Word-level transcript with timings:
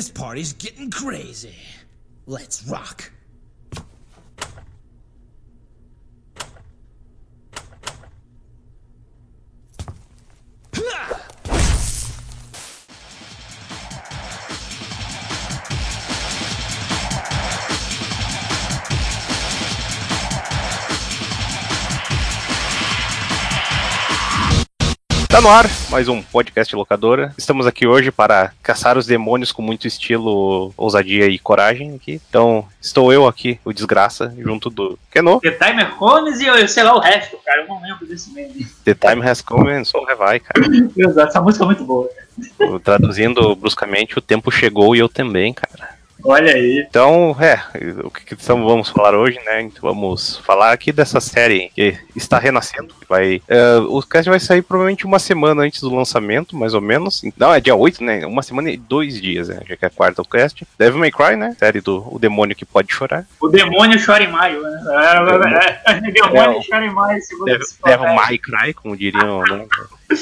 This 0.00 0.08
party's 0.08 0.54
getting 0.54 0.90
crazy. 0.90 1.54
Let's 2.26 2.66
rock. 2.66 3.12
Tá 25.40 25.44
no 25.44 25.52
ar, 25.54 25.64
mais 25.88 26.06
um 26.06 26.20
podcast 26.20 26.76
locadora. 26.76 27.32
Estamos 27.38 27.66
aqui 27.66 27.86
hoje 27.86 28.12
para 28.12 28.52
caçar 28.62 28.98
os 28.98 29.06
demônios 29.06 29.50
com 29.50 29.62
muito 29.62 29.86
estilo, 29.86 30.70
ousadia 30.76 31.28
e 31.28 31.38
coragem 31.38 31.94
aqui. 31.94 32.20
Então, 32.28 32.68
estou 32.78 33.10
eu 33.10 33.26
aqui, 33.26 33.58
o 33.64 33.72
Desgraça, 33.72 34.34
junto 34.36 34.68
do 34.68 34.98
Keno. 35.10 35.40
The 35.40 35.52
Timer 35.52 35.92
Cones 35.92 36.40
e 36.40 36.46
eu 36.46 36.68
sei 36.68 36.82
lá 36.82 36.94
o 36.94 37.00
resto, 37.00 37.38
cara. 37.42 37.62
Eu 37.62 37.68
não 37.68 37.80
lembro 37.80 38.06
desse 38.06 38.30
meme. 38.34 38.66
The 38.84 38.92
Time 38.92 39.26
Has 39.26 39.40
Come 39.40 39.70
and 39.70 39.84
So 39.84 40.04
Have 40.06 40.36
I, 40.36 40.40
cara. 40.40 40.60
Exato, 40.94 41.28
essa 41.30 41.40
música 41.40 41.64
é 41.64 41.68
muito 41.68 41.84
boa. 41.84 42.10
Traduzindo 42.84 43.56
bruscamente, 43.56 44.18
o 44.18 44.22
tempo 44.22 44.50
chegou 44.50 44.94
e 44.94 44.98
eu 44.98 45.08
também, 45.08 45.54
cara. 45.54 45.99
Olha 46.24 46.54
aí. 46.54 46.86
Então, 46.88 47.36
é, 47.40 47.60
o 48.04 48.10
que, 48.10 48.24
que 48.24 48.34
vamos 48.46 48.88
falar 48.88 49.14
hoje, 49.14 49.38
né? 49.44 49.62
Então, 49.62 49.80
vamos 49.82 50.38
falar 50.38 50.72
aqui 50.72 50.92
dessa 50.92 51.20
série 51.20 51.70
que 51.74 51.96
está 52.14 52.38
renascendo. 52.38 52.94
Vai, 53.08 53.42
é, 53.48 53.76
o 53.76 54.00
cast 54.02 54.28
vai 54.28 54.38
sair 54.38 54.62
provavelmente 54.62 55.04
uma 55.04 55.18
semana 55.18 55.62
antes 55.62 55.80
do 55.80 55.94
lançamento, 55.94 56.56
mais 56.56 56.74
ou 56.74 56.80
menos. 56.80 57.22
Não, 57.36 57.52
é 57.52 57.60
dia 57.60 57.74
8, 57.74 58.04
né? 58.04 58.26
Uma 58.26 58.42
semana 58.42 58.70
e 58.70 58.76
dois 58.76 59.20
dias, 59.20 59.48
né? 59.48 59.60
Já 59.68 59.76
que 59.76 59.84
é 59.84 59.88
a 59.88 59.90
quarta 59.90 60.22
o 60.22 60.24
cast. 60.24 60.66
Devil 60.78 61.00
May 61.00 61.10
Cry, 61.10 61.36
né? 61.36 61.56
Série 61.58 61.80
do 61.80 62.06
O 62.14 62.18
Demônio 62.18 62.56
que 62.56 62.64
Pode 62.64 62.92
Chorar. 62.92 63.26
O 63.40 63.48
demônio 63.48 63.98
chora 64.04 64.22
em 64.22 64.28
maio, 64.28 64.62
né? 64.62 64.80
É, 64.88 65.92
é, 65.92 65.96
é, 65.96 66.00
demônio 66.10 66.60
chora 66.68 66.84
em 66.84 66.90
maio, 66.90 67.20
segundo 67.22 67.46
Devil, 67.46 67.66
Devil. 67.84 68.14
May 68.14 68.38
Cry, 68.38 68.74
como 68.74 68.96
diriam, 68.96 69.42
né? 69.42 69.66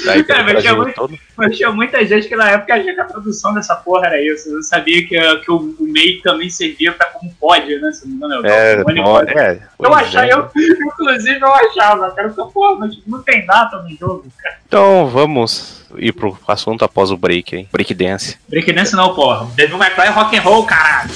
Daí 0.05 0.23
pelo 0.23 0.39
Cara, 0.39 0.43
mas 0.43 0.61
tinha 0.61 0.75
muito-. 0.75 1.19
Mas 1.35 1.57
tinha 1.57 1.71
muita 1.71 2.05
gente 2.05 2.27
que 2.27 2.35
na 2.35 2.51
época 2.51 2.73
achava 2.73 2.93
que 2.93 3.01
a 3.01 3.05
tradução 3.05 3.53
dessa 3.53 3.75
porra 3.75 4.07
era 4.07 4.21
isso. 4.21 4.49
Eu 4.49 4.61
sabia 4.61 5.05
que, 5.07 5.37
que 5.37 5.51
o, 5.51 5.75
o 5.89 5.93
MEI 5.93 6.21
também 6.23 6.49
servia 6.49 6.91
pra 6.93 7.07
como 7.07 7.33
pode, 7.39 7.75
né? 7.79 7.91
Se 7.91 8.07
não 8.07 8.11
me 8.11 8.35
engano, 8.35 8.45
É, 8.47 8.73
o 8.73 8.77
demônio 8.77 9.03
bom, 9.03 9.13
pode. 9.13 9.37
é, 9.37 9.59
Eu 9.79 9.93
achava, 9.93 10.25
é. 10.27 10.33
eu, 10.33 10.49
inclusive 10.85 11.39
eu 11.41 11.53
achava, 11.53 12.11
cara, 12.11 12.29
que 12.29 12.35
porra, 12.53 12.75
mas 12.79 12.97
não 13.07 13.21
tem 13.23 13.45
data 13.45 13.77
no 13.81 13.89
jogo, 13.97 14.25
cara. 14.37 14.57
Então 14.67 15.07
vamos 15.07 15.85
ir 15.97 16.11
pro 16.13 16.37
assunto 16.47 16.83
após 16.85 17.09
o 17.11 17.17
break 17.17 17.55
aí. 17.55 17.67
Breakdance. 17.71 18.37
Breakdance 18.47 18.95
não, 18.95 19.13
porra. 19.15 19.47
Devil 19.55 19.77
May 19.77 19.89
Cry 19.93 20.05
é 20.05 20.09
rock 20.09 20.37
and 20.37 20.41
roll, 20.41 20.63
caralho. 20.65 21.09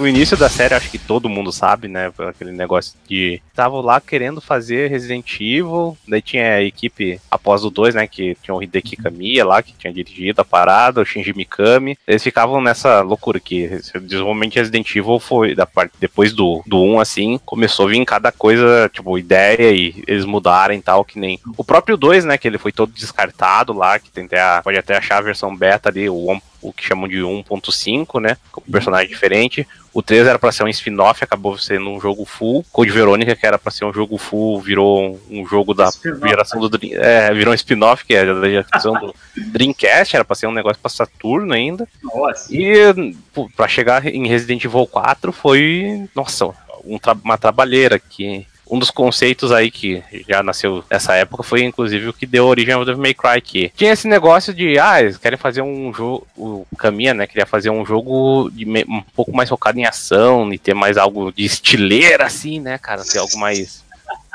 O 0.00 0.06
início 0.06 0.36
da 0.36 0.48
série, 0.48 0.74
acho 0.74 0.90
que 0.90 0.98
todo 0.98 1.28
mundo 1.28 1.52
sabe, 1.52 1.88
né? 1.88 2.12
Aquele 2.18 2.50
negócio 2.52 2.94
de. 3.08 3.40
Estavam 3.48 3.80
lá 3.80 4.00
querendo 4.00 4.40
fazer 4.40 4.90
Resident 4.90 5.34
Evil. 5.40 5.96
Daí 6.06 6.20
tinha 6.20 6.56
a 6.56 6.62
equipe 6.62 7.20
após 7.30 7.64
o 7.64 7.70
2, 7.70 7.94
né? 7.94 8.06
Que 8.06 8.36
tinha 8.42 8.54
o 8.54 8.62
Hideki 8.62 8.96
Kamiya 8.96 9.44
lá, 9.46 9.62
que 9.62 9.72
tinha 9.72 9.92
dirigido 9.92 10.40
a 10.40 10.44
parada, 10.44 11.00
o 11.00 11.04
Shinji 11.04 11.32
Mikami. 11.32 11.96
Eles 12.06 12.22
ficavam 12.22 12.60
nessa 12.60 13.00
loucura 13.02 13.38
que 13.38 13.68
desenvolvimento 14.02 14.52
de 14.52 14.58
Resident 14.58 14.90
Evil 14.96 15.20
foi 15.20 15.54
da 15.54 15.64
parte 15.64 15.92
depois 16.00 16.32
do, 16.32 16.62
do 16.66 16.82
1, 16.82 16.98
assim, 17.00 17.40
começou 17.46 17.86
a 17.86 17.90
vir 17.90 18.04
cada 18.04 18.32
coisa, 18.32 18.90
tipo, 18.92 19.16
ideia 19.16 19.70
e 19.70 20.02
eles 20.08 20.24
mudarem 20.24 20.80
e 20.80 20.82
tal, 20.82 21.04
que 21.04 21.18
nem. 21.18 21.38
O 21.56 21.64
próprio 21.64 21.96
2, 21.96 22.24
né? 22.24 22.36
Que 22.36 22.48
ele 22.48 22.58
foi 22.58 22.72
todo 22.72 22.92
descartado 22.92 23.72
lá, 23.72 23.98
que 23.98 24.10
tem 24.10 24.24
até 24.24 24.40
a- 24.40 24.60
pode 24.62 24.76
até 24.76 24.96
achar 24.96 25.18
a 25.18 25.22
versão 25.22 25.54
beta 25.56 25.88
ali, 25.88 26.08
o, 26.10 26.36
o 26.68 26.72
que 26.72 26.84
chamam 26.84 27.06
de 27.08 27.18
1.5, 27.18 28.20
né? 28.20 28.36
Com 28.50 28.60
um 28.66 28.72
personagem 28.72 29.08
diferente. 29.08 29.66
O 29.92 30.02
3 30.02 30.26
era 30.26 30.38
pra 30.38 30.50
ser 30.50 30.64
um 30.64 30.68
spin-off, 30.68 31.22
acabou 31.22 31.56
sendo 31.56 31.88
um 31.90 32.00
jogo 32.00 32.24
full. 32.24 32.64
Code 32.72 32.90
Verônica, 32.90 33.36
que 33.36 33.46
era 33.46 33.58
pra 33.58 33.70
ser 33.70 33.84
um 33.84 33.92
jogo 33.92 34.18
full, 34.18 34.60
virou 34.60 35.04
um, 35.30 35.40
um 35.42 35.46
jogo 35.46 35.72
da 35.72 35.88
geração 36.26 36.58
do 36.60 36.68
Dream. 36.68 37.00
É, 37.00 37.32
virou 37.32 37.52
um 37.52 37.54
spin-off, 37.54 38.04
que 38.04 38.14
é 38.14 38.24
da 38.26 38.48
geração 38.48 38.94
do 38.94 39.14
Dreamcast, 39.36 40.16
era 40.16 40.24
pra 40.24 40.34
ser 40.34 40.46
um 40.48 40.52
negócio 40.52 40.80
pra 40.82 40.88
Saturno 40.90 41.52
ainda. 41.54 41.86
Nossa. 42.02 42.48
E 42.54 43.14
pô, 43.32 43.48
pra 43.56 43.68
chegar 43.68 44.04
em 44.06 44.26
Resident 44.26 44.64
Evil 44.64 44.86
4 44.86 45.30
foi, 45.32 46.08
nossa, 46.14 46.46
um 46.84 46.98
tra- 46.98 47.16
uma 47.22 47.38
trabalheira 47.38 47.98
que 47.98 48.46
um 48.70 48.78
dos 48.78 48.90
conceitos 48.90 49.52
aí 49.52 49.70
que 49.70 50.02
já 50.28 50.42
nasceu 50.42 50.84
nessa 50.90 51.14
época 51.14 51.42
foi 51.42 51.62
inclusive 51.62 52.08
o 52.08 52.12
que 52.12 52.26
deu 52.26 52.46
origem 52.46 52.74
ao 52.74 52.84
Devil 52.84 53.02
May 53.02 53.14
Cry, 53.14 53.40
que 53.40 53.72
tinha 53.76 53.92
esse 53.92 54.08
negócio 54.08 54.52
de, 54.52 54.78
ah, 54.78 55.00
eles 55.00 55.16
querem 55.16 55.38
fazer 55.38 55.62
um 55.62 55.92
jogo, 55.92 56.26
o 56.36 56.66
Caminha, 56.76 57.14
né, 57.14 57.26
queria 57.26 57.46
fazer 57.46 57.70
um 57.70 57.84
jogo 57.84 58.50
de 58.50 58.64
um 58.88 59.02
pouco 59.14 59.34
mais 59.34 59.48
focado 59.48 59.78
em 59.78 59.84
ação 59.84 60.52
e 60.52 60.58
ter 60.58 60.74
mais 60.74 60.96
algo 60.96 61.30
de 61.32 61.44
estileira 61.44 62.24
assim, 62.26 62.60
né, 62.60 62.78
cara, 62.78 63.04
ter 63.04 63.18
algo 63.18 63.36
mais 63.38 63.83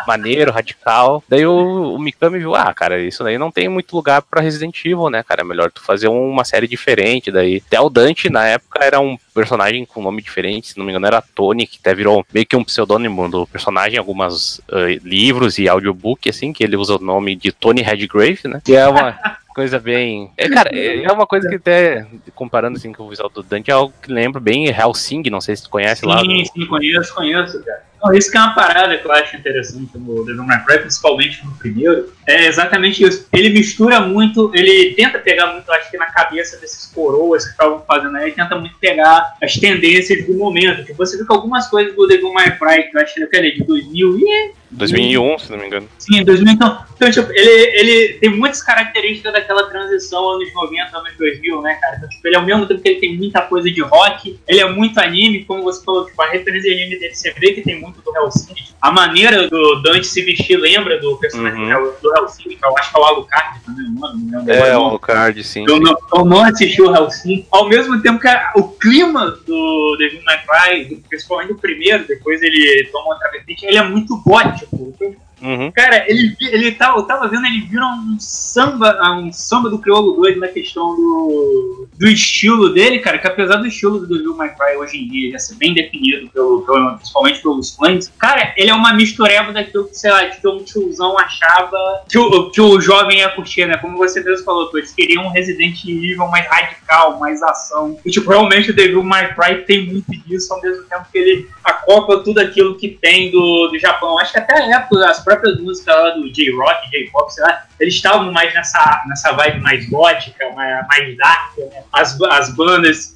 maneiro, 0.07 0.51
radical. 0.51 1.23
Daí 1.27 1.45
o, 1.45 1.95
o 1.95 1.99
Mikami 1.99 2.39
viu, 2.39 2.55
ah, 2.55 2.73
cara, 2.73 2.99
isso 2.99 3.23
daí 3.23 3.37
não 3.37 3.51
tem 3.51 3.67
muito 3.67 3.95
lugar 3.95 4.21
pra 4.21 4.41
Resident 4.41 4.77
Evil, 4.85 5.09
né, 5.09 5.23
cara? 5.23 5.41
É 5.41 5.43
melhor 5.43 5.71
tu 5.71 5.81
fazer 5.81 6.07
uma 6.07 6.43
série 6.43 6.67
diferente. 6.67 7.31
Daí, 7.31 7.61
até 7.65 7.79
o 7.79 7.89
Dante, 7.89 8.29
na 8.29 8.45
época, 8.45 8.83
era 8.83 8.99
um 8.99 9.17
personagem 9.33 9.85
com 9.85 10.01
nome 10.01 10.21
diferente, 10.21 10.69
se 10.69 10.77
não 10.77 10.85
me 10.85 10.91
engano, 10.91 11.07
era 11.07 11.21
Tony, 11.21 11.65
que 11.65 11.77
até 11.79 11.93
virou 11.93 12.25
meio 12.33 12.45
que 12.45 12.55
um 12.55 12.63
pseudônimo 12.63 13.29
do 13.29 13.47
personagem 13.47 13.95
em 13.95 13.99
alguns 13.99 14.61
eh, 14.71 14.99
livros 15.03 15.57
e 15.57 15.69
audiobook, 15.69 16.29
assim, 16.29 16.51
que 16.51 16.63
ele 16.63 16.75
usa 16.75 16.95
o 16.95 16.99
nome 16.99 17.35
de 17.35 17.51
Tony 17.51 17.81
Redgrave, 17.81 18.41
né? 18.45 18.61
Que 18.63 18.75
é 18.75 18.87
uma. 18.87 19.17
Coisa 19.59 19.77
bem. 19.77 20.31
É, 20.37 20.47
cara, 20.47 20.69
é 20.73 21.11
uma 21.11 21.27
coisa 21.27 21.49
que 21.49 21.55
até, 21.55 22.07
comparando 22.33 22.77
assim 22.77 22.93
com 22.93 23.03
o 23.03 23.09
visual 23.09 23.29
do 23.29 23.43
Dante, 23.43 23.69
é 23.69 23.73
algo 23.73 23.93
que 24.01 24.09
lembra 24.09 24.39
bem 24.39 24.67
Hellsing, 24.67 25.23
não 25.29 25.41
sei 25.41 25.53
se 25.53 25.63
tu 25.63 25.69
conhece 25.69 26.05
lá. 26.05 26.21
Sim, 26.21 26.45
sim, 26.45 26.65
conheço, 26.65 27.13
conheço, 27.13 27.61
cara. 27.65 27.88
Isso 28.13 28.31
que 28.31 28.37
é 28.37 28.39
uma 28.39 28.55
parada 28.55 28.97
que 28.97 29.05
eu 29.05 29.11
acho 29.11 29.35
interessante 29.35 29.97
no 29.97 30.25
Devil 30.25 30.43
May 30.43 30.63
Cry, 30.63 30.79
principalmente 30.79 31.45
no 31.45 31.51
primeiro, 31.57 32.11
é 32.27 32.45
exatamente 32.47 33.03
isso. 33.03 33.27
Ele 33.33 33.49
mistura 33.49 33.99
muito, 33.99 34.51
ele 34.53 34.93
tenta 34.95 35.19
pegar 35.19 35.47
muito, 35.53 35.71
acho 35.71 35.91
que 35.91 35.97
na 35.97 36.07
cabeça 36.07 36.57
desses 36.57 36.85
coroas 36.85 37.45
que 37.45 37.51
estavam 37.51 37.83
fazendo 37.85 38.15
aí, 38.17 38.25
ele 38.25 38.35
tenta 38.35 38.55
muito 38.55 38.75
pegar 38.77 39.35
as 39.41 39.55
tendências 39.55 40.25
do 40.25 40.33
momento. 40.33 40.85
Tipo, 40.85 40.97
você 40.97 41.17
viu 41.17 41.25
que 41.25 41.33
algumas 41.33 41.67
coisas 41.67 41.95
do 41.95 42.07
Devil 42.07 42.31
May 42.33 42.57
Cry, 42.57 42.89
que 42.89 42.97
eu 42.97 43.01
acho 43.01 43.13
que 43.13 43.37
ele 43.37 43.47
é 43.47 43.51
de 43.51 43.63
2000 43.63 44.19
e 44.19 44.59
2001, 44.71 45.39
se 45.39 45.51
não 45.51 45.57
me 45.57 45.65
engano. 45.65 45.89
Sim, 45.97 46.23
2000. 46.23 46.53
Então, 46.53 46.85
então 46.95 47.11
tipo, 47.11 47.31
ele, 47.31 47.79
ele 47.79 48.13
tem 48.19 48.29
muitas 48.29 48.61
características 48.61 49.33
daquela 49.33 49.67
transição 49.67 50.29
anos 50.29 50.53
90, 50.53 50.97
anos 50.97 51.13
2000, 51.17 51.61
né, 51.61 51.73
cara? 51.81 51.95
Então, 51.97 52.09
tipo, 52.09 52.27
ele 52.27 52.35
ao 52.35 52.45
mesmo 52.45 52.67
tempo 52.67 52.81
que 52.81 52.89
ele 52.89 52.99
tem 52.99 53.17
muita 53.17 53.41
coisa 53.41 53.69
de 53.69 53.81
rock, 53.81 54.39
ele 54.47 54.59
é 54.59 54.69
muito 54.69 54.99
anime, 54.99 55.43
como 55.45 55.63
você 55.63 55.83
falou, 55.83 56.05
tipo, 56.05 56.21
a 56.21 56.29
referência 56.29 56.69
de 56.69 56.81
anime 56.81 56.99
dele, 56.99 57.15
você 57.15 57.33
vê 57.33 57.53
que 57.53 57.61
tem 57.61 57.79
muito 57.79 57.88
do 57.91 58.15
Hellsing. 58.15 58.53
A 58.81 58.91
maneira 58.91 59.47
do 59.49 59.81
Dante 59.81 60.07
se 60.07 60.21
vestir 60.21 60.57
lembra 60.57 60.99
do 60.99 61.17
personagem 61.17 61.59
Uhum. 61.73 61.91
do 62.01 62.15
Hellsing, 62.17 62.43
que 62.49 62.59
eu 62.65 62.77
acho 62.77 62.91
que 62.91 62.97
é 62.97 63.01
o 63.01 63.03
Alucard 63.05 63.59
também, 63.65 63.85
o 63.85 63.91
nome, 63.91 64.23
não 64.31 64.39
lembro 64.39 64.53
É, 64.53 64.77
o. 64.77 64.81
Alucard, 64.85 65.43
sim. 65.43 65.65
Eu 65.67 65.79
não, 65.79 65.95
eu 66.15 66.25
não 66.25 66.43
assisti 66.43 66.81
o 66.81 66.95
Hellsing. 66.95 67.45
Ao 67.51 67.67
mesmo 67.67 68.01
tempo 68.01 68.19
que 68.19 68.27
a- 68.27 68.51
o 68.55 68.63
clima 68.69 69.31
do 69.45 69.95
Devil 69.97 70.21
May 70.23 70.39
Cry, 70.45 70.95
principalmente 71.09 71.51
o 71.51 71.57
primeiro, 71.57 72.05
depois 72.07 72.41
ele 72.41 72.87
toma 72.91 73.13
outra 73.13 73.29
vertente, 73.31 73.65
ele 73.65 73.77
é 73.77 73.83
muito 73.83 74.15
gótico. 74.23 74.95
Uhum. 75.41 75.71
Cara, 75.71 76.05
ele, 76.09 76.35
ele 76.41 76.71
tá, 76.71 76.93
eu 76.95 77.03
tava 77.03 77.27
vendo, 77.27 77.45
ele 77.45 77.61
vira 77.61 77.85
um 77.85 78.17
samba, 78.19 78.97
um 79.13 79.31
samba 79.31 79.69
do 79.69 79.79
crioulo 79.79 80.13
doido 80.13 80.39
na 80.39 80.47
questão 80.47 80.95
do, 80.95 81.87
do 81.97 82.07
estilo 82.07 82.69
dele, 82.73 82.99
cara, 82.99 83.17
que 83.17 83.27
apesar 83.27 83.57
do 83.57 83.67
estilo 83.67 83.99
do 83.99 84.07
Devil 84.07 84.35
May 84.35 84.49
Cry 84.49 84.77
hoje 84.77 84.97
em 84.97 85.07
dia 85.07 85.31
já 85.31 85.39
ser 85.39 85.55
bem 85.55 85.73
definido, 85.73 86.29
pelo, 86.29 86.61
pelo- 86.61 86.95
principalmente 86.97 87.41
pelos 87.41 87.75
fãs, 87.75 88.11
cara, 88.17 88.53
ele 88.57 88.69
é 88.69 88.73
uma 88.73 88.93
mistureba 88.93 89.51
daquilo 89.53 89.87
que, 89.87 89.95
sei 89.97 90.11
lá, 90.11 90.25
que 90.25 90.47
um 90.47 90.63
tiozão 90.63 91.17
achava 91.17 91.77
que 92.09 92.17
o, 92.17 92.49
que 92.51 92.61
o 92.61 92.79
jovem 92.81 93.19
ia 93.19 93.29
curtir, 93.29 93.65
né? 93.65 93.77
Como 93.77 93.97
você 93.97 94.21
mesmo 94.23 94.43
falou, 94.45 94.67
pô, 94.69 94.77
eles 94.77 94.91
queriam 94.93 95.25
um 95.25 95.29
Resident 95.29 95.83
Evil 95.85 96.27
mais 96.27 96.47
radical, 96.47 97.19
mais 97.19 97.41
ação. 97.43 97.97
E, 98.05 98.11
tipo, 98.11 98.29
realmente 98.29 98.71
o 98.71 98.75
Devil 98.75 99.03
May 99.03 99.33
Cry 99.35 99.63
tem 99.65 99.85
muito 99.87 100.11
disso, 100.27 100.53
ao 100.53 100.61
mesmo 100.61 100.83
tempo 100.83 101.05
que 101.11 101.17
ele 101.17 101.47
acopla 101.63 102.23
tudo 102.23 102.39
aquilo 102.39 102.75
que 102.77 102.89
tem 102.89 103.31
do, 103.31 103.67
do 103.67 103.79
Japão. 103.79 104.17
Acho 104.19 104.33
que 104.33 104.39
até 104.39 104.53
a 104.55 104.77
época, 104.77 105.05
as 105.09 105.23
próprias 105.29 105.59
músicas 105.59 105.95
lá 105.95 106.09
do 106.11 106.31
J-Rock, 106.31 106.89
J-Pop, 106.89 107.31
sei 107.31 107.43
lá, 107.43 107.65
eles 107.79 107.93
estavam 107.93 108.31
mais 108.31 108.51
nessa, 108.53 109.03
nessa 109.07 109.31
vibe 109.33 109.61
mais 109.61 109.87
gótica, 109.87 110.51
mais, 110.55 110.87
mais 110.87 111.17
dark, 111.17 111.57
né? 111.57 111.83
As, 111.93 112.19
as 112.21 112.55
bandas 112.55 113.15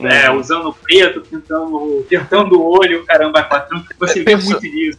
é, 0.00 0.30
usando 0.30 0.72
preto, 0.72 1.20
pintando, 1.20 2.06
pintando 2.08 2.58
o 2.58 2.78
olho, 2.78 3.04
caramba, 3.04 3.42
quatro. 3.42 3.84
Você 3.98 4.24
vê 4.24 4.36
muito 4.36 4.60
disso. 4.60 4.98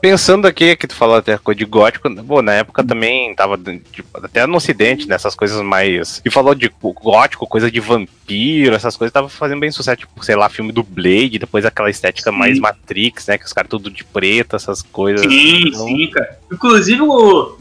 Pensando 0.00 0.46
aqui, 0.46 0.74
que 0.76 0.86
tu 0.86 0.94
falou 0.94 1.16
até 1.16 1.36
coisa 1.36 1.58
de 1.58 1.64
gótico, 1.64 2.08
bom, 2.22 2.40
na 2.40 2.54
época 2.54 2.82
também 2.82 3.34
tava 3.34 3.58
tipo, 3.92 4.08
até 4.14 4.46
no 4.46 4.56
ocidente, 4.56 5.06
nessas 5.06 5.34
coisas 5.34 5.60
mais. 5.62 6.22
E 6.24 6.30
falou 6.30 6.54
de 6.54 6.70
gótico, 6.82 7.46
coisa 7.46 7.70
de 7.70 7.80
vampiro, 7.80 8.74
essas 8.74 8.96
coisas, 8.96 9.12
tava 9.12 9.28
fazendo 9.28 9.60
bem 9.60 9.70
sucesso, 9.70 9.98
tipo, 9.98 10.24
sei 10.24 10.36
lá, 10.36 10.48
filme 10.48 10.72
do 10.72 10.82
Blade, 10.82 11.38
depois 11.38 11.66
aquela 11.66 11.90
estética 11.90 12.30
sim. 12.30 12.36
mais 12.36 12.58
Matrix, 12.58 13.26
né? 13.26 13.36
Que 13.36 13.44
os 13.44 13.52
caras 13.52 13.68
tudo 13.68 13.90
de 13.90 14.02
preto, 14.02 14.56
essas 14.56 14.80
coisas. 14.80 15.20
Sim, 15.20 15.68
então... 15.68 15.86
sim, 15.86 16.10
cara. 16.10 16.38
Inclusive, 16.50 17.02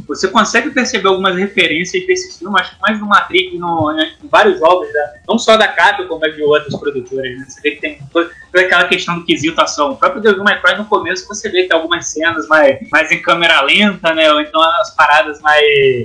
você 0.08 0.28
consegue 0.28 0.70
perceber 0.70 1.08
algumas 1.10 1.36
referências 1.36 2.06
desse 2.08 2.40
filme, 2.40 2.60
acho 2.60 2.76
que 2.76 2.82
mais 2.82 3.00
no 3.00 3.08
Matrix, 3.08 3.60
no, 3.60 3.94
né, 3.94 4.14
em 4.24 4.28
vários 4.28 4.60
jogos, 4.60 4.88
né? 4.94 5.20
não 5.28 5.38
só 5.38 5.56
da 5.58 5.68
Capcom, 5.68 6.18
mas 6.20 6.36
de 6.36 6.42
outras 6.42 6.76
produtoras. 6.76 7.38
Né? 7.38 7.46
Você 7.48 7.62
vê 7.62 7.72
que 7.72 7.82
tem 7.82 8.00
toda 8.52 8.66
aquela 8.66 8.86
questão 8.86 9.20
do 9.20 9.26
quesito 9.26 9.60
ação. 9.62 9.92
O 9.92 9.98
próprio 9.98 10.22
Devil 10.22 10.44
May 10.44 10.62
Cry, 10.62 10.78
no 10.78 10.86
começo, 10.86 11.28
você 11.28 11.50
vê 11.50 11.64
que 11.64 11.70
tem 11.70 11.78
algumas 11.78 12.08
cenas 12.08 12.48
mais, 12.48 12.78
mais 12.92 13.12
em 13.12 13.22
câmera 13.22 13.62
lenta, 13.62 14.14
né? 14.14 14.32
Ou 14.32 14.42
então 14.42 14.62
as 14.62 14.96
paradas 14.96 15.40
mais, 15.42 15.64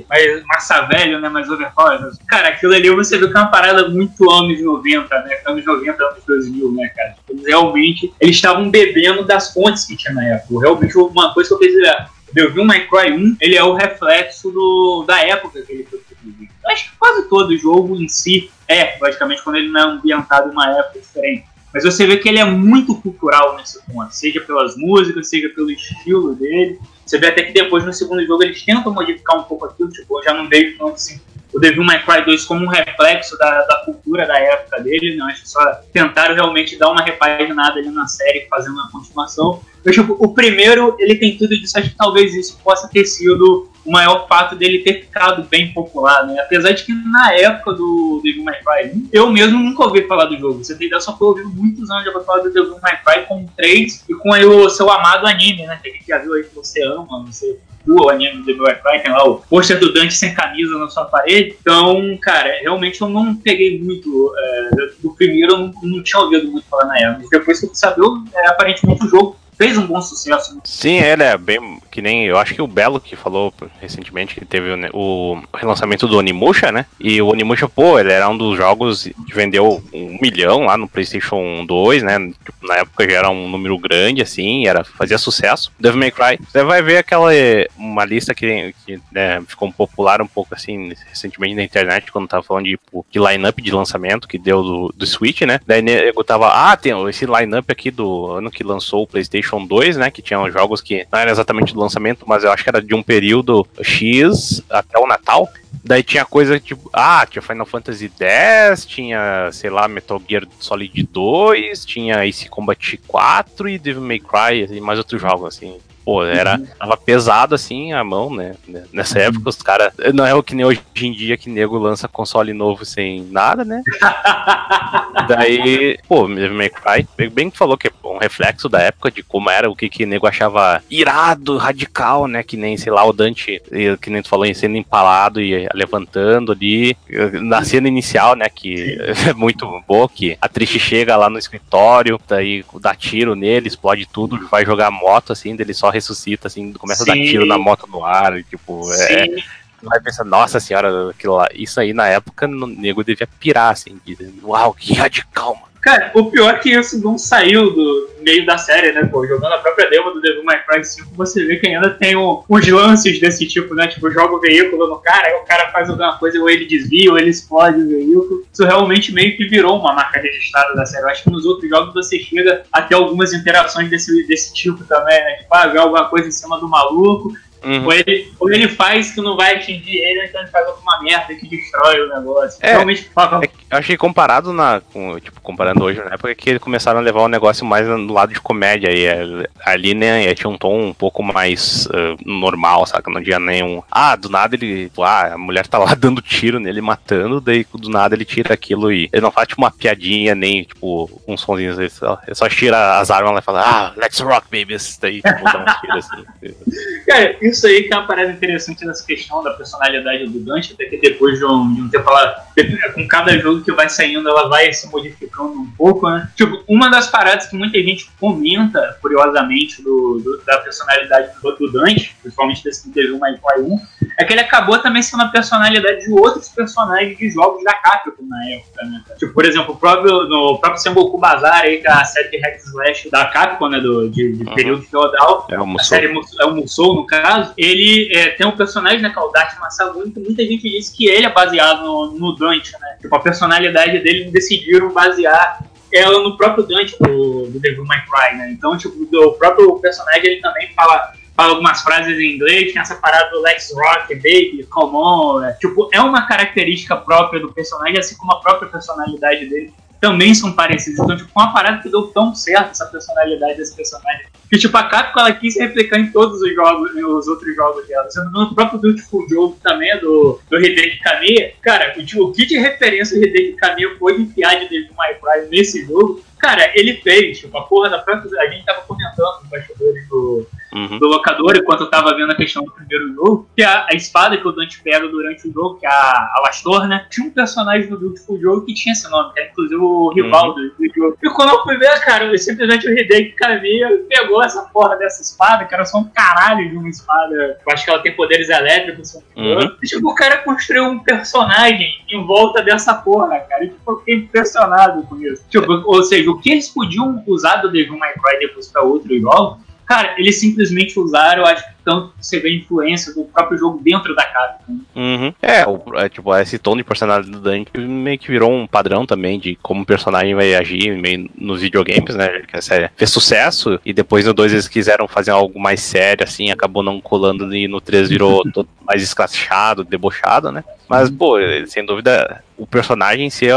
mais 0.09 0.45
massa 0.47 0.83
velho, 0.83 1.21
né? 1.21 1.29
Mais 1.29 1.49
overpower. 1.49 1.99
Cara, 2.29 2.49
aquilo 2.49 2.75
ali 2.75 2.91
você 2.91 3.19
vê 3.19 3.29
que 3.29 3.37
é 3.37 3.41
uma 3.41 3.51
parada 3.51 3.89
muito 3.89 4.31
anos 4.31 4.63
90, 4.63 5.23
né? 5.23 5.39
Anos 5.47 5.65
90, 5.65 6.03
anos 6.03 6.25
2000, 6.27 6.73
né, 6.73 6.89
cara? 6.89 7.15
Eles 7.29 7.47
realmente, 7.47 8.13
eles 8.21 8.37
estavam 8.37 8.71
bebendo 8.71 9.25
das 9.25 9.53
fontes 9.53 9.85
que 9.85 9.97
tinha 9.97 10.15
na 10.15 10.25
época. 10.25 10.61
Realmente, 10.61 10.97
uma 10.97 11.33
coisa 11.33 11.57
que 11.57 11.65
eu 11.65 11.87
é, 11.87 12.07
Devil 12.33 12.65
May 12.65 12.87
Cry 12.89 13.13
1, 13.13 13.37
ele 13.41 13.57
é 13.57 13.63
o 13.63 13.75
reflexo 13.75 14.51
do, 14.51 15.05
da 15.07 15.21
época 15.21 15.63
que 15.63 15.73
ele 15.73 15.85
foi 15.85 16.01
produzido. 16.01 16.53
Eu 16.65 16.71
acho 16.71 16.91
que 16.91 16.97
quase 16.97 17.29
todo 17.29 17.57
jogo 17.57 17.97
em 17.97 18.09
si 18.09 18.51
é, 18.69 18.97
logicamente, 19.01 19.43
quando 19.43 19.57
ele 19.57 19.69
não 19.69 19.81
é 19.81 19.85
ambientado 19.85 20.49
em 20.49 20.53
uma 20.53 20.71
época 20.71 20.99
diferente. 20.99 21.45
Mas 21.75 21.83
você 21.83 22.07
vê 22.07 22.17
que 22.19 22.29
ele 22.29 22.39
é 22.39 22.45
muito 22.45 22.95
cultural 22.95 23.57
nesse 23.57 23.85
ponto, 23.85 24.15
seja 24.15 24.41
pelas 24.41 24.77
músicas, 24.77 25.29
seja 25.29 25.49
pelo 25.49 25.73
estilo 25.73 26.37
dele. 26.37 26.79
Você 27.05 27.19
vê 27.19 27.27
até 27.27 27.43
que 27.43 27.53
depois 27.53 27.85
no 27.85 27.93
segundo 27.93 28.25
jogo 28.25 28.45
eles 28.45 28.63
tentam 28.63 28.95
modificar 28.95 29.41
um 29.41 29.43
pouco 29.43 29.67
aquilo, 29.67 29.91
tipo, 29.91 30.21
eu 30.21 30.23
já 30.23 30.33
não 30.33 30.49
vejo 30.49 30.79
tanto 30.79 30.95
assim 30.95 31.21
o 31.55 31.61
Devil 31.61 31.85
May 31.85 32.03
Cry 32.05 32.25
2 32.25 32.45
como 32.45 32.65
um 32.65 32.69
reflexo 32.69 33.39
da, 33.39 33.63
da 33.63 33.77
cultura 33.85 34.27
da 34.27 34.39
época 34.39 34.81
dele, 34.81 35.17
né? 35.17 35.25
acho 35.27 35.43
que 35.43 35.49
só 35.49 35.61
tentaram 35.93 36.35
realmente 36.35 36.77
dar 36.77 36.91
uma 36.91 37.03
repaginada 37.03 37.79
ali 37.79 37.91
na 37.91 38.07
série, 38.07 38.47
fazendo 38.51 38.75
uma 38.75 38.91
continuação. 38.91 39.63
Eu, 39.85 39.93
tipo, 39.93 40.17
o 40.19 40.35
primeiro, 40.35 40.97
ele 40.99 41.15
tem 41.15 41.37
tudo 41.37 41.57
disso, 41.59 41.79
acho 41.79 41.91
que 41.91 41.97
talvez 41.97 42.35
isso 42.35 42.59
possa 42.65 42.89
ter 42.89 43.05
sido 43.05 43.71
o 43.85 43.93
maior 43.93 44.27
fato 44.27 44.57
dele 44.57 44.79
ter 44.79 45.03
ficado 45.03 45.45
bem 45.45 45.73
popular, 45.73 46.27
né? 46.27 46.41
Apesar 46.41 46.73
de 46.73 46.85
que 46.85 46.93
na 46.93 47.35
época 47.35 47.75
do 47.75 48.21
Devil 48.25 48.43
May 48.43 48.59
Cry 48.61 49.07
eu 49.13 49.31
mesmo 49.31 49.59
nunca 49.59 49.85
ouvi 49.85 50.07
falar 50.09 50.25
do 50.25 50.39
jogo. 50.39 50.65
Você 50.65 50.75
tem 50.75 50.87
ideia, 50.87 51.01
só 51.01 51.17
foi 51.17 51.29
ouvindo 51.29 51.51
muitos 51.51 51.91
anos 51.91 52.03
de 52.03 52.25
falar 52.25 52.43
do 52.43 52.51
Devil 52.51 52.79
May 52.83 52.99
Cry 53.05 53.27
com 53.29 53.47
3 53.55 54.05
e 54.09 54.15
com 54.15 54.33
aí 54.33 54.47
o 54.47 54.71
seu 54.71 54.91
amado 54.91 55.27
anime, 55.27 55.67
né? 55.67 55.79
Que 55.83 55.91
a 55.91 55.93
gente 55.93 56.07
já 56.07 56.19
viu 56.19 56.33
aí 56.33 56.45
que 56.45 56.55
você 56.55 56.83
ama, 56.83 57.25
você 57.27 57.59
o 57.87 58.09
anime 58.09 58.43
do 58.45 58.65
Cry, 58.65 59.03
tem 59.03 59.13
lá 59.13 59.25
o 59.25 59.37
pôster 59.37 59.79
do 59.79 59.93
Dante 59.93 60.15
sem 60.15 60.35
camisa 60.35 60.79
na 60.79 60.89
sua 60.89 61.05
parede. 61.05 61.57
Então, 61.61 62.17
cara, 62.21 62.51
realmente 62.61 63.01
eu 63.01 63.09
não 63.09 63.35
peguei 63.35 63.79
muito. 63.79 64.35
É, 64.37 64.71
do 65.03 65.15
primeiro 65.15 65.53
eu 65.53 65.59
não, 65.59 65.73
não, 65.83 66.03
tinha 66.03 66.21
ouvido 66.21 66.51
muito 66.51 66.67
falar 66.67 66.87
na 66.87 66.99
época. 66.99 67.39
Depois 67.39 67.61
que 67.61 67.67
eu 67.67 67.75
sabia, 67.75 68.05
é, 68.35 68.49
aparentemente 68.49 69.05
o 69.05 69.09
jogo 69.09 69.37
fez 69.57 69.77
um 69.79 69.87
bom 69.87 70.01
sucesso. 70.01 70.55
Né? 70.55 70.61
Sim, 70.65 70.99
ele 70.99 71.23
é 71.23 71.37
bem 71.37 71.81
que 71.91 72.03
nem 72.03 72.27
eu 72.27 72.37
acho 72.37 72.55
que 72.55 72.63
o 72.63 72.67
Belo 72.67 73.01
que 73.01 73.15
falou 73.15 73.55
recentemente 73.81 74.35
que 74.35 74.45
teve 74.45 74.69
o, 74.71 74.89
o 74.93 75.43
relançamento 75.57 76.09
do 76.09 76.19
Onimusha, 76.19 76.73
né? 76.73 76.87
E 76.99 77.23
o 77.23 77.29
Onimusha, 77.29 77.69
pô, 77.69 77.99
ele 77.99 78.13
era 78.13 78.29
um 78.29 78.37
dos 78.37 78.57
jogos 78.57 79.05
que 79.05 79.35
vendeu 79.35 79.81
um 79.93 80.19
milhão 80.21 80.65
lá 80.65 80.77
no 80.77 80.89
PlayStation 80.89 81.65
2, 81.65 82.03
né? 82.03 82.19
Tipo, 82.45 82.67
na 82.67 82.79
época 82.79 83.09
já 83.09 83.19
era 83.19 83.31
um 83.31 83.49
número 83.49 83.79
grande, 83.79 84.23
assim, 84.23 84.67
era 84.67 84.83
fazia 84.83 85.19
sucesso. 85.19 85.73
Devil 85.79 86.01
May 86.01 86.11
Cry, 86.11 86.39
você 86.45 86.65
vai 86.65 86.83
ver 86.83 86.99
aquela 86.99 87.31
uma 87.77 88.05
lista 88.05 88.35
que, 88.35 88.75
que 88.85 89.01
né, 89.13 89.41
ficou 89.47 89.73
popular 89.73 90.21
um 90.21 90.27
pouco 90.27 90.55
assim 90.55 90.93
recentemente 91.09 91.55
na 91.55 91.63
internet 91.63 92.11
quando 92.11 92.29
tava 92.29 92.43
falando 92.43 92.65
de, 92.65 92.73
tipo, 92.73 93.07
de 93.09 93.19
line-up 93.21 93.63
de 93.63 93.71
lançamento 93.71 94.27
que 94.27 94.39
deu 94.39 94.63
do, 94.63 94.95
do 94.97 95.07
Switch, 95.07 95.43
né? 95.43 95.61
Daí 95.65 95.85
eu 96.15 96.25
tava, 96.25 96.49
ah, 96.49 96.77
tem 96.77 96.93
esse 97.09 97.25
line-up 97.25 97.71
aqui 97.71 97.91
do 97.91 98.33
ano 98.33 98.51
que 98.51 98.65
lançou 98.65 99.03
o 99.03 99.07
PlayStation 99.07 99.44
PlayStation 99.45 99.67
2, 99.67 99.97
né? 99.99 100.11
Que 100.11 100.23
tinham 100.23 100.51
jogos 100.51 100.81
que 100.81 101.07
não 101.13 101.19
era 101.19 101.31
exatamente 101.31 101.75
do 101.75 101.81
lançamento, 101.81 102.25
mas 102.27 102.43
eu 102.43 102.51
acho 102.51 102.65
que 102.65 102.71
era 102.71 102.81
de 102.81 102.95
um 102.95 103.03
período 103.03 103.67
X 103.83 104.63
até 104.71 104.99
o 104.99 105.07
Natal. 105.07 105.49
Daí 105.85 106.03
tinha 106.03 106.25
coisa 106.25 106.59
tipo, 106.59 106.89
ah, 106.93 107.27
tinha 107.29 107.43
Final 107.43 107.67
Fantasy 107.67 108.11
X, 108.19 108.87
tinha, 108.87 109.51
sei 109.53 109.69
lá, 109.69 109.87
Metal 109.87 110.21
Gear 110.27 110.47
Solid 110.59 111.03
2, 111.03 111.85
tinha 111.85 112.27
Ace 112.27 112.49
Combat 112.49 112.97
4 113.07 113.69
e 113.69 113.79
Devil 113.79 114.03
May 114.03 114.19
Cry 114.19 114.67
e 114.71 114.81
mais 114.81 114.99
outros 114.99 115.21
jogos, 115.21 115.55
assim. 115.55 115.79
Pô, 116.05 116.23
era, 116.23 116.59
uhum. 116.59 116.67
tava 116.79 116.97
pesado 116.97 117.55
assim 117.55 117.93
a 117.93 118.05
mão, 118.05 118.35
né? 118.35 118.55
Nessa 118.93 119.19
uhum. 119.19 119.25
época 119.25 119.49
os 119.49 119.63
caras. 119.63 119.93
Não 120.13 120.27
é 120.27 120.35
o 120.35 120.43
que 120.43 120.55
nem 120.55 120.67
hoje 120.67 120.83
em 120.97 121.13
dia 121.13 121.37
que 121.37 121.49
nego 121.49 121.79
lança 121.79 122.07
console 122.07 122.53
novo 122.53 122.85
sem 122.85 123.25
nada, 123.31 123.65
né? 123.65 123.83
Daí, 125.27 125.99
pô, 126.07 126.29
May 126.29 126.69
Cry, 126.69 127.31
bem 127.31 127.49
que 127.49 127.57
falou 127.57 127.79
que 127.79 127.89
é 127.89 127.93
um 128.05 128.19
reflexo 128.19 128.69
da 128.69 128.81
época 128.81 129.11
de 129.11 129.23
como 129.23 129.49
era, 129.49 129.71
o 129.71 129.77
que 129.77 129.89
que 129.89 130.05
nego 130.05 130.27
achava 130.27 130.83
irado, 130.91 131.57
radical, 131.57 132.27
né? 132.27 132.43
Que 132.43 132.57
nem, 132.57 132.77
sei 132.77 132.93
lá, 132.93 133.05
o 133.05 133.13
Dante, 133.13 133.63
que 134.01 134.11
nem 134.11 134.21
tu 134.21 134.29
falou, 134.29 134.53
sendo 134.55 134.77
empalado 134.77 135.41
e 135.41 135.67
levantando 135.73 136.53
ali. 136.53 136.95
Na 137.41 137.65
cena 137.65 137.89
inicial, 137.89 138.37
né? 138.37 138.47
Que 138.49 138.99
é 139.31 139.33
muito 139.33 139.67
boa, 139.89 140.09
que 140.09 140.37
a 140.41 140.49
Trish 140.49 140.79
chega 140.79 141.17
lá 141.17 141.31
no 141.31 141.39
escritório, 141.39 142.21
daí 142.29 142.63
dá 142.81 142.95
tiro 142.95 143.35
nele, 143.35 143.69
explode 143.69 144.07
tudo, 144.07 144.47
vai 144.49 144.67
jogar 144.67 144.91
moto, 144.91 145.33
assim, 145.33 145.57
dele 145.57 145.73
só 145.73 145.94
ressuscita, 145.95 146.49
assim, 146.49 146.73
começa 146.73 147.05
Sim. 147.05 147.11
a 147.11 147.15
dar 147.15 147.21
tiro 147.23 147.47
na 147.47 147.57
moto 147.57 147.87
no 147.87 148.05
ar, 148.05 148.39
e, 148.39 148.43
tipo, 148.43 148.93
é, 148.93 148.97
Sim. 148.97 149.39
é 149.41 149.65
vai 149.83 150.01
pensar, 150.01 150.25
nossa 150.25 150.59
senhora, 150.59 151.11
aquilo 151.11 151.37
lá, 151.37 151.49
isso 151.53 151.79
aí 151.79 151.93
na 151.93 152.09
época 152.09 152.47
o 152.47 152.67
nego 152.67 153.05
devia 153.05 153.29
pirar, 153.39 153.73
assim, 153.73 154.01
dizendo, 154.05 154.49
uau, 154.49 154.73
que 154.75 154.95
radical, 154.95 155.55
mano. 155.55 155.74
Cara, 155.85 156.11
o 156.15 156.31
pior 156.31 156.55
é 156.55 156.59
que 156.59 156.71
esse 156.71 156.99
não 156.99 157.19
saiu 157.19 157.71
do 157.71 158.09
meio 158.21 158.47
da 158.47 158.57
série, 158.57 158.91
né, 158.93 159.05
pô? 159.05 159.27
Jogando 159.27 159.53
a 159.53 159.59
própria 159.59 159.91
demo 159.91 160.13
do 160.13 160.21
Devil 160.23 160.43
May 160.43 160.65
Cry 160.65 160.83
5, 160.83 161.11
você 161.15 161.45
vê 161.45 161.57
que 161.57 161.69
ainda 161.69 161.91
tem 161.91 162.17
um, 162.17 162.43
uns 162.49 162.67
lances 162.69 163.21
desse 163.21 163.47
tipo, 163.47 163.75
né? 163.75 163.87
Tipo, 163.87 164.11
joga 164.11 164.35
o 164.35 164.41
veículo 164.41 164.89
no 164.89 164.97
cara, 164.97 165.29
aí 165.29 165.35
o 165.35 165.45
cara 165.45 165.71
faz 165.71 165.91
alguma 165.91 166.19
coisa, 166.19 166.41
ou 166.41 166.49
ele 166.49 166.65
desvia, 166.65 167.11
ou 167.11 167.19
ele 167.19 167.29
explode 167.29 167.83
o 167.83 167.87
veículo. 167.87 168.47
Isso 168.51 168.65
realmente 168.65 169.13
meio 169.13 169.37
que 169.37 169.47
virou 169.47 169.79
uma 169.79 169.93
marca 169.93 170.19
registrada 170.19 170.75
da 170.75 170.87
série. 170.87 171.05
Eu 171.05 171.11
acho 171.11 171.23
que 171.23 171.31
nos 171.31 171.45
outros 171.45 171.69
jogos 171.69 171.93
você 171.93 172.19
chega 172.19 172.63
a 172.73 172.81
ter 172.81 172.95
algumas 172.95 173.35
interações 173.35 173.91
desse, 173.91 174.27
desse 174.27 174.55
tipo 174.55 174.83
também, 174.85 175.23
né? 175.23 175.35
Tipo, 175.35 175.55
ah, 175.55 175.67
ver 175.67 175.81
alguma 175.81 176.09
coisa 176.09 176.27
em 176.27 176.33
cima 176.33 176.59
do 176.59 176.67
maluco, 176.67 177.31
Uhum. 177.65 177.85
Ou, 177.85 177.93
ele, 177.93 178.33
ou 178.39 178.53
ele 178.53 178.69
faz 178.69 179.13
que 179.13 179.21
não 179.21 179.37
vai 179.37 179.57
atingir 179.57 179.97
ele, 179.97 180.27
então 180.27 180.41
ele 180.41 180.51
faz 180.51 180.67
alguma 180.67 181.03
merda 181.03 181.35
que 181.35 181.49
destrói 181.49 182.01
o 182.01 182.15
negócio. 182.15 182.59
É, 182.61 182.73
Realmente, 182.73 183.11
é, 183.17 183.49
eu 183.75 183.79
achei 183.79 183.97
comparado 183.97 184.53
na. 184.53 184.81
Com, 184.93 185.19
tipo, 185.19 185.41
comparando 185.41 185.83
hoje, 185.85 185.99
na 185.99 186.15
época 186.15 186.35
que 186.35 186.51
eles 186.51 186.63
começaram 186.63 187.01
a 187.01 187.03
levar 187.03 187.23
o 187.23 187.29
negócio 187.29 187.65
mais 187.65 187.87
no 187.87 188.13
lado 188.13 188.33
de 188.33 188.41
comédia. 188.41 188.91
E 188.91 189.05
é, 189.05 189.49
ali, 189.65 189.95
né, 189.95 190.35
tinha 190.35 190.51
um 190.51 190.59
tom 190.59 190.89
um 190.89 190.95
pouco 190.95 191.23
mais 191.23 191.87
uh, 191.87 192.17
normal, 192.25 192.87
saca? 192.87 193.11
Não 193.11 193.23
tinha 193.23 193.39
nenhum. 193.39 193.83
Ah, 193.91 194.17
do 194.17 194.29
nada 194.29 194.55
ele. 194.55 194.91
Ah, 195.01 195.35
a 195.35 195.39
mulher 195.39 195.67
tá 195.67 195.79
lá 195.79 195.95
dando 195.99 196.21
tiro 196.21 196.61
nele, 196.61 196.81
matando, 196.81 197.41
daí 197.41 197.67
do 197.75 197.89
nada 197.89 198.15
ele 198.15 198.25
tira 198.25 198.55
aquilo 198.55 198.93
e. 198.93 199.09
Ele 199.13 199.23
não 199.23 199.31
faz 199.31 199.49
tipo 199.49 199.63
uma 199.63 199.71
piadinha, 199.71 200.35
nem 200.35 200.65
tipo 200.65 201.11
uns 201.27 201.41
sonzinhos. 201.41 201.79
Ele 201.79 201.91
só, 201.91 202.19
ele 202.27 202.35
só 202.35 202.49
tira 202.49 202.99
as 202.99 203.11
armas 203.11 203.33
lá 203.33 203.39
e 203.39 203.43
fala, 203.43 203.63
ah, 203.65 203.93
let's 203.97 204.21
rock, 204.21 204.47
babies. 204.51 204.99
Daí, 205.01 205.23
tipo, 205.23 205.45
dá 205.45 205.59
um 205.59 205.81
tiro 205.81 205.99
assim. 205.99 206.25
Cara, 207.07 207.37
isso 207.41 207.54
isso 207.55 207.67
aí 207.67 207.85
que 207.85 207.95
é 207.95 207.97
uma 207.97 208.07
parada 208.07 208.31
interessante 208.31 208.85
nessa 208.85 209.05
questão 209.05 209.43
da 209.43 209.53
personalidade 209.53 210.27
do 210.27 210.41
Dante, 210.41 210.75
até 210.75 210.85
que 210.85 210.99
depois 210.99 211.39
de 211.39 211.45
um, 211.45 211.75
de 211.75 211.81
um 211.81 211.89
tempo 211.89 212.09
ela, 212.11 212.47
com 212.95 213.09
cada 213.09 213.39
jogo 213.39 213.63
que 213.63 213.73
vai 213.73 213.89
saindo, 213.89 214.29
ela 214.29 214.49
vai 214.49 214.73
se 214.73 214.89
modificando 214.89 215.53
um 215.53 215.71
pouco, 215.71 216.09
né? 216.09 216.29
Tipo, 216.37 216.63
uma 216.69 216.91
das 216.91 217.09
paradas 217.09 217.47
que 217.47 217.57
muita 217.57 217.79
gente 217.79 218.11
comenta, 218.21 218.99
curiosamente, 219.01 219.83
do, 219.83 220.21
do 220.23 220.45
da 220.45 220.59
personalidade 220.59 221.31
do, 221.41 221.57
do, 221.57 221.73
Dante, 221.73 222.15
principalmente 222.21 222.63
desse 222.63 222.83
que 222.85 222.91
teve 222.91 223.13
uma 223.13 223.31
e 223.31 223.39
1, 223.59 223.81
é 224.19 224.25
que 224.25 224.33
ele 224.33 224.41
acabou 224.41 224.79
também 224.79 225.03
sendo 225.03 225.23
a 225.23 225.29
personalidade 225.29 226.05
de 226.05 226.13
outros 226.13 226.49
personagens 226.49 227.17
de 227.17 227.31
jogos 227.31 227.63
da 227.65 227.75
Capcom 227.75 228.25
na 228.27 228.51
época, 228.51 228.85
né? 228.85 229.03
Tipo, 229.19 229.33
por 229.33 229.45
exemplo, 229.45 229.75
o 229.75 229.77
próprio, 229.77 230.29
no 230.29 230.59
próprio 230.59 230.81
Sengoku 230.81 231.19
Bazar 231.19 231.63
aí, 231.63 231.79
que 231.79 231.89
é 231.89 231.93
a 231.93 232.05
série 232.05 232.39
Hack 232.39 232.57
Slash 232.57 233.11
da 233.11 233.27
Capcom, 233.27 233.69
né? 233.69 233.81
Do, 233.81 234.09
de, 234.09 234.33
de 234.33 234.45
uhum. 234.45 234.55
período 234.55 234.83
feudal. 234.83 235.47
É 235.51 235.57
A 235.57 235.83
série 235.83 236.13
é 236.41 236.45
o 236.45 236.55
Musou, 236.55 236.95
no 236.95 237.07
caso 237.07 237.53
ele 237.57 238.11
é, 238.15 238.31
tem 238.31 238.47
um 238.47 238.57
personagem, 238.57 239.01
né, 239.01 239.11
que 239.11 239.19
é 239.19 239.23
o 239.23 239.29
Dart 239.29 239.59
Masagun, 239.59 240.11
que 240.11 240.21
muita 240.21 240.43
gente 240.43 240.69
diz 240.69 240.91
que 240.91 241.07
ele 241.07 241.27
é 241.27 241.33
baseado 241.33 241.85
no, 241.85 242.13
no 242.13 242.35
Dante, 242.35 242.73
né? 242.81 242.97
Tipo, 243.01 243.17
a 243.17 243.21
personalidade 243.21 243.99
dele 244.01 244.31
decidiram 244.31 244.93
basear 244.93 245.61
ela 245.93 246.23
no 246.23 246.37
próprio 246.37 246.65
Dante 246.65 246.97
do, 247.01 247.47
do 247.47 247.61
Devil 247.61 247.85
May 247.85 248.03
Cry, 248.03 248.37
né? 248.37 248.51
Então, 248.51 248.77
tipo, 248.77 248.97
o 249.17 249.33
próprio 249.33 249.79
personagem, 249.79 250.25
ele 250.25 250.41
também 250.41 250.73
fala 250.75 251.13
fala 251.37 251.51
algumas 251.51 251.83
frases 251.83 252.19
em 252.19 252.37
inglês, 252.37 252.73
tem 252.73 252.81
essa 252.81 252.97
parada 252.97 253.31
do 253.31 253.41
Lex 253.43 253.73
Rock, 253.75 254.15
Baby, 254.15 254.67
Come 254.71 254.97
on. 254.97 255.45
É, 255.45 255.53
tipo, 255.55 255.89
é 255.93 256.01
uma 256.01 256.27
característica 256.27 256.97
própria 256.97 257.41
do 257.41 257.53
personagem, 257.53 257.99
assim 257.99 258.17
como 258.17 258.33
a 258.33 258.41
própria 258.41 258.69
personalidade 258.69 259.47
dele 259.47 259.73
também 260.01 260.35
são 260.35 260.53
parecidos. 260.53 261.01
Então, 261.01 261.17
tipo, 261.17 261.31
uma 261.35 261.53
parada 261.53 261.83
que 261.83 261.89
deu 261.89 262.09
tão 262.09 262.35
certo 262.35 262.73
essa 262.73 262.87
personalidade 262.87 263.57
desse 263.57 263.75
personagem. 263.75 264.27
Que, 264.51 264.59
tipo, 264.59 264.77
a 264.77 264.85
Capcom 264.85 265.21
ela 265.21 265.33
quis 265.33 265.59
replicar 265.59 265.99
em 265.99 266.13
todos 266.13 266.43
os 266.43 266.55
jogos, 266.55 266.95
nos 266.95 267.27
outros 267.27 267.57
jogos 267.57 267.87
dela. 267.89 268.09
Sendo 268.11 268.31
no 268.31 268.55
próprio 268.55 268.79
Beautiful 268.79 269.27
Joe 269.29 269.55
também, 269.63 269.91
é 269.91 269.99
do, 269.99 270.39
do 270.49 270.59
Hideki 270.59 270.99
Kamiya. 271.01 271.55
Cara, 271.63 271.95
o, 271.97 272.05
tipo, 272.05 272.25
o 272.25 272.33
que 272.33 272.45
de 272.45 272.59
referência 272.59 273.19
o 273.19 273.25
Hideki 273.25 273.55
Kamiya 273.55 273.97
foi 273.99 274.21
enfiar 274.21 274.61
de 274.61 274.69
Devil 274.69 274.95
May 274.95 275.15
Cry 275.15 275.49
nesse 275.51 275.87
jogo 275.87 276.23
Cara, 276.45 276.71
ele 276.75 277.01
fez, 277.01 277.39
tipo, 277.39 277.57
a 277.57 277.63
porra 277.63 277.89
da 277.89 278.01
própria. 278.01 278.39
A 278.43 278.47
gente 278.51 278.67
tava 278.67 278.83
comentando 278.83 279.41
nos 279.41 279.49
bastidores 279.49 280.07
do, 280.11 280.47
uhum. 280.75 280.99
do 280.99 281.07
locador 281.07 281.57
enquanto 281.57 281.83
eu 281.83 281.91
tava 281.91 282.15
vendo 282.17 282.33
a 282.33 282.35
questão 282.35 282.65
do 282.65 282.73
primeiro 282.73 283.15
jogo, 283.15 283.49
que 283.57 283.63
a, 283.63 283.87
a 283.91 283.95
espada 283.95 284.37
que 284.37 284.47
o 284.47 284.53
Dante 284.53 284.83
pega 284.83 285.09
durante 285.09 285.49
o 285.49 285.53
jogo, 285.53 285.79
que 285.79 285.87
é 285.87 285.91
a 285.91 286.33
Alastor, 286.37 286.87
né? 286.87 287.07
Tinha 287.11 287.27
um 287.27 287.31
personagem 287.31 287.89
do 287.89 287.99
Beautiful 287.99 288.41
Jogo 288.41 288.67
que 288.67 288.75
tinha 288.75 288.93
esse 288.93 289.09
nome, 289.09 289.33
que 289.33 289.41
é 289.41 289.51
inclusive 289.51 289.81
o 289.81 290.11
rival 290.11 290.49
uhum. 290.49 290.55
do, 290.55 290.69
do, 290.71 290.95
jogo. 290.95 291.19
E 291.23 291.31
quando 291.31 291.51
eu 291.51 291.63
fui 291.63 291.77
ver, 291.79 292.01
cara, 292.01 292.37
simplesmente 292.37 292.89
o 292.89 292.99
Hideki 292.99 293.33
Kamiya 293.33 293.89
pegou 294.09 294.43
essa 294.43 294.63
porra 294.63 294.97
dessa 294.97 295.23
espada, 295.23 295.65
que 295.65 295.75
era 295.75 295.85
só 295.85 295.99
um 295.99 296.09
caralho 296.09 296.69
de 296.69 296.77
uma 296.77 296.89
espada. 296.89 297.35
Eu 297.35 297.73
acho 297.73 297.85
que 297.85 297.91
ela 297.91 298.03
tem 298.03 298.17
poderes 298.17 298.49
elétricos. 298.49 299.15
Uhum. 299.37 299.77
E, 299.83 299.87
tipo, 299.87 300.11
o 300.11 300.15
cara 300.15 300.39
construiu 300.39 300.85
um 300.85 300.99
personagem 300.99 301.89
em 302.11 302.27
volta 302.27 302.63
dessa 302.63 302.95
porra, 302.95 303.39
cara. 303.41 303.65
E 303.65 303.69
tipo, 303.69 303.91
eu 303.91 303.99
fiquei 303.99 304.15
impressionado 304.17 305.03
com 305.05 305.21
isso. 305.21 305.45
Tipo, 305.49 305.73
ou 305.87 306.03
seja, 306.03 306.31
o 306.31 306.39
que 306.39 306.51
eles 306.51 306.69
podiam 306.69 307.23
usar 307.27 307.57
do 307.57 307.71
Devil 307.71 307.99
May 307.99 308.13
Cry 308.15 308.39
depois 308.41 308.69
pra 308.69 308.83
outro 308.83 309.19
jogo 309.19 309.64
Cara, 309.87 310.15
eles 310.19 310.41
simplesmente 310.41 310.99
usaram, 310.99 311.45
acho 311.45 311.63
que 311.63 311.75
tanto 311.85 312.13
você 312.19 312.41
vê 312.41 312.49
a 312.49 312.55
influência 312.55 313.13
do 313.13 313.25
próprio 313.25 313.59
jogo 313.59 313.81
dentro 313.83 314.15
da 314.15 314.25
Capcom. 314.25 314.79
Uhum. 314.97 315.35
É, 315.43 315.67
o, 315.67 315.83
é, 315.97 316.09
tipo, 316.09 316.35
esse 316.37 316.59
tom 316.59 316.77
de 316.77 316.83
personalidade 316.83 317.31
do 317.31 317.41
Dante 317.41 317.79
meio 317.79 318.19
que 318.19 318.29
virou 318.29 318.51
um 318.51 318.67
padrão 318.67 319.05
também 319.05 319.39
de 319.39 319.57
como 319.63 319.83
o 319.83 319.87
personagem 319.87 320.35
vai 320.35 320.55
agir 320.55 320.97
meio 320.97 321.29
nos 321.37 321.61
videogames, 321.61 322.15
né? 322.15 322.43
Que 322.49 322.57
a 322.57 322.63
série 322.63 322.91
fez 322.97 323.11
sucesso 323.11 323.79
e 323.85 323.93
depois 323.93 324.25
no 324.25 324.33
2 324.33 324.53
eles 324.53 324.69
quiseram 324.69 325.07
fazer 325.07 325.33
algo 325.33 325.61
mais 325.61 325.81
sério, 325.81 326.25
assim, 326.25 326.51
acabou 326.51 326.83
não 326.83 327.01
colando 327.01 327.55
e 327.55 327.69
no 327.69 327.81
3 327.81 328.09
virou 328.09 328.43
todo 328.53 328.69
mais 328.83 329.03
escrachado, 329.03 329.85
debochado, 329.85 330.51
né? 330.51 330.65
Mas, 330.89 331.11
uhum. 331.11 331.17
pô, 331.17 331.37
sem 331.67 331.85
dúvida, 331.85 332.43
o 332.57 332.67
personagem 332.67 333.27
em 333.27 333.31
si 333.31 333.49
é 333.49 333.55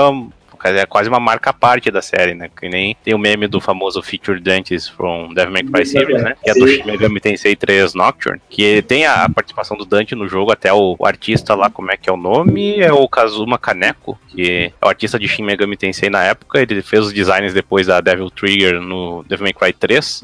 é 0.64 0.86
quase 0.86 1.10
uma 1.10 1.20
marca 1.20 1.50
à 1.50 1.54
parte 1.54 1.92
da 1.92 2.02
série, 2.02 2.34
né? 2.34 2.50
Que 2.56 2.70
nem 2.70 2.96
tem 3.04 3.14
o 3.14 3.20
meme 3.20 3.48
do 3.48 3.60
famoso 3.60 4.02
Featured 4.02 4.42
Dantes 4.42 4.88
from 4.88 5.34
Devil 5.34 5.54
May 5.54 5.64
Cry 5.64 5.86
Series, 5.86 6.22
né? 6.22 6.36
Que 6.44 6.52
é 6.52 6.54
do 6.54 6.68
Shin 6.68 6.84
Megami 6.84 7.20
Tensei 7.20 7.56
3 7.56 7.94
Nocturne, 7.94 8.42
que 8.50 8.82
tem 8.82 9.06
a 9.06 9.30
participação 9.30 9.78
do 9.78 9.86
Dante 9.86 10.16
no 10.16 10.28
jogo, 10.28 10.52
até 10.52 10.72
o, 10.74 10.98
artista 11.02 11.56
lá, 11.56 11.70
como 11.70 11.92
é 11.92 11.98
que 11.98 12.10
é 12.10 12.14
o 12.14 12.18
nome? 12.18 12.80
É 12.80 12.92
o 12.92 13.08
Kazuma 13.08 13.58
Kaneko, 13.58 14.20
que 14.30 14.72
é 14.82 14.86
o 14.86 14.90
artista 14.90 15.18
de 15.18 15.28
Shin 15.28 15.44
Megami 15.44 15.78
Tensei 15.78 16.10
na 16.10 16.24
época, 16.24 16.62
ele 16.62 16.82
fez 16.82 17.06
os 17.06 17.14
designs 17.14 17.54
depois 17.54 17.88
da 17.88 18.02
Devil 18.02 18.30
Trigger 18.30 18.82
no 18.82 19.24
Devil 19.28 19.46
May 19.46 19.54
Cry 19.54 19.74
3. 19.74 20.22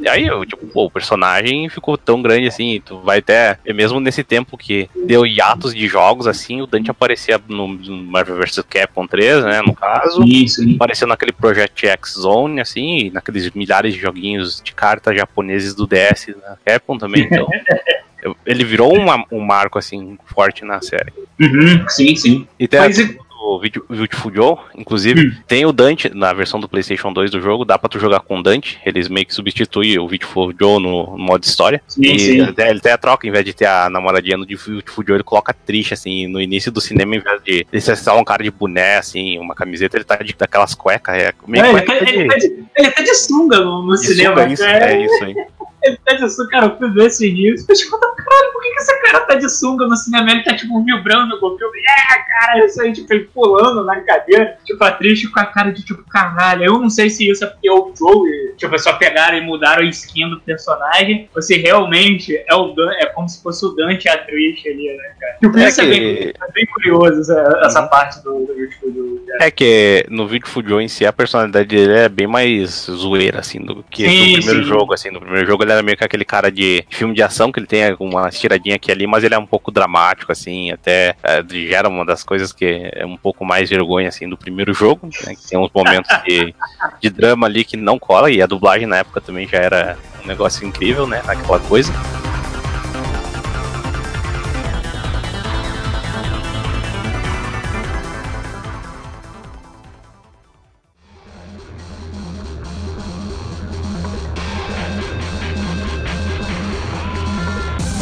E 0.00 0.08
aí, 0.08 0.28
tipo, 0.46 0.66
pô, 0.66 0.84
o 0.84 0.90
personagem 0.90 1.68
ficou 1.68 1.96
tão 1.96 2.20
grande 2.20 2.46
assim, 2.46 2.82
tu 2.84 2.98
vai 3.00 3.18
até, 3.18 3.58
mesmo 3.74 4.00
nesse 4.00 4.24
tempo 4.24 4.56
que 4.56 4.88
deu 5.06 5.26
hiatos 5.26 5.74
de 5.74 5.86
jogos, 5.86 6.26
assim, 6.26 6.60
o 6.60 6.66
Dante 6.66 6.90
aparecia 6.90 7.40
no, 7.48 7.68
no 7.68 7.96
Marvel 8.04 8.36
vs 8.36 8.64
Capcom 8.68 9.06
3, 9.06 9.44
né? 9.44 9.62
No 9.62 9.74
caso. 9.84 10.24
Isso, 10.24 10.62
Apareceu 10.74 11.06
naquele 11.06 11.32
Project 11.32 11.86
X 11.86 12.14
Zone, 12.14 12.60
assim, 12.60 13.10
naqueles 13.10 13.50
milhares 13.50 13.94
de 13.94 14.00
joguinhos 14.00 14.60
de 14.62 14.72
cartas 14.72 15.16
japoneses 15.16 15.74
do 15.74 15.86
DS 15.86 16.34
na 16.42 16.56
Capcom 16.64 16.98
também, 16.98 17.24
então. 17.24 17.46
ele 18.46 18.64
virou 18.64 18.96
uma, 18.96 19.24
um 19.30 19.40
marco, 19.40 19.78
assim, 19.78 20.16
forte 20.24 20.64
na 20.64 20.80
série. 20.80 21.12
Uhum, 21.40 21.86
sim, 21.88 22.16
sim. 22.16 22.46
E 22.58 22.66
tem 22.66 22.80
Mas, 22.80 22.98
a 22.98 23.23
o 23.44 23.60
Beautiful 23.88 24.32
Joe, 24.32 24.56
inclusive, 24.74 25.28
hum. 25.28 25.32
tem 25.46 25.66
o 25.66 25.72
Dante 25.72 26.08
na 26.14 26.32
versão 26.32 26.58
do 26.58 26.68
PlayStation 26.68 27.12
2 27.12 27.30
do 27.30 27.40
jogo, 27.40 27.64
dá 27.64 27.78
pra 27.78 27.88
tu 27.88 27.98
jogar 27.98 28.20
com 28.20 28.38
o 28.38 28.42
Dante, 28.42 28.80
eles 28.84 29.08
meio 29.08 29.26
que 29.26 29.34
substituem 29.34 29.98
o 29.98 30.08
Beautiful 30.08 30.52
Joe 30.58 30.82
no, 30.82 31.16
no 31.16 31.18
modo 31.18 31.44
história. 31.44 31.82
Sim, 31.86 32.02
e 32.02 32.18
sim. 32.18 32.54
ele 32.58 32.80
tem 32.80 32.92
a 32.92 32.98
troca, 32.98 33.26
em 33.26 33.30
vez 33.30 33.44
de 33.44 33.52
ter 33.52 33.66
a 33.66 33.90
namoradinha 33.90 34.36
no 34.36 34.46
Beautiful 34.46 35.04
Joe, 35.06 35.16
ele 35.16 35.24
coloca 35.24 35.52
triste, 35.52 35.92
assim, 35.92 36.26
no 36.26 36.40
início 36.40 36.72
do 36.72 36.80
cinema, 36.80 37.16
em 37.16 37.20
vez 37.20 37.42
de 37.42 37.66
ele 37.70 37.80
ser 37.80 38.10
um 38.10 38.24
cara 38.24 38.42
de 38.42 38.50
boné, 38.50 38.96
assim, 38.96 39.38
uma 39.38 39.54
camiseta, 39.54 39.96
ele 39.96 40.04
tá 40.04 40.16
de, 40.16 40.34
daquelas 40.34 40.74
cuecas, 40.74 41.14
é 41.14 41.32
meio 41.46 41.64
é, 41.64 41.70
ele, 41.70 41.82
tá, 41.82 41.94
de... 41.98 42.14
ele, 42.14 42.28
tá 42.28 42.36
de, 42.36 42.64
ele 42.76 42.90
tá 42.90 43.02
de 43.02 43.14
sunga 43.14 43.60
no, 43.60 43.82
no 43.82 43.94
de 43.94 44.06
cinema. 44.06 44.42
Sunga, 44.42 44.52
isso, 44.52 44.64
é, 44.64 44.92
é 44.92 45.04
isso 45.04 45.24
aí. 45.24 45.34
Ele 45.84 45.98
tá 46.04 46.14
de 46.14 46.28
sunga, 46.30 46.48
cara, 46.48 46.66
eu 46.66 46.78
fui 46.78 46.90
ver 46.90 47.06
esse 47.06 47.28
início. 47.28 47.66
Eu 47.68 47.74
tipo, 47.74 47.98
caralho, 47.98 48.52
por 48.52 48.62
que, 48.62 48.70
que 48.70 48.80
esse 48.80 49.02
cara 49.02 49.20
tá 49.20 49.34
de 49.34 49.48
sunga 49.50 49.86
no 49.86 49.96
cinema? 49.96 50.30
Ele 50.30 50.42
tá 50.42 50.56
tipo 50.56 50.82
vibrando 50.82 51.38
com 51.38 51.46
o 51.46 51.58
filme. 51.58 51.78
É, 51.78 52.16
cara, 52.16 52.64
isso 52.64 52.80
aí, 52.80 52.92
tipo, 52.92 53.12
ele 53.12 53.28
pulando 53.34 53.84
na 53.84 54.00
cadeira. 54.00 54.56
Tipo, 54.64 54.82
a 54.82 54.90
triste 54.92 55.28
com 55.28 55.40
a 55.40 55.46
cara 55.46 55.72
de 55.72 55.84
tipo, 55.84 56.02
caralho. 56.08 56.64
Eu 56.64 56.78
não 56.78 56.88
sei 56.88 57.10
se 57.10 57.28
isso 57.28 57.44
é 57.44 57.46
porque 57.46 57.68
é 57.68 57.72
o 57.72 57.92
Joe, 57.96 58.54
tipo, 58.56 58.74
é 58.74 58.78
só 58.78 58.94
pegaram 58.94 59.36
e 59.36 59.42
mudaram 59.42 59.82
a 59.82 59.86
skin 59.86 60.30
do 60.30 60.40
personagem. 60.40 61.28
Ou 61.34 61.42
se 61.42 61.56
realmente 61.56 62.34
é 62.48 62.54
o 62.54 62.72
Dan, 62.72 62.90
é 62.92 63.06
como 63.06 63.28
se 63.28 63.42
fosse 63.42 63.64
o 63.66 63.70
Dante 63.70 64.06
e 64.06 64.08
a 64.08 64.18
triste 64.18 64.68
ali, 64.68 64.96
né, 64.96 65.12
cara? 65.20 65.36
Tipo, 65.40 65.58
é 65.58 65.68
isso 65.68 65.80
que... 65.80 65.86
é, 65.86 65.90
bem, 65.90 66.28
é 66.28 66.52
bem 66.52 66.66
curioso, 66.66 67.20
essa, 67.20 67.60
essa 67.62 67.82
uhum. 67.82 67.88
parte 67.88 68.22
do, 68.22 68.46
do 68.46 68.54
Beautiful 68.54 68.92
Joe. 68.92 69.20
É 69.40 69.50
que 69.50 70.06
no 70.08 70.26
Beautiful 70.26 70.66
Joe 70.66 70.82
em 70.82 70.88
si, 70.88 71.04
a 71.04 71.12
personalidade 71.12 71.68
dele 71.68 71.92
é 71.92 72.08
bem 72.08 72.26
mais 72.26 72.86
zoeira, 72.90 73.40
assim, 73.40 73.60
do 73.60 73.84
que 73.90 74.08
sim, 74.08 74.32
no 74.32 74.38
primeiro 74.38 74.62
sim. 74.62 74.68
jogo, 74.68 74.94
assim. 74.94 75.10
No 75.10 75.20
primeiro 75.20 75.46
jogo 75.46 75.62
ele 75.62 75.72
era 75.74 75.82
meio 75.82 75.96
que 75.96 76.04
aquele 76.04 76.24
cara 76.24 76.50
de 76.50 76.84
filme 76.90 77.14
de 77.14 77.22
ação, 77.22 77.52
que 77.52 77.58
ele 77.58 77.66
tem 77.66 77.94
uma 78.00 78.30
tiradinha 78.30 78.76
aqui 78.76 78.90
ali, 78.90 79.06
mas 79.06 79.24
ele 79.24 79.34
é 79.34 79.38
um 79.38 79.46
pouco 79.46 79.70
dramático, 79.70 80.32
assim, 80.32 80.70
até 80.70 81.14
é, 81.22 81.44
gera 81.48 81.88
uma 81.88 82.04
das 82.04 82.22
coisas 82.22 82.52
que 82.52 82.90
é 82.92 83.04
um 83.04 83.16
pouco 83.16 83.44
mais 83.44 83.68
vergonha, 83.70 84.08
assim, 84.08 84.28
do 84.28 84.36
primeiro 84.36 84.72
jogo, 84.72 85.08
né, 85.26 85.34
tem 85.48 85.58
uns 85.58 85.70
momentos 85.74 86.10
de, 86.24 86.54
de 87.00 87.10
drama 87.10 87.46
ali 87.46 87.64
que 87.64 87.76
não 87.76 87.98
cola, 87.98 88.30
e 88.30 88.40
a 88.40 88.46
dublagem 88.46 88.86
na 88.86 88.98
época 88.98 89.20
também 89.20 89.46
já 89.46 89.58
era 89.58 89.98
um 90.22 90.26
negócio 90.26 90.66
incrível, 90.66 91.06
né, 91.06 91.22
aquela 91.26 91.60
coisa. 91.60 91.92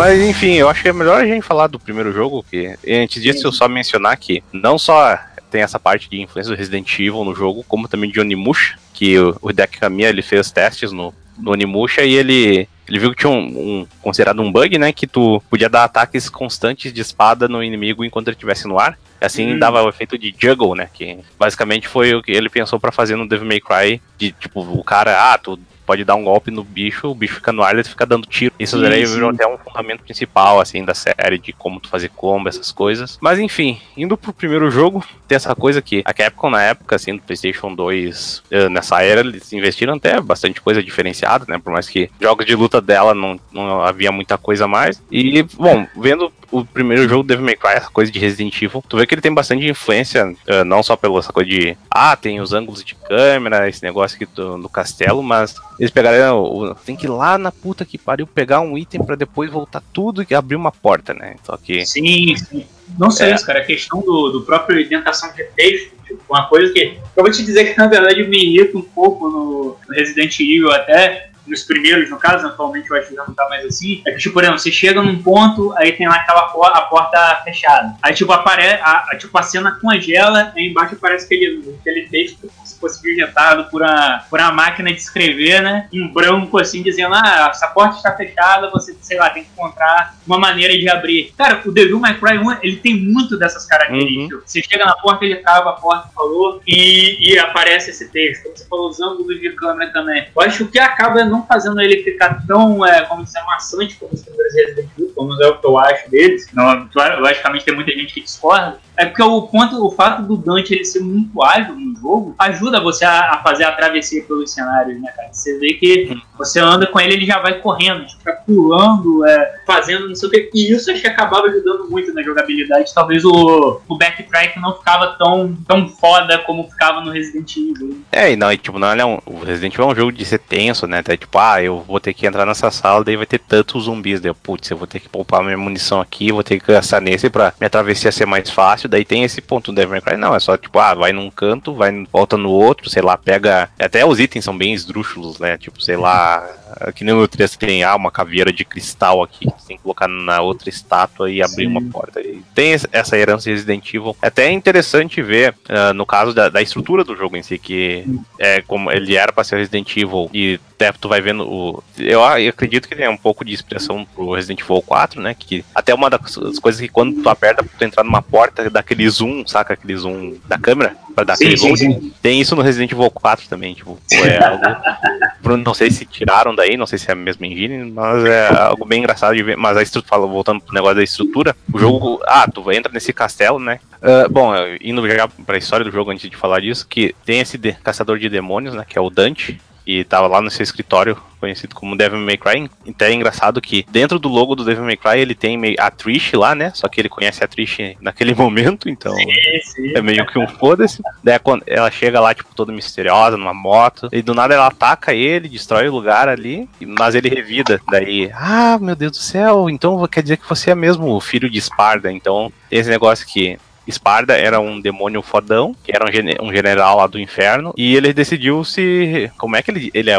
Mas 0.02 0.20
enfim, 0.20 0.54
eu 0.54 0.68
acho 0.68 0.82
que 0.82 0.88
é 0.88 0.92
melhor 0.92 1.22
a 1.22 1.24
gente 1.24 1.44
falar 1.44 1.68
do 1.68 1.78
primeiro 1.78 2.12
jogo, 2.12 2.44
que 2.50 2.76
antes 2.88 3.22
disso 3.22 3.46
eu 3.46 3.52
só 3.52 3.68
mencionar 3.68 4.16
que 4.16 4.42
não 4.52 4.76
só 4.76 5.16
tem 5.48 5.62
essa 5.62 5.78
parte 5.78 6.10
de 6.10 6.20
influência 6.20 6.52
do 6.52 6.58
Resident 6.58 6.92
Evil 6.98 7.24
no 7.24 7.32
jogo, 7.32 7.64
como 7.68 7.86
também 7.86 8.10
de 8.10 8.18
Onimusha, 8.18 8.76
que 8.92 9.16
o, 9.16 9.36
o 9.40 9.52
Deck 9.52 9.78
Kamiya 9.78 10.08
ele 10.08 10.20
fez 10.20 10.50
testes 10.50 10.90
no, 10.90 11.14
no 11.38 11.52
Onimusha 11.52 12.02
e 12.02 12.14
ele 12.14 12.68
ele 12.88 12.98
viu 12.98 13.10
que 13.12 13.18
tinha 13.18 13.30
um, 13.30 13.38
um, 13.38 13.86
considerado 14.02 14.42
um 14.42 14.50
bug, 14.50 14.76
né? 14.76 14.92
Que 14.92 15.06
tu 15.06 15.40
podia 15.48 15.68
dar 15.68 15.84
ataques 15.84 16.28
constantes 16.28 16.92
de 16.92 17.00
espada 17.00 17.46
no 17.46 17.62
inimigo 17.62 18.04
enquanto 18.04 18.26
ele 18.26 18.34
estivesse 18.34 18.66
no 18.66 18.80
ar. 18.80 18.98
Assim 19.20 19.54
hum. 19.54 19.58
dava 19.58 19.84
o 19.84 19.88
efeito 19.88 20.18
de 20.18 20.34
juggle, 20.36 20.74
né? 20.74 20.88
Que 20.92 21.20
basicamente 21.38 21.86
foi 21.86 22.12
o 22.12 22.22
que 22.22 22.32
ele 22.32 22.50
pensou 22.50 22.80
para 22.80 22.90
fazer 22.90 23.14
no 23.14 23.28
Devil 23.28 23.46
May 23.46 23.60
Cry. 23.60 24.02
De 24.22 24.30
tipo, 24.30 24.60
o 24.60 24.84
cara, 24.84 25.32
ah, 25.32 25.36
tu 25.36 25.58
pode 25.84 26.04
dar 26.04 26.14
um 26.14 26.22
golpe 26.22 26.48
no 26.52 26.62
bicho, 26.62 27.08
o 27.08 27.14
bicho 27.14 27.34
fica 27.34 27.50
no 27.50 27.60
ar 27.60 27.76
e 27.76 27.82
fica 27.82 28.06
dando 28.06 28.24
tiro. 28.24 28.54
Isso 28.56 28.80
daí 28.80 29.04
virou 29.04 29.30
até 29.30 29.44
um 29.44 29.58
fundamento 29.58 30.04
principal, 30.04 30.60
assim, 30.60 30.84
da 30.84 30.94
série, 30.94 31.38
de 31.38 31.52
como 31.52 31.80
tu 31.80 31.88
fazer 31.88 32.08
combo, 32.10 32.48
essas 32.48 32.70
coisas. 32.70 33.18
Mas 33.20 33.40
enfim, 33.40 33.80
indo 33.96 34.16
pro 34.16 34.32
primeiro 34.32 34.70
jogo, 34.70 35.04
tem 35.26 35.34
essa 35.34 35.56
coisa 35.56 35.82
que 35.82 36.02
a 36.04 36.14
Capcom 36.14 36.50
na 36.50 36.62
época, 36.62 36.94
assim, 36.94 37.16
do 37.16 37.22
PlayStation 37.22 37.74
2, 37.74 38.44
eh, 38.50 38.68
nessa 38.68 39.02
era, 39.02 39.22
eles 39.22 39.52
investiram 39.52 39.94
até 39.94 40.20
bastante 40.20 40.60
coisa 40.60 40.80
diferenciada, 40.80 41.46
né? 41.48 41.58
Por 41.58 41.72
mais 41.72 41.88
que 41.88 42.08
jogos 42.20 42.46
de 42.46 42.54
luta 42.54 42.80
dela 42.80 43.12
não, 43.12 43.40
não 43.52 43.82
havia 43.82 44.12
muita 44.12 44.38
coisa 44.38 44.68
mais. 44.68 45.02
E, 45.10 45.42
bom, 45.42 45.84
vendo 45.96 46.32
o 46.52 46.64
primeiro 46.64 47.08
jogo 47.08 47.22
Devil 47.22 47.44
May 47.44 47.56
Cry, 47.56 47.72
essa 47.72 47.90
coisa 47.90 48.12
de 48.12 48.18
Resident 48.18 48.54
Evil, 48.60 48.84
tu 48.86 48.98
vê 48.98 49.06
que 49.06 49.14
ele 49.14 49.22
tem 49.22 49.32
bastante 49.32 49.66
influência, 49.66 50.26
uh, 50.26 50.64
não 50.64 50.82
só 50.82 50.94
pela 50.94 51.18
essa 51.18 51.32
coisa 51.32 51.48
de, 51.48 51.76
ah, 51.90 52.14
tem 52.14 52.40
os 52.40 52.52
ângulos 52.52 52.84
de 52.84 52.94
câmera, 52.94 53.68
esse 53.68 53.82
negócio 53.82 54.11
aqui 54.14 54.26
do, 54.26 54.58
do 54.58 54.68
castelo, 54.68 55.22
mas 55.22 55.54
eles 55.78 55.90
pegaram, 55.90 56.76
tem 56.84 56.96
que 56.96 57.06
ir 57.06 57.10
lá 57.10 57.36
na 57.38 57.50
puta 57.50 57.84
que 57.84 57.98
pariu 57.98 58.26
pegar 58.26 58.60
um 58.60 58.76
item 58.76 59.04
para 59.04 59.16
depois 59.16 59.50
voltar 59.50 59.82
tudo 59.92 60.24
e 60.28 60.34
abrir 60.34 60.56
uma 60.56 60.72
porta, 60.72 61.14
né? 61.14 61.36
Só 61.44 61.56
que... 61.56 61.84
Sim, 61.86 62.36
sim. 62.36 62.66
Não 62.98 63.10
sei 63.10 63.30
é. 63.30 63.34
isso, 63.34 63.46
cara, 63.46 63.60
a 63.60 63.64
questão 63.64 64.00
do, 64.00 64.30
do 64.30 64.42
próprio 64.42 64.78
orientação 64.78 65.32
de 65.32 65.44
texto, 65.44 65.94
tipo, 66.06 66.22
uma 66.28 66.46
coisa 66.46 66.72
que 66.72 66.98
eu 67.16 67.22
vou 67.22 67.32
te 67.32 67.42
dizer 67.42 67.72
que 67.72 67.78
na 67.78 67.86
verdade 67.86 68.24
me 68.24 68.36
irrita 68.36 68.76
um 68.76 68.82
pouco 68.82 69.28
no, 69.28 69.78
no 69.88 69.94
Resident 69.94 70.38
Evil 70.38 70.70
até, 70.70 71.30
nos 71.46 71.62
primeiros, 71.62 72.08
no 72.08 72.18
caso, 72.18 72.46
atualmente 72.46 72.88
eu 72.88 72.96
acho 72.96 73.08
que 73.08 73.14
já 73.14 73.24
não 73.26 73.34
tá 73.34 73.48
mais 73.48 73.64
assim, 73.64 74.02
é 74.06 74.12
que, 74.12 74.18
tipo, 74.18 74.34
por 74.34 74.42
exemplo, 74.42 74.60
você 74.60 74.70
chega 74.70 75.02
num 75.02 75.20
ponto, 75.22 75.72
aí 75.76 75.92
tem 75.92 76.08
lá 76.08 76.16
aquela 76.16 76.44
porta, 76.48 76.78
a 76.78 76.82
porta 76.82 77.42
fechada. 77.44 77.96
Aí, 78.00 78.14
tipo, 78.14 78.32
aparece, 78.32 78.80
a, 78.82 79.06
a, 79.10 79.16
tipo, 79.16 79.36
a 79.36 79.42
cena 79.42 79.78
congela, 79.80 80.52
aí 80.54 80.68
embaixo 80.68 80.94
aparece 80.94 81.26
aquele, 81.26 81.76
aquele 81.80 82.08
texto 82.08 82.50
fosse 82.82 83.00
digitado 83.00 83.70
por 83.70 83.80
uma, 83.80 84.24
por 84.28 84.40
uma 84.40 84.50
máquina 84.50 84.92
de 84.92 84.98
escrever, 84.98 85.62
né? 85.62 85.88
Em 85.92 86.12
branco, 86.12 86.58
assim, 86.58 86.82
dizendo, 86.82 87.14
ah, 87.14 87.48
essa 87.50 87.68
porta 87.68 87.96
está 87.96 88.14
fechada, 88.16 88.68
você, 88.70 88.94
sei 89.00 89.16
lá, 89.16 89.30
tem 89.30 89.44
que 89.44 89.50
encontrar 89.52 90.16
uma 90.26 90.38
maneira 90.38 90.76
de 90.76 90.88
abrir. 90.88 91.32
Cara, 91.38 91.62
o 91.64 91.70
Devil 91.70 92.00
May 92.00 92.18
Cry 92.18 92.38
1, 92.38 92.58
ele 92.62 92.76
tem 92.76 92.96
muito 92.96 93.38
dessas 93.38 93.64
características. 93.64 94.40
Uhum. 94.40 94.42
Você 94.44 94.62
chega 94.62 94.84
na 94.84 94.96
porta, 94.96 95.24
ele 95.24 95.36
trava 95.36 95.70
a 95.70 95.74
porta, 95.74 96.08
falou, 96.14 96.60
e, 96.66 97.32
e 97.32 97.38
aparece 97.38 97.90
esse 97.90 98.08
texto. 98.10 98.48
Você 98.54 98.66
falou 98.66 98.90
os 98.90 99.00
ângulos 99.00 99.40
de 99.40 99.50
câmera 99.52 99.92
também. 99.92 100.26
Eu 100.34 100.42
acho 100.42 100.58
que 100.58 100.62
o 100.64 100.68
que 100.68 100.78
acaba 100.78 101.24
não 101.24 101.46
fazendo 101.46 101.80
ele 101.80 102.02
ficar 102.02 102.44
tão, 102.46 102.84
é, 102.84 103.02
como 103.02 103.24
dizer, 103.24 103.42
maçante 103.44 103.96
como 103.96 104.12
os 104.12 104.22
primeiros 104.22 104.54
Resident 104.54 104.88
Evil, 104.98 105.12
como 105.14 105.42
é 105.42 105.48
o 105.48 105.58
que 105.58 105.66
eu 105.66 105.78
acho 105.78 106.10
deles. 106.10 106.46
Não, 106.52 106.88
logicamente 107.20 107.64
tem 107.64 107.74
muita 107.74 107.92
gente 107.92 108.12
que 108.12 108.20
discorda, 108.22 108.78
é 108.96 109.06
porque 109.06 109.22
o 109.22 109.42
ponto, 109.42 109.84
o 109.84 109.90
fato 109.90 110.22
do 110.22 110.36
Dante 110.36 110.74
ele 110.74 110.84
ser 110.84 111.00
muito 111.00 111.42
ágil 111.42 111.74
no 111.74 111.96
jogo 111.98 112.34
ajuda 112.38 112.71
você 112.80 113.04
a, 113.04 113.32
a 113.32 113.42
fazer 113.42 113.64
a 113.64 113.72
travessia 113.72 114.22
pelos 114.24 114.52
cenários, 114.52 115.00
né, 115.00 115.10
cara? 115.14 115.28
Você 115.32 115.58
vê 115.58 115.74
que 115.74 116.16
você 116.38 116.60
anda 116.60 116.86
com 116.86 117.00
ele, 117.00 117.14
ele 117.14 117.26
já 117.26 117.38
vai 117.38 117.58
correndo, 117.60 118.08
fica 118.08 118.32
pulando, 118.46 119.26
é, 119.26 119.60
fazendo 119.66 120.08
não 120.08 120.14
sei 120.14 120.28
o 120.28 120.32
que. 120.32 120.50
E 120.54 120.72
isso 120.72 120.90
acho 120.90 121.00
que 121.00 121.06
acabava 121.06 121.46
ajudando 121.46 121.90
muito 121.90 122.12
na 122.14 122.22
jogabilidade. 122.22 122.94
Talvez 122.94 123.24
o, 123.24 123.80
o 123.88 123.96
backtrack 123.96 124.58
não 124.60 124.76
ficava 124.76 125.16
tão, 125.18 125.56
tão 125.66 125.88
foda 125.88 126.38
como 126.38 126.68
ficava 126.70 127.00
no 127.00 127.10
Resident 127.10 127.56
Evil. 127.56 128.02
É, 128.12 128.32
e 128.32 128.36
não, 128.36 128.52
e, 128.52 128.58
tipo, 128.58 128.78
não 128.78 128.88
é 128.88 129.04
um, 129.04 129.18
o 129.26 129.40
Resident 129.44 129.74
Evil 129.74 129.88
é 129.88 129.92
um 129.92 129.96
jogo 129.96 130.12
de 130.12 130.24
ser 130.24 130.38
tenso, 130.38 130.86
né? 130.86 131.02
Tipo, 131.02 131.38
ah, 131.38 131.62
eu 131.62 131.80
vou 131.80 132.00
ter 132.00 132.14
que 132.14 132.26
entrar 132.26 132.46
nessa 132.46 132.70
sala, 132.70 133.04
daí 133.04 133.16
vai 133.16 133.26
ter 133.26 133.38
tantos 133.38 133.84
zumbis. 133.84 134.20
Daí, 134.20 134.32
putz, 134.34 134.70
eu 134.70 134.76
vou 134.76 134.86
ter 134.86 135.00
que 135.00 135.08
poupar 135.08 135.42
minha 135.42 135.58
munição 135.58 136.00
aqui, 136.00 136.32
vou 136.32 136.42
ter 136.42 136.60
que 136.60 136.72
gastar 136.72 137.00
nesse 137.00 137.28
pra 137.28 137.52
minha 137.58 137.70
travessia 137.70 138.12
ser 138.12 138.26
mais 138.26 138.50
fácil 138.50 138.88
daí 138.92 139.04
tem 139.04 139.24
esse 139.24 139.40
ponto 139.40 139.72
do 139.72 139.74
Devil 139.74 139.90
May 139.90 140.00
Cry. 140.00 140.16
Não, 140.16 140.34
é 140.34 140.40
só 140.40 140.56
tipo, 140.56 140.78
ah, 140.78 140.94
vai 140.94 141.12
num 141.12 141.30
canto, 141.30 141.74
vai 141.74 142.04
volta 142.12 142.36
no 142.36 142.50
outro, 142.50 142.61
sei 142.88 143.02
lá, 143.02 143.16
pega. 143.16 143.68
Até 143.78 144.04
os 144.04 144.18
itens 144.18 144.44
são 144.44 144.56
bem 144.56 144.72
esdrúxulos, 144.72 145.38
né? 145.38 145.58
Tipo, 145.58 145.82
sei 145.82 145.96
lá, 145.96 146.48
que 146.94 147.04
nem 147.04 147.14
no 147.14 147.28
3 147.28 147.56
tem 147.56 147.84
ah, 147.84 147.94
uma 147.94 148.10
caveira 148.10 148.52
de 148.52 148.64
cristal 148.64 149.22
aqui, 149.22 149.46
que 149.50 149.66
tem 149.66 149.76
que 149.76 149.82
colocar 149.82 150.08
na 150.08 150.40
outra 150.40 150.68
estátua 150.68 151.30
e 151.30 151.42
abrir 151.42 151.66
Sim. 151.66 151.70
uma 151.70 151.82
porta. 151.82 152.20
E 152.20 152.42
tem 152.54 152.72
essa 152.92 153.16
herança 153.16 153.50
Resident 153.50 153.86
Evil. 153.92 154.16
É 154.22 154.28
até 154.28 154.50
interessante 154.50 155.22
ver, 155.22 155.54
uh, 155.68 155.92
no 155.94 156.06
caso 156.06 156.32
da, 156.32 156.48
da, 156.48 156.62
estrutura 156.62 157.04
do 157.04 157.16
jogo 157.16 157.36
em 157.36 157.42
si, 157.42 157.58
que 157.58 158.04
é 158.38 158.62
como 158.62 158.90
ele 158.90 159.16
era 159.16 159.32
para 159.32 159.44
ser 159.44 159.56
Resident 159.56 159.96
Evil 159.96 160.30
e 160.32 160.58
até 160.82 160.98
tu 160.98 161.08
vai 161.08 161.20
vendo 161.20 161.44
o. 161.48 161.82
Eu, 161.96 162.20
eu, 162.20 162.48
acredito 162.50 162.88
que 162.88 162.96
tem 162.96 163.08
um 163.08 163.16
pouco 163.16 163.44
de 163.44 163.52
expressão 163.52 164.04
pro 164.04 164.32
Resident 164.32 164.60
Evil 164.60 164.82
4, 164.82 165.20
né? 165.20 165.34
Que 165.38 165.64
até 165.74 165.94
uma 165.94 166.10
das 166.10 166.58
coisas 166.58 166.80
que 166.80 166.88
quando 166.88 167.22
tu 167.22 167.28
aperta 167.28 167.62
pra 167.62 167.72
tu 167.78 167.84
entrar 167.84 168.02
numa 168.02 168.22
porta, 168.22 168.68
dá 168.68 168.80
aquele 168.80 169.08
zoom, 169.08 169.46
saca? 169.46 169.74
Aquele 169.74 169.96
zoom 169.96 170.36
da 170.46 170.58
câmera 170.58 170.96
pra 171.14 171.24
dar 171.24 171.36
sim, 171.36 171.44
aquele 171.44 171.58
sim, 171.58 171.76
sim. 171.76 172.12
Tem 172.20 172.40
isso 172.40 172.56
no 172.56 172.62
Resident 172.62 172.90
Evil 172.92 173.10
4 173.10 173.48
também, 173.48 173.74
tipo, 173.74 173.98
é 174.10 174.42
algo. 174.44 175.56
não 175.58 175.74
sei 175.74 175.90
se 175.90 176.04
tiraram 176.04 176.54
daí, 176.54 176.76
não 176.76 176.86
sei 176.86 176.98
se 176.98 177.08
é 177.08 177.12
a 177.12 177.16
mesma 177.16 177.46
engine, 177.46 177.90
mas 177.90 178.24
é 178.24 178.48
algo 178.48 178.84
bem 178.84 179.00
engraçado 179.00 179.34
de 179.34 179.42
ver. 179.42 179.56
Mas 179.56 179.76
a 179.76 179.82
estrutura, 179.82 180.20
voltando 180.20 180.60
pro 180.60 180.74
negócio 180.74 180.96
da 180.96 181.04
estrutura, 181.04 181.54
o 181.72 181.78
jogo. 181.78 182.20
Ah, 182.26 182.48
tu 182.52 182.70
entra 182.72 182.92
nesse 182.92 183.12
castelo, 183.12 183.58
né? 183.58 183.78
Uh, 184.02 184.28
bom, 184.28 184.52
indo 184.80 185.08
já 185.08 185.28
pra 185.28 185.56
história 185.56 185.84
do 185.84 185.92
jogo 185.92 186.10
antes 186.10 186.28
de 186.28 186.36
falar 186.36 186.60
disso, 186.60 186.86
que 186.88 187.14
tem 187.24 187.40
esse 187.40 187.56
de, 187.56 187.72
caçador 187.72 188.18
de 188.18 188.28
demônios, 188.28 188.74
né? 188.74 188.84
Que 188.88 188.98
é 188.98 189.00
o 189.00 189.10
Dante 189.10 189.60
e 189.86 190.04
tava 190.04 190.26
lá 190.26 190.40
no 190.40 190.50
seu 190.50 190.62
escritório, 190.62 191.16
conhecido 191.40 191.74
como 191.74 191.96
Devil 191.96 192.20
May 192.20 192.36
Cry. 192.36 192.70
Então 192.86 193.08
é 193.08 193.12
engraçado 193.12 193.60
que 193.60 193.84
dentro 193.90 194.18
do 194.18 194.28
logo 194.28 194.54
do 194.54 194.64
Devil 194.64 194.84
May 194.84 194.96
Cry 194.96 195.18
ele 195.18 195.34
tem 195.34 195.58
a 195.78 195.90
Trish 195.90 196.32
lá, 196.34 196.54
né? 196.54 196.70
Só 196.74 196.88
que 196.88 197.00
ele 197.00 197.08
conhece 197.08 197.42
a 197.42 197.48
Trish 197.48 197.96
naquele 198.00 198.34
momento, 198.36 198.88
então 198.88 199.14
sim, 199.14 199.26
sim. 199.64 199.92
é 199.94 200.00
meio 200.00 200.26
que 200.26 200.38
um 200.38 200.46
foda-se. 200.46 201.02
Daí 201.22 201.38
ela 201.66 201.90
chega 201.90 202.20
lá, 202.20 202.34
tipo, 202.34 202.54
toda 202.54 202.72
misteriosa, 202.72 203.36
numa 203.36 203.54
moto, 203.54 204.08
e 204.12 204.22
do 204.22 204.34
nada 204.34 204.54
ela 204.54 204.68
ataca 204.68 205.12
ele, 205.14 205.48
destrói 205.48 205.88
o 205.88 205.92
lugar 205.92 206.28
ali, 206.28 206.68
mas 206.80 207.14
ele 207.14 207.28
revida. 207.28 207.80
Daí, 207.90 208.30
ah, 208.34 208.78
meu 208.80 208.94
Deus 208.94 209.12
do 209.12 209.18
céu, 209.18 209.68
então 209.68 210.06
quer 210.06 210.22
dizer 210.22 210.36
que 210.36 210.48
você 210.48 210.70
é 210.70 210.74
mesmo 210.74 211.08
o 211.08 211.20
filho 211.20 211.50
de 211.50 211.58
Esparda. 211.58 212.12
Então, 212.12 212.52
esse 212.70 212.88
negócio 212.88 213.26
que 213.26 213.58
Esparda 213.86 214.36
era 214.36 214.60
um 214.60 214.80
demônio 214.80 215.22
fodão, 215.22 215.74
que 215.84 215.92
era 215.94 216.08
um, 216.08 216.12
gen 216.12 216.36
um, 216.40 216.52
general 216.52 216.98
lá 216.98 217.06
do 217.06 217.18
inferno, 217.18 217.72
e 217.76 217.96
ele 217.96 218.12
decidiu 218.12 218.64
se. 218.64 219.30
Como 219.36 219.56
é 219.56 219.62
que 219.62 219.70
ele. 219.70 219.90
Ele, 219.92 220.10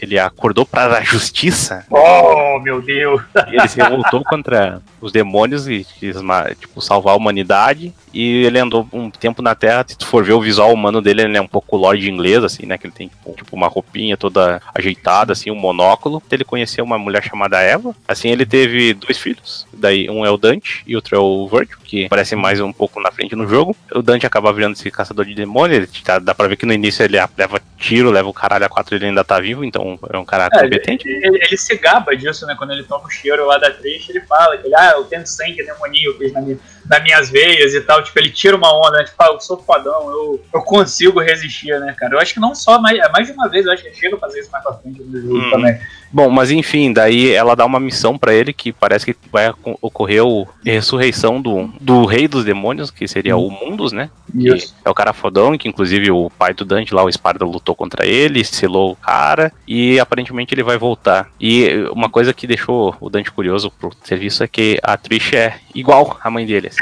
ele 0.00 0.18
acordou 0.18 0.64
para 0.64 0.98
a 0.98 1.02
justiça? 1.02 1.84
Oh, 1.90 2.58
meu 2.60 2.80
Deus! 2.80 3.22
E 3.48 3.56
ele 3.56 3.68
se 3.68 3.80
revoltou 3.80 4.22
contra 4.24 4.80
os 5.00 5.12
demônios 5.12 5.68
e 5.68 5.84
quis 5.98 6.16
tipo, 6.58 6.80
salvar 6.80 7.14
a 7.14 7.16
humanidade. 7.16 7.92
E 8.12 8.44
ele 8.44 8.58
andou 8.58 8.88
um 8.92 9.10
tempo 9.10 9.40
na 9.40 9.54
Terra. 9.54 9.84
Se 9.86 9.96
tu 9.96 10.06
for 10.06 10.24
ver 10.24 10.32
o 10.32 10.40
visual 10.40 10.72
humano 10.72 11.00
dele, 11.00 11.22
ele 11.22 11.36
é 11.36 11.40
um 11.40 11.46
pouco 11.46 11.76
Lorde 11.76 12.10
inglês, 12.10 12.42
assim, 12.42 12.66
né? 12.66 12.76
Que 12.76 12.86
ele 12.86 12.94
tem 12.94 13.08
tipo, 13.08 13.32
tipo, 13.34 13.56
uma 13.56 13.68
roupinha 13.68 14.16
toda 14.16 14.60
ajeitada, 14.74 15.32
assim, 15.32 15.50
um 15.50 15.56
monóculo. 15.56 16.22
Ele 16.30 16.44
conheceu 16.44 16.84
uma 16.84 16.98
mulher 16.98 17.22
chamada 17.22 17.60
Eva. 17.60 17.94
Assim, 18.06 18.28
ele 18.28 18.44
teve 18.44 18.94
dois 18.94 19.18
filhos. 19.18 19.66
Daí 19.72 20.10
um 20.10 20.26
é 20.26 20.30
o 20.30 20.36
Dante 20.36 20.82
e 20.86 20.96
outro 20.96 21.16
é 21.16 21.18
o 21.18 21.48
Virgil, 21.48 21.78
que 21.84 22.08
parece 22.08 22.34
mais 22.34 22.60
um 22.60 22.72
pouco 22.72 22.99
na 23.02 23.10
frente 23.10 23.34
no 23.34 23.48
jogo. 23.48 23.76
O 23.92 24.02
Dante 24.02 24.26
acaba 24.26 24.52
virando 24.52 24.74
esse 24.74 24.90
caçador 24.90 25.24
de 25.24 25.34
demônios. 25.34 25.78
Ele 25.78 26.04
tá, 26.04 26.18
dá 26.18 26.34
pra 26.34 26.48
ver 26.48 26.56
que 26.56 26.66
no 26.66 26.72
início 26.72 27.04
ele 27.04 27.18
leva 27.36 27.60
tiro, 27.76 28.10
leva 28.10 28.28
o 28.28 28.34
caralho 28.34 28.66
a 28.66 28.68
quatro, 28.68 28.94
ele 28.94 29.06
ainda 29.06 29.24
tá 29.24 29.40
vivo, 29.40 29.64
então 29.64 29.98
é 30.12 30.18
um 30.18 30.24
cara 30.24 30.48
é, 30.52 30.62
competente. 30.62 31.08
Ele, 31.08 31.26
ele, 31.26 31.44
ele, 31.44 31.56
se 31.56 31.76
gaba 31.76 32.14
disso, 32.14 32.46
né? 32.46 32.54
Quando 32.56 32.72
ele 32.72 32.84
toma 32.84 33.06
o 33.06 33.10
cheiro 33.10 33.46
lá 33.46 33.58
da 33.58 33.70
triste, 33.70 34.10
ele 34.10 34.20
fala 34.20 34.56
que 34.58 34.66
ele, 34.66 34.74
ah, 34.74 34.92
eu 34.96 35.04
tenho 35.04 35.26
sangue 35.26 35.64
demoníaco 35.64 36.22
na 36.32 36.40
minha 36.42 36.58
nas 36.90 37.02
minhas 37.04 37.30
veias 37.30 37.72
e 37.72 37.80
tal. 37.80 38.02
Tipo, 38.02 38.18
ele 38.18 38.30
tira 38.30 38.56
uma 38.56 38.76
onda, 38.76 38.98
né? 38.98 39.04
Tipo, 39.04 39.22
ah, 39.22 39.28
eu 39.28 39.40
sou 39.40 39.56
fodão, 39.62 40.10
eu, 40.10 40.44
eu 40.52 40.60
consigo 40.62 41.20
resistir, 41.20 41.78
né, 41.78 41.94
cara? 41.96 42.14
Eu 42.14 42.18
acho 42.18 42.34
que 42.34 42.40
não 42.40 42.52
só, 42.52 42.80
mais, 42.80 42.98
mais 43.12 43.28
de 43.28 43.32
uma 43.32 43.48
vez, 43.48 43.64
eu 43.64 43.72
acho 43.72 43.82
que 43.82 43.88
ele 43.90 43.96
chega 43.96 44.16
a 44.16 44.18
fazer 44.18 44.40
isso 44.40 44.50
mais 44.50 44.64
pra 44.64 44.72
frente 44.74 45.00
no 45.00 45.22
jogo 45.22 45.38
hum. 45.38 45.50
também. 45.50 45.78
Bom, 46.12 46.28
mas 46.28 46.50
enfim, 46.50 46.92
daí 46.92 47.30
ela 47.30 47.54
dá 47.54 47.64
uma 47.64 47.78
missão 47.78 48.18
para 48.18 48.34
ele 48.34 48.52
que 48.52 48.72
parece 48.72 49.06
que 49.06 49.16
vai 49.30 49.54
ocorrer 49.80 50.20
a 50.20 50.46
ressurreição 50.64 51.40
do, 51.40 51.72
do 51.80 52.04
rei 52.04 52.26
dos 52.26 52.44
demônios, 52.44 52.90
que 52.90 53.06
seria 53.06 53.36
hum. 53.36 53.46
o 53.46 53.50
Mundus, 53.50 53.92
né? 53.92 54.10
Isso. 54.34 54.74
Que 54.82 54.88
é 54.88 54.90
o 54.90 54.94
cara 54.94 55.12
fodão, 55.12 55.56
que 55.56 55.68
inclusive 55.68 56.10
o 56.10 56.28
pai 56.28 56.52
do 56.52 56.64
Dante 56.64 56.92
lá, 56.92 57.04
o 57.04 57.08
Esparda, 57.08 57.44
lutou 57.44 57.76
contra 57.76 58.04
ele, 58.04 58.44
selou 58.44 58.92
o 58.92 58.96
cara, 58.96 59.52
e 59.66 60.00
aparentemente 60.00 60.52
ele 60.52 60.64
vai 60.64 60.76
voltar. 60.76 61.30
E 61.40 61.68
uma 61.92 62.10
coisa 62.10 62.34
que 62.34 62.48
deixou 62.48 62.96
o 63.00 63.08
Dante 63.08 63.30
curioso 63.30 63.70
pro 63.70 63.92
serviço 64.02 64.42
é 64.42 64.48
que 64.48 64.80
a 64.82 64.96
Trish 64.96 65.34
é 65.34 65.54
igual 65.74 66.18
à 66.22 66.30
mãe 66.30 66.46
dele. 66.46 66.68
Assim. 66.68 66.78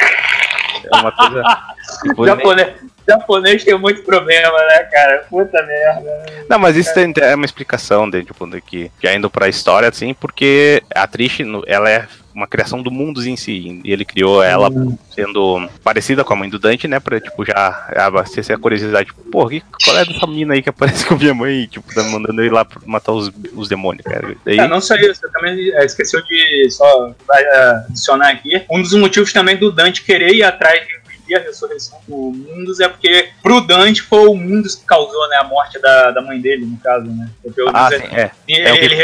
É 0.92 0.96
uma 0.96 1.12
coisa. 1.12 1.42
japonês, 2.26 2.74
japonês 3.08 3.64
tem 3.64 3.78
muito 3.78 4.02
problema, 4.02 4.58
né, 4.66 4.78
cara? 4.84 5.24
Puta 5.28 5.62
merda. 5.64 6.26
Não, 6.48 6.58
mas 6.58 6.76
isso 6.76 6.92
é 6.98 7.34
uma 7.34 7.44
explicação 7.44 8.08
de, 8.08 8.24
tipo, 8.24 8.46
de 8.46 8.60
que, 8.60 8.90
já 9.02 9.14
indo 9.14 9.30
pra 9.30 9.48
história, 9.48 9.88
assim, 9.88 10.14
porque 10.14 10.82
a 10.94 11.06
Trish, 11.06 11.40
ela 11.66 11.90
é 11.90 12.06
uma 12.38 12.46
criação 12.46 12.80
do 12.80 12.90
mundo 12.90 13.26
em 13.26 13.36
si. 13.36 13.80
E 13.84 13.92
ele 13.92 14.04
criou 14.04 14.42
ela 14.42 14.70
sendo 15.12 15.68
parecida 15.82 16.22
com 16.22 16.32
a 16.32 16.36
mãe 16.36 16.48
do 16.48 16.58
Dante, 16.58 16.86
né? 16.86 17.00
Pra, 17.00 17.20
tipo, 17.20 17.44
já 17.44 17.88
abastecer 17.96 18.54
a 18.54 18.58
curiosidade. 18.58 19.08
Tipo, 19.08 19.22
pô, 19.22 19.48
que, 19.48 19.60
qual 19.84 19.98
é 19.98 20.04
dessa 20.04 20.26
mina 20.26 20.54
aí 20.54 20.62
que 20.62 20.68
aparece 20.68 21.04
com 21.04 21.14
a 21.14 21.18
minha 21.18 21.34
mãe? 21.34 21.66
Tipo, 21.66 21.92
tá 21.92 22.04
mandando 22.04 22.40
ele 22.40 22.50
lá 22.50 22.64
pra 22.64 22.80
matar 22.86 23.12
os, 23.12 23.32
os 23.54 23.68
demônios, 23.68 24.04
cara. 24.04 24.36
Daí... 24.44 24.58
É, 24.58 24.68
não 24.68 24.80
só 24.80 24.94
isso, 24.94 25.20
eu 25.24 25.32
também 25.32 25.72
é, 25.72 25.84
esqueceu 25.84 26.22
de 26.22 26.70
só 26.70 27.12
adicionar 27.88 28.30
aqui. 28.30 28.62
Um 28.70 28.82
dos 28.82 28.94
motivos 28.94 29.32
também 29.32 29.56
do 29.56 29.72
Dante 29.72 30.04
querer 30.04 30.32
ir 30.32 30.44
atrás 30.44 30.86
de 30.86 31.07
a 31.34 31.40
ressurreição 31.40 31.98
do 32.06 32.16
Mundus 32.16 32.80
é 32.80 32.88
porque 32.88 33.30
pro 33.42 33.60
Dante 33.60 34.02
foi 34.02 34.26
o 34.26 34.34
Mundus 34.34 34.74
que 34.74 34.84
causou 34.84 35.28
né, 35.28 35.36
a 35.36 35.44
morte 35.44 35.78
da, 35.80 36.10
da 36.10 36.20
mãe 36.20 36.40
dele, 36.40 36.64
no 36.64 36.76
caso, 36.78 37.06
né? 37.06 37.30
Porque 37.42 37.60
ah, 37.72 37.88
sim, 37.90 38.04
é. 38.14 38.30
Ele, 38.46 38.68
é 38.68 38.84
ele, 38.84 38.94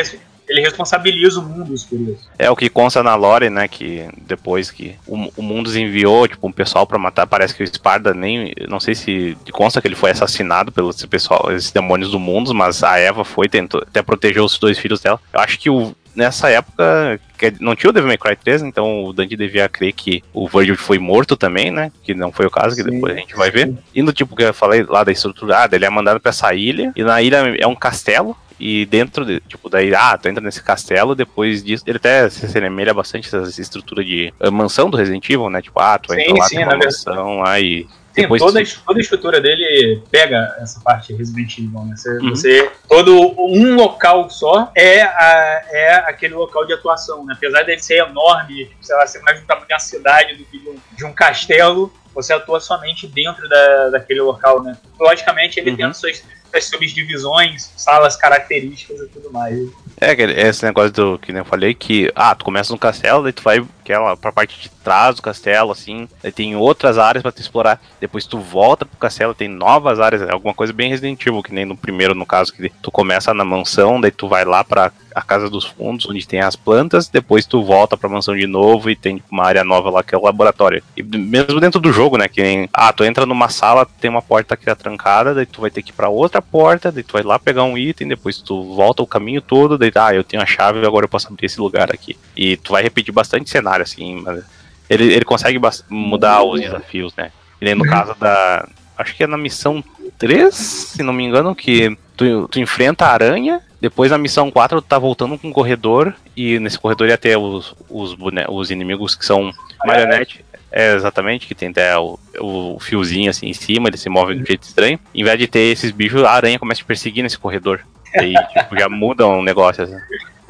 ele 0.48 0.60
responsabiliza 0.60 1.40
o 1.40 1.42
Mundus 1.42 1.84
por 1.84 1.98
isso. 2.00 2.28
É 2.38 2.50
o 2.50 2.56
que 2.56 2.68
consta 2.68 3.02
na 3.02 3.14
lore, 3.14 3.48
né? 3.48 3.66
Que 3.66 4.08
depois 4.26 4.70
que 4.70 4.96
o, 5.06 5.30
o 5.36 5.42
Mundus 5.42 5.74
enviou, 5.74 6.28
tipo, 6.28 6.46
um 6.46 6.52
pessoal 6.52 6.86
para 6.86 6.98
matar, 6.98 7.26
parece 7.26 7.54
que 7.54 7.62
o 7.62 7.64
Esparda 7.64 8.12
nem. 8.12 8.52
Não 8.68 8.78
sei 8.78 8.94
se 8.94 9.36
consta 9.52 9.80
que 9.80 9.88
ele 9.88 9.94
foi 9.94 10.10
assassinado 10.10 10.70
pelos 10.70 11.04
pessoal, 11.06 11.50
esses 11.50 11.70
demônios 11.70 12.10
do 12.10 12.20
Mundus, 12.20 12.52
mas 12.52 12.82
a 12.82 12.98
Eva 12.98 13.24
foi, 13.24 13.48
tentou 13.48 13.80
até 13.80 14.02
proteger 14.02 14.42
os 14.42 14.58
dois 14.58 14.78
filhos 14.78 15.00
dela. 15.00 15.20
Eu 15.32 15.40
acho 15.40 15.58
que 15.58 15.70
o, 15.70 15.94
nessa 16.14 16.48
época 16.50 17.20
não 17.60 17.74
tinha 17.74 17.90
o 17.90 17.92
Devil 17.92 18.08
May 18.08 18.18
Cry 18.18 18.36
3, 18.36 18.62
então 18.62 19.04
o 19.04 19.12
Dante 19.12 19.36
devia 19.36 19.68
crer 19.68 19.92
que 19.92 20.22
o 20.32 20.48
Virgil 20.48 20.76
foi 20.76 20.98
morto 20.98 21.36
também, 21.36 21.70
né? 21.70 21.92
Que 22.02 22.14
não 22.14 22.32
foi 22.32 22.46
o 22.46 22.50
caso, 22.50 22.74
que 22.74 22.82
sim, 22.82 22.90
depois 22.90 23.14
a 23.14 23.18
gente 23.18 23.34
vai 23.34 23.50
ver. 23.50 23.74
E 23.94 24.02
no 24.02 24.12
tipo 24.12 24.34
que 24.34 24.42
eu 24.42 24.54
falei 24.54 24.82
lá 24.82 25.04
da 25.04 25.12
estrutura, 25.12 25.58
ah, 25.58 25.68
ele 25.70 25.84
é 25.84 25.90
mandado 25.90 26.20
para 26.20 26.30
essa 26.30 26.54
ilha, 26.54 26.92
e 26.96 27.02
na 27.02 27.20
ilha 27.20 27.54
é 27.58 27.66
um 27.66 27.74
castelo, 27.74 28.36
e 28.58 28.86
dentro, 28.86 29.24
de, 29.24 29.40
tipo, 29.40 29.68
daí, 29.68 29.94
ah, 29.94 30.16
tu 30.16 30.28
entra 30.28 30.42
nesse 30.42 30.62
castelo, 30.62 31.14
depois 31.14 31.62
disso, 31.62 31.84
ele 31.86 31.96
até 31.96 32.30
se 32.30 32.46
assemelha 32.46 32.94
bastante 32.94 33.34
essa 33.34 33.60
estrutura 33.60 34.04
de 34.04 34.32
uh, 34.40 34.50
mansão 34.52 34.88
do 34.88 34.96
Resident 34.96 35.24
Evil, 35.28 35.50
né? 35.50 35.60
Tipo, 35.60 35.80
ah, 35.80 35.98
tu 35.98 36.12
sim, 36.12 36.20
entra 36.20 36.34
lá, 36.34 36.48
sim, 36.48 36.56
tem 36.56 36.64
uma 36.64 36.76
mansão, 36.76 37.44
aí... 37.44 37.86
Sim, 38.14 38.22
depois 38.22 38.40
toda, 38.40 38.64
tu... 38.64 38.80
toda 38.86 38.98
a 38.98 39.02
estrutura 39.02 39.40
dele 39.40 40.00
pega 40.10 40.56
essa 40.60 40.80
parte 40.80 41.12
Resident 41.12 41.58
Evil, 41.58 41.84
né? 41.84 41.96
Você, 41.96 42.18
uhum. 42.18 42.30
você, 42.30 42.70
todo 42.88 43.34
um 43.38 43.74
local 43.74 44.30
só 44.30 44.70
é, 44.74 45.02
a, 45.02 45.62
é 45.70 45.94
aquele 46.06 46.34
local 46.34 46.64
de 46.64 46.72
atuação, 46.72 47.24
né? 47.26 47.34
Apesar 47.36 47.64
dele 47.64 47.80
ser 47.80 47.98
enorme, 47.98 48.66
tipo, 48.66 48.84
sei 48.84 48.96
lá, 48.96 49.06
ser 49.06 49.20
mais 49.22 49.40
do 49.40 49.46
tamanho 49.46 49.66
de 49.66 49.72
uma 49.72 49.78
cidade 49.80 50.36
do 50.36 50.44
que 50.44 50.58
de 50.58 50.68
um, 50.68 50.76
de 50.96 51.04
um 51.04 51.12
castelo, 51.12 51.92
você 52.14 52.32
atua 52.32 52.60
somente 52.60 53.08
dentro 53.08 53.48
da, 53.48 53.90
daquele 53.90 54.20
local, 54.20 54.62
né? 54.62 54.76
Logicamente, 54.98 55.58
ele 55.58 55.70
Uhum. 55.70 55.76
tem 55.76 55.92
suas, 55.92 56.22
suas 56.54 56.68
subdivisões, 56.68 57.72
salas 57.76 58.16
características 58.16 59.00
e 59.00 59.08
tudo 59.08 59.32
mais. 59.32 59.68
É, 60.00 60.12
esse 60.48 60.64
negócio 60.64 60.92
do 60.92 61.18
que 61.18 61.32
nem 61.32 61.40
eu 61.40 61.44
falei, 61.44 61.74
que, 61.74 62.12
ah, 62.14 62.34
tu 62.34 62.44
começa 62.44 62.72
no 62.72 62.78
castelo, 62.78 63.22
daí 63.22 63.32
tu 63.32 63.42
vai 63.42 63.64
aquela, 63.80 64.16
pra 64.16 64.32
parte 64.32 64.58
de 64.58 64.68
trás 64.68 65.16
do 65.16 65.22
castelo, 65.22 65.70
assim, 65.70 66.08
daí 66.22 66.32
tem 66.32 66.56
outras 66.56 66.96
áreas 66.96 67.22
pra 67.22 67.30
tu 67.30 67.40
explorar, 67.40 67.80
depois 68.00 68.26
tu 68.26 68.38
volta 68.38 68.86
pro 68.86 68.96
castelo, 68.98 69.34
tem 69.34 69.48
novas 69.48 70.00
áreas, 70.00 70.22
é 70.22 70.32
alguma 70.32 70.54
coisa 70.54 70.72
bem 70.72 70.88
Resident 70.88 71.18
que 71.18 71.54
nem 71.54 71.64
no 71.66 71.76
primeiro, 71.76 72.14
no 72.14 72.24
caso, 72.24 72.52
que 72.52 72.70
tu 72.82 72.90
começa 72.90 73.34
na 73.34 73.44
mansão, 73.44 74.00
daí 74.00 74.10
tu 74.10 74.26
vai 74.26 74.44
lá 74.44 74.64
pra 74.64 74.90
a 75.14 75.22
casa 75.22 75.48
dos 75.48 75.64
fundos, 75.64 76.06
onde 76.06 76.26
tem 76.26 76.40
as 76.40 76.56
plantas, 76.56 77.08
depois 77.08 77.46
tu 77.46 77.62
volta 77.62 77.96
pra 77.96 78.08
mansão 78.08 78.34
de 78.34 78.46
novo 78.46 78.90
e 78.90 78.96
tem 78.96 79.22
uma 79.30 79.44
área 79.44 79.62
nova 79.62 79.88
lá 79.88 80.02
que 80.02 80.14
é 80.14 80.18
o 80.18 80.24
laboratório. 80.24 80.82
E 80.96 81.02
mesmo 81.02 81.60
dentro 81.60 81.78
do 81.78 81.92
jogo, 81.92 82.18
né, 82.18 82.26
que 82.26 82.42
nem, 82.42 82.68
ah, 82.72 82.92
tu 82.92 83.04
entra 83.04 83.24
numa 83.24 83.48
sala, 83.48 83.86
tem 84.00 84.10
uma 84.10 84.22
porta 84.22 84.56
que 84.56 84.68
é 84.68 84.74
trancada, 84.74 85.32
daí 85.32 85.46
tu 85.46 85.60
vai 85.60 85.70
ter 85.70 85.82
que 85.82 85.90
ir 85.90 85.94
pra 85.94 86.08
outra 86.08 86.42
porta, 86.44 86.92
daí 86.92 87.02
tu 87.02 87.12
vai 87.12 87.22
lá 87.22 87.38
pegar 87.38 87.64
um 87.64 87.76
item, 87.76 88.08
depois 88.08 88.38
tu 88.38 88.74
volta 88.74 89.02
o 89.02 89.06
caminho 89.06 89.40
todo, 89.40 89.76
daí, 89.78 89.90
ah, 89.94 90.14
eu 90.14 90.22
tenho 90.24 90.42
a 90.42 90.46
chave, 90.46 90.84
agora 90.86 91.04
eu 91.04 91.08
posso 91.08 91.28
abrir 91.28 91.46
esse 91.46 91.60
lugar 91.60 91.90
aqui. 91.92 92.16
E 92.36 92.56
tu 92.56 92.72
vai 92.72 92.82
repetir 92.82 93.12
bastante 93.12 93.50
cenário, 93.50 93.82
assim, 93.82 94.20
mas 94.22 94.44
ele, 94.88 95.12
ele 95.12 95.24
consegue 95.24 95.58
mudar 95.88 96.42
os 96.42 96.60
desafios, 96.60 97.14
né? 97.16 97.30
E 97.60 97.74
no 97.74 97.84
caso 97.84 98.14
da. 98.20 98.68
Acho 98.96 99.16
que 99.16 99.24
é 99.24 99.26
na 99.26 99.36
missão 99.38 99.82
3, 100.18 100.54
se 100.54 101.02
não 101.02 101.12
me 101.12 101.24
engano, 101.24 101.54
que 101.54 101.96
tu, 102.16 102.46
tu 102.48 102.60
enfrenta 102.60 103.06
a 103.06 103.12
aranha. 103.12 103.60
Depois 103.80 104.10
na 104.10 104.18
missão 104.18 104.50
4 104.50 104.80
tu 104.80 104.86
tá 104.86 104.98
voltando 104.98 105.36
com 105.38 105.48
um 105.48 105.52
corredor. 105.52 106.14
E 106.36 106.58
nesse 106.60 106.78
corredor 106.78 107.08
ia 107.08 107.18
ter 107.18 107.36
os, 107.36 107.74
os, 107.88 108.14
bone- 108.14 108.44
os 108.48 108.70
inimigos 108.70 109.14
que 109.16 109.24
são 109.24 109.50
marionete. 109.84 110.44
É, 110.76 110.92
exatamente, 110.92 111.46
que 111.46 111.54
tem 111.54 111.68
até 111.68 111.96
o, 111.96 112.18
o 112.40 112.80
fiozinho 112.80 113.30
assim 113.30 113.46
em 113.46 113.52
cima, 113.52 113.88
ele 113.88 113.96
se 113.96 114.08
move 114.08 114.34
de 114.34 114.42
um 114.42 114.44
jeito 114.44 114.64
estranho. 114.64 114.98
Em 115.14 115.22
vez 115.22 115.38
de 115.38 115.46
ter 115.46 115.70
esses 115.70 115.92
bichos, 115.92 116.24
a 116.24 116.32
aranha 116.32 116.58
começa 116.58 116.82
a 116.82 116.84
perseguir 116.84 117.22
nesse 117.22 117.38
corredor. 117.38 117.80
Aí, 118.12 118.34
tipo, 118.52 118.76
já 118.76 118.88
muda 118.88 119.24
um 119.24 119.40
negócio 119.40 119.84
assim. 119.84 119.96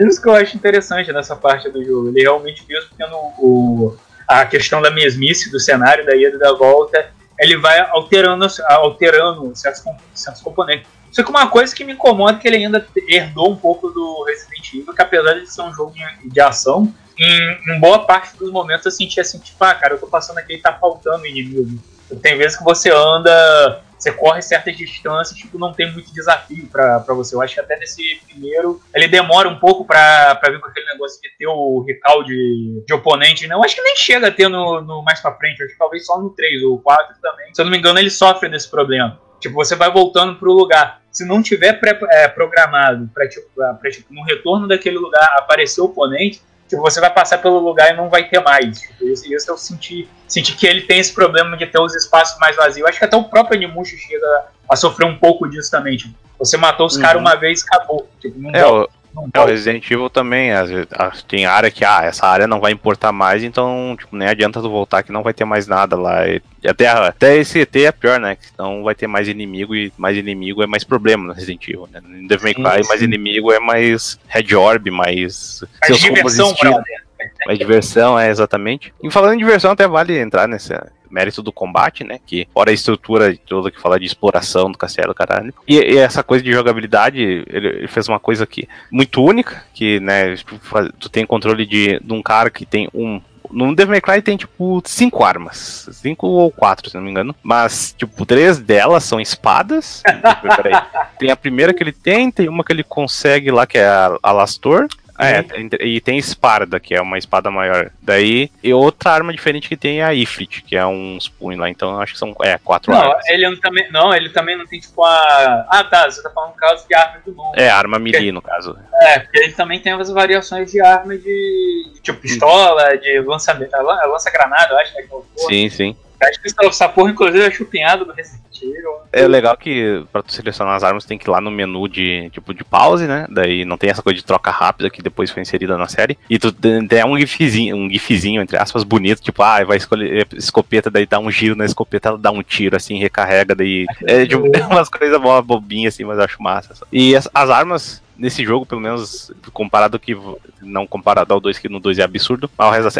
Isso 0.00 0.22
que 0.22 0.26
eu 0.26 0.34
acho 0.34 0.56
interessante 0.56 1.12
nessa 1.12 1.36
parte 1.36 1.68
do 1.68 1.84
jogo. 1.84 2.08
Ele 2.08 2.22
realmente, 2.22 2.64
mesmo 2.66 2.88
tendo 2.96 3.14
o, 3.14 3.94
a 4.26 4.46
questão 4.46 4.80
da 4.80 4.90
mesmice 4.90 5.50
do 5.50 5.60
cenário, 5.60 6.06
da 6.06 6.16
ida 6.16 6.36
e 6.36 6.38
da 6.38 6.54
volta, 6.54 7.10
ele 7.38 7.58
vai 7.58 7.78
alterando, 7.90 8.46
alterando 8.66 9.54
certos, 9.54 9.84
certos 10.14 10.40
componentes. 10.40 10.86
Só 11.12 11.22
que 11.22 11.28
uma 11.28 11.48
coisa 11.48 11.76
que 11.76 11.84
me 11.84 11.92
incomoda 11.92 12.38
é 12.38 12.40
que 12.40 12.48
ele 12.48 12.56
ainda 12.56 12.86
herdou 13.08 13.52
um 13.52 13.56
pouco 13.56 13.90
do 13.90 14.24
Resident 14.24 14.72
Evil, 14.72 14.94
que 14.94 15.02
apesar 15.02 15.34
de 15.34 15.52
ser 15.52 15.60
um 15.60 15.72
jogo 15.74 15.92
de 16.24 16.40
ação, 16.40 16.90
em, 17.18 17.74
em 17.74 17.80
boa 17.80 18.04
parte 18.04 18.36
dos 18.36 18.50
momentos 18.50 18.84
eu 18.86 18.92
senti 18.92 19.20
assim, 19.20 19.38
tipo, 19.38 19.62
ah, 19.62 19.74
cara, 19.74 19.94
eu 19.94 19.98
tô 19.98 20.06
passando 20.06 20.38
aqui 20.38 20.54
e 20.54 20.60
tá 20.60 20.72
faltando 20.72 21.26
inimigo. 21.26 21.78
Tem 22.20 22.36
vezes 22.36 22.58
que 22.58 22.64
você 22.64 22.90
anda, 22.90 23.82
você 23.98 24.12
corre 24.12 24.42
certas 24.42 24.76
distâncias, 24.76 25.38
tipo, 25.38 25.58
não 25.58 25.72
tem 25.72 25.90
muito 25.90 26.12
desafio 26.12 26.66
pra 26.66 26.98
você. 27.08 27.34
Eu 27.34 27.40
acho 27.40 27.54
que 27.54 27.60
até 27.60 27.78
nesse 27.78 28.20
primeiro, 28.28 28.80
ele 28.94 29.08
demora 29.08 29.48
um 29.48 29.58
pouco 29.58 29.84
pra 29.84 30.38
vir 30.44 30.60
com 30.60 30.68
aquele 30.68 30.86
negócio 30.86 31.20
de 31.22 31.30
ter 31.38 31.46
o 31.46 31.82
recall 31.86 32.22
de, 32.22 32.84
de 32.86 32.92
oponente, 32.92 33.46
né? 33.46 33.54
Eu 33.54 33.64
acho 33.64 33.74
que 33.74 33.82
nem 33.82 33.96
chega 33.96 34.28
a 34.28 34.30
ter 34.30 34.48
no, 34.48 34.82
no 34.82 35.02
mais 35.02 35.20
pra 35.20 35.32
frente, 35.32 35.62
acho 35.62 35.72
que 35.72 35.78
talvez 35.78 36.04
só 36.04 36.20
no 36.20 36.30
3 36.30 36.62
ou 36.64 36.78
4 36.80 37.16
também. 37.22 37.54
Se 37.54 37.60
eu 37.60 37.64
não 37.64 37.72
me 37.72 37.78
engano, 37.78 37.98
ele 37.98 38.10
sofre 38.10 38.48
desse 38.48 38.70
problema. 38.70 39.18
Tipo, 39.40 39.54
você 39.54 39.74
vai 39.74 39.90
voltando 39.90 40.36
pro 40.36 40.52
lugar. 40.52 41.02
Se 41.10 41.24
não 41.24 41.42
tiver 41.42 41.74
pré, 41.74 41.98
é, 42.10 42.28
programado 42.28 43.08
pra, 43.12 43.28
tipo, 43.28 43.46
pra, 43.54 43.90
tipo, 43.90 44.12
no 44.12 44.22
retorno 44.24 44.66
daquele 44.66 44.98
lugar 44.98 45.36
aparecer 45.38 45.80
o 45.80 45.84
oponente, 45.84 46.42
você 46.70 47.00
vai 47.00 47.10
passar 47.12 47.38
pelo 47.38 47.58
lugar 47.58 47.92
e 47.92 47.96
não 47.96 48.08
vai 48.08 48.28
ter 48.28 48.40
mais. 48.40 48.80
Tipo, 48.80 49.04
isso, 49.06 49.32
isso 49.32 49.50
eu 49.50 49.56
senti, 49.56 50.08
senti 50.26 50.56
que 50.56 50.66
ele 50.66 50.82
tem 50.82 50.98
esse 50.98 51.12
problema 51.12 51.56
de 51.56 51.66
ter 51.66 51.80
os 51.80 51.94
espaços 51.94 52.38
mais 52.38 52.56
vazios. 52.56 52.88
Acho 52.88 52.98
que 52.98 53.04
até 53.04 53.16
o 53.16 53.24
próprio 53.24 53.56
Animushi 53.56 53.96
chega 53.96 54.44
a 54.68 54.74
sofrer 54.76 55.06
um 55.06 55.16
pouco 55.18 55.48
disso 55.48 55.70
também. 55.70 55.96
Tipo, 55.96 56.14
você 56.38 56.56
matou 56.56 56.86
os 56.86 56.96
Uhum. 56.96 57.02
caras 57.02 57.20
uma 57.20 57.36
vez 57.36 57.60
e 57.60 57.64
acabou. 57.66 58.08
Tipo, 58.20 58.38
não 58.40 58.50
É, 58.50 58.62
volta, 58.64 58.92
não 59.14 59.30
é, 59.32 59.40
o. 59.40 59.46
Resident 59.46 59.88
Evil 59.90 60.10
também, 60.10 60.52
às 60.52 60.68
vezes, 60.68 60.86
ah, 60.92 61.12
tem 61.28 61.46
área 61.46 61.70
que, 61.70 61.84
ah, 61.84 62.00
essa 62.02 62.26
área 62.26 62.46
não 62.46 62.60
vai 62.60 62.72
importar 62.72 63.12
mais, 63.12 63.44
então, 63.44 63.96
tipo, 63.98 64.16
nem 64.16 64.28
adianta 64.28 64.60
tu 64.60 64.68
voltar 64.68 65.02
que 65.02 65.12
não 65.12 65.22
vai 65.22 65.32
ter 65.32 65.44
mais 65.44 65.66
nada 65.66 65.96
lá. 65.96 66.26
E, 66.26 66.42
até, 66.66 66.88
até 66.88 67.36
esse 67.36 67.60
ET 67.60 67.76
é 67.76 67.92
pior, 67.92 68.18
né? 68.18 68.36
Que 68.36 68.46
não 68.58 68.82
vai 68.82 68.94
ter 68.94 69.06
mais 69.06 69.28
inimigo 69.28 69.74
e 69.74 69.92
mais 69.96 70.16
inimigo 70.16 70.62
é 70.62 70.66
mais 70.66 70.82
problema 70.82 71.24
no 71.24 71.32
Resident 71.32 71.68
Evil, 71.68 71.88
né? 71.92 72.00
No 72.02 72.26
Devil 72.26 72.44
May 72.44 72.54
Cry, 72.54 72.88
mais 72.88 73.02
inimigo 73.02 73.52
é 73.52 73.60
mais 73.60 74.18
Red 74.26 74.54
Orb, 74.54 74.90
mais... 74.90 75.62
Mais 75.80 76.00
diversão, 76.00 76.52
brother. 76.54 77.04
mais 77.46 77.58
diversão, 77.58 78.18
é, 78.18 78.30
exatamente. 78.30 78.92
E 79.02 79.10
falando 79.10 79.34
em 79.34 79.38
diversão, 79.38 79.70
até 79.70 79.86
vale 79.86 80.18
entrar 80.18 80.48
nesse 80.48 80.74
mérito 81.14 81.40
do 81.42 81.52
combate, 81.52 82.02
né? 82.04 82.18
Que 82.26 82.46
fora 82.52 82.70
a 82.70 82.74
estrutura 82.74 83.36
toda 83.46 83.70
que 83.70 83.80
fala 83.80 83.98
de 83.98 84.06
exploração 84.06 84.70
do 84.70 84.76
castelo, 84.76 85.14
caralho. 85.14 85.54
E, 85.68 85.76
e 85.78 85.96
essa 85.98 86.22
coisa 86.22 86.42
de 86.42 86.52
jogabilidade, 86.52 87.22
ele, 87.22 87.44
ele 87.68 87.88
fez 87.88 88.08
uma 88.08 88.18
coisa 88.20 88.44
aqui 88.44 88.68
muito 88.90 89.22
única, 89.22 89.64
que, 89.72 90.00
né, 90.00 90.34
tu, 90.36 90.58
faz- 90.60 90.90
tu 90.98 91.08
tem 91.08 91.24
controle 91.24 91.64
de, 91.64 92.00
de 92.02 92.12
um 92.12 92.22
cara 92.22 92.50
que 92.50 92.66
tem 92.66 92.88
um. 92.92 93.20
No 93.50 93.72
Devil 93.74 93.92
May 93.92 94.00
Cry 94.00 94.20
tem, 94.22 94.36
tipo, 94.36 94.82
cinco 94.84 95.22
armas. 95.22 95.88
Cinco 95.92 96.26
ou 96.26 96.50
quatro, 96.50 96.90
se 96.90 96.96
não 96.96 97.04
me 97.04 97.10
engano. 97.10 97.36
Mas, 97.42 97.94
tipo, 97.96 98.26
três 98.26 98.58
delas 98.58 99.04
são 99.04 99.20
espadas. 99.20 100.02
Peraí. 100.56 100.82
Tem 101.18 101.30
a 101.30 101.36
primeira 101.36 101.72
que 101.72 101.80
ele 101.82 101.92
tem, 101.92 102.30
tem 102.32 102.48
uma 102.48 102.64
que 102.64 102.72
ele 102.72 102.82
consegue 102.82 103.50
lá, 103.52 103.64
que 103.66 103.78
é 103.78 103.86
a, 103.86 104.18
a 104.22 104.32
Lastor. 104.32 104.88
É, 105.18 105.42
tem- 105.42 105.68
e 105.80 106.00
tem 106.00 106.18
Esparda, 106.18 106.80
que 106.80 106.94
é 106.94 107.00
uma 107.00 107.16
espada 107.16 107.50
maior. 107.50 107.90
Daí, 108.02 108.50
e 108.62 108.72
outra 108.74 109.12
arma 109.12 109.32
diferente 109.32 109.68
que 109.68 109.76
tem 109.76 110.00
é 110.00 110.04
a 110.04 110.14
Ifrit, 110.14 110.62
que 110.62 110.76
é 110.76 110.84
uns 110.84 111.28
punhos 111.28 111.60
lá. 111.60 111.70
Então, 111.70 112.00
acho 112.00 112.14
que 112.14 112.18
são 112.18 112.34
é, 112.42 112.58
quatro 112.58 112.90
Não, 112.92 113.00
armas. 113.00 113.26
ele 113.28 113.48
não, 113.48 113.56
também, 113.56 113.90
não, 113.92 114.14
ele 114.14 114.28
também 114.30 114.56
não 114.58 114.66
tem 114.66 114.80
tipo 114.80 115.04
a. 115.04 115.66
Ah, 115.70 115.84
tá, 115.84 116.10
você 116.10 116.22
tá 116.22 116.30
falando 116.30 116.50
no 116.50 116.56
caso 116.56 116.86
de 116.88 116.94
arma 116.94 117.20
do. 117.24 117.34
É, 117.56 117.68
arma 117.70 117.98
melee, 117.98 118.32
no 118.32 118.42
caso. 118.42 118.76
É, 119.02 119.20
porque 119.20 119.38
ele 119.38 119.52
também 119.52 119.78
tem 119.80 119.92
as 119.92 120.10
variações 120.10 120.70
de 120.70 120.80
arma 120.80 121.16
de, 121.16 121.90
de 121.94 122.00
tipo 122.02 122.18
pistola, 122.20 122.96
de 122.96 123.20
lança-granada, 123.20 124.06
lança 124.08 124.30
-granada, 124.30 124.70
eu 124.72 124.78
acho, 124.78 124.94
né? 124.94 125.02
que 125.02 125.06
é 125.06 125.08
porra. 125.08 125.24
Sim, 125.48 125.68
sim. 125.68 125.96
Acho 126.28 126.40
que 126.40 126.66
essa- 126.66 126.88
porra, 126.88 127.10
inclusive, 127.10 127.44
é 127.44 127.50
chupinhado 127.50 128.04
do 128.04 128.12
Resident 128.12 128.40
Evil. 128.62 128.94
É 129.12 129.26
legal 129.28 129.56
que 129.56 130.04
pra 130.12 130.22
tu 130.22 130.32
selecionar 130.32 130.74
as 130.74 130.82
armas 130.84 131.04
tem 131.04 131.18
que 131.18 131.28
ir 131.28 131.30
lá 131.30 131.40
no 131.40 131.50
menu 131.50 131.88
de 131.88 132.30
tipo 132.30 132.54
de 132.54 132.64
pause, 132.64 133.06
né? 133.06 133.26
Daí 133.30 133.64
não 133.64 133.76
tem 133.76 133.90
essa 133.90 134.02
coisa 134.02 134.16
de 134.16 134.24
troca 134.24 134.50
rápida 134.50 134.90
que 134.90 135.02
depois 135.02 135.30
foi 135.30 135.42
inserida 135.42 135.76
na 135.76 135.86
série. 135.86 136.16
E 136.28 136.38
tu 136.38 136.50
tem 136.52 137.04
um 137.04 137.18
gifzinho, 137.18 137.76
um 137.76 137.90
gifzinho, 137.90 138.40
entre 138.42 138.56
aspas, 138.56 138.84
bonito, 138.84 139.20
tipo, 139.22 139.42
ah, 139.42 139.62
vai 139.64 139.76
escolher 139.76 140.26
escopeta, 140.34 140.90
daí 140.90 141.06
dá 141.06 141.18
um 141.18 141.30
giro 141.30 141.54
na 141.56 141.64
escopeta, 141.64 142.10
ela 142.10 142.18
dá 142.18 142.30
um 142.30 142.42
tiro 142.42 142.76
assim, 142.76 142.98
recarrega, 142.98 143.54
daí. 143.54 143.86
É, 144.04 144.24
tipo, 144.26 144.44
é 144.56 144.66
umas 144.66 144.88
coisas 144.88 145.20
bobinhas 145.44 145.94
assim, 145.94 146.04
mas 146.04 146.18
eu 146.18 146.24
acho 146.24 146.42
massa. 146.42 146.74
E 146.92 147.14
as, 147.14 147.28
as 147.34 147.50
armas. 147.50 148.03
Nesse 148.16 148.44
jogo, 148.44 148.64
pelo 148.64 148.80
menos, 148.80 149.32
comparado 149.52 149.98
que. 149.98 150.16
Não 150.62 150.86
comparado 150.86 151.34
ao 151.34 151.40
2, 151.40 151.58
que 151.58 151.68
no 151.68 151.80
2 151.80 151.98
é 151.98 152.02
absurdo. 152.02 152.48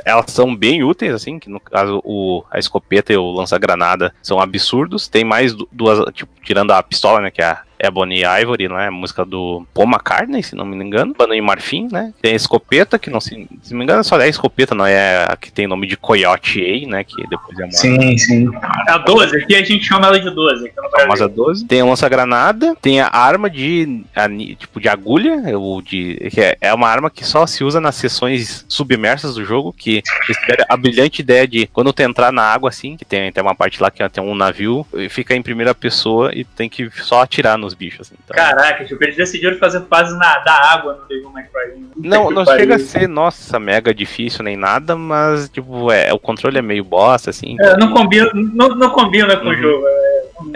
Elas 0.05 0.31
são 0.33 0.55
bem 0.55 0.83
úteis, 0.83 1.15
assim. 1.15 1.39
Que 1.39 1.49
no 1.49 1.61
caso, 1.61 2.01
o, 2.05 2.45
a 2.51 2.59
escopeta 2.59 3.13
e 3.13 3.17
o 3.17 3.31
lança-granada 3.33 4.15
são 4.23 4.41
absurdos. 4.41 5.09
Tem 5.09 5.25
mais 5.25 5.55
du- 5.55 5.69
duas, 5.71 6.13
tipo, 6.13 6.31
tirando 6.43 6.73
a 6.73 6.83
pistola, 6.83 7.21
né? 7.21 7.31
Que 7.31 7.41
é 7.43 7.47
a 7.47 7.63
Ebony 7.79 8.23
Ivory, 8.43 8.69
né? 8.69 8.89
A 8.89 8.91
música 8.91 9.25
do 9.25 9.67
Paul 9.75 9.87
McCartney, 9.89 10.43
se 10.43 10.55
não 10.55 10.65
me 10.65 10.77
engano. 10.85 11.15
Banda 11.17 11.35
em 11.37 11.41
Marfim, 11.41 11.89
né? 11.91 12.13
Tem 12.21 12.33
a 12.33 12.37
escopeta, 12.37 12.99
que 12.99 13.11
não 13.11 13.21
se, 13.21 13.49
se 13.63 13.73
não 13.73 13.79
me 13.79 13.85
engano, 13.85 14.03
só 14.05 14.19
é 14.21 14.25
a 14.25 14.29
escopeta, 14.29 14.75
não 14.75 14.87
é 14.87 15.27
a 15.31 15.37
que 15.37 15.53
tem 15.53 15.67
nome 15.67 15.87
de 15.87 15.97
Coyote 15.97 16.61
A, 16.85 16.89
né? 16.91 17.05
Que 17.05 17.27
depois 17.29 17.59
é 17.59 17.65
uma 17.65 17.73
Sim, 17.73 18.17
sim. 18.19 18.49
A 18.89 18.99
12, 18.99 19.37
aqui 19.37 19.55
a 19.55 19.63
gente 19.65 19.85
chama 19.85 20.07
ela 20.07 20.19
de 20.21 20.31
12. 20.31 20.67
Aqui 20.67 20.77
no 20.77 20.83
Brasil. 20.83 21.01
famosa 21.01 21.29
12. 21.29 21.65
Tem 21.67 21.81
a 21.81 21.85
lança-granada, 21.85 22.77
tem 22.81 23.01
a 23.01 23.09
arma 23.09 23.51
de 23.51 24.05
ani- 24.15 24.55
tipo 24.55 24.81
de 24.81 24.89
agulha, 24.89 25.57
ou 25.59 25.81
de 25.83 26.17
que 26.33 26.41
é, 26.41 26.57
é 26.61 26.75
uma 26.75 26.89
arma 26.89 27.11
que 27.11 27.25
só 27.25 27.47
se 27.47 27.65
usa 27.65 27.81
nas 27.81 27.95
sessões 27.97 28.65
submersas 28.69 29.35
do 29.35 29.45
jogo, 29.45 29.73
que 29.73 30.03
eles 30.27 30.39
tiveram 30.41 30.65
a 30.69 30.77
brilhante 30.77 31.21
ideia 31.23 31.47
de 31.47 31.67
quando 31.67 31.93
tu 31.93 32.01
entrar 32.03 32.33
na 32.33 32.43
água 32.43 32.69
assim, 32.69 32.97
que 32.97 33.05
tem, 33.05 33.31
tem 33.33 33.43
uma 33.43 33.55
parte 33.55 33.83
lá 33.83 33.91
que 33.91 34.07
tem 34.09 34.23
um 34.23 34.35
navio, 34.35 34.87
fica 35.11 35.35
em 35.35 35.43
primeira 35.43 35.75
pessoa 35.75 36.31
e 36.35 36.45
tem 36.45 36.69
que 36.69 36.89
só 37.03 37.23
atirar 37.23 37.59
nos 37.59 37.74
bichos 37.75 38.07
assim. 38.07 38.15
Então, 38.25 38.37
Caraca, 38.37 38.85
tipo, 38.85 39.03
eles 39.05 39.17
decidiram 39.17 39.59
fazer 39.59 39.83
fase 39.87 40.17
na, 40.19 40.39
da 40.39 40.73
água 40.73 40.95
no 41.01 41.09
Devil 41.09 41.31
May 41.31 41.45
Cry. 41.45 41.73
Puta 41.95 42.09
não, 42.09 42.29
que 42.29 42.35
não 42.35 42.45
pariu. 42.45 42.61
chega 42.61 42.75
a 42.77 42.79
ser, 42.79 43.09
nossa, 43.09 43.59
mega 43.59 43.95
difícil 43.95 44.43
nem 44.45 44.57
nada, 44.57 44.97
mas, 44.97 45.49
tipo, 45.49 45.91
é, 45.91 46.13
o 46.13 46.19
controle 46.19 46.59
é 46.59 46.63
meio 46.63 46.85
bosta, 46.85 47.31
assim. 47.31 47.57
É, 47.61 47.77
não 47.77 47.93
combina, 47.93 48.31
não, 48.35 48.69
não 48.71 48.91
combina 48.91 49.37
com 49.37 49.47
o 49.47 49.49
Uhum. 49.51 49.55
jogo. 49.57 49.85
É, 49.87 50.04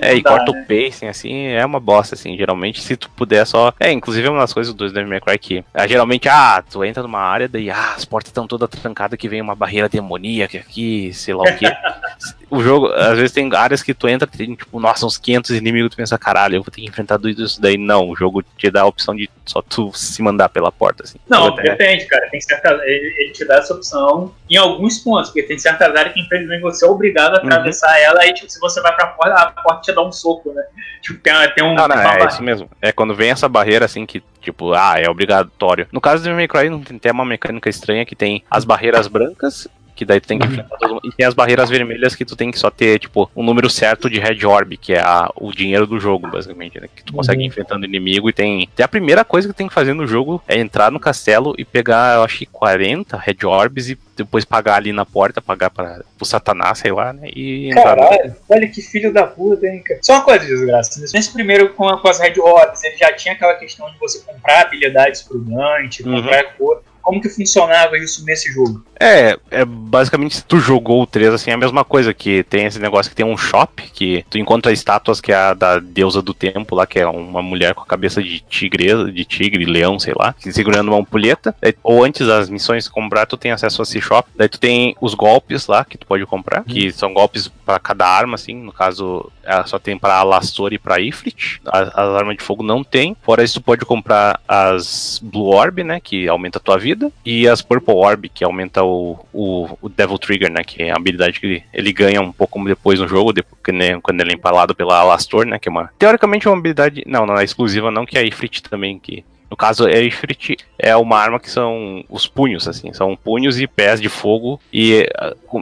É, 0.00 0.16
e 0.16 0.22
dá, 0.22 0.30
corta 0.30 0.52
né? 0.52 0.60
o 0.60 0.66
pacing, 0.66 1.06
assim, 1.06 1.46
é 1.46 1.64
uma 1.64 1.80
bosta, 1.80 2.14
assim. 2.14 2.36
Geralmente, 2.36 2.80
se 2.80 2.96
tu 2.96 3.10
puder 3.10 3.46
só. 3.46 3.72
É, 3.78 3.90
inclusive 3.90 4.26
é 4.26 4.30
uma 4.30 4.40
das 4.40 4.52
coisas 4.52 4.74
do 4.74 4.90
Devil 4.90 5.08
May 5.08 5.20
Cry 5.20 5.38
que. 5.38 5.64
ah, 5.72 5.86
geralmente, 5.86 6.28
ah, 6.28 6.62
tu 6.68 6.84
entra 6.84 7.02
numa 7.02 7.20
área, 7.20 7.48
daí, 7.48 7.70
ah, 7.70 7.94
as 7.94 8.04
portas 8.04 8.30
estão 8.30 8.46
todas 8.46 8.68
trancadas 8.68 9.18
que 9.18 9.28
vem 9.28 9.40
uma 9.40 9.54
barreira 9.54 9.88
demoníaca 9.88 10.58
aqui, 10.58 11.12
sei 11.12 11.34
lá 11.34 11.42
o 11.42 11.56
quê. 11.56 11.66
o 12.50 12.62
jogo, 12.62 12.86
às 12.88 13.16
vezes 13.16 13.32
tem 13.32 13.48
áreas 13.54 13.82
que 13.82 13.94
tu 13.94 14.08
entra 14.08 14.26
tem, 14.26 14.54
tipo, 14.54 14.80
nossa, 14.80 15.06
uns 15.06 15.18
500 15.18 15.50
inimigos, 15.50 15.90
tu 15.90 15.96
pensa, 15.96 16.18
caralho, 16.18 16.56
eu 16.56 16.62
vou 16.62 16.70
ter 16.70 16.80
que 16.80 16.86
enfrentar 16.86 17.18
tudo 17.18 17.30
isso 17.42 17.60
daí. 17.60 17.76
Não, 17.76 18.08
o 18.08 18.16
jogo 18.16 18.42
te 18.56 18.70
dá 18.70 18.82
a 18.82 18.86
opção 18.86 19.14
de 19.14 19.28
só 19.44 19.62
tu 19.62 19.90
se 19.94 20.22
mandar 20.22 20.48
pela 20.48 20.70
porta, 20.70 21.04
assim. 21.04 21.18
Não, 21.28 21.48
até... 21.48 21.62
depende, 21.62 22.06
cara. 22.06 22.28
Tem 22.30 22.40
certa, 22.40 22.70
ele, 22.84 23.14
ele, 23.18 23.32
te 23.32 23.44
dá 23.44 23.56
essa 23.56 23.74
opção 23.74 24.34
em 24.48 24.56
alguns 24.56 24.98
pontos, 24.98 25.30
porque 25.30 25.42
tem 25.42 25.58
certas 25.58 25.94
áreas 25.94 26.12
que, 26.12 26.20
infelizmente, 26.20 26.60
você 26.60 26.84
é 26.84 26.88
obrigado 26.88 27.36
a 27.36 27.40
uhum. 27.40 27.46
atravessar 27.46 27.90
uhum. 27.90 28.04
ela, 28.04 28.26
e 28.26 28.32
tipo, 28.34 28.50
se 28.50 28.60
você 28.60 28.80
vai 28.80 28.94
pra 28.94 29.08
porta, 29.08 29.34
a 29.34 29.50
porta 29.50 29.67
te 29.76 29.92
dá 29.92 30.02
um 30.02 30.12
soco, 30.12 30.52
né? 30.52 30.62
Tipo, 31.02 31.20
tem, 31.20 31.32
tem 31.54 31.64
um. 31.64 31.74
Não, 31.74 31.88
não, 31.88 31.96
é 31.96 32.26
isso 32.26 32.42
mesmo. 32.42 32.68
É 32.80 32.92
quando 32.92 33.14
vem 33.14 33.30
essa 33.30 33.48
barreira, 33.48 33.84
assim, 33.84 34.04
que, 34.04 34.22
tipo, 34.40 34.72
ah, 34.72 34.94
é 34.96 35.08
obrigatório. 35.08 35.86
No 35.92 36.00
caso 36.00 36.22
do 36.22 36.30
May 36.30 36.48
Cry, 36.48 36.68
não 36.68 36.80
tem, 36.80 36.98
tem 36.98 37.12
uma 37.12 37.24
mecânica 37.24 37.68
estranha 37.68 38.04
que 38.04 38.16
tem 38.16 38.44
as 38.50 38.64
barreiras 38.64 39.06
brancas 39.06 39.68
que 39.98 40.04
daí 40.04 40.20
tu 40.20 40.28
tem 40.28 40.38
que 40.38 40.46
uhum. 40.46 40.52
enfrentar 40.52 40.76
todo 40.76 40.94
mundo. 40.94 41.02
E 41.04 41.10
tem 41.10 41.26
as 41.26 41.34
barreiras 41.34 41.68
vermelhas 41.68 42.14
que 42.14 42.24
tu 42.24 42.36
tem 42.36 42.52
que 42.52 42.58
só 42.58 42.70
ter, 42.70 43.00
tipo, 43.00 43.28
um 43.34 43.42
número 43.42 43.68
certo 43.68 44.08
de 44.08 44.20
Red 44.20 44.46
Orb, 44.46 44.76
que 44.76 44.94
é 44.94 45.00
a, 45.00 45.28
o 45.34 45.50
dinheiro 45.50 45.88
do 45.88 45.98
jogo, 45.98 46.28
basicamente, 46.28 46.80
né? 46.80 46.88
Que 46.94 47.02
tu 47.02 47.12
consegue 47.12 47.40
uhum. 47.40 47.48
enfrentando 47.48 47.84
inimigo 47.84 48.30
e 48.30 48.32
tem. 48.32 48.68
Tem 48.76 48.84
a 48.84 48.88
primeira 48.88 49.24
coisa 49.24 49.48
que 49.48 49.54
tem 49.54 49.66
que 49.66 49.74
fazer 49.74 49.94
no 49.94 50.06
jogo 50.06 50.40
é 50.46 50.56
entrar 50.56 50.92
no 50.92 51.00
castelo 51.00 51.52
e 51.58 51.64
pegar, 51.64 52.14
eu 52.14 52.22
acho 52.22 52.38
que 52.38 52.46
40 52.46 53.16
Red 53.16 53.44
Orbs 53.44 53.88
e 53.88 53.98
depois 54.16 54.44
pagar 54.44 54.76
ali 54.76 54.92
na 54.92 55.04
porta, 55.04 55.42
pagar 55.42 55.70
para 55.70 56.02
o 56.20 56.24
Satanás, 56.24 56.78
sei 56.78 56.92
lá, 56.92 57.12
né? 57.12 57.28
E 57.34 57.70
Caralho, 57.74 58.36
olha 58.48 58.68
que 58.68 58.80
filho 58.80 59.12
da 59.12 59.26
puta, 59.26 59.66
hein, 59.66 59.82
cara. 59.84 60.00
Só 60.02 60.14
uma 60.14 60.22
coisa, 60.22 60.46
desgraça. 60.46 61.00
Nesse 61.12 61.32
primeiro 61.32 61.70
com, 61.74 61.88
com 61.96 62.08
as 62.08 62.20
Red 62.20 62.34
Orbs, 62.38 62.84
ele 62.84 62.96
já 62.96 63.12
tinha 63.12 63.34
aquela 63.34 63.54
questão 63.54 63.90
de 63.90 63.98
você 63.98 64.20
comprar 64.20 64.62
habilidades 64.62 65.22
pro 65.22 65.38
Dante, 65.38 66.04
comprar 66.04 66.44
uhum. 66.44 66.50
cor. 66.56 66.82
Como 67.08 67.22
que 67.22 67.30
funcionava 67.30 67.96
isso 67.96 68.22
nesse 68.22 68.52
jogo? 68.52 68.84
É, 69.00 69.38
é 69.50 69.64
basicamente 69.64 70.36
se 70.36 70.44
tu 70.44 70.58
jogou 70.58 71.00
o 71.00 71.06
3, 71.06 71.32
assim, 71.32 71.50
é 71.50 71.54
a 71.54 71.58
mesma 71.58 71.82
coisa, 71.82 72.12
que 72.12 72.42
tem 72.42 72.66
esse 72.66 72.78
negócio 72.78 73.08
que 73.08 73.16
tem 73.16 73.24
um 73.24 73.34
shop, 73.34 73.82
que 73.94 74.26
tu 74.28 74.36
encontra 74.36 74.70
estátuas 74.72 75.18
que 75.18 75.32
é 75.32 75.34
a 75.34 75.54
da 75.54 75.78
deusa 75.78 76.20
do 76.20 76.34
tempo 76.34 76.74
lá, 76.74 76.86
que 76.86 76.98
é 76.98 77.06
uma 77.06 77.40
mulher 77.40 77.72
com 77.72 77.80
a 77.80 77.86
cabeça 77.86 78.22
de 78.22 78.40
tigre, 78.40 79.10
de 79.10 79.24
tigre, 79.24 79.64
leão, 79.64 79.98
sei 79.98 80.12
lá, 80.14 80.34
segurando 80.38 80.88
uma 80.88 81.00
ampulheta. 81.00 81.56
Ou 81.82 82.04
antes 82.04 82.26
das 82.26 82.50
missões 82.50 82.88
comprar, 82.88 83.24
tu 83.24 83.38
tem 83.38 83.52
acesso 83.52 83.80
a 83.80 83.84
esse 83.84 84.02
shop. 84.02 84.28
Daí 84.36 84.50
tu 84.50 84.60
tem 84.60 84.94
os 85.00 85.14
golpes 85.14 85.66
lá 85.66 85.86
que 85.86 85.96
tu 85.96 86.06
pode 86.06 86.26
comprar, 86.26 86.62
que 86.62 86.88
uhum. 86.88 86.92
são 86.92 87.14
golpes 87.14 87.48
para 87.64 87.78
cada 87.78 88.06
arma, 88.06 88.34
assim, 88.34 88.54
no 88.54 88.72
caso, 88.72 89.32
ela 89.48 89.66
só 89.66 89.78
tem 89.78 89.98
para 89.98 90.16
Alastor 90.16 90.72
e 90.72 90.78
para 90.78 91.00
Ifrit. 91.00 91.60
As, 91.66 91.88
as, 91.88 92.14
armas 92.14 92.36
de 92.36 92.42
fogo 92.42 92.62
não 92.62 92.84
tem. 92.84 93.16
Fora 93.22 93.42
isso, 93.42 93.60
tu 93.60 93.64
pode 93.64 93.84
comprar 93.84 94.40
as 94.46 95.20
Blue 95.22 95.48
Orb, 95.48 95.82
né, 95.82 96.00
que 96.00 96.28
aumenta 96.28 96.58
a 96.58 96.60
tua 96.60 96.78
vida, 96.78 97.10
e 97.24 97.48
as 97.48 97.62
Purple 97.62 97.94
Orb, 97.94 98.28
que 98.28 98.44
aumenta 98.44 98.84
o, 98.84 99.18
o, 99.32 99.68
o, 99.80 99.88
Devil 99.88 100.18
Trigger, 100.18 100.52
né? 100.52 100.62
Que 100.62 100.82
é 100.82 100.90
a 100.90 100.96
habilidade 100.96 101.40
que 101.40 101.62
ele 101.72 101.92
ganha 101.92 102.20
um 102.20 102.30
pouco 102.30 102.62
depois 102.64 103.00
no 103.00 103.08
jogo, 103.08 103.32
depois, 103.32 103.58
quando 104.02 104.20
ele 104.20 104.32
é 104.32 104.34
empalado 104.34 104.74
pela 104.74 104.98
Alastor, 104.98 105.46
né? 105.46 105.58
Que 105.58 105.68
é 105.68 105.72
uma. 105.72 105.90
Teoricamente 105.98 106.46
é 106.46 106.50
uma 106.50 106.58
habilidade. 106.58 107.02
Não, 107.06 107.24
não 107.24 107.38
é 107.38 107.44
exclusiva, 107.44 107.90
não, 107.90 108.04
que 108.04 108.18
é 108.18 108.20
a 108.20 108.24
Ifrit 108.24 108.62
também, 108.62 108.98
que. 108.98 109.24
No 109.50 109.56
caso, 109.56 109.86
a 109.86 109.98
Ifrit 109.98 110.58
é 110.78 110.94
uma 110.94 111.16
arma 111.16 111.40
que 111.40 111.50
são 111.50 112.04
os 112.10 112.26
punhos, 112.26 112.68
assim, 112.68 112.92
são 112.92 113.16
punhos 113.16 113.58
e 113.58 113.66
pés 113.66 113.98
de 113.98 114.08
fogo. 114.08 114.60
E, 114.70 115.08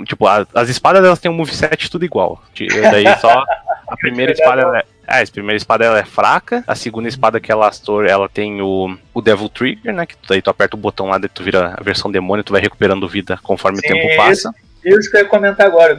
tipo, 0.07 0.27
a, 0.27 0.44
as 0.53 0.68
espadas 0.68 1.05
elas 1.05 1.20
têm 1.20 1.31
um 1.31 1.35
moveset 1.35 1.88
tudo 1.88 2.05
igual. 2.05 2.42
Daí 2.90 3.05
só 3.20 3.44
a 3.97 4.01
primeira 4.01 4.33
espada 4.33 4.63
ela 4.63 4.79
é, 4.79 4.85
é, 5.09 5.23
a 5.23 5.27
primeira 5.27 5.57
espada 5.57 5.85
ela 5.85 5.99
é 5.99 6.05
fraca, 6.05 6.65
a 6.67 6.75
segunda 6.75 7.09
espada 7.09 7.41
que 7.41 7.51
é 7.51 7.55
Lastor, 7.55 8.07
ela 8.07 8.29
tem 8.29 8.61
o, 8.61 8.97
o 9.15 9.23
Devil 9.23 9.49
Trigger, 9.49 9.95
né? 9.95 10.07
Que 10.07 10.15
daí 10.29 10.43
tu 10.43 10.51
aperta 10.51 10.77
o 10.77 10.79
botão 10.79 11.07
lá, 11.07 11.19
daí 11.19 11.29
tu 11.29 11.43
vira 11.43 11.75
a 11.79 11.83
versão 11.83 12.11
demônio, 12.11 12.45
tu 12.45 12.53
vai 12.53 12.61
recuperando 12.61 13.09
vida 13.09 13.39
conforme 13.43 13.79
Sim, 13.79 13.87
o 13.87 13.89
tempo 13.89 14.17
passa. 14.17 14.55
Isso 14.87 15.11
que 15.11 15.16
eu 15.16 15.22
ia 15.22 15.27
comentar 15.27 15.66
agora, 15.66 15.94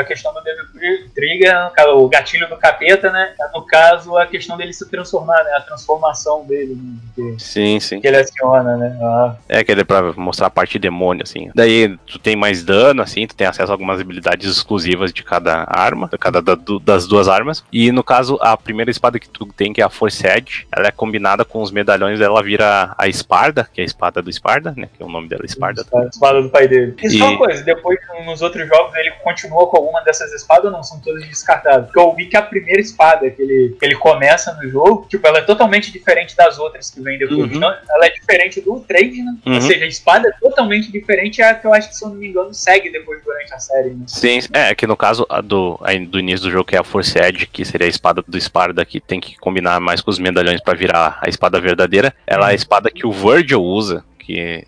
a 0.00 0.04
questão 0.04 0.34
do 0.34 0.42
Devil 0.42 1.08
Trigger, 1.14 1.70
o 1.94 2.08
gatilho 2.08 2.48
do 2.48 2.56
capeta, 2.56 3.10
né? 3.10 3.34
No 3.54 3.62
caso, 3.62 4.16
a 4.16 4.26
questão 4.26 4.56
dele 4.56 4.72
se 4.72 4.88
transformar, 4.90 5.44
né? 5.44 5.52
A 5.56 5.60
transformação 5.60 6.44
dele. 6.44 6.74
Né? 6.74 6.96
Que, 7.14 7.36
sim, 7.38 7.78
sim. 7.78 8.00
Que 8.00 8.08
ele 8.08 8.16
aciona, 8.16 8.76
né? 8.76 8.98
Ah. 9.00 9.36
É, 9.48 9.62
que 9.62 9.70
ele 9.70 9.82
é 9.82 9.84
pra 9.84 10.12
mostrar 10.14 10.48
a 10.48 10.50
parte 10.50 10.76
demônio, 10.76 11.22
assim. 11.22 11.50
Daí 11.54 11.96
tu 12.06 12.18
tem 12.18 12.34
mais 12.34 12.64
dano, 12.64 13.00
assim, 13.00 13.28
tu 13.28 13.36
tem 13.36 13.46
acesso 13.46 13.70
a 13.70 13.74
algumas 13.74 14.00
habilidades 14.00 14.50
exclusivas 14.50 15.12
de 15.12 15.22
cada 15.22 15.64
arma, 15.68 16.08
de 16.10 16.18
cada 16.18 16.42
da, 16.42 16.56
das 16.82 17.06
duas 17.06 17.28
armas. 17.28 17.64
E 17.72 17.92
no 17.92 18.02
caso, 18.02 18.38
a 18.40 18.56
primeira 18.56 18.90
espada 18.90 19.20
que 19.20 19.28
tu 19.28 19.46
tem, 19.46 19.72
que 19.72 19.80
é 19.80 19.84
a 19.84 19.90
Force 19.90 20.26
Edge, 20.26 20.66
ela 20.76 20.88
é 20.88 20.90
combinada 20.90 21.44
com 21.44 21.62
os 21.62 21.70
medalhões, 21.70 22.20
ela 22.20 22.42
vira 22.42 22.92
a 22.98 23.06
Esparda, 23.06 23.68
que 23.72 23.80
é 23.80 23.84
a 23.84 23.86
espada 23.86 24.20
do 24.20 24.30
Esparda, 24.30 24.74
né? 24.76 24.88
Que 24.96 25.02
é 25.02 25.06
o 25.06 25.08
nome 25.08 25.28
dela, 25.28 25.44
Esparda. 25.44 25.84
A 25.94 26.06
espada 26.06 26.42
do 26.42 26.50
pai 26.50 26.66
dele. 26.66 26.96
Isso 27.02 27.16
e... 27.16 27.20
é 27.20 27.24
uma 27.24 27.38
coisa, 27.38 27.62
depois 27.62 27.98
no 28.26 28.31
nos 28.32 28.42
outros 28.42 28.66
jogos 28.66 28.94
ele 28.96 29.10
continua 29.22 29.66
com 29.66 29.76
alguma 29.76 30.00
dessas 30.02 30.32
espadas 30.32 30.64
ou 30.64 30.70
não? 30.70 30.82
São 30.82 31.00
todas 31.00 31.24
descartadas? 31.26 31.86
Porque 31.86 32.00
eu 32.00 32.14
vi 32.14 32.26
que 32.26 32.36
a 32.36 32.42
primeira 32.42 32.80
espada 32.80 33.30
que 33.30 33.40
ele, 33.40 33.76
que 33.78 33.84
ele 33.84 33.94
começa 33.94 34.52
no 34.54 34.68
jogo, 34.68 35.06
tipo, 35.08 35.26
ela 35.26 35.38
é 35.38 35.42
totalmente 35.42 35.92
diferente 35.92 36.36
das 36.36 36.58
outras 36.58 36.90
que 36.90 37.00
vem 37.00 37.18
depois. 37.18 37.50
Uhum. 37.50 37.56
Então, 37.56 37.74
ela 37.90 38.06
é 38.06 38.10
diferente 38.10 38.60
do 38.60 38.80
trade, 38.80 39.22
né? 39.22 39.34
Uhum. 39.46 39.54
Ou 39.54 39.60
seja, 39.60 39.84
a 39.84 39.88
espada 39.88 40.28
é 40.28 40.32
totalmente 40.40 40.90
diferente 40.90 41.38
e 41.38 41.42
é 41.42 41.50
a 41.50 41.54
que 41.54 41.66
eu 41.66 41.72
acho 41.72 41.88
que, 41.88 41.96
se 41.96 42.04
eu 42.04 42.08
não 42.08 42.16
me 42.16 42.28
engano, 42.28 42.52
segue 42.52 42.90
depois 42.90 43.22
durante 43.22 43.54
a 43.54 43.58
série. 43.58 43.90
Né? 43.90 44.04
Sim, 44.06 44.40
é 44.52 44.74
que 44.74 44.86
no 44.86 44.96
caso 44.96 45.26
a 45.28 45.40
do, 45.40 45.78
do 46.08 46.18
início 46.18 46.46
do 46.46 46.50
jogo, 46.50 46.64
que 46.64 46.76
é 46.76 46.78
a 46.78 46.84
Force 46.84 47.18
Edge, 47.18 47.46
que 47.46 47.64
seria 47.64 47.86
a 47.86 47.90
espada 47.90 48.24
do 48.26 48.38
Esparda, 48.38 48.84
que 48.84 49.00
tem 49.00 49.20
que 49.20 49.36
combinar 49.38 49.78
mais 49.80 50.00
com 50.00 50.10
os 50.10 50.18
medalhões 50.18 50.60
para 50.60 50.74
virar 50.74 51.18
a 51.20 51.28
espada 51.28 51.60
verdadeira, 51.60 52.14
ela 52.26 52.48
é 52.48 52.52
a 52.52 52.54
espada 52.54 52.90
que 52.90 53.06
o 53.06 53.12
Virgil 53.12 53.62
usa, 53.62 54.04
que 54.18 54.64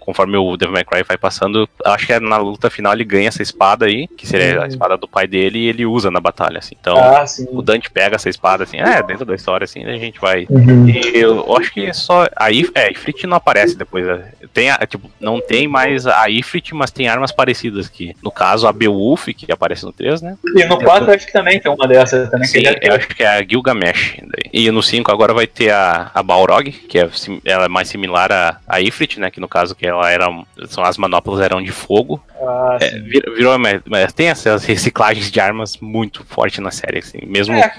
conforme 0.00 0.36
o 0.36 0.56
Devil 0.56 0.74
May 0.74 0.84
Cry 0.84 1.02
vai 1.02 1.16
passando, 1.16 1.68
acho 1.84 2.06
que 2.06 2.12
é 2.12 2.20
na 2.20 2.36
luta 2.36 2.70
final 2.70 2.92
ele 2.92 3.04
ganha 3.04 3.28
essa 3.28 3.42
espada 3.42 3.86
aí, 3.86 4.06
que 4.08 4.26
seria 4.26 4.62
a 4.62 4.66
espada 4.66 4.96
do 4.96 5.08
pai 5.08 5.26
dele, 5.26 5.58
e 5.58 5.68
ele 5.68 5.86
usa 5.86 6.10
na 6.10 6.20
batalha, 6.20 6.58
assim. 6.58 6.76
Então, 6.78 6.96
ah, 6.98 7.24
o 7.50 7.62
Dante 7.62 7.90
pega 7.90 8.16
essa 8.16 8.28
espada, 8.28 8.64
assim, 8.64 8.78
é, 8.78 9.02
dentro 9.02 9.24
da 9.24 9.34
história, 9.34 9.64
assim, 9.64 9.84
a 9.84 9.96
gente 9.96 10.20
vai. 10.20 10.46
Uhum. 10.48 10.88
E 10.88 11.18
eu 11.18 11.56
acho 11.56 11.72
que 11.72 11.86
é 11.86 11.92
só. 11.92 12.28
Aí, 12.36 12.68
é, 12.74 12.90
Ifrit 12.90 13.26
não 13.26 13.36
aparece 13.36 13.76
depois. 13.76 14.06
Né? 14.06 14.24
Tem, 14.52 14.70
tipo, 14.88 15.10
não 15.20 15.40
tem 15.40 15.66
mais 15.66 16.06
a 16.06 16.28
Ifrit, 16.28 16.74
mas 16.74 16.90
tem 16.90 17.08
armas 17.08 17.32
parecidas 17.32 17.86
aqui. 17.86 18.14
No 18.22 18.30
caso, 18.30 18.66
a 18.66 18.72
Beowulf, 18.72 19.26
que 19.28 19.50
aparece 19.50 19.84
no 19.84 19.92
3, 19.92 20.22
né? 20.22 20.36
E 20.54 20.64
no 20.64 20.78
4 20.78 21.12
acho 21.12 21.26
que 21.26 21.32
também 21.32 21.60
tem 21.60 21.70
uma 21.70 21.86
dessas 21.86 22.30
também. 22.30 22.48
Sim, 22.48 22.62
eu 22.82 22.94
acho 22.94 23.08
que 23.08 23.22
é 23.22 23.26
a 23.26 23.42
Gilgamesh. 23.42 24.18
E 24.52 24.70
no 24.70 24.82
5 24.82 25.10
agora 25.10 25.32
vai 25.32 25.46
ter 25.46 25.70
a, 25.70 26.10
a 26.14 26.22
Balrog, 26.22 26.70
que 26.70 26.98
é, 26.98 27.08
ela 27.44 27.66
é 27.66 27.68
mais 27.68 27.88
similar 27.88 28.32
a, 28.32 28.58
a 28.66 28.80
Ifrit, 28.80 29.18
né? 29.18 29.30
Que 29.30 29.40
no 29.40 29.48
caso 29.54 29.74
que 29.76 29.86
ela 29.86 30.10
era. 30.10 30.26
São, 30.66 30.82
as 30.82 30.98
manoplas 30.98 31.40
eram 31.40 31.62
de 31.62 31.70
fogo. 31.70 32.20
Ah, 32.40 32.76
é, 32.80 32.98
virou, 32.98 33.56
mas 33.86 34.12
tem 34.12 34.26
essas 34.26 34.64
reciclagens 34.64 35.30
de 35.30 35.38
armas 35.38 35.76
muito 35.76 36.24
forte 36.24 36.60
na 36.60 36.72
série, 36.72 36.98
assim. 36.98 37.20
Mesmo. 37.24 37.54
É 37.54 37.72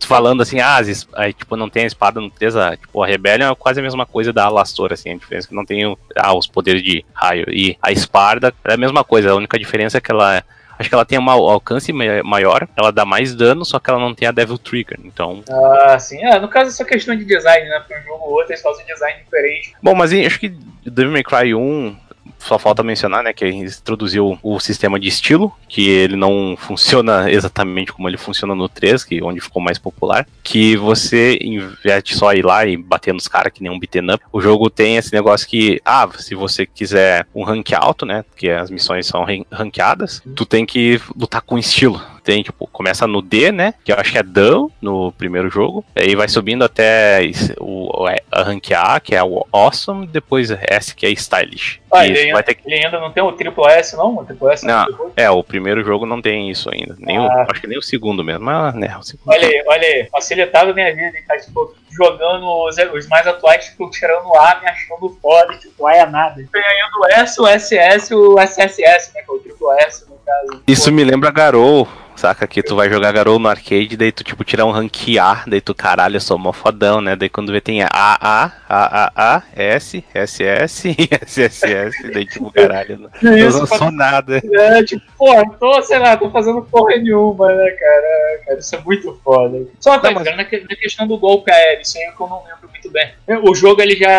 falando 0.00 0.42
assim, 0.42 0.60
ah, 0.60 0.78
aí, 1.14 1.32
tipo, 1.32 1.56
não 1.56 1.70
tem 1.70 1.84
a 1.84 1.86
espada 1.86 2.20
no 2.20 2.30
3, 2.30 2.56
a, 2.56 2.76
tipo, 2.76 3.02
a 3.02 3.06
Rebellion 3.06 3.50
é 3.50 3.54
quase 3.54 3.80
a 3.80 3.82
mesma 3.82 4.04
coisa 4.04 4.32
da 4.34 4.44
Alastor, 4.44 4.92
assim, 4.92 5.10
a 5.10 5.16
diferença 5.16 5.46
é 5.46 5.48
que 5.48 5.54
não 5.54 5.64
tem 5.64 5.96
ah, 6.14 6.34
os 6.36 6.46
poderes 6.46 6.82
de 6.82 7.04
raio. 7.14 7.46
E 7.48 7.76
a 7.80 7.90
espada 7.90 8.52
é 8.64 8.74
a 8.74 8.76
mesma 8.76 9.02
coisa, 9.02 9.30
a 9.30 9.34
única 9.34 9.58
diferença 9.58 9.96
é 9.96 10.00
que 10.00 10.10
ela 10.10 10.42
Acho 10.78 10.88
que 10.88 10.94
ela 10.94 11.04
tem 11.04 11.18
um 11.18 11.28
alcance 11.28 11.92
maior, 11.92 12.68
ela 12.76 12.92
dá 12.92 13.04
mais 13.04 13.34
dano, 13.34 13.64
só 13.64 13.78
que 13.78 13.90
ela 13.90 13.98
não 13.98 14.14
tem 14.14 14.28
a 14.28 14.32
Devil 14.32 14.58
Trigger, 14.58 14.98
então... 15.04 15.42
Ah, 15.50 15.98
sim. 15.98 16.22
Ah, 16.24 16.38
no 16.38 16.48
caso 16.48 16.70
é 16.70 16.72
só 16.72 16.84
questão 16.84 17.16
de 17.16 17.24
design, 17.24 17.68
né? 17.68 17.82
Para 17.86 17.98
um 17.98 18.02
jogo 18.04 18.24
ou 18.24 18.32
outro 18.34 18.52
eles 18.52 18.62
fazem 18.62 18.86
design 18.86 19.20
diferente. 19.24 19.74
Bom, 19.82 19.94
mas 19.94 20.12
acho 20.12 20.38
que 20.38 20.48
Devil 20.86 21.12
May 21.12 21.24
Cry 21.24 21.54
1 21.54 21.96
só 22.38 22.58
falta 22.58 22.82
mencionar, 22.82 23.22
né, 23.22 23.32
que 23.32 23.46
introduziu 23.46 24.38
o 24.42 24.60
sistema 24.60 24.98
de 24.98 25.08
estilo, 25.08 25.52
que 25.68 25.88
ele 25.88 26.16
não 26.16 26.56
funciona 26.56 27.30
exatamente 27.32 27.92
como 27.92 28.08
ele 28.08 28.16
funciona 28.16 28.54
no 28.54 28.68
3, 28.68 29.04
que 29.04 29.22
onde 29.22 29.40
ficou 29.40 29.62
mais 29.62 29.78
popular, 29.78 30.26
que 30.42 30.76
você, 30.76 31.38
de 31.38 32.14
só 32.14 32.32
ir 32.32 32.44
lá 32.44 32.66
e 32.66 32.76
bater 32.76 33.12
nos 33.12 33.28
caras 33.28 33.52
que 33.52 33.62
nem 33.62 33.70
um 33.70 33.78
beaten 33.78 34.14
up, 34.14 34.24
o 34.32 34.40
jogo 34.40 34.70
tem 34.70 34.96
esse 34.96 35.12
negócio 35.12 35.48
que, 35.48 35.80
ah, 35.84 36.08
se 36.18 36.34
você 36.34 36.66
quiser 36.66 37.26
um 37.34 37.44
rank 37.44 37.72
alto, 37.72 38.06
né, 38.06 38.24
que 38.36 38.50
as 38.50 38.70
missões 38.70 39.06
são 39.06 39.26
ranqueadas, 39.50 40.22
tu 40.34 40.44
tem 40.44 40.64
que 40.64 41.00
lutar 41.16 41.42
com 41.42 41.58
estilo 41.58 42.00
tem, 42.28 42.42
tipo, 42.42 42.66
começa 42.66 43.06
no 43.06 43.22
D, 43.22 43.50
né? 43.50 43.72
Que 43.82 43.90
eu 43.90 43.96
acho 43.96 44.12
que 44.12 44.18
é 44.18 44.22
Dan 44.22 44.66
no 44.82 45.10
primeiro 45.12 45.48
jogo. 45.48 45.82
Aí 45.96 46.14
vai 46.14 46.28
subindo 46.28 46.62
até 46.62 47.22
o, 47.58 48.06
a 48.30 48.42
rank 48.42 48.70
A, 48.72 49.00
que 49.00 49.14
é 49.14 49.24
o 49.24 49.46
Awesome, 49.50 50.06
depois 50.06 50.50
S, 50.50 50.94
que 50.94 51.06
é 51.06 51.10
Stylish. 51.10 51.80
Ah, 51.90 52.06
ele, 52.06 52.18
ainda, 52.18 52.42
ter... 52.42 52.58
ele 52.66 52.84
ainda 52.84 53.00
não 53.00 53.10
tem 53.10 53.22
o 53.22 53.32
triplo 53.32 53.66
S, 53.66 53.96
não? 53.96 54.18
O 54.18 54.26
triplo 54.26 54.50
S 54.50 54.66
não, 54.66 55.10
é, 55.16 55.30
o 55.30 55.42
primeiro 55.42 55.82
jogo 55.82 56.04
não 56.04 56.20
tem 56.20 56.50
isso 56.50 56.68
ainda. 56.70 56.94
Nem 56.98 57.16
ah. 57.16 57.46
o, 57.48 57.50
acho 57.50 57.62
que 57.62 57.66
nem 57.66 57.78
o 57.78 57.82
segundo 57.82 58.22
mesmo, 58.22 58.44
mas, 58.44 58.74
né, 58.74 58.94
o 58.98 59.02
segundo. 59.02 59.26
Olha 59.32 59.48
aí, 59.48 59.64
olha 59.66 59.86
aí, 59.86 60.08
facilitado 60.12 60.72
a 60.72 60.74
minha 60.74 60.94
vida, 60.94 61.16
hein, 61.16 61.24
cara? 61.26 61.40
Tipo, 61.40 61.74
jogando 61.90 62.46
os, 62.68 62.76
os 62.76 63.08
mais 63.08 63.26
atuais, 63.26 63.64
tipo, 63.64 63.88
tirando 63.90 64.36
A, 64.36 64.60
me 64.60 64.68
achando 64.68 65.18
foda, 65.22 65.56
tipo, 65.56 65.86
A 65.86 65.96
é 65.96 66.04
nada. 66.04 66.34
Tem 66.34 66.62
ainda 66.62 66.98
o 67.00 67.06
S, 67.06 67.40
o 67.40 67.46
SS, 67.46 68.14
o 68.14 68.38
SSS, 68.38 69.14
né? 69.14 69.22
Que 69.22 69.30
é 69.30 69.34
o 69.34 69.38
triplo 69.38 69.72
S, 69.72 70.04
né? 70.10 70.17
Casa. 70.28 70.62
Isso 70.66 70.90
Pô. 70.90 70.96
me 70.96 71.04
lembra 71.04 71.30
Garou. 71.30 71.88
Saca 72.18 72.48
que 72.48 72.64
tu 72.64 72.74
vai 72.74 72.90
jogar 72.90 73.12
Garou 73.12 73.38
no 73.38 73.48
arcade, 73.48 73.96
daí 73.96 74.10
tu 74.10 74.24
tipo 74.24 74.42
tira 74.42 74.66
um 74.66 74.72
rank 74.72 75.16
A, 75.20 75.44
daí 75.46 75.60
tu 75.60 75.72
caralho, 75.72 76.16
eu 76.16 76.20
sou 76.20 76.36
mó 76.36 76.52
fodão, 76.52 77.00
né? 77.00 77.14
Daí 77.14 77.28
quando 77.28 77.52
vê 77.52 77.60
tem 77.60 77.84
A, 77.84 77.88
A, 77.92 78.52
A, 78.68 79.12
A, 79.14 79.36
A, 79.36 79.42
S, 79.54 80.04
S, 80.12 80.42
S, 80.42 80.88
S, 81.22 81.42
S, 81.42 81.64
S, 81.64 82.10
daí 82.10 82.26
tipo 82.26 82.50
caralho, 82.50 82.98
não, 82.98 83.10
não, 83.22 83.50
não 83.60 83.66
sou 83.68 83.92
nada. 83.92 84.42
É, 84.52 84.82
tipo, 84.82 85.00
porra, 85.16 85.44
tô, 85.60 85.80
sei 85.82 86.00
lá, 86.00 86.16
tô 86.16 86.28
fazendo 86.28 86.60
porra 86.62 86.96
nenhuma, 86.96 87.54
né, 87.54 87.70
cara? 87.70 88.40
Cara, 88.46 88.58
isso 88.58 88.74
é 88.74 88.80
muito 88.80 89.20
foda. 89.22 89.68
Só 89.78 89.92
uma 89.92 90.00
coisa, 90.00 90.30
na, 90.32 90.38
na 90.38 90.44
questão 90.44 91.06
do 91.06 91.18
golpe 91.18 91.52
aéreo, 91.52 91.82
isso 91.82 91.98
aí 91.98 92.04
é 92.04 92.10
que 92.10 92.20
eu 92.20 92.26
não 92.26 92.42
lembro 92.42 92.68
muito 92.68 92.90
bem. 92.90 93.12
O 93.42 93.54
jogo, 93.54 93.80
ele 93.82 93.94
já, 93.94 94.10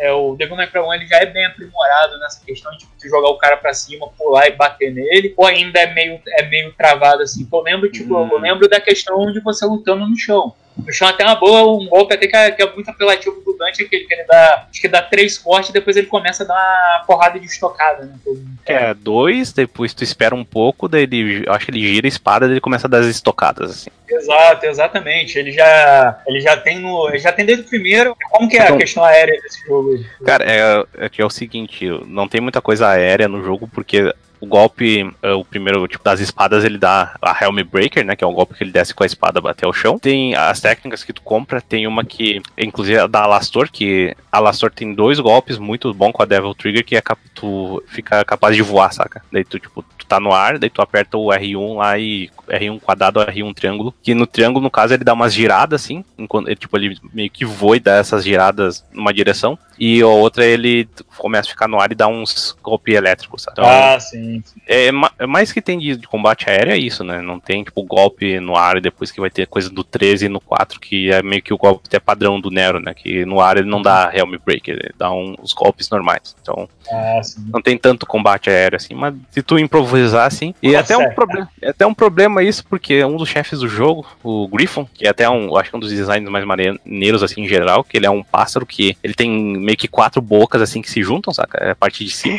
é, 0.00 0.12
o 0.12 0.34
Devil 0.34 0.56
May 0.56 0.66
Cry 0.66 0.80
1, 0.80 0.94
ele 0.94 1.06
já 1.06 1.18
é 1.18 1.26
bem 1.26 1.46
aprimorado 1.46 2.18
nessa 2.18 2.44
questão 2.44 2.72
de 2.72 2.78
tipo, 2.78 2.92
jogar 3.08 3.28
o 3.28 3.38
cara 3.38 3.56
pra 3.56 3.72
cima, 3.74 4.08
pular 4.16 4.48
e 4.48 4.52
bater 4.52 4.92
nele, 4.92 5.34
ou 5.36 5.46
ainda 5.54 5.80
é 5.80 5.92
meio, 5.92 6.20
é 6.38 6.46
meio 6.46 6.72
travado 6.72 7.22
assim. 7.22 7.46
Eu 7.50 7.60
lembro, 7.60 7.90
tipo, 7.90 8.16
hum. 8.16 8.28
eu 8.32 8.38
lembro 8.38 8.68
da 8.68 8.80
questão 8.80 9.32
de 9.32 9.40
você 9.40 9.64
lutando 9.64 10.06
no 10.06 10.16
chão. 10.16 10.54
No 10.76 10.92
chão 10.92 11.06
até 11.06 11.24
uma 11.24 11.36
boa, 11.36 11.80
um 11.80 11.86
golpe 11.86 12.14
até 12.14 12.26
que 12.26 12.36
é, 12.36 12.50
que 12.50 12.62
é 12.62 12.72
muito 12.72 12.88
apelativo 12.90 13.40
do 13.42 13.56
Dante, 13.56 13.84
aquele 13.84 14.04
que 14.04 14.14
ele 14.14 14.24
dá. 14.24 14.66
Acho 14.68 14.80
que 14.80 14.88
dá 14.88 15.00
três 15.00 15.38
cortes 15.38 15.70
e 15.70 15.72
depois 15.72 15.96
ele 15.96 16.08
começa 16.08 16.42
a 16.42 16.46
dar 16.46 16.54
uma 16.54 17.04
porrada 17.06 17.38
de 17.38 17.46
estocada, 17.46 18.04
né? 18.04 18.18
É, 18.66 18.92
dois, 18.92 19.52
depois 19.52 19.94
tu 19.94 20.02
espera 20.02 20.34
um 20.34 20.44
pouco, 20.44 20.88
daí 20.88 21.04
ele. 21.04 21.44
Acho 21.48 21.66
que 21.66 21.70
ele 21.70 21.80
gira 21.80 22.06
a 22.06 22.08
espada 22.08 22.46
e 22.46 22.50
ele 22.50 22.60
começa 22.60 22.88
a 22.88 22.90
dar 22.90 22.98
as 22.98 23.06
estocadas, 23.06 23.70
assim. 23.70 23.90
Exato, 24.08 24.66
exatamente. 24.66 25.38
Ele 25.38 25.52
já, 25.52 26.20
ele 26.26 26.40
já 26.40 26.56
tem 26.56 26.80
no, 26.80 27.08
ele 27.08 27.18
já 27.18 27.30
tem 27.30 27.46
desde 27.46 27.64
o 27.64 27.68
primeiro. 27.68 28.16
Como 28.30 28.48
que 28.48 28.56
é 28.56 28.64
então, 28.64 28.76
a 28.76 28.78
questão 28.78 29.04
aérea 29.04 29.40
desse 29.40 29.64
jogo? 29.64 30.04
Cara, 30.26 30.44
é, 30.44 31.04
é 31.06 31.08
que 31.08 31.22
é 31.22 31.24
o 31.24 31.30
seguinte, 31.30 31.86
não 32.06 32.28
tem 32.28 32.40
muita 32.40 32.60
coisa 32.60 32.88
aérea 32.88 33.28
no 33.28 33.42
jogo 33.44 33.68
porque 33.72 34.12
o 34.44 34.46
golpe, 34.46 35.10
é, 35.22 35.32
o 35.32 35.44
primeiro 35.44 35.86
tipo 35.88 36.04
das 36.04 36.20
espadas, 36.20 36.64
ele 36.64 36.78
dá 36.78 37.16
a 37.20 37.44
Helm 37.44 37.56
Breaker, 37.64 38.04
né? 38.04 38.14
Que 38.14 38.22
é 38.22 38.26
um 38.26 38.34
golpe 38.34 38.54
que 38.54 38.62
ele 38.62 38.70
desce 38.70 38.94
com 38.94 39.02
a 39.02 39.06
espada 39.06 39.40
até 39.48 39.66
o 39.66 39.72
chão. 39.72 39.98
Tem 39.98 40.34
as 40.34 40.60
técnicas 40.60 41.02
que 41.02 41.12
tu 41.12 41.22
compra, 41.22 41.60
tem 41.60 41.86
uma 41.86 42.04
que, 42.04 42.42
inclusive, 42.58 42.98
a 42.98 43.06
da 43.06 43.22
Alastor, 43.22 43.70
que 43.70 44.14
a 44.30 44.38
Alastor 44.38 44.70
tem 44.70 44.94
dois 44.94 45.18
golpes 45.18 45.58
muito 45.58 45.92
bom 45.94 46.12
com 46.12 46.22
a 46.22 46.26
Devil 46.26 46.54
Trigger, 46.54 46.84
que 46.84 46.96
é 46.96 47.02
tu 47.34 47.82
fica 47.88 48.24
capaz 48.24 48.54
de 48.54 48.62
voar, 48.62 48.92
saca? 48.92 49.22
Daí 49.32 49.44
tu, 49.44 49.58
tipo, 49.58 49.82
tu 49.82 50.06
tá 50.06 50.20
no 50.20 50.32
ar, 50.32 50.58
daí 50.58 50.70
tu 50.70 50.82
aperta 50.82 51.16
o 51.16 51.26
R1 51.26 51.76
lá 51.76 51.98
e 51.98 52.30
R1 52.48 52.80
quadrado 52.80 53.20
ou 53.20 53.26
R1 53.26 53.54
triângulo. 53.54 53.94
Que 54.02 54.14
no 54.14 54.26
triângulo, 54.26 54.62
no 54.62 54.70
caso, 54.70 54.94
ele 54.94 55.04
dá 55.04 55.12
umas 55.12 55.32
giradas, 55.32 55.82
assim, 55.82 56.04
enquanto 56.18 56.48
ele, 56.48 56.56
tipo, 56.56 56.76
ele 56.76 56.98
meio 57.12 57.30
que 57.30 57.44
voa 57.44 57.76
e 57.76 57.80
dá 57.80 57.96
essas 57.96 58.24
giradas 58.24 58.84
numa 58.92 59.12
direção. 59.12 59.58
E 59.78 60.00
a 60.02 60.06
outra 60.06 60.44
ele 60.44 60.88
começa 61.16 61.48
a 61.48 61.50
ficar 61.50 61.68
no 61.68 61.80
ar 61.80 61.90
e 61.92 61.94
dá 61.94 62.06
uns 62.06 62.56
golpes 62.62 62.94
elétricos, 62.94 63.42
sabe? 63.42 63.60
Então, 63.60 63.70
ah, 63.70 63.98
sim. 63.98 64.42
sim. 64.44 64.60
É, 64.66 64.88
é, 65.18 65.26
mais 65.26 65.52
que 65.52 65.60
tem 65.60 65.78
de, 65.78 65.96
de, 65.96 66.06
combate 66.06 66.48
aéreo 66.48 66.72
é 66.72 66.78
isso, 66.78 67.02
né? 67.04 67.20
Não 67.20 67.40
tem, 67.40 67.64
tipo, 67.64 67.82
golpe 67.82 68.40
no 68.40 68.56
ar 68.56 68.76
e 68.76 68.80
depois 68.80 69.10
que 69.10 69.20
vai 69.20 69.30
ter 69.30 69.46
coisa 69.46 69.70
do 69.70 69.82
13 69.82 70.26
e 70.26 70.28
no 70.28 70.40
4, 70.40 70.80
que 70.80 71.10
é 71.10 71.22
meio 71.22 71.42
que 71.42 71.52
o 71.52 71.58
golpe 71.58 71.84
até 71.86 71.98
padrão 71.98 72.40
do 72.40 72.50
Nero, 72.50 72.80
né? 72.80 72.94
Que 72.94 73.24
no 73.24 73.40
ar 73.40 73.56
ele 73.56 73.68
não 73.68 73.82
dá 73.82 74.10
Helm 74.14 74.34
Break, 74.44 74.70
ele 74.70 74.92
dá 74.98 75.10
um, 75.12 75.34
os 75.40 75.52
golpes 75.52 75.88
normais. 75.90 76.34
Então, 76.40 76.68
ah, 76.90 77.20
não 77.52 77.62
tem 77.62 77.76
tanto 77.78 78.06
combate 78.06 78.50
aéreo 78.50 78.76
assim, 78.76 78.94
mas 78.94 79.14
se 79.30 79.42
tu 79.42 79.58
improvisar 79.58 80.26
assim. 80.26 80.54
E 80.62 80.76
até 80.76 80.96
um, 80.96 81.12
problema, 81.14 81.50
é 81.60 81.68
até 81.70 81.86
um 81.86 81.94
problema 81.94 82.42
isso, 82.42 82.64
porque 82.66 83.04
um 83.04 83.16
dos 83.16 83.28
chefes 83.28 83.60
do 83.60 83.68
jogo, 83.68 84.06
o 84.22 84.48
Griffon, 84.48 84.86
que 84.92 85.06
é 85.06 85.10
até 85.10 85.28
um, 85.28 85.56
acho 85.56 85.70
que 85.70 85.76
um 85.76 85.80
dos 85.80 85.90
designs 85.90 86.28
mais 86.28 86.44
maneiros 86.44 87.22
assim 87.22 87.42
em 87.42 87.48
geral, 87.48 87.84
que 87.84 87.96
ele 87.96 88.06
é 88.06 88.10
um 88.10 88.22
pássaro 88.22 88.66
que 88.66 88.96
ele 89.02 89.14
tem 89.14 89.30
meio 89.64 89.76
que 89.76 89.88
quatro 89.88 90.20
bocas 90.20 90.60
assim 90.62 90.82
que 90.82 90.90
se 90.90 91.02
juntam, 91.02 91.32
saca? 91.32 91.58
É 91.58 91.70
a 91.70 91.74
parte 91.74 92.04
de 92.04 92.14
cima. 92.14 92.38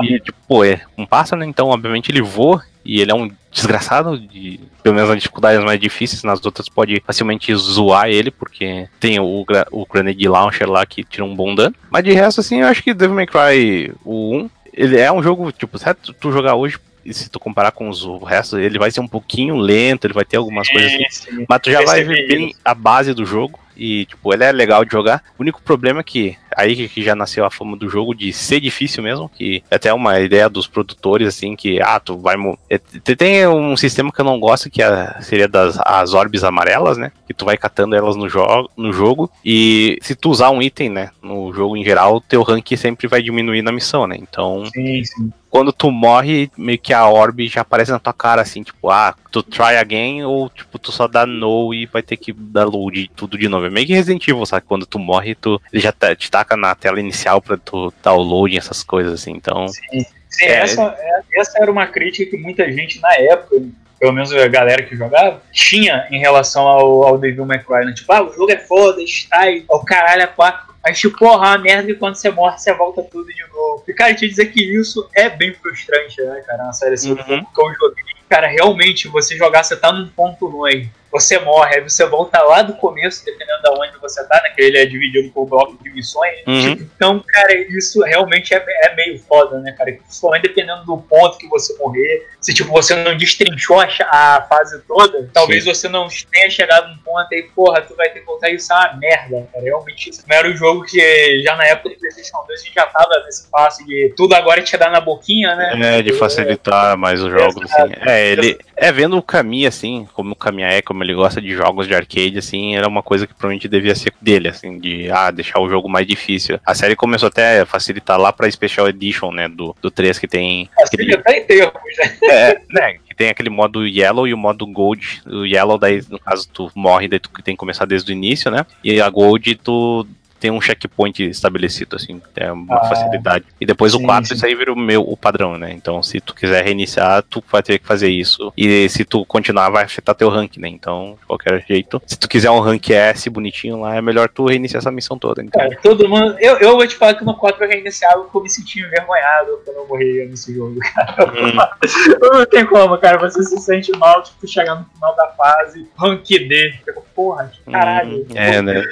e, 0.00 0.14
e, 0.14 0.20
tipo, 0.20 0.38
pô, 0.46 0.64
é 0.64 0.80
um 0.96 1.04
pássaro, 1.04 1.40
né? 1.40 1.46
Então, 1.46 1.68
obviamente, 1.68 2.10
ele 2.10 2.22
voa 2.22 2.62
e 2.84 3.00
ele 3.00 3.10
é 3.10 3.14
um 3.14 3.30
desgraçado, 3.50 4.18
de, 4.18 4.60
pelo 4.82 4.94
menos 4.94 5.10
nas 5.10 5.18
dificuldades 5.18 5.62
mais 5.62 5.78
difíceis, 5.80 6.22
nas 6.22 6.44
outras 6.44 6.68
pode 6.68 7.02
facilmente 7.04 7.54
zoar 7.54 8.08
ele, 8.08 8.30
porque 8.30 8.88
tem 9.00 9.18
o, 9.18 9.44
o 9.70 9.86
Grenade 9.86 10.28
Launcher 10.28 10.70
lá 10.70 10.86
que 10.86 11.04
tira 11.04 11.24
um 11.24 11.34
bom 11.34 11.54
dano. 11.54 11.74
Mas 11.90 12.04
de 12.04 12.12
resto, 12.12 12.40
assim, 12.40 12.60
eu 12.60 12.66
acho 12.66 12.82
que 12.82 12.94
Devil 12.94 13.16
May 13.16 13.26
Cry 13.26 13.92
o 14.04 14.36
1, 14.36 14.50
ele 14.72 14.98
é 14.98 15.10
um 15.10 15.22
jogo, 15.22 15.50
tipo, 15.52 15.78
certo? 15.78 16.12
Tu 16.12 16.32
jogar 16.32 16.54
hoje, 16.54 16.78
se 17.10 17.28
tu 17.28 17.40
comparar 17.40 17.72
com 17.72 17.88
os 17.88 18.06
restos, 18.22 18.58
ele 18.58 18.78
vai 18.78 18.90
ser 18.90 19.00
um 19.00 19.08
pouquinho 19.08 19.56
lento, 19.56 20.06
ele 20.06 20.14
vai 20.14 20.24
ter 20.24 20.36
algumas 20.36 20.66
sim, 20.66 20.72
coisas 20.72 20.92
assim. 20.92 21.06
Sim. 21.10 21.46
Mas 21.48 21.60
tu 21.60 21.70
já 21.70 21.82
vai 21.82 22.02
ver 22.04 22.26
bem 22.26 22.54
a 22.64 22.74
base 22.74 23.12
do 23.12 23.26
jogo. 23.26 23.58
E, 23.78 24.06
tipo, 24.06 24.34
ele 24.34 24.44
é 24.44 24.50
legal 24.50 24.84
de 24.84 24.90
jogar. 24.90 25.22
O 25.38 25.42
único 25.42 25.62
problema 25.62 26.00
é 26.00 26.04
que 26.04 26.36
aí 26.56 26.88
que 26.88 27.02
já 27.02 27.14
nasceu 27.14 27.44
a 27.44 27.50
fama 27.50 27.76
do 27.76 27.88
jogo 27.88 28.14
de 28.14 28.32
ser 28.32 28.60
difícil 28.60 29.02
mesmo, 29.02 29.28
que 29.28 29.62
é 29.70 29.76
até 29.76 29.92
uma 29.92 30.20
ideia 30.20 30.48
dos 30.48 30.66
produtores, 30.66 31.28
assim, 31.28 31.56
que, 31.56 31.80
ah, 31.80 32.00
tu 32.00 32.18
vai. 32.18 32.36
É, 32.68 32.78
tem 32.78 33.46
um 33.46 33.76
sistema 33.76 34.12
que 34.12 34.20
eu 34.20 34.24
não 34.24 34.38
gosto, 34.38 34.70
que 34.70 34.82
é, 34.82 35.16
seria 35.20 35.48
das 35.48 35.78
as 35.80 36.14
orbes 36.14 36.44
amarelas, 36.44 36.96
né? 36.98 37.12
Que 37.26 37.34
tu 37.34 37.44
vai 37.44 37.56
catando 37.56 37.94
elas 37.94 38.16
no, 38.16 38.28
jo 38.28 38.68
no 38.76 38.92
jogo. 38.92 39.30
E 39.44 39.98
se 40.02 40.14
tu 40.14 40.30
usar 40.30 40.50
um 40.50 40.62
item, 40.62 40.88
né? 40.88 41.10
No 41.22 41.52
jogo 41.52 41.76
em 41.76 41.84
geral, 41.84 42.20
teu 42.20 42.42
rank 42.42 42.76
sempre 42.76 43.08
vai 43.08 43.22
diminuir 43.22 43.62
na 43.62 43.72
missão, 43.72 44.06
né? 44.06 44.16
Então. 44.18 44.66
Sim, 44.66 45.04
sim 45.04 45.32
quando 45.50 45.72
tu 45.72 45.90
morre, 45.90 46.50
meio 46.56 46.78
que 46.78 46.92
a 46.92 47.08
orbe 47.08 47.48
já 47.48 47.62
aparece 47.62 47.90
na 47.90 47.98
tua 47.98 48.12
cara, 48.12 48.42
assim, 48.42 48.62
tipo, 48.62 48.90
ah, 48.90 49.14
tu 49.30 49.42
try 49.42 49.76
again, 49.76 50.22
ou 50.24 50.48
tipo, 50.50 50.78
tu 50.78 50.92
só 50.92 51.08
dá 51.08 51.26
no 51.26 51.72
e 51.72 51.86
vai 51.86 52.02
ter 52.02 52.16
que 52.16 52.32
dar 52.32 52.64
load 52.64 53.10
tudo 53.16 53.38
de 53.38 53.48
novo. 53.48 53.66
É 53.66 53.70
meio 53.70 53.86
que 53.86 53.94
Resident 53.94 54.26
Evil, 54.28 54.44
sabe? 54.46 54.66
Quando 54.66 54.86
tu 54.86 54.98
morre, 54.98 55.34
tu, 55.34 55.60
ele 55.72 55.82
já 55.82 55.92
tá, 55.92 56.14
te 56.14 56.30
taca 56.38 56.56
na 56.56 56.74
tela 56.74 57.00
inicial 57.00 57.42
pra 57.42 57.56
tu 57.56 57.92
dar 58.02 58.14
o 58.14 58.22
load, 58.22 58.56
essas 58.56 58.82
coisas, 58.82 59.12
assim, 59.14 59.32
então... 59.32 59.66
Sim, 59.68 60.06
sim 60.28 60.44
é... 60.44 60.60
essa, 60.60 60.96
é, 60.98 61.40
essa 61.40 61.62
era 61.62 61.70
uma 61.70 61.86
crítica 61.86 62.30
que 62.30 62.36
muita 62.36 62.70
gente 62.70 63.00
na 63.00 63.14
época 63.14 63.56
pelo 63.98 64.12
menos 64.12 64.32
a 64.32 64.46
galera 64.46 64.82
que 64.84 64.94
jogava, 64.94 65.42
tinha 65.52 66.06
em 66.10 66.20
relação 66.20 66.66
ao, 66.66 67.02
ao 67.02 67.18
Devil 67.18 67.44
May 67.44 67.58
Cry, 67.58 67.84
né? 67.84 67.92
Tipo, 67.92 68.12
ah, 68.12 68.22
o 68.22 68.32
jogo 68.32 68.52
é 68.52 68.56
foda, 68.56 69.02
está 69.02 69.40
aí, 69.40 69.64
o 69.68 69.80
caralho 69.80 70.22
é 70.22 70.26
quatro. 70.26 70.72
Mas, 70.84 71.00
tipo, 71.00 71.18
porra, 71.18 71.48
uma 71.48 71.58
merda 71.58 71.90
e 71.90 71.94
quando 71.94 72.14
você 72.14 72.30
morre, 72.30 72.56
você 72.58 72.72
volta 72.72 73.02
tudo 73.02 73.26
de 73.26 73.42
novo. 73.52 73.82
E, 73.88 73.92
cara, 73.92 74.14
te 74.14 74.28
dizer 74.28 74.46
que 74.46 74.62
isso 74.62 75.08
é 75.14 75.28
bem 75.28 75.52
frustrante, 75.52 76.22
né, 76.22 76.40
cara? 76.46 76.62
Uma 76.62 76.72
série 76.72 76.94
assim, 76.94 77.10
uhum. 77.10 77.16
que 77.16 77.60
eu 77.60 77.74
joguei. 77.74 78.04
Cara, 78.28 78.46
realmente, 78.46 79.08
você 79.08 79.36
jogar, 79.36 79.64
você 79.64 79.74
tá 79.74 79.92
num 79.92 80.06
ponto 80.06 80.46
longe 80.46 80.88
você 81.10 81.38
morre, 81.38 81.76
aí 81.76 81.80
você 81.82 82.04
volta 82.06 82.40
lá 82.42 82.62
do 82.62 82.74
começo, 82.74 83.24
dependendo 83.24 83.62
de 83.62 83.70
onde 83.70 83.98
você 83.98 84.22
tá, 84.26 84.40
né? 84.42 84.50
Que 84.50 84.62
ele 84.62 84.78
é 84.78 84.86
dividido 84.86 85.30
por 85.30 85.46
blocos 85.46 85.78
de 85.82 85.90
missões. 85.90 86.38
Uhum. 86.46 86.60
Tipo, 86.60 86.90
então, 86.94 87.24
cara, 87.26 87.54
isso 87.54 88.02
realmente 88.02 88.54
é, 88.54 88.64
é, 88.84 88.94
meio 88.94 89.18
foda, 89.20 89.58
né, 89.60 89.72
cara? 89.72 89.92
Principalmente 89.92 90.42
dependendo 90.42 90.84
do 90.84 90.98
ponto 90.98 91.38
que 91.38 91.48
você 91.48 91.74
morrer. 91.78 92.28
Se, 92.40 92.52
tipo, 92.54 92.70
você 92.70 92.94
não 92.94 93.16
destrinchou 93.16 93.80
a, 93.80 94.46
fase 94.48 94.80
toda, 94.86 95.28
talvez 95.32 95.64
Sim. 95.64 95.74
você 95.74 95.88
não 95.88 96.08
tenha 96.30 96.50
chegado 96.50 96.88
num 96.88 96.98
ponto 96.98 97.26
aí, 97.32 97.42
porra, 97.54 97.80
tu 97.82 97.96
vai 97.96 98.10
ter 98.10 98.20
que 98.20 98.26
voltar 98.26 98.50
isso 98.50 98.72
é 98.72 98.76
uma 98.76 98.96
merda, 98.96 99.48
cara. 99.52 99.64
Realmente, 99.64 100.10
isso 100.10 100.24
não 100.28 100.36
era 100.36 100.48
um 100.48 100.56
jogo 100.56 100.84
que 100.84 101.42
já 101.42 101.56
na 101.56 101.66
época 101.66 101.90
do 101.90 101.96
PlayStation 101.96 102.38
2 102.46 102.60
a 102.60 102.64
gente 102.64 102.74
já 102.74 102.86
tava 102.86 103.22
nesse 103.24 103.50
passo 103.50 103.84
de 103.86 104.12
tudo 104.16 104.34
agora 104.34 104.62
te 104.62 104.76
dar 104.76 104.90
na 104.90 105.00
boquinha, 105.00 105.54
né? 105.56 105.98
É, 105.98 106.02
de 106.02 106.12
facilitar 106.12 106.92
é, 106.92 106.96
mais 106.96 107.22
os 107.22 107.30
jogos, 107.30 107.70
assim. 107.70 107.92
É, 108.06 108.28
ele 108.28 108.58
é 108.76 108.92
vendo 108.92 109.16
o 109.16 109.22
caminho, 109.22 109.68
assim, 109.68 110.08
como 110.14 110.32
o 110.32 110.36
caminho 110.36 110.68
é, 110.68 110.80
como 110.82 110.97
como 110.98 111.04
ele 111.04 111.14
gosta 111.14 111.40
de 111.40 111.52
jogos 111.52 111.86
de 111.86 111.94
arcade, 111.94 112.38
assim, 112.38 112.74
era 112.74 112.88
uma 112.88 113.04
coisa 113.04 113.24
que 113.24 113.32
provavelmente 113.32 113.68
devia 113.68 113.94
ser 113.94 114.12
dele, 114.20 114.48
assim, 114.48 114.80
de 114.80 115.08
ah, 115.12 115.30
deixar 115.30 115.60
o 115.60 115.68
jogo 115.68 115.88
mais 115.88 116.04
difícil. 116.04 116.58
A 116.66 116.74
série 116.74 116.96
começou 116.96 117.28
até 117.28 117.60
a 117.60 117.66
facilitar 117.66 118.18
lá 118.18 118.32
pra 118.32 118.50
Special 118.50 118.88
Edition, 118.88 119.30
né, 119.30 119.48
do, 119.48 119.76
do 119.80 119.92
3 119.92 120.18
que 120.18 120.26
tem. 120.26 120.68
Aquele... 120.76 121.14
até 121.14 121.38
em 121.38 121.44
termos, 121.44 121.82
né? 121.98 122.18
É, 122.28 122.60
né? 122.68 122.96
Que 123.06 123.14
tem 123.14 123.28
aquele 123.28 123.48
modo 123.48 123.86
Yellow 123.86 124.26
e 124.26 124.34
o 124.34 124.38
modo 124.38 124.66
Gold. 124.66 125.22
O 125.24 125.44
Yellow, 125.44 125.78
daí, 125.78 126.02
no 126.10 126.18
caso, 126.18 126.48
tu 126.52 126.68
morre, 126.74 127.06
daí 127.06 127.20
tu 127.20 127.30
tem 127.44 127.54
que 127.54 127.60
começar 127.60 127.84
desde 127.84 128.10
o 128.10 128.14
início, 128.14 128.50
né? 128.50 128.66
E 128.82 129.00
a 129.00 129.08
Gold, 129.08 129.54
tu 129.56 130.04
tem 130.38 130.50
um 130.50 130.60
checkpoint 130.60 131.22
estabelecido, 131.22 131.96
assim, 131.96 132.20
é 132.36 132.50
uma 132.52 132.76
ah, 132.76 132.88
facilidade. 132.88 133.44
E 133.60 133.66
depois 133.66 133.92
sim, 133.92 133.98
o 133.98 134.06
4, 134.06 134.28
sim. 134.28 134.34
isso 134.34 134.46
aí 134.46 134.54
vira 134.54 134.72
o 134.72 134.76
meu 134.76 135.02
o 135.02 135.16
padrão, 135.16 135.58
né? 135.58 135.72
Então, 135.72 136.02
se 136.02 136.20
tu 136.20 136.34
quiser 136.34 136.64
reiniciar, 136.64 137.22
tu 137.22 137.42
vai 137.50 137.62
ter 137.62 137.78
que 137.78 137.86
fazer 137.86 138.08
isso. 138.08 138.52
E 138.56 138.88
se 138.88 139.04
tu 139.04 139.24
continuar, 139.24 139.70
vai 139.70 139.84
afetar 139.84 140.14
teu 140.14 140.28
rank, 140.28 140.56
né? 140.56 140.68
Então, 140.68 141.16
de 141.20 141.26
qualquer 141.26 141.64
jeito, 141.66 142.00
se 142.06 142.18
tu 142.18 142.28
quiser 142.28 142.50
um 142.50 142.60
rank 142.60 142.90
S 142.90 143.28
bonitinho 143.28 143.80
lá, 143.80 143.96
é 143.96 144.02
melhor 144.02 144.28
tu 144.28 144.46
reiniciar 144.46 144.80
essa 144.80 144.90
missão 144.90 145.18
toda. 145.18 145.42
Então. 145.42 145.60
Cara, 145.60 145.78
todo 145.82 146.08
mundo. 146.08 146.36
Eu, 146.38 146.58
eu 146.58 146.76
vou 146.76 146.86
te 146.86 146.94
falar 146.94 147.14
que 147.14 147.24
no 147.24 147.34
4 147.34 147.64
eu 147.64 147.68
reiniciava 147.68 148.22
porque 148.24 148.38
eu 148.38 148.42
me 148.42 148.86
envergonhado 148.86 149.60
quando 149.64 149.76
eu 149.76 149.86
morria 149.86 150.26
nesse 150.26 150.54
jogo, 150.54 150.78
cara. 150.94 151.32
Hum. 151.32 152.28
não 152.32 152.46
tem 152.46 152.64
como, 152.66 152.96
cara. 152.98 153.18
Você 153.18 153.42
se 153.42 153.58
sente 153.58 153.90
mal, 153.96 154.22
tipo, 154.22 154.46
chegar 154.46 154.76
no 154.76 154.84
final 154.94 155.16
da 155.16 155.28
fase, 155.28 155.88
rank 155.96 156.26
D. 156.28 156.74
porra, 157.18 157.50
caralho. 157.68 158.18
Hum, 158.18 158.26
é, 158.36 158.62
né? 158.62 158.84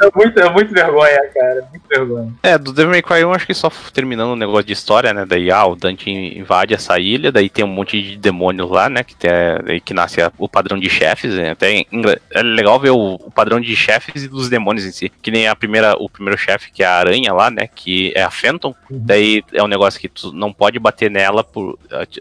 É 0.00 0.10
muito, 0.16 0.40
é 0.40 0.50
muito 0.50 0.74
vergonha, 0.74 1.30
cara. 1.32 1.68
Muito 1.70 1.88
vergonha. 1.88 2.32
É, 2.42 2.58
do 2.58 2.72
Devil 2.72 2.90
May 2.90 3.02
Cry 3.02 3.24
1, 3.24 3.32
acho 3.32 3.46
que 3.46 3.54
só 3.54 3.70
terminando 3.92 4.30
o 4.30 4.32
um 4.32 4.36
negócio 4.36 4.64
de 4.64 4.72
história, 4.72 5.14
né? 5.14 5.24
Daí, 5.24 5.50
ah, 5.50 5.66
o 5.66 5.76
Dante 5.76 6.10
invade 6.10 6.74
essa 6.74 6.98
ilha, 6.98 7.30
daí 7.30 7.48
tem 7.48 7.64
um 7.64 7.68
monte 7.68 8.02
de 8.02 8.16
demônios 8.16 8.68
lá, 8.68 8.88
né? 8.88 9.04
Que, 9.04 9.14
tem, 9.14 9.30
daí 9.64 9.80
que 9.80 9.94
nasce 9.94 10.20
o 10.38 10.48
padrão 10.48 10.78
de 10.78 10.90
chefes. 10.90 11.34
Né, 11.34 11.50
até 11.50 11.84
é 12.32 12.42
legal 12.42 12.80
ver 12.80 12.90
o, 12.90 13.14
o, 13.14 13.30
padrão 13.30 13.60
de 13.60 13.76
chefes 13.76 14.24
e 14.24 14.28
dos 14.28 14.48
demônios 14.48 14.84
em 14.84 14.90
si. 14.90 15.12
Que 15.22 15.30
nem 15.30 15.46
a 15.46 15.54
primeira, 15.54 15.94
o 15.94 16.08
primeiro 16.08 16.38
chefe, 16.38 16.72
que 16.72 16.82
é 16.82 16.86
a 16.86 16.96
aranha 16.96 17.32
lá, 17.32 17.50
né? 17.50 17.68
Que 17.72 18.12
é 18.16 18.22
a 18.22 18.30
Phantom. 18.30 18.74
Uhum. 18.90 19.00
Daí 19.04 19.44
é 19.52 19.62
um 19.62 19.68
negócio 19.68 20.00
que 20.00 20.08
tu 20.08 20.32
não 20.32 20.52
pode 20.52 20.78
bater 20.80 21.10
nela 21.10 21.44
por, 21.44 21.78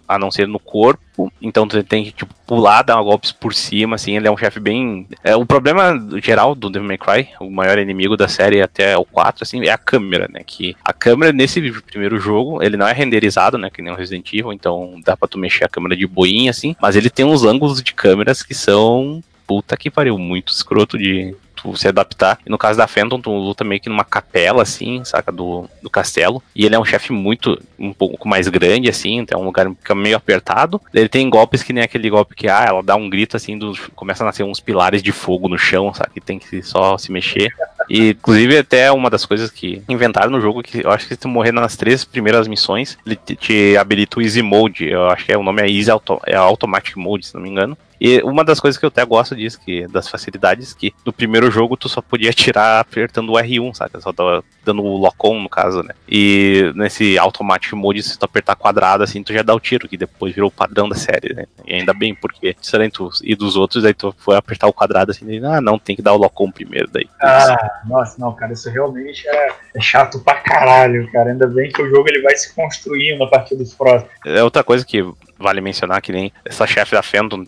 a 0.07 0.19
não 0.19 0.29
ser 0.29 0.47
no 0.47 0.59
corpo. 0.59 1.06
Então 1.41 1.67
tu 1.67 1.81
tem 1.83 2.05
que, 2.05 2.11
tipo, 2.11 2.33
pular, 2.45 2.83
dar 2.83 3.01
golpes 3.01 3.31
por 3.31 3.53
cima, 3.53 3.95
assim. 3.95 4.15
Ele 4.15 4.27
é 4.27 4.31
um 4.31 4.37
chefe 4.37 4.59
bem. 4.59 5.07
É, 5.23 5.35
o 5.35 5.45
problema 5.45 5.93
geral 6.21 6.53
do 6.53 6.69
Devil 6.69 6.87
May 6.87 6.97
Cry, 6.97 7.29
o 7.39 7.49
maior 7.49 7.79
inimigo 7.79 8.15
da 8.15 8.27
série 8.27 8.61
até 8.61 8.97
o 8.97 9.05
4, 9.05 9.43
assim, 9.43 9.65
é 9.65 9.71
a 9.71 9.77
câmera, 9.77 10.27
né? 10.31 10.41
Que 10.45 10.75
a 10.83 10.93
câmera 10.93 11.31
nesse 11.31 11.61
primeiro 11.81 12.19
jogo, 12.19 12.61
ele 12.61 12.77
não 12.77 12.87
é 12.87 12.93
renderizado, 12.93 13.57
né? 13.57 13.69
Que 13.69 13.81
nem 13.81 13.91
o 13.91 13.95
Resident 13.95 14.31
Evil, 14.33 14.53
então 14.53 14.99
dá 15.03 15.15
pra 15.15 15.27
tu 15.27 15.37
mexer 15.37 15.65
a 15.65 15.69
câmera 15.69 15.95
de 15.95 16.05
boinha, 16.05 16.51
assim. 16.51 16.75
Mas 16.81 16.95
ele 16.95 17.09
tem 17.09 17.25
uns 17.25 17.43
ângulos 17.43 17.81
de 17.81 17.93
câmeras 17.93 18.43
que 18.43 18.53
são 18.53 19.23
puta 19.47 19.77
que 19.77 19.89
pariu, 19.89 20.17
muito 20.17 20.51
escroto 20.51 20.97
de, 20.97 21.33
tu 21.61 21.75
se 21.75 21.87
adaptar. 21.87 22.39
E 22.45 22.49
no 22.49 22.57
caso 22.57 22.77
da 22.77 22.87
Phantom, 22.87 23.19
tu 23.19 23.31
luta 23.31 23.63
meio 23.63 23.81
que 23.81 23.89
numa 23.89 24.03
capela, 24.03 24.61
assim, 24.61 25.03
saca, 25.03 25.31
do, 25.31 25.69
do 25.81 25.89
castelo. 25.89 26.41
E 26.55 26.65
ele 26.65 26.75
é 26.75 26.79
um 26.79 26.85
chefe 26.85 27.11
muito, 27.11 27.59
um 27.77 27.91
pouco 27.91 28.27
mais 28.27 28.47
grande, 28.47 28.89
assim, 28.89 29.17
então 29.17 29.39
é 29.39 29.41
um 29.41 29.45
lugar 29.45 29.67
que 29.67 29.75
fica 29.75 29.95
meio 29.95 30.15
apertado. 30.15 30.79
Ele 30.93 31.09
tem 31.09 31.29
golpes 31.29 31.63
que 31.63 31.73
nem 31.73 31.83
aquele 31.83 32.09
golpe 32.09 32.35
que, 32.35 32.47
ah, 32.47 32.65
ela 32.67 32.83
dá 32.83 32.95
um 32.95 33.09
grito, 33.09 33.35
assim, 33.35 33.57
do, 33.57 33.73
começa 33.95 34.23
a 34.23 34.27
nascer 34.27 34.43
uns 34.43 34.59
pilares 34.59 35.01
de 35.01 35.11
fogo 35.11 35.47
no 35.47 35.57
chão, 35.57 35.93
sabe, 35.93 36.11
que 36.13 36.21
tem 36.21 36.39
que 36.39 36.61
só 36.61 36.97
se 36.97 37.11
mexer. 37.11 37.53
E, 37.89 38.09
inclusive, 38.09 38.57
até 38.57 38.91
uma 38.91 39.09
das 39.09 39.25
coisas 39.25 39.49
que 39.49 39.81
inventaram 39.87 40.29
no 40.29 40.41
jogo, 40.41 40.61
que 40.61 40.83
eu 40.83 40.91
acho 40.91 41.07
que 41.07 41.13
se 41.13 41.19
tu 41.19 41.27
morrer 41.27 41.51
nas 41.51 41.75
três 41.75 42.03
primeiras 42.03 42.47
missões, 42.47 42.97
ele 43.05 43.15
te, 43.15 43.35
te 43.35 43.77
habilita 43.77 44.19
o 44.19 44.21
Easy 44.21 44.41
Mode. 44.41 44.85
Eu 44.89 45.07
acho 45.09 45.25
que 45.25 45.31
é, 45.31 45.37
o 45.37 45.43
nome 45.43 45.61
é 45.61 45.69
Easy 45.69 45.89
Auto, 45.89 46.19
é 46.25 46.35
Automatic 46.35 46.95
Mode, 46.97 47.27
se 47.27 47.33
não 47.33 47.41
me 47.41 47.49
engano. 47.49 47.77
E 47.99 48.21
uma 48.21 48.43
das 48.43 48.59
coisas 48.59 48.77
que 48.77 48.85
eu 48.85 48.89
até 48.89 49.03
gosto 49.05 49.35
disso, 49.35 49.59
que, 49.59 49.87
das 49.87 50.07
facilidades, 50.07 50.73
que 50.73 50.93
no 51.05 51.11
primeiro 51.11 51.49
jogo 51.49 51.75
tu 51.75 51.89
só 51.89 52.01
podia 52.01 52.29
atirar 52.29 52.79
apertando 52.79 53.31
o 53.31 53.35
R1, 53.35 53.75
sabe? 53.75 54.01
Só 54.01 54.13
tava 54.13 54.43
dando 54.63 54.83
o 54.83 54.97
lock-on, 54.97 55.41
no 55.41 55.49
caso, 55.49 55.81
né? 55.81 55.93
E 56.07 56.71
nesse 56.75 57.17
automatic 57.17 57.73
mode, 57.73 58.03
se 58.03 58.17
tu 58.17 58.25
apertar 58.25 58.55
quadrado, 58.55 59.03
assim, 59.03 59.23
tu 59.23 59.33
já 59.33 59.41
dá 59.41 59.53
o 59.53 59.59
tiro, 59.59 59.87
que 59.87 59.97
depois 59.97 60.33
virou 60.33 60.49
o 60.49 60.51
padrão 60.51 60.87
da 60.87 60.95
série, 60.95 61.33
né? 61.33 61.45
E 61.65 61.73
ainda 61.73 61.93
bem, 61.93 62.13
porque 62.13 62.55
diferente 62.59 62.93
tu 62.93 63.09
e 63.23 63.35
dos 63.35 63.55
outros, 63.55 63.83
aí 63.85 63.93
tu 63.93 64.13
foi 64.17 64.35
apertar 64.35 64.67
o 64.67 64.73
quadrado 64.73 65.11
assim, 65.11 65.25
e, 65.29 65.43
ah, 65.43 65.61
não, 65.61 65.79
tem 65.79 65.95
que 65.95 66.01
dar 66.01 66.13
o 66.13 66.17
lock-on 66.17 66.51
primeiro, 66.51 66.89
daí. 66.91 67.07
Ah, 67.21 67.81
nossa, 67.85 68.19
não, 68.19 68.33
cara, 68.33 68.53
isso 68.53 68.69
realmente 68.69 69.27
é, 69.27 69.49
é, 69.75 69.81
chato 69.81 70.19
pra 70.19 70.35
caralho, 70.35 71.09
cara. 71.11 71.31
Ainda 71.31 71.47
bem 71.47 71.71
que 71.71 71.81
o 71.81 71.89
jogo 71.89 72.07
ele 72.09 72.21
vai 72.21 72.35
se 72.35 72.53
construindo 72.53 73.23
a 73.23 73.27
partir 73.27 73.55
dos 73.55 73.73
próximos. 73.73 74.11
É 74.25 74.43
outra 74.43 74.63
coisa 74.63 74.85
que 74.85 75.03
vale 75.39 75.61
mencionar 75.61 76.01
que 76.01 76.11
nem 76.11 76.31
essa 76.45 76.65
chefe 76.65 76.93
da 76.93 77.03
Phantom. 77.03 77.45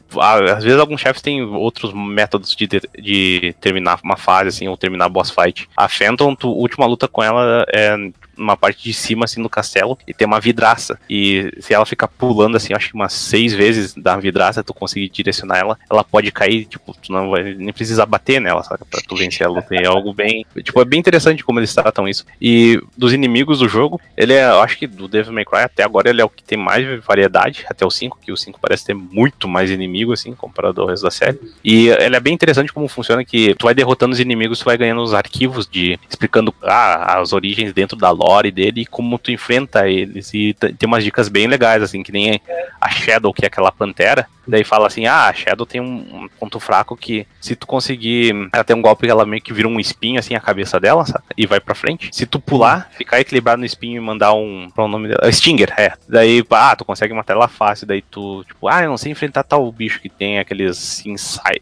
Às 0.55 0.63
vezes 0.63 0.79
alguns 0.79 1.01
chefes 1.01 1.21
têm 1.21 1.41
outros 1.43 1.93
métodos 1.93 2.55
de, 2.55 2.67
de 2.67 3.55
terminar 3.59 3.99
uma 4.03 4.17
fase, 4.17 4.49
assim, 4.49 4.67
ou 4.67 4.77
terminar 4.77 5.09
boss 5.09 5.31
fight. 5.31 5.69
A 5.75 5.87
Phantom, 5.87 6.35
tu, 6.35 6.49
última 6.49 6.85
luta 6.85 7.07
com 7.07 7.23
ela 7.23 7.65
é 7.73 7.95
numa 8.39 8.57
parte 8.57 8.83
de 8.83 8.93
cima, 8.93 9.25
assim, 9.25 9.41
no 9.41 9.49
castelo, 9.49 9.97
e 10.07 10.13
tem 10.13 10.25
uma 10.25 10.39
vidraça. 10.39 10.99
E 11.09 11.51
se 11.59 11.73
ela 11.73 11.85
ficar 11.85 12.07
pulando, 12.07 12.55
assim, 12.55 12.73
acho 12.73 12.89
que 12.89 12.95
umas 12.95 13.13
seis 13.13 13.53
vezes 13.53 13.93
da 13.93 14.15
vidraça, 14.17 14.63
tu 14.63 14.73
conseguir 14.73 15.09
direcionar 15.09 15.57
ela, 15.57 15.77
ela 15.89 16.03
pode 16.03 16.31
cair, 16.31 16.65
tipo, 16.65 16.95
tu 16.99 17.11
não 17.11 17.29
vai 17.29 17.53
nem 17.53 17.73
precisar 17.73 18.05
bater 18.05 18.39
nela, 18.39 18.63
sabe? 18.63 18.83
Pra 18.89 19.01
tu 19.01 19.15
vencer 19.15 19.45
a 19.45 19.49
luta. 19.49 19.75
É 19.75 19.85
algo 19.85 20.13
bem. 20.13 20.45
Tipo, 20.63 20.81
é 20.81 20.85
bem 20.85 20.99
interessante 20.99 21.43
como 21.43 21.59
eles 21.59 21.73
tratam 21.73 22.07
isso. 22.07 22.25
E 22.41 22.81
dos 22.97 23.13
inimigos 23.13 23.59
do 23.59 23.67
jogo, 23.67 23.99
ele 24.15 24.33
é, 24.33 24.49
eu 24.49 24.61
acho 24.61 24.77
que 24.77 24.87
do 24.87 25.07
Devil 25.07 25.33
May 25.33 25.45
Cry 25.45 25.59
até 25.59 25.83
agora 25.83 26.09
ele 26.09 26.21
é 26.21 26.25
o 26.25 26.29
que 26.29 26.43
tem 26.43 26.57
mais 26.57 27.03
variedade, 27.03 27.65
até 27.69 27.85
o 27.85 27.91
5, 27.91 28.19
que 28.21 28.31
o 28.31 28.37
5 28.37 28.59
parece 28.59 28.85
ter 28.85 28.93
muito 28.93 29.47
mais 29.47 29.69
inimigo, 29.69 30.13
assim, 30.13 30.33
comparado 30.33 30.81
ao 30.81 30.87
resto 30.87 31.03
da 31.03 31.11
série. 31.11 31.39
E 31.63 31.89
ele 31.89 32.15
é 32.15 32.19
bem 32.19 32.33
interessante 32.33 32.71
como 32.71 32.87
funciona, 32.87 33.25
que 33.25 33.53
tu 33.55 33.65
vai 33.65 33.73
derrotando 33.73 34.13
os 34.13 34.19
inimigos, 34.19 34.59
tu 34.59 34.65
vai 34.65 34.77
ganhando 34.77 35.01
os 35.01 35.13
arquivos 35.13 35.67
de 35.67 35.99
explicando 36.09 36.53
ah, 36.63 37.19
as 37.19 37.33
origens 37.33 37.73
dentro 37.73 37.97
da 37.97 38.09
lore 38.11 38.28
lore 38.29 38.51
dele 38.51 38.81
e 38.81 38.85
como 38.85 39.17
tu 39.17 39.31
enfrenta 39.31 39.87
eles. 39.87 40.33
E 40.33 40.53
tem 40.53 40.87
umas 40.87 41.03
dicas 41.03 41.27
bem 41.27 41.47
legais, 41.47 41.81
assim, 41.81 42.03
que 42.03 42.11
nem 42.11 42.39
a 42.79 42.89
Shadow, 42.89 43.33
que 43.33 43.43
é 43.43 43.47
aquela 43.47 43.71
pantera. 43.71 44.27
Daí 44.47 44.63
fala 44.63 44.87
assim: 44.87 45.05
ah, 45.05 45.27
a 45.27 45.33
Shadow 45.33 45.65
tem 45.65 45.79
um 45.79 46.27
ponto 46.39 46.59
fraco 46.59 46.97
que 46.97 47.25
se 47.39 47.55
tu 47.55 47.67
conseguir. 47.67 48.33
Ela 48.51 48.63
tem 48.63 48.75
um 48.75 48.81
golpe 48.81 49.05
que 49.05 49.11
ela 49.11 49.25
meio 49.25 49.41
que 49.41 49.53
vira 49.53 49.67
um 49.67 49.79
espinho 49.79 50.19
assim 50.19 50.33
a 50.35 50.39
cabeça 50.39 50.79
dela, 50.79 51.05
sabe? 51.05 51.23
E 51.37 51.45
vai 51.45 51.59
pra 51.59 51.75
frente. 51.75 52.09
Se 52.11 52.25
tu 52.25 52.39
pular, 52.39 52.89
ficar 52.97 53.19
equilibrado 53.19 53.59
no 53.59 53.65
espinho 53.65 53.97
e 53.97 53.99
mandar 53.99 54.33
um. 54.33 54.69
Qual 54.73 54.87
é 54.87 54.89
o 54.89 54.91
nome 54.91 55.09
dela? 55.09 55.31
Stinger, 55.31 55.73
é. 55.77 55.93
Daí, 56.07 56.43
ah, 56.49 56.75
tu 56.75 56.83
consegue 56.83 57.13
matar 57.13 57.35
ela 57.35 57.47
fácil. 57.47 57.85
Daí 57.85 58.01
tu, 58.01 58.43
tipo, 58.45 58.67
ah, 58.67 58.83
eu 58.83 58.89
não 58.89 58.97
sei 58.97 59.11
enfrentar 59.11 59.43
tal 59.43 59.71
bicho 59.71 60.01
que 60.01 60.09
tem 60.09 60.39
aqueles 60.39 61.03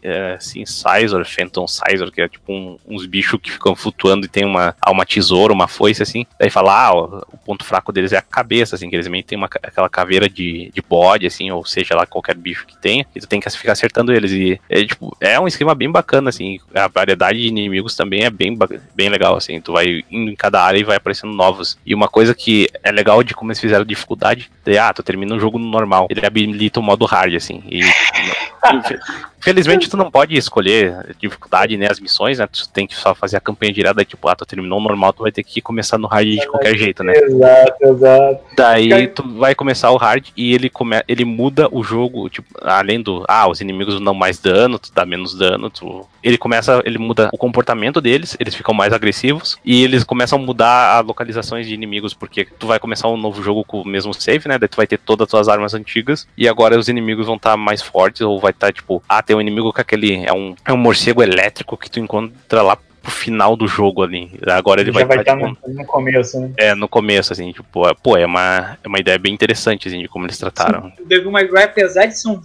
é, 0.02 0.38
Incisor, 0.56 1.24
Phantom 1.26 1.66
Sizor, 1.68 2.10
que 2.10 2.22
é 2.22 2.28
tipo 2.28 2.52
um, 2.52 2.78
uns 2.86 3.06
bichos 3.06 3.38
que 3.40 3.50
ficam 3.50 3.76
flutuando 3.76 4.24
e 4.24 4.28
tem 4.28 4.44
uma, 4.44 4.74
uma 4.88 5.04
tesoura, 5.04 5.52
uma 5.52 5.68
foice 5.68 6.02
assim. 6.02 6.26
Daí 6.38 6.48
fala, 6.58 6.86
ah, 6.86 6.94
o, 6.94 7.18
o 7.32 7.38
ponto 7.38 7.64
fraco 7.64 7.92
deles 7.92 8.12
é 8.12 8.18
a 8.18 8.22
cabeça, 8.22 8.74
assim, 8.74 8.90
que 8.90 8.96
eles 8.96 9.06
meio 9.08 9.22
tem 9.22 9.38
uma, 9.38 9.46
aquela 9.46 9.88
caveira 9.88 10.28
de, 10.28 10.70
de 10.74 10.82
bode, 10.82 11.26
assim, 11.26 11.50
ou 11.50 11.64
seja 11.64 11.94
lá 11.94 12.06
qualquer 12.06 12.34
bicho 12.34 12.66
que 12.66 12.76
tenha, 12.76 13.06
e 13.14 13.20
tu 13.20 13.26
tem 13.26 13.40
que 13.40 13.48
ficar 13.50 13.72
acertando 13.72 14.12
eles. 14.12 14.32
E 14.32 14.60
é, 14.68 14.84
tipo, 14.84 15.16
é 15.20 15.38
um 15.38 15.46
esquema 15.46 15.74
bem 15.74 15.90
bacana, 15.90 16.30
assim. 16.30 16.58
A 16.74 16.88
variedade 16.88 17.38
de 17.38 17.48
inimigos 17.48 17.94
também 17.94 18.24
é 18.24 18.30
bem, 18.30 18.56
bem 18.94 19.08
legal, 19.08 19.36
assim. 19.36 19.60
Tu 19.60 19.72
vai 19.72 20.04
indo 20.10 20.30
em 20.30 20.36
cada 20.36 20.62
área 20.62 20.78
e 20.78 20.84
vai 20.84 20.96
aparecendo 20.96 21.32
novos. 21.32 21.78
E 21.86 21.94
uma 21.94 22.08
coisa 22.08 22.34
que 22.34 22.68
é 22.82 22.90
legal 22.90 23.22
de 23.22 23.34
como 23.34 23.50
eles 23.50 23.60
fizeram 23.60 23.84
dificuldade, 23.84 24.50
é, 24.66 24.78
ah, 24.78 24.92
tu 24.92 25.02
termina 25.02 25.34
um 25.34 25.40
jogo 25.40 25.58
no 25.58 25.70
normal. 25.70 26.06
Ele 26.10 26.24
habilita 26.24 26.80
o 26.80 26.82
modo 26.82 27.04
hard, 27.04 27.34
assim. 27.34 27.62
E. 27.70 27.80
Felizmente 29.40 29.88
tu 29.88 29.96
não 29.96 30.10
pode 30.10 30.36
escolher 30.36 31.14
dificuldade, 31.18 31.76
né, 31.76 31.88
as 31.90 32.00
missões, 32.00 32.38
né, 32.38 32.46
tu 32.46 32.68
tem 32.68 32.86
que 32.86 32.94
só 32.94 33.14
fazer 33.14 33.36
a 33.36 33.40
campanha 33.40 33.72
direta, 33.72 34.04
tipo, 34.04 34.28
ah, 34.28 34.34
tu 34.34 34.44
terminou 34.44 34.80
normal, 34.80 35.12
tu 35.12 35.22
vai 35.22 35.32
ter 35.32 35.42
que 35.42 35.60
começar 35.60 35.98
no 35.98 36.08
hard 36.08 36.28
de 36.28 36.46
qualquer 36.46 36.76
jeito, 36.76 37.04
né. 37.04 37.12
Exato, 37.16 37.84
exato. 37.84 38.44
Daí 38.56 39.08
tu 39.08 39.28
vai 39.38 39.54
começar 39.54 39.90
o 39.90 39.96
hard 39.96 40.28
e 40.36 40.54
ele, 40.54 40.68
come, 40.68 41.02
ele 41.06 41.24
muda 41.24 41.68
o 41.70 41.82
jogo, 41.82 42.28
tipo, 42.28 42.48
além 42.62 43.00
do, 43.00 43.24
ah, 43.28 43.48
os 43.48 43.60
inimigos 43.60 44.00
dão 44.00 44.14
mais 44.14 44.38
dano, 44.38 44.78
tu 44.78 44.92
dá 44.92 45.06
menos 45.06 45.34
dano, 45.36 45.70
tu... 45.70 46.06
Ele 46.22 46.38
começa, 46.38 46.82
ele 46.84 46.98
muda 46.98 47.28
o 47.32 47.38
comportamento 47.38 48.00
deles, 48.00 48.36
eles 48.40 48.54
ficam 48.54 48.74
mais 48.74 48.92
agressivos 48.92 49.58
e 49.64 49.84
eles 49.84 50.04
começam 50.04 50.38
a 50.38 50.42
mudar 50.42 50.98
as 50.98 51.06
localizações 51.06 51.66
de 51.66 51.74
inimigos, 51.74 52.14
porque 52.14 52.46
tu 52.58 52.66
vai 52.66 52.78
começar 52.78 53.08
um 53.08 53.16
novo 53.16 53.42
jogo 53.42 53.64
com 53.64 53.82
o 53.82 53.88
mesmo 53.88 54.12
save, 54.12 54.48
né, 54.48 54.58
daí 54.58 54.68
tu 54.68 54.76
vai 54.76 54.86
ter 54.86 54.98
todas 54.98 55.26
as 55.26 55.30
tuas 55.30 55.48
armas 55.48 55.74
antigas 55.74 56.26
e 56.36 56.48
agora 56.48 56.78
os 56.78 56.88
inimigos 56.88 57.26
vão 57.26 57.36
estar 57.36 57.52
tá 57.52 57.56
mais 57.56 57.82
fortes 57.82 58.22
ou 58.22 58.40
vai 58.40 58.50
estar, 58.50 58.68
tá, 58.68 58.72
tipo, 58.72 59.02
ah, 59.08 59.22
tem 59.22 59.36
um 59.36 59.40
inimigo 59.40 59.72
com 59.72 59.80
aquele. 59.80 60.24
É 60.24 60.32
um, 60.32 60.54
é 60.64 60.72
um 60.72 60.76
morcego 60.76 61.22
elétrico 61.22 61.76
que 61.76 61.90
tu 61.90 62.00
encontra 62.00 62.62
lá 62.62 62.76
pro 62.76 63.10
final 63.10 63.56
do 63.56 63.66
jogo 63.66 64.02
ali. 64.02 64.30
Agora 64.46 64.80
ele, 64.80 64.90
ele 64.90 65.04
vai 65.04 65.18
estar 65.18 65.36
tipo, 65.36 65.56
no, 65.66 65.74
no, 65.74 65.84
começo, 65.86 66.40
né? 66.40 66.50
É, 66.56 66.74
no 66.74 66.88
começo, 66.88 67.32
assim, 67.32 67.52
tipo, 67.52 67.88
é, 67.88 67.94
pô, 67.94 68.16
é 68.16 68.26
uma, 68.26 68.78
é 68.82 68.88
uma 68.88 68.98
ideia 68.98 69.18
bem 69.18 69.32
interessante, 69.32 69.88
assim, 69.88 70.00
de 70.00 70.08
como 70.08 70.26
eles 70.26 70.38
trataram. 70.38 70.92
Sim, 70.96 71.02
o 71.02 71.06
Devil 71.06 71.30
May 71.30 71.48
Cry, 71.48 71.62
apesar 71.62 72.06
de 72.06 72.18
ser 72.18 72.28
um 72.28 72.40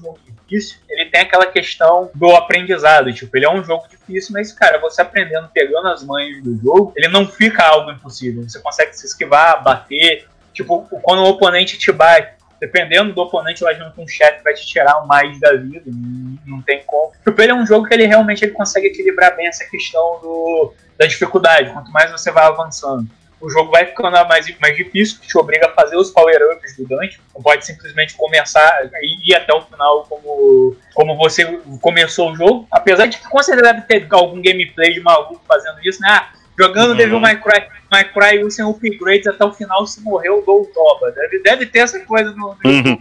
difícil, 0.53 0.77
ele 0.89 1.09
tem 1.09 1.21
aquela 1.21 1.45
questão 1.45 2.09
do 2.13 2.35
aprendizado. 2.35 3.11
Tipo, 3.13 3.35
ele 3.35 3.45
é 3.45 3.49
um 3.49 3.63
jogo 3.63 3.87
difícil, 3.89 4.33
mas, 4.33 4.51
cara, 4.51 4.79
você 4.79 5.01
aprendendo, 5.01 5.49
pegando 5.53 5.87
as 5.87 6.03
manhas 6.03 6.43
do 6.43 6.55
jogo, 6.57 6.93
ele 6.95 7.07
não 7.07 7.27
fica 7.27 7.63
algo 7.63 7.91
impossível. 7.91 8.43
Você 8.43 8.59
consegue 8.59 8.93
se 8.93 9.05
esquivar, 9.05 9.63
bater. 9.63 10.27
Tipo, 10.53 10.87
quando 11.01 11.19
o 11.19 11.29
oponente 11.29 11.77
te 11.77 11.91
bate, 11.91 12.33
dependendo 12.59 13.13
do 13.13 13.21
oponente, 13.21 13.63
lá 13.63 13.73
junto 13.73 13.91
com 13.95 14.03
um 14.03 14.07
chefe 14.07 14.43
vai 14.43 14.53
te 14.53 14.65
tirar 14.65 15.05
mais 15.05 15.39
da 15.39 15.53
vida, 15.53 15.83
não, 16.45 16.61
tem 16.61 16.83
como. 16.85 17.11
O 17.25 17.41
ele 17.41 17.51
é 17.51 17.55
um 17.55 17.65
jogo 17.65 17.87
que 17.87 17.93
ele 17.93 18.05
realmente 18.05 18.45
ele 18.45 18.53
consegue 18.53 18.87
equilibrar 18.87 19.35
bem 19.35 19.47
essa 19.47 19.65
questão 19.65 20.19
do, 20.21 20.73
da 20.97 21.05
dificuldade, 21.05 21.71
quanto 21.71 21.91
mais 21.91 22.11
você 22.11 22.31
vai 22.31 22.45
avançando. 22.45 23.07
O 23.43 23.49
jogo 23.49 23.71
vai 23.71 23.85
ficando 23.85 24.09
mais, 24.25 24.47
mais 24.57 24.77
difícil, 24.77 25.19
que 25.19 25.27
te 25.27 25.37
obriga 25.37 25.67
a 25.67 25.71
fazer 25.71 25.97
os 25.97 26.09
power-ups 26.11 26.77
do 26.77 26.87
Dante. 26.87 27.19
Não 27.35 27.41
pode 27.41 27.65
simplesmente 27.65 28.13
começar 28.13 28.89
e 29.01 29.31
ir 29.31 29.35
até 29.35 29.53
o 29.53 29.61
final 29.61 30.05
como, 30.07 30.77
como 30.93 31.17
você 31.17 31.59
começou 31.81 32.31
o 32.31 32.35
jogo. 32.37 32.65
Apesar 32.71 33.07
de 33.07 33.17
que 33.17 33.27
com 33.27 33.41
ter 33.85 34.07
algum 34.11 34.41
gameplay 34.41 34.93
de 34.93 35.01
maluco 35.01 35.41
fazendo 35.45 35.77
isso, 35.83 35.99
né? 35.99 36.07
Ah, 36.09 36.31
jogando 36.57 36.91
uhum. 36.91 36.97
Devil 36.97 37.19
May 37.19 37.39
Cry 37.41 37.67
My 37.93 38.03
Cry 38.03 38.51
sem 38.51 38.65
upgrades 38.65 39.27
até 39.27 39.45
o 39.45 39.53
final, 39.53 39.85
se 39.85 40.01
morreu, 40.01 40.43
o 40.45 40.65
toba. 40.73 41.11
Deve, 41.11 41.43
deve 41.43 41.65
ter 41.67 41.79
essa 41.79 41.99
coisa 41.99 42.31
no, 42.31 42.57
no 42.63 42.69
uhum. 42.69 42.97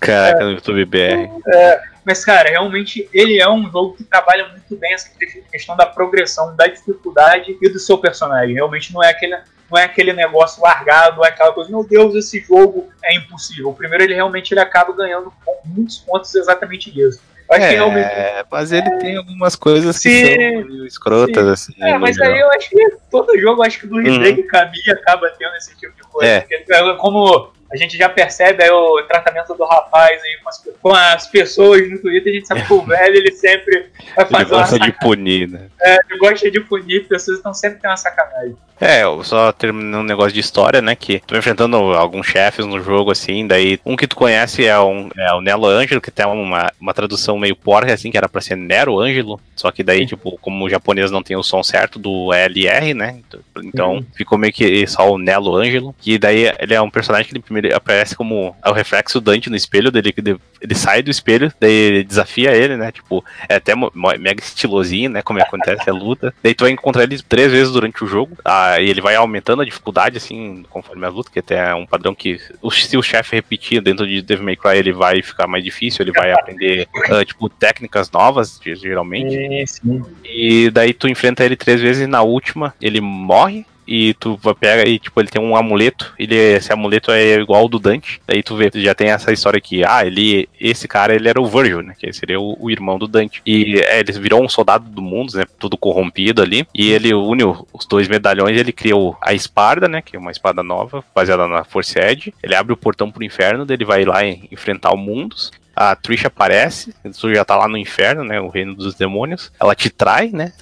Caraca, 0.00 0.40
é, 0.40 0.44
no 0.44 0.52
YouTube 0.52 0.84
BR. 0.86 1.28
É, 1.52 1.82
mas, 2.04 2.24
cara, 2.24 2.48
realmente 2.48 3.06
ele 3.12 3.38
é 3.38 3.48
um 3.48 3.70
jogo 3.70 3.96
que 3.96 4.04
trabalha 4.04 4.48
muito 4.48 4.74
bem 4.76 4.94
essa 4.94 5.10
questão 5.52 5.76
da 5.76 5.84
progressão, 5.84 6.56
da 6.56 6.66
dificuldade 6.66 7.58
e 7.60 7.68
do 7.68 7.78
seu 7.78 7.98
personagem. 7.98 8.54
Realmente 8.54 8.94
não 8.94 9.04
é 9.04 9.10
aquele, 9.10 9.36
não 9.70 9.78
é 9.78 9.84
aquele 9.84 10.14
negócio 10.14 10.62
largado, 10.62 11.22
é 11.22 11.28
aquela 11.28 11.52
coisa, 11.52 11.70
meu 11.70 11.84
Deus, 11.84 12.14
esse 12.14 12.40
jogo 12.40 12.88
é 13.04 13.14
impossível. 13.14 13.74
Primeiro 13.74 14.04
ele 14.04 14.14
realmente 14.14 14.52
ele 14.52 14.60
acaba 14.60 14.94
ganhando 14.94 15.30
muitos 15.66 15.98
pontos 15.98 16.34
exatamente 16.34 16.90
disso 16.90 17.20
Acho 17.50 17.58
que 17.60 17.64
É, 17.66 17.70
realmente. 17.70 18.08
mas 18.50 18.70
ele 18.70 18.90
tem 18.98 19.16
algumas 19.16 19.56
coisas 19.56 19.98
que 19.98 20.08
Sim, 20.08 20.24
são 20.26 20.36
meio 20.68 20.86
escrotas, 20.86 21.46
assim. 21.48 21.74
É, 21.80 21.98
mas 21.98 22.14
geral. 22.14 22.32
aí 22.32 22.40
eu 22.40 22.50
acho 22.52 22.70
que 22.70 22.96
todo 23.10 23.36
jogo, 23.38 23.62
acho 23.62 23.80
que 23.80 23.86
do 23.88 23.96
Uhum. 23.96 24.02
Hideki 24.06 24.44
Kamiya 24.44 24.92
acaba 24.94 25.28
tendo 25.38 25.56
esse 25.56 25.76
tipo 25.76 25.92
de 25.96 26.02
coisa. 26.04 26.30
É. 26.30 26.40
Porque, 26.42 26.64
como 26.98 27.50
a 27.72 27.76
gente 27.76 27.96
já 27.96 28.08
percebe 28.08 28.62
aí 28.62 28.70
o 28.70 29.02
tratamento 29.02 29.54
do 29.54 29.64
rapaz 29.64 30.20
aí 30.22 30.38
com 30.42 30.48
as, 30.48 30.68
com 30.82 30.94
as 30.94 31.26
pessoas 31.28 31.88
no 31.88 31.98
Twitter, 31.98 32.32
a 32.32 32.36
gente 32.36 32.48
sabe 32.48 32.66
que 32.66 32.72
o 32.72 32.82
velho 32.86 33.16
ele 33.16 33.32
sempre 33.32 33.86
vai 34.16 34.24
Ele 34.24 34.32
fazer 34.34 34.54
uma 34.54 34.60
gosta 34.60 34.78
de 34.78 34.92
punir, 34.92 35.48
né? 35.48 35.68
Ele 35.80 36.18
gosta 36.18 36.50
de 36.50 36.60
punir 36.60 37.06
pessoas, 37.06 37.38
então 37.38 37.54
sempre 37.54 37.80
tem 37.80 37.90
uma 37.90 37.96
sacanagem. 37.96 38.56
É, 38.80 39.02
eu 39.02 39.22
só 39.22 39.52
terminando 39.52 40.00
um 40.00 40.06
negócio 40.06 40.32
de 40.32 40.40
história, 40.40 40.80
né? 40.80 40.96
Que 40.96 41.20
tu 41.20 41.32
vai 41.32 41.38
enfrentando 41.38 41.76
alguns 41.76 42.26
chefes 42.26 42.64
no 42.64 42.80
jogo, 42.80 43.10
assim, 43.10 43.46
daí 43.46 43.78
um 43.84 43.94
que 43.94 44.06
tu 44.06 44.16
conhece 44.16 44.66
é, 44.66 44.80
um, 44.80 45.10
é 45.18 45.34
o 45.34 45.42
Nelo 45.42 45.66
Ângelo, 45.66 46.00
que 46.00 46.10
tem 46.10 46.24
uma, 46.24 46.72
uma 46.80 46.94
tradução 46.94 47.38
meio 47.38 47.54
porca, 47.54 47.92
assim, 47.92 48.10
que 48.10 48.16
era 48.16 48.26
pra 48.28 48.40
ser 48.40 48.56
Nero 48.56 48.98
Ângelo, 48.98 49.38
só 49.54 49.70
que 49.70 49.82
daí, 49.82 50.06
tipo, 50.06 50.38
como 50.38 50.64
o 50.64 50.70
japonês 50.70 51.10
não 51.10 51.22
tem 51.22 51.36
o 51.36 51.42
som 51.42 51.62
certo 51.62 51.98
do 51.98 52.32
LR, 52.32 52.94
né? 52.94 53.20
Então 53.62 53.96
Uhum. 53.96 54.06
ficou 54.16 54.38
meio 54.38 54.52
que 54.52 54.86
só 54.86 55.10
o 55.12 55.18
Nelo 55.18 55.54
Ângelo, 55.54 55.94
que 56.00 56.18
daí 56.18 56.50
ele 56.58 56.72
é 56.72 56.80
um 56.80 56.90
personagem 56.90 57.26
que 57.26 57.32
ele 57.34 57.42
primeiro 57.42 57.59
aparece 57.68 58.16
como 58.16 58.54
é 58.64 58.70
o 58.70 58.72
reflexo 58.72 59.20
do 59.20 59.30
Dante 59.30 59.50
no 59.50 59.56
espelho 59.56 59.90
dele, 59.90 60.12
que 60.12 60.20
ele, 60.20 60.36
ele 60.60 60.74
sai 60.74 61.02
do 61.02 61.10
espelho, 61.10 61.52
daí 61.60 61.72
ele 61.72 62.04
desafia 62.04 62.52
ele, 62.54 62.76
né? 62.76 62.90
Tipo, 62.92 63.24
é 63.48 63.56
até 63.56 63.74
mega 64.18 64.42
estilosinho, 64.42 65.10
né? 65.10 65.22
Como 65.22 65.40
acontece 65.40 65.88
a 65.88 65.92
luta. 65.92 66.32
Daí 66.42 66.54
tu 66.54 66.64
vai 66.64 66.70
encontrar 66.72 67.02
ele 67.04 67.20
três 67.22 67.50
vezes 67.52 67.72
durante 67.72 68.02
o 68.04 68.06
jogo. 68.06 68.36
Ah, 68.44 68.80
e 68.80 68.88
ele 68.88 69.00
vai 69.00 69.14
aumentando 69.16 69.62
a 69.62 69.64
dificuldade, 69.64 70.16
assim, 70.16 70.64
conforme 70.70 71.04
a 71.06 71.08
luta, 71.08 71.30
que 71.30 71.38
até 71.38 71.70
é 71.70 71.74
um 71.74 71.86
padrão 71.86 72.14
que 72.14 72.38
se 72.72 72.96
o 72.96 73.02
chefe 73.02 73.36
repetir 73.36 73.80
dentro 73.80 74.06
de 74.06 74.22
Devil 74.22 74.44
May 74.44 74.56
Cry, 74.56 74.76
ele 74.78 74.92
vai 74.92 75.22
ficar 75.22 75.46
mais 75.46 75.62
difícil, 75.64 76.02
ele 76.02 76.12
vai 76.12 76.32
aprender, 76.32 76.88
ah, 77.10 77.24
tipo, 77.24 77.48
técnicas 77.48 78.10
novas, 78.10 78.60
ge- 78.62 78.74
geralmente. 78.76 79.66
sim. 79.66 80.02
E 80.24 80.70
daí 80.70 80.92
tu 80.92 81.08
enfrenta 81.08 81.44
ele 81.44 81.56
três 81.56 81.80
vezes 81.80 82.02
e 82.02 82.06
na 82.06 82.22
última 82.22 82.74
ele 82.80 83.00
morre. 83.00 83.66
E 83.86 84.14
tu 84.14 84.38
pega 84.58 84.88
e, 84.88 84.98
tipo, 84.98 85.20
ele 85.20 85.28
tem 85.28 85.42
um 85.42 85.56
amuleto. 85.56 86.14
Ele, 86.18 86.34
esse 86.34 86.72
amuleto 86.72 87.10
é 87.10 87.34
igual 87.34 87.62
ao 87.62 87.68
do 87.68 87.78
Dante. 87.78 88.20
Daí 88.26 88.42
tu 88.42 88.56
vê, 88.56 88.70
já 88.74 88.94
tem 88.94 89.08
essa 89.08 89.32
história 89.32 89.60
que, 89.60 89.84
ah, 89.84 90.04
ele, 90.06 90.48
esse 90.60 90.86
cara, 90.86 91.14
ele 91.14 91.28
era 91.28 91.40
o 91.40 91.46
Virgil, 91.46 91.82
né? 91.82 91.94
Que 91.98 92.12
seria 92.12 92.40
o, 92.40 92.56
o 92.58 92.70
irmão 92.70 92.98
do 92.98 93.08
Dante. 93.08 93.42
E 93.44 93.80
é, 93.80 94.00
ele 94.00 94.12
virou 94.12 94.42
um 94.42 94.48
soldado 94.48 94.88
do 94.88 95.02
mundo, 95.02 95.36
né? 95.36 95.44
Tudo 95.58 95.76
corrompido 95.76 96.42
ali. 96.42 96.66
E 96.74 96.90
ele 96.90 97.12
une 97.14 97.44
os 97.44 97.86
dois 97.86 98.08
medalhões. 98.08 98.56
Ele 98.56 98.72
criou 98.72 99.16
a 99.20 99.34
espada, 99.34 99.88
né? 99.88 100.02
Que 100.02 100.16
é 100.16 100.18
uma 100.18 100.30
espada 100.30 100.62
nova, 100.62 101.04
baseada 101.14 101.48
na 101.48 101.64
Force 101.64 101.98
Edge. 101.98 102.32
Ele 102.42 102.54
abre 102.54 102.72
o 102.72 102.76
portão 102.76 103.10
pro 103.10 103.24
inferno. 103.24 103.64
Daí 103.64 103.76
ele 103.76 103.84
vai 103.84 104.04
lá 104.04 104.24
enfrentar 104.24 104.92
o 104.92 104.96
Mundos. 104.96 105.50
A 105.82 105.96
Trish 105.96 106.26
aparece, 106.26 106.94
tu 107.18 107.34
já 107.34 107.42
tá 107.42 107.56
lá 107.56 107.66
no 107.66 107.78
inferno, 107.78 108.22
né? 108.22 108.38
O 108.38 108.48
reino 108.48 108.74
dos 108.74 108.94
demônios. 108.94 109.50
Ela 109.58 109.74
te 109.74 109.88
trai, 109.88 110.28
né? 110.30 110.52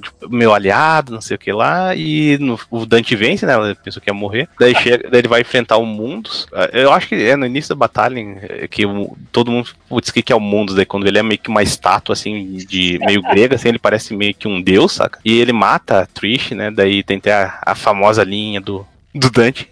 tipo, 0.00 0.30
meu 0.30 0.54
aliado, 0.54 1.12
não 1.12 1.20
sei 1.20 1.34
o 1.34 1.38
que 1.38 1.52
lá. 1.52 1.94
E 1.94 2.38
no- 2.38 2.58
o 2.70 2.86
Dante 2.86 3.14
vence, 3.14 3.44
né? 3.44 3.52
Ela 3.52 3.74
pensou 3.74 4.00
que 4.00 4.08
ia 4.08 4.14
morrer. 4.14 4.48
Daí, 4.58 4.74
chega, 4.74 5.10
daí 5.10 5.20
ele 5.20 5.28
vai 5.28 5.42
enfrentar 5.42 5.76
o 5.76 5.84
Mundos. 5.84 6.46
Ah, 6.50 6.70
Eu 6.72 6.90
acho 6.92 7.08
que 7.08 7.14
é 7.14 7.36
no 7.36 7.44
início 7.44 7.74
da 7.74 7.78
batalha 7.78 8.18
é, 8.40 8.66
que 8.66 8.84
todo 9.30 9.50
mundo. 9.50 9.68
Putz, 9.86 10.08
o 10.08 10.12
que, 10.14 10.32
é 10.32 10.36
o 10.36 10.40
Mundos? 10.40 10.74
Daí 10.74 10.86
quando 10.86 11.06
ele 11.06 11.18
é 11.18 11.22
meio 11.22 11.38
que 11.38 11.50
uma 11.50 11.62
estátua, 11.62 12.14
assim, 12.14 12.56
de 12.56 12.98
meio 13.04 13.20
grega, 13.20 13.56
assim, 13.56 13.68
ele 13.68 13.78
parece 13.78 14.16
meio 14.16 14.34
que 14.34 14.48
um 14.48 14.62
deus, 14.62 14.92
saca? 14.92 15.18
E 15.22 15.38
ele 15.38 15.52
mata 15.52 16.00
a 16.00 16.06
Trish, 16.06 16.52
né? 16.52 16.70
Daí 16.70 17.02
tem 17.02 17.18
até 17.18 17.34
a, 17.34 17.58
a 17.66 17.74
famosa 17.74 18.24
linha 18.24 18.62
do, 18.62 18.86
do 19.14 19.30
Dante. 19.30 19.68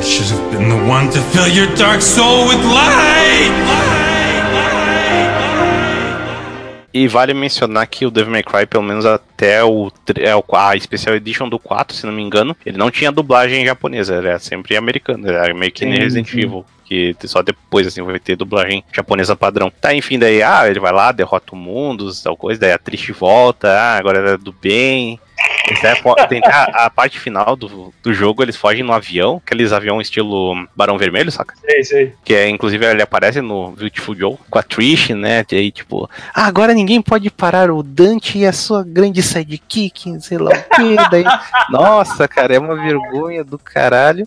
I 0.00 0.02
should 0.02 0.30
have 0.30 0.50
been 0.56 0.68
the 0.70 0.90
one 0.90 1.10
to 1.10 1.20
fill 1.32 1.46
your 1.48 1.66
dark 1.76 2.00
soul 2.00 2.48
with 2.48 2.62
light. 2.64 3.50
E 6.92 7.06
vale 7.06 7.32
mencionar 7.34 7.86
que 7.86 8.04
o 8.04 8.10
Devil 8.10 8.32
May 8.32 8.42
Cry, 8.42 8.66
pelo 8.66 8.82
menos 8.82 9.06
até 9.06 9.62
o, 9.62 9.92
é, 10.18 10.34
o- 10.34 10.42
a 10.52 10.76
Special 10.80 11.14
Edition 11.14 11.48
do 11.48 11.56
4, 11.58 11.96
se 11.96 12.04
não 12.04 12.12
me 12.12 12.20
engano, 12.20 12.56
ele 12.66 12.76
não 12.76 12.90
tinha 12.90 13.12
dublagem 13.12 13.64
japonesa, 13.64 14.16
ele 14.16 14.26
era 14.28 14.40
sempre 14.40 14.76
americano, 14.76 15.28
era 15.30 15.54
meio 15.54 15.70
que 15.70 15.84
nem 15.84 15.98
Resident. 16.00 16.32
Evil. 16.34 16.64
Que 16.90 17.14
só 17.28 17.40
depois, 17.40 17.86
assim, 17.86 18.02
vai 18.02 18.18
ter 18.18 18.34
dublagem 18.34 18.82
japonesa 18.92 19.36
padrão. 19.36 19.70
Tá, 19.80 19.94
enfim, 19.94 20.18
daí, 20.18 20.42
ah, 20.42 20.68
ele 20.68 20.80
vai 20.80 20.90
lá, 20.92 21.12
derrota 21.12 21.54
o 21.54 21.56
mundo, 21.56 22.10
tal 22.20 22.36
coisa, 22.36 22.60
daí 22.60 22.72
a 22.72 22.78
Trish 22.78 23.10
volta, 23.12 23.68
ah, 23.70 23.96
agora 23.96 24.30
é 24.32 24.36
do 24.36 24.52
bem. 24.52 25.20
É 25.84 25.94
fo- 25.94 26.16
tem- 26.28 26.42
a, 26.44 26.86
a 26.86 26.90
parte 26.90 27.18
final 27.20 27.54
do, 27.54 27.94
do 28.02 28.12
jogo, 28.12 28.42
eles 28.42 28.56
fogem 28.56 28.82
no 28.82 28.92
avião, 28.92 29.40
aqueles 29.46 29.72
avião 29.72 30.00
estilo 30.00 30.66
Barão 30.74 30.98
Vermelho, 30.98 31.30
saca? 31.30 31.54
Sei, 31.64 31.84
sei. 31.84 32.12
Que 32.24 32.34
é, 32.34 32.48
inclusive, 32.48 32.84
ele 32.84 33.00
aparece 33.02 33.40
no 33.40 33.70
Beautiful 33.70 34.16
Joe 34.16 34.36
com 34.50 34.58
a 34.58 34.62
Trish, 34.62 35.10
né? 35.14 35.44
E 35.52 35.54
aí, 35.56 35.70
tipo, 35.70 36.10
ah, 36.34 36.44
agora 36.46 36.74
ninguém 36.74 37.00
pode 37.00 37.30
parar 37.30 37.70
o 37.70 37.84
Dante 37.84 38.36
e 38.36 38.44
a 38.44 38.52
sua 38.52 38.82
grande 38.82 39.22
sidekick, 39.22 40.20
sei 40.20 40.38
lá 40.38 40.50
o 40.50 40.76
quê. 40.76 40.96
Daí, 41.10 41.24
nossa, 41.70 42.26
cara, 42.26 42.52
é 42.54 42.58
uma 42.58 42.74
vergonha 42.74 43.44
do 43.44 43.58
caralho. 43.58 44.26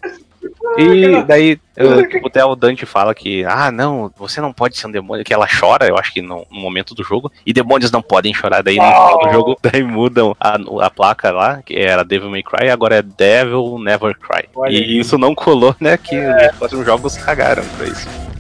E 0.77 1.23
daí, 1.23 1.59
eu, 1.75 2.07
tipo, 2.07 2.27
até 2.27 2.43
o 2.43 2.55
Dante 2.55 2.85
fala 2.85 3.13
que, 3.13 3.43
ah, 3.45 3.71
não, 3.71 4.11
você 4.15 4.39
não 4.39 4.53
pode 4.53 4.77
ser 4.77 4.87
um 4.87 4.91
demônio, 4.91 5.23
que 5.23 5.33
ela 5.33 5.47
chora, 5.47 5.87
eu 5.87 5.97
acho 5.97 6.13
que 6.13 6.21
no, 6.21 6.45
no 6.49 6.59
momento 6.59 6.95
do 6.95 7.03
jogo, 7.03 7.31
e 7.45 7.53
demônios 7.53 7.91
não 7.91 8.01
podem 8.01 8.33
chorar. 8.33 8.63
Daí 8.63 8.77
no 8.77 8.83
final 8.83 9.19
do 9.19 9.31
jogo, 9.31 9.57
daí 9.63 9.83
mudam 9.83 10.35
a, 10.39 10.57
a 10.85 10.89
placa 10.89 11.31
lá, 11.31 11.61
que 11.61 11.75
era 11.75 12.03
Devil 12.03 12.29
May 12.29 12.43
Cry, 12.43 12.69
agora 12.69 12.97
é 12.97 13.01
Devil 13.01 13.77
Never 13.79 14.17
Cry. 14.17 14.47
Olha 14.55 14.71
e 14.71 14.77
aí. 14.77 14.99
isso 14.99 15.17
não 15.17 15.35
colou, 15.35 15.75
né? 15.79 15.97
Que 15.97 16.17
os 16.17 16.57
próximos 16.57 16.85
jogos 16.85 17.17
cagaram 17.17 17.63
pra 17.77 17.87
isso. 17.87 18.32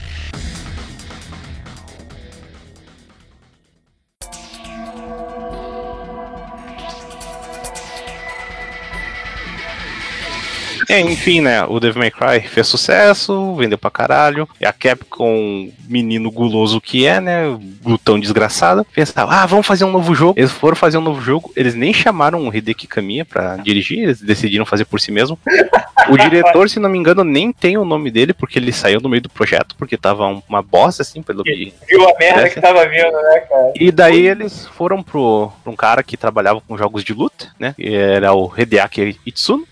É, 10.89 10.99
enfim, 10.99 11.41
né? 11.41 11.63
O 11.65 11.79
Devil 11.79 11.99
May 11.99 12.11
Cry 12.11 12.41
fez 12.47 12.67
sucesso, 12.67 13.55
vendeu 13.55 13.77
pra 13.77 13.89
caralho. 13.91 14.47
E 14.59 14.65
a 14.65 14.73
Capcom, 14.73 15.69
menino 15.87 16.29
guloso 16.31 16.79
que 16.81 17.05
é, 17.05 17.19
né? 17.19 17.57
Glutão 17.81 18.19
desgraçado, 18.19 18.85
pensava, 18.93 19.33
ah, 19.35 19.45
vamos 19.45 19.65
fazer 19.67 19.85
um 19.85 19.91
novo 19.91 20.13
jogo. 20.15 20.33
Eles 20.37 20.51
foram 20.51 20.75
fazer 20.75 20.97
um 20.97 21.01
novo 21.01 21.21
jogo, 21.21 21.51
eles 21.55 21.75
nem 21.75 21.93
chamaram 21.93 22.47
o 22.47 22.53
Hideki 22.55 22.87
Kamiya 22.87 23.25
pra 23.25 23.57
dirigir, 23.57 23.99
eles 24.03 24.21
decidiram 24.21 24.65
fazer 24.65 24.85
por 24.85 24.99
si 24.99 25.11
mesmo. 25.11 25.37
O 26.09 26.17
diretor, 26.17 26.69
se 26.69 26.79
não 26.79 26.89
me 26.89 26.97
engano, 26.97 27.23
nem 27.23 27.51
tem 27.51 27.77
o 27.77 27.85
nome 27.85 28.11
dele, 28.11 28.33
porque 28.33 28.59
ele 28.59 28.71
saiu 28.71 28.99
no 28.99 29.09
meio 29.09 29.21
do 29.21 29.29
projeto, 29.29 29.75
porque 29.77 29.97
tava 29.97 30.27
um- 30.27 30.41
uma 30.49 30.61
bosta, 30.61 31.01
assim, 31.01 31.21
pelo 31.21 31.43
que. 31.43 31.73
Viu 31.87 32.03
a 32.09 32.13
merda 32.19 32.49
que 32.49 32.59
tava 32.61 32.85
vindo, 32.87 33.11
né, 33.11 33.39
cara? 33.49 33.71
E 33.79 33.91
daí 33.91 34.27
eles 34.27 34.65
foram 34.67 35.01
pro, 35.01 35.51
pra 35.63 35.71
um 35.71 35.75
cara 35.75 36.03
que 36.03 36.17
trabalhava 36.17 36.61
com 36.61 36.77
jogos 36.77 37.03
de 37.03 37.13
luta, 37.13 37.47
né? 37.59 37.73
Era 37.79 38.33
o 38.33 38.51
Hideaki 38.57 39.17
Itsuno. 39.25 39.65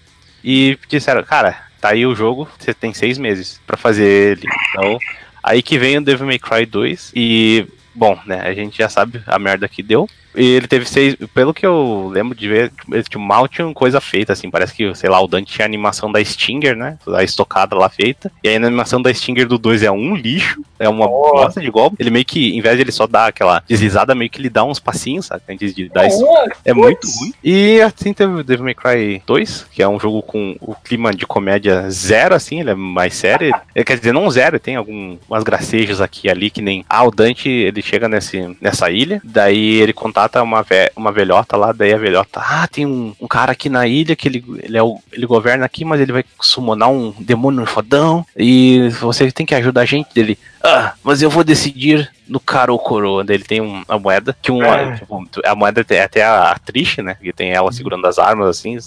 E 0.43 0.77
disseram, 0.87 1.23
cara, 1.23 1.63
tá 1.79 1.89
aí 1.89 2.05
o 2.05 2.15
jogo, 2.15 2.49
você 2.57 2.73
tem 2.73 2.93
seis 2.93 3.17
meses 3.17 3.59
pra 3.65 3.77
fazer 3.77 4.37
ele. 4.37 4.47
Então, 4.69 4.97
aí 5.43 5.61
que 5.61 5.77
vem 5.77 5.97
o 5.97 6.01
Devil 6.01 6.27
May 6.27 6.39
Cry 6.39 6.65
2 6.65 7.11
e, 7.15 7.67
bom, 7.93 8.19
né, 8.25 8.41
a 8.41 8.53
gente 8.53 8.77
já 8.77 8.89
sabe 8.89 9.21
a 9.25 9.37
merda 9.39 9.67
que 9.67 9.83
deu. 9.83 10.09
E 10.35 10.43
ele 10.55 10.67
teve 10.67 10.85
seis, 10.85 11.15
pelo 11.33 11.53
que 11.53 11.65
eu 11.65 12.09
lembro 12.13 12.35
de 12.37 12.47
ver, 12.47 12.71
ele 12.91 13.03
tinha 13.03 13.23
mal 13.23 13.47
tinha 13.47 13.71
coisa 13.73 13.99
feita, 13.99 14.33
assim, 14.33 14.49
parece 14.49 14.73
que, 14.73 14.93
sei 14.95 15.09
lá, 15.09 15.19
o 15.21 15.27
Dante 15.27 15.51
tinha 15.53 15.65
a 15.65 15.67
animação 15.67 16.11
da 16.11 16.23
Stinger, 16.23 16.75
né, 16.75 16.97
a 17.15 17.23
estocada 17.23 17.75
lá 17.75 17.89
feita, 17.89 18.31
e 18.43 18.47
aí 18.49 18.55
a 18.55 18.57
animação 18.65 19.01
da 19.01 19.13
Stinger 19.13 19.47
do 19.47 19.57
2 19.57 19.83
é 19.83 19.91
um 19.91 20.15
lixo, 20.15 20.61
é 20.79 20.87
uma 20.87 21.05
Oh. 21.05 21.31
bosta 21.33 21.59
de 21.59 21.69
golpe, 21.69 21.97
ele 21.99 22.09
meio 22.09 22.25
que, 22.25 22.55
em 22.55 22.61
vez 22.61 22.75
de 22.75 22.81
ele 22.83 22.91
só 22.91 23.05
dar 23.07 23.27
aquela 23.27 23.63
deslizada, 23.67 24.15
meio 24.15 24.29
que 24.29 24.39
ele 24.39 24.49
dá 24.49 24.63
uns 24.63 24.79
passinhos, 24.79 25.25
sabe, 25.25 25.43
antes 25.49 25.75
de 25.75 25.89
dar 25.89 26.07
isso. 26.07 26.23
É 26.63 26.73
muito 26.73 27.07
ruim. 27.19 27.33
E 27.43 27.81
assim 27.81 28.13
teve 28.13 28.33
o 28.33 28.43
Devil 28.43 28.65
May 28.65 28.73
Cry 28.73 29.21
2, 29.25 29.67
que 29.71 29.81
é 29.83 29.87
um 29.87 29.99
jogo 29.99 30.21
com 30.21 30.55
o 30.61 30.73
clima 30.75 31.11
de 31.13 31.25
comédia 31.25 31.89
zero, 31.89 32.33
assim, 32.35 32.59
ele 32.61 32.71
é 32.71 32.75
mais 32.75 33.13
sério. 33.15 33.53
Ele, 33.75 33.85
quer 33.85 33.97
dizer, 33.97 34.13
não 34.13 34.29
zero, 34.29 34.59
tem 34.59 34.75
algumas 34.75 35.43
gracejos 35.43 36.01
aqui 36.01 36.27
e 36.27 36.29
ali, 36.29 36.49
que 36.49 36.61
nem. 36.61 36.85
Ah, 36.89 37.03
o 37.03 37.11
Dante, 37.11 37.49
ele 37.49 37.81
chega 37.81 38.07
nesse, 38.07 38.55
nessa 38.61 38.89
ilha, 38.89 39.21
daí 39.23 39.79
ele 39.81 39.93
contata 40.21 40.43
uma, 40.43 40.61
ve 40.61 40.91
uma 40.95 41.11
velhota 41.11 41.57
lá, 41.57 41.71
daí 41.71 41.93
a 41.93 41.97
velhota, 41.97 42.39
ah, 42.39 42.67
tem 42.67 42.85
um, 42.85 43.13
um 43.19 43.27
cara 43.27 43.51
aqui 43.53 43.69
na 43.69 43.87
ilha 43.87 44.15
que 44.15 44.27
ele, 44.27 44.43
ele, 44.61 44.77
é 44.77 44.83
o, 44.83 44.99
ele 45.11 45.25
governa 45.25 45.65
aqui, 45.65 45.83
mas 45.83 45.99
ele 45.99 46.11
vai 46.11 46.23
summonar 46.39 46.89
um 46.89 47.13
demônio 47.19 47.65
fodão, 47.65 48.25
e 48.35 48.89
você 48.99 49.31
tem 49.31 49.45
que 49.45 49.55
ajudar 49.55 49.81
a 49.81 49.85
gente 49.85 50.13
dele. 50.13 50.37
Ah, 50.63 50.93
mas 51.03 51.21
eu 51.21 51.29
vou 51.29 51.43
decidir 51.43 52.09
no 52.27 52.39
cara 52.39 52.71
ou 52.71 52.79
coroa. 52.79 53.25
Ele 53.27 53.43
tem 53.43 53.59
um- 53.59 53.83
uma 53.87 53.99
moeda 53.99 54.35
que 54.41 54.51
uma, 54.51 54.79
É. 54.79 54.95
tipo, 54.95 55.25
a 55.43 55.55
moeda 55.55 55.83
tem 55.83 55.99
até 55.99 56.23
a, 56.23 56.55
Trish, 56.63 56.97
né? 56.99 57.17
Que 57.21 57.33
tem 57.33 57.51
ela 57.51 57.71
segurando 57.73 58.05
as 58.07 58.17
armas 58.17 58.47
assim, 58.47 58.77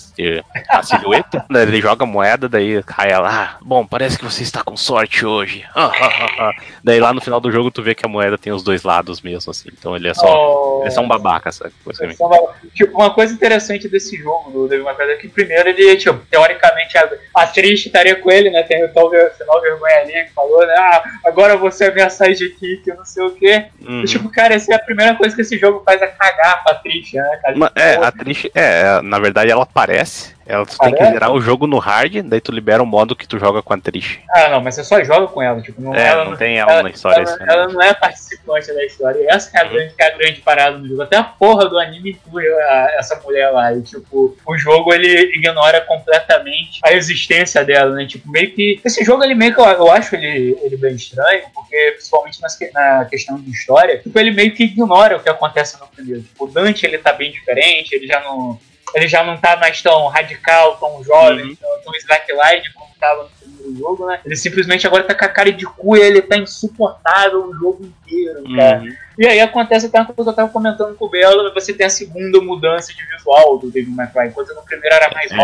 a 0.70 0.83
silhueta. 0.83 1.45
daí 1.51 1.62
ele 1.62 1.81
joga 1.81 2.05
a 2.05 2.07
moeda, 2.07 2.49
daí 2.49 2.83
cai 2.83 3.11
ela. 3.11 3.29
Ah, 3.29 3.57
bom, 3.61 3.85
parece 3.87 4.16
que 4.18 4.25
você 4.25 4.43
está 4.43 4.62
com 4.62 4.77
sorte 4.77 5.27
hoje. 5.27 5.64
Ah, 5.75 5.91
ah, 6.01 6.09
ah, 6.09 6.29
ah. 6.39 6.53
Daí 6.83 6.99
lá 7.01 7.12
no 7.12 7.20
final 7.20 7.39
do 7.41 7.51
jogo 7.53 7.70
tu 7.70 7.83
vê 7.83 7.95
que 7.95 8.07
a 8.07 8.09
moeda 8.09 8.39
tem 8.39 8.53
os 8.53 8.62
dois 8.62 8.83
lados 8.83 9.20
mesmo, 9.20 9.51
assim. 9.51 9.68
Então 9.77 9.95
ele 9.95 10.09
é 10.09 10.14
só. 10.14 10.79
Oh, 10.79 10.83
Eles 10.83 10.95
são 10.95 11.07
babacas, 11.07 11.57
sabe? 11.57 11.72
Eles 12.01 12.16
são 12.16 12.29
babacas. 12.29 12.57
Tipo, 12.75 12.97
uma 12.97 13.12
coisa 13.12 13.35
interessante 13.35 13.89
desse 13.89 14.16
jogo 14.16 14.51
do 14.51 14.68
Devil 14.68 14.85
May 14.85 14.95
Cry 14.95 15.11
é 15.11 15.16
que 15.16 15.29
primeiro 15.29 15.68
ele, 15.68 15.97
tipo, 15.97 16.18
teoricamente 16.31 16.97
a, 16.97 17.11
atriz 17.35 17.85
estaria 17.85 18.16
com 18.16 18.31
ele, 18.31 18.49
né? 18.51 18.62
Tem 18.62 18.83
o 18.85 18.89
tal 18.93 19.11
vergonha 19.11 19.97
ali 20.01 20.12
que 20.25 20.33
falou, 20.33 20.66
né? 20.66 20.75
Ah, 20.79 21.03
agora 21.27 21.57
você 21.70 21.84
é 21.86 21.94
minha 21.94 22.10
sidekick, 22.10 22.86
não 22.88 23.04
sei 23.04 23.24
o 23.24 23.30
quê. 23.30 23.66
Uhum. 23.86 24.04
Tipo, 24.04 24.28
cara, 24.30 24.54
essa 24.54 24.72
é 24.72 24.76
a 24.76 24.78
primeira 24.78 25.14
coisa 25.16 25.34
que 25.34 25.42
esse 25.42 25.58
jogo 25.58 25.82
faz 25.84 26.00
é 26.02 26.06
cagar 26.06 26.62
pra 26.62 26.72
atriz, 26.74 27.12
né? 27.12 27.38
Cara? 27.42 27.56
Ma- 27.56 27.72
É, 27.74 27.94
a 27.96 28.12
Trish, 28.12 28.50
é, 28.54 29.00
na 29.02 29.18
verdade 29.18 29.50
ela 29.50 29.62
aparece. 29.62 30.34
Ela 30.47 30.66
tu 30.66 30.76
tem 30.78 30.95
que 30.95 31.05
zerar 31.05 31.32
o 31.32 31.40
jogo 31.40 31.66
no 31.66 31.78
hard, 31.78 32.16
daí 32.24 32.40
tu 32.40 32.53
libera 32.53 32.82
o 32.82 32.86
modo 32.86 33.16
que 33.16 33.26
tu 33.26 33.38
joga 33.38 33.62
com 33.62 33.72
a 33.72 33.78
Trish. 33.78 34.20
Ah, 34.30 34.49
não, 34.51 34.61
mas 34.61 34.74
você 34.74 34.84
só 34.84 35.03
joga 35.03 35.26
com 35.26 35.40
ela, 35.42 35.61
tipo, 35.62 35.80
não, 35.80 35.95
É, 35.95 36.09
ela 36.09 36.24
não 36.26 36.36
tem 36.36 36.59
ela 36.59 36.82
na 36.82 36.90
história, 36.90 37.22
Ela, 37.22 37.24
isso 37.24 37.42
é 37.42 37.47
ela 37.53 37.68
não 37.68 37.82
é 37.82 37.95
participante 37.95 38.66
da 38.72 38.84
história. 38.84 39.24
Essa 39.28 39.57
é 39.57 39.61
a, 39.61 39.64
Uhum. 39.64 39.70
grande, 39.72 39.95
que 39.95 40.03
é 40.03 40.07
a 40.07 40.16
grande 40.18 40.40
parada 40.42 40.78
do 40.78 40.86
jogo. 40.88 41.03
Até 41.03 41.16
a 41.16 41.24
porra 41.24 41.66
do 41.68 41.78
anime 41.78 42.11
inclui 42.11 42.47
a- 42.47 42.95
essa 42.99 43.18
mulher 43.20 43.51
lá. 43.51 43.72
E, 43.74 43.82
tipo, 43.82 44.36
o 44.47 44.57
jogo 44.59 44.92
ele 44.92 45.32
ignora 45.36 45.80
completamente 45.80 46.78
a 46.84 46.92
existência 46.92 47.64
dela, 47.64 47.95
né? 47.95 48.07
Tipo, 48.07 48.30
meio 48.30 48.51
que. 48.53 48.80
Esse 48.84 49.03
jogo 49.05 49.24
ele 49.24 49.34
meio 49.34 49.55
que 49.55 49.61
eu, 49.61 49.64
eu 49.64 49.90
acho 49.90 50.14
ele, 50.14 50.59
ele 50.62 50.76
bem 50.76 50.95
estranho, 50.95 51.45
porque 51.55 51.92
principalmente 51.92 52.40
nas 52.42 52.59
na 52.72 53.05
questão 53.07 53.40
de 53.40 53.51
história, 53.51 53.99
tipo, 53.99 54.18
ele 54.18 54.30
meio 54.30 54.53
que 54.55 54.64
ignora 54.64 55.16
o 55.16 55.20
que 55.22 55.28
acontece 55.28 55.78
no 55.80 55.86
primeiro. 55.86 56.22
Tipo, 56.22 56.45
o 56.45 56.49
Dante 56.51 56.84
ele 56.86 56.99
tá 56.99 57.12
bem 57.12 57.30
diferente, 57.32 57.95
ele 57.95 58.07
já 58.07 58.20
não. 58.20 58.59
Ele 58.95 59.09
já 59.09 59.22
não 59.24 59.36
tá 59.36 59.57
mais 59.57 59.82
tão 59.82 60.07
radical, 60.09 60.76
tão 60.76 61.03
jovem, 61.03 61.47
Uhum. 61.47 61.57
tão, 61.57 61.80
tão 61.82 61.95
slackline 61.97 62.72
como 62.72 62.90
tava 63.01 63.24
no 63.24 63.28
primeiro 63.30 63.76
jogo, 63.78 64.07
né? 64.07 64.20
Ele 64.24 64.36
simplesmente 64.36 64.86
agora 64.86 65.03
tá 65.03 65.14
com 65.14 65.24
a 65.24 65.28
cara 65.28 65.53
de 65.53 65.66
cu 65.66 65.97
e 65.97 66.01
ele 66.01 66.22
tá 66.22 66.36
insuportável 66.36 67.45
o 67.49 67.55
jogo 67.55 67.84
inteiro, 67.84 68.45
cara. 68.57 68.78
Uhum. 68.80 68.97
E 69.18 69.26
aí 69.26 69.40
acontece 69.40 69.86
até 69.86 69.99
uma 69.99 70.07
coisa 70.07 70.24
que 70.24 70.28
eu 70.30 70.34
tava 70.36 70.53
comentando 70.53 70.95
com 70.97 71.05
o 71.07 71.09
Belo, 71.09 71.53
você 71.55 71.72
tem 71.72 71.86
a 71.86 71.90
segunda 71.90 72.40
mudança 72.40 72.92
de 72.92 73.05
visual 73.07 73.59
do 73.59 73.72
May 73.90 74.09
Cry, 74.09 74.28
enquanto 74.28 74.55
no 74.55 74.62
primeiro 74.62 74.95
era 74.95 75.11
mais 75.12 75.30
É. 75.30 75.36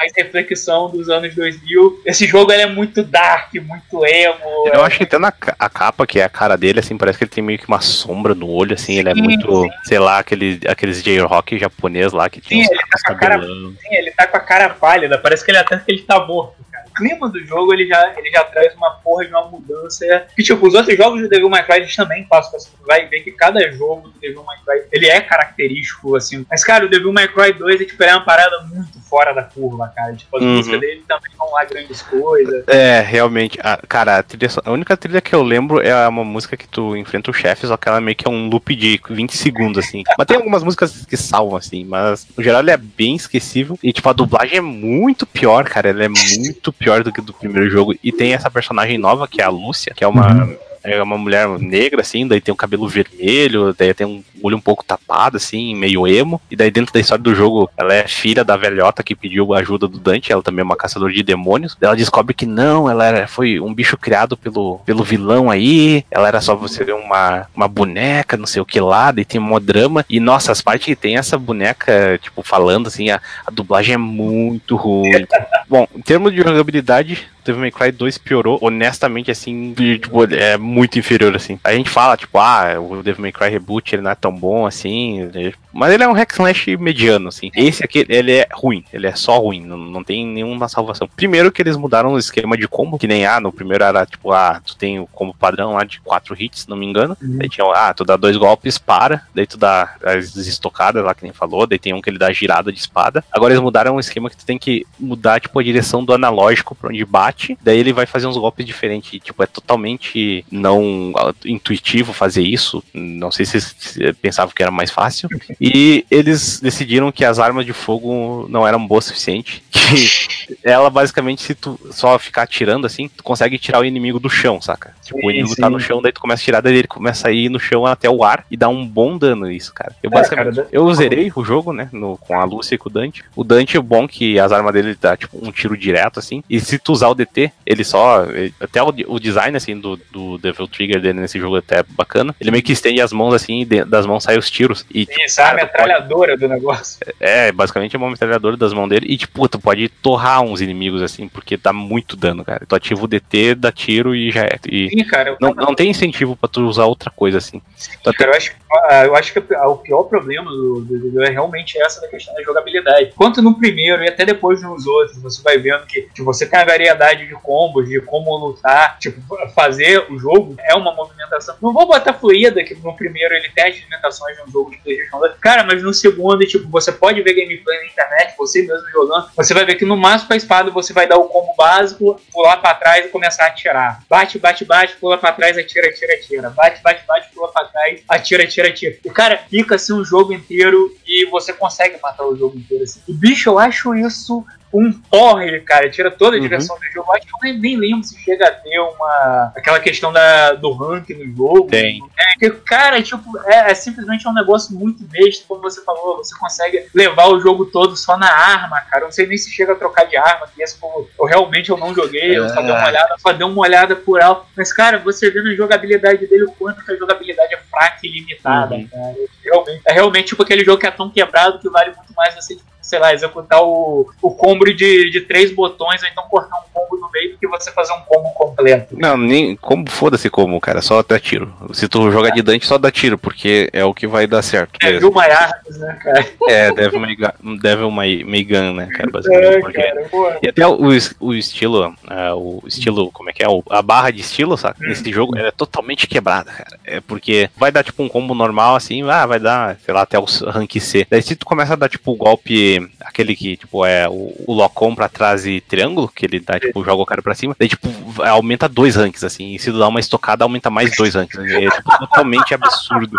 mais 0.00 0.12
reflexão 0.16 0.88
dos 0.88 1.10
anos 1.10 1.34
2000. 1.34 2.02
Esse 2.06 2.26
jogo 2.26 2.50
é 2.50 2.64
muito 2.64 3.02
dark, 3.02 3.52
muito 3.54 4.06
emo. 4.06 4.66
Eu 4.66 4.80
é- 4.82 4.86
acho 4.86 4.96
que 4.96 5.04
até 5.04 5.18
na 5.18 5.32
a 5.58 5.68
capa, 5.68 6.06
que 6.06 6.18
é 6.18 6.24
a 6.24 6.28
cara 6.28 6.56
dele, 6.56 6.80
assim, 6.80 6.96
parece 6.96 7.18
que 7.18 7.24
ele 7.24 7.30
tem 7.30 7.44
meio 7.44 7.58
que 7.58 7.68
uma 7.68 7.80
sombra 7.82 8.34
no 8.34 8.48
olho, 8.48 8.74
assim, 8.74 8.98
ele 8.98 9.10
é 9.10 9.14
Sim, 9.14 9.22
muito, 9.22 9.62
sim. 9.62 9.70
sei 9.84 9.98
lá, 9.98 10.18
aquele, 10.18 10.58
aqueles 10.66 11.02
J-Rock 11.02 11.58
japonês 11.58 12.12
lá 12.12 12.30
que 12.30 12.40
tinha 12.40 12.64
Sim, 12.64 12.70
ele 12.72 12.80
tá 12.90 12.98
com 13.06 13.12
a 13.12 13.16
cara-. 13.16 13.42
Sim, 13.42 13.76
ele 13.90 14.10
tá 14.12 14.26
com 14.26 14.36
a 14.36 14.40
cara 14.40 14.70
pálida, 14.70 15.18
parece 15.18 15.44
que 15.44 15.50
ele 15.50 15.58
até 15.58 15.76
que 15.76 15.90
ele 15.92 16.02
tá 16.02 16.24
morto, 16.26 16.54
cara. 16.72 16.86
O 16.88 16.94
clima 16.94 17.28
do 17.28 17.38
jogo, 17.44 17.72
ele 17.72 17.86
já, 17.86 18.14
ele 18.16 18.30
já 18.30 18.42
traz 18.44 18.74
uma 18.74 18.90
porra 18.92 19.24
de 19.24 19.30
uma 19.30 19.44
mudança. 19.48 20.26
Que, 20.34 20.42
tipo, 20.42 20.66
os 20.66 20.74
outros 20.74 20.96
jogos 20.96 21.20
do 21.20 21.28
Devil 21.28 21.48
May 21.48 21.64
Cry, 21.64 21.76
eles 21.76 21.94
também 21.94 22.24
passam, 22.24 22.58
você 22.58 22.68
vai 22.86 23.06
ver 23.06 23.20
que 23.20 23.30
cada 23.32 23.70
jogo 23.70 24.08
do 24.08 24.18
Devil 24.18 24.42
May 24.44 24.56
Cry, 24.64 24.82
ele 24.92 25.06
é 25.06 25.20
característico, 25.20 26.16
assim. 26.16 26.44
Mas, 26.50 26.64
cara, 26.64 26.86
o 26.86 26.88
Devil 26.88 27.12
May 27.12 27.28
Cry 27.28 27.52
2, 27.52 27.80
é, 27.80 27.84
tipo, 27.84 28.02
é 28.02 28.12
uma 28.14 28.24
parada 28.24 28.60
muito 28.62 28.99
fora 29.10 29.34
da 29.34 29.42
curva, 29.42 29.92
cara. 29.94 30.14
Tipo, 30.14 30.36
as 30.38 30.42
Uhum. 30.42 30.56
músicas 30.56 30.80
dele 30.80 31.02
também 31.08 31.30
vão 31.36 31.50
lá 31.50 31.64
grandes 31.64 32.00
coisas. 32.02 32.64
É, 32.68 33.00
realmente. 33.00 33.58
A, 33.62 33.76
cara, 33.88 34.18
a, 34.18 34.22
trilha 34.22 34.48
a 34.64 34.70
única 34.70 34.96
trilha 34.96 35.20
que 35.20 35.34
eu 35.34 35.42
lembro 35.42 35.80
é 35.80 36.06
uma 36.08 36.24
música 36.24 36.56
que 36.56 36.68
tu 36.68 36.96
enfrenta 36.96 37.30
o 37.30 37.34
chefe, 37.34 37.66
só 37.66 37.76
que 37.76 37.88
ela 37.88 38.00
meio 38.00 38.16
que 38.16 38.26
é 38.26 38.30
um 38.30 38.48
loop 38.48 38.74
de 38.74 39.00
20 39.10 39.36
segundos, 39.36 39.84
assim. 39.84 40.04
Mas 40.16 40.26
tem 40.26 40.36
algumas 40.36 40.62
músicas 40.62 41.04
que 41.04 41.16
salvam, 41.16 41.56
assim, 41.56 41.84
mas 41.84 42.26
no 42.36 42.42
geral 42.42 42.60
ele 42.60 42.70
é 42.70 42.76
bem 42.76 43.16
esquecível. 43.16 43.76
E, 43.82 43.92
tipo, 43.92 44.08
a 44.08 44.12
dublagem 44.12 44.58
é 44.58 44.62
muito 44.62 45.26
pior, 45.26 45.64
cara. 45.64 45.90
Ela 45.90 46.04
é 46.04 46.08
muito 46.08 46.72
pior 46.72 47.02
do 47.02 47.12
que 47.12 47.20
do 47.20 47.34
primeiro 47.34 47.68
jogo. 47.68 47.94
E 48.02 48.12
tem 48.12 48.32
essa 48.32 48.50
personagem 48.50 48.96
nova, 48.96 49.26
que 49.26 49.40
é 49.42 49.44
a 49.44 49.48
Lúcia, 49.50 49.92
que 49.94 50.04
é 50.04 50.06
uma. 50.06 50.48
É 50.82 51.02
uma 51.02 51.18
mulher 51.18 51.48
negra, 51.58 52.00
assim, 52.00 52.26
daí 52.26 52.40
tem 52.40 52.52
o 52.52 52.56
cabelo 52.56 52.88
vermelho, 52.88 53.74
daí 53.76 53.92
tem 53.92 54.06
um 54.06 54.22
olho 54.42 54.56
um 54.56 54.60
pouco 54.60 54.84
tapado, 54.84 55.36
assim, 55.36 55.74
meio 55.74 56.06
emo. 56.06 56.40
E 56.50 56.56
daí 56.56 56.70
dentro 56.70 56.92
da 56.92 57.00
história 57.00 57.22
do 57.22 57.34
jogo, 57.34 57.70
ela 57.76 57.92
é 57.92 58.08
filha 58.08 58.44
da 58.44 58.56
velhota 58.56 59.02
que 59.02 59.14
pediu 59.14 59.52
a 59.52 59.58
ajuda 59.58 59.86
do 59.86 59.98
Dante, 59.98 60.32
ela 60.32 60.42
também 60.42 60.62
é 60.62 60.64
uma 60.64 60.76
caçadora 60.76 61.12
de 61.12 61.22
demônios. 61.22 61.76
Ela 61.80 61.94
descobre 61.94 62.34
que 62.34 62.46
não, 62.46 62.88
ela 62.88 63.04
era, 63.04 63.28
foi 63.28 63.60
um 63.60 63.74
bicho 63.74 63.96
criado 63.96 64.36
pelo, 64.36 64.78
pelo 64.80 65.04
vilão 65.04 65.50
aí, 65.50 66.04
ela 66.10 66.28
era 66.28 66.40
só 66.40 66.54
você 66.54 66.82
ver 66.84 66.94
uma, 66.94 67.46
uma 67.54 67.68
boneca, 67.68 68.36
não 68.36 68.46
sei 68.46 68.62
o 68.62 68.66
que 68.66 68.80
lá, 68.80 69.10
daí 69.10 69.24
tem 69.24 69.40
um 69.40 69.60
drama. 69.60 70.04
E 70.08 70.18
nossa, 70.18 70.52
as 70.52 70.62
partes 70.62 70.86
que 70.86 70.96
tem 70.96 71.16
essa 71.16 71.36
boneca, 71.38 72.18
tipo, 72.22 72.42
falando 72.42 72.86
assim, 72.86 73.10
a, 73.10 73.20
a 73.46 73.50
dublagem 73.50 73.94
é 73.94 73.98
muito 73.98 74.76
ruim. 74.76 75.26
Bom, 75.68 75.86
em 75.94 76.00
termos 76.00 76.32
de 76.32 76.38
jogabilidade, 76.38 77.28
Devil 77.50 77.60
May 77.60 77.70
Cry 77.70 77.92
2 77.92 78.18
piorou, 78.18 78.58
honestamente, 78.62 79.30
assim, 79.30 79.72
de, 79.72 79.98
tipo, 79.98 80.24
é 80.32 80.56
muito 80.56 80.98
inferior, 80.98 81.34
assim. 81.34 81.58
A 81.64 81.72
gente 81.72 81.90
fala, 81.90 82.16
tipo, 82.16 82.38
ah, 82.38 82.78
o 82.78 83.02
Devil 83.02 83.22
May 83.22 83.32
Cry 83.32 83.48
Reboot, 83.48 83.94
ele 83.94 84.02
não 84.02 84.10
é 84.10 84.14
tão 84.14 84.32
bom, 84.32 84.66
assim, 84.66 85.28
mas 85.72 85.92
ele 85.92 86.02
é 86.02 86.08
um 86.08 86.12
hack 86.12 86.32
slash 86.32 86.76
mediano, 86.76 87.28
assim. 87.28 87.50
Esse 87.54 87.84
aqui, 87.84 88.04
ele 88.08 88.32
é 88.32 88.48
ruim, 88.52 88.84
ele 88.92 89.06
é 89.06 89.14
só 89.14 89.38
ruim, 89.38 89.60
não, 89.60 89.76
não 89.76 90.04
tem 90.04 90.26
nenhuma 90.26 90.68
salvação. 90.68 91.08
Primeiro 91.14 91.52
que 91.52 91.62
eles 91.62 91.76
mudaram 91.76 92.12
o 92.12 92.18
esquema 92.18 92.56
de 92.56 92.66
combo, 92.68 92.98
que 92.98 93.06
nem, 93.06 93.26
ah, 93.26 93.40
no 93.40 93.52
primeiro 93.52 93.84
era, 93.84 94.04
tipo, 94.06 94.32
ah, 94.32 94.60
tu 94.64 94.76
tem 94.76 94.98
o 94.98 95.06
combo 95.06 95.34
padrão 95.34 95.74
lá 95.74 95.84
de 95.84 96.00
4 96.00 96.34
hits, 96.40 96.60
se 96.62 96.68
não 96.68 96.76
me 96.76 96.86
engano, 96.86 97.16
daí 97.20 97.48
tinha, 97.48 97.66
ah, 97.72 97.94
tu 97.94 98.04
dá 98.04 98.16
dois 98.16 98.36
golpes, 98.36 98.78
para, 98.78 99.22
daí 99.34 99.46
tu 99.46 99.56
dá 99.56 99.96
as 100.02 100.36
estocadas 100.36 101.04
lá, 101.04 101.14
que 101.14 101.22
nem 101.22 101.32
falou, 101.32 101.66
daí 101.66 101.78
tem 101.78 101.94
um 101.94 102.00
que 102.00 102.10
ele 102.10 102.18
dá 102.18 102.32
girada 102.32 102.72
de 102.72 102.78
espada. 102.78 103.24
Agora 103.30 103.52
eles 103.52 103.62
mudaram 103.62 103.96
o 103.96 104.00
esquema 104.00 104.30
que 104.30 104.36
tu 104.36 104.44
tem 104.44 104.58
que 104.58 104.86
mudar, 104.98 105.40
tipo, 105.40 105.58
a 105.58 105.62
direção 105.62 106.04
do 106.04 106.12
analógico 106.12 106.74
pra 106.74 106.88
onde 106.88 107.04
bate, 107.04 107.56
daí 107.62 107.78
ele 107.78 107.92
vai 107.92 108.06
fazer 108.06 108.26
uns 108.26 108.36
golpes 108.36 108.66
diferentes, 108.66 109.20
tipo, 109.20 109.42
é 109.42 109.46
totalmente 109.46 110.44
não 110.50 111.12
ah, 111.16 111.32
intuitivo 111.44 112.12
fazer 112.12 112.42
isso, 112.42 112.82
não 112.92 113.30
sei 113.30 113.46
se 113.46 113.60
vocês 113.60 114.16
pensavam 114.20 114.54
que 114.54 114.62
era 114.62 114.70
mais 114.70 114.90
fácil, 114.90 115.28
e 115.60 116.04
eles 116.10 116.58
decidiram 116.60 117.12
que 117.12 117.24
as 117.24 117.38
armas 117.38 117.66
de 117.66 117.72
fogo 117.72 118.46
não 118.48 118.66
eram 118.66 118.86
boas 118.86 119.04
o 119.04 119.08
suficiente, 119.08 119.62
que 119.70 120.58
ela 120.64 120.88
basicamente, 120.90 121.42
se 121.42 121.54
tu 121.54 121.78
só 121.90 122.18
ficar 122.18 122.42
atirando 122.42 122.86
assim, 122.86 123.08
tu 123.08 123.22
consegue 123.22 123.58
tirar 123.58 123.80
o 123.80 123.84
inimigo 123.84 124.18
do 124.20 124.28
chão, 124.30 124.60
saca? 124.60 124.94
Tipo, 125.04 125.18
o 125.18 125.22
Sim, 125.22 125.28
inimigo 125.30 125.54
sim. 125.54 125.60
tá 125.60 125.68
no 125.70 125.80
chão, 125.80 126.00
daí 126.00 126.12
tu 126.12 126.20
começa 126.20 126.42
a 126.42 126.44
tirar, 126.44 126.60
daí 126.60 126.76
ele 126.76 126.88
começa 126.88 127.28
a 127.28 127.32
ir 127.32 127.48
no 127.48 127.58
chão 127.60 127.84
até 127.86 128.08
o 128.08 128.24
ar 128.24 128.44
e 128.50 128.56
dá 128.56 128.68
um 128.68 128.86
bom 128.86 129.18
dano 129.18 129.50
isso, 129.50 129.72
cara. 129.74 129.94
Eu 130.02 130.08
É, 130.10 130.14
basicamente, 130.14 130.54
cara, 130.56 130.68
eu 130.72 130.92
zerei 130.94 131.30
o 131.34 131.44
jogo, 131.44 131.72
né, 131.72 131.88
no, 131.92 132.16
com 132.16 132.38
a 132.40 132.44
Lúcia 132.44 132.74
e 132.74 132.78
com 132.78 132.88
o 132.88 132.92
Dante. 132.92 133.24
O 133.36 133.44
Dante 133.44 133.76
é 133.76 133.80
bom 133.80 134.06
que 134.08 134.38
as 134.38 134.52
armas 134.52 134.72
dele 134.72 134.96
dá, 135.00 135.16
tipo, 135.16 135.38
um 135.44 135.50
tiro 135.52 135.76
direto, 135.76 136.18
assim, 136.18 136.42
e 136.48 136.60
se 136.60 136.78
tu 136.78 136.92
usar 136.92 137.08
o 137.08 137.14
DT, 137.14 137.52
ele 137.66 137.84
só, 137.84 138.24
ele- 138.26 138.54
até 138.60 138.82
o, 138.82 138.92
o 139.08 139.18
design, 139.20 139.56
assim, 139.56 139.78
do, 139.78 139.96
do 140.12 140.38
Devil 140.38 140.68
Trigger 140.68 141.00
dele 141.00 141.20
nesse 141.20 141.38
jogo 141.38 141.56
é 141.56 141.58
até 141.60 141.82
bacana, 141.82 142.34
ele 142.40 142.50
meio 142.50 142.62
que 142.62 142.72
estende 142.72 143.00
as 143.00 143.12
mãos, 143.12 143.34
assim, 143.34 143.60
e 143.60 143.64
de- 143.64 143.84
das 143.84 144.06
mãos 144.06 144.22
saem 144.24 144.38
os 144.38 144.50
tiros, 144.50 144.84
e, 144.90 145.06
tipo, 145.06 145.20
Isso, 145.50 145.58
é 145.60 145.62
a 145.62 145.66
cara, 145.66 145.68
tu 145.68 145.76
pode- 145.76 145.88
metralhadora 145.88 146.36
do 146.36 146.48
negócio. 146.48 146.98
é, 147.18 147.52
basicamente 147.52 147.94
é 147.94 147.98
uma 147.98 148.10
metralhadora 148.10 148.56
das 148.56 148.72
mãos 148.72 148.88
dele. 148.88 149.06
E, 149.08 149.16
tipo, 149.16 149.48
tu 149.48 149.58
pode 149.58 149.88
torrar 149.88 150.42
uns 150.42 150.60
inimigos 150.60 151.02
assim, 151.02 151.28
porque 151.28 151.56
dá 151.56 151.72
muito 151.72 152.16
dano, 152.16 152.44
cara. 152.44 152.64
Tu 152.66 152.74
ativa 152.74 153.04
o 153.04 153.06
DT, 153.08 153.54
dá 153.54 153.70
tiro 153.72 154.14
e 154.14 154.30
já 154.30 154.42
é. 154.44 154.58
E 154.68 154.88
Sim, 154.90 155.04
cara. 155.04 155.36
não, 155.40 155.52
não 155.54 155.74
tem 155.74 155.90
incentivo 155.90 156.36
pra 156.36 156.48
tu 156.48 156.62
usar 156.66 156.84
outra 156.84 157.10
coisa 157.10 157.38
assim. 157.38 157.60
Tu 158.02 158.10
até- 158.10 158.18
Cara, 158.18 158.30
eu 158.32 158.36
acho, 158.36 158.52
ah, 158.88 159.04
eu 159.06 159.16
acho 159.16 159.32
que 159.32 159.38
o 159.38 159.76
pior 159.76 160.04
problema 160.04 160.50
do, 160.50 160.80
do, 160.82 161.10
do- 161.10 161.22
é 161.22 161.30
realmente 161.30 161.80
essa 161.80 162.00
da 162.00 162.08
questão 162.08 162.34
da 162.34 162.42
jogabilidade. 162.42 163.12
Quanto 163.16 163.40
no 163.42 163.58
primeiro 163.58 164.02
e 164.04 164.08
até 164.08 164.24
depois 164.24 164.62
nos 164.62 164.86
outros, 164.86 165.20
você 165.22 165.42
vai 165.42 165.58
vendo 165.58 165.86
que, 165.86 166.02
que 166.14 166.22
você 166.22 166.46
tem 166.46 166.58
a 166.60 166.64
variedade 166.64 167.26
de 167.26 167.34
combos, 167.34 167.88
de 167.88 168.00
como 168.00 168.36
lutar, 168.36 168.98
tipo, 168.98 169.20
fazer 169.54 170.06
o 170.10 170.18
jogo 170.18 170.54
é 170.60 170.74
uma 170.74 170.94
movimentação. 170.94 171.54
Não 171.62 171.72
vou 171.72 171.86
botar 171.86 172.12
fluida, 172.14 172.62
que 172.64 172.74
no 172.74 172.94
primeiro 172.96 173.34
ele 173.34 173.48
tem 173.50 173.64
as 173.64 173.76
limitações 173.76 174.36
de 174.36 174.42
um 174.42 174.50
jogo 174.50 174.70
de 174.70 174.78
PlayStation 174.78 175.18
2. 175.18 175.32
Cara, 175.40 175.64
mas 175.64 175.82
no 175.82 175.92
segundo, 175.92 176.46
tipo, 176.46 176.68
você 176.68 176.92
pode 176.92 177.22
ver 177.22 177.34
gameplay 177.34 177.78
na 177.78 177.86
internet, 177.86 178.34
você 178.36 178.62
mesmo 178.62 178.88
jogando, 178.90 179.30
você 179.36 179.54
vai 179.54 179.64
ver 179.64 179.76
que 179.76 179.84
no 179.84 179.96
máximo 179.96 180.32
a 180.32 180.36
espada 180.36 180.70
você 180.70 180.92
vai 180.92 181.06
dar 181.06 181.16
o 181.16 181.24
combo 181.24 181.54
básico, 181.56 182.20
pular 182.32 182.58
pra 182.58 182.74
trás 182.74 183.06
e 183.06 183.08
começar 183.08 183.44
a 183.44 183.48
atirar. 183.48 184.02
Bate, 184.08 184.38
bate, 184.38 184.64
bate, 184.64 184.96
pula 184.96 185.18
pra 185.18 185.32
trás, 185.32 185.56
atira, 185.56 185.88
atira, 185.88 186.14
atira. 186.14 186.50
Bate, 186.50 186.82
bate, 186.82 187.06
bate, 187.06 187.30
pula 187.34 187.48
pra 187.48 187.64
trás, 187.64 188.02
atira, 188.08 188.44
atira, 188.44 188.68
atira. 188.68 188.96
O 189.04 189.12
cara 189.12 189.38
fica 189.48 189.76
assim 189.76 189.92
o 189.92 190.04
jogo 190.04 190.32
inteiro 190.32 190.94
e 191.06 191.26
você 191.26 191.52
consegue 191.52 191.98
matar 192.02 192.24
o 192.26 192.36
jogo 192.36 192.58
inteiro 192.58 192.84
assim. 192.84 193.00
E 193.08 193.12
bicho, 193.12 193.50
eu 193.50 193.58
acho 193.58 193.94
isso 193.94 194.44
um 194.72 194.92
porre, 194.92 195.60
cara. 195.60 195.90
Tira 195.90 196.10
toda 196.10 196.36
a 196.36 196.38
Uhum. 196.38 196.42
diversão 196.42 196.76
do 196.78 196.84
jogo. 196.92 197.08
Eu 197.10 197.16
acho 197.16 197.26
que 197.26 197.32
eu 197.34 197.38
nem, 197.42 197.58
nem 197.58 197.76
lembro 197.76 198.04
se 198.04 198.18
chega 198.20 198.46
a 198.46 198.50
ter 198.50 198.78
uma. 198.78 199.52
aquela 199.56 199.80
questão 199.80 200.12
da, 200.12 200.52
do 200.52 200.72
rank 200.72 201.10
no 201.10 201.26
jogo. 201.36 201.68
Tem. 201.68 202.00
É, 202.18 202.38
que, 202.38 202.50
cara, 202.50 203.02
tipo, 203.02 203.20
é, 203.46 203.70
é 203.70 203.74
simplesmente 203.74 204.26
um 204.28 204.32
negócio 204.32 204.74
muito 204.74 205.02
besta, 205.04 205.44
como 205.48 205.60
você 205.60 205.82
falou. 205.84 206.18
Você 206.18 206.36
consegue 206.38 206.86
levar 206.94 207.28
o 207.28 207.40
jogo 207.40 207.66
todo 207.66 207.96
só 207.96 208.16
na 208.16 208.30
arma, 208.30 208.80
cara. 208.82 209.02
Eu 209.02 209.06
não 209.06 209.12
sei 209.12 209.26
nem 209.26 209.36
se 209.36 209.50
chega 209.50 209.72
a 209.72 209.76
trocar 209.76 210.04
de 210.04 210.16
arma, 210.16 210.46
que 210.54 210.62
esse 210.62 210.78
pô, 210.78 211.08
eu 211.18 211.24
realmente 211.26 211.70
eu 211.70 211.76
não 211.76 211.94
joguei, 211.94 212.38
eu 212.38 212.48
só 212.48 212.62
dei 212.62 212.70
uma 212.70 212.86
olhada, 212.86 213.14
só 213.18 213.32
dei 213.32 213.46
uma 213.46 213.60
olhada 213.62 213.96
por 213.96 214.20
alto. 214.22 214.46
Mas, 214.56 214.72
cara, 214.72 214.98
você 214.98 215.30
vê 215.30 215.42
na 215.42 215.54
jogabilidade 215.54 216.26
dele 216.26 216.44
o 216.44 216.52
quanto 216.52 216.84
que 216.84 216.92
a 216.92 216.96
jogabilidade 216.96 217.54
é 217.54 217.58
fraca 217.70 217.98
e 218.04 218.08
limitada, 218.08 218.74
Uhum. 218.76 218.88
cara. 218.88 219.14
Realmente, 219.44 219.82
é 219.86 219.92
realmente 219.92 220.26
tipo 220.28 220.42
aquele 220.42 220.64
jogo 220.64 220.78
que 220.78 220.86
é 220.86 220.90
tão 220.90 221.10
quebrado 221.10 221.58
que 221.58 221.68
vale 221.68 221.92
muito 221.96 222.12
mais 222.14 222.34
você 222.34 222.54
tipo, 222.54 222.69
sei 222.90 222.98
lá, 222.98 223.14
executar 223.14 223.62
o, 223.62 224.10
o 224.20 224.30
combo 224.32 224.64
de, 224.64 225.10
de 225.10 225.20
três 225.20 225.54
botões, 225.54 226.02
ou 226.02 226.08
então 226.08 226.24
cortar 226.28 226.56
um 226.58 226.64
combo 226.74 226.96
no 227.00 227.08
meio 227.12 227.30
do 227.32 227.38
que 227.38 227.46
você 227.46 227.70
fazer 227.70 227.92
um 227.92 228.00
combo 228.00 228.28
completo. 228.34 228.96
Não, 228.98 229.16
nem 229.16 229.54
como 229.56 229.88
foda-se 229.88 230.28
como, 230.28 230.60
cara, 230.60 230.82
só 230.82 231.00
dá 231.02 231.18
tiro. 231.20 231.54
Se 231.72 231.88
tu 231.88 232.10
jogar 232.10 232.30
de 232.30 232.42
Dante, 232.42 232.66
só 232.66 232.76
dá 232.78 232.90
tiro, 232.90 233.16
porque 233.16 233.70
é 233.72 233.84
o 233.84 233.94
que 233.94 234.06
vai 234.08 234.26
dar 234.26 234.42
certo. 234.42 234.76
É, 234.82 234.98
viu 234.98 235.10
My 235.12 235.20
Arms, 235.30 235.78
né, 235.78 235.98
cara? 236.02 236.26
É, 236.48 236.72
Devil 236.72 237.00
Gun, 237.00 237.56
Devil 237.58 237.90
May, 237.92 238.24
May 238.24 238.42
Gun, 238.44 238.74
né, 238.74 238.86
cara, 238.86 239.10
basicamente. 239.12 239.76
É, 239.76 239.82
cara. 240.08 240.38
E 240.42 240.48
até 240.48 240.66
o, 240.66 240.76
o 241.20 241.34
estilo, 241.34 241.94
é, 242.10 242.32
o 242.32 242.60
estilo, 242.66 243.10
como 243.12 243.30
é 243.30 243.32
que 243.32 243.42
é? 243.44 243.48
O- 243.48 243.62
a 243.70 243.80
barra 243.82 244.10
de 244.10 244.20
estilo, 244.20 244.56
sabe? 244.56 244.76
Nesse 244.80 245.10
jogo, 245.12 245.38
é 245.38 245.50
totalmente 245.52 246.06
quebrada, 246.08 246.50
cara. 246.50 246.78
É 246.84 247.00
porque 247.00 247.48
vai 247.56 247.70
dar 247.70 247.84
tipo 247.84 248.02
um 248.02 248.08
combo 248.08 248.34
normal, 248.34 248.74
assim, 248.74 249.08
ah, 249.08 249.26
vai 249.26 249.38
dar, 249.38 249.76
sei 249.84 249.94
lá, 249.94 250.02
até 250.02 250.18
o 250.18 250.24
rank 250.24 250.76
C. 250.80 251.06
Daí 251.08 251.22
se 251.22 251.36
tu 251.36 251.46
começa 251.46 251.74
a 251.74 251.76
dar 251.76 251.88
tipo 251.88 252.10
o 252.12 252.16
golpe, 252.16 252.79
aquele 253.00 253.34
que, 253.34 253.56
tipo, 253.56 253.84
é 253.84 254.08
o, 254.08 254.34
o 254.46 254.52
locom 254.54 254.94
pra 254.94 255.08
trás 255.08 255.46
e 255.46 255.60
triângulo, 255.60 256.08
que 256.08 256.26
ele 256.26 256.40
dá, 256.40 256.58
tipo, 256.58 256.84
joga 256.84 257.02
o 257.02 257.06
cara 257.06 257.22
pra 257.22 257.34
cima, 257.34 257.56
daí, 257.58 257.68
tipo, 257.68 257.88
aumenta 258.22 258.68
dois 258.68 258.96
ranks, 258.96 259.24
assim. 259.24 259.54
E 259.54 259.58
se 259.58 259.72
dá 259.72 259.88
uma 259.88 260.00
estocada, 260.00 260.44
aumenta 260.44 260.70
mais 260.70 260.96
dois 260.96 261.14
ranks. 261.14 261.38
né? 261.38 261.64
É, 261.64 261.70
tipo, 261.70 261.98
totalmente 261.98 262.54
absurdo. 262.54 263.16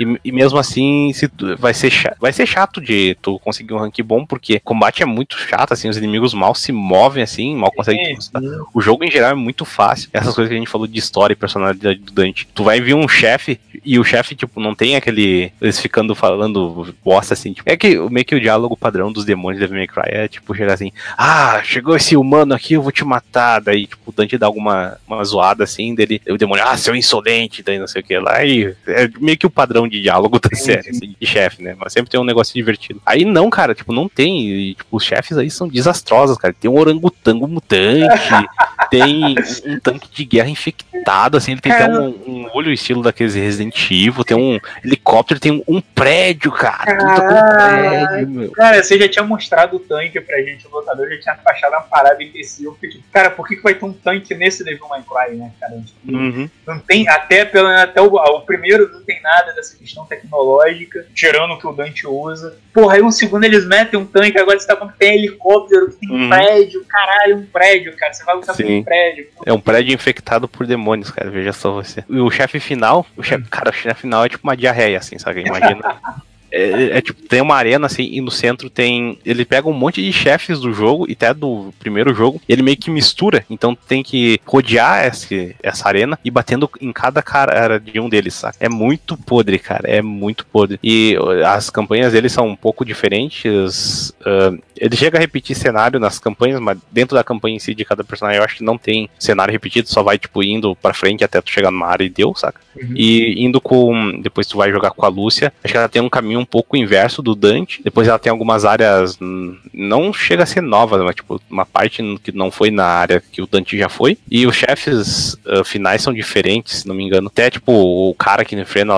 E, 0.00 0.18
e 0.24 0.32
mesmo 0.32 0.58
assim, 0.58 1.12
se 1.12 1.28
tu- 1.28 1.56
vai, 1.56 1.72
ser 1.74 1.90
chato, 1.90 2.16
vai 2.20 2.32
ser 2.32 2.46
chato 2.46 2.80
de 2.80 3.16
tu 3.22 3.38
conseguir 3.38 3.74
um 3.74 3.78
rank 3.78 3.98
bom, 4.02 4.24
porque 4.26 4.60
combate 4.60 5.02
é 5.02 5.06
muito 5.06 5.36
chato, 5.38 5.72
assim, 5.72 5.88
os 5.88 5.96
inimigos 5.96 6.34
mal 6.34 6.54
se 6.54 6.72
movem, 6.72 7.22
assim, 7.22 7.54
mal 7.56 7.70
conseguem 7.72 8.20
sim. 8.20 8.30
O 8.72 8.80
jogo 8.80 9.04
em 9.04 9.10
geral 9.10 9.30
é 9.30 9.34
muito 9.34 9.64
fácil. 9.64 10.08
Essas 10.12 10.34
coisas 10.34 10.48
que 10.50 10.54
a 10.56 10.58
gente 10.58 10.70
falou 10.70 10.86
de 10.86 10.98
história 10.98 11.32
e 11.32 11.36
personalidade 11.36 11.98
do 11.98 12.12
Dante. 12.12 12.46
Tu 12.54 12.64
vai 12.64 12.80
vir 12.80 12.94
um 12.94 13.08
chefe 13.08 13.58
e 13.84 13.98
o 13.98 14.04
chefe, 14.04 14.34
tipo, 14.34 14.60
não 14.60 14.74
tem 14.74 14.96
aquele. 14.96 15.52
Eles 15.60 15.78
ficando 15.80 16.14
falando 16.14 16.94
bosta 17.04 17.34
assim. 17.34 17.52
Tipo, 17.52 17.70
é 17.70 17.76
que 17.76 17.98
meio 18.10 18.24
que 18.24 18.34
o 18.34 18.40
diálogo 18.40 18.76
padrão 18.76 19.12
dos 19.12 19.24
demônios 19.24 19.60
de 19.60 19.66
Devil 19.66 19.78
May 19.78 19.86
Cry 19.86 20.14
é 20.14 20.28
tipo 20.28 20.54
chegar 20.54 20.74
assim: 20.74 20.90
Ah, 21.16 21.60
chegou 21.64 21.94
esse 21.96 22.16
humano 22.16 22.54
aqui, 22.54 22.74
eu 22.74 22.82
vou 22.82 22.92
te 22.92 23.04
matar. 23.04 23.60
Daí, 23.60 23.86
tipo, 23.86 24.02
o 24.06 24.12
Dante 24.12 24.38
dá 24.38 24.46
alguma 24.46 24.96
uma 25.06 25.22
zoada 25.24 25.64
assim 25.64 25.94
dele. 25.94 26.20
O 26.28 26.36
demônio, 26.38 26.64
ah, 26.66 26.76
seu 26.76 26.94
insolente, 26.94 27.62
daí 27.62 27.78
não 27.78 27.86
sei 27.86 28.00
o 28.00 28.04
que 28.04 28.18
lá. 28.18 28.44
E 28.44 28.74
é 28.86 29.08
meio 29.20 29.36
que 29.38 29.46
o 29.46 29.50
padrão 29.50 29.83
de 29.88 30.00
diálogo 30.00 30.38
da 30.38 30.56
série, 30.56 30.90
assim, 30.90 31.14
de 31.18 31.26
chefe, 31.26 31.62
né? 31.62 31.74
Mas 31.78 31.92
sempre 31.92 32.10
tem 32.10 32.20
um 32.20 32.24
negócio 32.24 32.54
divertido. 32.54 33.00
Aí 33.04 33.24
não, 33.24 33.50
cara, 33.50 33.74
tipo, 33.74 33.92
não 33.92 34.08
tem. 34.08 34.48
E, 34.48 34.74
tipo, 34.74 34.96
os 34.96 35.04
chefes 35.04 35.36
aí 35.36 35.50
são 35.50 35.68
desastrosos, 35.68 36.36
cara. 36.36 36.54
Tem 36.58 36.70
um 36.70 36.78
orangotango 36.78 37.46
mutante, 37.46 38.30
tem 38.90 39.34
um 39.66 39.78
tanque 39.80 40.08
de 40.12 40.24
guerra 40.24 40.48
infectado, 40.48 41.36
assim, 41.36 41.52
ele 41.52 41.60
tem 41.60 41.72
até 41.72 41.88
um, 41.88 42.08
um 42.26 42.50
olho 42.54 42.72
estilo 42.72 43.02
daqueles 43.02 43.34
Resident 43.34 43.90
Evil, 43.90 44.24
tem 44.24 44.36
um 44.36 44.58
helicóptero, 44.84 45.40
tem 45.40 45.52
um, 45.52 45.62
um 45.66 45.80
prédio, 45.80 46.50
cara. 46.52 46.96
Tudo 46.96 47.20
com 47.20 47.28
Caralho. 47.28 48.08
prédio, 48.08 48.30
meu. 48.30 48.50
Cara, 48.52 48.82
você 48.82 48.98
já 48.98 49.08
tinha 49.08 49.24
mostrado 49.24 49.76
o 49.76 49.80
tanque 49.80 50.20
pra 50.20 50.40
gente, 50.42 50.66
o 50.66 50.70
lutador 50.70 51.08
já 51.10 51.20
tinha 51.20 51.38
achado 51.46 51.72
uma 51.72 51.82
parada 51.82 52.22
imbecil. 52.22 52.72
Porque, 52.72 52.88
tipo, 52.88 53.04
cara, 53.12 53.30
por 53.30 53.46
que, 53.46 53.56
que 53.56 53.62
vai 53.62 53.74
ter 53.74 53.84
um 53.84 53.92
tanque 53.92 54.34
nesse 54.34 54.64
Devil 54.64 54.88
May 54.88 55.02
Cry, 55.02 55.36
né, 55.36 55.50
cara? 55.60 55.74
Tipo, 55.76 56.24
Uhum. 56.24 56.48
Não 56.66 56.78
tem, 56.78 57.08
até, 57.08 57.44
pelo, 57.44 57.68
até 57.68 58.00
o, 58.00 58.14
o 58.14 58.40
primeiro 58.42 58.90
não 58.92 59.02
tem 59.02 59.20
nada 59.20 59.52
dessa 59.52 59.73
questão 59.74 60.04
tecnológica, 60.06 61.06
tirando 61.14 61.52
o 61.52 61.58
que 61.58 61.66
o 61.66 61.72
Dante 61.72 62.06
usa. 62.06 62.56
Porra, 62.72 62.94
aí 62.96 63.02
um 63.02 63.10
segundo 63.10 63.44
eles 63.44 63.64
metem 63.66 63.98
um 63.98 64.04
tanque, 64.06 64.38
agora 64.38 64.58
você 64.58 64.66
tá 64.66 64.76
falando 64.76 64.92
que 64.92 64.98
tem 64.98 65.14
helicóptero, 65.16 65.90
que 65.90 65.96
tem 66.06 66.10
Uhum. 66.10 66.28
prédio, 66.28 66.84
caralho, 66.86 67.36
um 67.38 67.46
prédio, 67.46 67.96
cara. 67.96 68.12
Você 68.12 68.24
vai 68.24 68.34
lutar 68.36 68.56
por 68.56 68.64
um 68.64 68.82
prédio. 68.82 69.26
É 69.46 69.52
um 69.52 69.60
prédio 69.60 69.94
infectado 69.94 70.48
por 70.48 70.66
demônios, 70.66 71.10
cara. 71.10 71.30
Veja 71.30 71.52
só 71.52 71.72
você. 71.72 72.04
E 72.08 72.18
o 72.18 72.30
chefe 72.30 72.58
final, 72.60 73.06
o 73.16 73.22
chefe, 73.22 73.44
cara, 73.48 73.70
o 73.70 73.72
chefe 73.72 74.02
final 74.02 74.24
é 74.24 74.28
tipo 74.28 74.44
uma 74.46 74.56
diarreia, 74.56 74.98
assim, 74.98 75.18
sabe? 75.18 75.42
Imagina. 75.42 75.80
É, 76.54 76.98
é 76.98 77.00
tipo, 77.00 77.20
tem 77.22 77.40
uma 77.40 77.56
arena 77.56 77.86
assim, 77.86 78.08
e 78.12 78.20
no 78.20 78.30
centro 78.30 78.70
tem. 78.70 79.18
Ele 79.24 79.44
pega 79.44 79.68
um 79.68 79.72
monte 79.72 80.00
de 80.02 80.12
chefes 80.12 80.60
do 80.60 80.72
jogo, 80.72 81.06
e 81.08 81.12
até 81.12 81.34
do 81.34 81.72
primeiro 81.78 82.14
jogo, 82.14 82.40
e 82.48 82.52
ele 82.52 82.62
meio 82.62 82.76
que 82.76 82.90
mistura. 82.90 83.44
Então 83.50 83.74
tem 83.74 84.02
que 84.02 84.40
rodear 84.46 85.06
esse, 85.06 85.56
essa 85.62 85.88
arena 85.88 86.18
e 86.24 86.30
batendo 86.30 86.70
em 86.80 86.92
cada 86.92 87.22
cara 87.22 87.78
de 87.78 87.98
um 87.98 88.08
deles, 88.08 88.34
saca? 88.34 88.56
É 88.60 88.68
muito 88.68 89.16
podre, 89.16 89.58
cara. 89.58 89.88
É 89.88 90.00
muito 90.00 90.46
podre. 90.46 90.78
E 90.82 91.16
uh, 91.18 91.46
as 91.46 91.70
campanhas 91.70 92.12
dele 92.12 92.28
são 92.28 92.46
um 92.46 92.56
pouco 92.56 92.84
diferentes. 92.84 94.12
ah, 94.24 94.52
ele 94.76 94.96
chega 94.96 95.18
a 95.18 95.20
repetir 95.20 95.56
cenário 95.56 95.98
nas 95.98 96.18
campanhas, 96.18 96.60
mas 96.60 96.78
dentro 96.90 97.16
da 97.16 97.24
campanha 97.24 97.56
em 97.56 97.60
si 97.60 97.74
de 97.74 97.84
cada 97.84 98.04
personagem, 98.04 98.38
eu 98.38 98.44
acho 98.44 98.56
que 98.56 98.64
não 98.64 98.76
tem 98.76 99.08
cenário 99.18 99.52
repetido, 99.52 99.88
só 99.88 100.02
vai, 100.02 100.18
tipo, 100.18 100.42
indo 100.42 100.74
pra 100.76 100.94
frente 100.94 101.24
até 101.24 101.40
tu 101.40 101.50
chegar 101.50 101.70
numa 101.70 101.86
área 101.86 102.04
e 102.04 102.08
deu, 102.08 102.34
saca? 102.34 102.60
Uhum. 102.76 102.94
E 102.96 103.44
indo 103.44 103.60
com. 103.60 104.20
Depois 104.20 104.46
tu 104.46 104.56
vai 104.56 104.70
jogar 104.70 104.90
com 104.90 105.04
a 105.04 105.08
Lúcia. 105.08 105.52
Acho 105.62 105.72
que 105.72 105.78
ela 105.78 105.88
tem 105.88 106.02
um 106.02 106.08
caminho 106.08 106.43
um 106.44 106.46
pouco 106.46 106.76
inverso 106.76 107.22
do 107.22 107.34
Dante. 107.34 107.82
Depois 107.82 108.06
ela 108.06 108.18
tem 108.18 108.30
algumas 108.30 108.64
áreas. 108.64 109.18
hum, 109.20 109.56
Não 109.72 110.12
chega 110.12 110.42
a 110.42 110.46
ser 110.46 110.60
novas, 110.60 111.02
mas 111.02 111.16
tipo, 111.16 111.40
uma 111.50 111.66
parte 111.66 112.02
que 112.22 112.30
não 112.32 112.50
foi 112.50 112.70
na 112.70 112.84
área 112.84 113.22
que 113.32 113.42
o 113.42 113.46
Dante 113.46 113.76
já 113.76 113.88
foi. 113.88 114.16
E 114.30 114.46
os 114.46 114.54
chefes 114.54 115.36
ah, 115.46 115.64
finais 115.64 116.02
são 116.02 116.12
diferentes, 116.12 116.80
se 116.80 116.88
não 116.88 116.94
me 116.94 117.02
engano. 117.04 117.28
Até 117.28 117.50
tipo, 117.50 117.72
o 117.72 118.14
cara 118.14 118.44
que 118.44 118.54
enfrenta, 118.54 118.94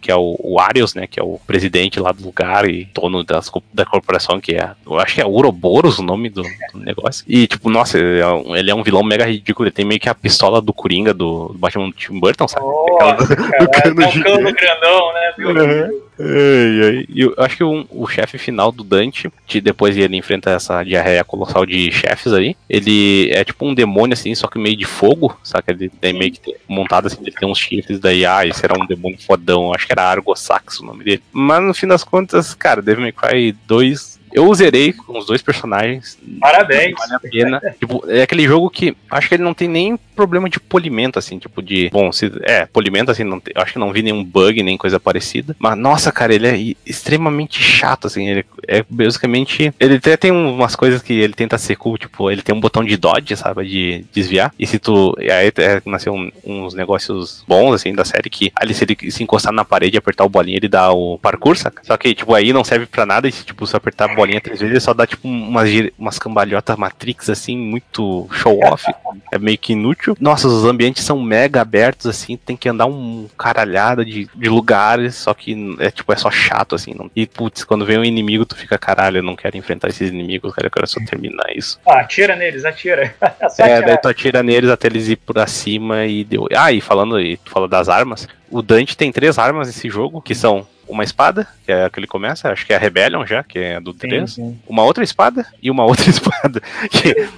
que 0.00 0.10
é 0.10 0.16
o, 0.16 0.36
o 0.38 0.60
Arius, 0.60 0.94
né? 0.94 1.06
Que 1.06 1.20
é 1.20 1.22
o 1.22 1.38
presidente 1.46 2.00
lá 2.00 2.12
do 2.12 2.24
lugar 2.24 2.68
e 2.68 2.88
dono 2.94 3.24
das, 3.24 3.50
da 3.72 3.84
corporação, 3.84 4.40
que 4.40 4.54
é. 4.54 4.70
Eu 4.86 4.98
acho 4.98 5.14
que 5.14 5.20
é 5.20 5.26
Ouroboros 5.26 5.98
o 5.98 6.02
nome 6.02 6.28
do, 6.30 6.42
do 6.42 6.78
negócio. 6.78 7.24
E, 7.28 7.46
tipo, 7.46 7.68
nossa, 7.68 7.98
ele 7.98 8.20
é, 8.20 8.26
um, 8.28 8.56
ele 8.56 8.70
é 8.70 8.74
um 8.74 8.82
vilão 8.82 9.02
mega 9.02 9.24
ridículo. 9.24 9.66
Ele 9.66 9.74
tem 9.74 9.84
meio 9.84 10.00
que 10.00 10.08
a 10.08 10.14
pistola 10.14 10.60
do 10.60 10.72
Coringa 10.72 11.12
do, 11.12 11.48
do 11.48 11.58
Batman 11.58 11.88
do 11.88 11.92
Tim 11.92 12.18
Burton, 12.18 12.46
sabe? 12.46 12.64
Nossa, 12.64 13.36
cara, 13.36 13.54
cano 13.82 14.02
é 14.02 14.06
um 14.06 14.22
cano 14.22 14.52
grandão, 14.52 15.12
né? 15.12 15.34
Uhum. 15.38 16.00
E 16.18 17.06
eu 17.22 17.34
acho 17.38 17.56
que 17.56 17.64
um- 17.64 17.86
o 17.90 18.06
chefe 18.06 18.38
final 18.38 18.70
do 18.70 18.84
Dante, 18.84 19.30
que 19.46 19.60
depois 19.60 19.96
ele 19.96 20.16
enfrenta 20.16 20.50
essa 20.50 20.82
diarreia 20.82 21.24
colossal 21.24 21.66
de 21.66 21.90
chefes 21.90 22.32
aí, 22.32 22.56
ele 22.68 23.30
é 23.32 23.44
tipo 23.44 23.66
um 23.66 23.74
demônio 23.74 24.14
assim, 24.14 24.34
só 24.34 24.46
que 24.46 24.58
meio 24.58 24.76
de 24.76 24.84
fogo, 24.84 25.36
saca? 25.42 25.72
Ele 25.72 25.88
tem 25.88 26.12
meio 26.12 26.32
que 26.32 26.54
montado 26.68 27.06
assim, 27.06 27.18
ele 27.20 27.32
tem 27.32 27.48
uns 27.48 27.58
chifres, 27.58 27.98
daí, 27.98 28.24
ah, 28.24 28.46
esse 28.46 28.64
era 28.64 28.78
um 28.80 28.86
demônio 28.86 29.18
fodão, 29.18 29.72
acho 29.74 29.86
que 29.86 29.92
era 29.92 30.02
Argosax 30.04 30.80
o 30.80 30.86
nome 30.86 31.04
dele. 31.04 31.22
Mas 31.32 31.62
no 31.62 31.74
fim 31.74 31.86
das 31.86 32.04
contas, 32.04 32.54
cara, 32.54 32.80
Devil 32.82 33.02
May 33.02 33.12
Cry 33.12 33.52
2, 33.66 34.13
eu 34.34 34.52
zerei 34.54 34.92
com 34.92 35.16
os 35.18 35.26
dois 35.26 35.40
personagens, 35.40 36.18
Parabéns. 36.40 36.94
Vale 36.98 37.14
a 37.14 37.20
pena. 37.20 37.62
tipo, 37.78 38.04
é 38.08 38.22
aquele 38.22 38.44
jogo 38.44 38.68
que 38.68 38.94
acho 39.10 39.28
que 39.28 39.34
ele 39.36 39.42
não 39.44 39.54
tem 39.54 39.68
nem 39.68 39.96
problema 40.16 40.48
de 40.50 40.60
polimento, 40.60 41.18
assim, 41.18 41.38
tipo 41.38 41.62
de. 41.62 41.88
Bom, 41.90 42.12
se, 42.12 42.30
é, 42.42 42.66
polimento, 42.66 43.10
assim, 43.10 43.24
não 43.24 43.40
acho 43.54 43.72
que 43.72 43.78
não 43.78 43.92
vi 43.92 44.02
nenhum 44.02 44.22
bug, 44.24 44.62
nem 44.62 44.76
coisa 44.76 44.98
parecida. 45.00 45.54
Mas, 45.58 45.78
nossa, 45.78 46.10
cara, 46.12 46.34
ele 46.34 46.46
é 46.46 46.74
extremamente 46.84 47.62
chato, 47.62 48.06
assim. 48.06 48.28
Ele 48.28 48.44
é 48.66 48.84
basicamente. 48.88 49.72
Ele 49.78 49.94
até 49.96 50.16
tem 50.16 50.30
umas 50.30 50.74
coisas 50.74 51.02
que 51.02 51.12
ele 51.12 51.32
tenta 51.34 51.56
ser 51.58 51.76
cool, 51.76 51.96
tipo, 51.96 52.30
ele 52.30 52.42
tem 52.42 52.54
um 52.54 52.60
botão 52.60 52.82
de 52.84 52.96
dodge, 52.96 53.36
sabe? 53.36 53.64
De 53.66 54.04
desviar. 54.12 54.52
E 54.58 54.66
se 54.66 54.78
tu. 54.78 55.14
E 55.20 55.30
aí 55.30 55.52
é, 55.56 55.80
nasceu 55.86 56.12
um- 56.14 56.30
uns 56.44 56.74
negócios 56.74 57.44
bons, 57.46 57.74
assim, 57.74 57.94
da 57.94 58.04
série 58.04 58.28
que 58.30 58.50
ali 58.56 58.74
se 58.74 58.84
ele 58.84 59.10
se 59.10 59.22
encostar 59.22 59.52
na 59.52 59.64
parede 59.64 59.96
e 59.96 59.98
apertar 59.98 60.24
o 60.24 60.28
bolinho, 60.28 60.56
ele 60.58 60.68
dá 60.68 60.90
o 60.92 61.18
parkour, 61.18 61.56
saca? 61.56 61.82
Só 61.84 61.96
que, 61.96 62.14
tipo, 62.14 62.34
aí 62.34 62.52
não 62.52 62.64
serve 62.64 62.86
pra 62.86 63.06
nada. 63.06 63.28
E 63.28 63.32
se, 63.32 63.44
tipo, 63.44 63.66
se 63.66 63.76
apertar 63.76 64.10
a 64.10 64.14
bolinha 64.14 64.23
três 64.40 64.60
vezes, 64.60 64.72
ele 64.72 64.80
só 64.80 64.94
dá, 64.94 65.06
tipo, 65.06 65.26
umas, 65.26 65.68
umas 65.98 66.18
cambalhotas 66.18 66.76
Matrix, 66.76 67.30
assim, 67.30 67.56
muito 67.56 68.28
show-off. 68.32 68.86
é 69.32 69.38
meio 69.38 69.58
que 69.58 69.72
inútil. 69.72 70.16
Nossa, 70.20 70.48
os 70.48 70.64
ambientes 70.64 71.04
são 71.04 71.20
mega 71.20 71.60
abertos, 71.60 72.06
assim, 72.06 72.36
tem 72.36 72.56
que 72.56 72.68
andar 72.68 72.86
um 72.86 73.28
caralhada 73.38 74.04
de, 74.04 74.28
de 74.34 74.48
lugares, 74.48 75.14
só 75.14 75.34
que 75.34 75.76
é, 75.78 75.90
tipo, 75.90 76.12
é 76.12 76.16
só 76.16 76.30
chato, 76.30 76.74
assim. 76.74 76.94
Não... 76.94 77.10
E, 77.14 77.26
putz, 77.26 77.64
quando 77.64 77.84
vem 77.84 77.98
um 77.98 78.04
inimigo, 78.04 78.44
tu 78.44 78.56
fica, 78.56 78.78
caralho, 78.78 79.18
eu 79.18 79.22
não 79.22 79.36
quero 79.36 79.56
enfrentar 79.56 79.88
esses 79.88 80.10
inimigos, 80.10 80.54
cara, 80.54 80.66
eu 80.66 80.70
quero 80.70 80.86
só 80.86 81.00
terminar 81.04 81.46
isso. 81.54 81.78
Ah, 81.86 82.00
atira 82.00 82.36
neles, 82.36 82.64
atira. 82.64 83.14
É 83.58 83.70
É, 83.70 83.82
daí 83.82 83.98
tu 83.98 84.08
atira 84.08 84.42
neles 84.42 84.70
até 84.70 84.86
eles 84.86 85.08
ir 85.08 85.16
pra 85.16 85.46
cima 85.46 86.06
e 86.06 86.24
deu. 86.24 86.46
Ah, 86.54 86.72
e 86.72 86.80
falando, 86.80 87.20
e 87.20 87.36
tu 87.36 87.50
falou 87.50 87.68
das 87.68 87.88
armas, 87.88 88.28
o 88.50 88.62
Dante 88.62 88.96
tem 88.96 89.12
três 89.12 89.38
armas 89.38 89.66
nesse 89.68 89.88
jogo, 89.88 90.22
que 90.22 90.34
são 90.34 90.66
uma 90.88 91.04
espada, 91.04 91.46
que 91.64 91.72
é 91.72 91.84
a 91.84 91.90
que 91.90 91.98
ele 91.98 92.06
começa, 92.06 92.50
acho 92.50 92.66
que 92.66 92.72
é 92.72 92.76
a 92.76 92.78
Rebellion 92.78 93.24
já, 93.26 93.42
que 93.42 93.58
é 93.58 93.76
a 93.76 93.80
do 93.80 93.92
Sim, 93.92 93.98
3. 93.98 94.32
sim. 94.32 94.58
Uma 94.66 94.82
outra 94.84 95.02
espada 95.04 95.46
e 95.62 95.70
uma 95.70 95.84
outra 95.86 96.08
espada. 96.10 96.60
Que 96.90 97.28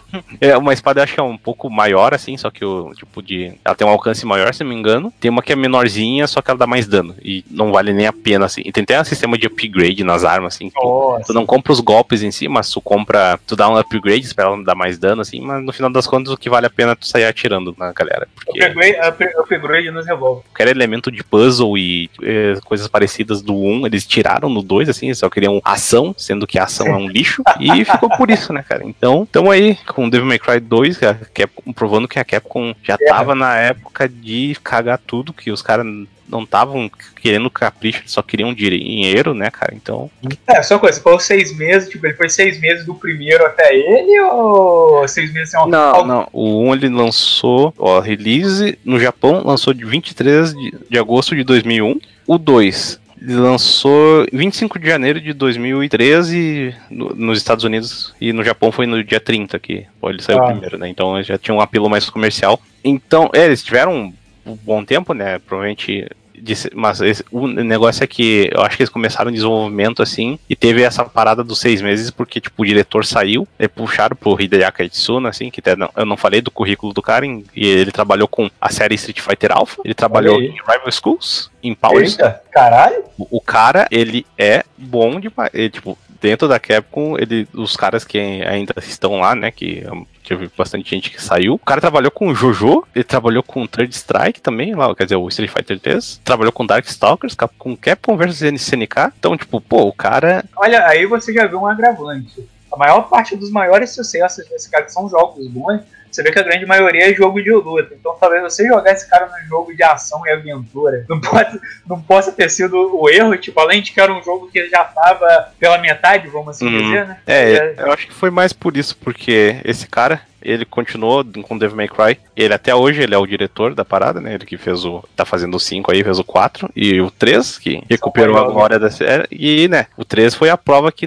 é 0.41 0.57
uma 0.57 0.73
espada, 0.73 1.03
acho 1.03 1.15
que 1.15 1.21
é 1.21 1.23
um 1.23 1.37
pouco 1.37 1.69
maior, 1.71 2.15
assim, 2.15 2.37
só 2.37 2.51
que 2.51 2.65
o 2.65 2.93
tipo 2.95 3.23
de. 3.23 3.53
Ela 3.65 3.75
tem 3.75 3.87
um 3.87 3.91
alcance 3.91 4.25
maior, 4.27 4.53
se 4.55 4.63
não 4.65 4.71
me 4.71 4.77
engano. 4.77 5.13
Tem 5.21 5.31
uma 5.31 5.43
que 5.43 5.53
é 5.53 5.57
menorzinha, 5.57 6.27
só 6.27 6.41
que 6.43 6.51
ela 6.51 6.59
dá 6.59 6.67
mais 6.67 6.87
dano. 6.87 7.15
E 7.23 7.45
não 7.51 7.73
vale 7.73 7.93
nem 7.93 8.07
a 8.07 8.13
pena, 8.13 8.47
assim. 8.47 8.63
E 8.65 8.73
tem 8.73 8.83
até 8.83 9.01
um 9.01 9.05
sistema 9.05 9.37
de 9.39 9.47
upgrade 9.47 10.03
nas 10.05 10.25
armas, 10.25 10.55
assim. 10.55 10.69
que 10.71 10.75
tu-. 10.81 11.21
Tu 11.27 11.33
não 11.33 11.47
compra 11.47 11.73
os 11.73 11.81
golpes 11.81 12.23
em 12.23 12.31
si, 12.31 12.49
mas 12.49 12.71
tu 12.71 12.81
compra. 12.81 13.39
Tu 13.47 13.55
dá 13.57 13.69
um 13.69 13.77
upgrade 13.77 14.35
pra 14.35 14.45
ela 14.47 14.63
dar 14.65 14.75
mais 14.75 14.99
dano, 14.99 15.23
assim, 15.23 15.41
mas 15.41 15.63
no 15.65 15.73
final 15.73 15.91
das 15.91 16.07
contas 16.07 16.33
o 16.33 16.37
que 16.37 16.51
vale 16.51 16.67
a 16.67 16.71
pena 16.71 16.93
é 16.93 16.95
tu 16.95 17.07
sair 17.07 17.25
atirando 17.25 17.75
na 17.79 17.93
galera. 17.93 18.27
Porque 18.35 18.63
Upgrade, 18.65 18.97
up- 19.09 19.41
upgrade 19.41 19.91
nos 19.91 20.07
revólver. 20.07 20.43
qualquer 20.45 20.69
elemento 20.69 21.11
de 21.11 21.23
puzzle 21.23 21.77
e 21.79 22.11
eh, 22.23 22.55
coisas 22.65 22.89
parecidas 22.89 23.36
profundas 23.37 23.43
do 23.43 23.55
1, 23.55 23.87
eles 23.87 24.07
tiraram 24.07 24.49
no 24.49 24.63
2, 24.63 24.89
assim, 24.89 25.07
eles 25.07 25.19
só 25.19 25.29
queriam 25.29 25.61
ação, 25.65 26.15
sendo 26.17 26.47
que 26.47 26.59
a 26.59 26.65
ação 26.65 26.87
é 26.87 26.97
um 26.97 27.09
lixo, 27.09 27.43
e 27.61 27.85
ficou 27.85 28.09
por 28.17 28.31
isso, 28.31 28.53
né, 28.53 28.65
cara? 28.67 28.83
Então, 28.85 29.25
estamos 29.25 29.51
aí 29.51 29.77
com 29.87 30.09
Devil 30.09 30.27
May 30.27 30.39
Cry 30.39 30.61
2, 30.61 31.03
a 31.03 31.15
Capcom, 31.15 31.73
provando 31.73 32.09
que 32.09 32.19
a 32.19 32.25
Capcom 32.25 32.75
já 32.83 32.97
tava 32.97 33.35
na 33.35 33.57
época 33.57 34.09
de 34.09 34.57
cagar 34.63 35.01
tudo, 35.05 35.33
que 35.33 35.51
os 35.51 35.63
caras 35.63 35.87
não 36.29 36.43
estavam 36.43 36.91
querendo 37.23 37.49
capricho, 37.49 38.03
só 38.07 38.21
queriam 38.21 38.53
dinheiro, 38.53 39.33
né, 39.33 39.49
cara? 39.49 39.73
Então. 39.75 40.11
É, 40.49 40.61
só 40.61 40.75
uma 40.75 40.81
coisa, 40.81 41.01
foi 41.01 41.19
seis 41.21 41.57
meses, 41.57 41.89
tipo, 41.89 42.05
ele 42.05 42.15
foi 42.15 42.29
seis 42.29 42.61
meses 42.61 42.85
do 42.85 42.95
primeiro 42.95 43.47
até 43.47 43.75
ele, 43.77 44.21
ou 44.23 45.07
seis 45.07 45.33
meses 45.33 45.51
sem 45.51 45.61
uma 45.61 45.69
Não, 45.69 46.05
não. 46.05 46.29
O 46.33 46.63
1 46.69 46.75
ele 46.75 46.89
lançou, 46.89 47.73
ó, 47.79 48.01
release 48.01 48.77
no 48.85 48.99
Japão, 48.99 49.43
lançou 49.45 49.73
de 49.73 49.85
23 49.85 50.53
de, 50.53 50.75
de 50.91 50.99
agosto 50.99 51.37
de 51.37 51.45
2001. 51.45 52.01
O 52.27 52.39
2 52.39 53.01
ele 53.06 53.06
lançou 53.23 54.27
25 54.33 54.79
de 54.79 54.87
janeiro 54.87 55.21
de 55.21 55.33
2013 55.33 56.75
no, 56.91 57.15
nos 57.15 57.39
Estados 57.39 57.65
Unidos 57.65 58.15
e 58.21 58.33
no 58.33 58.45
Japão 58.45 58.71
foi 58.71 58.87
no 58.87 59.03
dia 59.03 59.21
30 59.21 59.59
que 59.59 59.87
pô, 60.01 60.11
ele 60.11 60.23
saiu 60.23 60.43
Ah. 60.43 60.47
primeiro, 60.51 60.79
né? 60.79 60.89
Então 60.89 61.23
já 61.23 61.39
tinha 61.39 61.55
um 61.55 61.61
apelo 61.61 61.89
mais 61.89 62.09
comercial. 62.11 62.61
Então, 62.85 63.31
é, 63.35 63.47
eles 63.47 63.63
tiveram 63.65 64.13
um 64.45 64.55
bom 64.55 64.85
tempo, 64.85 65.13
né? 65.13 65.39
Provavelmente. 65.41 66.07
Disse- 66.41 66.71
Mas 66.75 67.01
esse- 67.01 67.25
o 67.31 67.47
negócio 67.47 68.03
é 68.05 68.07
que 68.07 68.51
eu 68.53 68.63
acho 68.63 68.77
que 68.77 68.83
eles 68.83 68.91
começaram 68.91 69.31
o 69.31 69.35
desenvolvimento 69.35 70.03
assim 70.03 70.39
e 70.49 70.57
teve 70.57 70.83
essa 70.83 71.05
parada 71.05 71.43
dos 71.45 71.59
seis 71.61 71.81
meses 71.83 72.11
porque 72.11 72.41
tipo 72.41 72.63
o 72.63 72.67
diretor 72.67 73.05
saiu 73.05 73.47
e 73.59 73.69
puxaram 73.69 74.17
pro 74.17 74.41
Hideaki 74.41 74.85
Itsuna 74.85 75.29
assim 75.29 75.51
que 75.51 75.61
até 75.61 75.75
não- 75.77 75.91
eu 75.97 76.05
não 76.07 76.17
falei 76.17 76.41
do 76.41 76.51
currículo 76.51 76.93
do 76.93 77.03
cara 77.03 77.25
em- 77.27 77.45
e 77.55 77.67
ele 77.67 77.93
trabalhou 77.93 78.29
com 78.29 78.51
a 78.61 78.71
série 78.71 78.95
Street 78.95 79.21
Fighter 79.21 79.53
Alpha 79.53 79.81
ele 79.85 79.95
trabalhou 79.95 80.41
em 80.41 80.51
Rival 80.53 80.91
Schools 80.93 81.51
em 81.63 81.75
Power 81.75 82.05
Eita, 82.05 82.41
caralho. 82.53 83.05
o 83.19 83.27
o 83.37 83.41
cara, 83.41 83.87
ele 83.91 84.25
é 84.39 84.65
bom 84.79 85.19
demais. 85.21 85.51
Ele, 85.53 85.69
tipo, 85.71 85.99
dentro 86.21 86.47
da 86.49 86.59
Capcom, 86.61 87.17
ele, 87.19 87.47
os 87.53 87.77
caras 87.77 88.05
que 88.05 88.19
ainda 88.19 88.75
estão 88.79 89.19
lá, 89.21 89.35
né? 89.35 89.51
Que 89.51 89.85
teve 90.27 90.51
bastante 90.57 90.91
gente 90.91 91.11
que 91.11 91.23
saiu. 91.23 91.55
O 91.55 91.59
cara 91.59 91.81
trabalhou 91.81 92.11
com 92.11 92.35
Jojo, 92.35 92.85
ele 92.95 93.05
trabalhou 93.05 93.43
com 93.43 93.67
Third 93.67 93.95
Strike 93.95 94.41
também, 94.41 94.75
lá, 94.75 94.95
quer 94.95 95.05
dizer, 95.05 95.17
o 95.17 95.29
Street 95.29 95.51
Fighter 95.51 95.79
3. 95.79 96.21
Trabalhou 96.25 96.53
com 96.53 96.67
Darkstalkers, 96.67 97.37
com 97.59 97.77
Capcom 97.77 98.17
vs 98.17 98.43
SNK. 98.43 99.13
Então, 99.19 99.37
tipo, 99.37 99.61
pô, 99.61 99.83
o 99.83 99.93
cara. 99.93 100.45
Olha, 100.57 100.87
aí 100.87 101.07
você 101.07 101.33
já 101.33 101.47
viu 101.47 101.61
um 101.61 101.67
agravante. 101.67 102.47
A 102.73 102.77
maior 102.77 103.09
parte 103.09 103.37
dos 103.37 103.51
maiores 103.51 103.91
sucessos 103.91 104.47
desse 104.49 104.71
cara 104.71 104.89
são 104.89 105.09
jogos 105.09 105.47
bons, 105.49 105.81
você 106.17 106.23
vê 106.23 106.33
que 106.33 106.39
a 106.39 106.43
grande 106.43 106.67
maioria 106.67 107.11
é 107.11 107.15
jogo 107.15 107.43
de 107.43 107.51
luta. 107.51 107.95
Então 107.99 108.17
talvez 108.21 108.43
você 108.43 108.67
jogar 108.67 108.91
esse 108.93 109.09
cara 109.09 109.27
num 109.27 109.49
jogo 109.49 109.75
de 109.75 109.83
ação 109.83 110.21
e 110.27 110.31
aventura 110.31 111.05
não, 111.09 111.21
pode, 111.21 111.61
não 111.87 112.01
possa 112.01 112.33
ter 112.33 112.49
sido 112.51 112.75
o 112.99 113.09
erro, 113.09 113.37
tipo, 113.37 113.59
além 113.61 113.83
de 113.83 113.93
que 113.93 114.01
era 114.01 114.13
um 114.13 114.23
jogo 114.23 114.49
que 114.51 114.69
já 114.69 114.85
tava 114.85 115.53
pela 115.59 115.79
metade, 115.79 116.29
vamos 116.29 116.49
assim 116.49 116.67
Uhum. 116.67 116.83
dizer, 116.83 117.07
né? 117.07 117.19
É, 117.27 117.75
eu 117.79 117.93
acho 117.93 118.07
que 118.07 118.15
foi 118.15 118.31
mais 118.31 118.53
por 118.53 118.77
isso, 118.77 118.97
porque 118.97 119.57
esse 119.65 119.87
cara, 119.87 120.21
ele 120.43 120.65
continuou 120.65 121.25
com 121.43 121.59
Devil 121.59 121.77
May 121.77 121.89
Cry. 121.89 122.19
Ele 122.37 122.55
até 122.55 122.75
hoje 122.75 123.03
ele 123.03 123.15
é 123.15 123.19
o 123.19 123.27
diretor 123.27 123.75
da 123.75 123.85
parada, 123.85 124.21
né? 124.21 124.35
Ele 124.35 124.45
que 124.47 124.57
fez 124.57 124.85
o. 124.85 125.03
tá 125.17 125.25
fazendo 125.25 125.57
o 125.57 125.61
5 125.61 125.91
aí, 125.93 126.05
fez 126.05 126.19
o 126.19 126.25
4 126.25 126.71
e 126.75 127.01
o 127.01 127.11
3, 127.11 127.59
que 127.59 127.83
recuperou 127.89 128.39
a 128.39 128.45
glória 128.45 128.79
da 128.79 128.91
série. 128.91 129.27
E, 129.31 129.67
né, 129.69 129.87
o 129.97 130.05
3 130.05 130.35
foi 130.35 130.49
a 130.51 130.57
prova 130.57 130.93
que 130.93 131.07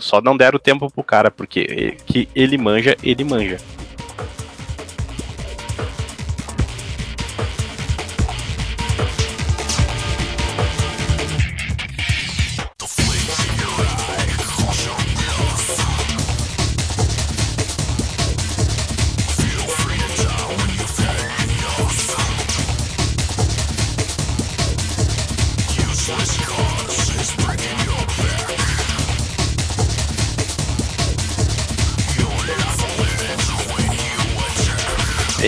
só 0.00 0.20
não 0.20 0.36
deram 0.36 0.58
tempo 0.58 0.90
pro 0.90 1.04
cara, 1.04 1.30
porque 1.30 1.96
que 2.06 2.28
ele 2.34 2.58
manja, 2.58 2.96
ele 3.02 3.24
manja. 3.24 3.58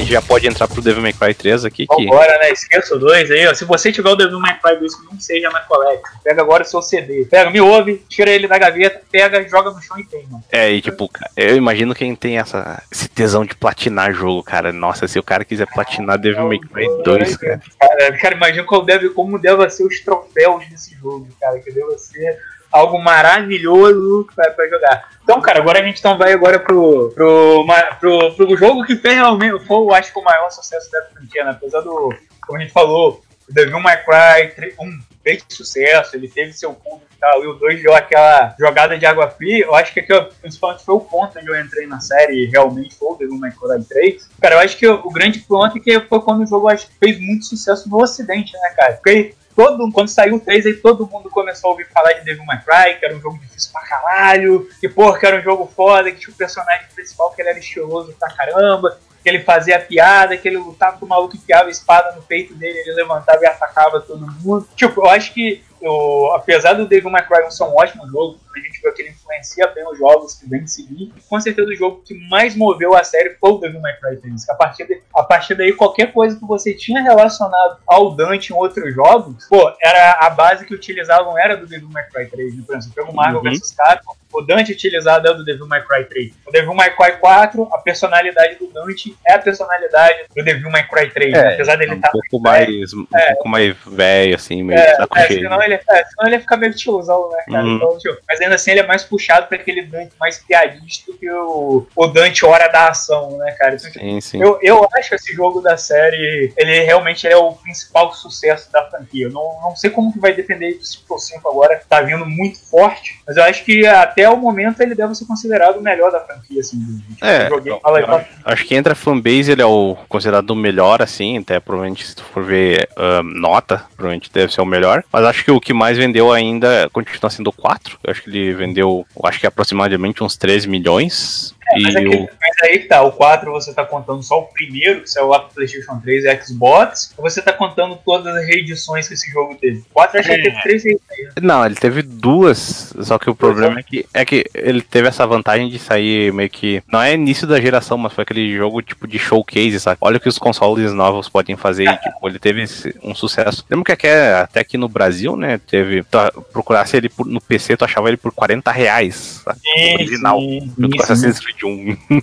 Gente 0.05 0.13
já 0.13 0.23
pode 0.23 0.47
entrar 0.47 0.69
pro 0.69 0.83
Devil 0.83 1.03
May 1.03 1.13
Cry 1.13 1.35
3 1.35 1.65
aqui, 1.65 1.87
que. 1.87 2.05
Vambora, 2.05 2.39
né? 2.39 2.51
Esqueça 2.51 2.95
o 2.95 2.99
2 2.99 3.31
aí, 3.31 3.47
ó. 3.47 3.55
Se 3.55 3.65
você 3.65 3.91
tiver 3.91 4.11
o 4.11 4.17
Devil 4.17 4.39
May 4.39 4.59
Cry 4.61 4.79
2 4.79 4.95
que 4.95 5.05
não 5.07 5.19
seja 5.19 5.51
na 5.51 5.61
coleta, 5.61 6.03
pega 6.23 6.43
agora 6.43 6.63
o 6.63 6.67
seu 6.67 6.83
CD. 6.83 7.25
Pega, 7.25 7.51
me 7.51 7.61
ouve, 7.61 8.05
tira 8.09 8.31
ele 8.31 8.47
da 8.47 8.59
gaveta, 8.59 9.01
pega, 9.11 9.47
joga 9.49 9.71
no 9.71 9.83
chão 9.83 9.99
e 9.99 10.05
queima. 10.05 10.43
É, 10.53 10.71
e 10.71 10.81
tipo, 10.81 11.11
eu 11.37 11.57
imagino 11.57 11.95
quem 11.95 12.15
tem 12.15 12.39
essa, 12.39 12.83
esse 12.93 13.09
tesão 13.09 13.45
de 13.45 13.55
platinar 13.55 14.13
jogo, 14.13 14.43
cara. 14.43 14.73
Nossa, 14.73 15.09
se 15.09 15.19
o 15.19 15.23
cara 15.23 15.45
quiser 15.45 15.67
platinar 15.67 16.19
Devil 16.19 16.49
May 16.49 16.59
Cry 16.61 16.87
2, 17.03 17.37
cara. 17.37 17.61
Cara, 17.81 18.19
cara, 18.19 18.35
imagina 18.37 18.65
como 18.65 18.83
deve, 18.83 19.09
como 19.11 19.39
deve 19.39 19.69
ser 19.71 19.85
os 19.85 20.01
troféus 20.01 20.69
desse 20.69 20.95
jogo, 20.97 21.29
cara. 21.41 21.59
Que 21.59 21.73
deve 21.73 21.99
ser 21.99 22.39
algo 22.75 22.99
maravilhoso 22.99 24.27
pra 24.35 24.69
jogar. 24.69 25.09
Então, 25.23 25.41
cara, 25.41 25.61
agora 25.61 25.79
a 25.79 25.83
gente 25.85 26.01
então 26.01 26.19
vai 26.19 26.33
agora 26.33 26.59
pro, 26.59 27.13
pro, 27.15 27.65
pro, 28.01 28.33
pro 28.35 28.57
jogo 28.57 28.85
que 28.85 28.97
fez 28.97 29.15
realmente, 29.15 29.65
foi, 29.65 29.77
eu 29.77 29.95
acho 29.95 30.13
que 30.13 30.19
o 30.19 30.25
maior 30.25 30.51
sucesso 30.51 30.91
da 30.91 31.05
franquia, 31.05 31.45
né? 31.45 31.53
Apesar 31.53 31.83
do, 31.83 32.13
como 32.45 32.59
a 32.59 32.61
gente 32.61 32.73
falou, 32.73 33.23
o 33.49 33.55
Devil 33.55 33.79
May 33.79 34.03
Cry 34.05 34.55
3, 34.57 34.75
um, 34.81 34.99
fez 35.23 35.45
sucesso, 35.49 36.17
ele 36.17 36.27
teve 36.27 36.53
seu 36.53 36.75
público 36.75 37.07
e 37.15 37.19
tal, 37.21 37.45
e 37.45 37.47
o 37.47 37.55
2 37.55 37.81
deu 37.81 37.95
aquela 37.95 38.57
jogada 38.59 38.99
de 38.99 39.07
água 39.07 39.31
fria. 39.31 39.67
Eu 39.67 39.75
acho 39.77 39.95
que 39.95 40.01
aqui, 40.01 40.13
principalmente 40.41 40.85
foi 40.85 40.97
o 40.97 41.01
ponto 41.01 41.39
onde 41.39 41.49
eu 41.49 41.61
entrei 41.61 41.87
na 41.87 42.01
série 42.01 42.47
realmente 42.47 42.97
foi 42.97 43.13
o 43.13 43.17
Devil 43.17 43.39
May 43.39 43.53
Cry 43.53 43.85
3. 43.89 44.31
Cara, 44.41 44.57
eu 44.57 44.59
acho 44.59 44.77
que 44.77 44.87
o, 44.89 45.11
grande 45.11 45.39
ponto 45.39 45.79
é 45.79 45.81
que 45.81 46.01
foi 46.01 46.21
quando 46.21 46.43
o 46.43 46.47
jogo 46.47 46.69
acho 46.69 46.89
fez 46.99 47.21
muito 47.21 47.47
sucesso 47.47 47.89
no 47.89 48.03
ocidente, 48.03 48.53
né, 48.53 48.75
cara? 48.77 48.95
Porque 48.95 49.35
todo, 49.55 49.91
quando 49.93 50.09
saiu 50.09 50.37
o 50.37 50.41
3, 50.41 50.67
aí 50.67 50.75
todo 50.75 51.07
mundo 51.07 51.31
começou 51.31 51.69
a 51.69 51.71
ouvir 51.73 51.87
falar 51.89 52.13
de 52.13 52.25
Devil 52.25 52.45
May 52.45 52.61
Cry, 52.63 52.99
que 52.99 53.05
era 53.05 53.17
um 53.17 53.21
jogo 53.21 53.39
difícil 53.39 53.73
pra 53.73 53.83
caralho, 53.83 54.69
que 54.81 54.89
porra, 54.89 55.19
que 55.19 55.27
era 55.27 55.39
um 55.39 55.43
jogo 55.43 55.71
foda, 55.75 56.11
que 56.11 56.21
tinha 56.21 56.35
o 56.35 56.37
personagem 56.37 56.87
principal 56.95 57.31
que 57.33 57.43
ele 57.43 57.51
era 57.51 57.59
estiloso 57.59 58.15
pra 58.19 58.31
caramba, 58.31 58.99
que 59.23 59.29
ele 59.29 59.41
fazia 59.41 59.81
piada, 59.81 60.37
que 60.37 60.47
ele 60.47 60.59
lutava 60.59 60.99
com 60.99 61.07
o 61.07 61.09
maluco 61.09 61.37
enfiava 61.37 61.69
a 61.69 61.71
espada 61.71 62.13
no 62.13 62.23
peito 62.23 62.55
dele, 62.55 62.79
ele 62.81 62.93
levantava 62.93 63.43
e 63.43 63.47
atacava 63.47 64.01
todo 64.01 64.27
mundo. 64.27 64.69
Tipo, 64.77 65.01
eu 65.01 65.11
acho 65.11 65.33
que, 65.33 65.65
eu, 65.81 66.33
apesar 66.35 66.75
do 66.75 66.87
Devil 66.87 67.11
May 67.11 67.27
Cry 67.27 67.51
ser 67.51 67.65
um 67.65 67.75
ótimo 67.75 68.07
jogo, 68.09 68.39
a 68.61 68.63
gente 68.63 68.81
vê 68.81 68.93
que 68.93 69.03
ele 69.03 69.11
influencia 69.11 69.67
bem 69.69 69.87
os 69.87 69.99
jogos 69.99 70.35
que 70.35 70.49
vem 70.49 70.67
seguir, 70.67 71.13
com 71.29 71.41
certeza 71.41 71.69
o 71.69 71.77
jogo 71.77 72.03
que 72.05 72.15
mais 72.29 72.55
moveu 72.55 72.95
a 72.95 73.05
série 73.05 73.37
foi 73.41 73.51
o 73.51 73.59
Devil 73.59 73.81
May 73.81 73.97
Cry 74.01 74.17
3. 74.17 74.45
que 74.45 74.51
A 74.51 74.55
partir, 74.55 74.87
de, 74.87 75.03
a 75.15 75.23
partir 75.23 75.55
daí, 75.55 75.73
qualquer 75.73 76.13
coisa 76.13 76.39
que 76.39 76.45
você 76.47 76.75
tinha 76.75 77.03
relacionado 77.03 77.79
ao 77.87 78.15
Dante 78.15 78.53
em 78.53 78.57
outros 78.57 78.95
jogos, 78.95 79.47
pô, 79.49 79.73
era 79.83 80.19
a 80.21 80.31
base 80.31 80.65
que 80.65 80.75
utilizavam 80.75 81.39
era 81.39 81.57
do 81.57 81.67
Devil 81.67 81.89
May 81.91 82.05
Cry 82.09 82.27
3. 82.27 82.57
Né? 82.57 82.63
Por 82.67 82.77
exemplo, 82.77 83.11
o 83.11 83.15
Marvel 83.15 83.43
Uhum. 83.45 83.51
vs 83.51 83.73
Capcom, 83.73 84.15
o 84.33 84.43
Dante 84.43 84.73
utilizado 84.73 85.29
é 85.29 85.35
do 85.35 85.45
Devil 85.45 85.67
May 85.69 85.83
Cry 85.85 86.05
3. 86.05 86.33
O 86.47 86.51
Devil 86.51 86.75
May 86.75 86.91
Cry 86.97 87.13
4, 87.21 87.69
a 87.73 87.79
personalidade 87.79 88.57
do 88.57 88.67
Dante 88.69 89.17
é 89.27 89.35
a 89.35 89.39
personalidade 89.39 90.25
do 90.35 90.43
Devil 90.43 90.71
May 90.71 90.87
Cry 90.89 91.11
3. 91.11 91.33
né? 91.33 91.55
Apesar 91.55 91.77
dele 91.77 91.93
um 91.93 91.97
estar 91.97 92.11
pouco 92.11 92.41
mais, 92.41 92.93
um 92.93 93.05
pouco 93.07 93.49
mais 93.49 93.77
velho, 93.87 94.35
assim, 94.35 94.63
meio 94.63 94.79
é, 94.79 94.97
é, 95.17 95.27
senão, 95.29 95.63
ele, 95.63 95.75
é, 95.75 96.05
senão 96.05 96.27
ele 96.27 96.35
ia 96.37 96.41
ficar 96.41 96.57
meio 96.57 96.75
tiozão, 96.75 97.31
né, 97.31 97.45
cara? 97.49 97.65
Uhum. 97.65 97.77
Então, 97.77 97.99
tipo, 97.99 98.19
mas 98.29 98.41
ainda 98.45 98.55
assim 98.57 98.71
ele 98.71 98.81
é 98.81 98.87
mais 98.87 99.03
puxado 99.05 99.47
pra 99.47 99.57
aquele 99.57 99.83
Dante 99.83 100.13
mais 100.21 100.39
piadista 100.39 101.11
do 101.13 101.19
que 101.19 101.31
o, 101.31 101.87
o 101.97 102.07
Dante 102.07 102.45
hora 102.45 102.69
da 102.69 102.89
ação, 102.89 103.37
né, 103.39 103.53
cara? 103.53 103.75
Então, 103.77 103.91
Sim, 103.93 104.21
sim. 104.21 104.43
eu, 104.43 104.59
eu 104.63 104.89
acho 104.97 105.09
que 105.11 105.15
esse 105.17 105.33
jogo 105.33 105.61
da 105.61 105.77
série, 105.77 106.53
ele 106.57 106.81
realmente 106.81 107.27
é 107.27 107.37
o 107.37 107.53
principal 107.53 108.13
sucesso 108.15 108.71
da 108.73 108.85
franquia. 108.89 109.27
Eu 109.27 109.31
não, 109.33 109.61
não 109.63 109.77
sei 109.77 109.91
como 109.91 110.13
que 110.13 110.19
vai 110.19 110.33
depender 110.33 110.75
do 110.75 110.85
5 110.85 111.19
5 111.19 111.49
agora, 111.49 111.81
tá 111.89 112.01
vindo 112.03 112.25
muito 112.27 112.59
forte, 112.69 113.19
mas 113.27 113.37
eu 113.37 113.45
acho 113.45 113.65
que 113.65 113.87
até 113.87 114.29
o 114.29 114.37
momento 114.37 114.81
ele 114.81 114.95
deve 114.95 115.15
ser 115.15 115.27
considerado 115.27 115.79
o 115.79 115.83
melhor 115.83 116.11
da 116.11 116.21
franquia, 116.21 116.61
assim. 116.61 116.79
Tipo, 117.11 117.25
É, 117.25 117.49
joguei, 117.49 117.73
eu- 117.73 117.81
fala 117.81 117.99
aí, 117.99 118.03
eu 118.03 118.07
fala. 118.09 118.27
Acho 118.45 118.65
que 118.65 118.75
entre 118.75 118.93
a 118.93 118.97
fanbase 118.97 119.53
ele 119.53 119.63
é 119.63 119.67
o 119.67 119.97
considerado 120.09 120.51
o 120.51 120.57
melhor, 120.57 121.01
assim, 121.03 121.39
até 121.39 121.59
provavelmente 121.61 122.07
se 122.07 122.15
tu 122.17 122.25
for 122.25 122.43
ver 122.45 122.89
ah, 122.97 123.23
nota, 123.23 123.85
provavelmente 123.97 124.31
deve 124.33 124.53
ser 124.53 124.61
o 124.61 124.67
melhor. 124.67 125.03
Mas 125.13 125.25
acho 125.25 125.45
que 125.45 125.51
o 125.51 125.61
que 125.61 125.73
mais 125.73 125.97
vendeu 125.97 126.33
ainda 126.33 126.89
continua 126.93 127.31
sendo 127.31 127.49
o 127.49 127.53
4. 127.53 127.99
Eu 128.05 128.11
acho 128.11 128.23
que 128.23 128.31
ele 128.37 128.55
vendeu, 128.55 129.07
eu 129.17 129.27
acho 129.27 129.41
que 129.41 129.47
aproximadamente 129.47 130.23
uns 130.23 130.37
13 130.37 130.69
milhões. 130.69 131.55
Mas, 131.83 131.95
e 131.95 131.99
aqui- 131.99 132.17
o, 132.17 132.21
mas 132.41 132.57
aí 132.71 132.79
que 132.81 132.87
tá, 132.87 133.03
o 133.03 133.13
4 133.13 133.51
você 133.53 133.73
tá 133.75 133.85
contando 133.85 134.23
só 134.23 134.41
o 134.41 134.45
primeiro, 134.47 135.01
que 135.03 135.11
saiu 135.11 135.29
lá 135.29 135.41
pro 135.41 135.55
PlayStation 135.55 135.99
3 136.01 136.25
e 136.25 136.43
Xbox, 136.45 137.13
ou 137.17 137.29
você 137.29 137.41
tá 137.43 137.53
contando 137.53 137.99
todas 138.05 138.35
as 138.37 138.47
reedições 138.47 139.09
que 139.09 139.15
esse 139.15 139.31
jogo 139.31 139.55
teve? 139.57 139.79
O 139.81 139.95
4 139.95 140.19
acho 140.21 140.29
que 140.29 140.35
É. 140.35 140.43
teve 140.43 140.63
três 140.63 140.85
reedições. 140.85 141.29
Não, 141.43 141.65
ele 141.65 141.75
teve 141.75 142.03
duas, 142.03 142.95
só 143.01 143.19
que 143.19 143.29
o 143.31 143.35
problema 143.35 143.81
é 143.81 143.83
que, 143.83 144.07
é 144.15 144.25
que 144.25 144.45
ele 144.55 144.81
teve 144.83 145.09
essa 145.09 145.27
vantagem 145.27 145.69
de 145.69 145.79
sair 145.79 146.33
meio 146.33 146.51
que. 146.51 146.83
Não 146.93 147.01
é 147.03 147.15
início 147.15 147.47
da 147.47 147.61
geração, 147.61 147.97
mas 147.99 148.13
foi 148.13 148.23
aquele 148.23 148.55
jogo 148.57 148.83
tipo 148.83 149.07
de 149.07 149.19
showcase, 149.19 149.79
sabe? 149.81 149.99
Olha 150.01 150.17
o 150.17 150.21
que 150.21 150.29
os 150.29 150.39
consoles 150.39 150.93
novos 150.93 151.29
podem 151.29 151.57
fazer. 151.57 151.85
e, 151.85 151.97
tipo, 151.99 152.29
ele 152.29 152.39
teve 152.39 152.65
um 153.03 153.15
sucesso. 153.15 153.65
Lembra 153.71 153.97
que 153.97 154.07
até 154.07 154.61
aqui 154.61 154.77
no 154.79 154.89
Brasil, 154.89 155.37
né? 155.37 155.59
Teve. 155.59 156.03
Tu 156.05 156.19
procurasse 156.53 156.97
ele 156.97 157.09
por- 157.09 157.27
no 157.27 157.41
PC, 157.41 157.77
tu 157.77 157.85
achava 157.85 158.09
ele 158.09 158.17
por 158.17 158.33
40 158.33 158.71
reais. 158.71 159.43
Sabe? 159.45 159.59
original. 159.95 160.41
Junto 160.79 160.97
com 160.97 161.03
Assassin's 161.03 161.41
Creed 161.41 161.54
1. 161.63 161.97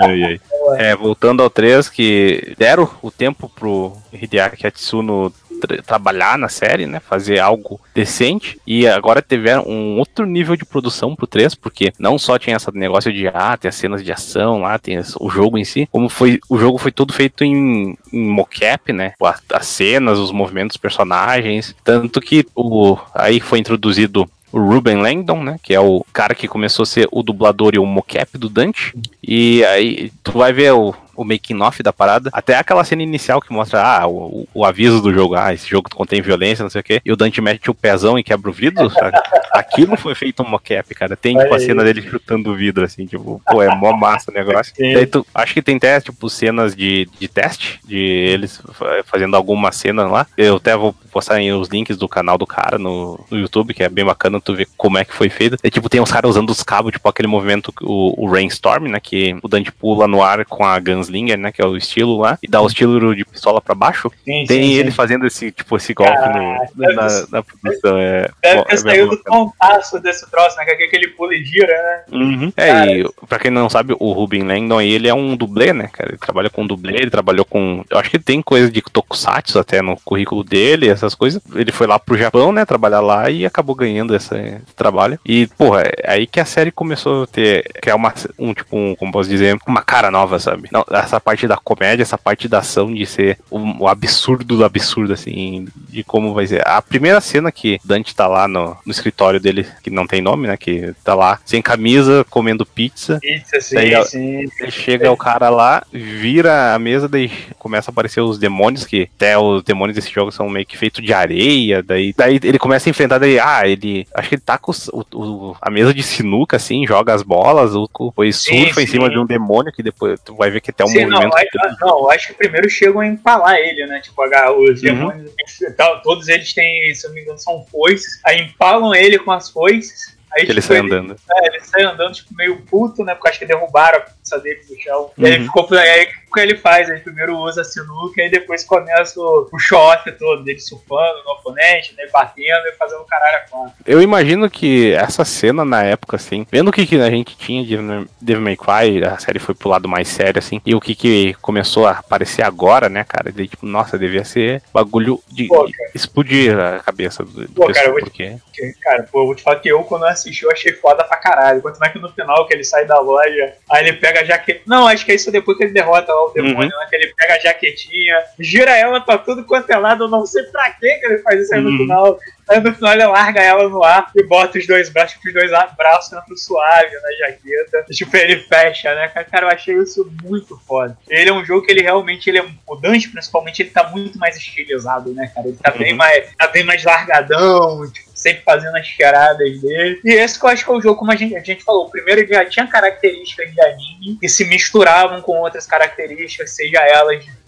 Ai, 0.00 0.22
ai. 0.22 0.40
É, 0.78 0.94
voltando 0.94 1.42
ao 1.42 1.50
3, 1.50 1.88
que 1.88 2.54
deram 2.56 2.88
o 3.02 3.10
tempo 3.10 3.48
pro 3.48 3.96
Hideaki 4.12 4.66
Atsuno 4.66 5.32
tra- 5.60 5.82
trabalhar 5.82 6.38
na 6.38 6.48
série, 6.48 6.86
né? 6.86 7.00
Fazer 7.00 7.40
algo 7.40 7.80
decente. 7.94 8.60
E 8.66 8.86
agora 8.86 9.20
tiveram 9.20 9.64
um 9.66 9.98
outro 9.98 10.24
nível 10.24 10.54
de 10.56 10.64
produção 10.64 11.16
pro 11.16 11.26
3, 11.26 11.54
porque 11.56 11.92
não 11.98 12.16
só 12.18 12.38
tinha 12.38 12.56
esse 12.56 12.70
negócio 12.74 13.12
de 13.12 13.26
ah, 13.28 13.56
tem 13.56 13.68
as 13.68 13.74
cenas 13.74 14.04
de 14.04 14.12
ação 14.12 14.60
lá, 14.60 14.78
tem 14.78 14.96
as- 14.98 15.16
o 15.18 15.28
jogo 15.30 15.58
em 15.58 15.64
si, 15.64 15.88
como 15.90 16.08
foi. 16.08 16.38
O 16.48 16.58
jogo 16.58 16.78
foi 16.78 16.92
todo 16.92 17.12
feito 17.12 17.42
em, 17.42 17.96
em 18.12 18.28
mocap, 18.28 18.92
né? 18.92 19.14
A- 19.22 19.38
As 19.54 19.66
cenas, 19.66 20.18
os 20.18 20.30
movimentos 20.30 20.74
dos 20.76 20.80
personagens. 20.82 21.74
Tanto 21.82 22.20
que 22.20 22.46
o, 22.54 22.96
aí 23.14 23.40
foi 23.40 23.58
introduzido 23.58 24.28
o 24.52 24.58
Ruben 24.58 24.96
Langdon, 24.96 25.42
né? 25.42 25.56
Que 25.62 25.74
é 25.74 25.80
o 25.80 26.04
cara 26.12 26.34
que 26.34 26.48
começou 26.48 26.82
a 26.82 26.86
ser 26.86 27.08
o 27.10 27.22
dublador 27.22 27.74
e 27.74 27.78
o 27.78 27.86
mocap 27.86 28.36
do 28.38 28.48
Dante. 28.48 28.94
E 29.22 29.64
aí 29.64 30.10
tu 30.22 30.32
vai 30.32 30.52
ver 30.52 30.72
o, 30.72 30.94
o 31.18 31.24
making 31.24 31.60
off 31.60 31.82
da 31.82 31.92
parada. 31.92 32.30
Até 32.32 32.56
aquela 32.56 32.84
cena 32.84 33.02
inicial 33.02 33.40
que 33.40 33.52
mostra 33.52 33.82
ah, 33.82 34.06
o, 34.06 34.46
o- 34.54 34.64
aviso 34.64 35.00
do 35.02 35.12
jogo. 35.12 35.34
Ah, 35.34 35.52
esse 35.52 35.68
jogo 35.68 35.88
contém 35.90 36.22
violência, 36.22 36.62
não 36.62 36.70
sei 36.70 36.80
o 36.80 36.84
quê. 36.84 37.00
E 37.04 37.10
o 37.12 37.16
Dante 37.16 37.40
mete 37.40 37.70
o 37.70 37.74
pezão 37.74 38.18
e 38.18 38.22
quebra 38.22 38.50
o 38.50 38.52
vidro. 38.52 38.88
sabe? 38.90 39.16
Aquilo 39.52 39.96
foi 39.96 40.14
feito 40.14 40.42
um 40.42 40.48
mocap, 40.48 40.94
cara. 40.94 41.16
Tem 41.16 41.36
tipo 41.36 41.52
a 41.54 41.58
cena 41.58 41.82
dele 41.82 42.02
chutando 42.02 42.50
o 42.50 42.54
vidro, 42.54 42.84
assim, 42.84 43.06
tipo, 43.06 43.42
pô, 43.50 43.62
é 43.62 43.74
mó 43.74 43.92
massa 43.92 44.30
o 44.30 44.34
negócio. 44.34 44.72
Daí 44.78 45.06
tu, 45.06 45.26
acho 45.34 45.54
que 45.54 45.62
tem 45.62 45.76
até, 45.76 46.00
tipo, 46.00 46.28
cenas 46.30 46.76
de, 46.76 47.08
de 47.18 47.26
teste, 47.28 47.80
de 47.84 47.96
eles 47.98 48.60
fa- 48.72 49.02
fazendo 49.04 49.34
alguma 49.36 49.72
cena 49.72 50.06
lá. 50.06 50.26
Eu 50.36 50.56
até 50.56 50.76
vou 50.76 50.92
postar 51.10 51.36
aí 51.36 51.50
os 51.52 51.68
links 51.68 51.96
do 51.96 52.06
canal 52.08 52.38
do 52.38 52.46
cara 52.46 52.78
no, 52.78 53.18
no 53.30 53.38
YouTube, 53.38 53.74
que 53.74 53.82
é 53.82 53.88
bem 53.88 54.04
bacana 54.04 54.40
tu 54.40 54.54
ver 54.54 54.68
como 54.76 54.98
é 54.98 55.04
que 55.04 55.14
foi 55.14 55.28
feito. 55.28 55.56
E, 55.64 55.70
tipo, 55.70 55.88
tem 55.88 56.00
os 56.00 56.12
caras 56.12 56.30
usando 56.30 56.50
os 56.50 56.62
cabos, 56.62 56.92
tipo, 56.92 57.08
aquele 57.08 57.26
movimento, 57.28 57.72
o, 57.82 58.24
o 58.26 58.30
Rainstorm, 58.30 58.86
né, 58.88 59.00
que 59.00 59.36
o 59.42 59.48
Dante 59.48 59.72
pula 59.72 60.06
no 60.06 60.22
ar 60.22 60.44
com 60.44 60.64
a 60.64 60.78
Gunslinger, 61.08 61.38
né, 61.38 61.50
que 61.50 61.62
é 61.62 61.66
o 61.66 61.76
estilo 61.76 62.18
lá, 62.18 62.38
e 62.42 62.48
dá 62.48 62.60
o 62.60 62.66
estilo 62.66 63.14
de 63.14 63.24
pistola 63.24 63.60
pra 63.60 63.74
baixo. 63.74 64.10
Sim, 64.24 64.44
Tem 64.46 64.62
sim, 64.62 64.68
sim. 64.68 64.74
ele 64.74 64.90
fazendo 64.90 65.26
esse, 65.26 65.50
tipo, 65.50 65.76
esse 65.76 65.94
golpe 65.94 66.12
Caraca, 66.12 66.38
no, 66.38 66.94
na, 66.94 67.26
na 67.30 67.42
produção. 67.42 67.98
É, 67.98 68.30
Deve 68.42 68.58
é 68.60 68.62
ter 68.62 68.82
bem 68.82 68.94
saído 68.94 69.10
do 69.10 69.24
compasso 69.24 69.98
desse 70.00 70.30
troço, 70.30 70.56
né? 70.56 70.64
Que 70.64 70.70
é 70.70 70.86
aquele 70.86 71.08
pula 71.08 71.34
e 71.34 71.44
gira, 71.44 71.66
né? 71.66 72.02
Uhum. 72.12 72.52
É, 72.56 72.98
e 72.98 73.10
pra 73.26 73.38
quem 73.38 73.50
não 73.50 73.68
sabe, 73.68 73.94
o 73.98 74.12
Ruben 74.12 74.42
Langdon 74.42 74.78
aí, 74.78 74.92
ele 74.92 75.08
é 75.08 75.14
um 75.14 75.36
dublê, 75.36 75.72
né, 75.72 75.88
cara? 75.92 76.10
Ele 76.10 76.18
trabalha 76.18 76.50
com 76.50 76.66
dublê, 76.66 76.96
ele 76.96 77.10
trabalhou 77.10 77.44
com. 77.44 77.84
Eu 77.90 77.98
acho 77.98 78.10
que 78.10 78.18
tem 78.18 78.42
coisa 78.42 78.70
de 78.70 78.82
tokusatsu 78.82 79.58
até 79.58 79.80
no 79.82 79.96
currículo 79.96 80.44
dele, 80.44 80.88
essas 80.88 81.14
coisas. 81.14 81.40
Ele 81.54 81.72
foi 81.72 81.86
lá 81.86 81.98
pro 81.98 82.18
Japão, 82.18 82.52
né, 82.52 82.64
trabalhar 82.64 83.00
lá 83.00 83.30
e 83.30 83.46
acabou 83.46 83.74
ganhando 83.74 84.14
esse, 84.14 84.34
esse 84.34 84.74
trabalho. 84.76 85.18
E, 85.24 85.46
porra, 85.58 85.82
é 85.82 86.12
aí 86.12 86.26
que 86.26 86.40
a 86.40 86.44
série 86.44 86.70
começou 86.70 87.24
a 87.24 87.26
ter. 87.26 87.62
criar 87.80 87.96
uma, 87.96 88.12
um, 88.38 88.52
tipo, 88.52 88.76
um, 88.76 88.94
como 88.94 89.12
posso 89.12 89.28
dizer, 89.28 89.56
uma 89.66 89.82
cara 89.82 90.10
nova, 90.10 90.38
sabe? 90.38 90.68
Não, 90.72 90.84
essa 91.00 91.20
parte 91.20 91.46
da 91.46 91.56
comédia, 91.56 92.02
essa 92.02 92.18
parte 92.18 92.48
da 92.48 92.58
ação 92.58 92.92
de 92.92 93.04
ser 93.06 93.38
o, 93.50 93.86
absurdo 93.88 94.44
do 94.56 94.64
absurdo, 94.64 95.12
assim, 95.12 95.66
de 95.88 96.02
como 96.04 96.34
vai 96.34 96.46
ser. 96.46 96.66
A 96.66 96.80
primeira 96.82 97.20
cena 97.20 97.50
que 97.52 97.78
Dante 97.84 98.14
tá 98.14 98.26
lá 98.26 98.46
no, 98.48 98.76
no 98.84 98.92
escritório 98.92 99.40
dele, 99.40 99.66
que 99.82 99.90
não 99.90 100.06
tem 100.06 100.20
nome, 100.20 100.46
né? 100.48 100.56
Que 100.56 100.92
tá 101.04 101.14
lá 101.14 101.38
sem 101.44 101.60
camisa, 101.62 102.24
comendo 102.30 102.66
pizza. 102.66 103.18
Pizza, 103.20 103.60
sim, 103.60 103.74
Daí, 103.74 104.04
sim. 104.04 104.38
Aí 104.60 104.70
chega 104.70 105.10
o 105.10 105.16
cara 105.16 105.48
lá, 105.48 105.82
vira 105.92 106.74
a 106.74 106.78
mesa, 106.78 107.08
daí 107.08 107.30
começa 107.58 107.90
a 107.90 107.92
aparecer 107.92 108.20
os 108.20 108.38
demônios, 108.38 108.84
que 108.84 109.08
até 109.16 109.36
os 109.38 109.62
demônios 109.62 109.96
desse 109.96 110.10
jogo 110.12 110.30
são 110.30 110.48
meio 110.48 110.66
que 110.66 110.76
feitos 110.76 111.04
de 111.04 111.12
areia. 111.12 111.82
Daí, 111.82 112.12
daí 112.16 112.38
ele 112.42 112.58
começa 112.58 112.88
a 112.88 112.90
enfrentar, 112.90 113.18
daí, 113.18 113.38
ah, 113.38 113.66
ele. 113.66 114.06
Acho 114.14 114.28
que 114.28 114.34
ele 114.36 114.42
tá 114.42 114.58
com 114.58 114.72
o, 114.92 115.04
o- 115.14 115.56
a 115.60 115.70
mesa 115.70 115.92
de 115.94 116.02
sinuca, 116.02 116.56
assim, 116.56 116.86
joga 116.86 117.14
as 117.14 117.22
bolas, 117.22 117.74
o, 117.74 117.88
depois 118.18 118.36
Sim, 118.36 118.64
surfa 118.64 118.82
em 118.82 118.86
sim. 118.86 118.92
cima 118.92 119.08
de 119.10 119.18
um 119.18 119.26
demônio, 119.26 119.72
que 119.72 119.82
depois 119.82 120.18
tu 120.20 120.34
vai 120.34 120.50
ver 120.50 120.60
que 120.60 120.70
até 120.70 120.84
um 120.88 120.92
Sim, 120.92 121.06
não, 121.06 121.22
movimento. 121.22 121.48
não, 121.80 121.88
eu 122.00 122.10
acho 122.10 122.28
que 122.28 122.34
primeiro 122.34 122.68
chegam 122.68 123.00
a 123.00 123.06
empalar 123.06 123.56
ele, 123.56 123.86
né? 123.86 124.00
Tipo, 124.00 124.22
a- 124.22 124.52
Uhum. 124.52 124.64
os 124.64 124.80
demônios, 124.80 125.30
tal, 125.76 126.00
todos 126.02 126.28
eles 126.28 126.52
têm, 126.52 126.94
se 126.94 127.04
eu 127.06 127.10
não 127.10 127.14
me 127.16 127.22
engano, 127.22 127.38
são 127.38 127.64
foices. 127.66 128.20
Aí 128.24 128.40
empalam 128.42 128.94
ele 128.94 129.18
com 129.18 129.30
as 129.32 129.50
foices. 129.50 130.16
Aí, 130.36 130.44
que 130.44 130.52
ele 130.52 130.60
tipo, 130.60 130.74
sai 130.74 130.82
andando. 130.82 131.16
É, 131.36 131.46
ele 131.46 131.60
sai 131.60 131.82
andando, 131.84 132.12
tipo, 132.12 132.34
meio 132.34 132.60
puto, 132.62 133.02
né? 133.02 133.14
Porque 133.14 133.28
acho 133.30 133.38
que 133.38 133.46
derrubaram 133.46 133.98
a 133.98 134.02
pizza 134.02 134.38
dele 134.38 134.60
do 134.68 134.78
chão. 134.80 135.10
E 135.16 135.24
aí 135.26 135.38
Uhum. 135.38 135.44
ficou. 135.46 135.68
Aí 135.78 136.08
que 136.34 136.40
ele 136.40 136.56
faz? 136.56 136.88
Ele 136.88 137.00
primeiro 137.00 137.36
usa 137.36 137.62
a 137.62 137.64
sinuca 137.64 138.22
e 138.22 138.30
depois 138.30 138.64
começa 138.64 139.18
o, 139.20 139.48
o 139.52 139.58
show-off 139.58 140.10
todo 140.12 140.44
dele 140.44 140.60
surfando 140.60 141.22
no 141.24 141.32
oponente, 141.32 141.94
né? 141.96 142.06
Batendo 142.12 142.66
e 142.66 142.72
fazendo 142.78 143.04
caralho 143.04 143.36
a 143.36 143.40
quatro. 143.48 143.72
Eu 143.86 144.02
imagino 144.02 144.50
que 144.50 144.92
essa 144.92 145.24
cena 145.24 145.64
na 145.64 145.82
época, 145.82 146.16
assim, 146.16 146.46
vendo 146.50 146.68
o 146.68 146.72
que, 146.72 146.86
que 146.86 147.00
a 147.00 147.10
gente 147.10 147.36
tinha 147.36 147.64
de 147.64 147.76
Devil 148.20 148.42
May 148.42 148.56
Cry, 148.56 149.04
a 149.04 149.18
série 149.18 149.38
foi 149.38 149.54
pro 149.54 149.68
lado 149.68 149.88
mais 149.88 150.08
sério, 150.08 150.38
assim, 150.38 150.60
e 150.64 150.74
o 150.74 150.80
que, 150.80 150.94
que 150.94 151.34
começou 151.40 151.86
a 151.86 151.92
aparecer 151.92 152.42
agora, 152.42 152.88
né, 152.88 153.04
cara? 153.04 153.32
Daí, 153.32 153.48
tipo, 153.48 153.66
nossa, 153.66 153.98
devia 153.98 154.24
ser 154.24 154.62
bagulho 154.72 155.20
de 155.28 155.46
Pô, 155.46 155.68
explodir 155.94 156.58
a 156.58 156.80
cabeça 156.80 157.24
do, 157.24 157.46
do 157.46 157.52
Pô, 157.52 157.72
cara, 157.72 157.86
eu 157.86 157.92
vou 157.92 158.00
te- 158.00 158.04
porque... 158.04 158.36
Porque, 158.44 158.74
Cara, 158.82 159.04
pô, 159.10 159.20
eu 159.22 159.26
vou 159.26 159.34
te 159.34 159.42
falar 159.42 159.60
que 159.60 159.68
eu, 159.68 159.82
quando 159.84 160.02
eu 160.02 160.08
assisti, 160.08 160.44
eu 160.44 160.50
achei 160.50 160.72
foda 160.72 161.04
pra 161.04 161.16
caralho. 161.16 161.62
Quanto 161.62 161.78
mais 161.78 161.92
que 161.92 161.98
no 161.98 162.08
final 162.12 162.46
que 162.46 162.54
ele 162.54 162.64
sai 162.64 162.84
da 162.86 162.98
loja, 162.98 163.54
aí 163.70 163.86
ele 163.86 163.92
pega 163.94 164.20
a 164.20 164.24
jaqueta. 164.24 164.62
Não, 164.66 164.86
acho 164.88 165.04
que 165.04 165.12
é 165.12 165.14
isso 165.14 165.30
depois 165.30 165.56
que 165.56 165.64
ele 165.64 165.72
derrota 165.72 166.12
lá 166.18 166.26
o 166.26 166.32
demônio, 166.32 166.68
né? 166.76 166.86
Que 166.88 166.96
ele 166.96 167.14
pega 167.16 167.34
a 167.34 167.38
jaquetinha, 167.38 168.16
gira 168.38 168.76
ela 168.76 169.00
pra 169.00 169.18
tudo 169.18 169.44
quanto 169.44 169.70
é 169.70 169.76
lado. 169.76 170.04
Eu 170.04 170.08
não 170.08 170.26
sei 170.26 170.42
pra 170.44 170.70
que 170.70 170.86
ele 170.86 171.18
faz 171.18 171.40
isso 171.40 171.54
aí 171.54 171.60
no 171.60 171.70
Uhum. 171.70 171.76
final. 171.78 172.18
Aí 172.48 172.60
no 172.60 172.74
final 172.74 172.92
ele 172.94 173.04
larga 173.06 173.42
ela 173.42 173.68
no 173.68 173.84
ar 173.84 174.10
e 174.16 174.22
bota 174.22 174.58
os 174.58 174.66
dois 174.66 174.88
braços, 174.88 175.18
os 175.24 175.32
dois 175.34 175.50
braços 175.76 176.10
dentro 176.10 176.36
suave 176.36 176.96
na 176.96 177.12
jaqueta. 177.26 177.84
E, 177.90 177.94
tipo, 177.94 178.16
ele 178.16 178.36
fecha, 178.40 178.94
né? 178.94 179.08
Cara, 179.08 179.46
eu 179.46 179.50
achei 179.50 179.74
isso 179.76 180.10
muito 180.22 180.58
foda. 180.66 180.96
Ele 181.08 181.28
é 181.28 181.32
um 181.32 181.44
jogo 181.44 181.66
que 181.66 181.70
ele 181.72 181.82
realmente, 181.82 182.28
ele 182.30 182.38
é, 182.38 182.46
o 182.66 182.76
Dante 182.76 183.10
principalmente, 183.10 183.60
ele 183.62 183.70
tá 183.70 183.88
muito 183.90 184.18
mais 184.18 184.34
estilizado, 184.36 185.12
né, 185.12 185.30
cara? 185.34 185.48
Ele 185.48 185.58
tá 185.62 185.70
bem 185.70 185.92
Uhum. 185.92 185.98
mais, 185.98 186.34
tá 186.36 186.46
bem 186.48 186.64
mais 186.64 186.82
largadão, 186.84 187.90
tipo, 187.92 188.07
sempre 188.28 188.42
fazendo 188.44 188.76
as 188.76 188.86
charadas 188.86 189.60
dele. 189.60 190.00
E 190.04 190.12
esse 190.12 190.38
que 190.38 190.44
eu 190.44 190.50
acho 190.50 190.64
que 190.64 190.70
é 190.70 190.74
o 190.74 190.80
jogo, 190.80 190.96
como 190.98 191.10
a 191.12 191.16
gente, 191.16 191.36
a 191.36 191.40
gente 191.40 191.64
falou, 191.64 191.86
o 191.86 191.90
primeiro 191.90 192.20
ele 192.20 192.32
já 192.34 192.44
tinha 192.44 192.66
características 192.66 193.52
de 193.52 193.60
anime 193.60 194.18
que 194.20 194.28
se 194.28 194.44
misturavam 194.44 195.20
com 195.22 195.38
outras 195.40 195.66
características, 195.66 196.50
seja 196.50 196.78
elas 196.80 197.24
de 197.24 197.38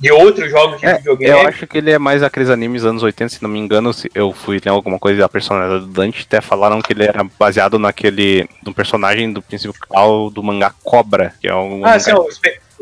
de 0.00 0.10
outros 0.10 0.50
jogos 0.50 0.80
de 0.80 0.86
É, 0.86 0.96
videogame. 0.96 1.30
eu 1.42 1.46
acho 1.46 1.66
que 1.66 1.76
ele 1.76 1.90
é 1.90 1.98
mais 1.98 2.22
aqueles 2.22 2.48
animes 2.48 2.84
anos 2.86 3.02
80, 3.02 3.34
se 3.34 3.42
não 3.42 3.50
me 3.50 3.58
engano, 3.58 3.92
se 3.92 4.10
eu 4.14 4.32
fui 4.32 4.58
ler 4.64 4.70
alguma 4.70 4.98
coisa 4.98 5.20
da 5.20 5.28
personalidade 5.28 5.84
do 5.84 5.92
Dante, 5.92 6.24
até 6.26 6.40
falaram 6.40 6.80
que 6.80 6.92
ele 6.94 7.04
era 7.04 7.22
baseado 7.38 7.78
naquele, 7.78 8.48
no 8.64 8.72
personagem 8.72 9.30
do 9.30 9.42
principal 9.42 10.30
do 10.30 10.42
mangá 10.42 10.72
Cobra, 10.82 11.34
que 11.38 11.46
é 11.46 11.54
um... 11.54 11.84
Ah, 11.84 11.98
sim, 12.00 12.12
Spa- 12.12 12.18
o 12.20 12.32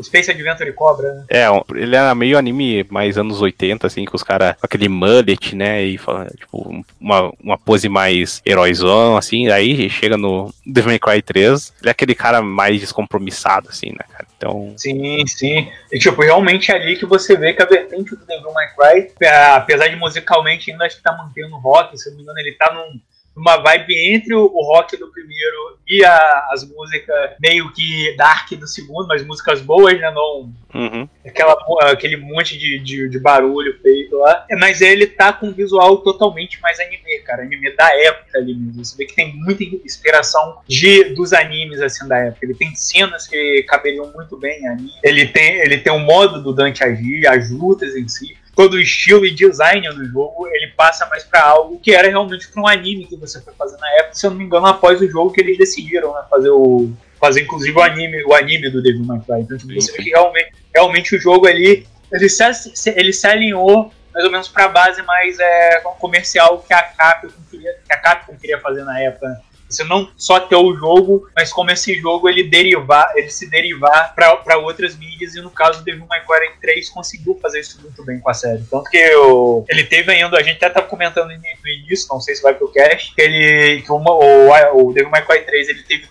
Space 0.02 0.30
Adventure 0.30 0.72
Cobra, 0.72 1.12
né? 1.14 1.24
É, 1.28 1.46
ele 1.74 1.96
era 1.96 2.14
meio 2.14 2.38
anime 2.38 2.84
mais 2.90 3.18
anos 3.18 3.40
80, 3.40 3.86
assim, 3.86 4.04
com 4.04 4.16
os 4.16 4.22
caras 4.22 4.54
com 4.56 4.66
aquele 4.66 4.88
mullet, 4.88 5.54
né? 5.54 5.84
E 5.84 5.98
tipo, 6.36 6.84
uma, 7.00 7.32
uma 7.42 7.58
pose 7.58 7.88
mais 7.88 8.40
heróizão, 8.44 9.16
assim. 9.16 9.48
Aí 9.48 9.88
chega 9.90 10.16
no 10.16 10.52
Devil 10.66 10.90
May 10.90 10.98
Cry 10.98 11.22
3, 11.22 11.74
ele 11.80 11.88
é 11.88 11.92
aquele 11.92 12.14
cara 12.14 12.42
mais 12.42 12.80
descompromissado, 12.80 13.68
assim, 13.68 13.90
né, 13.90 14.04
cara? 14.10 14.26
Então. 14.36 14.72
Sim, 14.76 15.26
sim. 15.26 15.70
E 15.92 15.98
tipo, 15.98 16.22
realmente 16.22 16.72
é 16.72 16.74
ali 16.74 16.96
que 16.96 17.06
você 17.06 17.36
vê 17.36 17.52
que 17.52 17.62
a 17.62 17.66
vertente 17.66 18.16
do 18.16 18.24
Devil 18.24 18.52
May 18.52 18.68
Cry, 18.74 19.28
apesar 19.54 19.88
de 19.88 19.96
musicalmente 19.96 20.70
ainda 20.70 20.86
acho 20.86 20.96
que 20.96 21.02
tá 21.02 21.16
mantendo 21.16 21.56
rock, 21.58 21.96
se 21.98 22.10
não 22.10 22.16
me 22.16 22.22
engano, 22.22 22.38
ele 22.38 22.52
tá 22.52 22.72
num, 22.72 22.98
numa 23.36 23.56
vibe 23.58 23.94
entre 24.14 24.34
o, 24.34 24.44
o 24.44 24.62
rock 24.64 24.96
do 24.96 25.08
primeiro 25.10 25.78
e 25.88 26.04
a- 26.04 26.48
as 26.52 26.68
músicas 26.68 27.30
meio 27.40 27.72
que 27.72 28.14
dark 28.16 28.50
do 28.52 28.66
segundo, 28.66 29.06
mas 29.06 29.24
músicas 29.24 29.60
boas, 29.60 29.98
né? 29.98 30.10
Não 30.10 30.52
Uhum. 30.72 31.08
aquela, 31.26 31.56
aquele 31.90 32.16
monte 32.16 32.56
de, 32.56 32.78
de, 32.78 33.08
de 33.08 33.18
barulho 33.18 33.76
feito 33.82 34.16
lá. 34.16 34.46
Mas 34.58 34.80
ele 34.80 35.04
tá 35.06 35.32
com 35.32 35.48
um 35.48 35.52
visual 35.52 35.96
totalmente 35.98 36.60
mais 36.60 36.78
anime, 36.78 37.18
cara. 37.24 37.42
Anime 37.42 37.74
da 37.74 37.88
época 38.04 38.38
ali 38.38 38.54
mesmo. 38.54 38.84
Você 38.84 38.96
vê 38.96 39.04
que 39.04 39.16
tem 39.16 39.34
muita 39.34 39.64
inspiração 39.64 40.58
de, 40.68 41.04
dos 41.14 41.32
animes 41.32 41.80
assim 41.80 42.06
da 42.06 42.18
época. 42.18 42.44
Ele 42.46 42.54
tem 42.54 42.72
cenas 42.74 43.26
que 43.26 43.64
caberiam 43.64 44.12
muito 44.14 44.36
bem 44.36 44.60
em 44.62 44.68
anime. 44.68 44.90
Ele 45.02 45.26
tem, 45.26 45.54
ele 45.60 45.78
tem 45.78 45.92
o 45.92 45.98
modo 45.98 46.40
do 46.42 46.52
Dante 46.52 46.84
agir, 46.84 47.26
as 47.26 47.50
lutas 47.50 47.96
em 47.96 48.06
si. 48.06 48.36
Todo 48.60 48.74
o 48.74 48.80
estilo 48.80 49.24
e 49.24 49.30
design 49.30 49.88
do 49.90 50.06
jogo, 50.06 50.46
ele 50.48 50.68
passa 50.76 51.06
mais 51.06 51.24
pra 51.24 51.42
algo 51.42 51.78
que 51.78 51.92
era 51.92 52.08
realmente 52.08 52.48
pra 52.48 52.62
um 52.62 52.66
anime 52.66 53.06
que 53.06 53.16
você 53.16 53.40
foi 53.40 53.54
fazer 53.54 53.76
na 53.78 53.88
época. 53.94 54.14
Se 54.14 54.26
eu 54.26 54.30
não 54.30 54.38
me 54.38 54.44
engano, 54.44 54.66
após 54.66 55.00
o 55.00 55.08
jogo 55.08 55.32
que 55.32 55.40
eles 55.40 55.56
decidiram 55.56 56.12
né, 56.14 56.22
fazer 56.28 56.50
o, 56.50 56.90
fazer 57.18 57.42
inclusive 57.42 57.76
o 57.76 57.82
anime, 57.82 58.22
o 58.24 58.34
anime 58.34 58.70
do 58.70 58.82
Devil 58.82 59.04
May 59.04 59.20
Cry. 59.20 59.40
Então 59.40 59.56
tipo, 59.56 59.72
você 59.72 59.92
vê 59.92 60.02
que 60.02 60.10
realmente, 60.10 60.52
realmente 60.74 61.16
o 61.16 61.20
jogo 61.20 61.46
ali 61.46 61.86
ele 62.12 62.28
se, 62.28 62.90
ele 62.90 63.12
se 63.12 63.26
alinhou 63.26 63.92
mais 64.12 64.24
ou 64.24 64.30
menos 64.30 64.48
para 64.48 64.64
a 64.64 64.68
base 64.68 65.02
mais 65.02 65.38
é, 65.38 65.80
comercial 65.98 66.58
que 66.66 66.74
a 66.74 66.82
Capcom 66.82 67.28
queria, 67.50 67.72
que 67.86 67.92
a 67.92 67.96
Capcom 67.96 68.36
queria 68.36 68.58
fazer 68.58 68.84
na 68.84 69.00
época. 69.00 69.40
Você 69.70 69.84
não 69.84 70.10
só 70.16 70.40
ter 70.40 70.56
o 70.56 70.74
jogo, 70.74 71.28
mas 71.36 71.52
como 71.52 71.70
esse 71.70 71.94
jogo 71.98 72.28
ele 72.28 72.42
derivar, 72.42 73.12
ele 73.16 73.30
se 73.30 73.48
derivar 73.48 74.14
para 74.14 74.58
outras 74.58 74.96
mídias, 74.96 75.34
e 75.34 75.40
no 75.40 75.50
caso 75.50 75.84
Devil 75.84 76.06
May 76.06 76.20
Cry 76.26 76.50
3 76.60 76.90
conseguiu 76.90 77.38
fazer 77.40 77.60
isso 77.60 77.80
muito 77.80 78.04
bem 78.04 78.18
com 78.18 78.28
a 78.28 78.34
série. 78.34 78.64
Tanto 78.70 78.90
que 78.90 78.96
eu, 78.96 79.64
ele 79.68 79.84
teve 79.84 80.12
ainda, 80.12 80.36
a 80.36 80.42
gente 80.42 80.56
até 80.56 80.68
tá 80.68 80.82
comentando 80.82 81.28
no 81.28 81.68
início, 81.68 82.08
não 82.10 82.20
sei 82.20 82.34
se 82.34 82.42
vai 82.42 82.54
pro 82.54 82.72
cast, 82.72 83.14
que 83.14 83.22
ele 83.22 83.82
que 83.82 83.92
uma, 83.92 84.12
o, 84.12 84.88
o 84.88 84.92
Devil 84.92 85.10
May 85.10 85.24
Cry 85.24 85.44
3 85.44 85.68
ele 85.68 85.82
teve, 85.84 86.08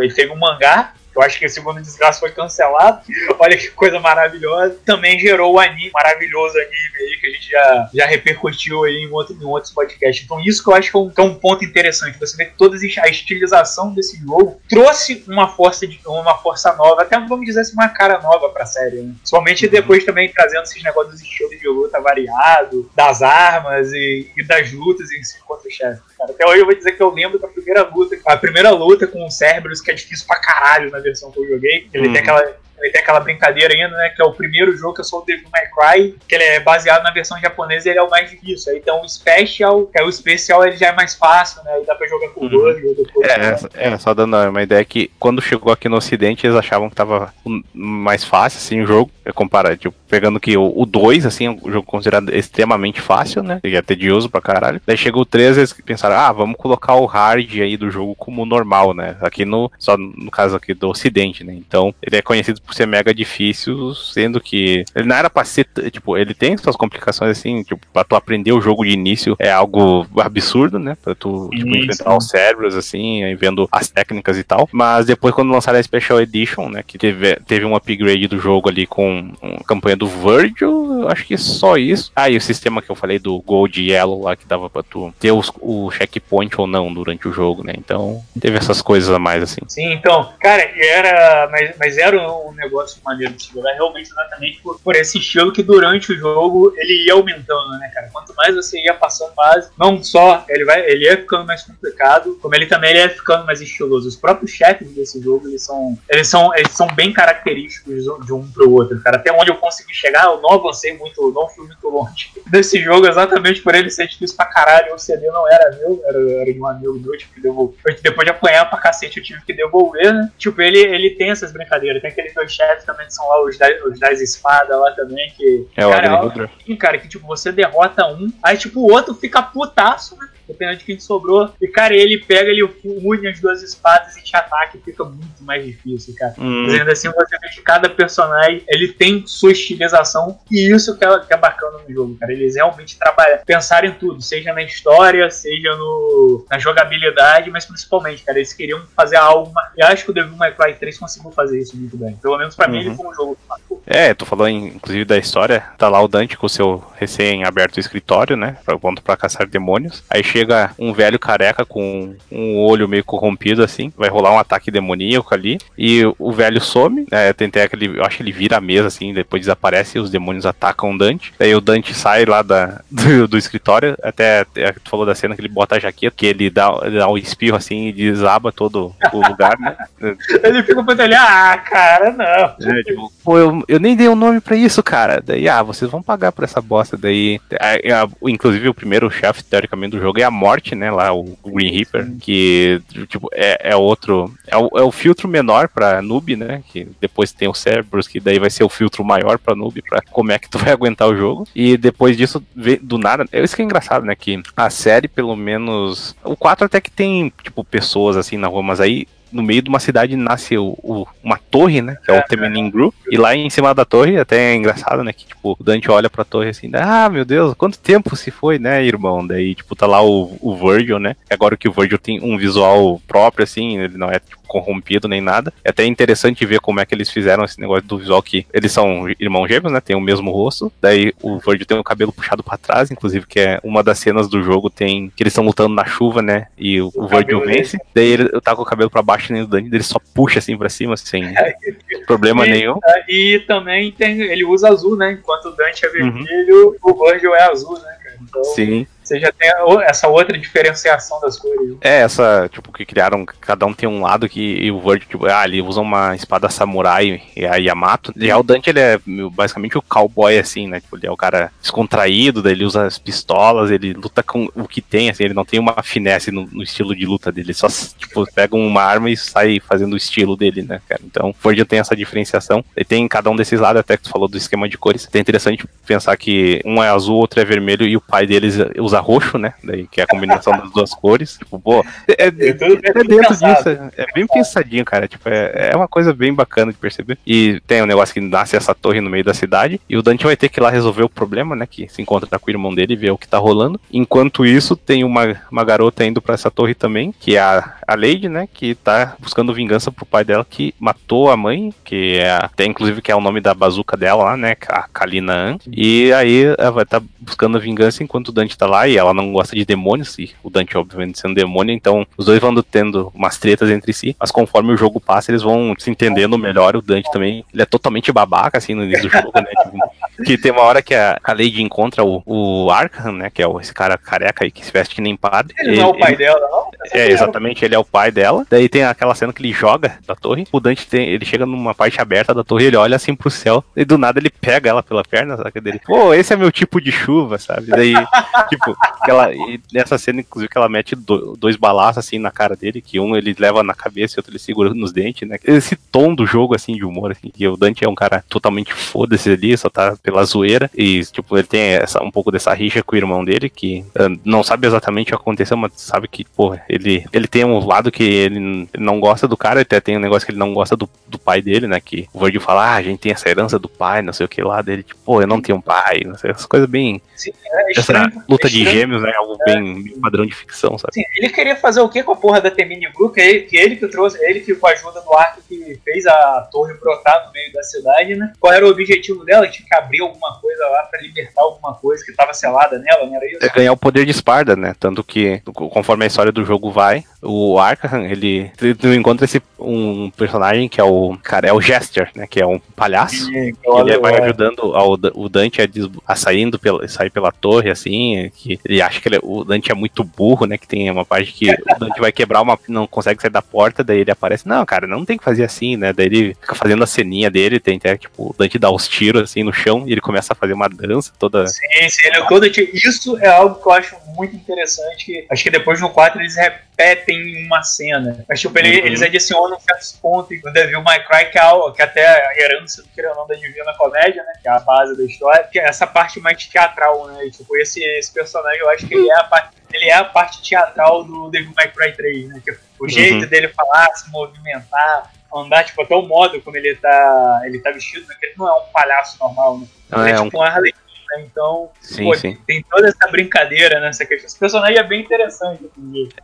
ele 0.00 0.14
teve 0.14 0.32
um 0.32 0.38
mangá 0.38 0.94
eu 1.14 1.22
acho 1.22 1.38
que 1.38 1.46
o 1.46 1.50
segundo 1.50 1.80
Desgraça 1.80 2.20
foi 2.20 2.30
cancelado. 2.30 3.02
Olha 3.38 3.56
que 3.56 3.68
coisa 3.68 4.00
maravilhosa. 4.00 4.76
Também 4.84 5.18
gerou 5.18 5.54
o 5.54 5.58
anime, 5.58 5.90
maravilhoso 5.92 6.56
anime 6.56 6.98
aí, 6.98 7.18
que 7.20 7.26
a 7.26 7.30
gente 7.30 7.50
já, 7.50 7.90
já 7.94 8.06
repercutiu 8.06 8.84
aí 8.84 8.96
em, 8.96 9.10
outro, 9.10 9.34
em 9.34 9.44
outros 9.44 9.72
podcasts. 9.72 10.24
Então, 10.24 10.40
isso 10.40 10.62
que 10.62 10.70
eu 10.70 10.74
acho 10.74 10.90
que 10.90 10.96
é 10.96 11.00
um, 11.00 11.10
que 11.10 11.20
é 11.20 11.24
um 11.24 11.34
ponto 11.34 11.64
interessante. 11.64 12.18
Você 12.18 12.36
vê 12.36 12.46
que 12.46 12.56
toda 12.56 12.76
a 12.76 13.08
estilização 13.08 13.92
desse 13.92 14.18
jogo 14.18 14.60
trouxe 14.68 15.24
uma 15.28 15.48
força, 15.48 15.86
de, 15.86 16.00
uma 16.06 16.38
força 16.38 16.74
nova, 16.74 17.02
até 17.02 17.18
vamos 17.20 17.44
dizer 17.44 17.60
assim, 17.60 17.74
uma 17.74 17.88
cara 17.88 18.20
nova 18.20 18.48
pra 18.48 18.64
série. 18.64 19.02
Né? 19.02 19.14
Somente 19.24 19.66
uhum. 19.66 19.70
depois 19.70 20.04
também 20.04 20.32
trazendo 20.32 20.62
esses 20.62 20.82
negócios 20.82 21.14
dos 21.14 21.22
estilos 21.22 21.58
de 21.58 21.68
luta 21.68 22.00
variado, 22.00 22.90
das 22.94 23.22
armas 23.22 23.92
e, 23.92 24.30
e 24.36 24.44
das 24.44 24.72
lutas 24.72 25.10
em 25.12 25.22
si 25.22 25.38
contra 25.46 25.68
o 25.68 25.70
chefe. 25.70 26.00
Até 26.22 26.46
hoje 26.46 26.60
eu 26.60 26.66
vou 26.66 26.74
dizer 26.74 26.92
que 26.92 27.02
eu 27.02 27.10
lembro 27.10 27.38
da 27.38 27.48
primeira 27.48 27.82
luta, 27.82 28.16
a 28.26 28.36
primeira 28.36 28.70
luta 28.70 29.06
com 29.06 29.26
o 29.26 29.30
Cerberus, 29.30 29.80
que 29.80 29.90
é 29.90 29.94
difícil 29.94 30.26
pra 30.26 30.40
caralho 30.40 30.90
na 30.90 30.98
versão 30.98 31.30
que 31.30 31.40
eu 31.40 31.48
joguei. 31.48 31.88
Ele 31.92 32.06
uhum. 32.06 32.12
tem 32.12 32.22
aquela 32.22 32.56
tem 32.90 33.00
aquela 33.00 33.20
brincadeira 33.20 33.74
ainda, 33.74 33.96
né? 33.96 34.10
Que 34.10 34.22
é 34.22 34.24
o 34.24 34.32
primeiro 34.32 34.76
jogo 34.76 34.94
que 34.94 35.00
eu 35.00 35.04
sou 35.04 35.20
o 35.20 35.24
Devil 35.24 35.48
May 35.52 35.68
Cry, 35.68 36.18
que 36.26 36.34
ele 36.34 36.44
é 36.44 36.60
baseado 36.60 37.02
na 37.02 37.10
versão 37.10 37.38
japonesa 37.38 37.88
e 37.88 37.90
ele 37.90 37.98
é 37.98 38.02
o 38.02 38.10
mais 38.10 38.30
difícil. 38.30 38.72
Aí 38.72 38.78
então 38.78 39.00
o 39.02 39.08
Special, 39.08 39.86
que 39.86 40.00
é 40.00 40.04
o 40.04 40.08
especial, 40.08 40.64
ele 40.64 40.76
já 40.76 40.88
é 40.88 40.92
mais 40.92 41.14
fácil, 41.14 41.62
né? 41.64 41.72
Aí 41.72 41.84
dá 41.84 41.94
pra 41.94 42.06
jogar 42.06 42.28
com 42.30 42.40
o 42.40 42.44
uhum. 42.44 42.94
depois. 42.96 43.28
É, 43.28 43.38
né? 43.38 43.58
é, 43.74 43.98
só 43.98 44.14
dando 44.14 44.36
uma 44.36 44.62
ideia 44.62 44.84
que 44.84 45.10
quando 45.18 45.42
chegou 45.42 45.72
aqui 45.72 45.88
no 45.88 45.96
ocidente, 45.96 46.46
eles 46.46 46.56
achavam 46.56 46.88
que 46.88 46.96
tava 46.96 47.32
mais 47.72 48.24
fácil, 48.24 48.58
assim, 48.58 48.80
o 48.82 48.86
jogo. 48.86 49.10
É 49.24 49.32
comparar, 49.32 49.76
tipo, 49.76 49.94
pegando 50.08 50.40
que 50.40 50.56
o 50.56 50.84
2, 50.84 51.24
assim, 51.24 51.48
o 51.48 51.70
jogo 51.70 51.86
considerado 51.86 52.34
extremamente 52.34 53.00
fácil, 53.00 53.42
né? 53.42 53.60
E 53.62 53.76
é 53.76 53.82
tedioso 53.82 54.28
pra 54.28 54.40
caralho. 54.40 54.80
Daí 54.84 54.96
chegou 54.96 55.22
o 55.22 55.26
3, 55.26 55.58
eles 55.58 55.72
pensaram, 55.72 56.16
ah, 56.16 56.32
vamos 56.32 56.56
colocar 56.56 56.96
o 56.96 57.06
hard 57.06 57.48
aí 57.60 57.76
do 57.76 57.90
jogo 57.90 58.14
como 58.16 58.44
normal, 58.44 58.92
né? 58.92 59.16
Aqui 59.20 59.44
no, 59.44 59.70
só 59.78 59.96
no 59.96 60.30
caso 60.30 60.56
aqui 60.56 60.74
do 60.74 60.88
ocidente, 60.88 61.44
né? 61.44 61.54
Então, 61.54 61.94
ele 62.02 62.16
é 62.16 62.22
conhecido 62.22 62.60
por 62.60 62.71
ser 62.72 62.86
mega 62.86 63.14
difícil, 63.14 63.94
sendo 63.94 64.40
que 64.40 64.84
ele 64.94 65.06
não 65.06 65.16
era 65.16 65.30
pra 65.30 65.44
ser, 65.44 65.66
tipo, 65.90 66.16
ele 66.16 66.34
tem 66.34 66.56
suas 66.56 66.76
complicações 66.76 67.30
assim, 67.30 67.62
tipo, 67.62 67.86
pra 67.92 68.04
tu 68.04 68.14
aprender 68.14 68.52
o 68.52 68.60
jogo 68.60 68.84
de 68.84 68.90
início 68.90 69.36
é 69.38 69.50
algo 69.50 70.06
absurdo, 70.18 70.78
né? 70.78 70.96
Pra 71.02 71.14
tu, 71.14 71.48
tipo, 71.52 71.76
enfrentar 71.76 72.16
os 72.16 72.28
cérebros, 72.28 72.74
assim, 72.74 73.34
vendo 73.36 73.68
as 73.70 73.88
técnicas 73.88 74.38
e 74.38 74.44
tal. 74.44 74.68
Mas 74.72 75.06
depois, 75.06 75.34
quando 75.34 75.52
lançaram 75.52 75.78
a 75.78 75.82
Special 75.82 76.20
Edition, 76.20 76.68
né, 76.68 76.82
que 76.86 76.98
teve, 76.98 77.36
teve 77.46 77.64
um 77.64 77.74
upgrade 77.74 78.28
do 78.28 78.38
jogo 78.38 78.68
ali 78.68 78.86
com 78.86 79.32
uma 79.40 79.64
campanha 79.64 79.96
do 79.96 80.06
Virgil, 80.06 81.08
acho 81.08 81.24
que 81.26 81.36
só 81.36 81.76
isso. 81.76 82.10
Ah, 82.14 82.30
e 82.30 82.36
o 82.36 82.40
sistema 82.40 82.82
que 82.82 82.90
eu 82.90 82.96
falei 82.96 83.18
do 83.18 83.40
Gold 83.40 83.82
Yellow 83.82 84.22
lá, 84.22 84.36
que 84.36 84.46
dava 84.46 84.68
pra 84.70 84.82
tu 84.82 85.12
ter 85.18 85.32
os, 85.32 85.50
o 85.60 85.90
checkpoint 85.90 86.54
ou 86.60 86.66
não 86.66 86.92
durante 86.92 87.28
o 87.28 87.32
jogo, 87.32 87.64
né? 87.64 87.74
Então, 87.76 88.22
teve 88.40 88.56
essas 88.56 88.80
coisas 88.82 89.12
a 89.14 89.18
mais, 89.18 89.42
assim. 89.42 89.60
Sim, 89.68 89.92
então, 89.92 90.30
cara, 90.40 90.62
era, 90.76 91.48
mas, 91.50 91.74
mas 91.78 91.98
era 91.98 92.16
um 92.20 92.52
negócio 92.62 93.00
maneiro 93.04 93.34
de 93.34 93.44
se 93.44 93.52
jogar 93.52 93.72
realmente 93.74 94.10
exatamente 94.10 94.60
por, 94.62 94.80
por 94.80 94.96
esse 94.96 95.18
estilo 95.18 95.52
que 95.52 95.62
durante 95.62 96.12
o 96.12 96.16
jogo 96.16 96.72
ele 96.76 97.06
ia 97.06 97.14
aumentando, 97.14 97.70
né, 97.78 97.90
cara? 97.94 98.08
Quanto 98.12 98.34
mais 98.34 98.54
você 98.54 98.80
ia 98.80 98.94
passando 98.94 99.32
fase, 99.34 99.70
não 99.78 100.02
só 100.02 100.44
ele 100.48 100.64
vai, 100.64 100.80
ele 100.88 101.04
ia 101.04 101.16
ficando 101.16 101.46
mais 101.46 101.62
complicado, 101.62 102.38
como 102.40 102.54
ele 102.54 102.66
também 102.66 102.90
ele 102.90 103.00
ia 103.00 103.08
ficando 103.08 103.44
mais 103.44 103.60
estiloso. 103.60 104.08
Os 104.08 104.16
próprios 104.16 104.50
chefes 104.50 104.90
desse 104.94 105.20
jogo, 105.20 105.48
eles 105.48 105.62
são, 105.64 105.98
eles 106.08 106.28
são, 106.28 106.54
eles 106.54 106.72
são 106.72 106.86
bem 106.94 107.12
característicos 107.12 108.04
de 108.24 108.32
um 108.32 108.46
pro 108.50 108.70
outro, 108.70 109.00
cara. 109.02 109.16
Até 109.16 109.32
onde 109.32 109.50
eu 109.50 109.56
consegui 109.56 109.94
chegar, 109.94 110.24
eu 110.24 110.40
não 110.40 110.52
avancei 110.52 110.96
muito, 110.96 111.32
não 111.32 111.48
fui 111.48 111.66
muito 111.66 111.88
longe 111.88 112.30
desse 112.50 112.80
jogo, 112.80 113.06
exatamente 113.06 113.60
por 113.62 113.74
ele 113.74 113.90
ser 113.90 114.06
difícil 114.06 114.36
pra 114.36 114.46
caralho. 114.46 114.94
O 114.94 114.98
CD 114.98 115.26
não 115.28 115.50
era 115.50 115.76
meu, 115.76 116.02
era, 116.06 116.30
era 116.42 116.52
de 116.52 116.60
um 116.60 116.66
amigo 116.66 116.94
meu, 116.94 117.16
tipo, 117.16 117.34
que 117.34 117.40
devolveu. 117.40 117.76
Depois 118.02 118.24
de 118.24 118.30
apanhar 118.30 118.68
pra 118.68 118.78
cacete, 118.78 119.18
eu 119.18 119.24
tive 119.24 119.42
que 119.42 119.52
devolver, 119.52 120.12
né? 120.12 120.30
Tipo, 120.38 120.60
ele, 120.60 120.78
ele 120.78 121.10
tem 121.10 121.30
essas 121.30 121.52
brincadeiras, 121.52 122.00
tem 122.02 122.10
aqueles 122.10 122.32
chefes 122.48 122.84
também 122.84 123.06
que 123.06 123.14
são 123.14 123.26
lá 123.28 123.42
os 123.42 123.58
das, 123.58 123.82
os 123.84 123.98
das 123.98 124.20
espadas 124.20 124.78
lá 124.78 124.90
também, 124.92 125.30
que. 125.36 125.66
É, 125.76 125.82
cara, 125.82 126.24
o 126.24 126.72
é, 126.72 126.76
cara, 126.76 126.98
que 126.98 127.08
tipo, 127.08 127.26
você 127.26 127.52
derrota 127.52 128.06
um, 128.06 128.32
aí 128.42 128.56
tipo, 128.56 128.80
o 128.80 128.90
outro 128.90 129.14
fica 129.14 129.42
putaço, 129.42 130.16
né? 130.16 130.28
Dependendo 130.52 130.78
de 130.78 130.84
quem 130.84 130.98
sobrou. 131.00 131.52
E, 131.60 131.66
cara, 131.66 131.94
ele 131.94 132.18
pega, 132.18 132.50
ele 132.50 132.62
une 132.84 133.28
as 133.28 133.40
duas 133.40 133.62
espadas 133.62 134.16
e 134.16 134.22
te 134.22 134.36
ataca 134.36 134.76
e 134.76 134.80
fica 134.80 135.04
muito 135.04 135.42
mais 135.42 135.64
difícil, 135.64 136.14
cara. 136.14 136.34
Hum. 136.38 136.64
Mas 136.66 136.74
ainda 136.74 136.92
assim, 136.92 137.10
você 137.10 137.38
vê 137.38 137.48
que 137.48 137.62
cada 137.62 137.88
personagem, 137.88 138.62
ele 138.68 138.88
tem 138.88 139.24
sua 139.26 139.52
estilização 139.52 140.38
e 140.50 140.72
isso 140.72 140.96
que 140.96 141.04
é, 141.04 141.18
que 141.20 141.32
é 141.32 141.36
bacana 141.36 141.78
no 141.78 141.94
jogo, 141.94 142.16
cara. 142.18 142.32
Eles 142.32 142.54
realmente 142.54 142.98
trabalham, 142.98 143.38
pensaram 143.44 143.88
em 143.88 143.92
tudo, 143.92 144.20
seja 144.20 144.52
na 144.52 144.62
história, 144.62 145.30
seja 145.30 145.74
no, 145.76 146.46
na 146.50 146.58
jogabilidade, 146.58 147.50
mas 147.50 147.64
principalmente, 147.64 148.22
cara, 148.22 148.38
eles 148.38 148.52
queriam 148.52 148.82
fazer 148.96 149.16
algo. 149.16 149.52
E 149.76 149.82
acho 149.82 150.04
que 150.04 150.10
o 150.10 150.14
Devil 150.14 150.36
May 150.36 150.54
Cry 150.54 150.74
3 150.74 150.98
conseguiu 150.98 151.30
fazer 151.32 151.60
isso 151.60 151.76
muito 151.76 151.96
bem. 151.96 152.14
Pelo 152.16 152.38
menos 152.38 152.54
pra 152.54 152.66
uhum. 152.66 152.72
mim, 152.72 152.80
ele 152.80 152.88
uhum. 152.90 152.96
foi 152.96 153.06
um 153.06 153.14
jogo 153.14 153.36
que 153.36 153.48
marcou. 153.48 153.82
É, 153.86 154.14
tu 154.14 154.26
falou 154.26 154.48
inclusive 154.48 155.04
da 155.04 155.18
história, 155.18 155.64
tá 155.78 155.88
lá 155.88 156.00
o 156.00 156.08
Dante 156.08 156.36
com 156.36 156.46
o 156.46 156.50
seu 156.50 156.82
recém-aberto 156.96 157.80
escritório, 157.80 158.36
né? 158.36 158.56
Pra, 158.64 158.78
ponto 158.78 159.02
pra 159.02 159.16
caçar 159.16 159.46
demônios. 159.46 160.02
Aí 160.10 160.22
chega 160.22 160.41
um 160.78 160.92
velho 160.92 161.18
careca 161.18 161.64
com 161.64 162.14
um 162.30 162.58
olho 162.58 162.88
meio 162.88 163.04
corrompido, 163.04 163.62
assim. 163.62 163.92
Vai 163.96 164.08
rolar 164.08 164.32
um 164.32 164.38
ataque 164.38 164.70
demoníaco 164.70 165.34
ali. 165.34 165.58
E 165.76 166.02
o 166.18 166.32
velho 166.32 166.60
some, 166.60 167.06
né? 167.10 167.32
Tentei 167.32 167.62
aquele. 167.62 167.98
Eu 167.98 168.04
acho 168.04 168.16
que 168.16 168.22
ele 168.22 168.32
vira 168.32 168.56
a 168.56 168.60
mesa, 168.60 168.88
assim, 168.88 169.12
depois 169.12 169.42
desaparece 169.42 169.98
e 169.98 170.00
os 170.00 170.10
demônios 170.10 170.46
atacam 170.46 170.92
o 170.92 170.98
Dante. 170.98 171.32
Daí 171.38 171.54
o 171.54 171.60
Dante 171.60 171.94
sai 171.94 172.24
lá 172.24 172.42
da, 172.42 172.80
do, 172.90 173.28
do 173.28 173.38
escritório. 173.38 173.96
Até, 174.02 174.40
até 174.40 174.72
tu 174.72 174.90
falou 174.90 175.06
da 175.06 175.14
cena 175.14 175.34
que 175.34 175.40
ele 175.40 175.48
bota 175.48 175.76
a 175.76 175.80
jaqueta, 175.80 176.14
que 176.16 176.26
ele 176.26 176.50
dá, 176.50 176.72
ele 176.82 176.98
dá 176.98 177.08
um 177.08 177.18
espirro 177.18 177.56
assim 177.56 177.88
e 177.88 177.92
desaba 177.92 178.52
todo 178.52 178.94
o 179.12 179.28
lugar, 179.28 179.58
né? 179.58 179.76
ele 180.42 180.62
fica 180.62 180.82
ele, 181.02 181.14
ah, 181.14 181.58
cara, 181.58 182.12
não. 182.12 182.72
É, 182.72 182.82
tipo, 182.82 183.12
pô, 183.22 183.38
eu, 183.38 183.62
eu 183.68 183.80
nem 183.80 183.96
dei 183.96 184.08
um 184.08 184.16
nome 184.16 184.40
pra 184.40 184.56
isso, 184.56 184.82
cara. 184.82 185.22
Daí, 185.24 185.48
ah, 185.48 185.62
vocês 185.62 185.90
vão 185.90 186.02
pagar 186.02 186.32
por 186.32 186.44
essa 186.44 186.60
bosta. 186.60 186.96
Daí, 186.96 187.40
a, 187.60 188.04
a, 188.04 188.08
inclusive, 188.30 188.68
o 188.68 188.74
primeiro 188.74 189.10
chefe, 189.10 189.44
teoricamente, 189.44 189.96
do 189.96 190.00
jogo 190.00 190.20
é 190.20 190.24
a 190.24 190.30
morte, 190.30 190.74
né? 190.74 190.90
Lá, 190.90 191.12
o 191.12 191.36
Green 191.44 191.72
Reaper, 191.72 192.10
que, 192.20 192.80
tipo, 193.08 193.28
é, 193.32 193.70
é 193.72 193.76
outro. 193.76 194.32
É 194.46 194.56
o, 194.56 194.70
é 194.76 194.82
o 194.82 194.92
filtro 194.92 195.28
menor 195.28 195.68
pra 195.68 196.02
noob, 196.02 196.36
né? 196.36 196.62
Que 196.72 196.86
depois 197.00 197.32
tem 197.32 197.48
o 197.48 197.54
Cerberus, 197.54 198.08
que 198.08 198.20
daí 198.20 198.38
vai 198.38 198.50
ser 198.50 198.64
o 198.64 198.68
filtro 198.68 199.04
maior 199.04 199.38
pra 199.38 199.54
noob, 199.54 199.80
pra 199.82 200.02
como 200.10 200.32
é 200.32 200.38
que 200.38 200.50
tu 200.50 200.58
vai 200.62 200.72
aguentar 200.72 201.08
o 201.08 201.16
jogo. 201.16 201.46
E 201.54 201.76
depois 201.76 202.16
disso, 202.16 202.42
do 202.82 202.98
nada. 202.98 203.24
É 203.32 203.42
isso 203.42 203.56
que 203.56 203.62
é 203.62 203.64
engraçado, 203.64 204.04
né? 204.04 204.14
Que 204.14 204.42
a 204.56 204.70
série, 204.70 205.08
pelo 205.08 205.36
menos. 205.36 206.16
O 206.24 206.36
4 206.36 206.66
até 206.66 206.80
que 206.80 206.90
tem, 206.90 207.32
tipo, 207.42 207.64
pessoas 207.64 208.16
assim 208.16 208.36
na 208.36 208.48
rua, 208.48 208.62
mas 208.62 208.80
aí 208.80 209.06
no 209.32 209.42
meio 209.42 209.62
de 209.62 209.68
uma 209.68 209.80
cidade 209.80 210.16
nasce 210.16 210.56
o, 210.56 210.76
o, 210.82 211.06
uma 211.22 211.38
torre, 211.50 211.80
né? 211.80 211.96
Que 212.04 212.10
é, 212.10 212.18
o 212.18 212.22
Temenin 212.22 212.70
Group. 212.70 212.94
E 213.10 213.16
lá 213.16 213.34
em 213.34 213.50
cima 213.50 213.74
da 213.74 213.84
torre, 213.84 214.18
até 214.18 214.52
é 214.52 214.54
engraçado, 214.54 215.02
né? 215.02 215.12
Que 215.12 215.26
tipo, 215.26 215.56
o 215.58 215.64
Dante 215.64 215.90
olha 215.90 216.10
pra 216.10 216.24
torre 216.24 216.50
assim, 216.50 216.70
ah, 216.74 217.08
meu 217.08 217.24
Deus, 217.24 217.54
quanto 217.54 217.78
tempo 217.78 218.14
se 218.16 218.30
foi, 218.30 218.58
né, 218.58 218.84
irmão? 218.84 219.26
Daí, 219.26 219.54
tipo, 219.54 219.74
tá 219.74 219.86
lá 219.86 220.02
o, 220.02 220.36
o 220.40 220.56
Virgil, 220.56 220.98
né? 220.98 221.16
Agora 221.30 221.56
que 221.56 221.68
o 221.68 221.72
Virgil 221.72 221.98
tem 221.98 222.22
um 222.22 222.36
visual 222.36 223.00
próprio, 223.06 223.44
assim, 223.44 223.78
ele 223.78 223.96
não 223.96 224.10
é 224.10 224.18
tipo, 224.18 224.41
corrompido 224.52 225.08
nem 225.08 225.22
nada. 225.22 225.52
É 225.64 225.70
até 225.70 225.86
interessante 225.86 226.44
ver 226.44 226.60
como 226.60 226.78
é 226.78 226.84
que 226.84 226.94
eles 226.94 227.08
fizeram 227.08 227.42
esse 227.42 227.58
negócio 227.58 227.84
do 227.84 227.96
visual 227.96 228.22
que 228.22 228.46
eles 228.52 228.70
são 228.70 229.08
irmãos 229.18 229.48
gêmeos, 229.48 229.72
né? 229.72 229.80
Tem 229.80 229.96
o 229.96 230.00
mesmo 230.00 230.30
rosto. 230.30 230.70
Daí 230.80 231.14
o 231.22 231.38
Virgil 231.38 231.64
tem 231.64 231.78
o 231.78 231.84
cabelo 231.84 232.12
puxado 232.12 232.42
para 232.42 232.58
trás, 232.58 232.90
inclusive, 232.90 233.26
que 233.26 233.40
é 233.40 233.58
uma 233.64 233.82
das 233.82 233.98
cenas 233.98 234.28
do 234.28 234.42
jogo 234.42 234.68
tem 234.68 235.10
que 235.16 235.22
eles 235.22 235.32
estão 235.32 235.44
lutando 235.44 235.74
na 235.74 235.86
chuva, 235.86 236.20
né? 236.20 236.48
E 236.58 236.80
o, 236.82 236.90
o, 236.94 237.04
o 237.04 237.08
Virgil 237.08 237.40
vence. 237.40 237.78
Dele. 237.78 237.88
Daí 237.94 238.06
ele 238.08 238.40
tá 238.42 238.54
com 238.54 238.62
o 238.62 238.66
cabelo 238.66 238.90
para 238.90 239.00
baixo 239.00 239.32
nem 239.32 239.42
o 239.42 239.46
Dani, 239.46 239.70
ele 239.72 239.82
só 239.82 239.98
puxa 240.14 240.38
assim 240.38 240.56
para 240.56 240.68
cima 240.68 240.96
sem 240.96 241.24
problema 242.06 242.46
e, 242.46 242.50
nenhum. 242.50 242.78
E 243.08 243.42
também 243.46 243.90
tem, 243.90 244.20
ele 244.20 244.44
usa 244.44 244.68
azul, 244.68 244.96
né? 244.96 245.12
Enquanto 245.12 245.46
o 245.46 245.56
Dante 245.56 245.86
é 245.86 245.88
uhum. 245.88 245.94
vermelho, 245.94 246.76
uhum. 246.82 246.92
o 246.92 247.06
Virgil 247.06 247.34
é 247.34 247.44
azul, 247.44 247.78
né? 247.78 247.96
Então, 248.22 248.44
Sim. 248.44 248.86
Você 249.12 249.20
já 249.20 249.30
tem 249.30 249.50
essa 249.84 250.08
outra 250.08 250.38
diferenciação 250.38 251.20
das 251.20 251.38
cores. 251.38 251.76
É, 251.82 252.00
essa, 252.00 252.48
tipo, 252.50 252.72
que 252.72 252.86
criaram, 252.86 253.26
cada 253.26 253.66
um 253.66 253.74
tem 253.74 253.86
um 253.86 254.00
lado 254.00 254.26
que 254.26 254.40
e 254.40 254.70
o 254.70 254.78
Word, 254.78 255.04
tipo, 255.06 255.26
ah, 255.26 255.44
ele 255.44 255.60
usa 255.60 255.82
uma 255.82 256.16
espada 256.16 256.48
samurai 256.48 257.20
e 257.36 257.44
a 257.44 257.56
Yamato. 257.56 258.12
Já 258.16 258.38
o 258.38 258.42
Dante, 258.42 258.70
ele 258.70 258.80
é 258.80 258.98
basicamente 259.30 259.76
o 259.76 259.82
cowboy, 259.82 260.38
assim, 260.38 260.66
né? 260.66 260.80
Tipo, 260.80 260.96
ele 260.96 261.06
é 261.06 261.10
o 261.10 261.16
cara 261.16 261.52
descontraído, 261.60 262.42
daí 262.42 262.52
ele 262.52 262.64
usa 262.64 262.86
as 262.86 262.98
pistolas, 262.98 263.70
ele 263.70 263.92
luta 263.92 264.22
com 264.22 264.48
o 264.54 264.66
que 264.66 264.80
tem, 264.80 265.10
assim, 265.10 265.24
ele 265.24 265.34
não 265.34 265.44
tem 265.44 265.60
uma 265.60 265.82
finesse 265.82 266.30
no, 266.30 266.48
no 266.50 266.62
estilo 266.62 266.96
de 266.96 267.04
luta 267.04 267.30
dele, 267.30 267.48
ele 267.48 267.54
só, 267.54 267.68
tipo, 267.68 268.24
pega 268.32 268.56
uma 268.56 268.82
arma 268.82 269.10
e 269.10 269.16
sai 269.16 269.60
fazendo 269.60 269.92
o 269.92 269.96
estilo 269.96 270.38
dele, 270.38 270.62
né, 270.62 270.80
cara? 270.88 271.02
Então, 271.04 271.30
o 271.30 271.34
Word 271.46 271.62
tem 271.66 271.80
essa 271.80 271.94
diferenciação. 271.94 272.64
E 272.74 272.82
tem 272.82 273.06
cada 273.08 273.28
um 273.28 273.36
desses 273.36 273.60
lados, 273.60 273.80
até 273.80 273.98
que 273.98 274.04
tu 274.04 274.10
falou 274.10 274.26
do 274.26 274.38
esquema 274.38 274.66
de 274.66 274.78
cores. 274.78 275.06
É 275.12 275.18
interessante 275.18 275.66
pensar 275.86 276.16
que 276.16 276.62
um 276.64 276.82
é 276.82 276.88
azul, 276.88 277.18
outro 277.18 277.40
é 277.40 277.44
vermelho 277.44 277.86
e 277.86 277.94
o 277.94 278.00
pai 278.00 278.26
deles 278.26 278.56
usa 278.78 279.01
roxo, 279.02 279.38
né? 279.38 279.54
Daí 279.62 279.86
que 279.86 280.00
é 280.00 280.04
a 280.04 280.06
combinação 280.06 280.56
das 280.56 280.70
duas 280.70 280.94
cores. 280.94 281.36
Tipo, 281.38 281.58
pô, 281.58 281.84
é, 282.08 282.24
é, 282.24 282.26
é 282.26 282.52
dentro 282.52 283.34
disso, 283.34 283.68
é 283.96 284.06
bem 284.14 284.26
pensadinho, 284.26 284.84
cara. 284.84 285.08
Tipo, 285.08 285.28
é, 285.28 285.70
é 285.72 285.76
uma 285.76 285.88
coisa 285.88 286.12
bem 286.14 286.32
bacana 286.32 286.72
de 286.72 286.78
perceber. 286.78 287.18
E 287.26 287.60
tem 287.66 287.82
um 287.82 287.86
negócio 287.86 288.14
que 288.14 288.20
nasce 288.20 288.56
essa 288.56 288.74
torre 288.74 289.00
no 289.00 289.10
meio 289.10 289.24
da 289.24 289.34
cidade. 289.34 289.80
E 289.88 289.96
o 289.96 290.02
Dante 290.02 290.24
vai 290.24 290.36
ter 290.36 290.48
que 290.48 290.60
ir 290.60 290.62
lá 290.62 290.70
resolver 290.70 291.02
o 291.02 291.08
problema, 291.08 291.54
né? 291.54 291.66
Que 291.66 291.88
se 291.88 292.00
encontra 292.00 292.38
com 292.38 292.46
o 292.46 292.50
irmão 292.50 292.74
dele 292.74 292.94
e 292.94 292.96
vê 292.96 293.10
o 293.10 293.18
que 293.18 293.28
tá 293.28 293.38
rolando. 293.38 293.80
Enquanto 293.92 294.46
isso, 294.46 294.76
tem 294.76 295.04
uma, 295.04 295.36
uma 295.50 295.64
garota 295.64 296.04
indo 296.04 296.22
para 296.22 296.34
essa 296.34 296.50
torre 296.50 296.74
também, 296.74 297.12
que 297.18 297.36
é 297.36 297.40
a, 297.40 297.74
a 297.92 297.96
Lady, 297.96 298.28
né? 298.28 298.48
Que 298.52 298.74
tá 298.74 299.16
buscando 299.18 299.54
vingança 299.54 299.90
pro 299.90 300.06
pai 300.06 300.24
dela 300.24 300.46
que 300.48 300.74
matou 300.78 301.30
a 301.30 301.36
mãe, 301.36 301.72
que 301.84 302.18
é 302.18 302.30
até 302.32 302.64
inclusive 302.64 303.02
que 303.02 303.10
é 303.10 303.16
o 303.16 303.20
nome 303.20 303.40
da 303.40 303.54
bazuca 303.54 303.96
dela 303.96 304.24
lá, 304.24 304.36
né? 304.36 304.56
A 304.68 304.88
Kalina 304.88 305.34
An. 305.34 305.58
E 305.70 306.12
aí 306.12 306.44
ela 306.58 306.70
vai 306.70 306.84
estar 306.84 307.00
tá 307.00 307.06
buscando 307.20 307.60
vingança 307.60 308.02
enquanto 308.02 308.28
o 308.28 308.32
Dante 308.32 308.56
tá 308.56 308.66
lá 308.66 308.88
e 308.88 308.96
ela 308.96 309.14
não 309.14 309.32
gosta 309.32 309.54
de 309.54 309.64
demônios, 309.64 310.18
e 310.18 310.34
o 310.42 310.50
Dante, 310.50 310.76
obviamente, 310.76 311.18
sendo 311.18 311.34
demônio, 311.34 311.74
então 311.74 312.06
os 312.16 312.26
dois 312.26 312.40
vão 312.40 312.54
tendo 312.62 313.10
umas 313.14 313.38
tretas 313.38 313.70
entre 313.70 313.92
si, 313.92 314.16
mas 314.18 314.30
conforme 314.30 314.72
o 314.72 314.76
jogo 314.76 315.00
passa, 315.00 315.30
eles 315.30 315.42
vão 315.42 315.74
se 315.78 315.90
entendendo 315.90 316.38
melhor. 316.38 316.76
O 316.76 316.82
Dante 316.82 317.10
também, 317.12 317.44
ele 317.52 317.62
é 317.62 317.66
totalmente 317.66 318.12
babaca, 318.12 318.58
assim, 318.58 318.74
no 318.74 318.84
início 318.84 319.04
do 319.04 319.10
jogo, 319.10 319.32
né? 319.34 319.50
Tipo, 319.62 319.78
que 320.24 320.38
tem 320.38 320.52
uma 320.52 320.62
hora 320.62 320.82
que 320.82 320.94
a, 320.94 321.18
a 321.22 321.32
Lady 321.32 321.62
encontra 321.62 322.04
o, 322.04 322.22
o 322.26 322.70
Arkham, 322.70 323.12
né? 323.12 323.30
Que 323.30 323.42
é 323.42 323.46
o, 323.46 323.60
esse 323.60 323.72
cara 323.72 323.96
careca 323.98 324.44
aí 324.44 324.50
que 324.50 324.64
se 324.64 324.72
veste 324.72 324.94
que 324.94 325.00
nem 325.00 325.16
padre. 325.16 325.54
Ele, 325.58 325.70
ele 325.70 325.80
não 325.80 325.88
é 325.88 325.90
o 325.90 325.98
pai 325.98 326.10
ele, 326.12 326.18
dela, 326.18 326.48
não? 326.50 326.70
É, 326.92 327.10
exatamente, 327.10 327.64
ele 327.64 327.74
é 327.74 327.78
o 327.78 327.84
pai 327.84 328.10
dela. 328.10 328.46
Daí 328.48 328.68
tem 328.68 328.84
aquela 328.84 329.14
cena 329.14 329.32
que 329.32 329.42
ele 329.42 329.52
joga 329.52 329.98
da 330.06 330.14
torre. 330.14 330.46
O 330.52 330.60
Dante 330.60 330.86
tem, 330.86 331.08
ele 331.08 331.24
chega 331.24 331.46
numa 331.46 331.74
parte 331.74 332.00
aberta 332.00 332.34
da 332.34 332.44
torre, 332.44 332.66
ele 332.66 332.76
olha 332.76 332.96
assim 332.96 333.14
pro 333.14 333.30
céu, 333.30 333.64
e 333.76 333.84
do 333.84 333.98
nada 333.98 334.18
ele 334.18 334.30
pega 334.30 334.70
ela 334.70 334.82
pela 334.82 335.02
perna, 335.02 335.36
sabe? 335.36 335.60
Dele, 335.60 335.80
pô, 335.84 336.14
esse 336.14 336.32
é 336.32 336.36
meu 336.36 336.50
tipo 336.50 336.80
de 336.80 336.90
chuva, 336.90 337.38
sabe? 337.38 337.66
Daí, 337.66 337.94
tipo, 338.48 338.76
ela, 339.06 339.32
e 339.32 339.60
nessa 339.72 339.98
cena, 339.98 340.20
inclusive, 340.20 340.50
que 340.50 340.58
ela 340.58 340.68
mete 340.68 340.96
do, 340.96 341.36
dois 341.36 341.56
balaços 341.56 341.98
assim 341.98 342.18
na 342.18 342.30
cara 342.30 342.56
dele, 342.56 342.80
que 342.80 342.98
um 342.98 343.14
ele 343.16 343.34
leva 343.38 343.62
na 343.62 343.74
cabeça 343.74 344.16
e 344.16 344.18
outro 344.18 344.32
ele 344.32 344.38
segura 344.38 344.72
nos 344.74 344.92
dentes, 344.92 345.28
né? 345.28 345.38
Esse 345.44 345.76
tom 345.76 346.14
do 346.14 346.26
jogo, 346.26 346.54
assim, 346.54 346.74
de 346.74 346.84
humor, 346.84 347.12
assim, 347.12 347.30
que 347.30 347.46
o 347.46 347.56
Dante 347.56 347.84
é 347.84 347.88
um 347.88 347.94
cara 347.94 348.24
totalmente 348.28 348.72
foda-se 348.72 349.30
ali, 349.30 349.56
só 349.56 349.68
tá 349.68 349.96
pela 350.12 350.24
zoeira, 350.24 350.70
e, 350.76 351.02
tipo, 351.06 351.36
ele 351.36 351.46
tem 351.46 351.74
essa, 351.74 352.02
um 352.02 352.10
pouco 352.10 352.30
dessa 352.30 352.52
rixa 352.52 352.82
com 352.82 352.94
o 352.94 352.98
irmão 352.98 353.24
dele, 353.24 353.48
que 353.48 353.84
uh, 353.96 354.20
não 354.24 354.42
sabe 354.42 354.66
exatamente 354.66 355.08
o 355.08 355.16
que 355.16 355.22
aconteceu, 355.22 355.56
mas 355.56 355.72
sabe 355.76 356.06
que, 356.06 356.24
pô, 356.24 356.54
ele, 356.68 357.06
ele 357.12 357.26
tem 357.26 357.44
um 357.44 357.64
lado 357.64 357.90
que 357.90 358.02
ele, 358.02 358.68
ele 358.72 358.84
não 358.84 359.00
gosta 359.00 359.26
do 359.26 359.36
cara, 359.36 359.62
até 359.62 359.80
tem 359.80 359.96
um 359.96 360.00
negócio 360.00 360.26
que 360.26 360.32
ele 360.32 360.38
não 360.38 360.52
gosta 360.52 360.76
do, 360.76 360.88
do 361.08 361.18
pai 361.18 361.40
dele, 361.40 361.66
né? 361.66 361.80
Que 361.80 362.08
o 362.12 362.20
Virgil 362.20 362.40
fala, 362.40 362.66
ah, 362.66 362.74
a 362.74 362.82
gente 362.82 363.00
tem 363.00 363.12
essa 363.12 363.28
herança 363.28 363.58
do 363.58 363.68
pai, 363.68 364.02
não 364.02 364.12
sei 364.12 364.26
o 364.26 364.28
que 364.28 364.42
lá 364.42 364.60
dele, 364.60 364.82
tipo, 364.82 365.00
pô, 365.04 365.22
eu 365.22 365.26
não 365.26 365.40
tenho 365.40 365.58
um 365.58 365.62
pai, 365.62 366.02
não 366.04 366.16
sei, 366.16 366.30
essas 366.30 366.46
coisas 366.46 366.68
bem. 366.68 367.00
Sim, 367.16 367.32
é 367.46 367.78
essa 367.78 368.12
luta 368.28 368.48
de 368.48 368.64
gêmeos, 368.64 369.02
né? 369.02 369.12
Algo 369.16 369.38
é. 369.46 369.54
bem, 369.54 369.82
bem, 369.82 370.00
padrão 370.00 370.26
de 370.26 370.34
ficção, 370.34 370.76
sabe? 370.76 370.92
Sim, 370.94 371.02
ele 371.16 371.28
queria 371.30 371.56
fazer 371.56 371.80
o 371.80 371.88
que 371.88 372.02
com 372.02 372.12
a 372.12 372.16
porra 372.16 372.40
da 372.40 372.50
Temini 372.50 372.90
Gru, 372.90 373.10
que, 373.10 373.20
ele, 373.20 373.40
que 373.42 373.56
ele 373.56 373.76
que 373.76 373.86
trouxe, 373.88 374.18
ele 374.24 374.40
que 374.40 374.54
com 374.54 374.66
a 374.66 374.70
ajuda 374.70 375.00
do 375.00 375.12
arco 375.14 375.40
que 375.48 375.80
fez 375.84 376.06
a 376.06 376.48
torre 376.50 376.74
brotar 376.74 377.26
no 377.26 377.32
meio 377.32 377.52
da 377.52 377.62
cidade, 377.62 378.14
né? 378.16 378.32
Qual 378.40 378.52
era 378.52 378.66
o 378.66 378.70
objetivo 378.70 379.24
dela? 379.24 379.48
Tinha 379.48 379.66
que 379.66 379.74
abrir 379.74 380.01
alguma 380.02 380.38
coisa 380.38 380.66
lá 380.68 380.82
pra 380.84 381.00
libertar 381.00 381.42
alguma 381.42 381.74
coisa 381.74 382.04
que 382.04 382.10
estava 382.10 382.34
selada 382.34 382.78
nela, 382.78 383.06
não 383.06 383.16
era 383.16 383.26
isso? 383.26 383.44
É 383.44 383.48
ganhar 383.48 383.72
o 383.72 383.76
poder 383.76 384.04
de 384.04 384.10
Esparda, 384.10 384.56
né? 384.56 384.74
Tanto 384.78 385.02
que, 385.02 385.40
conforme 385.54 386.04
a 386.04 386.06
história 386.06 386.32
do 386.32 386.44
jogo 386.44 386.70
vai, 386.70 387.04
o 387.22 387.58
Arkham, 387.58 388.04
ele, 388.04 388.50
ele 388.60 388.96
encontra 388.96 389.24
esse 389.24 389.40
um 389.58 390.10
personagem 390.10 390.68
que 390.68 390.80
é 390.80 390.84
o 390.84 391.16
cara 391.22 391.48
é 391.48 391.52
o 391.52 391.60
Jester, 391.60 392.10
né, 392.14 392.26
que 392.26 392.40
é 392.40 392.46
um 392.46 392.58
palhaço. 392.58 393.26
Sim, 393.26 393.52
ele 393.64 393.98
vai 393.98 394.20
ajudando 394.20 394.74
ao, 394.74 394.92
o 395.14 395.28
Dante 395.28 395.62
a, 395.62 395.66
a 396.06 396.16
saindo 396.16 396.58
pela, 396.58 396.86
sair 396.88 397.10
pela 397.10 397.30
torre 397.30 397.70
assim, 397.70 398.30
que 398.34 398.58
ele 398.64 398.82
acha 398.82 399.00
que 399.00 399.08
ele, 399.08 399.20
o 399.22 399.44
Dante 399.44 399.70
é 399.70 399.74
muito 399.74 400.02
burro, 400.02 400.46
né, 400.46 400.58
que 400.58 400.66
tem 400.66 400.90
uma 400.90 401.04
parte 401.04 401.32
que 401.32 401.50
o 401.50 401.78
Dante 401.78 402.00
vai 402.00 402.12
quebrar 402.12 402.42
uma 402.42 402.58
não 402.68 402.86
consegue 402.86 403.20
sair 403.20 403.30
da 403.30 403.42
porta, 403.42 403.84
daí 403.84 404.00
ele 404.00 404.10
aparece, 404.10 404.48
não, 404.48 404.64
cara, 404.64 404.86
não 404.86 405.04
tem 405.04 405.16
que 405.16 405.24
fazer 405.24 405.44
assim, 405.44 405.76
né? 405.76 405.92
Daí 405.92 406.06
ele 406.06 406.36
fica 406.40 406.54
fazendo 406.54 406.82
a 406.82 406.86
ceninha 406.86 407.30
dele, 407.30 407.60
tem 407.60 407.76
até 407.76 407.96
tipo, 407.96 408.30
o 408.30 408.34
Dante 408.36 408.58
dá 408.58 408.70
os 408.70 408.88
tiros 408.88 409.22
assim 409.22 409.42
no 409.42 409.52
chão 409.52 409.81
e 409.86 409.92
ele 409.92 410.00
começa 410.00 410.32
a 410.32 410.36
fazer 410.36 410.52
uma 410.52 410.68
dança 410.68 411.12
toda 411.18 411.46
Sim, 411.46 411.88
sim, 411.88 412.06
ele, 412.06 412.22
quando, 412.22 412.46
isso 412.46 413.18
é 413.18 413.28
algo 413.28 413.60
que 413.60 413.66
eu 413.66 413.72
acho 413.72 413.96
muito 414.14 414.34
interessante, 414.34 415.26
acho 415.30 415.42
que 415.42 415.50
depois 415.50 415.80
no 415.80 415.90
4 415.90 416.20
eles 416.20 416.36
repetem 416.36 417.46
uma 417.46 417.62
cena. 417.62 418.24
Mas, 418.28 418.40
tipo, 418.40 418.58
ele, 418.58 418.80
uhum. 418.80 418.86
eles 418.86 419.02
adicionam 419.02 419.58
certos 419.60 419.92
pontos 419.92 420.38
no 420.42 420.52
Devil 420.52 420.82
May 420.82 421.04
Cry, 421.04 421.30
que, 421.30 421.38
é, 421.38 421.72
que 421.74 421.82
até 421.82 422.04
a 422.06 422.38
herança 422.38 422.82
do 422.82 422.88
que 422.88 423.02
não 423.02 423.26
da 423.26 423.34
Divina 423.34 423.74
Comédia, 423.74 424.22
né? 424.22 424.32
Que 424.42 424.48
é 424.48 424.52
a 424.52 424.60
base 424.60 424.96
da 424.96 425.04
história. 425.04 425.44
Que 425.44 425.58
é 425.58 425.68
essa 425.68 425.86
parte 425.86 426.20
mais 426.20 426.44
teatral, 426.46 427.06
né? 427.08 427.26
E, 427.26 427.30
tipo, 427.30 427.56
esse, 427.56 427.82
esse 427.82 428.12
personagem, 428.12 428.60
eu 428.60 428.70
acho 428.70 428.86
que 428.86 428.94
ele 428.94 429.08
é 429.08 429.18
a 429.18 429.24
parte, 429.24 429.56
ele 429.72 429.88
é 429.88 429.94
a 429.94 430.04
parte 430.04 430.42
teatral 430.42 431.04
do 431.04 431.30
Devil 431.30 431.52
May 431.56 431.68
Cry 431.68 431.92
3, 431.92 432.28
né? 432.28 432.42
Que 432.44 432.56
o 432.78 432.88
jeito 432.88 433.24
uhum. 433.24 433.28
dele 433.28 433.48
falar, 433.48 433.92
se 433.94 434.10
movimentar, 434.10 435.12
andar, 435.34 435.64
tipo, 435.64 435.82
até 435.82 435.94
o 435.94 436.02
modo 436.02 436.40
como 436.40 436.56
ele 436.56 436.74
tá, 436.76 437.42
ele 437.44 437.58
tá 437.60 437.70
vestido, 437.70 438.06
né? 438.06 438.14
Que 438.18 438.26
ele 438.26 438.34
não 438.38 438.48
é 438.48 438.52
um 438.52 438.64
palhaço 438.72 439.18
normal, 439.20 439.58
né? 439.58 439.66
Ele 439.92 440.10
é, 440.10 440.12
é 440.12 440.22
tipo 440.22 440.38
um 440.38 440.42
Harley 440.42 440.74
né? 441.12 441.26
Então, 441.30 441.68
sim, 441.80 442.04
pô, 442.04 442.14
sim. 442.14 442.36
tem 442.46 442.64
toda 442.68 442.88
essa 442.88 443.06
brincadeira 443.10 443.80
nessa 443.80 444.04
questão. 444.04 444.26
Esse 444.26 444.38
personagem 444.38 444.78
é 444.78 444.82
bem 444.82 445.02
interessante. 445.02 445.64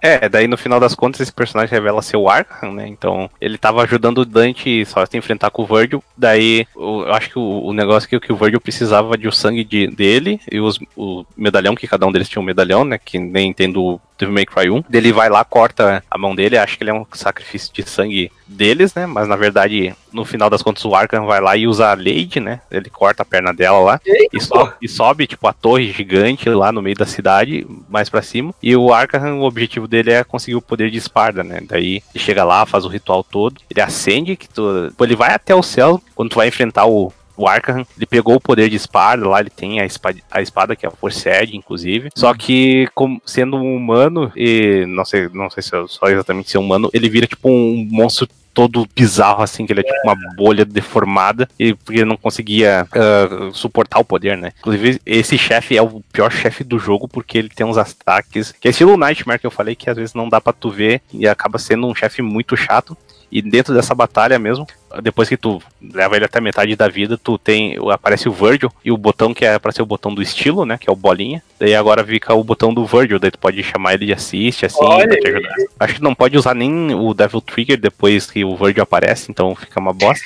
É, 0.01 0.29
daí 0.29 0.49
no 0.49 0.57
final 0.57 0.81
das 0.81 0.95
contas 0.95 1.21
esse 1.21 1.33
personagem 1.33 1.73
revela 1.73 2.03
ser 2.03 2.17
o 2.17 2.29
Arkham, 2.29 2.73
né? 2.73 2.87
Então 2.89 3.31
ele 3.41 3.59
tava 3.59 3.83
ajudando 3.83 4.19
o 4.19 4.25
Dante 4.25 4.85
só 4.87 5.05
se 5.05 5.17
enfrentar 5.17 5.51
com 5.51 5.63
o 5.63 5.67
Virgil. 5.67 6.03
Daí 6.17 6.67
eu 6.75 7.13
acho 7.13 7.31
que 7.31 7.39
o, 7.39 7.67
o 7.67 7.73
negócio 7.73 8.09
que, 8.09 8.19
que 8.19 8.33
o 8.33 8.37
Virgil 8.37 8.61
precisava 8.61 9.17
de 9.17 9.29
o 9.29 9.33
sangue 9.33 9.65
de, 9.65 9.87
dele 9.89 10.41
e 10.51 10.61
os, 10.61 10.79
o 10.97 11.25
medalhão, 11.37 11.75
que 11.75 11.87
cada 11.87 12.07
um 12.07 12.13
deles 12.13 12.29
tinha 12.29 12.41
um 12.41 12.47
medalhão, 12.47 12.85
né? 12.85 12.99
Que 12.99 13.19
nem 13.19 13.53
tendo 13.53 14.01
Devil 14.19 14.35
May 14.35 14.47
Cry 14.47 14.71
1. 14.71 14.85
Ele 14.93 15.13
vai 15.13 15.29
lá, 15.29 15.45
corta 15.45 16.03
a 16.11 16.19
mão 16.19 16.35
dele, 16.35 16.59
acha 16.59 16.77
que 16.77 16.83
ele 16.83 16.91
é 16.91 16.95
um 16.95 17.07
sacrifício 17.13 17.73
de 17.73 17.89
sangue 17.89 18.33
deles, 18.47 18.95
né? 18.95 19.07
Mas 19.07 19.29
na 19.29 19.37
verdade, 19.37 19.95
no 20.13 20.25
final 20.25 20.51
das 20.51 20.63
contas, 20.63 20.85
o 20.85 20.95
Arkham 20.95 21.27
vai 21.27 21.41
lá 21.41 21.57
e 21.57 21.67
usa 21.67 21.91
a 21.91 21.95
Lady, 21.95 22.41
né? 22.41 22.61
Ele 22.71 22.91
corta 22.91 23.23
a 23.23 23.27
perna 23.27 23.53
dela 23.53 23.79
lá 23.79 24.01
e, 24.33 24.41
sobe, 24.41 24.73
e, 24.83 24.89
sobe, 24.89 25.27
tipo, 25.27 25.47
a 25.47 25.53
torre 25.53 25.93
gigante 25.93 26.49
lá 26.49 26.73
no 26.73 26.83
meio 26.83 26.97
da 26.97 27.07
cidade, 27.07 27.67
mais 27.89 28.09
para 28.09 28.23
cima. 28.23 28.55
E 28.63 28.75
o 28.75 28.93
Arkham, 28.93 29.41
o 29.41 29.45
objetivo 29.45 29.87
dele 29.87 30.11
é 30.11 30.25
conseguir 30.25 30.57
o 30.57 30.63
poder 30.63 30.91
de 30.91 30.99
Esparda, 30.99 31.45
né? 31.45 31.61
Daí 31.63 32.03
ele 32.15 32.25
chega 32.25 32.45
lá, 32.45 32.67
faz 32.67 32.85
o 32.85 32.89
ritual 32.89 33.23
todo, 33.23 33.61
ele 33.71 33.81
acende, 33.81 34.37
que 34.37 34.49
tu, 34.49 34.93
ele 35.01 35.17
vai 35.17 35.33
até 35.33 35.55
o 35.55 35.63
céu 35.63 36.01
quando 36.15 36.31
tu 36.31 36.37
vai 36.37 36.49
enfrentar 36.49 36.87
o, 36.87 37.13
o 37.39 37.49
Arkham, 37.49 37.87
ele 37.97 38.07
pegou 38.07 38.35
o 38.35 38.41
poder 38.41 38.69
de 38.69 38.77
espada, 38.77 39.29
lá 39.29 39.41
ele 39.41 39.51
tem 39.51 39.81
a 39.81 39.87
espada, 39.87 40.19
a 40.31 40.43
espada 40.43 40.77
que 40.77 40.85
é 40.85 40.89
a 40.89 40.93
Forced, 40.93 41.57
inclusive. 41.57 42.11
Só 42.17 42.35
que, 42.35 42.89
como, 42.95 43.23
sendo 43.25 43.57
um 43.57 43.77
humano, 43.77 44.33
e 44.37 44.85
não 44.87 45.05
sei, 45.05 45.29
não 45.33 45.49
sei 45.49 45.63
se 45.63 45.77
é 45.77 45.85
só 45.87 46.07
exatamente 46.09 46.51
ser 46.51 46.59
humano, 46.59 46.91
ele 46.93 47.09
vira 47.09 47.27
tipo 47.27 47.49
um 47.49 47.87
monstro 47.91 48.29
todo 48.59 48.89
bizarro, 48.93 49.41
assim, 49.41 49.65
que 49.65 49.73
ele 49.73 49.81
é 49.81 49.85
tipo 49.85 50.01
uma 50.03 50.17
bolha 50.35 50.65
deformada, 50.65 51.49
e 51.57 51.75
porque 51.75 52.01
ele 52.01 52.09
não 52.09 52.17
conseguia 52.17 52.89
uh, 52.91 53.55
suportar 53.55 54.01
o 54.01 54.05
poder, 54.05 54.37
né? 54.37 54.51
Inclusive, 54.59 55.01
esse 55.07 55.39
chefe 55.39 55.77
é 55.77 55.83
o 55.83 56.03
pior 56.13 56.33
chefe 56.33 56.65
do 56.65 56.77
jogo, 56.77 57.07
porque 57.07 57.39
ele 57.39 57.49
tem 57.49 57.65
uns 57.65 57.79
ataques, 57.79 58.51
que 58.51 58.67
é 58.67 58.73
estilo 58.73 58.97
Nightmare 58.97 59.39
que 59.39 59.47
eu 59.47 59.51
falei, 59.53 59.77
que 59.77 59.89
às 59.89 59.97
vezes 59.97 60.13
não 60.13 60.29
dá 60.29 60.41
pra 60.41 60.53
tu 60.53 60.71
ver, 60.71 61.01
e 61.13 61.29
acaba 61.29 61.57
sendo 61.57 61.87
um 61.87 61.95
chefe 61.95 62.21
muito 62.21 62.57
chato. 62.57 62.97
E 63.31 63.41
dentro 63.41 63.75
dessa 63.75 63.95
batalha 63.95 64.39
mesmo, 64.41 64.67
depois 65.03 65.29
que 65.29 65.37
tu 65.37 65.61
leva 65.83 66.17
ele 66.17 66.25
até 66.25 66.41
metade 66.41 66.75
da 66.77 66.89
vida, 66.89 67.19
tu 67.19 67.39
tem. 67.39 67.77
Aparece 67.91 68.29
o 68.29 68.33
Virgil 68.33 68.71
e 68.85 68.91
o 68.91 68.97
botão 68.97 69.35
que 69.35 69.45
é 69.45 69.59
pra 69.59 69.73
ser 69.73 69.83
o 69.83 69.87
botão 69.87 70.15
do 70.15 70.23
estilo, 70.23 70.65
né? 70.65 70.79
Que 70.79 70.89
é 70.89 70.93
o 70.93 70.97
bolinha. 70.97 71.43
Daí 71.59 71.75
agora 71.75 72.05
fica 72.05 72.35
o 72.35 72.45
botão 72.45 72.73
do 72.73 72.87
Virgil, 72.87 73.19
daí 73.19 73.31
tu 73.31 73.39
pode 73.39 73.63
chamar 73.63 73.95
ele 73.95 74.07
de 74.07 74.13
assist, 74.13 74.65
assim, 74.65 74.79
Olha 74.81 75.09
pra 75.09 75.17
te 75.19 75.29
ajudar. 75.29 75.55
Acho 75.81 75.95
que 75.95 76.03
não 76.03 76.15
pode 76.15 76.37
usar 76.37 76.55
nem 76.55 76.95
o 76.95 77.13
Devil 77.13 77.41
Trigger 77.41 77.81
depois 77.81 78.31
que 78.31 78.45
o 78.45 78.57
Virgil 78.57 78.83
aparece, 78.83 79.31
então 79.31 79.55
fica 79.55 79.81
uma 79.81 79.93
bosta. 79.93 80.25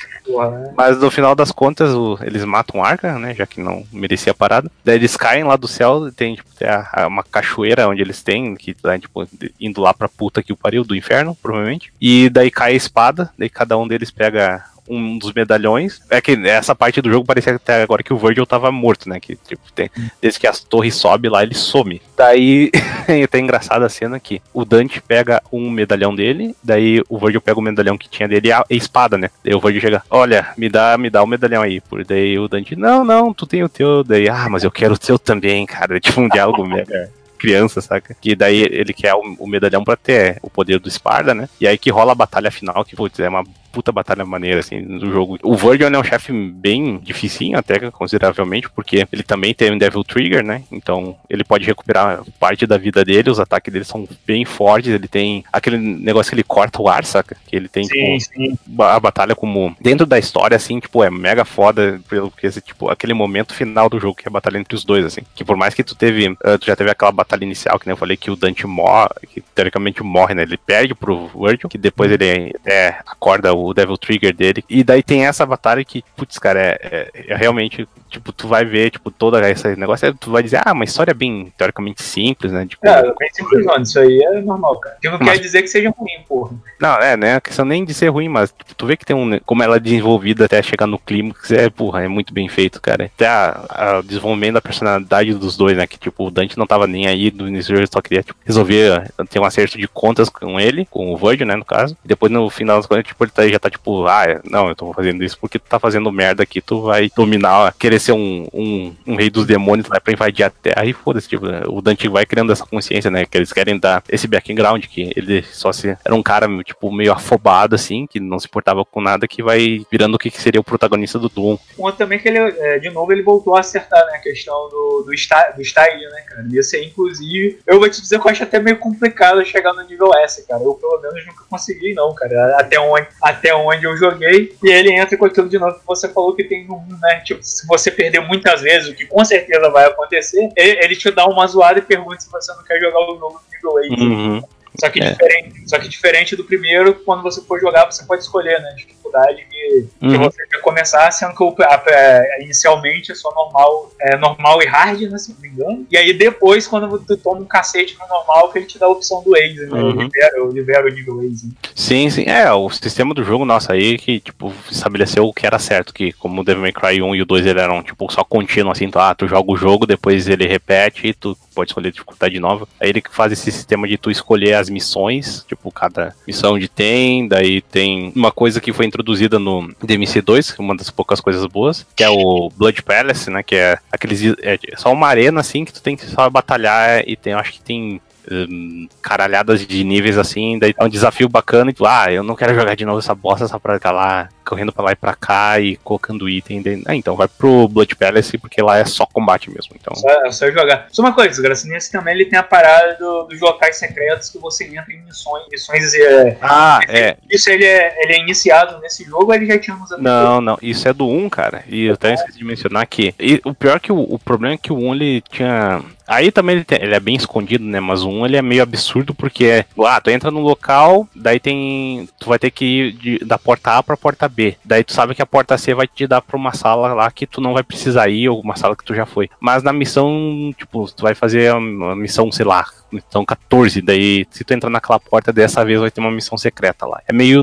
Mas 0.77 0.99
no 0.99 1.09
final 1.09 1.33
das 1.33 1.51
contas, 1.51 1.93
o, 1.93 2.17
eles 2.21 2.45
matam 2.45 2.79
o 2.79 2.83
Arca, 2.83 3.17
né? 3.17 3.33
Já 3.33 3.47
que 3.47 3.59
não 3.59 3.83
merecia 3.91 4.31
a 4.31 4.35
parada. 4.35 4.71
Daí 4.85 4.95
eles 4.95 5.17
caem 5.17 5.43
lá 5.43 5.55
do 5.55 5.67
céu, 5.67 6.11
tem, 6.11 6.35
tipo, 6.35 6.49
tem 6.55 6.67
a, 6.67 6.87
a, 6.93 7.07
uma 7.07 7.23
cachoeira 7.23 7.87
onde 7.87 8.01
eles 8.01 8.21
têm, 8.21 8.55
que 8.55 8.73
tá, 8.73 8.97
tipo, 8.97 9.27
indo 9.59 9.81
lá 9.81 9.93
pra 9.93 10.07
puta 10.07 10.43
que 10.43 10.53
o 10.53 10.57
pariu, 10.57 10.83
do 10.83 10.95
inferno, 10.95 11.35
provavelmente. 11.41 11.91
E 11.99 12.29
daí 12.29 12.51
cai 12.51 12.73
a 12.73 12.75
espada, 12.75 13.31
daí 13.37 13.49
cada 13.49 13.77
um 13.77 13.87
deles 13.87 14.11
pega 14.11 14.62
um 14.87 15.17
dos 15.17 15.33
medalhões. 15.33 16.01
É 16.09 16.21
que 16.21 16.31
essa 16.47 16.75
parte 16.75 17.01
do 17.01 17.09
jogo 17.09 17.25
parecia 17.25 17.55
até 17.55 17.83
agora 17.83 18.03
que 18.03 18.13
o 18.13 18.17
Virgil 18.17 18.45
tava 18.45 18.71
morto, 18.71 19.09
né? 19.09 19.19
Que, 19.19 19.35
tipo, 19.35 19.71
tem, 19.73 19.89
desde 20.21 20.39
que 20.39 20.47
a 20.47 20.53
torre 20.53 20.91
sobe 20.91 21.29
lá, 21.29 21.43
ele 21.43 21.55
some. 21.55 22.01
Daí, 22.15 22.69
é 23.07 23.23
até 23.23 23.39
engraçada 23.39 23.85
a 23.85 23.89
cena 23.89 24.19
que 24.19 24.41
o 24.53 24.65
Dante 24.65 25.01
pega 25.01 25.41
um 25.51 25.69
medalhão 25.69 26.15
dele, 26.15 26.55
daí 26.63 27.01
o 27.09 27.17
Virgil 27.17 27.41
pega 27.41 27.59
o 27.59 27.63
medalhão 27.63 27.97
que 27.97 28.09
tinha 28.09 28.27
dele 28.27 28.49
e 28.49 28.51
a 28.51 28.63
espada, 28.69 29.17
né? 29.17 29.29
Daí 29.43 29.53
o 29.53 29.59
Virgil 29.59 29.81
chega, 29.81 30.03
olha, 30.09 30.49
me 30.57 30.69
dá, 30.69 30.97
me 30.97 31.09
dá 31.09 31.23
o 31.23 31.27
medalhão 31.27 31.61
aí. 31.61 31.79
Por 31.81 32.03
daí 32.03 32.37
o 32.37 32.47
Dante, 32.47 32.75
não, 32.75 33.03
não, 33.03 33.33
tu 33.33 33.45
tem 33.45 33.63
o 33.63 33.69
teu. 33.69 34.03
Daí, 34.03 34.29
ah, 34.29 34.47
mas 34.49 34.63
eu 34.63 34.71
quero 34.71 34.93
o 34.93 34.97
teu 34.97 35.17
também, 35.17 35.65
cara. 35.65 35.97
É 35.97 35.99
tipo 36.01 36.21
um 36.21 36.29
diálogo 36.29 36.65
mega 36.65 37.09
criança, 37.43 37.81
saca? 37.81 38.15
Que 38.21 38.37
daí 38.37 38.61
ele 38.61 38.93
quer 38.93 39.13
o, 39.13 39.35
o 39.37 39.45
medalhão 39.45 39.83
pra 39.83 39.97
ter 39.97 40.39
o 40.41 40.49
poder 40.49 40.79
do 40.79 40.87
Esparda, 40.87 41.35
né? 41.35 41.49
E 41.59 41.67
aí 41.67 41.77
que 41.77 41.91
rola 41.91 42.13
a 42.13 42.15
batalha 42.15 42.49
final, 42.49 42.85
que, 42.85 42.95
putz, 42.95 43.19
é 43.19 43.27
uma 43.27 43.43
puta 43.73 43.91
batalha 43.91 44.23
maneira, 44.23 44.59
assim, 44.59 44.79
no 44.79 45.11
jogo. 45.11 45.39
O 45.41 45.55
Virgil 45.55 45.87
é 45.87 45.99
um 45.99 46.03
chefe 46.03 46.31
bem 46.31 46.99
dificinho, 46.99 47.57
até 47.57 47.91
consideravelmente, 47.91 48.69
porque 48.69 49.07
ele 49.11 49.23
também 49.23 49.53
tem 49.53 49.71
um 49.71 49.77
Devil 49.77 50.03
Trigger, 50.03 50.45
né? 50.45 50.63
Então 50.71 51.15
ele 51.27 51.43
pode 51.43 51.65
recuperar 51.65 52.21
parte 52.39 52.67
da 52.67 52.77
vida 52.77 53.03
dele, 53.03 53.31
os 53.31 53.39
ataques 53.39 53.73
dele 53.73 53.83
são 53.83 54.07
bem 54.25 54.45
fortes, 54.45 54.93
ele 54.93 55.07
tem 55.07 55.43
aquele 55.51 55.77
negócio 55.77 56.29
que 56.29 56.35
ele 56.35 56.43
corta 56.43 56.81
o 56.81 56.87
ar, 56.87 57.03
saca? 57.03 57.35
Que 57.47 57.55
ele 57.55 57.67
tem, 57.67 57.83
Sim, 57.83 58.17
tipo, 58.17 58.33
sim. 58.35 58.57
a 58.79 58.99
batalha 58.99 59.35
como 59.35 59.75
dentro 59.81 60.05
da 60.05 60.19
história 60.19 60.55
assim, 60.55 60.79
tipo, 60.79 61.03
é 61.03 61.09
mega 61.09 61.43
foda 61.43 61.99
pelo 62.07 62.29
que 62.29 62.45
esse 62.45 62.61
tipo 62.61 62.89
aquele 62.89 63.13
momento 63.13 63.53
final 63.53 63.89
do 63.89 63.99
jogo 63.99 64.15
que 64.15 64.27
é 64.27 64.29
a 64.29 64.31
batalha 64.31 64.59
entre 64.59 64.75
os 64.75 64.85
dois 64.85 65.05
assim, 65.05 65.21
que 65.33 65.43
por 65.43 65.57
mais 65.57 65.73
que 65.73 65.83
tu 65.83 65.95
teve, 65.95 66.37
ah, 66.43 66.57
tu 66.57 66.67
já 66.67 66.75
teve 66.75 66.91
aquela 66.91 67.11
batalha 67.11 67.43
inicial 67.43 67.79
que 67.79 67.87
nem 67.87 67.93
eu 67.93 67.97
falei 67.97 68.15
que 68.15 68.29
o 68.29 68.35
Dante 68.35 68.67
morre, 68.67 69.09
que 69.29 69.41
teoricamente 69.41 70.03
morre, 70.03 70.35
né? 70.35 70.43
Ele 70.43 70.57
perde 70.57 70.93
pro 70.93 71.27
Virgil, 71.27 71.69
que 71.69 71.77
depois 71.77 72.11
ele 72.11 72.53
é, 72.65 72.95
acorda 73.05 73.53
o 73.53 73.62
Devil 73.71 73.97
Trigger 73.99 74.35
dele. 74.35 74.63
E 74.67 74.83
daí 74.83 75.03
tem 75.03 75.27
essa 75.27 75.45
batalha 75.45 75.85
que, 75.85 76.03
putz, 76.17 76.39
cara, 76.39 76.59
é, 76.59 76.79
é- 77.13 77.25
é 77.33 77.35
realmente, 77.35 77.87
tipo, 78.13 78.31
tu 78.31 78.47
vai 78.47 78.63
ver, 78.63 78.91
tipo, 78.91 79.11
toda 79.11 79.49
esse 79.49 79.75
negócio, 79.75 80.13
tu 80.15 80.31
vai 80.31 80.41
dizer, 80.43 80.61
ah, 80.63 80.71
uma 80.71 80.83
história 80.85 81.13
bem 81.13 81.51
teoricamente 81.57 82.01
simples, 82.01 82.51
né? 82.51 82.65
Tipo, 82.65 82.87
É, 82.87 83.01
bem 83.01 83.29
simplesão, 83.33 83.81
isso 83.81 83.99
aí 83.99 84.19
é 84.23 84.41
normal, 84.41 84.79
cara. 84.79 84.97
Que 85.01 85.09
não 85.09 85.17
Mas- 85.19 85.29
quer 85.33 85.39
dizer 85.39 85.61
que 85.61 85.67
seja 85.67 85.89
ruim, 85.97 86.09
porra. 86.27 86.51
Não, 86.79 86.95
é, 86.97 87.15
né? 87.17 87.35
A 87.35 87.41
questão 87.41 87.65
nem 87.65 87.83
de 87.85 87.93
ser 87.93 88.09
ruim, 88.09 88.27
mas 88.29 88.51
tipo, 88.51 88.75
tu 88.75 88.85
vê 88.85 88.95
que 88.97 89.05
tem 89.05 89.15
um. 89.15 89.39
Como 89.45 89.63
ela 89.63 89.77
é 89.77 89.79
desenvolvida 89.79 90.45
até 90.45 90.61
chegar 90.61 90.85
no 90.87 90.99
clímax, 90.99 91.51
é, 91.51 91.69
porra, 91.69 92.03
é 92.03 92.07
muito 92.07 92.33
bem 92.33 92.47
feito, 92.49 92.81
cara. 92.81 93.05
Até 93.05 93.25
a, 93.27 93.65
a 93.69 94.01
desenvolvimento 94.01 94.53
da 94.55 94.61
personalidade 94.61 95.33
dos 95.33 95.55
dois, 95.57 95.77
né? 95.77 95.87
Que 95.87 95.97
tipo, 95.97 96.27
o 96.27 96.31
Dante 96.31 96.57
não 96.57 96.67
tava 96.67 96.85
nem 96.87 97.07
aí 97.07 97.31
do 97.31 97.47
início 97.47 97.73
do 97.73 97.77
jogo, 97.77 97.89
só 97.91 98.01
queria 98.01 98.21
tipo, 98.23 98.37
resolver 98.45 99.11
ter 99.29 99.39
um 99.39 99.45
acerto 99.45 99.77
de 99.77 99.87
contas 99.87 100.29
com 100.29 100.59
ele, 100.59 100.85
com 100.89 101.13
o 101.13 101.17
Virgil, 101.17 101.47
né? 101.47 101.55
No 101.55 101.65
caso. 101.65 101.95
E 102.03 102.07
depois 102.07 102.31
no 102.31 102.49
final 102.49 102.77
das 102.77 102.85
contas, 102.85 103.05
tipo, 103.05 103.23
ele 103.23 103.31
tá- 103.31 103.47
já 103.47 103.59
tá 103.59 103.69
tipo, 103.69 104.05
ah, 104.07 104.23
é, 104.25 104.39
não, 104.49 104.67
eu 104.67 104.75
tô 104.75 104.91
fazendo 104.93 105.23
isso 105.23 105.37
porque 105.39 105.57
tu 105.59 105.65
tá 105.69 105.79
fazendo 105.79 106.11
merda 106.11 106.43
aqui, 106.43 106.61
tu 106.61 106.81
vai 106.81 107.09
dominar, 107.15 107.73
querer 107.79 107.99
ser 108.03 108.11
um, 108.13 108.47
um, 108.53 108.95
um 109.07 109.15
rei 109.15 109.29
dos 109.29 109.45
demônios 109.45 109.87
lá 109.87 109.99
pra 109.99 110.13
invadir 110.13 110.43
a 110.45 110.49
terra 110.49 110.85
e 110.85 110.93
foda-se, 110.93 111.27
tipo, 111.27 111.45
né, 111.47 111.61
o 111.67 111.81
Dante 111.81 112.07
vai 112.07 112.25
criando 112.25 112.51
essa 112.51 112.65
consciência, 112.65 113.09
né? 113.09 113.25
Que 113.25 113.37
eles 113.37 113.51
querem 113.53 113.77
dar 113.79 114.03
esse 114.09 114.27
background, 114.27 114.85
que 114.85 115.11
ele 115.15 115.43
só 115.43 115.71
se. 115.71 115.97
Era 116.03 116.13
um 116.15 116.23
cara, 116.23 116.47
tipo, 116.63 116.91
meio 116.91 117.11
afobado, 117.13 117.75
assim, 117.75 118.05
que 118.07 118.19
não 118.19 118.39
se 118.39 118.47
importava 118.47 118.83
com 118.85 119.01
nada, 119.01 119.27
que 119.27 119.41
vai 119.41 119.81
virando 119.91 120.15
o 120.15 120.19
que 120.19 120.29
seria 120.29 120.59
o 120.61 120.63
protagonista 120.63 121.17
do 121.17 121.29
Doom. 121.29 121.57
Um 121.77 121.83
outro 121.83 121.97
também 121.99 122.19
que 122.19 122.27
ele, 122.27 122.37
é, 122.37 122.79
de 122.79 122.89
novo, 122.89 123.11
ele 123.11 123.23
voltou 123.23 123.55
a 123.55 123.59
acertar, 123.61 124.05
né, 124.07 124.13
a 124.15 124.19
questão 124.19 124.53
do, 124.69 125.03
do, 125.05 125.13
sta- 125.13 125.51
do 125.51 125.61
style, 125.63 126.01
né, 126.09 126.21
cara. 126.27 126.45
Esse 126.53 126.75
aí, 126.77 126.85
inclusive, 126.87 127.59
eu 127.65 127.79
vou 127.79 127.89
te 127.89 128.01
dizer 128.01 128.19
que 128.19 128.27
eu 128.27 128.31
acho 128.31 128.43
até 128.43 128.59
meio 128.59 128.77
complicado 128.77 129.43
chegar 129.45 129.73
no 129.73 129.81
nível 129.83 130.13
S, 130.15 130.45
cara. 130.47 130.61
Eu, 130.63 130.73
pelo 130.75 130.99
menos, 131.01 131.25
nunca 131.25 131.43
consegui, 131.49 131.93
não, 131.93 132.13
cara. 132.13 132.57
Até 132.59 132.79
onde, 132.79 133.07
até 133.21 133.53
onde 133.55 133.85
eu 133.85 133.95
joguei. 133.97 134.53
E 134.63 134.69
ele 134.71 134.91
entra 134.93 135.17
com 135.17 135.25
aquilo 135.25 135.49
de 135.49 135.57
novo 135.59 135.79
que 135.79 135.85
você 135.85 136.07
falou 136.09 136.35
que 136.35 136.43
tem 136.43 136.67
1, 136.69 136.99
né? 137.01 137.19
Tipo, 137.23 137.43
se 137.43 137.65
você 137.67 137.91
perder 137.93 138.19
muitas 138.21 138.61
vezes, 138.61 138.89
o 138.89 138.93
que 138.95 139.05
com 139.05 139.23
certeza 139.23 139.69
vai 139.69 139.85
acontecer, 139.85 140.49
ele, 140.55 140.95
te 140.95 141.09
dá 141.11 141.25
uma 141.25 141.47
zoada 141.47 141.79
e 141.79 141.81
pergunta 141.81 142.19
se 142.19 142.29
você 142.31 142.51
não 142.53 142.63
quer 142.63 142.79
jogar 142.79 142.99
o 142.99 143.05
jogo 143.15 143.33
no 143.33 143.41
nível 143.51 143.71
8. 143.73 144.01
Uhum. 144.01 144.43
Só 144.79 144.89
que, 144.89 145.01
É. 145.01 145.11
diferente, 145.11 145.69
só 145.69 145.77
que 145.77 145.87
diferente 145.87 146.35
do 146.35 146.43
primeiro, 146.43 146.95
quando 147.05 147.21
você 147.21 147.41
for 147.41 147.59
jogar, 147.59 147.85
você 147.85 148.03
pode 148.05 148.23
escolher, 148.23 148.59
né? 148.59 148.75
Dificuldade 149.13 149.45
que, 149.49 149.87
que 149.99 150.05
Uhum. 150.05 150.23
você 150.23 150.45
quer 150.47 150.59
começar, 150.61 151.11
sendo 151.11 151.33
que 151.33 151.63
é, 151.89 152.43
inicialmente 152.43 153.11
é 153.11 153.15
só 153.15 153.33
normal, 153.33 153.91
é, 154.01 154.17
normal 154.17 154.61
e 154.61 154.65
hard, 154.65 155.01
né? 155.01 155.17
Se 155.17 155.33
não 155.33 155.39
me 155.39 155.47
engano. 155.47 155.87
E 155.89 155.97
aí 155.97 156.13
depois, 156.13 156.67
quando 156.67 156.89
você 156.89 157.15
toma 157.17 157.41
um 157.41 157.45
cacete 157.45 157.95
no 157.99 158.07
normal, 158.07 158.51
que 158.51 158.59
ele 158.59 158.65
te 158.65 158.77
dá 158.79 158.85
a 158.85 158.89
opção 158.89 159.21
do 159.23 159.35
Ace, 159.37 159.65
né? 159.67 159.81
Uhum. 159.81 160.09
O 160.43 160.51
nível 160.53 161.23
Ace. 161.23 161.51
Sim, 161.75 162.09
sim. 162.09 162.23
É, 162.27 162.51
o 162.51 162.69
sistema 162.69 163.13
do 163.13 163.23
jogo, 163.23 163.45
nossa, 163.45 163.73
aí 163.73 163.97
que, 163.97 164.19
tipo, 164.19 164.51
estabeleceu 164.69 165.25
o 165.25 165.33
que 165.33 165.45
era 165.45 165.59
certo, 165.59 165.93
que 165.93 166.11
como 166.13 166.41
o 166.41 166.43
Devil 166.43 166.61
May 166.61 166.73
Cry 166.73 167.01
1 167.01 167.15
e 167.15 167.21
o 167.21 167.25
2 167.25 167.45
ele 167.45 167.59
eram, 167.59 167.83
tipo, 167.83 168.11
só 168.11 168.23
contínuo, 168.23 168.71
assim, 168.71 168.89
tu, 168.89 168.99
ah, 168.99 169.13
tu 169.15 169.27
joga 169.27 169.51
o 169.51 169.57
jogo, 169.57 169.85
depois 169.85 170.27
ele 170.27 170.47
repete 170.47 171.07
e 171.07 171.13
tu 171.13 171.37
pode 171.53 171.69
escolher 171.69 171.91
dificuldade 171.91 172.39
nova. 172.39 172.67
Aí 172.79 172.89
ele 172.89 173.01
que 173.01 173.13
faz 173.13 173.31
esse 173.31 173.51
sistema 173.51 173.87
de 173.87 173.97
tu 173.97 174.09
escolher 174.09 174.55
as 174.55 174.69
missões, 174.69 175.45
tipo, 175.47 175.71
cada 175.71 176.15
missão 176.27 176.57
de 176.57 176.67
tem, 176.67 177.27
daí 177.27 177.61
tem 177.61 178.11
uma 178.15 178.31
coisa 178.31 178.59
que 178.59 178.73
foi 178.73 178.85
introduzida 178.85 179.02
no 179.39 179.69
DMC2, 179.83 180.55
que 180.55 180.61
é 180.61 180.63
uma 180.63 180.75
das 180.75 180.89
poucas 180.89 181.19
coisas 181.19 181.45
boas, 181.45 181.85
que 181.95 182.03
é 182.03 182.09
o 182.09 182.51
Blood 182.55 182.81
Palace, 182.83 183.29
né, 183.29 183.43
que 183.43 183.55
é 183.55 183.77
aqueles, 183.91 184.21
é 184.41 184.57
só 184.75 184.91
uma 184.91 185.07
arena, 185.07 185.39
assim, 185.39 185.65
que 185.65 185.73
tu 185.73 185.81
tem 185.81 185.95
que 185.95 186.05
só 186.05 186.29
batalhar 186.29 187.03
e 187.07 187.15
tem, 187.15 187.33
acho 187.33 187.53
que 187.53 187.61
tem 187.61 188.01
hum, 188.31 188.87
caralhadas 189.01 189.65
de 189.65 189.83
níveis 189.83 190.17
assim, 190.17 190.57
daí 190.59 190.73
é 190.77 190.83
um 190.83 190.89
desafio 190.89 191.29
bacana 191.29 191.71
e 191.71 191.73
tu, 191.73 191.85
ah, 191.85 192.11
eu 192.11 192.23
não 192.23 192.35
quero 192.35 192.55
jogar 192.55 192.75
de 192.75 192.85
novo 192.85 192.99
essa 192.99 193.15
bosta 193.15 193.47
só 193.47 193.59
pra 193.59 193.75
ficar 193.75 193.91
lá 193.91 194.29
correndo 194.43 194.71
pra 194.71 194.83
lá 194.85 194.91
e 194.91 194.95
pra 194.95 195.15
cá 195.15 195.59
e 195.59 195.75
colocando 195.77 196.29
item. 196.29 196.61
daí- 196.61 196.83
Ah, 196.85 196.95
então 196.95 197.15
vai 197.15 197.27
pro 197.27 197.67
Blood 197.67 197.95
Palace 197.95 198.37
porque 198.37 198.61
lá 198.61 198.77
é 198.77 198.85
só 198.85 199.05
combate 199.05 199.49
mesmo. 199.49 199.75
Então, 199.79 199.95
Só, 199.95 200.09
é 200.25 200.31
só 200.31 200.51
jogar. 200.51 200.87
Só 200.91 201.01
uma 201.01 201.13
coisa, 201.13 201.41
Graça, 201.41 201.67
nesse 201.67 201.91
também 201.91 202.13
ele 202.13 202.25
tem 202.25 202.37
a 202.37 202.43
parada 202.43 202.95
do- 202.99 203.23
dos 203.23 203.39
locais 203.39 203.77
secretos 203.77 204.29
que 204.29 204.37
você 204.37 204.65
entra 204.65 204.91
em 204.93 205.01
missões. 205.03 205.43
Missões 205.51 205.93
é, 205.95 206.37
ah, 206.41 206.79
é. 206.87 207.17
isso 207.31 207.49
ele 207.49 207.65
é, 207.65 208.03
ele 208.03 208.13
é 208.13 208.19
iniciado 208.19 208.79
nesse 208.81 209.03
jogo 209.03 209.25
ou 209.27 209.33
ele 209.33 209.45
já 209.45 209.57
tinha 209.57 209.75
nos 209.75 209.89
Não, 209.99 210.41
não, 210.41 210.57
isso 210.61 210.87
é 210.87 210.93
do 210.93 211.07
1, 211.07 211.29
cara. 211.29 211.63
E 211.67 211.85
eu 211.85 211.93
até 211.93 212.13
esqueci 212.13 212.37
de 212.37 212.45
mencionar 212.45 212.85
que. 212.87 213.13
e 213.19 213.41
o 213.45 213.53
pior 213.53 213.77
é 213.77 213.79
que 213.79 213.91
o, 213.91 213.99
o 213.99 214.19
problema 214.19 214.55
é 214.55 214.57
que 214.57 214.71
o 214.73 214.77
1 214.77 214.93
ele 214.95 215.21
tinha. 215.29 215.81
Aí 216.05 216.31
também 216.31 216.57
ele, 216.57 216.65
tem- 216.65 216.81
ele 216.81 216.93
é 216.93 216.99
bem 216.99 217.15
escondido, 217.15 217.63
né? 217.63 217.79
Mas 217.79 218.03
o 218.03 218.09
1 218.09 218.25
ele 218.25 218.35
é 218.37 218.41
meio 218.41 218.61
absurdo 218.61 219.13
porque 219.13 219.45
é. 219.45 219.65
Ah, 219.85 220.01
tu 220.01 220.09
entra 220.09 220.29
no 220.29 220.41
local, 220.41 221.07
daí 221.15 221.39
tem. 221.39 222.09
Tu 222.19 222.27
vai 222.27 222.37
ter 222.37 222.51
que 222.51 222.65
ir 222.65 222.91
de- 222.93 223.19
da 223.19 223.37
porta 223.37 223.77
A 223.77 223.83
pra 223.83 223.95
porta 223.95 224.27
B. 224.27 224.32
Daí 224.63 224.83
tu 224.83 224.93
sabe 224.93 225.15
que 225.15 225.21
a 225.21 225.25
porta 225.25 225.57
C 225.57 225.73
vai 225.73 225.87
te 225.87 226.07
dar 226.07 226.21
pra 226.21 226.37
uma 226.37 226.53
sala 226.53 226.93
lá 226.93 227.09
que 227.11 227.27
tu 227.27 227.41
não 227.41 227.53
vai 227.53 227.63
precisar 227.63 228.09
ir, 228.09 228.29
ou 228.29 228.39
uma 228.39 228.55
sala 228.55 228.75
que 228.75 228.83
tu 228.83 228.93
já 228.93 229.05
foi. 229.05 229.29
Mas 229.39 229.63
na 229.63 229.73
missão, 229.73 230.53
tipo, 230.57 230.89
tu 230.91 231.03
vai 231.03 231.15
fazer 231.15 231.53
uma 231.53 231.95
missão, 231.95 232.31
sei 232.31 232.45
lá, 232.45 232.65
missão 232.93 233.25
14, 233.25 233.81
daí 233.81 234.25
se 234.29 234.43
tu 234.43 234.53
entrar 234.53 234.69
naquela 234.69 234.99
porta 234.99 235.33
dessa 235.33 235.65
vez 235.65 235.79
vai 235.79 235.89
ter 235.89 235.99
uma 235.99 236.11
missão 236.11 236.37
secreta 236.37 236.85
lá. 236.85 237.01
É 237.07 237.13
meio 237.13 237.41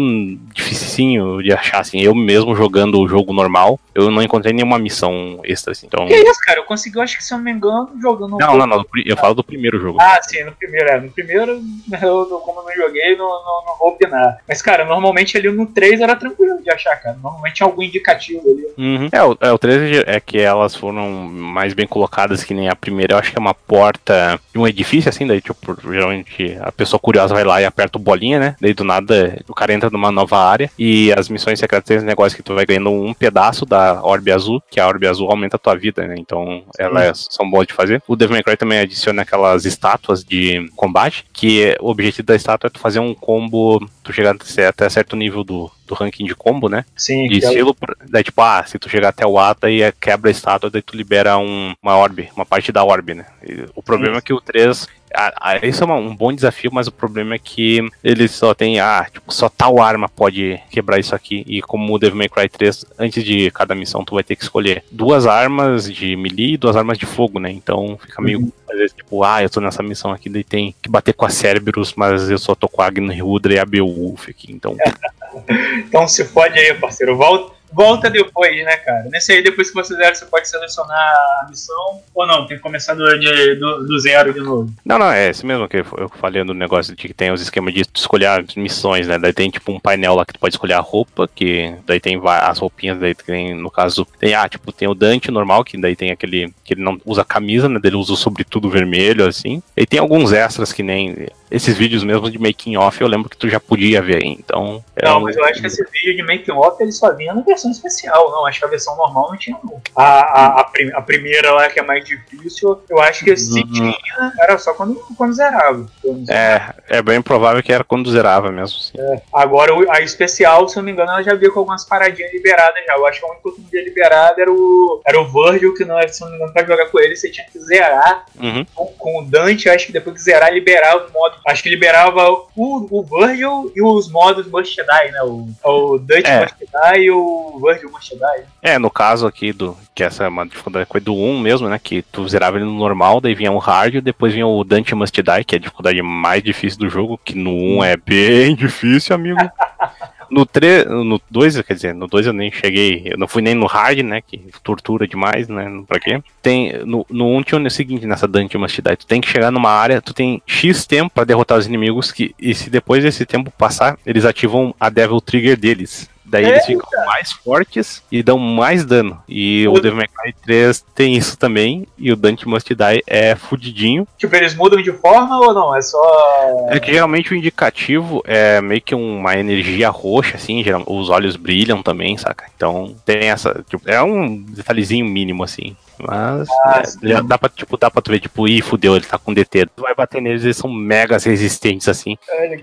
dificinho 0.54 1.42
de 1.42 1.52
achar, 1.52 1.80
assim, 1.80 2.00
eu 2.00 2.14
mesmo 2.14 2.54
jogando 2.54 3.00
o 3.00 3.08
jogo 3.08 3.32
normal, 3.32 3.78
eu 3.94 4.10
não 4.10 4.22
encontrei 4.22 4.52
nenhuma 4.52 4.78
missão 4.78 5.40
extra, 5.44 5.72
assim, 5.72 5.86
então... 5.86 6.06
Que 6.06 6.14
isso, 6.14 6.40
cara? 6.40 6.60
Eu 6.60 6.64
consegui, 6.64 7.00
acho 7.00 7.16
que 7.16 7.24
se 7.24 7.34
eu 7.34 7.38
não 7.38 7.44
me 7.44 7.50
engano, 7.50 7.90
jogando. 8.00 8.38
Não, 8.38 8.56
não, 8.56 8.66
não, 8.66 8.84
eu 9.04 9.16
falo 9.16 9.34
do 9.34 9.44
primeiro 9.44 9.80
jogo. 9.80 9.98
Ah, 10.00 10.20
sim, 10.22 10.44
no 10.44 10.52
primeiro, 10.52 10.88
é. 10.88 11.00
No 11.00 11.10
primeiro, 11.10 11.52
eu, 12.02 12.26
como 12.44 12.60
eu 12.60 12.64
não 12.64 12.74
joguei, 12.74 13.16
não, 13.16 13.28
não, 13.28 13.64
não 13.66 13.78
vou 13.78 13.88
opinar. 13.88 14.38
Mas, 14.48 14.62
cara, 14.62 14.84
normalmente 14.84 15.36
ali 15.36 15.50
no 15.50 15.66
3 15.66 16.00
era 16.00 16.14
tranquilo 16.16 16.62
de 16.62 16.70
achar, 16.70 16.79
cara. 16.82 17.16
Normalmente 17.22 17.54
tinha 17.54 17.66
algum 17.66 17.82
indicativo 17.82 18.42
ali. 18.50 18.66
Uhum. 18.78 19.08
É, 19.12 19.22
o, 19.22 19.36
é, 19.40 19.52
o 19.52 19.58
13 19.58 20.04
é 20.06 20.20
que 20.20 20.38
elas 20.38 20.74
foram 20.74 21.10
mais 21.10 21.74
bem 21.74 21.86
colocadas 21.86 22.42
que 22.42 22.54
nem 22.54 22.68
a 22.68 22.76
primeira. 22.76 23.14
Eu 23.14 23.18
acho 23.18 23.30
que 23.30 23.38
é 23.38 23.40
uma 23.40 23.54
porta 23.54 24.40
de 24.52 24.58
um 24.58 24.66
edifício, 24.66 25.08
assim, 25.08 25.26
daí, 25.26 25.40
tipo, 25.40 25.76
geralmente 25.90 26.56
a 26.60 26.72
pessoa 26.72 26.98
curiosa 26.98 27.34
vai 27.34 27.44
lá 27.44 27.60
e 27.60 27.64
aperta 27.64 27.98
o 27.98 28.00
bolinha, 28.00 28.38
né? 28.38 28.56
Daí 28.60 28.72
do 28.72 28.84
nada 28.84 29.38
o 29.48 29.54
cara 29.54 29.72
entra 29.72 29.90
numa 29.90 30.10
nova 30.10 30.38
área 30.38 30.70
e 30.78 31.12
as 31.12 31.28
missões 31.28 31.58
secretas 31.58 31.86
tem 31.86 31.96
esse 31.96 32.06
negócio 32.06 32.36
que 32.36 32.42
tu 32.42 32.54
vai 32.54 32.64
ganhando 32.64 32.90
um 32.90 33.12
pedaço 33.12 33.66
da 33.66 34.02
orbe 34.02 34.32
azul, 34.32 34.62
que 34.70 34.80
a 34.80 34.86
orbe 34.86 35.06
azul 35.06 35.30
aumenta 35.30 35.56
a 35.56 35.58
tua 35.58 35.76
vida, 35.76 36.06
né? 36.06 36.14
Então 36.18 36.62
elas 36.78 37.26
são 37.30 37.48
boas 37.48 37.66
de 37.66 37.74
fazer. 37.74 38.02
O 38.06 38.16
Devil 38.16 38.34
May 38.34 38.42
Cry 38.42 38.56
também 38.56 38.78
adiciona 38.78 39.22
aquelas 39.22 39.64
estátuas 39.64 40.24
de 40.24 40.70
combate, 40.76 41.24
que 41.32 41.76
o 41.80 41.90
objetivo 41.90 42.26
da 42.26 42.36
estátua 42.36 42.68
é 42.68 42.70
tu 42.70 42.78
fazer 42.78 43.00
um 43.00 43.14
combo, 43.14 43.86
tu 44.02 44.12
chegar 44.12 44.36
até 44.68 44.88
certo 44.88 45.16
nível 45.16 45.44
do, 45.44 45.70
do 45.90 45.94
ranking 45.94 46.24
de 46.24 46.34
combo, 46.36 46.68
né? 46.68 46.84
Sim, 46.96 47.26
de 47.28 47.44
é 47.44 47.48
estilo, 47.48 47.74
pra- 47.74 47.96
daí 48.08 48.22
tipo, 48.22 48.40
ah, 48.40 48.64
se 48.64 48.78
tu 48.78 48.88
chegar 48.88 49.08
até 49.08 49.26
o 49.26 49.38
A, 49.38 49.54
daí 49.60 49.82
é- 49.82 49.92
quebra 49.92 50.30
a 50.30 50.32
estátua, 50.32 50.70
daí 50.70 50.80
tu 50.80 50.96
libera 50.96 51.36
um, 51.36 51.74
uma 51.82 51.96
orbe, 51.96 52.30
uma 52.36 52.46
parte 52.46 52.70
da 52.70 52.84
orbe, 52.84 53.14
né? 53.14 53.26
E 53.46 53.66
o 53.74 53.82
problema 53.82 54.18
é 54.18 54.20
que 54.20 54.32
o 54.32 54.40
3, 54.40 54.86
a- 55.14 55.32
a- 55.52 55.66
isso 55.66 55.82
é 55.82 55.86
uma- 55.86 55.96
um 55.96 56.14
bom 56.14 56.32
desafio, 56.32 56.70
mas 56.72 56.86
o 56.86 56.92
problema 56.92 57.34
é 57.34 57.38
que 57.38 57.80
ele 58.02 58.28
só 58.28 58.54
tem, 58.54 58.80
ah, 58.80 59.06
tipo, 59.12 59.32
só 59.32 59.48
tal 59.48 59.80
arma 59.80 60.08
pode 60.08 60.60
quebrar 60.70 60.98
isso 60.98 61.14
aqui, 61.14 61.44
e 61.46 61.60
como 61.62 61.92
o 61.92 61.98
Devil 61.98 62.16
May 62.16 62.28
Cry 62.28 62.48
3, 62.48 62.84
antes 62.98 63.24
de 63.24 63.50
cada 63.50 63.74
missão 63.74 64.04
tu 64.04 64.14
vai 64.14 64.22
ter 64.24 64.36
que 64.36 64.42
escolher 64.42 64.84
duas 64.90 65.26
armas 65.26 65.92
de 65.92 66.16
melee 66.16 66.54
e 66.54 66.56
duas 66.56 66.76
armas 66.76 66.98
de 66.98 67.06
fogo, 67.06 67.38
né? 67.38 67.50
Então 67.50 67.98
fica 68.00 68.22
meio, 68.22 68.52
às 68.70 68.76
vezes, 68.76 68.92
tipo, 68.94 69.22
ah, 69.24 69.42
eu 69.42 69.50
tô 69.50 69.60
nessa 69.60 69.82
missão 69.82 70.12
aqui, 70.12 70.28
daí 70.28 70.44
tem 70.44 70.74
que 70.80 70.88
bater 70.88 71.12
com 71.14 71.24
a 71.24 71.30
Cerberus, 71.30 71.94
mas 71.96 72.30
eu 72.30 72.38
só 72.38 72.54
tô 72.54 72.68
com 72.68 72.82
a 72.82 72.86
Agni 72.86 73.20
Rudra 73.20 73.54
e 73.54 73.58
a 73.58 73.64
Beowulf 73.64 74.28
aqui, 74.28 74.52
então... 74.52 74.76
então 75.78 76.06
se 76.08 76.24
fode 76.24 76.58
aí, 76.58 76.74
parceiro. 76.74 77.16
Volta, 77.16 77.52
volta 77.72 78.10
depois, 78.10 78.64
né, 78.64 78.76
cara? 78.76 79.04
Nesse 79.10 79.32
aí, 79.32 79.42
depois 79.42 79.68
que 79.68 79.74
você 79.74 79.94
zera, 79.94 80.14
você 80.14 80.26
pode 80.26 80.48
selecionar 80.48 80.98
a 81.42 81.46
missão 81.48 82.00
ou 82.14 82.26
não, 82.26 82.46
tem 82.46 82.56
que 82.56 82.62
começar 82.62 82.94
do, 82.94 83.18
de, 83.18 83.54
do, 83.56 83.86
do 83.86 83.98
zero 83.98 84.32
de 84.32 84.40
novo. 84.40 84.72
Não, 84.84 84.98
não, 84.98 85.10
é 85.10 85.28
esse 85.28 85.44
mesmo 85.44 85.68
que 85.68 85.78
eu 85.78 86.08
falei 86.20 86.42
no 86.44 86.54
negócio 86.54 86.94
de 86.94 87.08
que 87.08 87.14
tem 87.14 87.30
os 87.30 87.40
esquemas 87.40 87.72
de 87.74 87.82
escolher 87.94 88.44
missões, 88.56 89.06
né? 89.06 89.18
Daí 89.18 89.32
tem 89.32 89.50
tipo 89.50 89.72
um 89.72 89.80
painel 89.80 90.14
lá 90.14 90.24
que 90.24 90.32
tu 90.32 90.40
pode 90.40 90.54
escolher 90.54 90.74
a 90.74 90.80
roupa, 90.80 91.28
que 91.28 91.74
daí 91.86 92.00
tem 92.00 92.20
as 92.24 92.58
roupinhas, 92.58 92.98
daí 92.98 93.14
tem, 93.14 93.54
no 93.54 93.70
caso, 93.70 94.06
tem, 94.18 94.34
ah, 94.34 94.48
tipo, 94.48 94.72
tem 94.72 94.88
o 94.88 94.94
Dante 94.94 95.30
normal, 95.30 95.64
que 95.64 95.80
daí 95.80 95.96
tem 95.96 96.10
aquele, 96.10 96.52
que 96.64 96.74
ele 96.74 96.82
não 96.82 97.00
usa 97.04 97.24
camisa, 97.24 97.68
né? 97.68 97.80
Ele 97.82 97.96
usa 97.96 98.12
o 98.12 98.16
sobretudo 98.16 98.70
vermelho, 98.70 99.26
assim. 99.26 99.62
E 99.76 99.86
tem 99.86 100.00
alguns 100.00 100.32
extras 100.32 100.72
que 100.72 100.82
nem 100.82 101.28
esses 101.50 101.76
vídeos 101.76 102.04
mesmo 102.04 102.30
de 102.30 102.38
making 102.38 102.76
off, 102.76 103.00
eu 103.00 103.08
lembro 103.08 103.28
que 103.28 103.36
tu 103.36 103.48
já 103.48 103.58
podia 103.58 104.00
ver, 104.00 104.24
então. 104.24 104.84
Não, 105.02 105.18
um... 105.18 105.22
mas 105.22 105.36
eu 105.36 105.44
acho 105.44 105.60
que 105.60 105.66
esse 105.66 105.84
vídeo 105.90 106.16
de 106.16 106.22
making 106.22 106.52
off 106.52 106.82
ele 106.82 106.92
só 106.92 107.12
vinha 107.14 107.34
na 107.34 107.42
versão 107.42 107.70
especial, 107.70 108.30
não. 108.30 108.46
Acho 108.46 108.60
que 108.60 108.64
a 108.64 108.68
versão 108.68 108.96
normal 108.96 109.30
não 109.30 109.36
tinha, 109.36 109.56
não. 109.62 109.80
A, 109.96 110.04
a, 110.04 110.60
a, 110.60 110.64
prim 110.64 110.90
a 110.92 111.02
primeira 111.02 111.52
lá, 111.52 111.68
que 111.68 111.80
é 111.80 111.82
mais 111.82 112.04
difícil, 112.04 112.82
eu 112.88 113.00
acho 113.00 113.24
que 113.24 113.36
se 113.36 113.60
uhum. 113.60 113.72
tinha, 113.72 114.32
era 114.38 114.58
só 114.58 114.74
quando, 114.74 114.94
quando 115.16 115.34
zerava. 115.34 115.86
É, 116.28 116.74
é 116.88 117.02
bem 117.02 117.20
provável 117.20 117.62
que 117.62 117.72
era 117.72 117.84
quando 117.84 118.10
zerava 118.10 118.50
mesmo. 118.50 118.78
É. 118.96 119.22
Agora, 119.32 119.72
a 119.90 120.00
especial, 120.00 120.68
se 120.68 120.76
eu 120.76 120.82
não 120.82 120.86
me 120.86 120.92
engano, 120.92 121.10
ela 121.10 121.22
já 121.22 121.34
veio 121.34 121.52
com 121.52 121.60
algumas 121.60 121.84
paradinhas 121.84 122.32
liberadas 122.32 122.84
já. 122.86 122.94
Eu 122.94 123.06
acho 123.06 123.20
que 123.20 123.26
o 123.26 123.30
único 123.30 123.52
que 123.52 123.62
podia 123.62 123.84
liberado 123.84 124.40
era 124.40 124.52
o, 124.52 125.00
era 125.06 125.20
o 125.20 125.26
Virgil, 125.26 125.74
que 125.74 125.84
não, 125.84 125.96
se 126.08 126.22
eu 126.22 126.26
não 126.26 126.32
me 126.32 126.36
engano, 126.36 126.52
pra 126.52 126.64
jogar 126.64 126.86
com 126.86 127.00
ele, 127.00 127.16
você 127.16 127.30
tinha 127.30 127.46
que 127.46 127.58
zerar 127.58 128.24
uhum. 128.38 128.64
com, 128.74 128.86
com, 128.86 129.18
o 129.20 129.24
Dante. 129.24 129.68
Eu 129.68 129.74
acho 129.74 129.86
que 129.86 129.92
depois 129.92 130.16
que 130.16 130.22
zerar, 130.22 130.52
liberava 130.52 131.06
o 131.06 131.12
modo 131.12 131.39
acho 131.46 131.62
que 131.62 131.68
liberava 131.68 132.30
o, 132.30 132.46
o 132.90 133.02
Virgil 133.02 133.72
e 133.74 133.82
os 133.82 134.10
modos 134.10 134.46
Must 134.46 134.76
Die, 134.76 135.12
né? 135.12 135.22
O, 135.22 135.48
o 135.64 135.98
Dutch 135.98 136.26
é. 136.26 136.42
Must 136.42 136.56
Die 136.58 137.02
e 137.04 137.10
o 137.10 137.60
Virgil 137.62 137.90
Must 137.90 138.14
Die. 138.14 138.44
É, 138.62 138.78
no 138.78 138.90
caso 138.90 139.26
aqui 139.26 139.52
do. 139.52 139.76
Que 139.94 140.04
essa 140.04 140.24
é 140.24 140.28
uma 140.28 140.46
dificuldade 140.46 140.86
coisa 140.86 141.04
do 141.04 141.14
1 141.14 141.40
mesmo, 141.40 141.68
né? 141.68 141.78
Que 141.82 142.02
tu 142.02 142.26
zerava 142.28 142.56
ele 142.56 142.64
no 142.64 142.72
normal, 142.72 143.20
daí 143.20 143.34
vinha 143.34 143.52
o 143.52 143.58
hard, 143.58 144.00
depois 144.00 144.32
vinha 144.32 144.46
o 144.46 144.64
Dante 144.64 144.94
Must 144.94 145.22
Die, 145.22 145.44
que 145.44 145.54
é 145.54 145.58
a 145.58 145.60
dificuldade 145.60 146.00
mais 146.02 146.42
difícil 146.42 146.78
do 146.78 146.88
jogo, 146.88 147.20
que 147.22 147.36
no 147.36 147.50
1 147.50 147.84
é 147.84 147.96
bem 147.96 148.54
difícil, 148.54 149.14
amigo. 149.14 149.40
No 150.30 150.46
3, 150.46 150.86
no 150.86 151.20
2, 151.30 151.60
quer 151.62 151.74
dizer, 151.74 151.94
no 151.94 152.06
2 152.06 152.26
eu 152.26 152.32
nem 152.32 152.52
cheguei, 152.52 153.02
eu 153.04 153.18
não 153.18 153.26
fui 153.26 153.42
nem 153.42 153.54
no 153.54 153.66
hard, 153.66 153.98
né, 154.00 154.20
que 154.20 154.40
tortura 154.62 155.08
demais, 155.08 155.48
né, 155.48 155.82
pra 155.88 155.98
quê? 155.98 156.22
Tem, 156.40 156.72
no, 156.84 157.04
no 157.10 157.36
1 157.36 157.42
tinha 157.42 157.60
o 157.60 157.70
seguinte, 157.70 158.06
nessa 158.06 158.28
Dante 158.28 158.56
Die, 158.56 158.96
tu 158.96 159.06
tem 159.06 159.20
que 159.20 159.28
chegar 159.28 159.50
numa 159.50 159.70
área, 159.70 160.00
tu 160.00 160.14
tem 160.14 160.40
X 160.46 160.86
tempo 160.86 161.10
pra 161.12 161.24
derrotar 161.24 161.58
os 161.58 161.66
inimigos, 161.66 162.12
que, 162.12 162.34
e 162.38 162.54
se 162.54 162.70
depois 162.70 163.02
desse 163.02 163.26
tempo 163.26 163.50
passar, 163.50 163.98
eles 164.06 164.24
ativam 164.24 164.74
a 164.78 164.88
Devil 164.88 165.20
Trigger 165.20 165.58
deles. 165.58 166.08
Daí 166.30 166.44
Eita. 166.44 166.54
eles 166.54 166.66
ficam 166.66 167.06
mais 167.06 167.32
fortes 167.32 168.02
e 168.10 168.22
dão 168.22 168.38
mais 168.38 168.84
dano. 168.84 169.20
E 169.28 169.66
o 169.66 169.74
Devil 169.74 169.96
May 169.96 170.06
Cry 170.06 170.32
3 170.44 170.84
tem 170.94 171.16
isso 171.16 171.36
também. 171.36 171.86
E 171.98 172.12
o 172.12 172.16
Dante 172.16 172.46
Must 172.46 172.72
Die 172.72 173.02
é 173.06 173.34
fudidinho. 173.34 174.06
Tipo, 174.16 174.36
eles 174.36 174.54
mudam 174.54 174.80
de 174.80 174.92
forma 174.92 175.38
ou 175.40 175.52
não? 175.52 175.74
É 175.74 175.82
só. 175.82 176.68
É 176.68 176.78
que 176.78 176.92
geralmente 176.92 177.32
o 177.32 177.36
indicativo 177.36 178.22
é 178.24 178.60
meio 178.60 178.80
que 178.80 178.94
uma 178.94 179.36
energia 179.36 179.90
roxa, 179.90 180.36
assim. 180.36 180.62
Os 180.86 181.10
olhos 181.10 181.34
brilham 181.34 181.82
também, 181.82 182.16
saca? 182.16 182.44
Então 182.56 182.94
tem 183.04 183.28
essa. 183.28 183.64
Tipo, 183.68 183.90
é 183.90 184.00
um 184.00 184.36
detalhezinho 184.36 185.04
mínimo, 185.06 185.42
assim. 185.42 185.76
Mas 186.06 186.48
ah, 186.64 186.82
é, 187.02 187.22
dá, 187.22 187.38
pra, 187.38 187.48
tipo, 187.48 187.76
dá 187.76 187.90
pra 187.90 188.02
tu 188.02 188.10
ver, 188.10 188.20
tipo, 188.20 188.48
ih, 188.48 188.60
fudeu, 188.62 188.96
ele 188.96 189.04
tá 189.04 189.18
com 189.18 189.34
DT. 189.34 189.66
Tu 189.66 189.82
vai 189.82 189.94
bater 189.94 190.20
neles, 190.20 190.44
eles 190.44 190.56
são 190.56 190.70
megas 190.70 191.24
resistentes, 191.24 191.88
assim. 191.88 192.16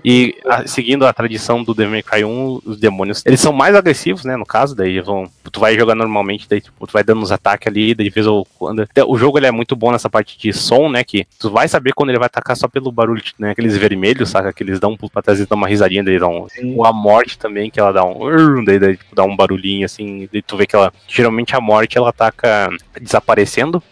E 0.04 0.36
a, 0.46 0.66
seguindo 0.66 1.06
a 1.06 1.12
tradição 1.12 1.62
do 1.62 1.74
Devil 1.74 1.92
May 1.92 2.02
Cry 2.02 2.24
1, 2.24 2.60
os 2.64 2.78
demônios, 2.78 3.22
eles 3.24 3.40
são 3.40 3.52
mais 3.52 3.74
agressivos, 3.74 4.24
né, 4.24 4.36
no 4.36 4.46
caso, 4.46 4.74
daí 4.74 5.00
vão, 5.00 5.28
tu 5.50 5.60
vai 5.60 5.76
jogar 5.76 5.94
normalmente, 5.94 6.48
daí 6.48 6.60
tipo, 6.60 6.86
tu 6.86 6.92
vai 6.92 7.04
dando 7.04 7.22
uns 7.22 7.32
ataques 7.32 7.66
ali, 7.66 7.94
daí 7.94 8.10
vez 8.10 8.26
ou 8.26 8.46
quando... 8.58 8.86
O 9.06 9.18
jogo 9.18 9.38
ele 9.38 9.46
é 9.46 9.50
muito 9.50 9.76
bom 9.76 9.92
nessa 9.92 10.10
parte 10.10 10.38
de 10.38 10.52
som, 10.52 10.88
né, 10.88 11.04
que 11.04 11.26
tu 11.38 11.50
vai 11.50 11.68
saber 11.68 11.92
quando 11.92 12.10
ele 12.10 12.18
vai 12.18 12.26
atacar 12.26 12.56
só 12.56 12.68
pelo 12.68 12.90
barulho, 12.90 13.22
né, 13.38 13.50
aqueles 13.50 13.76
vermelhos, 13.76 14.30
saca, 14.30 14.52
que 14.52 14.62
eles 14.62 14.80
dão 14.80 14.92
um 14.92 14.96
pulo 14.96 15.10
pra 15.10 15.22
trás 15.22 15.40
e 15.40 15.46
dão 15.46 15.56
uma 15.56 15.68
risadinha, 15.68 16.04
daí 16.04 16.18
dão 16.18 16.46
um, 16.62 16.84
a 16.84 16.92
morte 16.92 17.38
também, 17.38 17.70
que 17.70 17.80
ela 17.80 17.92
dá 17.92 18.04
um, 18.04 18.64
daí, 18.64 18.78
daí 18.78 18.96
tipo, 18.96 19.14
dá 19.14 19.24
um 19.24 19.36
barulhinho, 19.36 19.84
assim, 19.84 20.28
daí 20.32 20.42
tu 20.42 20.56
vê 20.56 20.66
que 20.66 20.76
ela, 20.76 20.92
geralmente 21.06 21.54
a 21.54 21.60
morte, 21.60 21.96
ela 21.96 22.10
ataca 22.10 22.68
desaparecendo, 23.00 23.27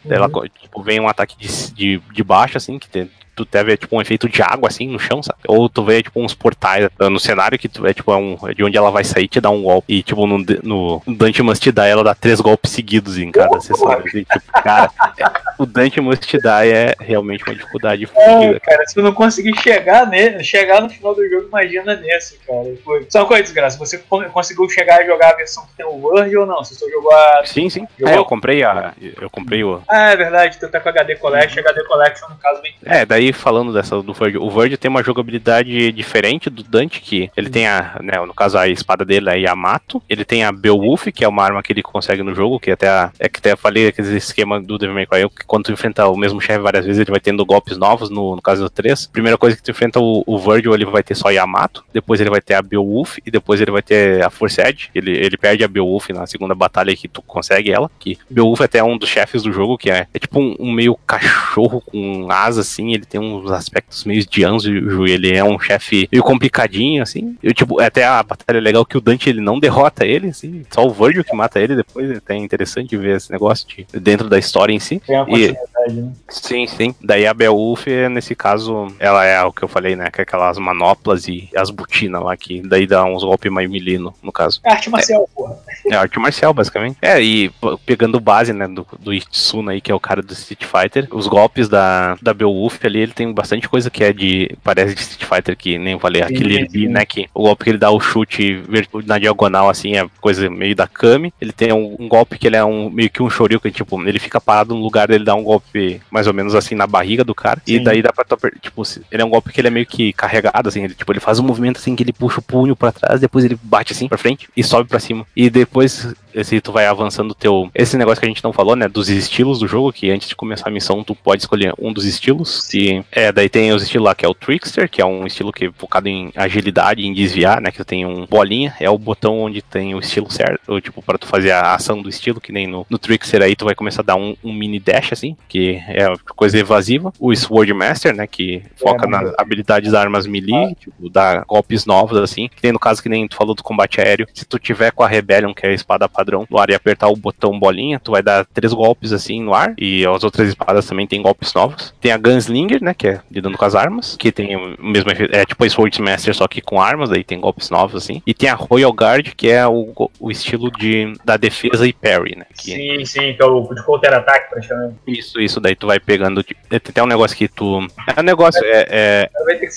uhum. 0.04 0.12
ela, 0.12 0.28
tipo, 0.60 0.82
vem 0.82 1.00
um 1.00 1.08
ataque 1.08 1.36
de, 1.38 1.72
de, 1.72 1.98
de 1.98 2.24
baixo, 2.24 2.56
assim, 2.56 2.78
que 2.78 2.88
tem, 2.88 3.10
tu 3.36 3.44
teve 3.44 3.76
tipo 3.76 3.94
um 3.96 4.00
efeito 4.00 4.28
de 4.28 4.42
água 4.42 4.68
assim 4.68 4.88
no 4.88 4.98
chão, 4.98 5.22
sabe? 5.22 5.38
Ou 5.46 5.68
tu 5.68 5.84
vê 5.84 6.02
tipo 6.02 6.20
uns 6.20 6.34
portais 6.34 6.88
no 6.98 7.20
cenário 7.20 7.58
que 7.58 7.68
tu 7.68 7.86
é 7.86 7.92
tipo 7.92 8.10
é 8.12 8.16
um, 8.16 8.36
de 8.54 8.64
onde 8.64 8.76
ela 8.76 8.90
vai 8.90 9.04
sair 9.04 9.28
te 9.28 9.40
dá 9.40 9.50
um 9.50 9.62
golpe. 9.62 9.92
E 9.92 10.02
tipo 10.02 10.26
no, 10.26 10.38
no 10.62 11.02
Dante 11.06 11.42
Must 11.42 11.70
Die 11.70 11.80
ela 11.80 12.02
dá 12.02 12.14
três 12.14 12.40
golpes 12.40 12.72
seguidos 12.72 13.18
em 13.18 13.30
cada 13.30 13.60
sessão. 13.60 13.92
Assim, 13.92 14.24
tipo, 14.24 14.52
cara, 14.52 14.90
é, 15.18 15.24
o 15.58 15.66
Dante 15.66 16.00
Must 16.00 16.38
Die 16.38 16.72
é 16.72 16.94
realmente 16.98 17.44
uma 17.44 17.54
dificuldade 17.54 18.08
é, 18.16 18.60
cara, 18.60 18.86
se 18.86 18.94
tu 18.94 19.02
não 19.02 19.12
conseguir 19.12 19.54
chegar 19.60 20.06
nele, 20.06 20.42
chegar 20.42 20.80
no 20.80 20.88
final 20.88 21.14
do 21.14 21.28
jogo, 21.28 21.48
imagina 21.48 21.94
nesse, 21.96 22.38
cara. 22.38 22.74
Foi. 22.84 23.06
Só 23.08 23.20
uma 23.20 23.26
coisa 23.26 23.42
desgraça, 23.42 23.78
você 23.78 23.98
conseguiu 24.32 24.68
chegar 24.68 25.00
a 25.00 25.06
jogar 25.06 25.30
a 25.30 25.36
versão 25.36 25.66
que 25.66 25.76
tem 25.76 25.86
o 25.86 25.92
Word 25.92 26.36
ou 26.36 26.46
não? 26.46 26.58
Você 26.58 26.74
só 26.74 26.88
jogou 26.88 27.12
a. 27.12 27.42
Sim, 27.44 27.68
sim. 27.68 27.86
Jogou? 27.98 28.14
É, 28.14 28.18
eu 28.18 28.24
comprei 28.24 28.64
a. 28.64 28.94
Eu 29.20 29.28
comprei 29.28 29.62
o. 29.62 29.82
Ah, 29.88 30.10
é 30.10 30.16
verdade, 30.16 30.58
tu 30.58 30.68
tá 30.68 30.80
com 30.80 30.88
HD 30.88 31.16
Collection, 31.16 31.60
HD 31.60 31.84
Collection 31.84 32.28
no 32.28 32.36
caso 32.36 32.62
bem. 32.62 32.74
É, 32.84 33.04
daí 33.04 33.25
aí 33.26 33.32
falando 33.32 33.72
dessa 33.72 34.00
do 34.02 34.12
Verge, 34.12 34.38
o 34.38 34.50
Verge 34.50 34.76
tem 34.76 34.90
uma 34.90 35.02
jogabilidade 35.02 35.92
diferente 35.92 36.48
do 36.48 36.62
Dante, 36.62 37.00
que 37.00 37.30
ele 37.36 37.50
tem 37.50 37.66
a, 37.66 37.98
né, 38.02 38.24
no 38.24 38.34
caso 38.34 38.58
a 38.58 38.68
espada 38.68 39.04
dele 39.04 39.30
é 39.30 39.40
Yamato, 39.40 40.02
ele 40.08 40.24
tem 40.24 40.44
a 40.44 40.52
Beowulf, 40.52 41.06
que 41.06 41.24
é 41.24 41.28
uma 41.28 41.42
arma 41.42 41.62
que 41.62 41.72
ele 41.72 41.82
consegue 41.82 42.22
no 42.22 42.34
jogo, 42.34 42.60
que 42.60 42.70
até 42.70 42.88
a, 42.88 43.10
é 43.18 43.28
que 43.28 43.38
até 43.38 43.56
falei 43.56 43.88
aquele 43.88 44.16
esquema 44.16 44.60
do 44.60 44.78
Devil 44.78 44.94
May 44.94 45.06
Cry, 45.06 45.28
que 45.28 45.44
quando 45.46 45.64
tu 45.64 45.72
enfrenta 45.72 46.06
o 46.08 46.16
mesmo 46.16 46.40
chefe 46.40 46.60
várias 46.60 46.84
vezes, 46.84 47.00
ele 47.00 47.10
vai 47.10 47.20
tendo 47.20 47.44
golpes 47.44 47.76
novos, 47.76 48.10
no, 48.10 48.36
no 48.36 48.42
caso 48.42 48.62
do 48.62 48.70
3. 48.70 49.06
Primeira 49.08 49.36
coisa 49.38 49.56
que 49.56 49.62
tu 49.62 49.70
enfrenta 49.70 50.00
o, 50.00 50.22
o 50.26 50.56
ele 50.56 50.84
vai 50.84 51.02
ter 51.02 51.14
só 51.14 51.30
Yamato, 51.30 51.84
depois 51.92 52.20
ele 52.20 52.30
vai 52.30 52.40
ter 52.40 52.54
a 52.54 52.62
Beowulf, 52.62 53.18
e 53.24 53.30
depois 53.30 53.60
ele 53.60 53.70
vai 53.70 53.82
ter 53.82 54.24
a 54.24 54.30
Force 54.30 54.60
Edge, 54.60 54.90
ele, 54.94 55.10
ele 55.10 55.36
perde 55.36 55.64
a 55.64 55.68
Beowulf 55.68 56.08
na 56.10 56.26
segunda 56.26 56.54
batalha 56.54 56.96
que 56.96 57.08
tu 57.08 57.20
consegue 57.20 57.70
ela, 57.70 57.90
que 57.98 58.18
Beowulf 58.30 58.60
é 58.60 58.64
até 58.64 58.82
um 58.82 58.96
dos 58.96 59.08
chefes 59.08 59.42
do 59.42 59.52
jogo, 59.52 59.76
que 59.76 59.90
é, 59.90 60.06
é 60.12 60.18
tipo 60.18 60.40
um, 60.40 60.56
um 60.58 60.72
meio 60.72 60.96
cachorro 61.06 61.80
com 61.80 62.30
asas, 62.30 62.66
assim, 62.66 62.92
ele 62.92 63.04
tem 63.04 63.15
uns 63.18 63.50
aspectos 63.50 64.04
meio 64.04 64.24
de 64.26 64.44
Anjo, 64.44 65.06
ele 65.06 65.34
é 65.34 65.44
um 65.44 65.58
chefe 65.58 66.08
meio 66.10 66.22
complicadinho, 66.22 67.02
assim. 67.02 67.36
Eu, 67.42 67.52
tipo, 67.52 67.80
até 67.80 68.04
a 68.04 68.22
batalha 68.22 68.60
legal 68.60 68.84
que 68.84 68.96
o 68.96 69.00
Dante 69.00 69.28
ele 69.28 69.40
não 69.40 69.58
derrota 69.58 70.04
ele, 70.04 70.28
assim, 70.28 70.64
só 70.70 70.86
o 70.86 70.90
Virgil 70.90 71.24
que 71.24 71.34
mata 71.34 71.60
ele 71.60 71.76
depois. 71.76 72.10
É 72.10 72.16
até 72.16 72.36
interessante 72.36 72.96
ver 72.96 73.16
esse 73.16 73.30
negócio 73.30 73.66
de, 73.68 73.86
dentro 73.98 74.28
da 74.28 74.38
história 74.38 74.72
em 74.72 74.80
si. 74.80 75.00
Tem 75.06 75.20
uma 75.20 75.38
e, 75.38 75.56
né? 75.92 76.12
Sim, 76.28 76.66
sim. 76.66 76.94
Daí 77.02 77.26
a 77.26 77.34
Beowulf, 77.34 77.86
nesse 78.10 78.34
caso, 78.34 78.88
ela 78.98 79.24
é 79.24 79.42
o 79.42 79.52
que 79.52 79.62
eu 79.62 79.68
falei, 79.68 79.94
né? 79.96 80.10
Que 80.10 80.20
é 80.20 80.22
aquelas 80.22 80.58
manoplas 80.58 81.28
e 81.28 81.48
as 81.54 81.70
botinas 81.70 82.22
lá, 82.22 82.36
que 82.36 82.62
daí 82.62 82.86
dá 82.86 83.04
uns 83.04 83.22
golpes 83.22 83.50
mais 83.50 83.68
milino, 83.68 84.14
no 84.22 84.32
caso. 84.32 84.60
É 84.64 84.72
arte 84.72 84.90
marcial, 84.90 85.28
é, 85.30 85.34
porra. 85.34 85.58
É 85.86 85.94
arte 85.94 86.18
marcial, 86.18 86.52
basicamente. 86.54 86.96
É, 87.02 87.20
e 87.22 87.50
pegando 87.84 88.20
base, 88.20 88.52
né, 88.52 88.66
do, 88.66 88.86
do 88.98 89.12
Itsuna 89.12 89.72
aí, 89.72 89.80
que 89.80 89.92
é 89.92 89.94
o 89.94 90.00
cara 90.00 90.22
do 90.22 90.32
Street 90.32 90.64
Fighter, 90.64 91.08
os 91.10 91.26
golpes 91.26 91.68
da, 91.68 92.16
da 92.20 92.34
Beowulf 92.34 92.84
ali, 92.84 93.00
ele 93.00 93.12
tem 93.12 93.32
bastante 93.32 93.68
coisa 93.68 93.90
que 93.90 94.02
é 94.02 94.12
de. 94.12 94.56
Parece 94.62 94.94
de 94.94 95.00
Street 95.00 95.24
Fighter 95.24 95.56
que 95.56 95.78
nem 95.78 95.94
eu 95.94 96.00
falei, 96.00 96.22
sim, 96.22 96.34
aquele 96.34 96.58
ali, 96.58 96.88
né? 96.88 97.04
Que 97.04 97.28
o 97.34 97.42
golpe 97.42 97.64
que 97.64 97.70
ele 97.70 97.78
dá 97.78 97.90
o 97.90 98.00
chute 98.00 98.62
na 99.04 99.18
diagonal, 99.18 99.68
assim, 99.68 99.96
é 99.96 100.06
coisa 100.20 100.48
meio 100.48 100.74
da 100.74 100.86
Kami. 100.86 101.32
Ele 101.40 101.52
tem 101.52 101.72
um, 101.72 101.96
um 101.98 102.08
golpe 102.08 102.38
que 102.38 102.46
ele 102.46 102.56
é 102.56 102.64
um 102.64 102.90
meio 102.90 103.10
que 103.10 103.22
um 103.22 103.30
Shoryuken, 103.30 103.72
tipo, 103.72 104.00
ele 104.02 104.18
fica 104.18 104.40
parado 104.40 104.74
no 104.74 104.80
lugar 104.80 105.08
dele 105.08 105.24
dá 105.24 105.34
um 105.34 105.42
golpe 105.42 105.75
mais 106.10 106.26
ou 106.26 106.34
menos 106.34 106.54
assim 106.54 106.74
na 106.74 106.86
barriga 106.86 107.24
do 107.24 107.34
cara. 107.34 107.60
Sim. 107.64 107.74
E 107.74 107.80
daí 107.84 108.02
dá 108.02 108.12
pra 108.12 108.24
tipo, 108.60 108.82
ele 109.10 109.22
é 109.22 109.24
um 109.24 109.30
golpe 109.30 109.52
que 109.52 109.60
ele 109.60 109.68
é 109.68 109.70
meio 109.70 109.86
que 109.86 110.12
carregado, 110.12 110.68
assim, 110.68 110.84
ele, 110.84 110.94
tipo, 110.94 111.10
ele 111.12 111.20
faz 111.20 111.38
um 111.38 111.44
movimento 111.44 111.78
assim 111.78 111.94
que 111.94 112.02
ele 112.02 112.12
puxa 112.12 112.40
o 112.40 112.42
punho 112.42 112.76
para 112.76 112.92
trás, 112.92 113.20
depois 113.20 113.44
ele 113.44 113.58
bate 113.62 113.92
assim 113.92 114.08
pra 114.08 114.18
frente 114.18 114.48
e 114.56 114.62
sobe 114.62 114.88
para 114.88 115.00
cima. 115.00 115.26
E 115.34 115.48
depois 115.48 116.14
esse 116.36 116.60
tu 116.60 116.72
vai 116.72 116.86
avançando 116.86 117.34
teu. 117.34 117.70
Esse 117.74 117.96
negócio 117.96 118.20
que 118.20 118.26
a 118.26 118.28
gente 118.28 118.44
não 118.44 118.52
falou, 118.52 118.76
né? 118.76 118.88
Dos 118.88 119.08
estilos 119.08 119.58
do 119.58 119.66
jogo, 119.66 119.92
que 119.92 120.10
antes 120.10 120.28
de 120.28 120.36
começar 120.36 120.68
a 120.68 120.72
missão, 120.72 121.02
tu 121.02 121.14
pode 121.14 121.42
escolher 121.42 121.72
um 121.78 121.92
dos 121.92 122.04
estilos. 122.04 122.72
E 122.74 123.02
é, 123.10 123.32
daí 123.32 123.48
tem 123.48 123.72
os 123.72 123.82
estilos 123.82 124.04
lá 124.04 124.14
que 124.14 124.24
é 124.24 124.28
o 124.28 124.34
Trickster, 124.34 124.88
que 124.88 125.00
é 125.00 125.06
um 125.06 125.26
estilo 125.26 125.52
que 125.52 125.66
é 125.66 125.72
focado 125.72 126.08
em 126.08 126.30
agilidade, 126.36 127.06
em 127.06 127.12
desviar, 127.12 127.60
né? 127.60 127.70
Que 127.70 127.84
tem 127.84 128.04
um 128.04 128.26
bolinha, 128.26 128.74
é 128.78 128.90
o 128.90 128.98
botão 128.98 129.40
onde 129.40 129.62
tem 129.62 129.94
o 129.94 129.98
estilo 129.98 130.30
certo, 130.30 130.60
ou, 130.68 130.80
tipo, 130.80 131.02
para 131.02 131.18
tu 131.18 131.26
fazer 131.26 131.52
a 131.52 131.74
ação 131.74 132.02
do 132.02 132.08
estilo, 132.08 132.40
que 132.40 132.52
nem 132.52 132.66
no, 132.66 132.86
no 132.88 132.98
Trickster 132.98 133.42
aí 133.42 133.56
tu 133.56 133.64
vai 133.64 133.74
começar 133.74 134.02
a 134.02 134.04
dar 134.04 134.16
um, 134.16 134.36
um 134.44 134.52
mini 134.52 134.78
dash, 134.78 135.12
assim, 135.12 135.36
que 135.48 135.80
é 135.88 136.12
coisa 136.34 136.58
evasiva. 136.58 137.12
O 137.18 137.34
Sword 137.34 137.72
Master, 137.72 138.14
né? 138.14 138.26
Que 138.26 138.62
foca 138.76 139.06
é, 139.06 139.08
nas 139.08 139.32
habilidades 139.38 139.90
das 139.90 140.00
armas 140.00 140.26
melee, 140.26 140.72
ah. 140.72 140.74
tipo, 140.74 141.08
dá 141.08 141.44
golpes 141.46 141.86
novos, 141.86 142.18
assim. 142.18 142.48
Que 142.48 142.60
tem 142.60 142.72
no 142.72 142.78
caso 142.78 143.02
que 143.02 143.08
nem 143.08 143.26
tu 143.26 143.36
falou 143.36 143.54
do 143.54 143.62
combate 143.62 144.00
aéreo. 144.00 144.26
Se 144.34 144.44
tu 144.44 144.58
tiver 144.58 144.90
com 144.90 145.02
a 145.02 145.08
Rebellion, 145.08 145.54
que 145.54 145.66
é 145.66 145.70
a 145.70 145.72
espada 145.72 146.08
padrão 146.08 146.25
padrão 146.26 146.46
no 146.50 146.58
ar 146.58 146.68
e 146.70 146.74
apertar 146.74 147.08
o 147.08 147.16
botão 147.16 147.58
bolinha, 147.58 148.00
tu 148.00 148.10
vai 148.10 148.22
dar 148.22 148.44
três 148.44 148.72
golpes 148.72 149.12
assim 149.12 149.40
no 149.40 149.54
ar. 149.54 149.74
E 149.78 150.04
as 150.04 150.24
outras 150.24 150.48
espadas 150.48 150.86
também 150.86 151.06
tem 151.06 151.22
golpes 151.22 151.54
novos. 151.54 151.94
Tem 152.00 152.10
a 152.10 152.16
Gunslinger, 152.18 152.82
né? 152.82 152.92
Que 152.92 153.08
é 153.08 153.20
lidando 153.30 153.56
com 153.56 153.64
as 153.64 153.74
armas. 153.74 154.16
Que 154.18 154.32
tem 154.32 154.56
o 154.56 154.76
mesmo 154.82 155.10
efeito. 155.10 155.34
É 155.34 155.44
tipo 155.44 155.64
a 155.64 155.68
Swordsmaster, 155.68 156.34
só 156.34 156.48
que 156.48 156.60
com 156.60 156.80
armas, 156.80 157.12
aí 157.12 157.22
tem 157.22 157.38
golpes 157.40 157.70
novos, 157.70 157.94
assim. 158.02 158.20
E 158.26 158.34
tem 158.34 158.48
a 158.48 158.54
Royal 158.54 158.92
Guard, 158.92 159.28
que 159.36 159.48
é 159.50 159.66
o, 159.66 160.10
o 160.18 160.30
estilo 160.30 160.70
de, 160.72 161.12
da 161.24 161.36
defesa 161.36 161.86
e 161.86 161.92
parry, 161.92 162.34
né? 162.36 162.46
Que, 162.58 162.72
Sim, 162.72 163.04
sim, 163.04 163.34
que 163.34 163.42
é 163.42 163.46
o 163.46 163.62
de 163.72 163.84
counter-ataque, 163.84 164.50
praticamente. 164.50 164.96
Isso, 165.06 165.40
isso, 165.40 165.60
daí 165.60 165.76
tu 165.76 165.86
vai 165.86 166.00
pegando. 166.00 166.42
de- 166.42 166.56
Tem 166.68 166.76
até 166.78 167.02
um 167.02 167.06
negócio 167.06 167.36
que 167.36 167.46
tu. 167.48 167.86
É 168.16 168.20
um 168.20 168.24
negócio, 168.24 168.60
é, 168.64 168.86
é 168.90 169.30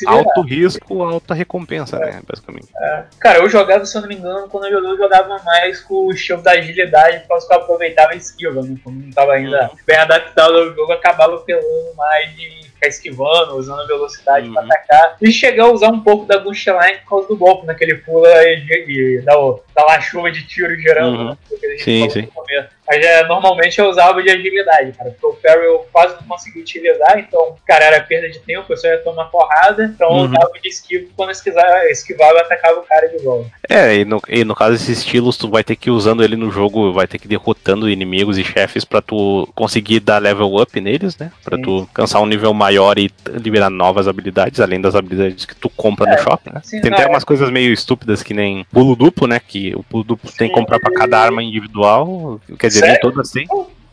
alto 0.07 0.41
risco, 0.41 1.03
alta 1.03 1.33
recompensa, 1.33 1.99
né? 1.99 2.21
Basicamente. 2.27 2.67
É. 2.81 3.03
Cara, 3.19 3.39
eu 3.39 3.49
jogava, 3.49 3.85
se 3.85 3.95
eu 3.97 4.01
não 4.01 4.07
me 4.09 4.15
engano, 4.15 4.47
quando 4.49 4.65
eu 4.65 4.71
jogava, 4.71 4.89
eu 4.93 4.97
jogava 4.97 5.43
mais 5.43 5.81
com 5.81 6.07
o 6.07 6.11
estilo 6.11 6.38
da 6.43 6.51
agilidade, 6.51 7.19
por 7.21 7.29
causa 7.29 7.47
que 7.47 7.53
eu 7.53 7.57
aproveitava 7.57 8.13
a 8.13 8.15
esquiva, 8.15 8.61
né? 8.61 8.75
Como 8.83 8.99
não 9.01 9.11
tava 9.11 9.33
ainda 9.33 9.69
bem 9.85 9.97
adaptado 9.97 10.55
ao 10.57 10.73
jogo, 10.73 10.91
acabava 10.91 11.37
pelando 11.39 11.93
mais 11.95 12.35
de 12.35 12.59
ficar 12.69 12.87
esquivando, 12.87 13.55
usando 13.57 13.81
a 13.81 13.85
velocidade 13.87 14.49
pra 14.49 14.61
Uhum. 14.61 14.67
atacar. 14.67 15.17
E 15.21 15.31
chegar 15.31 15.65
a 15.65 15.71
usar 15.71 15.89
um 15.89 15.99
pouco 15.99 16.25
da 16.25 16.37
Gunshline 16.37 16.99
por 17.03 17.09
causa 17.09 17.27
do 17.27 17.37
golpe, 17.37 17.67
né? 17.67 17.73
Que 17.73 17.83
ele 17.83 17.95
pula 17.95 18.29
e, 18.43 18.85
e 18.87 19.21
dá, 19.21 19.37
o- 19.37 19.61
dá 19.75 19.83
lá 19.83 19.99
chuva 19.99 20.31
de 20.31 20.47
tiro 20.47 20.75
gerando, 20.79 21.17
Uhum. 21.17 21.29
né? 21.29 21.37
Sim, 21.79 22.09
sim. 22.09 22.21
no 22.21 22.27
começo. 22.27 22.69
Mas 22.89 23.05
é, 23.05 23.23
normalmente 23.27 23.79
eu 23.79 23.87
usava 23.87 24.21
de 24.23 24.31
agilidade, 24.31 24.93
cara. 24.93 25.11
Porque 25.11 25.25
o 25.27 25.39
Ferry 25.39 25.65
eu 25.65 25.85
quase 25.93 26.15
não 26.15 26.23
consegui 26.23 26.59
utilizar, 26.61 27.19
então, 27.19 27.55
cara, 27.67 27.85
era 27.85 28.01
perda 28.01 28.27
de 28.29 28.39
tempo, 28.39 28.65
eu 28.73 28.77
só 28.77 28.87
ia 28.87 28.97
tomar 28.97 29.25
porrada. 29.25 29.83
Então 29.83 30.09
Uhum. 30.09 30.23
eu 30.25 30.27
dava 30.31 30.51
de 30.59 30.67
esquivo 30.67 31.07
quando 31.15 31.29
esquivava, 31.29 31.85
esquivava 31.89 32.33
eu 32.33 32.39
atacava 32.39 32.79
o 32.79 32.83
cara 32.83 33.07
de 33.07 33.23
volta. 33.23 33.51
É, 33.69 33.97
e 33.97 34.05
no, 34.05 34.19
e 34.27 34.43
no 34.43 34.55
caso 34.55 34.71
desses 34.71 34.97
estilos, 34.99 35.37
tu 35.37 35.47
vai 35.49 35.63
ter 35.63 35.75
que 35.75 35.89
ir 35.89 35.91
usando 35.91 36.23
ele 36.23 36.35
no 36.35 36.49
jogo, 36.51 36.91
vai 36.91 37.05
ter 37.05 37.19
que 37.19 37.27
ir 37.27 37.29
derrotando 37.29 37.87
inimigos 37.87 38.37
e 38.39 38.43
chefes 38.43 38.83
pra 38.83 39.01
tu 39.01 39.47
conseguir 39.53 39.99
dar 39.99 40.19
level 40.19 40.55
up 40.55 40.81
neles, 40.81 41.15
né? 41.17 41.31
Pra 41.43 41.57
Sim. 41.57 41.61
tu 41.63 41.71
alcançar 41.81 42.19
um 42.21 42.25
nível 42.25 42.53
maior 42.55 42.97
e 42.97 43.11
liberar 43.27 43.69
novas 43.69 44.07
habilidades, 44.07 44.59
além 44.59 44.81
das 44.81 44.95
habilidades 44.95 45.45
que 45.45 45.55
tu 45.55 45.69
compra 45.69 46.09
É, 46.09 46.15
no 46.15 46.23
shopping, 46.23 46.49
né? 46.53 46.61
sim, 46.63 46.81
tem 46.81 46.89
não, 46.89 46.97
até 46.97 47.05
é. 47.07 47.09
umas 47.09 47.23
coisas 47.23 47.51
meio 47.51 47.71
estúpidas 47.71 48.23
que 48.23 48.33
nem 48.33 48.65
pulo 48.71 48.95
duplo, 48.95 49.27
né? 49.27 49.39
Que 49.39 49.75
o 49.75 49.83
pulo 49.83 50.03
duplo 50.03 50.31
tem 50.31 50.47
que 50.47 50.55
Sim. 50.55 50.59
comprar 50.59 50.79
pra 50.79 50.91
cada 50.91 51.19
arma 51.19 51.43
individual, 51.43 52.41
quer 52.57 52.67
dizer, 52.67 52.78
nem 52.81 52.91
Sério? 52.91 53.01
todas 53.01 53.31
têm. 53.31 53.47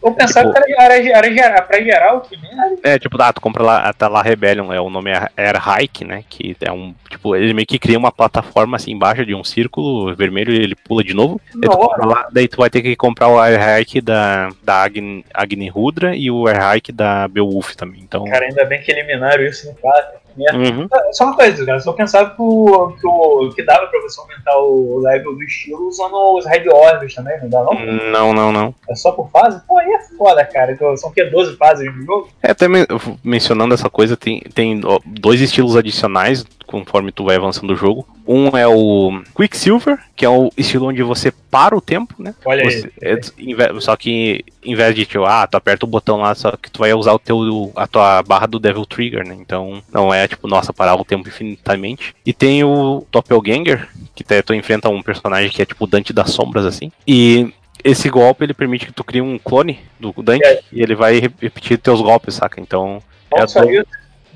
Eu 0.04 0.12
pensava 0.12 0.52
Tipo- 0.52 0.64
que 0.64 0.72
era, 0.80 0.96
era, 0.96 1.26
era, 1.40 1.62
pra 1.62 1.80
geral 1.80 2.20
que 2.20 2.36
era. 2.36 2.94
É, 2.94 2.98
tipo, 2.98 3.20
ah, 3.20 3.32
tu 3.32 3.40
compra 3.40 3.62
lá, 3.64 3.92
tá 3.92 4.06
lá 4.06 4.22
Rebellion, 4.22 4.72
é, 4.72 4.80
o 4.80 4.88
nome 4.88 5.10
é 5.10 5.28
Air 5.36 5.56
Hike, 5.56 6.04
né? 6.04 6.22
Que 6.28 6.54
é 6.60 6.70
um, 6.70 6.94
tipo, 7.10 7.34
ele 7.34 7.52
meio 7.52 7.66
que 7.66 7.76
cria 7.78 7.98
uma 7.98 8.12
plataforma 8.12 8.76
assim 8.76 8.92
embaixo 8.92 9.26
de 9.26 9.34
um 9.34 9.42
círculo 9.42 10.14
vermelho 10.14 10.52
e 10.52 10.58
ele 10.62 10.76
pula 10.76 11.02
de 11.02 11.12
novo. 11.12 11.40
Daí 11.52 11.68
tu, 11.68 12.06
lá, 12.06 12.28
daí 12.30 12.46
tu 12.46 12.56
vai 12.58 12.70
ter 12.70 12.82
que 12.82 12.94
comprar 12.94 13.26
o 13.28 13.40
Air 13.40 13.80
Hike 13.80 14.00
da, 14.00 14.50
da 14.62 14.82
Agni, 14.82 15.24
Agni 15.34 15.68
Rudra 15.68 16.14
e 16.14 16.30
o 16.30 16.46
Air 16.46 16.76
Hike 16.76 16.92
da 16.92 17.26
Beowulf 17.26 17.74
também. 17.74 18.00
Então. 18.00 18.22
Cara, 18.26 18.44
ainda 18.44 18.64
bem 18.64 18.80
que 18.80 18.92
eliminaram 18.92 19.42
isso 19.44 19.66
no 19.66 19.74
4. 19.74 20.25
Merda. 20.36 20.58
Uhum. 20.58 20.88
Só 21.12 21.24
uma 21.24 21.36
coisa, 21.36 21.64
cara. 21.64 21.80
Só 21.80 21.92
pensava 21.92 22.30
que, 22.30 22.36
o, 22.42 22.88
que, 23.00 23.06
o, 23.06 23.50
que 23.54 23.62
dava 23.64 23.86
pra 23.86 24.00
você 24.02 24.20
aumentar 24.20 24.56
o 24.58 24.98
level 24.98 25.34
do 25.34 25.42
estilo 25.42 25.88
usando 25.88 26.14
os 26.36 26.44
Raid 26.46 26.68
Orbs 26.68 27.14
também, 27.14 27.38
não 27.40 27.48
dá 27.48 27.64
não? 27.64 27.74
Não, 28.10 28.32
não, 28.34 28.52
não. 28.52 28.74
É 28.88 28.94
só 28.94 29.12
por 29.12 29.30
fase? 29.30 29.60
Pô, 29.66 29.78
aí 29.78 29.90
é 29.92 30.00
foda, 30.16 30.44
cara. 30.44 30.72
Então, 30.72 30.96
São 30.96 31.10
o 31.10 31.12
quê? 31.12 31.24
12 31.24 31.56
fases 31.56 31.86
no 31.94 32.02
jogo? 32.04 32.28
É, 32.42 32.50
até 32.50 32.68
men- 32.68 32.86
mencionando 33.24 33.74
essa 33.74 33.88
coisa, 33.88 34.16
tem, 34.16 34.40
tem 34.54 34.80
dois 35.04 35.40
estilos 35.40 35.76
adicionais 35.76 36.44
conforme 36.66 37.12
tu 37.12 37.24
vai 37.24 37.36
avançando 37.36 37.72
o 37.72 37.76
jogo. 37.76 38.06
Um 38.26 38.56
é 38.56 38.66
o 38.66 39.22
Quicksilver, 39.36 39.98
que 40.16 40.24
é 40.24 40.28
o 40.28 40.50
estilo 40.56 40.86
onde 40.88 41.02
você 41.02 41.30
para 41.30 41.76
o 41.76 41.80
tempo, 41.80 42.14
né? 42.18 42.34
Olha 42.44 42.64
Você- 42.64 42.90
aí. 43.00 43.54
é, 43.54 43.80
só 43.80 43.94
que 43.96 44.44
em 44.64 44.74
vez 44.74 44.94
de 44.94 45.06
tipo, 45.06 45.24
ah, 45.24 45.46
tu 45.46 45.56
aperta 45.56 45.84
o 45.86 45.88
botão 45.88 46.16
lá, 46.18 46.34
só 46.34 46.52
que 46.56 46.70
tu 46.70 46.80
vai 46.80 46.92
usar 46.92 47.12
o 47.12 47.18
teu, 47.18 47.72
a 47.76 47.86
tua 47.86 48.22
barra 48.22 48.46
do 48.46 48.58
Devil 48.58 48.84
Trigger, 48.84 49.26
né? 49.26 49.36
Então 49.40 49.82
não 49.92 50.12
é 50.12 50.26
tipo, 50.26 50.48
nossa, 50.48 50.72
parar 50.72 50.96
o 50.96 51.04
tempo 51.04 51.28
infinitamente. 51.28 52.14
E 52.24 52.32
tem 52.32 52.64
o 52.64 53.06
Doppelganger, 53.12 53.88
que 54.14 54.24
tu 54.42 54.54
enfrenta 54.54 54.88
um 54.88 55.02
personagem 55.02 55.50
que 55.50 55.62
é 55.62 55.66
tipo 55.66 55.84
o 55.84 55.86
Dante 55.86 56.12
das 56.12 56.30
Sombras, 56.30 56.64
assim. 56.66 56.90
E 57.06 57.52
esse 57.84 58.08
golpe 58.10 58.42
ele 58.44 58.54
permite 58.54 58.86
que 58.86 58.92
tu 58.92 59.04
crie 59.04 59.20
um 59.22 59.38
clone 59.38 59.78
do 60.00 60.12
Dante 60.22 60.44
É. 60.44 60.60
e 60.72 60.82
ele 60.82 60.94
vai 60.96 61.18
re- 61.20 61.30
repetir 61.40 61.78
teus 61.78 62.00
golpes, 62.00 62.34
saca? 62.34 62.60
Então. 62.60 63.00
É 63.32 63.44
do- 63.44 63.70
isso. 63.70 63.86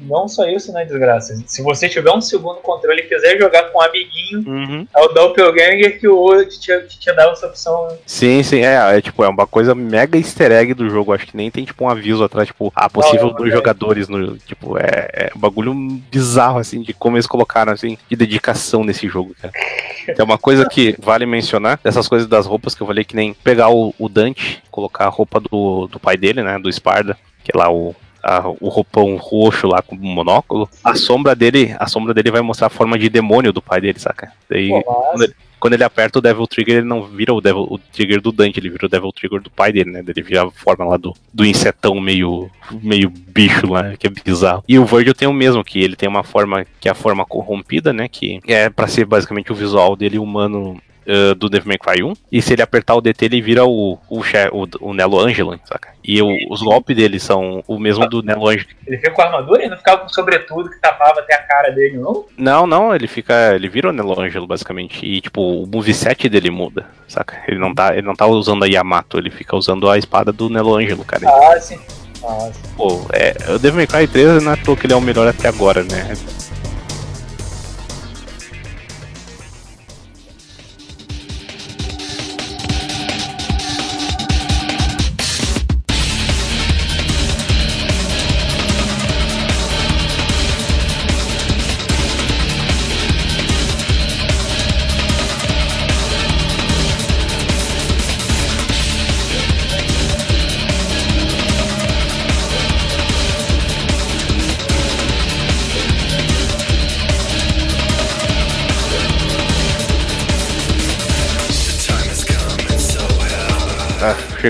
Não 0.03 0.27
só 0.29 0.47
isso, 0.49 0.73
né, 0.73 0.85
desgraça. 0.85 1.35
Se 1.47 1.63
você 1.63 1.89
tiver 1.89 2.11
um 2.13 2.21
segundo 2.21 2.57
controle 2.61 3.01
e 3.01 3.09
quiser 3.09 3.39
jogar 3.39 3.65
com 3.65 3.79
um 3.79 3.83
amiguinho, 3.83 4.21
Uhum. 4.47 4.87
é 4.97 5.01
o 5.03 5.09
Doppelganger 5.09 5.99
que 5.99 6.07
o 6.09 6.17
outro 6.17 6.47
te, 6.49 6.59
te, 6.87 6.99
te 6.99 7.13
dá 7.13 7.31
essa 7.31 7.47
opção. 7.47 7.89
Sim, 8.07 8.43
sim, 8.43 8.61
é, 8.61 8.97
é 8.97 9.01
tipo, 9.01 9.25
é 9.25 9.29
uma 9.29 9.47
coisa 9.47 9.75
mega 9.75 10.17
easter 10.17 10.53
egg 10.53 10.73
do 10.75 10.89
jogo, 10.89 11.13
acho 11.13 11.27
que 11.27 11.37
nem 11.37 11.51
tem 11.51 11.65
tipo 11.65 11.85
um 11.85 11.89
aviso 11.89 12.23
atrás, 12.25 12.47
tipo, 12.49 12.73
ah, 12.75 12.89
possível 12.89 13.27
Não, 13.29 13.35
é 13.35 13.39
dois 13.39 13.51
uma- 13.51 13.57
jogadores 13.57 14.09
no, 14.09 14.39
tipo, 14.39 14.79
é, 14.79 15.09
é 15.13 15.31
um 15.35 15.39
bagulho 15.41 15.75
bizarro, 16.11 16.59
assim, 16.59 16.81
de 16.83 16.93
como 16.95 17.17
eles 17.17 17.27
colocaram, 17.27 17.73
assim, 17.73 17.99
de 18.09 18.17
dedicação 18.17 18.85
nesse 18.85 19.09
jogo, 19.09 19.35
cara. 19.41 19.53
É 20.09 20.23
uma 20.23 20.39
coisa 20.39 20.69
que 20.69 20.95
vale 20.99 21.27
mencionar, 21.27 21.79
dessas 21.83 22.09
coisas 22.09 22.27
das 22.29 22.47
roupas 22.47 22.75
que 22.75 22.83
eu 22.83 22.87
falei, 22.87 23.05
que 23.05 23.15
nem 23.17 23.35
pegar 23.35 23.69
o, 23.71 23.95
o 23.99 24.09
Dante, 24.09 24.63
colocar 24.71 25.05
a 25.07 25.09
roupa 25.11 25.41
do, 25.41 25.87
do 25.89 25.99
pai 26.01 26.17
dele, 26.17 26.43
né, 26.43 26.59
do 26.59 26.73
Sparda, 26.73 27.17
que 27.45 27.51
é 27.55 27.59
lá 27.59 27.71
o, 27.73 27.95
a- 28.23 28.49
o 28.61 28.69
roupão 28.69 29.17
roxo 29.17 29.67
lá 29.67 29.83
com 29.83 29.95
o 29.97 29.99
monóculo, 29.99 30.69
a 30.85 30.95
sombra 30.95 31.35
dele, 31.35 31.75
a 31.79 31.87
sombra 31.87 32.13
dele 32.15 32.31
vai 32.31 32.41
mostrar 32.43 32.67
a 32.69 32.71
forma 32.71 32.99
de 32.99 33.09
demônio 33.09 33.53
do 33.53 33.63
pai 33.63 33.81
dele, 33.81 33.99
saca? 33.99 34.33
Daí, 34.49 34.71
quando 34.85 35.23
ele, 35.25 35.35
quando 35.59 35.73
ele 35.75 35.85
aperta 35.85 36.19
o 36.19 36.23
Devil 36.23 36.47
Trigger, 36.47 36.77
ele 36.79 36.87
não 36.87 37.03
vira 37.03 37.35
o, 37.35 37.41
Devil, 37.41 37.67
o 37.71 37.79
Trigger 37.79 38.21
do 38.21 38.33
Dante, 38.33 38.59
ele 38.59 38.71
vira 38.71 38.87
o 38.87 38.89
Devil 38.89 39.13
Trigger 39.13 39.43
do 39.43 39.51
pai 39.51 39.73
dele, 39.73 39.91
né? 39.91 40.03
Ele 40.07 40.23
vira 40.23 40.45
a 40.45 40.51
forma 40.51 40.85
lá 40.87 40.97
do, 40.97 41.15
do 41.35 41.45
insetão 41.45 42.01
meio, 42.01 42.51
meio 42.83 43.11
bicho 43.11 43.67
lá, 43.71 43.95
que 43.97 44.07
é 44.07 44.11
bizarro. 44.11 44.65
E 44.67 44.79
o 44.79 44.87
Virgil 44.87 45.15
tem 45.15 45.29
o 45.29 45.33
mesmo, 45.35 45.63
que 45.63 45.79
ele 45.81 45.97
tem 45.97 46.09
uma 46.09 46.23
forma 46.25 46.65
que 46.81 46.89
é 46.89 46.91
a 46.93 46.95
forma 46.95 47.25
corrompida, 47.27 47.93
né? 47.93 48.09
Que 48.09 48.41
é 48.47 48.71
pra 48.71 48.87
ser 48.89 49.05
basicamente 49.05 49.53
o 49.53 49.55
visual 49.55 49.95
dele 49.97 50.19
humano 50.19 50.81
eh, 51.11 51.35
do 51.35 51.49
Devil 51.49 51.69
May 51.69 51.79
Cry 51.79 52.03
1. 52.03 52.13
E 52.31 52.41
se 52.41 52.53
ele 52.53 52.63
apertar 52.63 52.95
o 52.95 53.01
DT, 53.01 53.25
ele 53.25 53.41
vira 53.43 53.65
o, 53.65 53.99
o, 54.09 54.21
o, 54.21 54.69
o 54.91 54.95
Nelo 54.95 55.19
Angelan, 55.19 55.59
saca? 55.65 55.89
E 56.05 56.23
o- 56.23 56.29
os 56.51 56.63
golpes 56.63 56.97
dele 56.97 57.19
são 57.19 57.63
o 57.67 57.79
mesmo 57.79 58.09
do 58.09 58.23
Nelo 58.23 58.49
Angelan. 58.49 58.67
Ele 58.87 58.97
fica 58.97 59.11
com 59.11 59.23
a 59.23 59.27
armadura 59.27 59.65
e 59.65 59.69
não 59.69 59.77
ficava 59.77 60.03
com 60.03 60.09
sobretudo 60.09 60.71
que 60.71 60.81
tapava 60.81 61.21
até 61.21 61.35
a 61.35 61.43
cara 61.43 61.71
dele, 61.71 61.99
não? 61.99 62.25
Não, 62.39 62.67
não, 62.67 62.95
ele 62.95 63.07
fica. 63.09 63.55
Ele 63.55 63.69
vira 63.69 63.89
o 63.91 63.93
Nelo 63.93 64.19
Angelo, 64.21 64.47
basicamente. 64.47 65.05
E 65.05 65.21
tipo, 65.21 65.41
o 65.63 65.67
moveset 65.67 66.29
dele 66.29 66.51
muda, 66.51 66.87
saca? 67.09 67.43
Ele 67.49 67.59
não 67.59 67.75
tá, 67.75 67.93
ele 67.93 68.07
não 68.07 68.15
tá 68.15 68.27
usando 68.27 68.63
a 68.65 68.67
Yamato, 68.67 69.19
ele 69.19 69.31
fica 69.31 69.57
usando 69.57 69.91
a 69.91 69.99
espada 69.99 70.33
do 70.33 70.49
Nelo 70.49 70.77
Angelo, 70.77 71.05
cara. 71.05 71.29
Ah, 71.29 71.61
sim. 71.61 71.79
Ah, 72.23 72.51
sim. 72.53 72.61
Pô, 72.77 73.01
é, 73.13 73.35
o 73.55 73.59
Devil 73.59 73.77
May 73.79 73.87
Cry 73.87 74.07
3 74.07 74.43
não 74.43 74.53
é 74.53 74.55
à 74.55 74.57
toa 74.57 74.77
que 74.77 74.87
ele 74.87 74.93
é 74.93 74.97
o 74.97 75.01
melhor 75.01 75.27
até 75.27 75.49
agora, 75.49 75.83
né? 75.83 76.13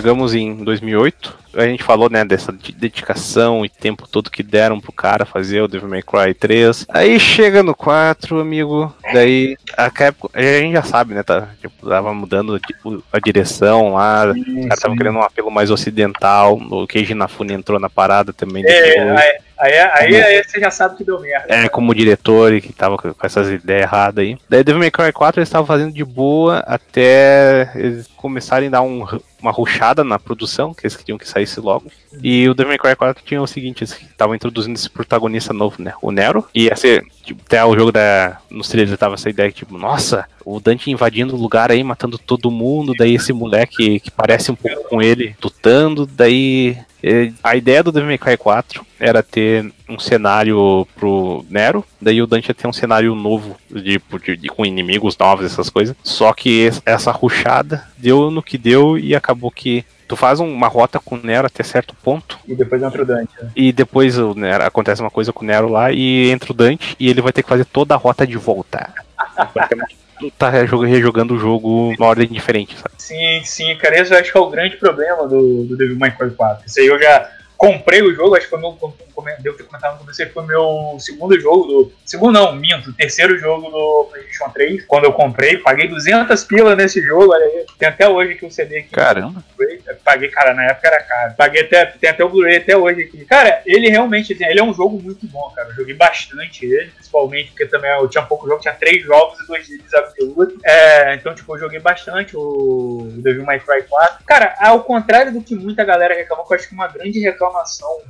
Chegamos 0.01 0.35
em 0.35 0.55
2008. 0.65 1.39
A 1.55 1.65
gente 1.65 1.83
falou, 1.83 2.09
né, 2.09 2.25
dessa 2.25 2.53
de- 2.53 2.73
dedicação 2.73 3.65
e 3.65 3.69
tempo 3.69 4.07
todo 4.09 4.31
que 4.31 4.43
deram 4.43 4.81
pro 4.81 4.93
cara 4.93 5.27
fazer 5.27 5.61
o 5.61 5.69
Devil 5.69 5.89
May 5.89 6.03
Cry 6.03 6.33
3. 6.33 6.87
Aí 6.89 7.19
chega 7.19 7.63
no 7.63 7.75
4, 7.75 8.41
amigo. 8.41 8.95
Daí, 9.13 9.57
a 9.77 9.91
Capcom, 9.91 10.31
a 10.33 10.41
gente 10.41 10.73
já 10.73 10.83
sabe, 10.83 11.13
né, 11.13 11.23
tá, 11.25 11.49
tipo, 11.61 11.89
tava 11.89 12.15
mudando 12.15 12.59
a 13.13 13.19
direção 13.19 13.95
lá. 13.95 14.27
Os 14.29 14.33
caras 14.45 14.75
estavam 14.75 14.97
querendo 14.97 15.19
um 15.19 15.23
apelo 15.23 15.51
mais 15.51 15.71
ocidental. 15.71 16.57
O 16.57 16.87
Keiji 16.87 17.13
Inafune 17.13 17.53
entrou 17.53 17.81
na 17.81 17.91
parada 17.91 18.33
também. 18.33 18.65
É, 18.65 19.01
aí, 19.19 19.33
aí, 19.59 19.75
aí, 19.93 20.23
aí 20.23 20.45
você 20.45 20.61
já 20.61 20.71
sabe 20.71 20.97
que 20.97 21.05
deu 21.05 21.21
merda. 21.21 21.47
É, 21.53 21.69
como 21.69 21.95
diretor 21.95 22.55
e 22.55 22.61
que 22.61 22.73
tava 22.73 22.97
com 22.97 23.13
com 23.13 23.27
essas 23.27 23.51
ideias 23.51 23.83
erradas 23.83 24.23
aí. 24.25 24.39
Daí 24.49 24.63
Devil 24.63 24.79
May 24.81 24.91
Cry 24.91 25.13
4 25.13 25.41
eles 25.41 25.49
estavam 25.49 25.67
fazendo 25.67 25.93
de 25.93 26.05
boa 26.05 26.59
até 26.67 27.71
eles 27.75 28.07
começarem 28.21 28.69
a 28.69 28.73
dar 28.73 28.83
um, 28.83 29.07
uma 29.41 29.51
ruchada 29.51 30.05
na 30.05 30.19
produção, 30.19 30.75
que 30.75 30.83
eles 30.87 30.97
queriam 30.97 31.19
que 31.19 31.29
saísse 31.29 31.59
logo. 31.61 31.91
E 32.23 32.49
o 32.49 32.55
Devil 32.55 32.69
May 32.71 32.79
Cry 32.79 32.95
4 32.97 33.23
tinha 33.25 33.41
o 33.41 33.47
seguinte, 33.47 33.83
eles 33.83 33.93
estavam 34.01 34.35
introduzindo 34.35 34.77
esse 34.79 34.91
protagonista 34.91 35.53
novo, 35.53 35.83
né? 35.83 35.95
O 36.03 36.11
Nero. 36.13 36.47
E 36.55 36.65
ia 36.65 36.77
ser, 36.77 37.05
tipo, 37.25 37.43
até 37.47 37.65
o 37.65 37.75
jogo 37.77 37.91
da. 37.93 38.39
Nos 38.51 38.69
trailers 38.69 38.99
tava 38.99 39.15
essa 39.15 39.31
ideia, 39.31 39.51
tipo, 39.51 39.79
nossa, 39.79 40.27
o 40.45 40.61
Dante 40.61 40.91
invadindo 40.91 41.35
o 41.35 41.41
lugar 41.41 41.71
aí, 41.71 41.83
matando 41.83 42.19
todo 42.19 42.51
mundo, 42.51 42.93
daí 42.99 43.15
esse 43.15 43.33
moleque 43.33 44.01
que 44.01 44.11
parece 44.11 44.51
um 44.51 44.57
pouco 44.57 44.89
com 44.89 45.01
ele, 45.01 45.35
lutando, 45.43 46.07
daí. 46.07 46.77
eh, 47.03 47.33
A 47.43 47.57
ideia 47.57 47.83
do 47.83 47.93
Devil 47.93 48.09
May 48.09 48.19
Cry 48.19 48.37
4 48.37 48.85
era 48.99 49.23
ter 49.23 49.73
um 49.89 49.99
cenário 49.99 50.87
pro 50.97 51.45
Nero, 51.49 51.85
daí 52.01 52.21
o 52.23 52.27
Dante 52.27 52.49
ia 52.49 52.55
ter 52.55 52.67
um 52.69 52.73
cenário 52.73 53.15
novo, 53.15 53.57
tipo, 53.85 54.19
de, 54.19 54.37
de- 54.37 54.49
com 54.49 54.65
inimigos 54.65 55.17
novos, 55.19 55.45
essas 55.47 55.69
coisas. 55.69 55.95
Só 56.03 56.33
que 56.33 56.67
es- 56.67 56.83
essa 56.87 57.11
ruchada 57.11 57.83
deu 57.99 58.31
no 58.31 58.43
que 58.43 58.57
deu 58.59 58.99
e 58.99 59.15
acabou 59.15 59.51
que 59.51 59.85
tu 60.09 60.17
faz 60.17 60.41
uma 60.41 60.67
rota 60.67 60.99
com 60.99 61.15
o 61.15 61.21
Nero 61.23 61.47
até 61.47 61.63
certo 61.63 61.95
ponto, 62.03 62.37
E 62.49 62.55
depois 62.57 62.83
entra 62.83 63.03
o 63.03 63.07
Dante. 63.07 63.31
né? 63.41 63.51
e 63.55 63.73
depois 63.73 64.19
o 64.19 64.35
Nero, 64.35 64.65
acontece 64.65 65.01
uma 65.01 65.11
coisa 65.11 65.33
com 65.33 65.45
o 65.45 65.47
Nero 65.47 65.69
lá 65.69 65.93
e 65.93 66.31
entra 66.31 66.51
o 66.53 66.55
Dante 66.55 66.97
e 66.99 67.09
ele 67.09 67.21
vai 67.21 67.33
ter 67.33 67.43
que 67.45 67.49
fazer 67.49 67.65
toda 67.65 67.95
a 67.95 67.99
rota 67.99 68.27
de 68.27 68.37
volta. 68.37 68.93
Tu 70.21 70.31
tá 70.33 70.51
rejog- 70.51 70.85
rejogando 70.87 71.35
o 71.35 71.39
jogo 71.39 71.95
numa 71.99 72.07
ordem 72.11 72.29
diferente, 72.29 72.77
sabe? 72.77 72.91
Sim, 72.99 73.41
sim, 73.43 73.75
cara, 73.77 73.99
esse 73.99 74.13
eu 74.13 74.19
acho 74.19 74.31
que 74.31 74.37
é 74.37 74.41
o 74.41 74.51
grande 74.51 74.77
problema 74.77 75.27
do, 75.27 75.65
do 75.65 75.77
Devil 75.79 75.97
May 75.99 76.11
Cry 76.15 76.31
4. 76.33 76.67
Isso 76.67 76.79
aí 76.79 76.87
eu 76.89 77.01
já 77.01 77.27
comprei 77.61 78.01
o 78.01 78.15
jogo, 78.15 78.35
acho 78.35 78.47
que 78.47 78.51
foi 78.51 78.59
meu, 78.59 78.73
como 78.73 78.97
devo 79.41 79.55
ter 79.55 79.65
comentado 79.65 79.93
no 79.93 79.99
começo, 79.99 80.27
foi 80.33 80.47
meu 80.47 80.97
segundo 80.99 81.39
jogo 81.39 81.67
do, 81.67 81.93
segundo 82.07 82.33
não, 82.33 82.57
minto, 82.57 82.91
terceiro 82.95 83.39
jogo 83.39 83.71
do 83.71 84.09
PlayStation 84.11 84.49
3, 84.49 84.87
quando 84.87 85.05
eu 85.05 85.13
comprei, 85.13 85.59
paguei 85.59 85.87
200 85.87 86.43
pilas 86.45 86.75
nesse 86.75 87.03
jogo, 87.03 87.35
olha 87.35 87.45
aí, 87.45 87.67
tem 87.79 87.87
até 87.87 88.09
hoje 88.09 88.33
aqui 88.33 88.47
o 88.47 88.51
CD 88.51 88.79
aqui. 88.79 88.89
Caramba. 88.89 89.45
Paguei, 90.03 90.29
cara, 90.31 90.55
na 90.55 90.65
época 90.65 90.89
era 90.89 91.03
caro. 91.03 91.35
Paguei 91.37 91.63
até, 91.63 91.85
tem 91.85 92.11
até 92.11 92.25
o 92.25 92.29
Blu-ray 92.29 92.57
até 92.57 92.77
hoje 92.77 93.03
aqui. 93.03 93.25
Cara, 93.27 93.63
ele 93.67 93.89
realmente, 93.89 94.33
assim, 94.33 94.45
ele 94.45 94.61
é 94.61 94.63
um 94.63 94.73
jogo 94.73 95.01
muito 95.01 95.27
bom, 95.27 95.53
cara. 95.55 95.69
Eu 95.69 95.75
joguei 95.75 95.95
bastante 95.95 96.65
ele, 96.65 96.91
principalmente 96.91 97.51
porque 97.51 97.67
também 97.67 97.91
eu 97.91 98.09
tinha 98.09 98.25
pouco 98.25 98.47
jogo, 98.49 98.61
tinha 98.61 98.75
três 98.75 99.03
jogos 99.03 99.39
e 99.41 99.47
dois 99.47 99.69
deles 99.69 99.93
absolutos. 99.93 100.57
É, 100.65 101.15
então, 101.15 101.35
tipo, 101.35 101.55
eu 101.55 101.61
joguei 101.61 101.81
bastante 101.81 102.37
o 102.37 103.09
Devil 103.19 103.45
May 103.45 103.61
Cry 103.61 103.83
4. 103.89 104.25
Cara, 104.25 104.55
ao 104.61 104.83
contrário 104.83 105.33
do 105.33 105.43
que 105.43 105.55
muita 105.55 105.85
galera 105.85 106.15
reclamou, 106.15 106.47
que 106.47 106.55
eu 106.55 106.57
acho 106.57 106.69
que 106.69 106.75
uma 106.75 106.89
grande 106.89 107.19
reclamação 107.21 107.50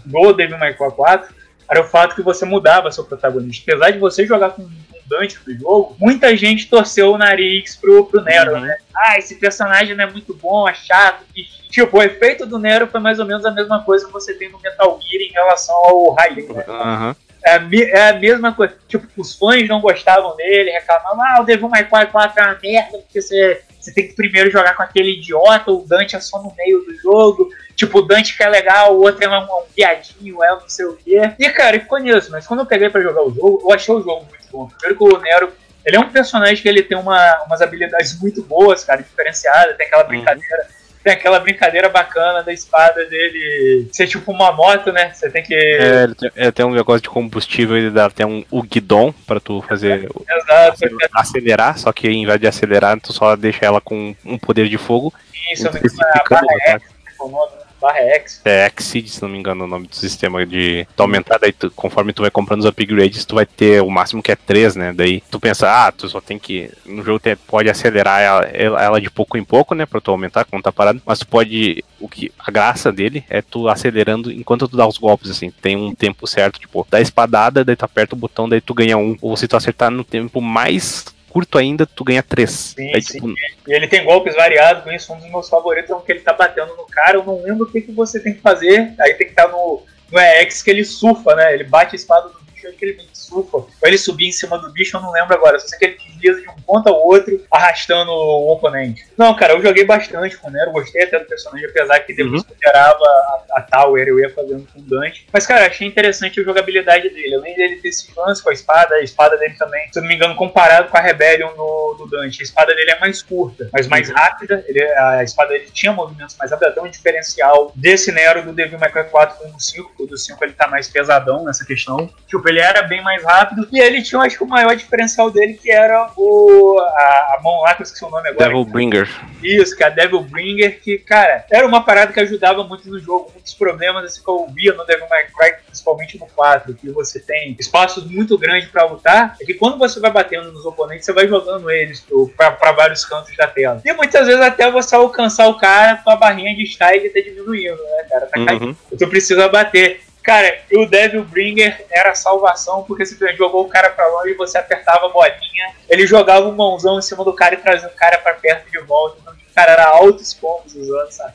do 0.04 0.32
Devil 0.32 0.58
May 0.58 0.74
Cry 0.74 0.90
4 0.90 1.34
era 1.70 1.80
o 1.80 1.84
fato 1.84 2.16
que 2.16 2.22
você 2.22 2.44
mudava 2.44 2.90
seu 2.90 3.04
protagonista. 3.04 3.70
Apesar 3.70 3.90
de 3.92 3.98
você 3.98 4.26
jogar 4.26 4.50
com 4.50 4.62
com 4.62 4.68
o 4.68 5.18
Dante 5.18 5.38
do 5.44 5.54
jogo, 5.58 5.96
muita 6.00 6.36
gente 6.36 6.68
torceu 6.68 7.12
o 7.12 7.18
nariz 7.18 7.76
pro, 7.76 8.04
pro 8.06 8.20
Nero, 8.22 8.54
Uhum. 8.54 8.60
né? 8.60 8.76
ah, 8.94 9.18
esse 9.18 9.36
personagem 9.36 9.94
não 9.96 10.04
é 10.04 10.10
muito 10.10 10.34
bom, 10.34 10.68
é 10.68 10.74
chato. 10.74 11.24
Tipo, 11.70 11.98
o 11.98 12.02
efeito 12.02 12.44
do 12.44 12.58
Nero 12.58 12.86
foi 12.88 13.00
mais 13.00 13.18
ou 13.20 13.24
menos 13.24 13.44
a 13.46 13.50
mesma 13.52 13.82
coisa 13.84 14.06
que 14.06 14.12
você 14.12 14.34
tem 14.34 14.50
no 14.50 14.60
Metal 14.60 14.98
Gear 15.00 15.22
em 15.22 15.32
relação 15.32 15.74
ao 15.74 16.10
Raiden, 16.14 16.48
né? 16.48 16.64
Aham. 16.68 17.16
É 17.44 17.54
é 17.54 18.08
a 18.10 18.12
mesma 18.18 18.52
coisa. 18.52 18.76
Tipo, 18.86 19.06
os 19.16 19.34
fãs 19.34 19.66
não 19.68 19.80
gostavam 19.80 20.36
dele, 20.36 20.70
reclamavam, 20.72 21.22
ah, 21.22 21.40
o 21.40 21.44
Devil 21.44 21.68
May 21.68 21.84
Cry 21.88 22.06
4 22.06 22.38
é 22.40 22.46
uma 22.46 22.58
merda, 22.62 22.98
porque 22.98 23.22
você, 23.22 23.62
você 23.80 23.94
tem 23.94 24.08
que 24.08 24.14
primeiro 24.14 24.50
jogar 24.50 24.76
com 24.76 24.82
aquele 24.82 25.12
idiota, 25.18 25.70
o 25.70 25.84
Dante 25.86 26.16
é 26.16 26.20
só 26.20 26.42
no 26.42 26.52
meio 26.56 26.84
do 26.84 26.94
jogo. 26.98 27.48
Tipo, 27.80 28.00
o 28.00 28.02
Dante 28.02 28.36
que 28.36 28.42
é 28.42 28.48
legal, 28.48 28.94
o 28.94 29.00
outro 29.00 29.24
é 29.24 29.28
um, 29.28 29.42
um 29.42 29.62
viadinho, 29.74 30.44
é 30.44 30.52
um 30.52 30.60
não 30.60 30.68
sei 30.68 30.84
o 30.84 30.98
quê. 31.02 31.32
E, 31.38 31.48
cara, 31.48 31.80
ficou 31.80 31.98
nisso. 31.98 32.30
Mas 32.30 32.46
quando 32.46 32.60
eu 32.60 32.66
peguei 32.66 32.90
pra 32.90 33.00
jogar 33.00 33.22
o 33.22 33.32
jogo, 33.34 33.58
eu 33.64 33.72
achei 33.72 33.94
o 33.94 34.02
jogo 34.02 34.26
muito 34.28 34.44
bom. 34.52 34.68
Primeiro 34.68 34.98
que 34.98 35.04
o 35.04 35.18
Nero, 35.18 35.50
ele 35.86 35.96
é 35.96 35.98
um 35.98 36.10
personagem 36.10 36.56
que 36.62 36.68
ele 36.68 36.82
tem 36.82 36.98
uma, 36.98 37.42
umas 37.46 37.62
habilidades 37.62 38.20
muito 38.20 38.42
boas, 38.42 38.84
cara, 38.84 39.00
diferenciadas. 39.02 39.78
Tem 39.78 39.86
aquela 39.86 40.04
brincadeira... 40.04 40.66
Tem 41.02 41.14
aquela 41.14 41.40
brincadeira 41.40 41.88
bacana 41.88 42.42
da 42.42 42.52
espada 42.52 43.06
dele 43.06 43.88
ser 43.90 44.06
tipo 44.06 44.30
uma 44.30 44.52
moto, 44.52 44.92
né? 44.92 45.10
Você 45.14 45.30
tem 45.30 45.42
que... 45.42 45.54
É, 45.54 46.02
ele 46.02 46.14
tem, 46.14 46.30
é, 46.36 46.50
tem 46.50 46.66
um 46.66 46.74
negócio 46.74 47.00
de 47.00 47.08
combustível, 47.08 47.74
ele 47.78 47.88
dá 47.88 48.04
até 48.04 48.26
um, 48.26 48.44
o 48.50 48.62
guidon 48.62 49.10
pra 49.26 49.40
tu 49.40 49.62
fazer 49.62 50.06
o- 50.14 50.26
Exato, 50.30 50.84
acelerar, 51.14 51.78
só 51.78 51.90
que 51.90 52.06
em 52.06 52.26
vez 52.26 52.38
de 52.38 52.46
acelerar, 52.46 53.00
tu 53.00 53.14
só 53.14 53.34
deixa 53.34 53.64
ela 53.64 53.80
com 53.80 54.14
um 54.26 54.36
poder 54.36 54.68
de 54.68 54.76
fogo, 54.76 55.10
isso, 55.50 55.66
é 55.68 55.70
é 55.70 57.22
o 57.22 57.28
nome, 57.30 57.52
né? 57.56 57.62
Barra 57.80 57.98
X. 57.98 58.40
É 58.44 58.66
Exceed, 58.66 59.08
se 59.08 59.22
não 59.22 59.28
me 59.28 59.38
engano, 59.38 59.64
o 59.64 59.66
nome 59.66 59.86
do 59.86 59.96
sistema 59.96 60.44
de 60.44 60.86
tu 60.96 61.02
aumentar, 61.02 61.38
daí 61.38 61.52
tu- 61.52 61.70
conforme 61.70 62.12
tu 62.12 62.22
vai 62.22 62.30
comprando 62.30 62.60
os 62.60 62.66
upgrades, 62.66 63.24
tu 63.24 63.34
vai 63.34 63.46
ter 63.46 63.82
o 63.82 63.90
máximo 63.90 64.22
que 64.22 64.32
é 64.32 64.36
3, 64.36 64.76
né? 64.76 64.92
Daí 64.92 65.22
tu 65.30 65.40
pensa, 65.40 65.68
ah, 65.70 65.90
tu 65.92 66.08
só 66.08 66.20
tem 66.20 66.38
que. 66.38 66.70
No 66.84 67.02
jogo 67.02 67.18
tem- 67.18 67.36
pode 67.36 67.68
acelerar 67.70 68.20
ela- 68.20 68.44
ela 68.80 69.00
de 69.00 69.10
pouco 69.10 69.36
em 69.38 69.44
pouco, 69.44 69.74
né? 69.74 69.86
Pra 69.86 70.00
tu 70.00 70.10
aumentar 70.10 70.44
quando 70.44 70.62
tá 70.62 70.72
parado. 70.72 71.00
Mas 71.04 71.18
tu 71.20 71.26
pode. 71.26 71.84
O 71.98 72.08
que. 72.08 72.32
A 72.38 72.50
graça 72.50 72.90
dele 72.92 73.24
é 73.28 73.42
tu 73.42 73.68
acelerando 73.68 74.30
enquanto 74.32 74.66
tu 74.68 74.76
dá 74.76 74.86
os 74.86 74.98
golpes, 74.98 75.30
assim. 75.30 75.50
Tem 75.50 75.76
um 75.76 75.94
tempo 75.94 76.26
certo, 76.26 76.58
tipo, 76.58 76.86
dá 76.90 77.00
espadada, 77.00 77.64
daí 77.64 77.76
tu 77.76 77.84
aperta 77.84 78.14
o 78.14 78.18
botão, 78.18 78.48
daí 78.48 78.60
tu 78.60 78.74
ganha 78.74 78.96
um. 78.96 79.16
Ou 79.20 79.36
se 79.36 79.46
tu 79.48 79.56
acertar 79.56 79.90
no 79.90 80.04
tempo 80.04 80.40
mais 80.40 81.04
curto 81.30 81.56
ainda, 81.56 81.86
tu 81.86 82.04
ganha 82.04 82.22
três. 82.22 82.74
Sim, 82.76 82.92
sim. 83.00 83.12
tipo, 83.12 83.28
E 83.66 83.72
ele 83.72 83.86
tem 83.86 84.04
golpes 84.04 84.34
variados, 84.34 84.84
com 84.84 84.90
isso 84.90 85.12
um 85.12 85.18
dos 85.18 85.30
meus 85.30 85.48
favoritos 85.48 85.90
é 85.90 85.94
um 85.94 86.00
que 86.00 86.12
ele 86.12 86.20
tá 86.20 86.32
batendo 86.32 86.76
no 86.76 86.84
cara, 86.84 87.16
eu 87.16 87.24
não 87.24 87.42
lembro 87.42 87.64
o 87.64 87.70
que, 87.70 87.80
que 87.80 87.92
você 87.92 88.20
tem 88.20 88.34
que 88.34 88.40
fazer, 88.40 88.92
aí 89.00 89.14
tem 89.14 89.26
que 89.28 89.32
estar 89.32 89.48
no, 89.48 89.82
no 90.10 90.18
EX 90.18 90.62
que 90.62 90.70
ele 90.70 90.84
surfa, 90.84 91.34
né? 91.34 91.54
Ele 91.54 91.64
bate 91.64 91.94
a 91.94 91.96
espada 91.96 92.28
do 92.28 92.39
bicho, 92.60 92.76
que 92.76 92.84
ele 92.84 92.96
meio 92.96 93.08
que 93.08 93.18
surfa. 93.18 93.56
Ou 93.56 93.70
ele 93.82 93.98
subir 93.98 94.28
em 94.28 94.32
cima 94.32 94.58
do 94.58 94.70
bicho, 94.72 94.96
eu 94.96 95.00
não 95.00 95.12
lembro 95.12 95.34
agora, 95.34 95.58
só 95.58 95.68
sei 95.68 95.78
que 95.78 95.84
ele 95.86 95.96
desliza 95.96 96.42
de 96.42 96.48
um 96.48 96.62
ponto 96.62 96.88
ao 96.88 97.00
outro, 97.00 97.42
arrastando 97.50 98.10
o 98.10 98.52
oponente. 98.52 99.04
Não, 99.16 99.34
cara, 99.34 99.54
eu 99.54 99.62
joguei 99.62 99.84
bastante 99.84 100.36
com 100.36 100.48
o 100.48 100.50
Nero, 100.50 100.72
gostei 100.72 101.04
até 101.04 101.18
do 101.18 101.26
personagem, 101.26 101.66
apesar 101.68 102.00
que 102.00 102.14
depois 102.14 102.42
que 102.42 102.52
eu 102.52 102.56
gerava 102.62 103.04
a, 103.04 103.44
a 103.56 103.62
Tower, 103.62 104.06
eu 104.06 104.20
ia 104.20 104.30
fazendo 104.30 104.66
com 104.72 104.80
o 104.80 104.82
Dante. 104.82 105.26
Mas, 105.32 105.46
cara, 105.46 105.66
achei 105.66 105.86
interessante 105.86 106.40
a 106.40 106.44
jogabilidade 106.44 107.08
dele. 107.10 107.34
Além 107.34 107.54
dele 107.54 107.76
ter 107.76 107.88
esse 107.88 108.10
lance 108.16 108.42
com 108.42 108.50
a 108.50 108.52
espada, 108.52 108.94
a 108.94 109.02
espada 109.02 109.36
dele 109.36 109.54
também, 109.58 109.88
se 109.92 109.98
eu 109.98 110.02
não 110.02 110.08
me 110.08 110.14
engano, 110.14 110.34
comparado 110.34 110.88
com 110.88 110.96
a 110.96 111.00
Rebellion 111.00 111.50
no, 111.56 111.94
do 111.98 112.06
Dante, 112.06 112.40
a 112.40 112.44
espada 112.44 112.74
dele 112.74 112.90
é 112.90 113.00
mais 113.00 113.22
curta, 113.22 113.68
mas 113.72 113.86
mais 113.86 114.10
rápida. 114.10 114.64
Ele, 114.66 114.82
a 114.82 115.22
espada 115.22 115.50
dele 115.50 115.68
tinha 115.72 115.92
movimentos 115.92 116.36
mais 116.36 116.50
rápidos, 116.50 116.72
até 116.72 116.82
um 116.82 116.90
diferencial 116.90 117.72
desse 117.74 118.12
Nero 118.12 118.42
do 118.42 118.52
Devil 118.52 118.78
May 118.78 118.90
Cry 118.90 119.04
4 119.04 119.38
com 119.38 119.56
o 119.56 119.60
5, 119.60 119.88
porque 119.88 120.02
o 120.02 120.06
do 120.06 120.18
5 120.18 120.44
ele 120.44 120.52
tá 120.52 120.68
mais 120.68 120.88
pesadão 120.88 121.44
nessa 121.44 121.64
questão. 121.64 122.10
Tipo, 122.26 122.48
ele 122.50 122.60
era 122.60 122.82
bem 122.82 123.02
mais 123.02 123.22
rápido, 123.24 123.66
e 123.72 123.80
ele 123.80 124.02
tinha, 124.02 124.20
acho 124.20 124.36
que 124.36 124.44
o 124.44 124.48
maior 124.48 124.74
diferencial 124.76 125.30
dele, 125.30 125.54
que 125.54 125.70
era 125.70 126.10
o, 126.16 126.78
a, 126.78 127.36
a 127.36 127.40
mão 127.42 127.60
lá, 127.62 127.74
que 127.74 127.82
eu 127.82 127.84
esqueci 127.84 128.04
o 128.04 128.10
nome 128.10 128.28
agora. 128.28 128.48
Devil 128.48 128.64
Bringer. 128.64 129.08
Isso, 129.42 129.76
que 129.76 129.82
é 129.82 129.86
a 129.86 129.90
Devil 129.90 130.22
Bringer, 130.22 130.80
que, 130.80 130.98
cara, 130.98 131.44
era 131.50 131.66
uma 131.66 131.82
parada 131.82 132.12
que 132.12 132.20
ajudava 132.20 132.62
muito 132.64 132.88
no 132.88 132.98
jogo. 132.98 133.32
Dos 133.40 133.54
problemas 133.54 134.04
assim, 134.04 134.22
que 134.22 134.28
eu 134.28 134.46
via 134.54 134.74
no 134.74 134.84
Devil 134.84 135.08
May 135.08 135.24
Cry, 135.26 135.54
principalmente 135.64 136.18
no 136.18 136.26
4, 136.26 136.74
que 136.74 136.90
você 136.90 137.18
tem 137.20 137.56
espaços 137.58 138.04
muito 138.04 138.36
grandes 138.36 138.68
pra 138.68 138.84
lutar, 138.84 139.36
é 139.40 139.44
que 139.44 139.54
quando 139.54 139.78
você 139.78 139.98
vai 139.98 140.10
batendo 140.10 140.52
nos 140.52 140.66
oponentes, 140.66 141.06
você 141.06 141.12
vai 141.12 141.26
jogando 141.26 141.70
eles 141.70 142.04
pra 142.36 142.72
vários 142.72 143.04
cantos 143.04 143.34
da 143.36 143.46
tela. 143.46 143.80
E 143.84 143.92
muitas 143.92 144.26
vezes 144.26 144.40
até 144.40 144.70
você 144.70 144.94
alcançar 144.94 145.48
o 145.48 145.54
cara, 145.54 145.96
tua 145.96 146.16
barrinha 146.16 146.54
de 146.54 146.66
style 146.66 147.08
tá 147.10 147.20
diminuindo, 147.20 147.82
né, 147.82 148.06
cara? 148.08 148.26
Tá 148.26 148.44
caindo. 148.44 148.66
Uhum. 148.66 148.76
Tu 148.98 149.08
precisa 149.08 149.48
bater. 149.48 150.00
Cara, 150.22 150.58
o 150.72 150.86
Devil 150.86 151.24
Bringer 151.24 151.86
era 151.90 152.10
a 152.10 152.14
salvação, 152.14 152.84
porque 152.84 153.06
você 153.06 153.34
jogou 153.34 153.64
o 153.64 153.68
cara 153.68 153.90
pra 153.90 154.06
longe 154.06 154.30
e 154.30 154.34
você 154.34 154.58
apertava 154.58 155.06
a 155.06 155.08
bolinha, 155.08 155.74
ele 155.88 156.06
jogava 156.06 156.46
um 156.46 156.52
mãozão 156.52 156.98
em 156.98 157.02
cima 157.02 157.24
do 157.24 157.32
cara 157.32 157.54
e 157.54 157.58
trazia 157.58 157.88
o 157.88 157.92
cara 157.92 158.18
pra 158.18 158.34
perto 158.34 158.70
de 158.70 158.78
volta. 158.80 159.16
Então, 159.20 159.32
o 159.32 159.54
cara 159.54 159.72
era 159.72 159.88
altos 159.88 160.34
combos 160.34 160.74
usando, 160.74 161.10
sabe? 161.10 161.34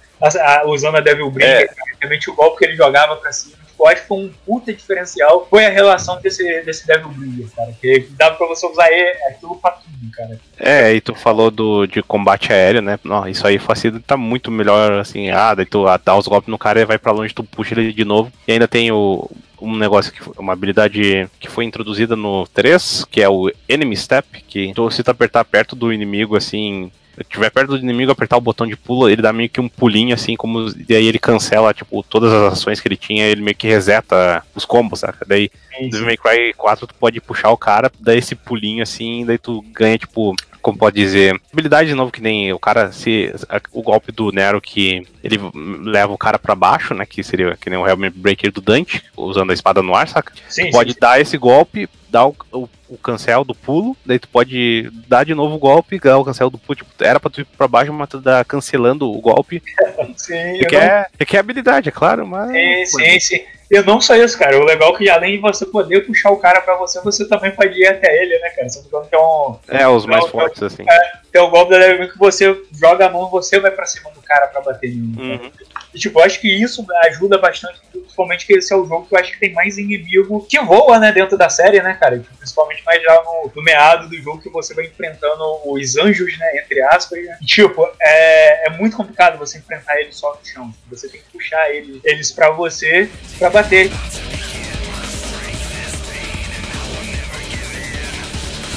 Usando 0.66 0.98
a 0.98 1.02
Devil 1.02 1.30
Bringer, 1.30 1.70
realmente 2.00 2.30
o 2.30 2.36
golpe 2.36 2.60
que 2.60 2.66
ele 2.66 2.76
jogava 2.76 3.16
pra 3.18 3.32
cima. 3.34 3.58
Eu 3.80 3.88
acho 3.88 4.02
que 4.02 4.08
foi 4.08 4.18
um 4.18 4.32
puta 4.46 4.74
diferencial 4.74 5.48
foi 5.50 5.66
a 5.66 5.70
relação 5.70 6.20
desse, 6.22 6.44
desse 6.62 6.88
Devil 6.88 7.10
Bringer, 7.10 7.48
cara. 7.56 7.74
Que 7.80 8.08
dava 8.18 8.36
pra 8.36 8.48
você 8.48 8.66
usar 8.66 8.88
aquilo 9.30 9.56
pra 9.58 9.72
tudo, 9.72 10.12
cara. 10.12 10.40
É, 10.60 10.94
e 10.94 11.02
tu 11.02 11.14
falou 11.14 11.52
do, 11.52 11.86
de 11.86 12.02
combate 12.02 12.52
aéreo, 12.52 12.82
né? 12.82 13.00
Não, 13.04 13.28
isso 13.28 13.46
aí 13.46 13.60
facilita 13.60 14.16
muito 14.16 14.50
melhor, 14.50 14.94
assim, 14.94 15.30
ah, 15.30 15.54
daí 15.54 15.66
tu 15.66 15.88
ah, 15.88 16.00
dá 16.04 16.16
os 16.16 16.28
golpes 16.28 16.50
no 16.50 16.58
cara 16.58 16.80
e 16.80 16.86
vai 16.86 16.98
pra 16.98 17.12
longe, 17.12 17.34
tu 17.34 17.44
puxa 17.44 17.74
ele 17.74 17.92
de 17.92 18.06
novo. 18.06 18.32
E 18.48 18.54
ainda 18.54 18.68
tem 18.68 18.92
o, 18.92 19.30
um 19.62 19.76
negócio, 19.76 20.12
que, 20.12 20.22
uma 20.38 20.54
habilidade 20.54 21.30
que 21.40 21.50
foi 21.50 21.66
introduzida 21.66 22.16
no 22.16 22.48
3, 22.48 23.06
que 23.10 23.22
é 23.22 23.30
o 23.30 23.52
Enemy 23.68 23.96
Step, 23.98 24.44
que 24.48 24.74
tu, 24.74 24.90
se 24.90 25.04
tu 25.04 25.12
apertar 25.12 25.44
perto 25.46 25.76
do 25.76 25.92
inimigo, 25.92 26.36
assim, 26.36 26.92
tiver 27.24 27.50
perto 27.50 27.70
do 27.70 27.78
inimigo, 27.78 28.12
apertar 28.12 28.38
o 28.38 28.42
botão 28.42 28.68
de 28.68 28.76
pulo, 28.76 29.10
ele 29.10 29.22
dá 29.22 29.32
meio 29.32 29.50
que 29.50 29.62
um 29.62 29.70
pulinho, 29.70 30.14
assim, 30.14 30.36
como. 30.36 30.68
E 30.88 30.96
aí 30.96 31.08
ele 31.08 31.20
cancela, 31.20 31.74
tipo, 31.74 32.04
todas 32.04 32.32
as 32.32 32.54
ações 32.54 32.80
que 32.80 32.88
ele 32.88 32.98
tinha, 32.98 33.26
ele 33.26 33.42
meio 33.42 33.56
que 33.56 33.68
reseta 33.68 34.44
os 34.54 34.66
combos, 34.66 35.00
saca? 35.00 35.26
Daí, 35.26 35.50
no 35.82 35.90
Devil 35.90 36.06
May 36.06 36.18
Cry 36.18 36.54
4, 36.54 36.88
tu 36.88 36.96
pode 36.96 37.22
puxar 37.22 37.50
o 37.52 37.58
cara, 37.58 37.92
dá 38.00 38.16
esse 38.16 38.36
pulinho, 38.36 38.84
assim, 38.84 39.26
daí 39.26 39.38
tu 39.38 39.64
ganha, 39.74 39.98
tipo. 39.98 40.36
Como 40.62 40.80
pode 40.80 40.96
dizer, 40.96 41.40
habilidade 41.54 41.90
de 41.90 41.94
novo 41.94 42.12
que 42.12 42.20
nem 42.20 42.52
o 42.52 42.58
cara 42.58 42.92
se 42.92 43.32
o 43.72 43.84
golpe 43.84 44.12
do 44.12 44.32
Nero 44.32 44.60
que 44.60 45.06
ele 45.24 45.40
leva 45.84 46.12
o 46.12 46.18
cara 46.18 46.40
pra 46.40 46.56
baixo, 46.56 46.96
né, 46.96 47.06
que 47.06 47.24
seria 47.24 47.56
que 47.56 47.70
nem 47.70 47.78
o 47.78 47.88
Helmet 47.88 48.18
Breaker 48.18 48.52
do 48.52 48.62
Dante, 48.62 49.04
usando 49.16 49.52
a 49.52 49.54
espada 49.54 49.84
no 49.84 49.94
ar, 49.94 50.08
saca? 50.08 50.34
Sim, 50.50 50.72
pode 50.72 50.96
dar 50.96 51.22
esse 51.22 51.38
golpe, 51.38 51.88
dar 52.10 52.26
o, 52.26 52.36
o 52.52 52.70
o 52.90 52.98
cancel 52.98 53.44
do 53.44 53.56
pulo, 53.56 53.96
daí 54.06 54.20
tu 54.20 54.28
pode 54.28 54.90
dar 55.08 55.26
de 55.26 55.34
novo 55.34 55.56
o 55.56 55.60
golpe, 55.60 56.00
dar 56.00 56.18
o 56.18 56.24
cancel 56.26 56.50
do 56.50 56.58
pulo, 56.58 56.76
tipo, 56.76 56.90
era 57.04 57.20
pra 57.20 57.30
tu 57.32 57.42
ir 57.42 57.46
pra 57.46 57.68
baixo, 57.68 57.92
mas 57.92 58.10
tu 58.10 58.20
dá 58.20 58.44
cancelando 58.44 59.12
o 59.12 59.20
golpe. 59.22 59.62
Sim, 60.18 60.34
Que 60.60 60.76
eu 60.76 60.80
não- 60.80 60.88
é, 60.88 61.08
é 61.36 61.40
habilidade, 61.40 61.90
é 61.90 61.92
claro, 61.92 62.26
mas. 62.28 62.52
sim, 62.52 62.86
sim, 62.86 63.20
sim. 63.20 63.42
E 63.72 63.82
não 63.82 64.00
só 64.00 64.16
isso, 64.16 64.38
cara. 64.38 64.60
O 64.60 64.64
legal 64.64 64.94
é 64.94 64.98
que 64.98 65.10
além 65.10 65.32
de 65.38 65.42
você 65.42 65.66
poder 65.66 66.06
puxar 66.06 66.30
o 66.30 66.38
cara 66.38 66.62
pra 66.62 66.76
você, 66.78 67.02
você 67.02 67.28
também 67.28 67.50
pode 67.50 67.74
ir 67.80 67.88
até 67.88 68.16
ele, 68.22 68.38
né, 68.38 68.50
cara? 68.52 68.70
Você 68.70 68.84
não 68.92 69.04
tem 69.06 69.20
um, 69.20 69.56
É, 69.68 69.88
os 69.88 70.06
mais 70.06 70.24
Não, 70.24 70.30
fortes, 70.30 70.62
assim. 70.62 70.86
tem 71.32 71.42
um 71.42 71.50
golpe 71.50 71.72
da 71.72 72.08
que 72.08 72.18
você 72.20 72.56
joga 72.80 73.08
a 73.08 73.10
mão, 73.10 73.28
você 73.32 73.60
vai 73.60 73.72
pra 73.72 73.88
cima 73.88 74.12
do 74.12 74.22
cara 74.22 74.46
pra 74.48 74.62
bater 74.62 74.92
nele. 74.92 75.42
Uhum. 75.42 75.52
E, 75.96 75.98
tipo, 75.98 76.20
acho 76.20 76.42
que 76.42 76.50
isso 76.50 76.86
ajuda 77.06 77.38
bastante, 77.38 77.80
principalmente 77.90 78.46
que 78.46 78.54
esse 78.54 78.74
é 78.74 78.76
o 78.76 78.86
jogo 78.86 79.08
que 79.08 79.16
eu 79.16 79.20
acho 79.20 79.32
que 79.32 79.40
tem 79.40 79.54
mais 79.54 79.78
inimigo 79.78 80.46
que 80.46 80.60
voa, 80.60 81.00
né, 81.00 81.10
dentro 81.14 81.38
da 81.38 81.48
série, 81.48 81.82
né, 81.82 81.94
cara? 81.94 82.20
Tipo, 82.20 82.36
principalmente 82.36 82.84
mais 82.86 83.02
já 83.02 83.14
no, 83.24 83.50
no 83.56 83.64
meado 83.64 84.10
do 84.10 84.22
jogo 84.22 84.42
que 84.42 84.50
você 84.50 84.74
vai 84.74 84.88
enfrentando 84.88 85.42
os 85.64 85.96
anjos, 85.96 86.38
né, 86.38 86.58
entre 86.58 86.82
aspas. 86.82 87.24
Né? 87.24 87.38
E, 87.42 87.46
tipo, 87.46 87.90
é, 88.02 88.68
é 88.68 88.70
muito 88.72 88.98
complicado 88.98 89.40
você 89.40 89.58
enfrentar 89.58 89.98
eles 90.02 90.18
só 90.18 90.36
no 90.36 90.46
chão. 90.46 90.74
Você 90.90 91.08
tem 91.08 91.22
que 91.22 91.30
puxar 91.32 91.74
eles, 91.74 92.02
eles 92.04 92.30
pra 92.30 92.50
você 92.50 93.10
pra 93.40 93.50
bater. 93.50 93.90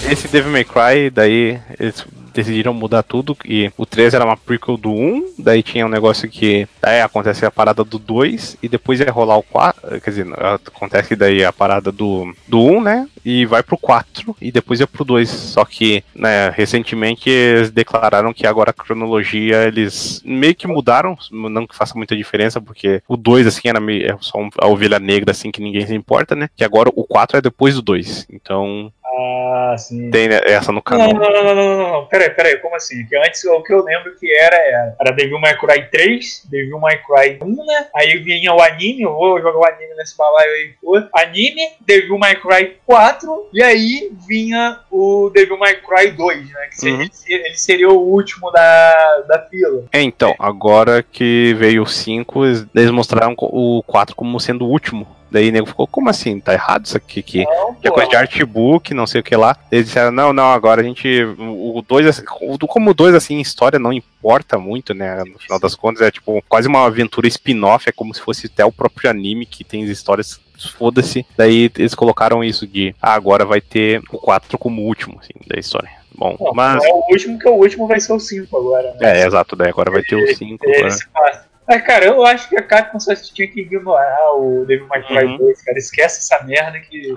Esse 0.09 0.29
Devil 0.29 0.53
May 0.53 0.65
Cry, 0.65 1.11
daí 1.11 1.61
eles 1.81 2.07
decidiram 2.39 2.73
mudar 2.73 3.03
tudo 3.03 3.37
e 3.45 3.71
o 3.77 3.85
3 3.85 4.15
era 4.15 4.25
uma 4.25 4.37
prequel 4.37 4.77
do 4.77 4.93
1, 4.93 5.35
daí 5.39 5.61
tinha 5.61 5.85
um 5.85 5.89
negócio 5.89 6.29
que 6.29 6.69
aí 6.81 7.01
acontece 7.01 7.45
a 7.45 7.51
parada 7.51 7.83
do 7.83 7.99
2 7.99 8.59
e 8.63 8.69
depois 8.69 9.01
ia 9.01 9.11
rolar 9.11 9.37
o 9.37 9.43
4, 9.43 10.01
quer 10.01 10.11
dizer, 10.11 10.27
acontece 10.39 11.17
daí 11.17 11.45
a 11.45 11.53
parada 11.53 11.91
do, 11.91 12.33
do 12.47 12.61
1, 12.61 12.81
né, 12.81 13.09
e 13.25 13.45
vai 13.45 13.63
pro 13.63 13.77
4 13.77 14.37
e 14.41 14.53
depois 14.53 14.79
ia 14.79 14.87
pro 14.87 15.05
2, 15.05 15.29
só 15.29 15.65
que, 15.65 16.05
né, 16.15 16.49
recentemente 16.51 17.29
eles 17.29 17.73
declararam 17.73 18.33
que 18.33 18.47
agora 18.47 18.71
a 18.71 18.75
cronologia 18.75 19.65
eles 19.67 20.23
meio 20.25 20.55
que 20.55 20.69
mudaram, 20.69 21.19
não 21.33 21.67
que 21.67 21.75
faça 21.75 21.95
muita 21.97 22.17
diferença, 22.17 22.61
porque 22.61 23.03
o 23.09 23.17
2 23.17 23.49
assim 23.49 23.69
era 23.69 23.81
meio, 23.81 24.13
é 24.13 24.17
só 24.21 24.39
a 24.59 24.69
ovelha 24.69 25.01
negra 25.01 25.33
assim 25.33 25.51
que 25.51 25.61
ninguém 25.61 25.85
se 25.85 25.95
importa, 25.95 26.37
né, 26.37 26.49
que 26.57 26.63
agora 26.63 26.89
o 26.95 27.05
4 27.05 27.39
é 27.39 27.41
depois 27.41 27.75
do 27.75 27.83
2, 27.83 28.29
então 28.31 28.93
Ah, 29.11 29.75
sim. 29.79 30.11
tem 30.11 30.29
né, 30.29 30.41
essa 30.45 30.71
no 30.71 30.83
canal. 30.83 31.13
não, 31.13 31.19
não, 31.21 31.33
não, 31.33 31.55
não, 31.55 31.79
não, 31.79 31.93
não, 31.93 32.07
peraí, 32.07 32.31
peraí, 32.31 32.57
como 32.59 32.77
assim? 32.77 33.07
Que 33.07 33.17
antes 33.17 33.43
o 33.45 33.63
que 33.63 33.73
eu 33.73 33.83
lembro 33.83 34.15
que 34.17 34.31
era 34.37 34.57
era, 34.57 34.97
era 35.01 35.11
Devil 35.13 35.41
May 35.41 35.57
Cry 35.57 35.89
3, 35.91 36.47
Devil 36.51 36.79
May 36.79 36.99
Cry 36.99 37.39
1, 37.43 37.65
né? 37.67 37.87
Aí 37.95 38.19
vinha 38.19 38.53
o 38.53 38.61
anime, 38.61 39.03
eu 39.03 39.15
vou 39.15 39.41
jogar 39.41 39.59
o 39.59 39.65
anime 39.65 39.95
nesse 39.97 40.17
balaio 40.17 40.51
aí, 40.51 40.75
pô. 40.81 41.03
Anime, 41.15 41.63
Devil 41.81 42.19
May 42.19 42.37
Cry 42.37 42.77
4, 42.87 43.49
e 43.53 43.63
aí 43.63 44.11
vinha 44.27 44.79
o 44.91 45.31
Devil 45.33 45.59
May 45.59 45.77
Cry 45.77 46.11
2, 46.11 46.51
né? 46.53 46.67
Que 46.69 46.77
seria, 46.77 46.99
Uhum. 46.99 47.09
ele 47.29 47.57
seria 47.57 47.89
o 47.89 47.99
último 47.99 48.51
da, 48.51 49.21
da 49.29 49.39
fila. 49.49 49.85
É, 49.93 50.03
então, 50.03 50.35
agora 50.39 51.03
que 51.03 51.55
veio 51.55 51.83
o 51.83 51.87
5, 51.87 52.45
eles 52.75 52.91
mostraram 52.91 53.35
o 53.39 53.83
4 53.87 54.15
como 54.15 54.39
sendo 54.39 54.65
o 54.67 54.69
último. 54.71 55.18
Daí 55.31 55.49
o 55.49 55.53
nego 55.53 55.67
ficou, 55.67 55.87
como 55.87 56.09
assim? 56.09 56.41
Tá 56.41 56.53
errado 56.53 56.87
isso 56.87 56.97
aqui? 56.97 57.23
Que 57.23 57.45
Não, 57.45 57.75
que 57.75 57.89
é 57.89 57.91
coisa 57.91 58.09
de 58.09 58.17
artbook, 58.17 58.95
não 58.95 59.07
sei 59.07 59.21
o 59.21 59.25
que 59.25 59.37
lá. 59.37 59.57
Eles 59.71 59.87
disseram, 59.87 60.11
não, 60.11 60.33
não, 60.33 60.51
agora 60.51 60.81
a 60.81 60.85
gente. 60.85 61.09
O 61.39 61.83
2, 61.87 62.25
como 62.69 62.91
o 62.91 62.95
2, 62.95 63.15
assim, 63.15 63.39
história 63.41 63.79
não 63.79 63.93
importa 63.93 64.59
muito, 64.59 64.95
né? 64.95 65.23
No 65.25 65.39
final 65.39 65.61
das 65.61 65.75
contas, 65.75 66.03
é 66.03 66.11
tipo 66.11 66.43
quase 66.49 66.69
uma 66.69 66.87
aventura 66.87 67.29
spin-off, 67.29 67.89
é 67.89 67.93
como 67.93 68.15
se 68.15 68.21
fosse 68.21 68.47
até 68.47 68.65
o 68.65 68.73
próprio 68.73 69.11
anime 69.11 69.47
que 69.47 69.65
tem 69.65 69.85
as 69.85 69.91
histórias. 69.91 70.41
Foda-se. 70.77 71.25
Daí 71.37 71.71
eles 71.79 71.95
colocaram 71.95 72.43
isso 72.43 72.67
de, 72.67 72.93
ah, 73.01 73.15
agora 73.15 73.45
vai 73.45 73.61
ter 73.61 74.03
o 74.11 74.19
4 74.19 74.59
como 74.59 74.83
último, 74.83 75.17
assim, 75.21 75.33
da 75.47 75.59
história. 75.59 75.89
Bom, 76.17 76.37
Não, 76.41 76.53
mas. 76.53 76.83
é 76.83 76.89
o 76.89 77.05
último, 77.09 77.39
que 77.39 77.49
o 77.49 77.53
último 77.53 77.87
vai 77.87 78.01
ser 78.01 78.13
o 78.13 78.19
5 78.19 78.57
agora. 78.57 78.93
Né? 79.01 79.21
É, 79.21 79.27
exato, 79.27 79.55
daí 79.55 79.69
agora 79.69 79.89
vai 79.89 80.03
ter 80.03 80.17
o 80.17 80.37
5. 80.37 80.69
Ele 80.69 80.91
se 80.91 81.09
passa. 81.11 81.48
Mas, 81.69 81.83
cara, 81.83 82.07
eu 82.07 82.25
acho 82.25 82.49
que 82.49 82.57
a 82.57 82.63
Capcom 82.63 82.99
só 82.99 83.15
tinha 83.15 83.47
que 83.47 83.61
ignorar 83.61 84.33
o 84.35 84.65
Devil 84.67 84.87
May 84.89 85.03
Cry 85.07 85.25
Uhum. 85.27 85.37
2, 85.37 85.63
cara. 85.63 85.79
Esquece 85.79 86.19
essa 86.21 86.43
merda 86.45 86.81
que. 86.81 87.15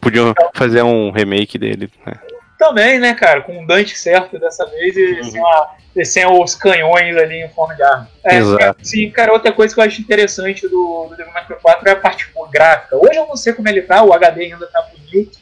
Podiam 0.00 0.34
fazer 0.54 0.82
um 0.82 1.10
remake 1.10 1.56
dele, 1.56 1.90
né? 2.06 2.12
Também, 2.58 2.98
né, 2.98 3.14
cara, 3.14 3.40
com 3.42 3.62
o 3.62 3.66
Dante 3.66 3.98
certo 3.98 4.38
dessa 4.38 4.64
vez 4.66 4.96
e 4.96 5.04
Uhum. 5.16 5.22
sem, 5.24 5.40
a- 5.42 5.70
e 5.96 6.04
sem 6.04 6.26
os 6.26 6.54
canhões 6.54 7.16
ali 7.16 7.42
em 7.42 7.48
forma 7.48 7.74
de 7.74 7.82
arma. 7.82 8.08
É, 8.24 8.36
Exato. 8.36 8.58
cara, 8.58 8.76
sim, 8.82 9.10
cara, 9.10 9.32
outra 9.32 9.52
coisa 9.52 9.74
que 9.74 9.80
eu 9.80 9.84
acho 9.84 10.00
interessante 10.00 10.68
do, 10.68 11.06
do 11.08 11.16
Devil 11.16 11.32
May 11.32 11.44
Cry 11.46 11.56
4 11.60 11.88
é 11.88 11.92
a 11.92 11.96
parte 11.96 12.28
gráfica. 12.52 12.96
Hoje 12.96 13.16
eu 13.16 13.26
não 13.26 13.36
sei 13.36 13.52
como 13.54 13.68
ele 13.68 13.82
tá, 13.82 14.02
o 14.02 14.12
HD 14.12 14.44
ainda 14.44 14.66
tá 14.66 14.82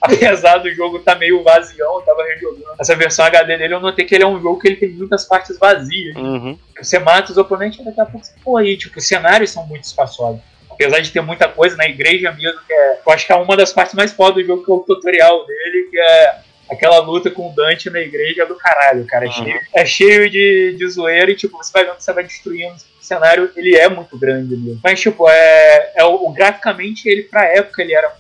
apesar 0.00 0.58
do 0.58 0.72
jogo 0.74 0.98
tá 1.00 1.14
meio 1.14 1.42
vazião, 1.42 1.96
eu 1.96 2.02
tava 2.02 2.22
rejogando. 2.24 2.64
Essa 2.80 2.94
versão 2.96 3.24
HD 3.24 3.56
dele 3.58 3.74
eu 3.74 3.80
notei 3.80 4.04
que 4.04 4.14
ele 4.14 4.24
é 4.24 4.26
um 4.26 4.40
jogo 4.40 4.58
que 4.60 4.68
ele 4.68 4.76
tem 4.76 4.90
muitas 4.90 5.24
partes 5.24 5.58
vazias. 5.58 6.16
Uhum. 6.16 6.58
Você 6.80 6.98
mata 6.98 7.30
os 7.32 7.38
oponentes 7.38 7.78
e 7.80 7.84
daqui 7.84 8.00
a 8.00 8.06
pouco 8.06 8.26
você, 8.26 8.32
pô, 8.42 8.56
aí, 8.56 8.76
tipo, 8.76 8.98
os 8.98 9.06
cenários 9.06 9.50
são 9.50 9.66
muito 9.66 9.84
espaçosos. 9.84 10.40
Apesar 10.70 11.00
de 11.00 11.10
ter 11.12 11.20
muita 11.20 11.46
coisa 11.48 11.76
na 11.76 11.84
igreja 11.86 12.32
mesmo, 12.32 12.58
que 12.66 12.72
é. 12.72 12.98
Eu 13.06 13.12
acho 13.12 13.26
que 13.26 13.32
é 13.32 13.36
uma 13.36 13.56
das 13.56 13.72
partes 13.72 13.94
mais 13.94 14.10
fodas 14.12 14.42
do 14.42 14.46
jogo, 14.46 14.64
que 14.64 14.70
é 14.70 14.74
o 14.74 14.78
tutorial 14.80 15.46
dele, 15.46 15.88
que 15.90 15.98
é 15.98 16.36
aquela 16.70 16.98
luta 17.00 17.30
com 17.30 17.50
o 17.50 17.54
Dante 17.54 17.90
na 17.90 18.00
igreja 18.00 18.46
do 18.46 18.54
caralho, 18.56 19.04
cara. 19.06 19.26
É 19.26 19.28
Uhum. 19.28 19.34
cheio, 19.34 19.60
é 19.74 19.84
cheio 19.84 20.30
de, 20.30 20.74
de 20.78 20.88
zoeira 20.88 21.30
e, 21.30 21.36
tipo, 21.36 21.56
você 21.58 21.70
vai 21.72 21.84
vendo 21.84 21.96
que 21.96 22.02
você 22.04 22.12
vai 22.14 22.24
destruindo 22.24 22.74
o 22.74 23.04
cenário, 23.04 23.50
ele 23.54 23.76
é 23.76 23.88
muito 23.90 24.18
grande 24.18 24.54
ali. 24.54 24.78
Mas, 24.82 24.98
tipo, 24.98 25.28
é, 25.28 25.92
é 25.96 26.04
o, 26.04 26.14
o- 26.26 26.32
graficamente, 26.32 27.06
ele, 27.08 27.24
pra 27.24 27.44
época, 27.44 27.82
ele 27.82 27.92
era 27.94 28.10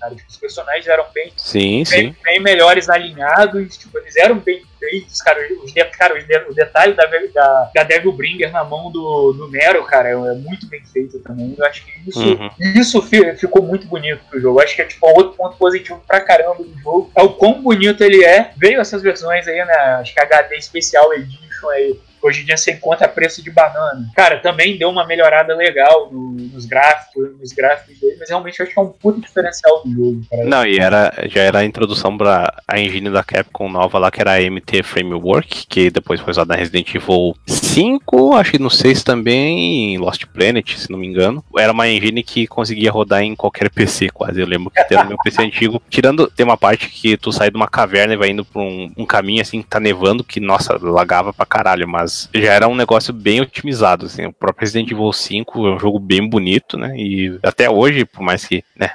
cara. 0.00 0.14
Tipo, 0.14 0.28
os 0.30 0.36
personagens 0.36 0.86
eram 0.86 1.06
bem 1.14 1.32
Sim, 1.36 1.84
sim. 1.84 1.96
bem, 1.96 2.16
bem 2.22 2.40
melhores 2.42 2.88
alinhados, 2.88 3.76
tipo, 3.76 3.98
eles 3.98 4.16
eram 4.16 4.36
bem 4.38 4.62
feitos, 4.78 5.20
cara, 5.22 5.40
os, 5.64 5.72
de- 5.72 5.84
cara, 5.86 6.14
o 6.48 6.54
detalhe 6.54 6.92
da, 6.94 7.04
da, 7.06 7.70
da 7.74 7.82
Devil 7.82 8.12
Bringer 8.12 8.52
na 8.52 8.62
mão 8.64 8.90
do, 8.92 9.32
do 9.32 9.48
Nero, 9.50 9.84
cara, 9.84 10.08
é, 10.08 10.12
é 10.12 10.34
muito 10.34 10.66
bem 10.68 10.84
feito 10.84 11.18
também, 11.20 11.54
eu 11.56 11.64
acho 11.64 11.84
que 11.84 11.92
isso, 12.08 12.20
Uhum. 12.20 12.50
isso 12.58 13.02
fi- 13.02 13.34
ficou 13.36 13.62
muito 13.62 13.86
bonito 13.86 14.20
pro 14.30 14.40
jogo, 14.40 14.60
eu 14.60 14.64
acho 14.64 14.76
que 14.76 14.82
é 14.82 14.84
tipo 14.84 15.06
outro 15.06 15.32
ponto 15.36 15.56
positivo 15.56 16.02
pra 16.06 16.20
caramba 16.20 16.62
do 16.62 16.78
jogo, 16.80 17.10
é 17.16 17.22
o 17.22 17.30
quão 17.30 17.62
bonito 17.62 18.02
ele 18.04 18.22
é, 18.24 18.50
veio 18.56 18.80
essas 18.80 19.02
versões 19.02 19.48
aí, 19.48 19.64
né, 19.64 19.74
acho 20.00 20.12
que 20.14 20.20
HD 20.20 20.60
Special 20.60 21.12
Edition 21.14 21.68
aí, 21.70 21.98
Hoje 22.26 22.42
em 22.42 22.44
dia 22.44 22.56
você 22.56 22.72
encontra 22.72 23.06
a 23.06 23.08
preço 23.08 23.42
de 23.42 23.50
banana. 23.50 24.10
Cara, 24.16 24.38
também 24.40 24.76
deu 24.76 24.88
uma 24.90 25.06
melhorada 25.06 25.54
legal 25.54 26.08
no- 26.10 26.32
nos 26.32 26.66
gráficos, 26.66 27.38
nos 27.38 27.52
gráficos 27.52 27.98
dele, 28.00 28.16
mas 28.18 28.28
realmente 28.28 28.58
eu 28.58 28.64
acho 28.66 28.74
que 28.74 28.80
é 28.80 28.82
um 28.82 28.88
puto 28.88 29.20
diferencial 29.20 29.82
do 29.84 29.90
jogo, 29.92 30.22
cara. 30.30 30.44
Não, 30.44 30.66
e 30.66 30.78
era, 30.78 31.12
já 31.28 31.42
era 31.42 31.58
a 31.60 31.64
introdução 31.64 32.16
pra 32.18 32.52
a 32.66 32.78
engine 32.80 33.10
da 33.10 33.22
Capcom 33.22 33.68
nova 33.68 33.98
lá, 33.98 34.10
que 34.10 34.20
era 34.20 34.32
a 34.34 34.40
MT 34.42 34.82
Framework, 34.82 35.66
que 35.68 35.90
depois 35.90 36.20
foi 36.20 36.30
usada 36.32 36.52
na 36.54 36.58
Resident 36.58 36.92
Evil 36.94 37.34
5, 37.46 38.34
acho 38.36 38.52
que 38.52 38.58
no 38.58 38.70
6 38.70 39.02
também, 39.02 39.94
em 39.94 39.98
Lost 39.98 40.24
Planet, 40.26 40.76
se 40.76 40.90
não 40.90 40.98
me 40.98 41.06
engano. 41.06 41.44
Era 41.58 41.72
uma 41.72 41.88
engine 41.88 42.22
que 42.22 42.46
conseguia 42.46 42.90
rodar 42.90 43.22
em 43.22 43.34
qualquer 43.36 43.70
PC, 43.70 44.08
quase. 44.08 44.40
Eu 44.40 44.46
lembro 44.46 44.70
que 44.70 44.96
no 44.96 45.04
meu 45.06 45.18
PC 45.18 45.42
antigo. 45.44 45.82
Tirando, 45.90 46.26
tem 46.28 46.44
uma 46.44 46.56
parte 46.56 46.88
que 46.88 47.16
tu 47.16 47.30
sai 47.32 47.50
de 47.50 47.56
uma 47.56 47.68
caverna 47.68 48.14
e 48.14 48.16
vai 48.16 48.30
indo 48.30 48.44
pra 48.44 48.62
um, 48.62 48.90
um 48.96 49.04
caminho 49.06 49.42
assim 49.42 49.60
que 49.62 49.68
tá 49.68 49.78
nevando, 49.78 50.24
que, 50.24 50.40
nossa, 50.40 50.78
lagava 50.80 51.32
pra 51.32 51.44
caralho, 51.46 51.86
mas 51.86 52.15
já 52.34 52.52
era 52.52 52.68
um 52.68 52.74
negócio 52.74 53.12
bem 53.12 53.40
otimizado, 53.40 54.06
assim. 54.06 54.26
O 54.26 54.32
próprio 54.32 54.62
Resident 54.64 54.90
Evil 54.90 55.12
5 55.12 55.66
é 55.66 55.74
um 55.74 55.78
jogo 55.78 55.98
bem 55.98 56.28
bonito, 56.28 56.76
né? 56.76 56.94
E 56.96 57.38
até 57.42 57.68
hoje, 57.70 58.04
por 58.04 58.22
mais 58.22 58.44
que, 58.44 58.64
né, 58.76 58.90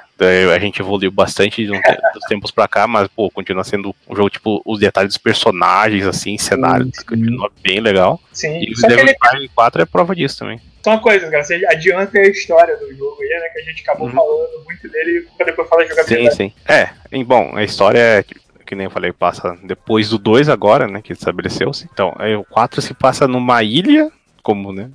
a 0.54 0.58
gente 0.58 0.80
evoluiu 0.80 1.10
bastante 1.10 1.64
de 1.64 1.72
um 1.72 1.80
te- 1.80 1.98
dos 2.14 2.24
tempos 2.28 2.50
pra 2.50 2.68
cá, 2.68 2.86
mas, 2.86 3.08
pô, 3.08 3.30
continua 3.30 3.64
sendo 3.64 3.94
um 4.08 4.14
jogo, 4.14 4.30
tipo, 4.30 4.62
os 4.64 4.78
detalhes 4.78 5.08
dos 5.14 5.18
personagens, 5.18 6.06
assim, 6.06 6.38
cenários, 6.38 6.90
sim. 6.96 7.04
continua 7.04 7.50
bem 7.62 7.80
legal. 7.80 8.20
Sim, 8.32 8.60
E 8.62 8.72
o 8.72 8.80
Devil 8.82 8.98
ele 9.00 9.16
May 9.20 9.30
Cry 9.38 9.48
4 9.54 9.82
é 9.82 9.84
prova 9.86 10.14
disso 10.14 10.38
também. 10.38 10.60
Só 10.84 10.90
uma 10.90 11.00
coisa, 11.00 11.30
cara, 11.30 11.44
você 11.44 11.64
adianta 11.66 12.18
a 12.18 12.22
história 12.26 12.76
do 12.76 12.92
jogo 12.96 13.16
aí, 13.22 13.28
né? 13.40 13.48
Que 13.52 13.58
a 13.60 13.62
gente 13.62 13.82
acabou 13.82 14.08
Uhum. 14.08 14.14
falando 14.14 14.64
muito 14.64 14.88
dele 14.88 15.26
pra 15.36 15.46
depois 15.46 15.68
falar 15.68 15.84
de 15.84 15.90
Sim, 15.90 15.96
jogabilidade. 15.96 16.36
sim. 16.36 16.52
É, 16.68 16.88
e, 17.12 17.22
bom, 17.22 17.52
a 17.56 17.62
história 17.62 17.98
é. 17.98 18.24
Que- 18.72 18.74
Que 18.74 18.76
nem 18.76 18.84
eu 18.86 18.90
falei, 18.90 19.12
passa 19.12 19.54
depois 19.62 20.08
do 20.08 20.16
2 20.18 20.48
agora, 20.48 20.88
né? 20.88 21.02
Que 21.02 21.12
estabeleceu-se. 21.12 21.86
Então, 21.92 22.14
aí 22.18 22.34
o 22.34 22.42
4 22.42 22.80
se 22.80 22.94
passa 22.94 23.28
numa 23.28 23.62
ilha, 23.62 24.10
como, 24.42 24.72
né? 24.72 24.88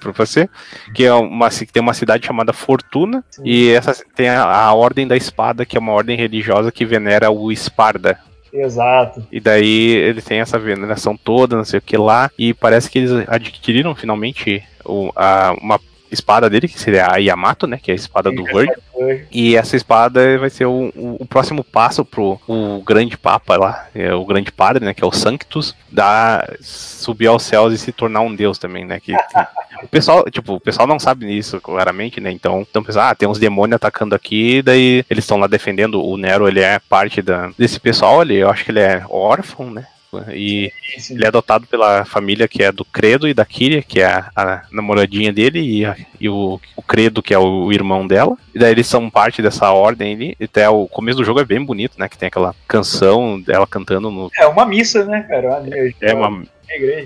pra 0.00 0.12
você, 0.12 0.48
que 0.94 1.04
é 1.04 1.12
uma, 1.12 1.50
ci- 1.50 1.66
tem 1.66 1.82
uma 1.82 1.92
cidade 1.92 2.26
chamada 2.26 2.52
Fortuna, 2.54 3.22
Sim. 3.30 3.42
e 3.44 3.68
essa 3.72 3.94
tem 4.14 4.28
a, 4.30 4.42
a 4.42 4.72
Ordem 4.72 5.06
da 5.06 5.16
Espada, 5.16 5.66
que 5.66 5.76
é 5.76 5.80
uma 5.80 5.92
ordem 5.92 6.16
religiosa 6.16 6.72
que 6.72 6.86
venera 6.86 7.30
o 7.30 7.52
Esparda. 7.52 8.18
Exato. 8.50 9.26
E 9.30 9.38
daí 9.38 9.90
eles 9.96 10.24
têm 10.24 10.40
essa 10.40 10.58
veneração 10.58 11.14
toda, 11.14 11.56
não 11.56 11.64
sei 11.64 11.78
o 11.78 11.82
que 11.82 11.96
lá, 11.98 12.30
e 12.38 12.54
parece 12.54 12.88
que 12.90 13.00
eles 13.00 13.10
adquiriram 13.28 13.94
finalmente 13.94 14.62
o- 14.82 15.12
a- 15.14 15.54
uma 15.60 15.78
espada 16.10 16.48
dele, 16.50 16.68
que 16.68 16.78
seria 16.78 17.10
a 17.12 17.16
Yamato, 17.16 17.66
né? 17.66 17.78
Que 17.82 17.90
é 17.90 17.94
a 17.94 17.96
espada 17.96 18.30
do 18.30 18.42
Word. 18.42 18.72
E 19.30 19.54
essa 19.56 19.76
espada 19.76 20.38
vai 20.38 20.50
ser 20.50 20.66
o, 20.66 20.92
o, 20.96 21.16
o 21.20 21.26
próximo 21.26 21.62
passo 21.62 22.04
pro 22.04 22.40
o 22.48 22.82
grande 22.84 23.16
papa 23.16 23.56
lá, 23.56 23.86
é, 23.94 24.12
o 24.12 24.24
grande 24.24 24.50
padre, 24.50 24.84
né? 24.84 24.92
Que 24.92 25.04
é 25.04 25.06
o 25.06 25.12
Sanctus, 25.12 25.74
da 25.90 26.46
subir 26.60 27.28
aos 27.28 27.42
céus 27.44 27.72
e 27.72 27.78
se 27.78 27.92
tornar 27.92 28.20
um 28.22 28.34
deus 28.34 28.58
também, 28.58 28.84
né? 28.84 28.98
Que, 28.98 29.12
que- 29.14 29.46
o 29.84 29.88
pessoal, 29.88 30.24
tipo, 30.30 30.54
o 30.54 30.60
pessoal 30.60 30.86
não 30.88 30.98
sabe 30.98 31.26
isso 31.36 31.60
claramente, 31.60 32.20
né? 32.20 32.30
Então, 32.32 32.66
então 32.68 32.82
pensa, 32.82 33.08
ah, 33.10 33.14
tem 33.14 33.28
uns 33.28 33.38
demônios 33.38 33.76
atacando 33.76 34.14
aqui, 34.14 34.62
daí 34.62 35.04
eles 35.08 35.24
estão 35.24 35.38
lá 35.38 35.46
defendendo. 35.46 36.04
O 36.04 36.16
Nero, 36.16 36.48
ele 36.48 36.60
é 36.60 36.80
parte 36.88 37.22
da, 37.22 37.50
desse 37.56 37.78
pessoal 37.78 38.20
ali. 38.20 38.36
Eu 38.36 38.50
acho 38.50 38.64
que 38.64 38.70
ele 38.72 38.80
é 38.80 39.04
órfão, 39.08 39.70
né? 39.70 39.86
E 40.34 40.72
ele 41.10 41.24
é 41.24 41.28
adotado 41.28 41.66
pela 41.66 42.04
família 42.04 42.48
que 42.48 42.62
é 42.62 42.72
do 42.72 42.84
Credo 42.84 43.28
e 43.28 43.34
da 43.34 43.44
Kyria, 43.44 43.82
que 43.82 44.00
é 44.00 44.06
a, 44.06 44.30
a 44.34 44.62
namoradinha 44.72 45.32
dele, 45.32 45.60
e, 45.60 45.84
a- 45.84 45.96
e 46.18 46.28
o, 46.28 46.58
o 46.76 46.82
Credo, 46.82 47.22
que 47.22 47.34
é 47.34 47.38
o, 47.38 47.64
o 47.66 47.72
irmão 47.72 48.06
dela. 48.06 48.36
E 48.54 48.58
daí 48.58 48.70
eles 48.72 48.86
são 48.86 49.10
parte 49.10 49.42
dessa 49.42 49.70
ordem 49.70 50.14
ali. 50.14 50.36
Até 50.42 50.68
o 50.68 50.86
começo 50.86 51.18
do 51.18 51.24
jogo 51.24 51.40
é 51.40 51.44
bem 51.44 51.62
bonito, 51.64 51.98
né? 51.98 52.08
Que 52.08 52.16
tem 52.16 52.26
aquela 52.28 52.54
canção 52.66 53.40
dela 53.40 53.66
cantando 53.66 54.10
no. 54.10 54.30
É 54.38 54.46
uma 54.46 54.64
missa, 54.64 55.04
né, 55.04 55.22
cara? 55.28 55.60
Uma, 55.60 55.68
É 56.00 56.14
uma. 56.14 56.42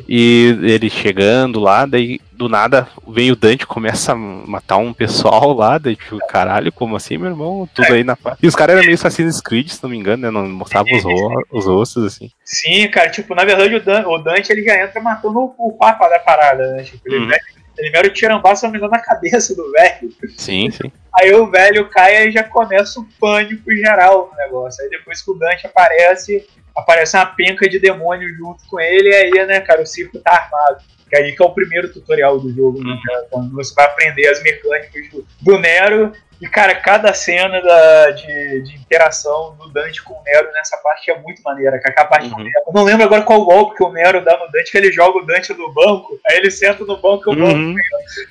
E 0.09 0.59
ele 0.63 0.91
chegando 0.91 1.61
lá, 1.61 1.87
daí 1.87 2.21
do 2.33 2.49
nada 2.49 2.89
vem 3.07 3.31
o 3.31 3.37
Dante, 3.37 3.67
começa 3.67 4.13
a 4.13 4.17
matar 4.17 4.77
um 4.79 4.93
pessoal 4.93 5.53
lá, 5.53 5.79
daí 5.79 5.95
tipo, 5.97 6.19
caralho, 6.27 6.73
como 6.73 6.97
assim, 6.97 7.17
meu 7.17 7.31
irmão? 7.31 7.69
Tudo 7.73 7.93
aí 7.93 8.03
na 8.03 8.17
paz. 8.17 8.37
E 8.43 8.47
os 8.47 8.57
caras 8.57 8.75
eram 8.77 8.85
meio 8.85 8.95
Assassin's 8.95 9.41
Creed, 9.41 9.69
se 9.69 9.83
não 9.83 9.91
me 9.91 9.97
engano, 9.97 10.23
né? 10.23 10.31
Não 10.31 10.49
mostravam 10.49 10.93
os, 10.97 11.05
ro 11.05 11.43
os 11.53 11.67
rostos, 11.67 12.05
assim. 12.05 12.31
Sim, 12.45 12.89
cara, 12.91 13.11
tipo, 13.11 13.35
na 13.35 13.45
verdade 13.45 13.75
o, 13.77 13.83
Dan- 13.83 14.07
o 14.09 14.19
Dante 14.19 14.51
ele 14.51 14.65
já 14.65 14.83
entra 14.83 15.01
matando 15.01 15.39
o, 15.39 15.55
o 15.69 15.73
papa 15.73 16.09
da 16.09 16.19
parada, 16.19 16.73
né? 16.73 16.83
Tipo, 16.83 17.01
ele, 17.07 17.19
Uhum. 17.19 17.27
mete- 17.27 17.62
ele 17.79 18.09
o 18.09 18.13
tirambaço, 18.13 18.61
se 18.61 18.67
não 18.67 18.73
me 18.73 18.79
engano, 18.79 18.93
na 18.93 19.01
cabeça 19.01 19.55
do 19.55 19.71
velho. 19.73 20.11
Sim, 20.37 20.71
sim. 20.71 20.93
Aí 21.15 21.33
o 21.35 21.51
velho 21.51 21.89
cai 21.89 22.29
e 22.29 22.33
já 22.33 22.43
começa 22.43 23.01
o 23.01 23.07
pânico 23.21 23.75
geral 23.75 24.31
no 24.31 24.37
negócio. 24.37 24.83
Aí 24.83 24.91
depois 24.91 25.23
que 25.23 25.31
o 25.31 25.35
Dante 25.35 25.67
aparece, 25.67 26.47
aparece 26.77 27.17
uma 27.17 27.27
penca 27.27 27.69
de 27.69 27.79
demônio 27.79 28.29
junto 28.35 28.67
com 28.69 28.81
ele, 28.81 29.11
e 29.11 29.15
aí, 29.15 29.47
né, 29.47 29.61
cara, 29.61 29.83
o 29.83 29.87
circo 29.87 30.19
tá 30.19 30.33
armado. 30.33 30.83
Que 31.09 31.17
aí 31.17 31.33
que 31.33 31.43
é 31.43 31.47
o 31.47 31.51
primeiro 31.51 31.93
tutorial 31.93 32.41
do 32.41 32.53
jogo, 32.55 32.83
né, 32.83 32.99
cara? 33.05 33.27
Quando 33.31 33.55
você 33.55 33.75
vai 33.75 33.85
aprender 33.85 34.29
as 34.29 34.43
mecânicas 34.43 35.09
do, 35.11 35.27
do 35.43 35.59
Nero. 35.59 36.13
E, 36.43 36.49
cara, 36.49 36.75
cada 36.75 37.15
cena 37.15 37.61
da, 37.63 38.11
de, 38.11 38.63
de 38.63 38.75
interação 38.75 39.55
do 39.59 39.69
Dante 39.71 40.03
com 40.03 40.15
o 40.15 40.23
Nero 40.25 40.51
nessa 40.53 40.77
parte 40.79 41.09
é 41.11 41.19
muito 41.21 41.41
maneira. 41.43 41.79
cara. 41.79 41.91
Aquela 41.93 42.07
parte 42.09 42.29
Uhum. 42.33 42.47
Eu 42.67 42.73
não 42.75 42.83
lembro 42.85 43.05
agora 43.05 43.23
qual 43.23 43.45
golpe 43.45 43.77
que 43.77 43.85
o 43.85 43.93
Nero 43.93 44.25
dá 44.25 44.37
no 44.39 44.51
Dante, 44.51 44.71
que 44.73 44.77
ele 44.79 44.91
joga 44.93 45.19
o 45.19 45.27
Dante 45.27 45.53
no 45.55 45.73
banco, 45.73 46.19
aí 46.29 46.37
ele 46.39 46.51
senta 46.51 46.85
no 46.85 46.97
banco 46.97 47.31
e 47.31 47.35
o 47.35 47.37
banco 47.39 47.55
Uhum. 47.59 47.75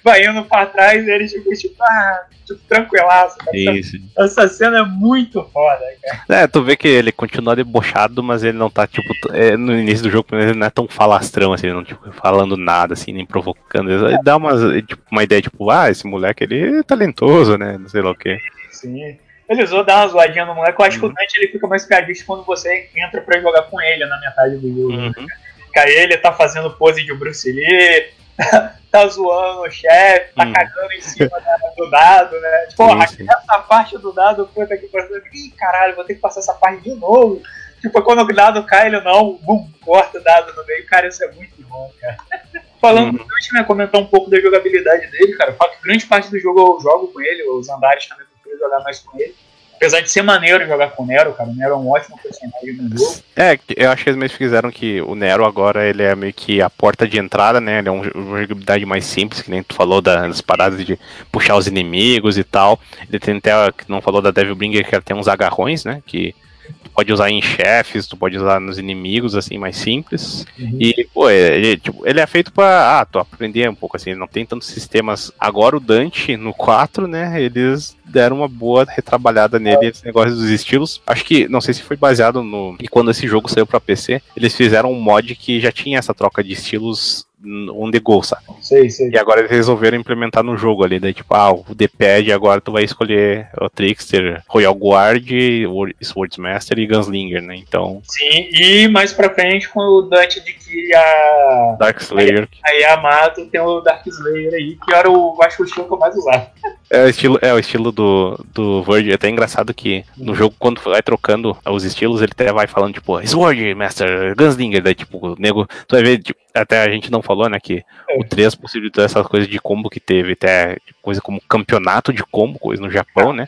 vai 0.04 0.26
indo 0.26 0.44
pra 0.44 0.66
trás 0.66 1.06
e 1.08 1.10
ele 1.10 1.28
tipo, 1.28 1.50
tipo, 1.54 1.76
ah, 1.84 2.22
tipo 2.46 2.60
tranquilaço. 2.68 3.38
Isso. 3.54 3.98
Essa 4.18 4.48
cena 4.48 4.80
é 4.80 4.84
muito 4.84 5.44
foda, 5.54 5.80
cara. 6.28 6.42
É, 6.44 6.48
tu 6.48 6.64
vê 6.64 6.76
que 6.76 6.88
ele 6.88 7.12
continua 7.12 7.56
debochado, 7.56 8.22
mas 8.22 8.44
ele 8.44 8.58
não 8.58 8.70
tá, 8.70 8.86
tipo, 8.88 9.08
é, 9.34 9.56
no 9.56 9.74
início 9.74 10.04
do 10.04 10.10
jogo, 10.12 10.28
ele 10.34 10.54
não 10.54 10.68
é 10.68 10.70
tão 10.70 10.88
falastrão, 10.88 11.54
assim, 11.54 11.68
ele 11.68 11.76
não, 11.76 11.84
tipo, 11.84 12.12
falando 12.12 12.58
nada, 12.58 12.94
assim, 12.94 13.14
nem 13.14 13.26
provocando. 13.26 13.90
Ele 13.92 14.18
dá 14.24 14.36
umas, 14.38 14.60
tipo, 14.86 15.02
uma 15.12 15.24
ideia, 15.24 15.42
tipo, 15.42 15.70
ah, 15.70 15.90
esse 15.90 16.06
moleque, 16.06 16.44
ele 16.44 16.80
é 16.80 16.84
talentoso, 16.84 17.58
né, 17.58 17.78
não 17.78 17.88
sei 17.88 18.01
lá 18.02 18.12
o 18.12 18.16
quê. 18.16 18.38
Sim. 18.72 19.18
Ele 19.50 19.64
usou 19.64 19.84
dar 19.84 19.98
uma 19.98 20.08
zoadinha 20.08 20.46
no 20.46 20.56
moleque. 20.56 20.82
Eu 20.82 20.86
acho 20.86 21.00
que 21.00 21.06
Uhum. 21.06 21.12
o 21.12 21.14
Dante 21.14 21.38
ele 21.38 21.52
fica 21.52 21.68
mais 21.68 21.86
piadista 21.86 22.24
quando 22.26 22.44
você 22.46 22.90
entra 22.96 23.22
pra 23.22 23.40
jogar 23.40 23.64
com 23.64 23.82
ele 23.82 24.06
na 24.06 24.20
metade 24.20 24.56
do 24.58 24.68
jogo. 24.70 24.94
Uhum. 24.94 25.28
Que 25.74 25.80
aí 25.80 25.92
ele 25.96 26.18
tá 26.18 26.32
fazendo 26.32 26.72
pose 26.78 27.04
de 27.04 27.14
Bruce 27.14 27.52
Lee, 27.52 28.10
tá 28.92 29.08
zoando 29.08 29.62
o 29.62 29.70
chefe, 29.72 30.34
tá 30.36 30.46
Uhum. 30.46 30.54
cagando 30.54 30.94
em 30.94 31.02
cima 31.02 31.30
da- 31.30 31.58
do 31.78 31.90
dado, 31.90 32.40
né? 32.40 32.68
Porra, 32.78 33.08
sim. 33.08 33.26
essa 33.30 33.60
parte 33.60 33.98
do 33.98 34.12
dado, 34.14 34.48
puta 34.48 34.78
que 34.78 34.88
pariu. 34.88 35.18
Ih, 35.34 35.52
caralho, 35.58 35.96
vou 35.96 36.04
ter 36.06 36.16
que 36.16 36.22
passar 36.22 36.40
essa 36.40 36.54
parte 36.54 36.82
de 36.84 36.96
novo. 36.96 37.42
Tipo, 37.82 38.02
quando 38.04 38.22
o 38.22 38.34
dado 38.34 38.64
cai, 38.66 38.88
ele 38.88 39.02
não, 39.02 39.34
bum, 39.42 39.68
corta 39.84 40.20
o 40.20 40.24
dado 40.24 40.54
no 40.56 40.66
meio. 40.66 40.86
Cara, 40.86 41.08
isso 41.08 41.24
é 41.24 41.32
muito 41.32 41.62
bom, 41.68 41.92
cara. 42.00 42.18
Falando 42.82 43.12
Uhum. 43.12 43.26
Dante, 43.26 43.54
né, 43.54 43.64
comentar 43.64 44.02
um 44.02 44.06
pouco 44.06 44.30
da 44.30 44.40
jogabilidade 44.42 45.10
dele, 45.12 45.34
cara. 45.34 45.56
Grande 45.84 46.06
parte 46.06 46.30
do 46.32 46.40
jogo 46.40 46.60
eu 46.60 46.82
jogo 46.82 47.08
com 47.10 47.22
ele, 47.22 47.44
os 47.50 47.70
andares 47.70 48.08
também 48.08 48.26
prefiro 48.42 48.58
jogar 48.64 48.80
mais 48.84 49.00
com 49.00 49.18
ele. 49.20 49.34
Apesar 49.76 50.00
de 50.02 50.12
ser 50.12 50.22
maneiro 50.22 50.68
jogar 50.68 50.92
com 50.92 51.02
o 51.02 51.06
Nero, 51.08 51.34
cara, 51.34 51.50
o 51.50 51.56
Nero 51.56 51.74
é 51.74 51.76
um 51.78 51.90
ótimo 51.90 52.16
personagem 52.22 52.74
no 52.76 52.98
jogo. 53.00 53.16
É, 53.36 53.58
eu 53.76 53.90
acho 53.90 54.04
que 54.04 54.10
eles 54.12 54.32
que 54.32 54.38
fizeram 54.38 54.70
que 54.70 55.02
o 55.02 55.16
Nero 55.16 55.44
agora 55.44 55.84
ele 55.88 56.04
é 56.04 56.16
meio 56.16 56.32
que 56.32 56.62
a 56.62 56.70
porta 56.70 57.08
de 57.08 57.18
entrada, 57.18 57.60
né? 57.60 57.80
Ele 57.80 57.90
é 57.90 57.92
um- 57.92 58.02
uma 58.14 58.42
jogabilidade 58.42 58.86
mais 58.86 59.06
simples, 59.06 59.42
que 59.42 59.50
nem 59.50 59.64
tu 59.64 59.74
falou 59.74 60.00
das 60.00 60.40
paradas 60.40 60.86
de 60.86 61.00
puxar 61.32 61.56
os 61.56 61.66
inimigos 61.66 62.38
e 62.38 62.44
tal. 62.44 62.80
Ele 63.10 63.20
tem 63.20 63.38
até, 63.38 63.52
que 63.72 63.90
não 63.90 64.02
falou 64.02 64.22
da 64.22 64.30
Devil 64.30 64.56
Bringer, 64.56 64.88
que 64.88 64.94
ela 64.94 65.02
tem 65.04 65.18
uns 65.18 65.28
agarrões, 65.28 65.84
né? 65.84 66.04
Que 66.06 66.36
tu 66.72 66.90
pode 66.90 67.14
usar 67.14 67.30
em 67.30 67.42
chefes, 67.42 68.08
tu 68.08 68.18
pode 68.18 68.38
usar 68.38 68.60
nos 68.60 68.78
inimigos, 68.78 69.36
assim, 69.36 69.58
mais 69.58 69.78
simples. 69.78 70.46
E, 70.58 71.08
pô, 71.14 71.30
ele, 71.30 71.78
tipo, 71.78 72.08
ele 72.08 72.20
é 72.20 72.28
feito 72.28 72.52
pra, 72.52 73.00
ah, 73.00 73.06
tu 73.06 73.20
aprender 73.20 73.70
um 73.70 73.76
pouco, 73.76 73.98
assim, 73.98 74.12
ele 74.12 74.20
não 74.20 74.28
tem 74.28 74.46
tantos 74.46 74.68
sistemas. 74.68 75.32
Agora 75.40 75.78
o 75.78 75.80
Dante, 75.80 76.36
no 76.38 76.54
4, 76.54 77.08
né, 77.08 77.42
eles 77.42 77.96
deram 78.06 78.38
uma 78.38 78.48
boa 78.48 78.86
retrabalhada 78.88 79.58
nele, 79.58 79.88
esse 79.88 80.06
negócio 80.06 80.36
dos 80.36 80.50
estilos. 80.50 81.02
Acho 81.08 81.24
que, 81.24 81.48
não 81.48 81.62
sei 81.62 81.74
se 81.74 81.82
foi 81.82 81.96
baseado 81.96 82.44
no... 82.44 82.76
E 82.80 82.88
quando 82.88 83.12
esse 83.12 83.28
jogo 83.28 83.50
saiu 83.50 83.66
pra 83.66 83.80
PC, 83.80 84.22
eles 84.36 84.56
fizeram 84.56 84.92
um 84.92 85.00
mod 85.00 85.34
que 85.36 85.60
já 85.60 85.72
tinha 85.72 85.98
essa 85.98 86.14
troca 86.14 86.44
de 86.44 86.54
estilos 86.54 87.26
on 87.46 87.90
the 87.92 88.00
go, 88.00 88.22
sabe? 88.24 88.44
Sei, 88.62 88.90
sei. 88.90 89.10
E 89.10 89.18
agora 89.18 89.40
eles 89.42 89.52
resolveram 89.52 89.98
implementar 89.98 90.44
no 90.44 90.56
jogo 90.58 90.84
ali, 90.84 91.00
daí 91.00 91.14
tipo, 91.14 91.34
ah, 91.34 91.52
o 91.52 91.66
D-pad 91.76 92.32
agora 92.32 92.62
tu 92.62 92.72
vai 92.72 92.84
escolher 92.84 93.48
o 93.60 93.70
Trickster, 93.70 94.42
Royal 94.48 94.74
Guard, 94.76 95.28
Wor- 95.68 95.94
Swordsmaster 96.02 96.78
e 96.80 96.88
Gunslinger, 96.88 97.42
né? 97.42 97.56
Então, 97.56 98.02
Sim, 98.04 98.50
e 98.54 98.88
mais 98.88 99.12
pra 99.14 99.30
frente, 99.34 99.68
com 99.70 99.80
o 99.80 100.02
Dante 100.04 100.40
adquire 100.40 100.94
a, 100.96 101.76
Dark 101.80 102.00
Slayer, 102.02 102.48
a 102.64 102.72
Yamato, 102.72 103.46
tem 103.48 103.60
o 103.62 103.82
Dark 103.82 104.06
Slayer 104.06 104.54
aí, 104.54 104.78
que 104.86 104.94
era 104.94 105.10
o, 105.10 105.36
eu 105.36 105.44
acho 105.44 105.58
que 105.58 105.64
o 105.64 105.66
estilo 105.66 105.88
que 105.88 105.94
eu 105.94 105.98
mais 106.00 106.16
usava. 106.16 106.52
É 106.90 107.06
o 107.06 107.10
estilo, 107.10 107.40
é 107.42 107.54
o 107.54 107.60
estilo 107.60 107.90
do, 107.92 108.38
do 108.54 108.84
Word. 108.86 109.10
É 109.12 109.16
até 109.16 109.30
engraçado 109.30 109.74
que 109.74 110.04
no 110.18 110.36
jogo, 110.36 110.54
quando 110.60 110.82
vai 110.82 111.02
trocando 111.02 111.56
os 111.66 111.86
estilos, 111.86 112.22
ele 112.22 112.32
até 112.34 112.52
vai 112.52 112.68
falando, 112.68 112.94
tipo, 112.94 113.26
Sword, 113.26 113.74
Master, 113.76 114.36
Gunslinger, 114.36 114.84
daí, 114.84 114.94
tipo, 114.94 115.18
o 115.26 115.36
nego. 115.40 115.66
Tu 115.88 115.96
vai 115.96 116.04
ver, 116.04 116.18
tipo, 116.22 116.38
até 116.54 116.82
a 116.84 116.90
gente 116.92 117.10
não 117.10 117.22
falou, 117.32 117.50
né, 117.50 117.60
que 117.60 117.84
o 118.18 118.24
3 118.24 118.56
possibilitou 118.56 119.04
essas 119.04 119.26
coisas 119.26 119.50
de 119.50 119.60
combo 119.60 119.90
que 119.90 120.00
teve, 120.00 120.34
até 120.34 120.78
coisa 121.02 121.22
como 121.22 121.42
campeonato 121.42 122.12
de 122.12 122.24
combo, 122.24 122.60
coisa 122.60 122.82
no 122.82 122.92
Japão, 122.92 123.34
né? 123.34 123.48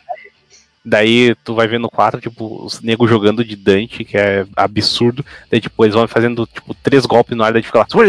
Daí 0.85 1.33
tu 1.45 1.55
vai 1.55 1.65
ver 1.65 1.79
no 1.79 1.89
4, 1.89 2.19
tipo, 2.19 2.65
os 2.65 2.81
nego 2.81 3.07
jogando 3.07 3.43
de 3.43 3.55
Dante, 3.55 4.03
que 4.03 4.17
é 4.17 4.45
absurdo. 4.53 5.25
Daí, 5.49 5.61
tipo, 5.61 5.85
eles 5.85 5.95
vão 5.95 6.05
fazendo, 6.09 6.45
tipo, 6.45 6.73
três 6.73 7.05
golpes 7.05 7.37
no 7.37 7.43
ar, 7.43 7.53
daí 7.53 7.63
fica 7.63 7.79
lá, 7.79 7.85
tipo, 7.85 8.03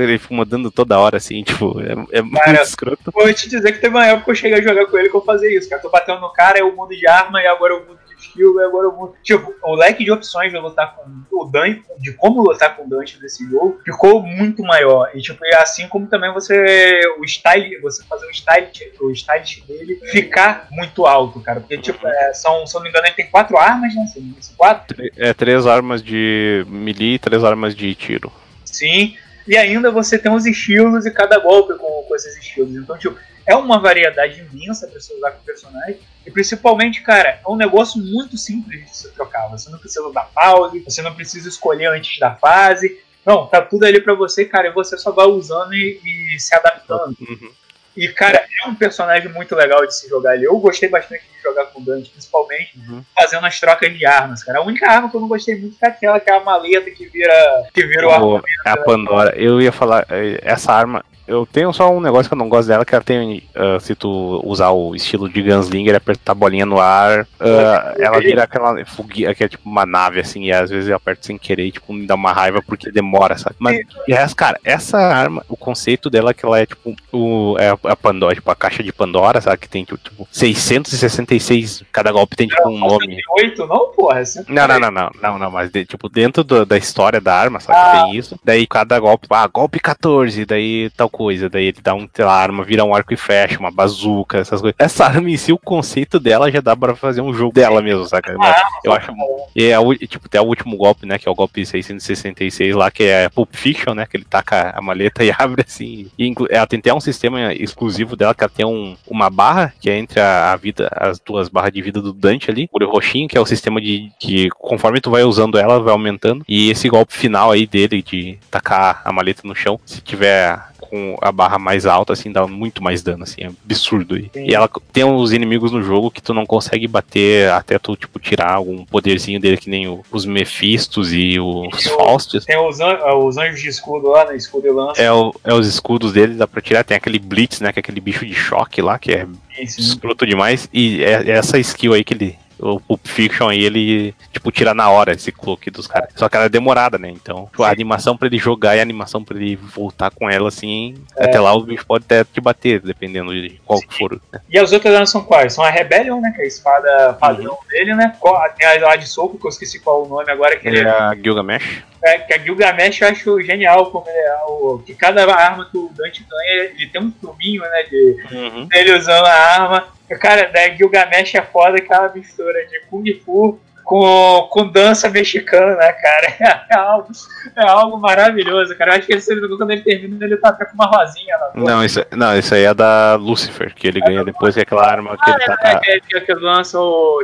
ele 0.00 0.18
fica 0.18 0.34
mandando 0.34 0.70
toda 0.70 0.98
hora, 0.98 1.18
assim, 1.18 1.42
tipo, 1.42 1.78
é, 1.80 2.18
é 2.18 2.22
muito 2.22 2.42
Cara, 2.42 2.62
escroto. 2.62 3.12
Vou 3.12 3.32
te 3.34 3.46
dizer 3.46 3.72
que 3.72 3.80
teve 3.80 3.94
uma 3.94 4.06
época 4.06 4.24
que 4.24 4.30
eu 4.30 4.34
cheguei 4.34 4.58
a 4.58 4.62
jogar 4.62 4.86
com 4.86 4.96
ele 4.96 5.10
que 5.10 5.16
eu 5.16 5.24
fazia 5.24 5.54
isso, 5.54 5.68
cara. 5.68 5.82
Tô 5.82 5.90
batendo 5.90 6.20
no 6.20 6.32
cara, 6.32 6.58
é 6.58 6.64
o 6.64 6.74
mundo 6.74 6.96
de 6.96 7.06
arma, 7.06 7.42
e 7.42 7.46
agora 7.46 7.74
é 7.74 7.76
o 7.76 7.80
mundo 7.80 7.98
de 8.08 8.11
e 8.36 8.64
agora 8.64 8.88
o 8.88 8.96
mundo. 8.96 9.14
Tipo, 9.22 9.52
o 9.62 9.74
leque 9.74 10.04
de 10.04 10.10
opções 10.10 10.52
de 10.52 10.58
lutar 10.58 10.94
com 10.94 11.02
o 11.30 11.44
Dante, 11.44 11.82
de 11.98 12.12
como 12.12 12.42
lutar 12.42 12.76
com 12.76 12.84
o 12.84 12.88
Dante 12.88 13.18
nesse 13.20 13.48
jogo, 13.48 13.80
ficou 13.84 14.22
muito 14.22 14.62
maior. 14.62 15.10
E, 15.14 15.20
tipo, 15.20 15.38
assim 15.56 15.88
como 15.88 16.06
também 16.06 16.32
você. 16.32 17.00
O 17.18 17.26
style, 17.26 17.80
você 17.80 18.04
fazer 18.04 18.26
o 18.26 18.34
style, 18.34 18.68
o 19.00 19.14
style 19.14 19.62
dele 19.66 20.00
ficar 20.10 20.68
muito 20.70 21.06
alto, 21.06 21.40
cara. 21.40 21.60
Porque, 21.60 21.78
tipo, 21.78 22.06
é, 22.06 22.34
são, 22.34 22.66
se 22.66 22.74
eu 22.74 22.80
não 22.80 22.84
me 22.84 22.90
engano, 22.90 23.06
ele 23.06 23.14
tem 23.14 23.30
quatro 23.30 23.56
armas, 23.56 23.94
né? 23.94 24.06
São 24.40 24.56
quatro? 24.56 24.96
É 25.16 25.32
três 25.32 25.66
armas 25.66 26.02
de 26.02 26.64
melee 26.68 27.14
e 27.14 27.18
três 27.18 27.44
armas 27.44 27.74
de 27.74 27.94
tiro. 27.94 28.32
Sim. 28.64 29.16
E 29.46 29.56
ainda 29.56 29.90
você 29.90 30.18
tem 30.18 30.32
os 30.32 30.46
estilos 30.46 31.04
e 31.04 31.10
cada 31.10 31.38
golpe 31.38 31.74
com, 31.74 32.04
com 32.08 32.16
esses 32.16 32.36
estilos. 32.36 32.76
Então, 32.76 32.96
tipo, 32.96 33.18
é 33.46 33.54
uma 33.56 33.78
variedade 33.78 34.40
imensa 34.40 34.86
pra 34.86 35.00
você 35.00 35.14
usar 35.14 35.30
com 35.32 35.40
o 35.42 35.44
personagem. 35.44 35.98
E 36.26 36.30
principalmente, 36.30 37.00
cara, 37.02 37.40
é 37.44 37.48
um 37.50 37.56
negócio 37.56 38.00
muito 38.00 38.36
simples 38.38 38.84
de 38.90 38.96
se 38.96 39.10
trocar. 39.12 39.48
Você 39.50 39.68
não 39.70 39.78
precisa 39.78 40.10
dar 40.12 40.28
pause, 40.34 40.80
você 40.80 41.02
não 41.02 41.14
precisa 41.14 41.48
escolher 41.48 41.86
antes 41.86 42.18
da 42.18 42.34
fase. 42.36 43.00
Não, 43.26 43.46
tá 43.46 43.60
tudo 43.62 43.84
ali 43.84 44.00
pra 44.00 44.14
você, 44.14 44.44
cara, 44.44 44.68
e 44.68 44.72
você 44.72 44.96
só 44.98 45.10
vai 45.12 45.26
usando 45.26 45.74
e, 45.74 46.00
e 46.34 46.38
se 46.40 46.54
adaptando. 46.54 47.16
Uhum. 47.20 47.50
E, 47.96 48.08
cara, 48.08 48.46
é 48.64 48.68
um 48.68 48.74
personagem 48.74 49.28
muito 49.30 49.54
legal 49.54 49.86
de 49.86 49.94
se 49.94 50.08
jogar 50.08 50.30
ali. 50.32 50.44
Eu 50.44 50.56
gostei 50.58 50.88
bastante 50.88 51.22
de 51.24 51.42
jogar 51.42 51.66
com 51.66 51.80
o 51.80 51.84
Dante, 51.84 52.08
principalmente 52.10 52.72
Uhum. 52.88 53.04
fazendo 53.14 53.44
as 53.44 53.60
trocas 53.60 53.92
de 53.96 54.06
armas, 54.06 54.42
cara. 54.42 54.60
A 54.60 54.62
única 54.62 54.90
arma 54.90 55.10
que 55.10 55.16
eu 55.16 55.20
não 55.20 55.28
gostei 55.28 55.56
muito 55.56 55.78
foi 55.78 55.88
aquela 55.88 56.18
que 56.18 56.30
é 56.30 56.34
a 56.36 56.40
maleta 56.40 56.90
que 56.90 57.06
vira, 57.06 57.68
que 57.74 57.84
vira 57.86 58.08
o 58.08 58.36
O- 58.36 58.42
a 58.64 58.76
Pandora, 58.78 59.34
eu 59.36 59.60
ia 59.60 59.70
falar, 59.72 60.06
eh, 60.08 60.40
essa 60.42 60.72
arma, 60.72 61.04
Eu 61.26 61.46
tenho 61.46 61.72
só 61.72 61.90
um 61.90 62.00
negócio 62.00 62.28
que 62.28 62.34
eu 62.34 62.38
não 62.38 62.48
gosto 62.48 62.68
dela, 62.68 62.84
que 62.84 62.94
ela 62.94 63.04
tem. 63.04 63.42
ah, 63.54 63.78
se 63.80 63.94
tu 63.94 64.40
usar 64.44 64.70
o 64.70 64.94
estilo 64.94 65.28
de 65.28 65.42
Gunslinger, 65.42 65.94
apertar 65.94 66.32
a 66.32 66.34
bolinha 66.34 66.66
no 66.66 66.80
ar, 66.80 67.26
ah, 67.40 67.94
ela 67.98 68.18
vira 68.20 68.42
aquela 68.44 68.84
fogueira, 68.84 69.34
que 69.34 69.44
é 69.44 69.48
tipo 69.48 69.68
uma 69.68 69.86
nave, 69.86 70.20
assim, 70.20 70.44
e 70.44 70.52
às 70.52 70.70
vezes 70.70 70.88
eu 70.88 70.96
aperto 70.96 71.26
sem 71.26 71.38
querer 71.38 71.66
e 71.66 71.72
tipo, 71.72 71.92
me 71.92 72.06
dá 72.06 72.14
uma 72.14 72.32
raiva 72.32 72.60
porque 72.66 72.90
demora, 72.90 73.36
sabe? 73.38 73.56
Mas, 73.58 73.80
e 74.08 74.12
essa, 74.12 74.34
cara, 74.34 74.58
essa 74.64 74.98
arma, 74.98 75.44
o 75.48 75.56
conceito 75.56 76.10
dela 76.10 76.30
é 76.30 76.34
que 76.34 76.44
ela 76.44 76.58
é 76.60 76.66
tipo 76.66 76.94
o, 77.12 77.56
é 77.58 77.68
a 77.90 77.96
Pandora, 77.96 78.34
tipo, 78.34 78.50
a 78.50 78.56
caixa 78.56 78.82
de 78.82 78.92
Pandora, 78.92 79.40
sabe? 79.40 79.58
Que 79.58 79.68
tem 79.68 79.84
tipo 79.84 80.26
666, 80.30 81.84
cada 81.92 82.10
golpe 82.12 82.36
tem 82.36 82.48
tipo 82.48 82.68
um 82.68 82.78
nome. 82.78 83.16
108, 83.38 83.66
não, 83.66 83.92
porra. 83.92 84.20
É 84.20 84.24
Não, 84.48 84.66
não, 84.68 84.78
não, 84.80 84.90
não, 84.90 85.10
não, 85.22 85.38
não, 85.38 85.50
mas 85.50 85.70
tipo, 85.88 86.08
dentro 86.08 86.42
do- 86.44 86.66
da 86.66 86.76
história 86.76 87.20
da 87.20 87.34
arma, 87.34 87.60
sabe? 87.60 87.78
Ah. 87.78 88.02
Tem 88.04 88.16
isso. 88.16 88.38
Daí 88.44 88.66
cada 88.66 88.98
golpe, 88.98 89.26
ah, 89.30 89.46
golpe 89.46 89.78
14, 89.80 90.44
daí 90.44 90.90
tal 90.96 91.08
coisa. 91.12 91.48
Daí 91.48 91.66
ele 91.66 91.78
dá 91.82 91.94
um, 91.94 92.08
sei 92.12 92.24
lá, 92.24 92.34
arma 92.34 92.64
vira 92.64 92.84
um 92.84 92.94
arco 92.94 93.12
e 93.12 93.16
flecha, 93.16 93.58
uma 93.58 93.70
bazuca, 93.70 94.38
essas 94.38 94.60
coisas. 94.60 94.74
Essa 94.78 95.04
arma 95.04 95.30
em 95.30 95.36
si, 95.36 95.52
o 95.52 95.58
conceito 95.58 96.18
dela 96.18 96.50
já 96.50 96.60
dá 96.60 96.74
pra 96.74 96.96
fazer 96.96 97.20
um 97.20 97.32
jogo 97.32 97.52
dela 97.54 97.82
mesmo, 97.82 98.06
saca? 98.06 98.34
Mas 98.36 98.56
eu 98.82 98.92
acho. 98.92 99.12
E 99.54 99.66
é, 99.66 100.06
tipo, 100.06 100.28
tem 100.28 100.40
o 100.40 100.44
último 100.44 100.76
golpe, 100.76 101.06
né? 101.06 101.18
Que 101.18 101.28
é 101.28 101.30
o 101.30 101.34
golpe 101.34 101.64
666 101.64 102.74
lá, 102.74 102.90
que 102.90 103.04
é 103.04 103.28
Pulp 103.28 103.54
Fiction, 103.54 103.94
né? 103.94 104.06
Que 104.06 104.16
ele 104.16 104.24
taca 104.24 104.72
a 104.74 104.80
maleta 104.80 105.22
e 105.24 105.30
abre 105.30 105.64
assim. 105.66 106.10
E 106.18 106.34
ela 106.50 106.66
tem 106.66 106.78
até 106.78 106.92
um 106.94 107.00
sistema 107.00 107.52
exclusivo 107.52 108.16
dela, 108.16 108.34
que 108.34 108.42
ela 108.42 108.52
tem 108.54 108.64
um, 108.64 108.96
uma 109.06 109.28
barra, 109.28 109.72
que 109.80 109.90
é 109.90 109.98
entre 109.98 110.20
a, 110.20 110.52
a 110.52 110.56
vida, 110.56 110.88
as 110.92 111.20
duas 111.20 111.48
barras 111.48 111.72
de 111.72 111.82
vida 111.82 112.00
do 112.00 112.12
Dante 112.12 112.50
ali, 112.50 112.68
o 112.72 112.84
roxinho, 112.84 113.28
que 113.28 113.36
é 113.36 113.40
o 113.40 113.46
sistema 113.46 113.80
de 113.80 114.10
que 114.18 114.48
conforme 114.50 115.00
tu 115.00 115.10
vai 115.10 115.22
usando 115.22 115.58
ela, 115.58 115.80
vai 115.80 115.92
aumentando. 115.92 116.44
E 116.48 116.70
esse 116.70 116.88
golpe 116.88 117.12
final 117.12 117.50
aí 117.50 117.66
dele 117.66 118.02
de 118.02 118.38
tacar 118.50 119.02
a 119.04 119.12
maleta 119.12 119.42
no 119.44 119.54
chão, 119.54 119.78
se 119.84 120.00
tiver 120.00 120.71
com 120.82 121.16
a 121.22 121.30
barra 121.32 121.58
mais 121.58 121.86
alta, 121.86 122.12
assim, 122.12 122.30
dá 122.30 122.46
muito 122.46 122.82
mais 122.82 123.02
dano, 123.02 123.22
assim, 123.24 123.42
é 123.42 123.46
absurdo. 123.64 124.16
E, 124.18 124.30
Sim. 124.34 124.46
e 124.48 124.54
ela 124.54 124.68
tem 124.92 125.04
uns 125.04 125.32
inimigos 125.32 125.72
no 125.72 125.82
jogo 125.82 126.10
que 126.10 126.20
tu 126.20 126.34
não 126.34 126.44
consegue 126.44 126.86
bater 126.86 127.50
até 127.50 127.78
tu, 127.78 127.96
tipo, 127.96 128.18
tirar 128.18 128.52
algum 128.52 128.84
poderzinho 128.84 129.40
dele, 129.40 129.56
que 129.56 129.70
nem 129.70 129.88
o- 129.88 130.02
os 130.10 130.26
Mephistos 130.26 131.12
e 131.12 131.38
os 131.40 131.84
Faustos. 131.84 132.44
Tem 132.44 132.58
os, 132.58 132.80
an- 132.80 132.98
ah, 133.02 133.16
os 133.16 133.36
anjos 133.38 133.60
de 133.62 133.68
escudo 133.68 134.08
lá, 134.08 134.24
né? 134.26 134.36
Escudo 134.36 134.66
e 134.66 134.70
lança. 134.70 135.00
É, 135.00 135.10
o- 135.12 135.34
é 135.44 135.54
os 135.54 135.66
escudos 135.66 136.12
dele, 136.12 136.34
dá 136.34 136.46
pra 136.46 136.60
tirar. 136.60 136.84
Tem 136.84 136.96
aquele 136.96 137.18
Blitz, 137.18 137.60
né? 137.60 137.72
Que 137.72 137.78
é 137.78 137.80
aquele 137.80 138.00
bicho 138.00 138.26
de 138.26 138.34
choque 138.34 138.82
lá, 138.82 138.98
que 138.98 139.12
é 139.12 139.26
sim. 139.66 139.80
escroto 139.80 140.26
demais. 140.26 140.68
E 140.72 141.02
é, 141.02 141.22
é 141.22 141.30
essa 141.30 141.58
skill 141.58 141.94
aí 141.94 142.04
que 142.04 142.14
ele. 142.14 142.36
O 142.62 142.78
Pulp 142.80 143.06
Fiction 143.06 143.48
aí, 143.48 143.64
ele, 143.64 144.14
tipo, 144.32 144.50
tira 144.52 144.72
na 144.72 144.88
hora 144.88 145.12
esse 145.12 145.32
cloak 145.32 145.68
dos 145.70 145.86
caras. 145.86 146.10
Só 146.14 146.28
que 146.28 146.36
ela 146.36 146.46
é 146.46 146.48
demorada, 146.48 146.96
né? 146.96 147.10
Então, 147.10 147.46
tipo, 147.46 147.62
a 147.64 147.70
animação 147.70 148.16
pra 148.16 148.28
ele 148.28 148.38
jogar 148.38 148.76
e 148.76 148.78
a 148.78 148.82
animação 148.82 149.22
pra 149.24 149.36
ele 149.36 149.56
voltar 149.56 150.10
com 150.12 150.30
ela, 150.30 150.48
assim. 150.48 150.94
É. 151.16 151.24
Até 151.24 151.40
lá 151.40 151.52
o 151.54 151.62
bicho 151.64 151.84
pode 151.86 152.04
até 152.04 152.22
te 152.24 152.40
bater, 152.40 152.80
dependendo 152.80 153.32
de 153.32 153.60
qual 153.66 153.80
que 153.80 153.98
for. 153.98 154.12
Né? 154.32 154.40
E 154.48 154.58
as 154.58 154.72
outras 154.72 154.94
armas 154.94 155.10
são 155.10 155.22
quais? 155.24 155.52
São 155.52 155.64
a 155.64 155.70
Rebellion, 155.70 156.20
né? 156.20 156.32
Que 156.34 156.42
é 156.42 156.44
a 156.44 156.48
espada 156.48 157.12
padrão 157.14 157.58
dele, 157.68 157.94
né? 157.94 158.16
Tem 158.56 158.66
a 158.66 158.86
lá 158.86 158.96
de 158.96 159.08
soco, 159.08 159.38
que 159.38 159.46
eu 159.46 159.50
esqueci 159.50 159.80
qual 159.80 160.02
é 160.02 160.06
o 160.06 160.08
nome 160.08 160.30
agora, 160.30 160.56
que, 160.56 160.68
Ele 160.68 160.78
ele 160.78 160.88
é 160.88 160.92
a 160.92 161.14
Gilgamesh. 161.14 161.82
é, 162.04 162.18
que 162.18 162.32
a 162.34 162.38
Gilgamesh 162.38 163.00
eu 163.00 163.08
acho 163.08 163.40
genial 163.42 163.86
como 163.90 164.06
ele 164.08 164.18
é. 164.18 164.36
O, 164.48 164.78
que 164.84 164.94
cada 164.94 165.22
arma 165.34 165.66
que 165.70 165.76
o 165.76 165.90
Dante 165.94 166.24
ganha, 166.30 166.70
ele 166.76 166.86
tem 166.86 167.00
um 167.02 167.12
filminho, 167.20 167.62
né? 167.62 167.82
De, 167.90 168.12
Uhum. 168.32 168.66
dele 168.66 168.94
usando 168.96 169.26
a 169.26 169.32
arma. 169.32 169.88
E, 170.12 170.18
Cara, 170.18 170.50
da 170.50 170.68
Gilgamesh 170.68 171.34
é 171.34 171.42
foda 171.42 171.78
aquela 171.78 172.12
mistura 172.12 172.66
de 172.66 172.80
Kung 172.90 173.04
Fu 173.24 173.58
com, 173.84 174.48
com 174.50 174.68
dança 174.68 175.08
mexicana, 175.10 175.76
né, 175.76 175.92
cara? 175.92 176.62
É 176.70 176.74
algo, 176.76 177.08
é 177.56 177.62
algo 177.68 177.98
maravilhoso, 177.98 178.76
cara. 178.76 178.92
Eu 178.92 178.98
acho 178.98 179.06
que 179.06 179.12
ele, 179.12 179.56
quando 179.56 179.70
ele 179.70 179.82
termina, 179.82 180.24
ele 180.24 180.36
tá 180.36 180.48
até 180.48 180.64
com 180.64 180.74
uma 180.74 180.86
rosinha 180.86 181.36
lá. 181.36 181.50
Não 181.54 181.84
isso, 181.84 182.04
não, 182.12 182.38
isso 182.38 182.54
aí 182.54 182.64
é 182.64 182.72
da 182.72 183.16
Lucifer, 183.16 183.74
que 183.74 183.86
ele 183.86 184.00
ganha 184.00 184.24
depois, 184.24 184.54
que 184.54 184.60
é 184.60 184.62
aquela 184.62 184.86
arma 184.88 185.16
que 185.18 185.30
Ah, 185.30 185.34
ele 185.34 185.42
é, 185.42 185.56
tá. 185.56 185.70
é, 185.70 185.78
que, 185.78 186.00
que, 186.00 186.20
que 186.20 186.34
lança 186.34 186.78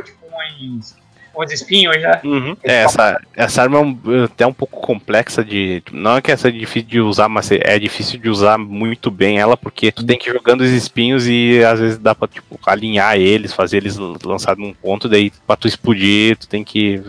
tipo 0.05 0.25
uns, 0.61 0.95
uns 1.37 1.51
espinhos, 1.51 1.95
né? 2.01 2.19
Uhum. 2.23 2.55
É, 2.63 2.83
essa, 2.83 3.19
essa 3.35 3.61
arma 3.61 3.77
é 3.77 3.81
um- 3.81 4.23
até 4.25 4.45
um 4.47 4.53
pouco 4.53 4.79
complexa 4.81 5.43
de. 5.43 5.83
Não 5.91 6.17
é 6.17 6.21
que 6.21 6.31
essa 6.31 6.47
é 6.47 6.51
difícil 6.51 6.89
de 6.89 6.99
usar, 6.99 7.29
mas 7.29 7.49
é 7.51 7.77
difícil 7.79 8.19
de 8.19 8.29
usar 8.29 8.57
muito 8.57 9.09
bem 9.11 9.39
ela, 9.39 9.55
porque 9.57 9.91
tu 9.91 10.05
tem 10.05 10.17
que 10.17 10.29
ir 10.29 10.33
jogando 10.33 10.61
os 10.61 10.69
espinhos 10.71 11.27
e 11.27 11.63
às 11.63 11.79
vezes 11.79 11.97
dá 11.97 12.13
pra 12.15 12.27
tipo, 12.27 12.59
alinhar 12.65 13.17
eles, 13.17 13.53
fazer 13.53 13.77
eles 13.77 13.97
lançar 13.97 14.55
num 14.57 14.73
ponto, 14.73 15.07
daí 15.09 15.31
pra 15.47 15.55
tu 15.55 15.67
explodir, 15.67 16.37
tu 16.37 16.47
tem 16.47 16.63
que. 16.63 17.01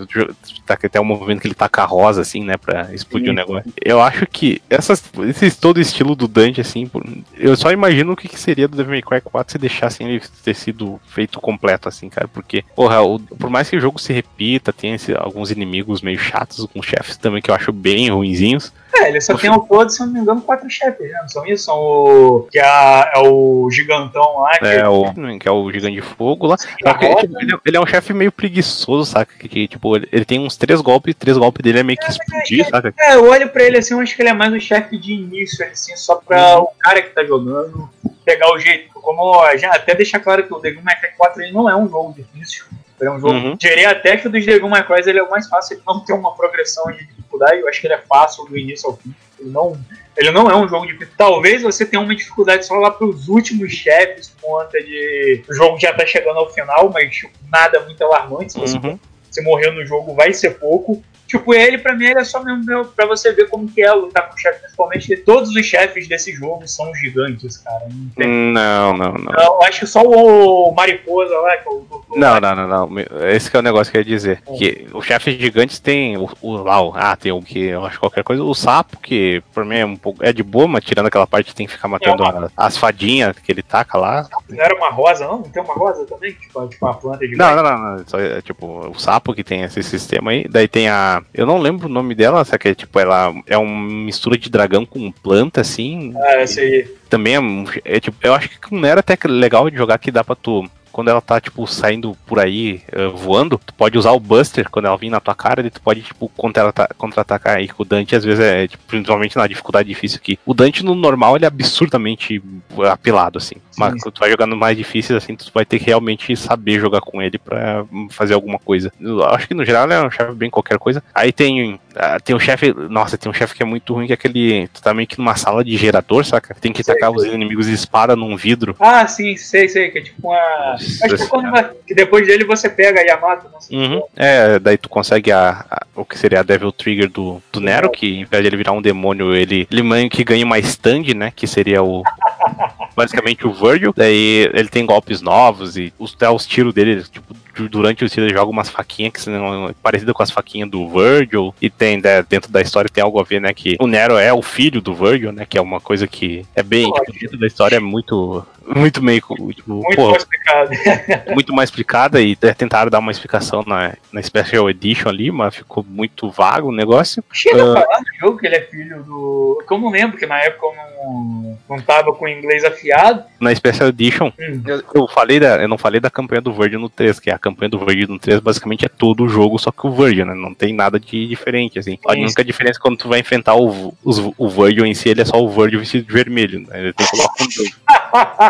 Tá 0.67 0.75
até 0.83 1.01
o 1.01 1.05
movimento 1.05 1.41
que 1.41 1.47
ele 1.47 1.55
taca 1.55 1.83
a 1.83 1.87
rosa, 1.87 2.21
assim, 2.23 2.45
né? 2.45 2.57
Pra 2.57 2.93
explodir 2.95 3.31
o 3.31 3.35
negócio. 3.35 3.73
Eu 3.85 4.01
acho 4.01 4.27
que 4.27 4.63
essas, 4.71 5.03
esse 5.29 5.51
todo 5.59 5.81
estilo 5.81 6.15
do 6.15 6.29
Dante, 6.29 6.61
assim, 6.61 6.89
eu 7.37 7.57
só 7.57 7.71
imagino 7.73 8.13
o 8.13 8.17
que, 8.17 8.29
que 8.29 8.39
seria 8.39 8.69
do 8.69 8.77
Devil 8.77 8.93
May 8.93 9.03
Cry 9.03 9.21
4 9.21 9.53
se 9.53 9.59
deixassem 9.59 10.09
ele 10.09 10.23
ter 10.45 10.55
sido 10.55 11.01
feito 11.09 11.41
completo, 11.41 11.89
assim, 11.89 12.09
cara. 12.09 12.29
Porque, 12.29 12.65
porra, 12.75 13.03
o- 13.03 13.19
por 13.19 13.51
mais 13.51 13.69
que 13.69 13.77
o 13.77 13.81
jogo 13.81 13.99
se 14.11 14.15
repita, 14.15 14.73
tem 14.73 14.95
esse- 14.95 15.15
alguns 15.15 15.51
inimigos 15.51 16.03
meio 16.03 16.19
chatos, 16.19 16.67
com 16.73 16.83
chefes 16.83 17.17
também 17.17 17.41
que 17.41 17.51
eu 17.51 17.55
acho 17.55 17.73
bem 17.73 18.11
ruinzinhos. 18.11 18.73
É, 18.93 19.09
ele 19.09 19.21
só 19.21 19.37
tem 19.37 19.49
ao 19.49 19.61
todo, 19.61 19.89
se 19.89 20.01
não 20.01 20.09
me 20.13 20.19
engano, 20.21 20.41
quatro 20.43 20.69
chefes, 20.69 21.09
né? 21.11 21.19
Não 21.23 21.29
são 21.29 21.47
isso? 21.47 21.65
São 21.67 21.77
o. 21.79 22.49
Que 22.51 22.59
é, 22.59 23.13
é 23.15 23.19
o 23.21 23.69
gigantão 23.71 24.41
lá. 24.41 24.59
Que 24.59 24.65
É, 24.67 24.89
o, 24.89 25.05
que 25.39 25.47
é 25.49 25.51
o 25.51 25.71
Gigante 25.71 25.95
de 25.95 26.03
Fogo 26.03 26.47
lá. 26.49 26.57
Só 26.59 26.95
que, 26.95 27.07
roda, 27.07 27.21
tipo, 27.21 27.41
ele, 27.41 27.57
ele 27.65 27.77
é 27.77 27.81
um 27.81 27.87
chefe 27.87 28.13
meio 28.13 28.33
preguiçoso, 28.33 29.13
saca? 29.13 29.33
Que, 29.39 29.49
que, 29.49 29.69
tipo, 29.69 29.97
ele, 29.97 30.09
ele 30.11 30.25
tem 30.25 30.41
uns 30.41 30.57
três 30.57 30.81
golpes, 30.81 31.15
três 31.15 31.39
golpes 31.39 31.63
dele 31.63 31.79
é 31.79 31.83
meio 31.85 31.99
que 31.99 32.11
explodir, 32.11 32.69
saca? 32.69 32.93
É, 32.99 33.15
eu 33.15 33.29
olho 33.31 33.49
pra 33.49 33.63
ele 33.63 33.79
assim, 33.79 33.95
eu 33.95 34.01
acho 34.01 34.17
que 34.17 34.23
ele 34.23 34.29
é 34.31 34.35
mais 34.35 34.53
um 34.53 34.59
chefe 34.61 34.99
de 34.99 35.13
início, 35.13 35.65
assim, 35.65 35.95
só 35.97 36.17
pra 36.17 36.57
Uhum. 36.59 36.65
o 36.65 36.71
cara 36.81 37.01
que 37.01 37.11
tá 37.11 37.25
jogando 37.25 37.89
pegar 38.25 38.53
o 38.53 38.59
jeito. 38.59 38.91
Como 38.95 39.57
já 39.57 39.71
até 39.73 39.95
deixar 39.95 40.19
claro 40.19 40.43
que 40.47 40.53
o 40.53 40.59
Devil 40.59 40.83
May 40.83 40.99
Cry 40.99 41.11
4 41.17 41.43
ele 41.43 41.53
não 41.53 41.71
é 41.71 41.77
um 41.77 41.89
jogo 41.89 42.13
difícil. 42.13 42.65
É 43.01 43.11
um 43.11 43.19
jogo. 43.19 43.33
Uhum. 43.33 43.57
Diria 43.57 43.91
até 43.91 44.17
que 44.17 44.27
o 44.27 44.31
dos 44.31 44.45
Devil 44.45 44.69
May 44.69 44.85
Cry 44.87 45.01
ele 45.07 45.19
é 45.19 45.23
o 45.23 45.31
mais 45.31 45.49
fácil, 45.49 45.75
ele 45.75 45.83
não 45.87 46.01
tem 46.05 46.15
uma 46.15 46.35
progressão 46.35 46.85
de 46.93 47.07
dificuldade. 47.07 47.61
Eu 47.61 47.69
acho 47.69 47.81
que 47.81 47.87
ele 47.87 47.95
é 47.95 48.03
fácil 48.09 48.45
do 48.45 48.59
início 48.59 48.89
ao 48.91 48.97
fim. 48.97 49.15
Ele 49.39 49.51
não, 49.51 49.79
ele 50.17 50.31
não 50.31 50.51
é 50.51 50.57
um 50.57 50.69
jogo 50.69 50.87
difícil. 50.87 51.15
Talvez 51.17 51.63
você 51.63 51.87
tenha 51.87 52.03
uma 52.03 52.15
dificuldade 52.15 52.67
só 52.67 52.75
lá 52.75 52.91
pros 52.91 53.29
últimos 53.29 53.73
chefes, 53.73 54.29
por 54.29 54.43
conta 54.59 54.79
de. 54.83 55.43
O 55.49 55.55
jogo 55.55 55.79
já 55.79 55.95
tá 55.95 56.05
chegando 56.05 56.39
ao 56.39 56.51
final, 56.53 56.91
mas 56.93 57.15
tipo, 57.15 57.33
nada 57.51 57.81
muito 57.81 58.03
alarmante. 58.05 58.53
Se 58.53 58.59
você 58.61 58.77
Uhum. 58.77 58.99
você 59.31 59.43
morrer 59.43 59.71
no 59.71 59.85
jogo 59.87 60.15
vai 60.15 60.33
ser 60.35 60.59
pouco. 60.59 61.03
Tipo, 61.31 61.55
ele, 61.55 61.79
pra 61.79 61.95
mim, 61.95 62.07
ele 62.07 62.19
é 62.19 62.25
só 62.25 62.43
mesmo 62.43 62.65
meu- 62.65 62.85
pra 62.85 63.07
você 63.07 63.33
ver 63.33 63.49
como 63.49 63.69
que 63.71 63.81
é 63.81 63.93
lutar 63.93 64.29
com 64.29 64.35
o 64.35 64.39
chefe, 64.39 64.59
principalmente 64.63 65.17
todos 65.19 65.51
os 65.55 65.65
chefes 65.65 66.09
desse 66.09 66.33
jogo 66.33 66.67
são 66.67 66.93
gigantes, 66.95 67.57
cara. 67.59 67.85
Não 67.89 68.09
tem- 68.17 68.27
Não, 68.53 68.97
não, 68.97 69.13
não. 69.13 69.33
Eu 69.41 69.63
acho 69.63 69.79
que 69.81 69.87
só 69.87 70.03
o 70.03 70.73
Mariposa 70.75 71.33
lá, 71.39 71.57
que 71.59 71.69
é 71.69 71.71
o 71.71 71.87
Não, 72.17 72.41
não, 72.41 72.57
não, 72.57 72.67
não. 72.89 72.99
Esse 73.29 73.49
que 73.49 73.57
é 73.57 73.61
o 73.61 73.63
negócio 73.63 73.93
que 73.93 73.99
eu 73.99 74.01
ia 74.01 74.05
dizer. 74.05 74.43
Hum. 74.49 74.57
Que 74.59 74.89
os 74.93 75.05
chefes 75.07 75.39
gigantes 75.39 75.79
tem 75.79 76.17
o, 76.17 76.29
o 76.43 76.65
ah, 76.97 77.15
tem 77.17 77.31
o 77.31 77.41
que 77.41 77.67
eu 77.67 77.85
acho 77.87 78.01
qualquer 78.01 78.25
coisa. 78.25 78.43
O 78.43 78.53
sapo, 78.53 78.99
que 78.99 79.41
por 79.55 79.65
mim 79.65 79.77
é 79.79 79.87
um 79.87 79.97
pouco. 79.97 80.25
É 80.25 80.33
de 80.33 80.43
boa, 80.43 80.67
mas 80.67 80.83
tirando 80.85 81.07
aquela 81.07 81.29
parte 81.29 81.47
que 81.47 81.55
tem 81.55 81.67
que 81.67 81.73
ficar 81.75 81.87
matando 81.87 82.25
É 82.25 82.29
a- 82.29 82.51
as 82.57 82.77
fadinhas 82.77 83.39
que 83.39 83.53
ele 83.53 83.63
taca 83.63 83.97
lá. 83.97 84.27
Não 84.49 84.61
era 84.65 84.75
uma 84.75 84.91
rosa, 84.91 85.25
não? 85.29 85.37
Não 85.39 85.43
tem 85.45 85.63
uma 85.63 85.75
rosa 85.75 86.05
também? 86.07 86.33
Tipo, 86.33 86.67
tipo 86.67 86.85
uma 86.85 86.95
planta 86.95 87.27
de 87.29 87.37
Não, 87.37 87.55
não, 87.55 87.63
não, 87.63 87.79
não. 87.79 88.05
Só 88.09 88.19
é, 88.19 88.43
tipo 88.43 88.67
o 88.89 88.99
sapo 88.99 89.33
que 89.33 89.45
tem 89.45 89.63
esse 89.63 89.81
sistema 89.85 90.33
aí. 90.33 90.45
Daí 90.49 90.67
tem 90.67 90.89
a. 90.89 91.20
Eu 91.33 91.47
não 91.47 91.59
lembro 91.59 91.87
o 91.89 91.93
nome 91.93 92.15
dela, 92.15 92.45
só 92.45 92.57
que 92.59 92.69
é 92.69 92.75
tipo, 92.75 92.99
ela 92.99 93.35
é 93.47 93.57
uma 93.57 93.89
mistura 94.05 94.39
de 94.39 94.51
dragão 94.51 94.85
com 94.85 95.11
planta, 95.11 95.61
assim. 95.61 96.13
Ah, 96.17 96.43
esse 96.43 96.61
aí. 96.61 96.89
também 97.09 97.37
é, 97.37 97.97
é, 97.97 98.01
tipo, 98.01 98.17
eu 98.23 98.35
acho 98.35 98.49
que 98.49 98.75
não 98.75 98.89
era 98.89 99.01
até 99.01 99.17
legal 99.27 99.71
de 99.71 99.77
jogar 99.77 99.99
que 99.99 100.11
dá 100.11 100.25
pra 100.25 100.35
tu. 100.35 100.69
Quando 100.93 101.09
ela 101.09 101.21
tá, 101.21 101.41
tipo, 101.41 101.67
saindo 101.67 102.17
por 102.27 102.39
aí, 102.39 102.83
eh, 102.93 103.07
voando, 103.09 103.61
tu 103.65 103.73
pode 103.75 103.97
usar 103.97 104.11
o 104.13 104.21
Buster 104.21 104.69
quando 104.71 104.87
ela 104.87 104.97
vir 104.97 105.11
na 105.11 105.21
tua 105.21 105.35
cara, 105.35 105.65
e 105.67 105.71
tu 105.71 105.81
pode, 105.81 106.03
tipo, 106.03 106.29
contra-ata- 106.37 106.91
contra-atacar 106.99 107.57
aí 107.59 107.69
com 107.69 107.83
o 107.83 107.87
Dante, 107.87 108.17
às 108.17 108.25
vezes 108.25 108.45
é, 108.45 108.67
tipo, 108.69 108.83
principalmente 108.87 109.37
na 109.37 109.47
dificuldade 109.47 109.89
difícil 109.89 110.19
aqui. 110.21 110.39
O 110.45 110.55
Dante 110.55 110.85
no 110.85 110.95
normal, 110.95 111.37
ele 111.37 111.45
é 111.45 111.49
absurdamente 111.49 112.43
apelado, 112.91 113.39
assim. 113.39 113.57
Mas 113.79 113.93
Sim. 113.95 113.99
quando 114.01 114.15
tu 114.15 114.21
vai 114.21 114.31
jogando 114.31 114.57
mais 114.57 114.77
difíceis, 114.77 115.17
assim, 115.17 115.35
tu 115.37 115.51
vai 115.55 115.65
ter 115.65 115.79
que 115.79 115.87
realmente 115.87 116.37
saber 116.37 116.79
jogar 116.81 117.01
com 117.01 117.23
ele 117.23 117.39
pra 117.39 117.85
hum, 117.91 118.09
fazer 118.11 118.35
alguma 118.35 118.59
coisa. 118.59 118.93
Eu 119.01 119.25
acho 119.25 119.49
que 119.49 119.55
no 119.55 119.65
geral 119.65 119.85
ele 119.85 119.95
é 119.95 120.03
um 120.03 120.11
chefe 120.11 120.33
bem 120.35 120.51
qualquer 120.51 120.79
coisa. 120.79 121.03
Aí 121.15 121.33
tem, 121.33 121.81
ah, 121.97 122.19
tem 122.21 122.35
um 122.37 122.41
chefe, 122.41 122.73
nossa, 122.91 123.17
tem 123.17 123.31
um 123.31 123.35
chefe 123.35 123.55
que 123.55 123.63
é 123.63 123.67
muito 123.67 123.95
ruim, 123.95 124.07
que 124.07 124.13
é 124.13 124.15
aquele, 124.15 124.69
tu 124.69 124.83
tá 124.83 124.93
meio 124.93 125.07
que 125.07 125.19
numa 125.19 125.35
sala 125.37 125.65
de 125.65 125.77
gerador, 125.77 126.25
saca? 126.25 126.55
Tem 126.61 126.73
que 126.73 126.83
Sei, 126.83 126.95
tacar 126.95 127.11
os 127.11 127.23
sei. 127.23 127.33
inimigos 127.35 127.67
de 127.67 127.73
espada 127.73 128.15
num 128.17 128.37
vidro. 128.37 128.77
Ah, 128.79 129.07
sim, 129.07 129.37
sei, 129.37 129.69
sei, 129.69 129.91
que 129.91 129.99
é 129.99 130.03
tipo 130.03 130.29
uma. 130.29 130.77
Acho 131.03 131.17
que, 131.17 131.27
quando 131.29 131.53
que 131.87 131.95
depois 131.95 132.27
dele 132.27 132.45
você 132.45 132.69
pega 132.69 133.01
a 133.01 133.05
Yamato, 133.05 133.47
não 133.53 133.61
sei. 133.61 133.77
Uhum. 133.79 134.03
É, 134.17 134.59
daí 134.59 134.77
tu 134.79 134.89
consegue 134.89 135.31
a, 135.33 135.65
a- 135.71 135.87
o 135.95 136.05
que 136.05 136.19
seria 136.19 136.41
a 136.41 136.43
Devil 136.43 136.73
Trigger 136.73 137.09
do, 137.11 137.43
do 137.53 137.61
Nero, 137.61 137.91
que 137.91 138.21
em 138.21 138.25
vez 138.25 138.43
de 138.43 138.49
ele 138.49 138.57
virar 138.57 138.73
um 138.73 138.81
demônio, 138.83 139.35
ele, 139.35 139.67
ele 139.71 139.83
meio 139.83 140.09
que 140.09 140.25
ganha 140.25 140.45
uma 140.45 140.59
stand, 140.59 141.15
né? 141.15 141.33
Que 141.35 141.47
seria 141.47 141.83
o. 141.83 142.03
Basicamente 142.97 143.47
o 143.47 143.53
Virgil. 143.53 143.93
Daí 143.97 144.49
ele 144.53 144.69
tem 144.69 144.85
golpes 144.85 145.21
novos 145.23 145.77
e 145.77 145.93
os, 145.99 146.17
os 146.35 146.47
tiros 146.47 146.75
dele, 146.75 147.03
tipo, 147.05 147.35
du- 147.57 147.69
durante 147.69 148.03
o 148.03 148.07
estilo 148.07 148.27
ele 148.27 148.35
joga 148.35 148.51
umas 148.51 148.69
faquinhas 148.69 149.13
que 149.13 149.21
são 149.21 149.73
parecidas 149.83 150.13
com 150.15 150.23
as 150.23 150.31
faquinhas 150.31 150.69
do 150.71 150.89
Virgil. 150.89 151.55
E 151.61 151.71
tem, 151.71 151.99
né, 152.01 152.23
dentro 152.29 152.51
da 152.51 152.61
história 152.61 152.91
tem 152.93 153.03
algo 153.03 153.21
a 153.21 153.25
ver, 153.25 153.41
né? 153.41 153.53
Que 153.55 153.77
o 153.81 153.87
Nero 153.87 154.17
é 154.17 154.33
o 154.33 154.43
filho 154.43 154.81
do 154.81 154.95
Virgil, 154.95 155.33
né? 155.33 155.47
Que 155.49 155.57
é 155.59 155.61
uma 155.63 155.81
coisa 155.81 156.07
que 156.07 156.45
é 156.55 156.63
bem. 156.63 156.91
Tipo, 156.93 157.13
dentro 157.13 157.39
da 157.39 157.47
história 157.47 157.77
é 157.77 157.81
muito. 157.81 158.45
Muito 158.67 159.03
meio. 159.03 159.23
Muito 159.39 159.65
porra, 159.65 159.95
mal 159.97 160.17
explicado. 160.17 160.71
muito 161.35 161.53
mais 161.53 161.69
explicada 161.71 162.21
e 162.21 162.37
é, 162.43 162.55
tentaram 162.55 162.91
dar 162.91 162.99
uma 162.99 163.11
explicação 163.11 163.63
na, 163.67 163.95
na 164.13 164.23
Special 164.23 164.69
Edition 164.71 165.09
ali, 165.09 165.31
mas 165.31 165.57
ficou 165.57 165.85
muito 165.89 166.31
vago 166.31 166.69
o 166.69 166.73
negócio. 166.75 167.23
Chega 167.33 167.63
Ah. 167.63 167.79
a 167.79 167.83
falar 167.83 168.01
no 168.01 168.19
jogo 168.21 168.39
que 168.39 168.47
ele 168.47 168.57
é 168.57 168.61
filho 168.63 169.03
do. 169.03 169.63
Que 169.67 169.75
eu 169.75 169.79
não 169.79 169.91
lembro, 169.91 170.17
que 170.17 170.27
na 170.27 170.39
época 170.39 170.67
eu 170.67 170.75
não, 170.77 171.59
não 171.71 171.81
tava 171.81 172.13
com 172.13 172.25
o 172.25 172.29
inglês 172.29 172.65
afiado. 172.65 173.25
Na 173.41 173.55
Special 173.55 173.89
Edition, 173.89 174.33
Hum. 174.39 174.63
eu, 174.67 174.83
eu 174.95 175.09
falei 175.09 175.41
da, 175.41 175.57
eu 175.63 175.69
não 175.69 175.79
falei 175.79 176.01
da 176.01 176.11
campanha 176.11 176.41
do 176.41 176.53
Virgin 176.53 176.77
no 176.77 176.89
3, 176.89 177.19
que 177.19 177.31
a 177.31 177.39
campanha 177.39 177.69
do 177.71 177.79
Virgin 177.79 178.07
no 178.07 178.19
3 178.19 178.41
basicamente 178.41 178.85
é 178.85 178.89
todo 178.89 179.25
o 179.25 179.29
jogo, 179.29 179.59
só 179.59 179.71
que 179.73 179.87
o 179.87 179.91
Virgin, 179.93 180.25
né? 180.25 180.35
Não 180.35 180.55
tem 180.55 180.73
nada 180.73 180.99
de 181.01 181.27
diferente, 181.27 181.79
assim. 181.79 181.99
A 182.07 182.13
única 182.13 182.45
diferença 182.45 182.79
é 182.79 182.83
quando 182.83 182.97
tu 182.99 183.09
vai 183.09 183.21
enfrentar 183.21 183.55
o, 183.57 183.95
os, 184.05 184.19
o 184.37 184.49
Virgil 184.49 184.87
em 184.87 184.95
si, 184.95 185.09
ele 185.09 185.23
é 185.23 185.25
só 185.25 185.43
o 185.43 185.49
Virgil 185.51 185.81
vestido 185.81 186.07
de 186.07 186.13
vermelho, 186.13 186.61
né? 186.61 186.79
Ele 186.81 186.93
tem 186.93 187.07
que 187.07 187.13
colocar 187.17 187.45
um 187.45 188.50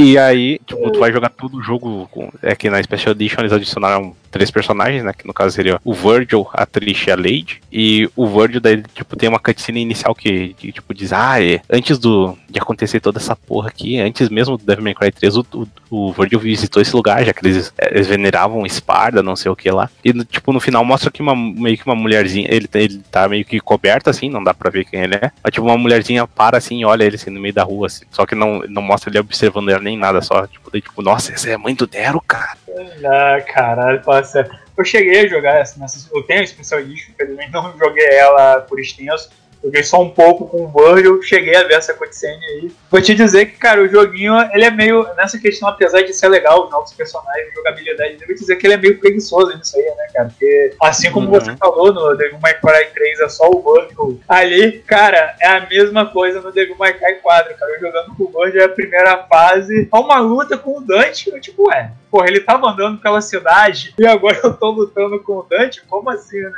E 0.00 0.16
aí, 0.16 0.60
tipo, 0.64 0.92
tu 0.92 1.00
vai 1.00 1.10
jogar 1.10 1.28
todo 1.28 1.56
o 1.56 1.60
jogo. 1.60 2.08
Com, 2.12 2.30
é 2.40 2.54
que 2.54 2.70
na 2.70 2.80
Special 2.80 3.10
Edition 3.10 3.40
eles 3.40 3.52
adicionaram 3.52 4.14
três 4.30 4.48
personagens, 4.48 5.02
né? 5.02 5.12
Que 5.12 5.26
no 5.26 5.34
caso 5.34 5.52
seria 5.54 5.80
o 5.84 5.92
Virgil, 5.92 6.46
a 6.52 6.64
Trish 6.64 7.08
e 7.08 7.10
a 7.10 7.16
Lady. 7.16 7.60
E 7.72 8.08
o 8.14 8.24
Virgil, 8.28 8.60
daí, 8.60 8.80
tipo, 8.94 9.16
tem 9.16 9.28
uma 9.28 9.40
cutscene 9.40 9.80
inicial 9.80 10.14
que, 10.14 10.54
que, 10.54 10.70
tipo, 10.70 10.94
diz: 10.94 11.12
Ah, 11.12 11.42
é, 11.42 11.60
antes 11.68 11.98
do, 11.98 12.38
de 12.48 12.60
acontecer 12.60 13.00
toda 13.00 13.18
essa 13.18 13.34
porra 13.34 13.70
aqui, 13.70 13.98
antes 13.98 14.28
mesmo 14.28 14.56
do 14.56 14.64
Devil 14.64 14.84
May 14.84 14.94
Cry 14.94 15.10
3, 15.10 15.36
o, 15.36 15.46
o, 15.52 15.66
o 15.90 16.12
Virgil 16.12 16.38
visitou 16.38 16.80
esse 16.80 16.94
lugar, 16.94 17.24
já 17.24 17.32
que 17.32 17.44
eles, 17.44 17.72
eh, 17.76 17.90
eles 17.92 18.06
veneravam 18.06 18.64
Esparda, 18.64 19.20
não 19.20 19.34
sei 19.34 19.50
o 19.50 19.56
que 19.56 19.68
lá. 19.68 19.90
E, 20.04 20.12
tipo, 20.24 20.52
no 20.52 20.60
final 20.60 20.84
mostra 20.84 21.10
que 21.10 21.22
uma, 21.22 21.34
meio 21.34 21.76
que 21.76 21.86
uma 21.86 21.96
mulherzinha, 21.96 22.46
ele, 22.48 22.68
ele 22.74 23.00
tá 23.10 23.28
meio 23.28 23.44
que 23.44 23.58
coberto, 23.58 24.10
assim, 24.10 24.30
não 24.30 24.44
dá 24.44 24.54
pra 24.54 24.70
ver 24.70 24.84
quem 24.84 25.00
ele 25.00 25.16
é. 25.16 25.32
Mas, 25.42 25.52
tipo, 25.52 25.66
uma 25.66 25.76
mulherzinha 25.76 26.24
para, 26.26 26.56
assim, 26.56 26.80
e 26.80 26.84
olha 26.84 27.02
ele, 27.04 27.16
assim, 27.16 27.30
no 27.30 27.40
meio 27.40 27.54
da 27.54 27.64
rua, 27.64 27.86
assim. 27.86 28.04
Só 28.10 28.24
que 28.24 28.34
não, 28.34 28.60
não 28.68 28.82
mostra 28.82 29.10
ele 29.10 29.18
observando 29.18 29.70
ela 29.70 29.87
nem 29.88 29.98
nada, 29.98 30.20
só, 30.20 30.46
tipo, 30.46 30.70
daí, 30.70 30.80
tipo, 30.80 31.00
nossa, 31.02 31.32
essa 31.32 31.50
é 31.50 31.56
do 31.78 31.88
Nero, 31.92 32.20
cara. 32.20 32.56
Ah, 33.04 33.40
caralho, 33.40 34.02
sério. 34.24 34.50
Eu 34.76 34.84
cheguei 34.84 35.20
a 35.20 35.28
jogar 35.28 35.56
essa 35.56 35.78
nessa. 35.80 36.08
Eu 36.14 36.22
tenho 36.22 36.42
a 36.42 36.46
Special 36.46 36.80
Edition, 36.80 37.10
infelizmente 37.12 37.50
não 37.50 37.76
joguei 37.76 38.06
ela 38.10 38.60
por 38.60 38.78
extenso. 38.78 39.30
Joguei 39.62 39.82
só 39.82 40.00
um 40.00 40.10
pouco 40.10 40.46
com 40.46 40.64
o 40.64 40.68
Virgil, 40.68 41.20
cheguei 41.22 41.56
a 41.56 41.64
ver 41.64 41.74
essa 41.74 41.92
cutscene 41.92 42.44
aí. 42.44 42.70
Vou 42.90 43.02
te 43.02 43.14
dizer 43.14 43.46
que, 43.46 43.58
cara, 43.58 43.82
o 43.82 43.88
joguinho, 43.88 44.34
ele 44.52 44.64
é 44.64 44.70
meio. 44.70 45.04
Nessa 45.16 45.38
questão, 45.38 45.68
apesar 45.68 46.02
de 46.02 46.12
ser 46.12 46.28
legal, 46.28 46.64
os 46.64 46.70
novos 46.70 46.92
personagens, 46.92 47.52
jogabilidade, 47.54 48.12
eu 48.20 48.26
vou 48.26 48.36
te 48.36 48.40
dizer 48.40 48.56
que 48.56 48.66
ele 48.66 48.74
é 48.74 48.76
meio 48.76 48.98
preguiçoso 48.98 49.56
nisso 49.56 49.76
aí, 49.76 49.84
né, 49.84 50.06
cara? 50.14 50.28
Porque, 50.28 50.74
assim 50.80 51.10
como 51.10 51.26
Uhum. 51.26 51.32
você 51.40 51.56
falou 51.56 51.92
no 51.92 52.16
Devil 52.16 52.38
May 52.40 52.54
Cry 52.54 52.86
3, 52.94 53.20
é 53.20 53.28
só 53.28 53.50
o 53.50 53.60
Virgil. 53.74 54.20
Ali, 54.28 54.78
cara, 54.86 55.34
é 55.40 55.48
a 55.48 55.66
mesma 55.68 56.06
coisa 56.06 56.40
no 56.40 56.52
Devil 56.52 56.76
May 56.76 56.94
Cry 56.94 57.16
4, 57.20 57.54
cara. 57.56 57.72
Eu 57.72 57.80
jogando 57.80 58.14
com 58.16 58.24
o 58.24 58.32
Virgil 58.42 58.60
é 58.62 58.64
a 58.64 58.68
primeira 58.68 59.18
fase, 59.24 59.88
é 59.92 59.96
uma 59.96 60.20
luta 60.20 60.56
com 60.56 60.78
o 60.78 60.80
Dante, 60.80 61.30
eu, 61.30 61.40
tipo, 61.40 61.68
ué, 61.68 61.90
porra, 62.10 62.28
ele 62.28 62.40
tava 62.40 62.68
andando 62.70 62.98
pela 63.00 63.20
cidade 63.20 63.92
e 63.98 64.06
agora 64.06 64.38
eu 64.44 64.54
tô 64.54 64.70
lutando 64.70 65.18
com 65.20 65.32
o 65.38 65.42
Dante? 65.42 65.82
Como 65.88 66.08
assim, 66.10 66.40
né? 66.40 66.52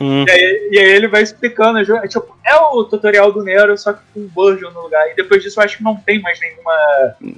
Hum, 0.00 0.24
E 0.26 0.30
aí, 0.30 0.68
e 0.72 0.78
aí 0.78 0.90
ele 0.92 1.08
vai 1.08 1.22
explicando, 1.22 1.78
é, 1.78 1.82
é 2.04 2.08
tipo, 2.08 2.36
é 2.46 2.54
o 2.56 2.84
tutorial 2.84 3.30
do 3.32 3.42
Nero, 3.42 3.76
só 3.78 3.92
que 3.92 4.00
com 4.12 4.20
o 4.20 4.48
Virgil 4.50 4.70
no 4.72 4.82
lugar. 4.82 5.08
E 5.10 5.14
depois 5.14 5.42
disso 5.42 5.60
eu 5.60 5.64
acho 5.64 5.76
que 5.78 5.84
não 5.84 5.96
tem 5.96 6.20
mais 6.20 6.38
nenhuma. 6.40 6.72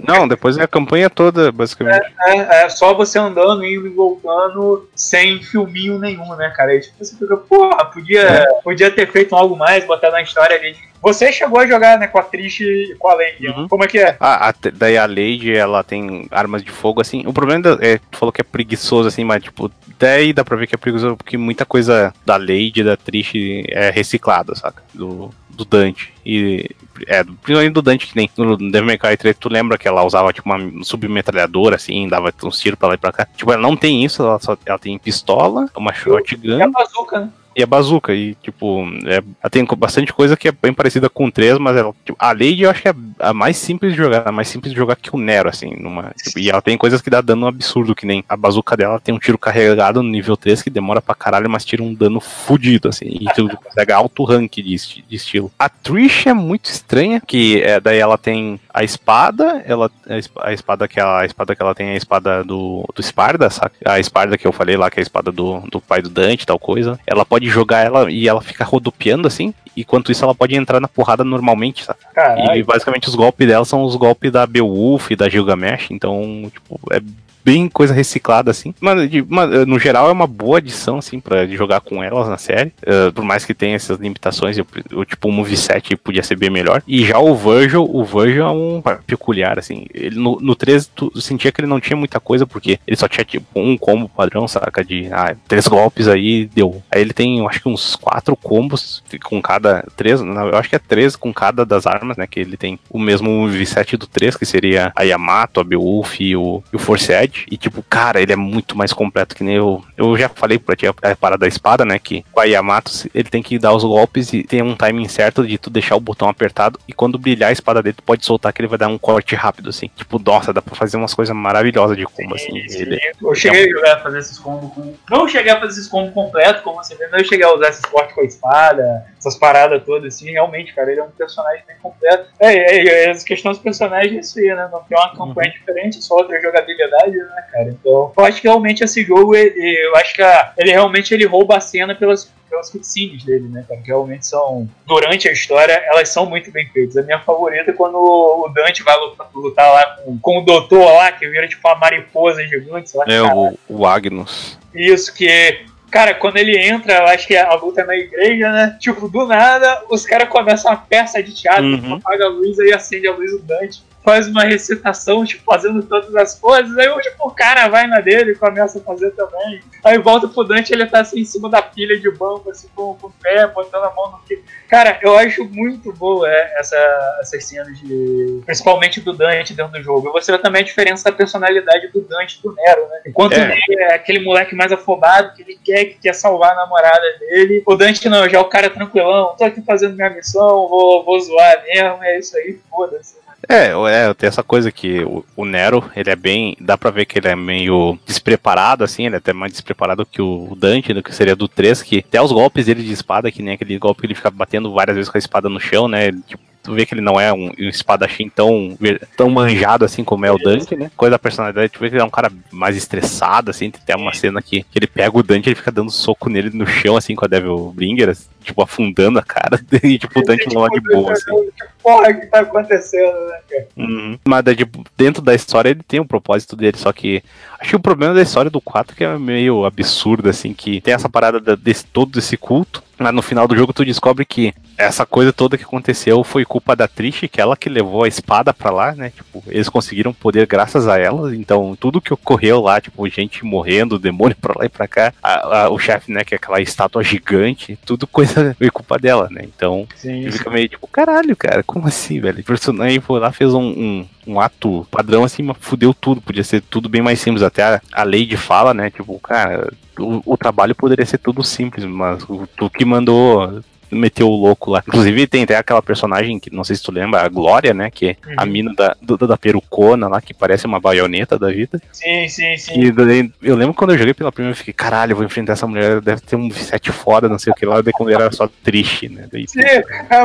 não, 0.06 0.26
depois 0.28 0.56
é 0.58 0.62
a 0.62 0.68
campanha 0.68 1.08
toda, 1.10 1.50
basicamente. 1.52 2.06
É, 2.26 2.64
é 2.64 2.68
só 2.68 2.94
você 2.94 3.18
andando, 3.18 3.64
indo 3.64 3.86
e 3.86 3.90
voltando, 3.90 4.88
sem 4.94 5.42
filminho 5.42 5.98
nenhum, 5.98 6.34
né, 6.36 6.52
cara? 6.56 6.72
Aí 6.72 6.80
tipo, 6.80 6.94
você 6.98 7.16
fica, 7.16 7.36
porra, 7.36 7.84
podia, 7.86 8.46
podia 8.64 8.90
ter 8.90 9.10
feito 9.10 9.34
algo 9.34 9.56
mais, 9.56 9.84
botar 9.84 10.10
na 10.10 10.22
história 10.22 10.56
ali. 10.56 10.74
Você 11.02 11.30
chegou 11.30 11.60
a 11.60 11.66
jogar, 11.66 11.98
né, 11.98 12.08
com 12.08 12.18
a 12.18 12.22
Trish 12.22 12.60
e 12.62 12.96
com 12.98 13.08
a 13.08 13.14
Lady. 13.14 13.46
Uhum. 13.48 13.68
Como 13.68 13.84
é 13.84 13.86
que 13.86 13.98
é? 13.98 14.16
Ah, 14.18 14.48
a- 14.48 14.54
daí 14.72 14.96
a 14.98 15.06
Lady, 15.06 15.54
ela 15.54 15.84
tem 15.84 16.26
armas 16.32 16.64
de 16.64 16.70
fogo, 16.70 17.00
assim. 17.00 17.22
O 17.26 17.32
problema 17.32 17.62
da- 17.62 17.86
é, 17.86 17.98
tu 18.10 18.18
falou 18.18 18.32
que 18.32 18.40
é 18.40 18.44
preguiçoso, 18.44 19.06
assim, 19.06 19.22
mas, 19.22 19.42
tipo, 19.44 19.70
daí 19.98 20.32
dá 20.32 20.44
pra 20.44 20.56
ver 20.56 20.66
que 20.66 20.74
é 20.74 20.78
preguiçoso, 20.78 21.16
porque 21.16 21.36
muita 21.36 21.64
coisa 21.64 22.12
da 22.24 22.36
Lady, 22.46 22.82
da 22.82 22.96
Trish, 22.96 23.64
é 23.68 23.90
reciclada, 23.90 24.54
saca? 24.54 24.82
Do, 24.94 25.30
do 25.50 25.64
Dante. 25.64 26.12
E, 26.24 26.70
é, 27.06 27.24
principalmente 27.24 27.72
do 27.72 27.82
Dante, 27.82 28.06
que 28.06 28.16
nem 28.16 28.30
no 28.36 28.56
Devil 28.56 28.86
May 28.86 28.98
Cry 28.98 29.16
3, 29.16 29.36
tu 29.38 29.48
lembra 29.48 29.78
que 29.78 29.88
ela 29.88 30.04
usava, 30.04 30.32
tipo, 30.32 30.48
uma 30.48 30.84
submetralhadora, 30.84 31.76
assim, 31.76 32.08
dava 32.08 32.32
uns 32.42 32.60
tiros 32.60 32.78
pra 32.78 32.88
lá 32.88 32.94
e 32.94 32.98
pra 32.98 33.12
cá. 33.12 33.26
Tipo, 33.36 33.52
ela 33.52 33.62
não 33.62 33.76
tem 33.76 34.04
isso, 34.04 34.22
ela, 34.22 34.38
só, 34.38 34.56
ela 34.64 34.78
tem 34.78 34.98
pistola, 34.98 35.68
uma 35.76 35.92
shotgun 35.92 36.60
É 36.60 36.64
a 36.64 36.68
bazuca, 36.68 37.20
né? 37.20 37.30
E 37.56 37.62
a 37.62 37.66
bazuca. 37.66 38.14
E, 38.14 38.34
tipo, 38.34 38.84
é, 39.06 39.16
ela 39.16 39.50
tem 39.50 39.64
bastante 39.78 40.12
coisa 40.12 40.36
que 40.36 40.46
é 40.46 40.52
bem 40.52 40.74
parecida 40.74 41.08
com 41.08 41.26
o 41.26 41.32
3, 41.32 41.58
mas 41.58 41.76
ela, 41.76 41.94
tipo, 42.04 42.16
a 42.18 42.32
Lady 42.32 42.62
eu 42.62 42.70
acho 42.70 42.82
que 42.82 42.88
é 42.88 42.94
a 43.18 43.32
mais 43.32 43.56
simples 43.56 43.92
de 43.92 43.98
jogar, 43.98 44.28
a 44.28 44.32
mais 44.32 44.48
simples 44.48 44.72
de 44.72 44.78
jogar 44.78 44.96
que 44.96 45.14
o 45.14 45.18
Nero, 45.18 45.48
assim. 45.48 45.74
Numa, 45.76 46.12
tipo, 46.22 46.38
e 46.38 46.50
ela 46.50 46.60
tem 46.60 46.76
coisas 46.76 47.00
que 47.00 47.08
dá 47.08 47.22
dano 47.22 47.46
absurdo, 47.46 47.94
que 47.94 48.04
nem 48.04 48.22
a 48.28 48.36
bazuca 48.36 48.76
dela 48.76 49.00
tem 49.00 49.14
um 49.14 49.18
tiro 49.18 49.38
carregado 49.38 50.02
no 50.02 50.10
nível 50.10 50.36
3 50.36 50.62
que 50.62 50.68
demora 50.68 51.00
pra 51.00 51.14
caralho, 51.14 51.48
mas 51.48 51.64
tira 51.64 51.82
um 51.82 51.94
dano 51.94 52.20
fudido, 52.20 52.88
assim. 52.88 53.06
E 53.06 53.24
tu 53.34 53.48
alto 53.94 54.24
rank 54.24 54.56
de, 54.56 54.62
de 54.62 55.16
estilo. 55.16 55.50
A 55.58 55.68
Trish 55.70 56.26
é 56.26 56.34
muito 56.34 56.66
estranha, 56.66 57.20
que 57.24 57.62
é, 57.62 57.80
daí 57.80 57.98
ela 57.98 58.18
tem 58.18 58.60
a 58.76 58.84
espada, 58.84 59.62
ela, 59.64 59.90
a 60.06 60.18
esp- 60.18 60.38
a 60.38 60.52
espada 60.52 60.86
que 60.86 61.00
ela, 61.00 61.22
a 61.22 61.24
espada 61.24 61.56
que 61.56 61.62
ela 61.62 61.74
tem 61.74 61.88
é 61.88 61.92
a 61.92 61.96
espada 61.96 62.44
do, 62.44 62.84
do 62.94 63.02
Sparda, 63.02 63.48
saca? 63.48 63.74
A 63.86 63.98
espada 63.98 64.36
que 64.36 64.46
eu 64.46 64.52
falei 64.52 64.76
lá, 64.76 64.90
que 64.90 65.00
é 65.00 65.00
a 65.00 65.02
espada 65.02 65.32
do, 65.32 65.60
do 65.72 65.80
pai 65.80 66.02
do 66.02 66.10
Dante, 66.10 66.44
tal 66.46 66.58
coisa. 66.58 67.00
Ela 67.06 67.24
pode 67.24 67.48
jogar 67.48 67.86
ela 67.86 68.10
e 68.10 68.28
ela 68.28 68.42
fica 68.42 68.64
rodopiando 68.64 69.26
assim, 69.26 69.54
enquanto 69.74 70.12
isso 70.12 70.22
ela 70.22 70.34
pode 70.34 70.54
entrar 70.54 70.78
na 70.78 70.88
porrada 70.88 71.24
normalmente, 71.24 71.84
saca? 71.84 72.06
E 72.54 72.62
basicamente 72.62 73.08
os 73.08 73.14
golpes 73.14 73.48
dela 73.48 73.64
são 73.64 73.82
os 73.82 73.96
golpes 73.96 74.30
da 74.30 74.46
Beowulf 74.46 75.10
e 75.10 75.16
da 75.16 75.26
Gilgamesh, 75.26 75.90
então, 75.90 76.50
tipo, 76.52 76.78
é 76.92 77.00
bem 77.46 77.68
coisa 77.68 77.94
reciclada, 77.94 78.50
assim. 78.50 78.74
Mas, 78.80 79.08
de- 79.08 79.24
no 79.68 79.78
geral, 79.78 80.08
é 80.08 80.12
uma 80.12 80.26
boa 80.26 80.58
adição, 80.58 80.98
assim, 80.98 81.20
pra 81.20 81.46
jogar 81.46 81.80
com 81.80 82.02
elas 82.02 82.28
na 82.28 82.36
série. 82.36 82.72
Eh, 82.84 83.12
por 83.12 83.24
mais 83.24 83.44
que 83.44 83.54
tenha 83.54 83.76
essas 83.76 84.00
limitações, 84.00 84.58
eu, 84.58 84.66
eu, 84.90 85.04
tipo, 85.04 85.28
o 85.28 85.32
moveset 85.32 85.94
podia 85.96 86.24
ser 86.24 86.34
bem 86.36 86.50
melhor. 86.50 86.82
E 86.88 87.04
já 87.06 87.20
o 87.20 87.36
Virgil, 87.36 87.84
o 87.88 88.04
Virgil 88.04 88.44
é 88.44 88.50
um 88.50 88.82
peculiar, 89.06 89.60
assim. 89.60 89.86
Ele, 89.94 90.18
no, 90.18 90.38
no 90.40 90.56
3, 90.56 90.86
tu 90.92 91.12
sentia 91.20 91.52
que 91.52 91.60
ele 91.60 91.68
não 91.68 91.78
tinha 91.78 91.96
muita 91.96 92.18
coisa, 92.18 92.44
porque 92.44 92.80
ele 92.84 92.96
só 92.96 93.06
tinha, 93.06 93.24
tipo, 93.24 93.46
um 93.54 93.76
combo 93.78 94.08
padrão, 94.08 94.48
saca? 94.48 94.84
De, 94.84 95.08
ah, 95.12 95.36
três 95.46 95.68
golpes 95.68 96.08
aí, 96.08 96.46
deu. 96.52 96.82
Aí 96.90 97.00
ele 97.00 97.12
tem, 97.12 97.38
eu 97.38 97.48
acho 97.48 97.60
que 97.62 97.68
uns 97.68 97.94
quatro 97.94 98.34
combos 98.34 99.04
com 99.22 99.40
cada, 99.40 99.86
três, 99.96 100.20
não, 100.20 100.48
eu 100.48 100.56
acho 100.56 100.68
que 100.68 100.74
é 100.76 100.80
três 100.80 101.14
com 101.14 101.32
cada 101.32 101.64
das 101.64 101.86
armas, 101.86 102.16
né? 102.16 102.26
Que 102.26 102.40
ele 102.40 102.56
tem 102.56 102.76
o 102.90 102.98
mesmo 102.98 103.30
moveset 103.30 103.96
do 103.96 104.06
3, 104.08 104.36
que 104.36 104.44
seria 104.44 104.92
a 104.96 105.04
Yamato, 105.04 105.60
a 105.60 105.64
Beowulf 105.64 106.20
e 106.20 106.34
o, 106.34 106.60
e 106.72 106.76
o 106.76 106.78
Force 106.78 107.12
Edge. 107.12 107.35
E 107.50 107.56
tipo, 107.56 107.82
cara, 107.82 108.20
ele 108.20 108.32
é 108.32 108.36
muito 108.36 108.76
mais 108.76 108.92
completo 108.92 109.34
que 109.34 109.44
nem 109.44 109.56
eu. 109.56 109.82
Eu 109.96 110.16
já 110.16 110.28
falei 110.28 110.58
pra 110.58 110.76
ti 110.76 110.86
a, 110.86 111.16
parada 111.16 111.40
da 111.40 111.48
espada, 111.48 111.84
né? 111.84 111.98
Que 111.98 112.24
com 112.32 112.40
a 112.40 112.44
Yamato 112.44 113.08
ele 113.14 113.28
tem 113.28 113.42
que 113.42 113.58
dar 113.58 113.72
os 113.72 113.84
golpes 113.84 114.32
e 114.32 114.42
tem 114.42 114.62
um 114.62 114.76
timing 114.76 115.08
certo 115.08 115.46
de 115.46 115.58
tu 115.58 115.70
deixar 115.70 115.96
o 115.96 116.00
botão 116.00 116.28
apertado. 116.28 116.78
E 116.86 116.92
quando 116.92 117.18
brilhar 117.18 117.50
a 117.50 117.52
espada 117.52 117.82
dele, 117.82 117.96
tu 117.96 118.02
pode 118.02 118.24
soltar 118.24 118.52
que 118.52 118.60
ele 118.60 118.68
vai 118.68 118.78
dar 118.78 118.88
um 118.88 118.98
corte 118.98 119.34
rápido, 119.34 119.70
assim. 119.70 119.90
Tipo, 119.94 120.18
nossa, 120.18 120.52
dá 120.52 120.62
pra 120.62 120.74
fazer 120.74 120.96
umas 120.96 121.14
coisas 121.14 121.34
maravilhosas 121.34 121.96
de 121.96 122.04
combo, 122.04 122.34
assim. 122.34 122.56
Ele, 122.56 122.98
Eu 123.20 123.34
cheguei 123.34 123.66
a 123.66 123.70
jogar 123.70 123.94
a 123.94 124.00
fazer 124.00 124.18
esses 124.18 124.38
combos 124.38 124.72
com. 124.72 124.94
Não 125.10 125.28
cheguei 125.28 125.52
a 125.52 125.60
fazer 125.60 125.72
esses 125.72 125.88
combos 125.88 126.14
completos, 126.14 126.62
como 126.62 126.82
você 126.82 126.94
vê, 126.94 127.06
não 127.08 127.22
cheguei 127.24 127.44
a 127.44 127.54
usar 127.54 127.68
esse 127.68 127.82
corte 127.82 128.14
com 128.14 128.20
a 128.20 128.24
espada, 128.24 129.06
essas 129.18 129.36
paradas 129.36 129.82
todas 129.84 130.14
assim. 130.14 130.30
Realmente, 130.30 130.74
cara, 130.74 130.90
ele 130.90 131.00
é 131.00 131.04
um 131.04 131.10
personagem 131.10 131.62
bem 131.66 131.76
completo. 131.82 132.28
É, 132.40 132.54
é, 132.54 132.86
é 132.86 133.10
essa 133.10 133.24
questão 133.24 133.52
dos 133.52 133.60
personagens 133.60 134.16
é 134.16 134.20
isso 134.20 134.38
aí, 134.38 134.46
né? 134.46 134.68
Não 134.70 134.82
tem 134.82 134.98
uma 134.98 135.16
campanha 135.16 135.50
diferente, 135.50 136.02
só 136.02 136.16
outra 136.16 136.40
jogabilidade, 136.40 137.16
né, 137.34 137.42
cara? 137.52 137.68
Então, 137.70 138.12
eu 138.16 138.24
acho 138.24 138.40
que 138.40 138.48
realmente 138.48 138.82
esse 138.84 139.02
jogo, 139.04 139.34
ele, 139.34 139.54
eu 139.86 139.96
acho 139.96 140.14
que 140.14 140.22
a- 140.22 140.52
ele 140.58 140.70
realmente 140.70 141.12
ele 141.12 141.26
rouba 141.26 141.56
a 141.56 141.60
cena 141.60 141.94
pelas 141.94 142.34
pelas 142.48 142.70
cutscenes 142.70 143.24
dele, 143.24 143.48
né, 143.48 143.64
cara? 143.68 143.80
Que 143.80 143.88
realmente 143.88 144.24
são, 144.24 144.68
durante 144.86 145.28
a 145.28 145.32
história, 145.32 145.72
elas 145.88 146.08
são 146.08 146.26
muito 146.26 146.50
bem 146.52 146.64
feitas. 146.68 146.96
A 146.96 147.02
minha 147.02 147.18
favorita 147.18 147.72
é 147.72 147.74
quando 147.74 147.96
o 147.96 148.48
Dante 148.54 148.84
vai 148.84 148.96
lutar, 148.96 149.28
lutar 149.34 149.68
lá 149.74 149.86
com, 149.96 150.16
com 150.16 150.38
o 150.38 150.42
doutor 150.44 150.84
lá, 150.94 151.10
que 151.10 151.26
vira 151.28 151.48
tipo 151.48 151.66
uma 151.66 151.74
mariposa 151.74 152.46
gigante, 152.46 152.88
sei 152.90 153.00
lá, 153.00 153.06
é 153.12 153.20
o, 153.20 153.58
o 153.68 153.84
Agnus. 153.86 154.56
Isso, 154.72 155.12
que. 155.12 155.66
Cara, 155.90 156.14
quando 156.14 156.36
ele 156.36 156.56
entra, 156.58 156.94
eu 156.98 157.06
acho 157.06 157.26
que 157.26 157.36
a 157.36 157.52
luta 157.54 157.80
é 157.80 157.84
na 157.84 157.96
igreja, 157.96 158.50
né? 158.52 158.76
Tipo, 158.80 159.08
do 159.08 159.26
nada, 159.26 159.82
os 159.90 160.04
caras 160.06 160.28
começam 160.28 160.70
uma 160.70 160.76
peça 160.76 161.20
de 161.22 161.34
teatro, 161.34 161.64
Uhum. 161.64 161.94
apaga 161.94 162.26
a 162.26 162.28
luz 162.28 162.58
aí 162.60 162.72
acende 162.72 163.08
a 163.08 163.12
luz 163.12 163.32
do 163.32 163.38
Dante. 163.40 163.82
Faz 164.06 164.28
uma 164.28 164.44
recitação, 164.44 165.24
tipo, 165.24 165.42
fazendo 165.42 165.82
todas 165.82 166.14
as 166.14 166.38
coisas. 166.38 166.78
Aí 166.78 166.88
tipo, 167.02 167.26
o 167.26 167.30
cara 167.32 167.66
vai 167.66 167.88
na 167.88 167.98
dele 167.98 168.30
e 168.30 168.36
começa 168.36 168.78
a 168.78 168.82
fazer 168.82 169.10
também. 169.10 169.60
Aí 169.82 169.98
volta 169.98 170.28
pro 170.28 170.44
Dante, 170.44 170.72
ele 170.72 170.86
tá 170.86 171.00
assim 171.00 171.18
em 171.18 171.24
cima 171.24 171.50
da 171.50 171.60
pilha 171.60 171.98
de 171.98 172.08
banco, 172.12 172.48
assim, 172.48 172.68
com, 172.72 172.94
com 172.94 173.08
o 173.08 173.12
pé, 173.20 173.48
botando 173.48 173.82
a 173.82 173.92
mão 173.92 174.12
no 174.12 174.18
que. 174.20 174.40
Cara, 174.68 175.00
eu 175.02 175.18
acho 175.18 175.44
muito 175.46 175.92
boa 175.92 176.30
é, 176.30 176.54
essa, 176.60 177.18
essas 177.20 177.44
cenas 177.44 177.76
de. 177.80 178.42
Principalmente 178.46 179.00
do 179.00 179.12
Dante 179.12 179.52
dentro 179.52 179.72
do 179.72 179.82
jogo. 179.82 180.12
Você 180.12 180.30
vê 180.30 180.38
também 180.38 180.62
a 180.62 180.64
diferença 180.64 181.10
da 181.10 181.16
personalidade 181.16 181.88
do 181.88 182.00
Dante 182.02 182.40
do 182.40 182.54
Nero, 182.54 182.86
né? 182.88 183.00
Enquanto 183.08 183.32
É. 183.32 183.44
o 183.44 183.48
Nero 183.48 183.60
é 183.90 183.94
aquele 183.94 184.20
moleque 184.20 184.54
mais 184.54 184.70
afobado, 184.70 185.34
que 185.34 185.42
ele 185.42 185.58
quer, 185.64 185.84
que 185.86 185.98
quer 185.98 186.14
salvar 186.14 186.52
a 186.52 186.54
namorada 186.54 187.18
dele. 187.18 187.60
O 187.66 187.74
Dante 187.74 188.08
não, 188.08 188.28
já 188.28 188.38
é 188.38 188.40
o 188.40 188.44
cara 188.44 188.70
tranquilão, 188.70 189.34
tô 189.36 189.42
aqui 189.44 189.60
fazendo 189.62 189.96
minha 189.96 190.10
missão, 190.10 190.68
vou, 190.68 191.04
vou 191.04 191.18
zoar 191.18 191.64
mesmo, 191.64 192.04
é 192.04 192.20
isso 192.20 192.36
aí, 192.36 192.56
foda-se. 192.70 193.25
É, 193.48 193.72
é, 193.90 194.14
tem 194.14 194.28
essa 194.28 194.42
coisa 194.42 194.72
que 194.72 195.04
o, 195.04 195.24
o 195.36 195.44
Nero, 195.44 195.90
ele 195.94 196.10
é 196.10 196.16
bem. 196.16 196.56
Dá 196.60 196.76
pra 196.76 196.90
ver 196.90 197.04
que 197.06 197.18
ele 197.18 197.28
é 197.28 197.36
meio 197.36 197.98
despreparado, 198.06 198.82
assim, 198.82 199.06
ele 199.06 199.14
é 199.14 199.18
até 199.18 199.32
mais 199.32 199.52
despreparado 199.52 200.06
que 200.06 200.20
o 200.20 200.56
Dante, 200.56 200.92
né, 200.92 201.02
que 201.02 201.14
seria 201.14 201.36
do 201.36 201.46
3, 201.46 201.82
que 201.82 201.98
até 201.98 202.20
os 202.20 202.32
golpes 202.32 202.66
dele 202.66 202.82
de 202.82 202.92
espada, 202.92 203.30
que 203.30 203.42
nem 203.42 203.54
aquele 203.54 203.78
golpe 203.78 204.00
que 204.00 204.06
ele 204.06 204.14
fica 204.14 204.30
batendo 204.30 204.72
várias 204.72 204.96
vezes 204.96 205.10
com 205.10 205.18
a 205.18 205.20
espada 205.20 205.48
no 205.48 205.60
chão, 205.60 205.86
né? 205.86 206.08
ele, 206.08 206.20
tipo, 206.26 206.42
tu 206.66 206.74
vê 206.74 206.84
que 206.84 206.92
ele 206.94 207.00
não 207.00 207.18
é 207.18 207.32
um, 207.32 207.46
um 207.48 207.68
espadachim 207.68 208.28
tão, 208.28 208.76
ver- 208.78 209.00
tão 209.16 209.30
manjado 209.30 209.84
assim 209.84 210.04
como 210.04 210.26
é 210.26 210.30
o 210.32 210.36
Dante, 210.38 210.76
né? 210.76 210.90
Coisa 210.96 211.12
da 211.12 211.18
personalidade, 211.18 211.72
tu 211.72 211.80
vê 211.80 211.88
que 211.88 211.94
ele 211.94 212.02
é 212.02 212.04
um 212.04 212.10
cara 212.10 212.30
mais 212.52 212.76
estressado, 212.76 213.50
assim, 213.50 213.70
tem 213.70 213.80
até 213.82 213.96
uma 213.96 214.12
cena 214.12 214.42
que, 214.42 214.62
que 214.62 214.78
ele 214.78 214.86
pega 214.86 215.16
o 215.16 215.22
Dante 215.22 215.46
e 215.46 215.48
ele 215.50 215.54
fica 215.56 215.70
dando 215.72 215.90
soco 215.90 216.28
nele 216.28 216.50
no 216.52 216.66
chão, 216.66 216.96
assim, 216.96 217.14
com 217.14 217.24
a 217.24 217.28
Devil 217.28 217.72
Bringer, 217.74 218.10
assim, 218.10 218.26
tipo, 218.42 218.60
afundando 218.62 219.18
a 219.18 219.22
cara, 219.22 219.58
e 219.82 219.98
tipo, 219.98 220.18
o 220.20 220.22
Dante 220.22 220.52
não 220.52 220.66
é 220.66 220.68
de 220.70 220.80
boa, 220.80 221.12
assim. 221.12 221.24
Que 221.56 221.64
porra 221.82 222.12
que 222.14 222.26
tá 222.26 222.40
acontecendo, 222.40 223.14
né, 223.28 223.38
cara? 223.48 223.66
Uhum. 223.76 224.18
Mas 224.26 224.44
tipo, 224.56 224.84
dentro 224.96 225.22
da 225.22 225.34
história 225.34 225.70
ele 225.70 225.82
tem 225.86 226.00
o 226.00 226.04
propósito 226.06 226.56
dele, 226.56 226.76
só 226.76 226.92
que 226.92 227.22
acho 227.60 227.70
que 227.70 227.76
o 227.76 227.80
problema 227.80 228.12
da 228.14 228.22
história 228.22 228.50
do 228.50 228.60
4 228.60 228.92
é 228.92 228.96
que 228.96 229.04
é 229.04 229.18
meio 229.18 229.64
absurdo, 229.64 230.28
assim, 230.28 230.52
que 230.52 230.80
tem 230.80 230.94
essa 230.94 231.08
parada 231.08 231.40
da- 231.40 231.54
desse, 231.54 231.84
todo 231.86 232.18
esse 232.18 232.36
culto, 232.36 232.82
mas 232.98 233.14
no 233.14 233.22
final 233.22 233.46
do 233.46 233.56
jogo 233.56 233.72
tu 233.72 233.84
descobre 233.84 234.24
que 234.24 234.54
essa 234.78 235.04
coisa 235.06 235.32
toda 235.32 235.56
que 235.56 235.64
aconteceu 235.64 236.22
foi 236.24 236.44
culpa 236.44 236.74
da 236.76 236.86
Trish, 236.88 237.28
que 237.30 237.40
ela 237.40 237.56
que 237.56 237.68
levou 237.68 238.04
a 238.04 238.08
espada 238.08 238.52
pra 238.52 238.70
lá, 238.70 238.92
né? 238.94 239.10
Tipo, 239.10 239.42
eles 239.48 239.68
conseguiram 239.68 240.12
poder 240.12 240.46
graças 240.46 240.86
a 240.88 240.98
ela, 240.98 241.34
então 241.34 241.76
tudo 241.78 242.00
que 242.00 242.12
ocorreu 242.12 242.60
lá, 242.60 242.80
tipo, 242.80 243.08
gente 243.08 243.44
morrendo, 243.44 243.98
demônio 243.98 244.36
pra 244.40 244.54
lá 244.58 244.64
e 244.66 244.68
pra 244.68 244.86
cá, 244.88 245.12
a- 245.22 245.64
a- 245.64 245.70
o 245.70 245.78
chefe, 245.78 246.12
né, 246.12 246.24
que 246.24 246.34
é 246.34 246.36
aquela 246.36 246.60
estátua 246.60 247.02
gigante, 247.02 247.78
tudo 247.84 248.06
coisa 248.08 248.54
foi 248.58 248.70
culpa 248.70 248.98
dela, 248.98 249.28
né? 249.30 249.42
Então, 249.44 249.86
Sim, 249.96 250.30
fica 250.30 250.50
meio 250.50 250.68
tipo, 250.68 250.86
caralho, 250.86 251.34
cara, 251.36 251.62
como 251.62 251.86
assim, 251.86 252.20
velho? 252.20 252.40
O 252.40 252.44
personagem 252.44 253.00
foi 253.00 253.20
lá, 253.20 253.32
fez 253.32 253.52
um, 253.54 253.62
um, 253.62 254.06
um 254.26 254.40
ato 254.40 254.86
padrão 254.90 255.24
assim, 255.24 255.46
fudeu 255.60 255.94
tudo. 255.94 256.20
Podia 256.20 256.44
ser 256.44 256.60
tudo 256.62 256.88
bem 256.88 257.02
mais 257.02 257.20
simples. 257.20 257.42
Até 257.42 257.62
a, 257.62 257.80
a 257.92 258.02
Lady 258.04 258.36
fala, 258.36 258.72
né? 258.74 258.90
Tipo, 258.90 259.18
cara, 259.20 259.72
o, 259.98 260.22
o 260.24 260.36
trabalho 260.36 260.74
poderia 260.74 261.06
ser 261.06 261.18
tudo 261.18 261.42
simples, 261.42 261.84
mas 261.84 262.22
o, 262.24 262.46
tu 262.56 262.68
que 262.70 262.84
mandou 262.84 263.62
meteu 263.88 264.28
o 264.28 264.34
louco 264.34 264.72
lá. 264.72 264.82
Inclusive 264.86 265.28
tem 265.28 265.44
até 265.44 265.56
aquela 265.56 265.80
personagem 265.80 266.40
que 266.40 266.52
não 266.52 266.64
sei 266.64 266.74
se 266.74 266.82
tu 266.82 266.90
lembra, 266.90 267.22
a 267.22 267.28
Glória, 267.28 267.72
né? 267.72 267.88
Que 267.88 268.08
é 268.08 268.16
a 268.36 268.42
Uhum. 268.42 268.50
mina 268.50 268.74
da, 268.74 268.96
do- 269.00 269.16
da 269.16 269.36
perucona 269.38 270.08
lá, 270.08 270.20
que 270.20 270.34
parece 270.34 270.66
uma 270.66 270.80
baioneta 270.80 271.38
da 271.38 271.46
vida. 271.52 271.80
sim, 271.92 272.26
sim, 272.28 272.56
sim. 272.56 272.72
E 272.80 273.32
eu 273.48 273.54
lembro 273.54 273.72
quando 273.74 273.92
eu 273.92 273.98
joguei 273.98 274.12
pela 274.12 274.32
primeira, 274.32 274.52
eu 274.52 274.56
fiquei, 274.56 274.74
caralho, 274.74 275.12
eu 275.12 275.16
vou 275.16 275.24
enfrentar 275.24 275.52
essa 275.52 275.68
mulher, 275.68 276.00
deve 276.00 276.20
ter 276.20 276.34
um 276.34 276.50
set 276.50 276.90
foda, 276.90 277.28
não 277.28 277.38
sei 277.38 277.52
o 277.52 277.56
que 277.56 277.64
lá, 277.64 277.80
daí 277.80 277.92
quando 277.92 278.10
era 278.10 278.30
só 278.32 278.48
triste, 278.64 279.08
né? 279.08 279.28
Daí, 279.30 279.46
Sim, 279.46 279.60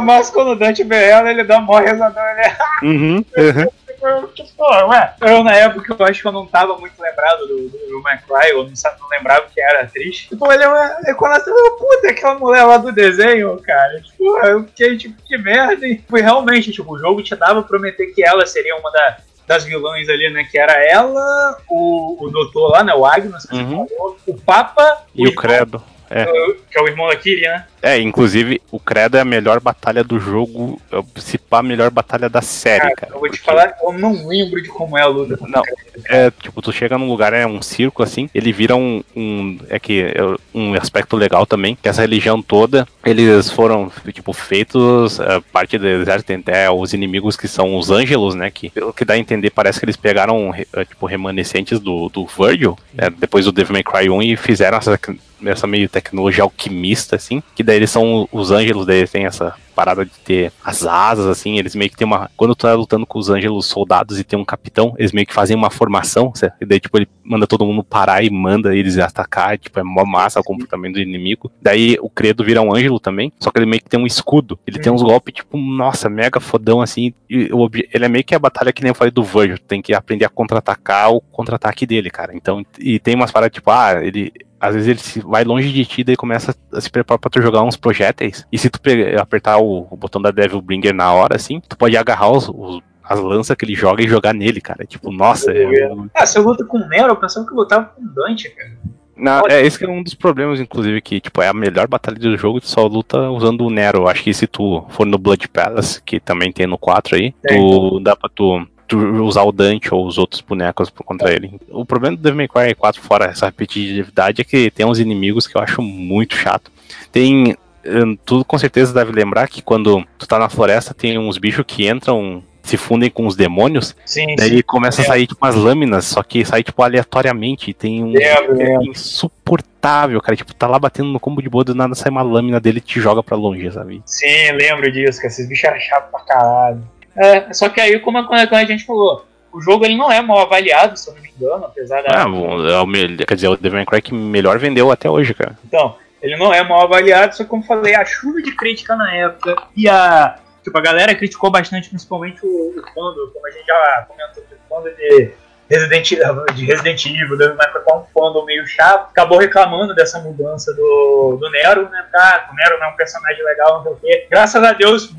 mas 0.03 0.31
quando 0.31 0.49
o 0.53 0.55
Dante 0.55 0.83
vê 0.83 1.09
ela, 1.09 1.29
ele 1.29 1.43
dá 1.43 1.61
mó 1.61 1.77
rezadão, 1.79 2.23
ele 2.31 2.41
é 2.41 2.57
Uhum, 2.83 3.15
uhum. 3.37 3.67
Eu, 4.01 4.27
tipo, 4.29 4.63
ué, 4.87 5.13
eu 5.21 5.43
na 5.43 5.53
época 5.53 5.95
eu 5.97 6.05
acho 6.05 6.21
que 6.21 6.27
eu 6.27 6.31
não 6.31 6.45
tava 6.45 6.77
muito 6.77 6.99
lembrado 7.01 7.45
do, 7.47 7.69
do, 7.69 8.01
McCry, 8.07 8.49
eu 8.51 8.63
não, 8.63 8.71
não 8.99 9.09
lembrava 9.09 9.45
que 9.53 9.61
era 9.61 9.81
atriz. 9.83 10.17
Tipo, 10.27 10.51
ele 10.51 10.63
é 10.63 11.13
quando 11.13 11.35
ela 11.35 11.43
falou, 11.43 11.71
puta, 11.77 12.09
aquela 12.09 12.35
mulher 12.35 12.63
lá 12.63 12.77
do 12.77 12.91
desenho, 12.91 13.59
cara. 13.61 14.01
Tipo, 14.01 14.37
eu 14.39 14.63
fiquei 14.65 14.97
tipo, 14.97 15.21
que 15.23 15.37
merda. 15.37 15.85
E 15.87 16.01
foi 16.09 16.21
realmente, 16.21 16.71
tipo, 16.71 16.93
o 16.93 16.97
jogo 16.99 17.21
te 17.21 17.35
dava 17.35 17.59
a 17.59 17.63
prometer 17.63 18.07
que 18.07 18.23
ela 18.25 18.45
seria 18.45 18.75
uma 18.75 18.91
da- 18.91 19.17
das 19.47 19.63
vilãs 19.65 20.07
ali, 20.07 20.29
né? 20.29 20.47
Que 20.49 20.57
era 20.57 20.73
ela, 20.85 21.57
o, 21.69 22.17
o 22.25 22.29
doutor 22.29 22.69
lá, 22.71 22.83
né? 22.83 22.93
O 22.93 23.05
Agnes, 23.05 23.45
que 23.45 23.55
você 23.55 23.61
Uhum. 23.61 23.87
falou, 23.87 24.17
o 24.27 24.37
Papa 24.39 25.03
E 25.13 25.27
o 25.27 25.35
Credo. 25.35 25.83
É. 26.11 26.25
que 26.69 26.77
é 26.77 26.81
o 26.81 26.87
irmão 26.87 27.07
da 27.07 27.15
Kiri, 27.15 27.41
né? 27.41 27.65
É, 27.81 27.99
inclusive, 27.99 28.61
o 28.69 28.79
Credo 28.79 29.17
é 29.17 29.21
a 29.21 29.25
melhor 29.25 29.59
batalha 29.59 30.03
do 30.03 30.19
jogo, 30.19 30.79
é 30.91 31.01
se 31.19 31.37
pá, 31.37 31.59
a 31.59 31.63
melhor 31.63 31.89
batalha 31.89 32.29
da 32.29 32.41
série, 32.41 32.81
Cara, 32.81 32.95
cara. 32.95 33.13
eu 33.13 33.19
vou 33.19 33.27
te 33.29 33.31
porque- 33.39 33.45
falar, 33.45 33.73
eu 33.81 33.93
não 33.93 34.27
lembro 34.27 34.61
de 34.61 34.69
como 34.69 34.95
é 34.97 35.01
a 35.01 35.07
luta. 35.07 35.37
Não, 35.47 35.63
é 36.07 36.29
tipo, 36.29 36.61
tu 36.61 36.71
chega 36.71 36.97
num 36.97 37.07
lugar, 37.07 37.33
é 37.33 37.47
um 37.47 37.61
circo 37.61 38.03
assim, 38.03 38.29
ele 38.35 38.51
vira 38.51 38.75
um. 38.75 39.01
um 39.15 39.57
é 39.69 39.79
que 39.79 40.01
é 40.03 40.21
um 40.53 40.73
aspecto 40.75 41.15
legal 41.15 41.45
também, 41.45 41.75
que 41.81 41.89
essa 41.89 42.01
religião 42.01 42.39
toda, 42.41 42.87
eles 43.03 43.49
foram, 43.49 43.91
tipo, 44.13 44.31
feitos, 44.33 45.19
é, 45.19 45.39
parte 45.51 45.77
do 45.77 45.87
exército 45.87 46.33
até 46.33 46.69
os 46.69 46.93
inimigos 46.93 47.35
que 47.35 47.47
são 47.47 47.75
os 47.77 47.89
ângelos, 47.89 48.35
né? 48.35 48.51
Que 48.51 48.69
pelo 48.69 48.93
que 48.93 49.03
dá 49.05 49.15
a 49.15 49.17
entender, 49.17 49.49
parece 49.49 49.79
que 49.79 49.85
eles 49.85 49.97
pegaram, 49.97 50.53
é, 50.73 50.85
tipo, 50.85 51.05
remanescentes 51.07 51.79
do, 51.79 52.09
do 52.09 52.27
Virgil, 52.27 52.77
né, 52.93 53.09
depois 53.17 53.45
do 53.45 53.51
Devil 53.51 53.73
May 53.73 53.83
Cry 53.83 54.09
1 54.09 54.21
e 54.21 54.35
fizeram 54.37 54.77
essa, 54.77 54.99
essa 55.45 55.67
meio 55.67 55.89
tecnologia 55.89 56.43
alquimista, 56.43 57.15
assim, 57.15 57.41
que 57.55 57.63
daí 57.63 57.77
eles 57.77 57.89
são 57.89 58.27
os 58.31 58.49
daí 58.49 58.97
eles 58.97 59.11
têm 59.11 59.25
essa 59.25 59.55
parada 59.71 60.05
de 60.05 60.11
ter 60.11 60.51
as 60.63 60.85
asas, 60.85 61.25
assim, 61.25 61.57
eles 61.57 61.75
meio 61.75 61.89
que 61.89 61.97
tem 61.97 62.05
uma. 62.05 62.29
Quando 62.37 62.55
tu 62.55 62.61
tá 62.61 62.73
lutando 62.73 63.05
com 63.05 63.17
os 63.17 63.29
ângelos 63.29 63.65
soldados 63.65 64.19
e 64.19 64.23
tem 64.23 64.37
um 64.37 64.45
capitão, 64.45 64.93
eles 64.97 65.11
meio 65.11 65.25
que 65.25 65.33
fazem 65.33 65.55
uma 65.55 65.69
formação, 65.69 66.31
certo? 66.35 66.55
e 66.61 66.65
daí, 66.65 66.79
tipo, 66.79 66.97
ele 66.97 67.07
manda 67.23 67.47
todo 67.47 67.65
mundo 67.65 67.83
parar 67.83 68.23
e 68.23 68.29
manda 68.29 68.75
eles 68.75 68.97
atacar, 68.97 69.57
tipo, 69.57 69.79
é 69.79 69.83
mó 69.83 70.05
massa 70.05 70.39
o 70.39 70.43
comportamento 70.43 70.95
do 70.95 71.01
inimigo. 71.01 71.51
Daí 71.61 71.97
o 72.01 72.09
credo 72.09 72.43
vira 72.43 72.61
um 72.61 72.75
ângelo 72.75 72.99
também, 72.99 73.31
só 73.39 73.49
que 73.49 73.59
ele 73.59 73.65
meio 73.65 73.81
que 73.81 73.89
tem 73.89 73.99
um 73.99 74.05
escudo. 74.05 74.59
Ele 74.67 74.79
tem 74.79 74.91
uns 74.91 75.01
golpes, 75.01 75.33
tipo, 75.33 75.57
nossa, 75.57 76.09
mega 76.09 76.39
fodão, 76.39 76.81
assim. 76.81 77.13
Ele 77.29 78.05
é 78.05 78.09
meio 78.09 78.23
que 78.23 78.35
a 78.35 78.39
batalha 78.39 78.73
que 78.73 78.81
nem 78.81 78.89
eu 78.89 78.95
falei 78.95 79.11
do 79.11 79.23
Virgil, 79.23 79.57
tem 79.57 79.81
que 79.81 79.93
aprender 79.93 80.25
a 80.25 80.29
contra-atacar 80.29 81.11
o 81.11 81.21
contra-ataque 81.21 81.85
dele, 81.85 82.09
cara. 82.09 82.35
Então, 82.35 82.63
e 82.77 82.99
tem 82.99 83.15
umas 83.15 83.31
paradas, 83.31 83.53
tipo, 83.55 83.71
ah, 83.71 84.03
ele 84.03 84.31
às 84.61 84.75
vezes 84.75 84.87
ele 84.89 84.99
se- 84.99 85.19
vai 85.21 85.43
longe 85.43 85.71
de 85.71 85.83
ti, 85.85 86.03
daí 86.03 86.15
começa 86.15 86.55
a 86.71 86.79
se 86.79 86.89
preparar 86.89 87.17
pra 87.19 87.29
tu 87.29 87.41
jogar 87.41 87.63
uns 87.63 87.75
projéteis. 87.75 88.45
E 88.51 88.57
se 88.57 88.69
tu 88.69 88.79
pegar- 88.79 89.19
apertar 89.21 89.57
o, 89.57 89.87
o 89.89 89.97
botão 89.97 90.21
da 90.21 90.29
Devil 90.31 90.61
Bringer 90.61 90.93
na 90.93 91.11
hora, 91.11 91.35
assim, 91.35 91.59
tu 91.67 91.75
pode 91.77 91.97
agarrar 91.97 92.29
os, 92.31 92.47
os- 92.47 92.79
as 93.03 93.19
lanças 93.19 93.55
que 93.57 93.65
ele 93.65 93.75
joga 93.75 94.01
e 94.03 94.07
jogar 94.07 94.33
nele, 94.33 94.61
cara. 94.61 94.85
Tipo, 94.85 95.11
nossa, 95.11 95.51
é, 95.51 95.89
Ah, 96.15 96.25
você 96.25 96.39
luta 96.39 96.63
com 96.63 96.77
o 96.77 96.87
Nero, 96.87 97.09
eu 97.09 97.15
pensava 97.17 97.45
que 97.45 97.51
eu 97.51 97.57
lutava 97.57 97.85
com 97.85 98.01
o 98.03 98.07
Dante, 98.07 98.49
cara. 98.51 98.71
na- 99.17 99.43
é 99.49 99.61
esse 99.65 99.77
que 99.77 99.85
é 99.85 99.89
um 99.89 100.01
dos 100.01 100.13
problemas, 100.15 100.59
inclusive, 100.59 101.01
que 101.01 101.19
tipo, 101.19 101.41
é 101.41 101.47
a 101.47 101.53
melhor 101.53 101.87
batalha 101.87 102.17
do 102.17 102.37
jogo, 102.37 102.59
tu 102.61 102.67
só 102.67 102.87
luta 102.87 103.29
usando 103.29 103.65
o 103.65 103.69
Nero. 103.69 104.07
Acho 104.07 104.23
que 104.23 104.33
se 104.33 104.47
tu 104.47 104.83
for 104.89 105.05
no 105.05 105.17
Blood 105.17 105.47
Palace, 105.49 106.01
que 106.03 106.19
também 106.19 106.51
tem 106.51 106.65
no 106.65 106.77
4 106.77 107.15
aí, 107.17 107.33
tu 107.47 107.99
dá 107.99 108.15
pra 108.15 108.29
tu 108.33 108.65
usar 108.95 109.43
o 109.43 109.51
Dante 109.51 109.93
ou 109.93 110.05
os 110.05 110.17
outros 110.17 110.41
bonecos 110.41 110.89
contra 111.05 111.31
ele. 111.33 111.59
O 111.69 111.85
problema 111.85 112.15
do 112.17 112.21
Devil 112.23 112.37
May 112.37 112.47
Cry 112.47 112.75
4, 112.75 113.01
fora 113.01 113.25
essa 113.25 113.45
repetitividade, 113.47 114.41
é 114.41 114.43
que 114.43 114.69
tem 114.71 114.85
uns 114.85 114.99
inimigos 114.99 115.47
que 115.47 115.57
eu 115.57 115.61
acho 115.61 115.81
muito 115.81 116.35
chato. 116.35 116.71
Tem. 117.11 117.55
hum, 117.85 118.17
Tu 118.25 118.43
com 118.45 118.57
certeza 118.57 118.93
deve 118.93 119.11
lembrar 119.11 119.47
que 119.47 119.61
quando 119.61 120.05
tu 120.17 120.27
tá 120.27 120.37
na 120.39 120.49
floresta, 120.49 120.93
tem 120.93 121.17
uns 121.17 121.37
bichos 121.37 121.65
que 121.67 121.87
entram. 121.89 122.43
Se 122.63 122.77
fundem 122.77 123.09
com 123.09 123.25
os 123.25 123.35
demônios, 123.35 123.95
Sim, 124.05 124.35
daí 124.37 124.61
começa 124.61 125.01
a 125.01 125.05
sair 125.05 125.25
tipo 125.25 125.43
umas 125.43 125.55
lâminas, 125.55 126.05
só 126.05 126.21
que 126.21 126.45
sai 126.45 126.61
tipo 126.61 126.83
aleatoriamente. 126.83 127.71
e 127.71 127.73
Tem 127.73 128.03
um 128.03 128.11
que 128.13 128.21
é 128.23 128.39
lembro. 128.39 128.83
insuportável, 128.91 130.21
cara. 130.21 130.35
Tipo, 130.35 130.53
tá 130.53 130.67
lá 130.67 130.77
batendo 130.77 131.09
no 131.09 131.19
combo 131.19 131.41
de 131.41 131.49
boa, 131.49 131.63
do 131.63 131.73
nada 131.73 131.95
sai 131.95 132.11
uma 132.11 132.21
lâmina 132.21 132.59
dele 132.59 132.77
e 132.77 132.81
te 132.81 132.99
joga 132.99 133.23
pra 133.23 133.35
longe, 133.35 133.71
sabe? 133.71 134.03
Sim, 134.05 134.51
lembro 134.53 134.91
disso, 134.91 135.19
que 135.19 135.25
esses 135.25 135.49
bichos 135.49 135.63
eram 135.65 135.79
chatos 135.79 136.11
pra 136.11 136.19
caralho. 136.21 136.83
É, 137.15 137.51
só 137.53 137.69
que 137.69 137.79
aí, 137.81 137.99
como 137.99 138.17
a, 138.19 138.23
como 138.25 138.39
a 138.39 138.63
gente 138.65 138.85
falou, 138.85 139.25
o 139.51 139.61
jogo 139.61 139.85
ele 139.85 139.97
não 139.97 140.11
é 140.11 140.21
mal 140.21 140.39
avaliado, 140.39 140.97
se 140.97 141.09
eu 141.09 141.13
não 141.15 141.21
me 141.21 141.29
engano, 141.29 141.65
apesar 141.65 142.01
da. 142.01 142.09
Ah, 142.09 142.21
é 142.23 142.77
o 142.77 142.85
mel- 142.87 143.17
quer 143.27 143.35
dizer, 143.35 143.47
o 143.49 143.57
Devil 143.57 143.77
May 143.77 143.85
Cry 143.85 144.01
que 144.01 144.13
melhor 144.13 144.57
vendeu 144.57 144.91
até 144.91 145.09
hoje, 145.09 145.33
cara. 145.33 145.57
Então, 145.65 145.95
ele 146.21 146.37
não 146.37 146.53
é 146.53 146.63
mal 146.63 146.81
avaliado, 146.81 147.35
só 147.35 147.43
que 147.43 147.49
como 147.49 147.63
falei, 147.63 147.95
a 147.95 148.05
chuva 148.05 148.41
de 148.41 148.55
crítica 148.55 148.95
na 148.95 149.13
época 149.13 149.55
e 149.75 149.89
a. 149.89 150.37
Tipo, 150.63 150.77
a 150.77 150.81
galera 150.81 151.15
criticou 151.15 151.49
bastante, 151.49 151.89
principalmente 151.89 152.39
o, 152.45 152.47
o 152.47 152.83
fandom, 152.93 153.31
como 153.33 153.47
a 153.47 153.51
gente 153.51 153.65
já 153.65 154.05
comentou, 154.07 154.43
o 154.43 154.69
fandom 154.69 154.95
de 154.95 155.31
Resident, 155.67 156.09
de 156.53 156.65
Resident 156.65 157.05
Evil, 157.07 157.35
Devil 157.35 157.55
May 157.55 157.71
Cry, 157.71 157.81
é 157.87 157.93
um 157.95 158.03
fandom 158.13 158.45
meio 158.45 158.67
chato, 158.67 159.09
acabou 159.09 159.39
reclamando 159.39 159.95
dessa 159.95 160.19
mudança 160.19 160.71
do, 160.75 161.37
do 161.41 161.49
Nero, 161.49 161.89
né? 161.89 162.05
Ah, 162.15 162.47
o 162.51 162.55
Nero 162.55 162.77
não 162.79 162.87
é 162.87 162.89
um 162.91 162.95
personagem 162.95 163.43
legal, 163.43 163.77
não 163.77 163.83
sei 163.83 163.91
o 163.91 163.95
quê. 163.95 164.27
Graças 164.29 164.63
a 164.63 164.71
Deus, 164.73 165.11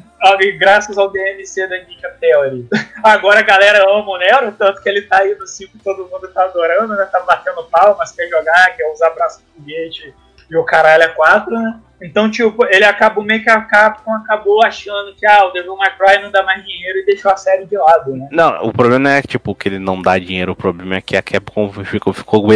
graças 0.59 0.97
ao 0.99 1.11
DMC 1.11 1.66
da 1.66 1.78
Ninja 1.78 2.16
Theory. 2.20 2.69
Agora 3.03 3.40
a 3.40 3.43
galera 3.43 3.85
ama 3.90 4.11
o 4.11 4.19
Nero, 4.19 4.53
tanto 4.53 4.81
que 4.82 4.89
ele 4.89 5.03
tá 5.03 5.19
aí 5.19 5.35
no 5.35 5.47
5 5.47 5.78
todo 5.82 6.09
mundo 6.09 6.28
tá 6.28 6.44
adorando, 6.44 6.94
né? 6.94 7.05
Tá 7.07 7.20
batendo 7.20 7.65
palmas, 7.65 8.12
quer 8.12 8.28
jogar, 8.28 8.77
quer 8.77 8.90
usar 8.93 9.11
braço 9.11 9.40
de 9.40 9.47
foguete 9.53 10.15
e 10.51 10.57
o 10.57 10.65
caralho 10.65 11.03
é 11.03 11.09
4, 11.09 11.51
né? 11.51 11.81
Então, 12.03 12.31
tipo, 12.31 12.65
ele 12.66 12.85
acabou 12.85 13.24
meio 13.24 13.43
que 13.43 13.51
a 13.51 13.61
Capcom 13.61 14.12
acabou 14.12 14.65
achando 14.65 15.15
que 15.15 15.27
ah, 15.27 15.47
o 15.47 15.51
Devil 15.51 15.77
May 15.77 15.91
Cry 15.97 16.23
não 16.23 16.31
dá 16.31 16.43
mais 16.43 16.65
dinheiro 16.65 16.99
e 16.99 17.07
deixou 17.07 17.31
a 17.31 17.37
série 17.37 17.66
de 17.66 17.77
lado, 17.77 18.16
né? 18.16 18.29
Não, 18.31 18.65
o 18.65 18.73
problema 18.73 18.99
não 18.99 19.11
é 19.11 19.23
tipo 19.23 19.55
que 19.55 19.69
ele 19.69 19.79
não 19.79 20.01
dá 20.01 20.19
dinheiro, 20.19 20.53
o 20.53 20.57
problema 20.57 20.97
é 20.97 21.01
que 21.01 21.16
a 21.16 21.23
Capcom 21.23 21.70
ficou, 21.85 22.12
ficou 22.12 22.47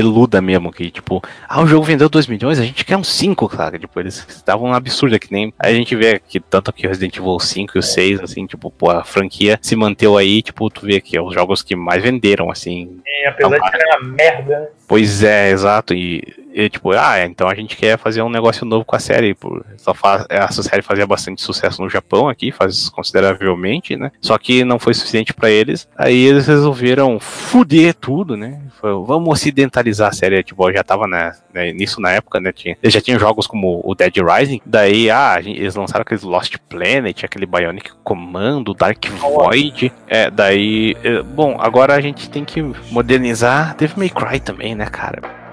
mesmo, 0.42 0.72
que 0.72 0.90
tipo, 0.90 1.22
ah, 1.48 1.62
o 1.62 1.66
jogo 1.66 1.84
vendeu 1.84 2.08
2 2.08 2.26
milhões, 2.26 2.58
a 2.58 2.64
gente 2.64 2.84
quer 2.84 2.96
uns 2.96 3.08
5, 3.08 3.48
cara. 3.48 3.78
Tipo, 3.78 3.98
eles 4.00 4.26
estavam 4.28 4.68
um 4.68 4.74
absurdo, 4.74 5.18
que 5.18 5.32
nem. 5.32 5.52
A 5.58 5.72
gente 5.72 5.94
vê 5.94 6.18
que 6.18 6.40
tanto 6.40 6.72
que 6.72 6.86
o 6.86 6.88
Resident 6.88 7.16
Evil 7.16 7.38
5 7.38 7.72
e 7.76 7.78
o 7.78 7.82
6, 7.82 8.20
assim, 8.20 8.46
tipo, 8.46 8.70
pô, 8.70 8.90
a 8.90 9.04
franquia 9.04 9.58
se 9.62 9.76
manteve 9.76 10.16
aí, 10.16 10.42
tipo, 10.42 10.68
tu 10.70 10.84
vê 10.86 11.00
que 11.00 11.16
é 11.16 11.22
os 11.22 11.34
jogos 11.34 11.62
que 11.62 11.74
mais 11.74 12.02
venderam, 12.02 12.50
assim. 12.50 13.00
E 13.06 13.26
apesar 13.26 13.58
de 13.58 13.70
ser 13.70 13.86
uma 13.86 14.12
merda, 14.12 14.60
né? 14.60 14.66
Pois 14.88 15.22
é, 15.22 15.50
exato. 15.50 15.94
E, 15.94 16.22
e, 16.56 16.70
tipo, 16.70 16.92
ah, 16.92 17.22
então 17.22 17.48
a 17.48 17.54
gente 17.54 17.76
quer 17.76 17.98
fazer 17.98 18.22
um 18.22 18.30
negócio 18.30 18.64
novo 18.64 18.82
com 18.82 18.96
a 18.96 18.98
série. 18.98 19.34
Por, 19.34 19.62
só 19.76 19.92
faz, 19.92 20.24
essa 20.30 20.62
série 20.62 20.80
fazia 20.80 21.06
bastante 21.06 21.42
sucesso 21.42 21.82
no 21.82 21.90
Japão 21.90 22.30
aqui, 22.30 22.50
faz 22.50 22.88
consideravelmente, 22.88 23.94
né? 23.94 24.10
Só 24.22 24.38
que 24.38 24.64
não 24.64 24.78
foi 24.78 24.94
suficiente 24.94 25.34
para 25.34 25.50
eles. 25.50 25.86
Aí 25.98 26.16
eles 26.16 26.46
resolveram 26.46 27.20
fuder 27.20 27.92
tudo, 27.92 28.38
né? 28.38 28.62
Vamos 28.80 29.28
ocidentalizar 29.28 30.08
a 30.08 30.12
série. 30.12 30.42
Tipo, 30.42 30.72
já 30.72 30.82
tava 30.82 31.06
né, 31.06 31.34
nisso 31.74 32.00
na 32.00 32.12
época, 32.12 32.40
né? 32.40 32.50
Tinha, 32.52 32.74
eles 32.82 32.94
já 32.94 33.02
tinham 33.02 33.20
jogos 33.20 33.46
como 33.46 33.82
o 33.84 33.94
Dead 33.94 34.14
Rising. 34.16 34.62
Daí, 34.64 35.10
ah, 35.10 35.38
gente, 35.42 35.60
eles 35.60 35.74
lançaram 35.74 36.00
aqueles 36.00 36.22
Lost 36.22 36.56
Planet, 36.70 37.22
aquele 37.22 37.44
Bionic 37.44 37.90
Commando, 38.02 38.72
Dark 38.72 39.04
Void. 39.10 39.92
É, 40.08 40.30
daí. 40.30 40.96
É, 41.04 41.22
bom, 41.22 41.58
agora 41.60 41.94
a 41.94 42.00
gente 42.00 42.30
tem 42.30 42.46
que 42.46 42.62
modernizar 42.90 43.76
Devil 43.76 43.98
May 43.98 44.08
Cry 44.08 44.40
também, 44.40 44.74
né, 44.74 44.86
cara? 44.86 45.44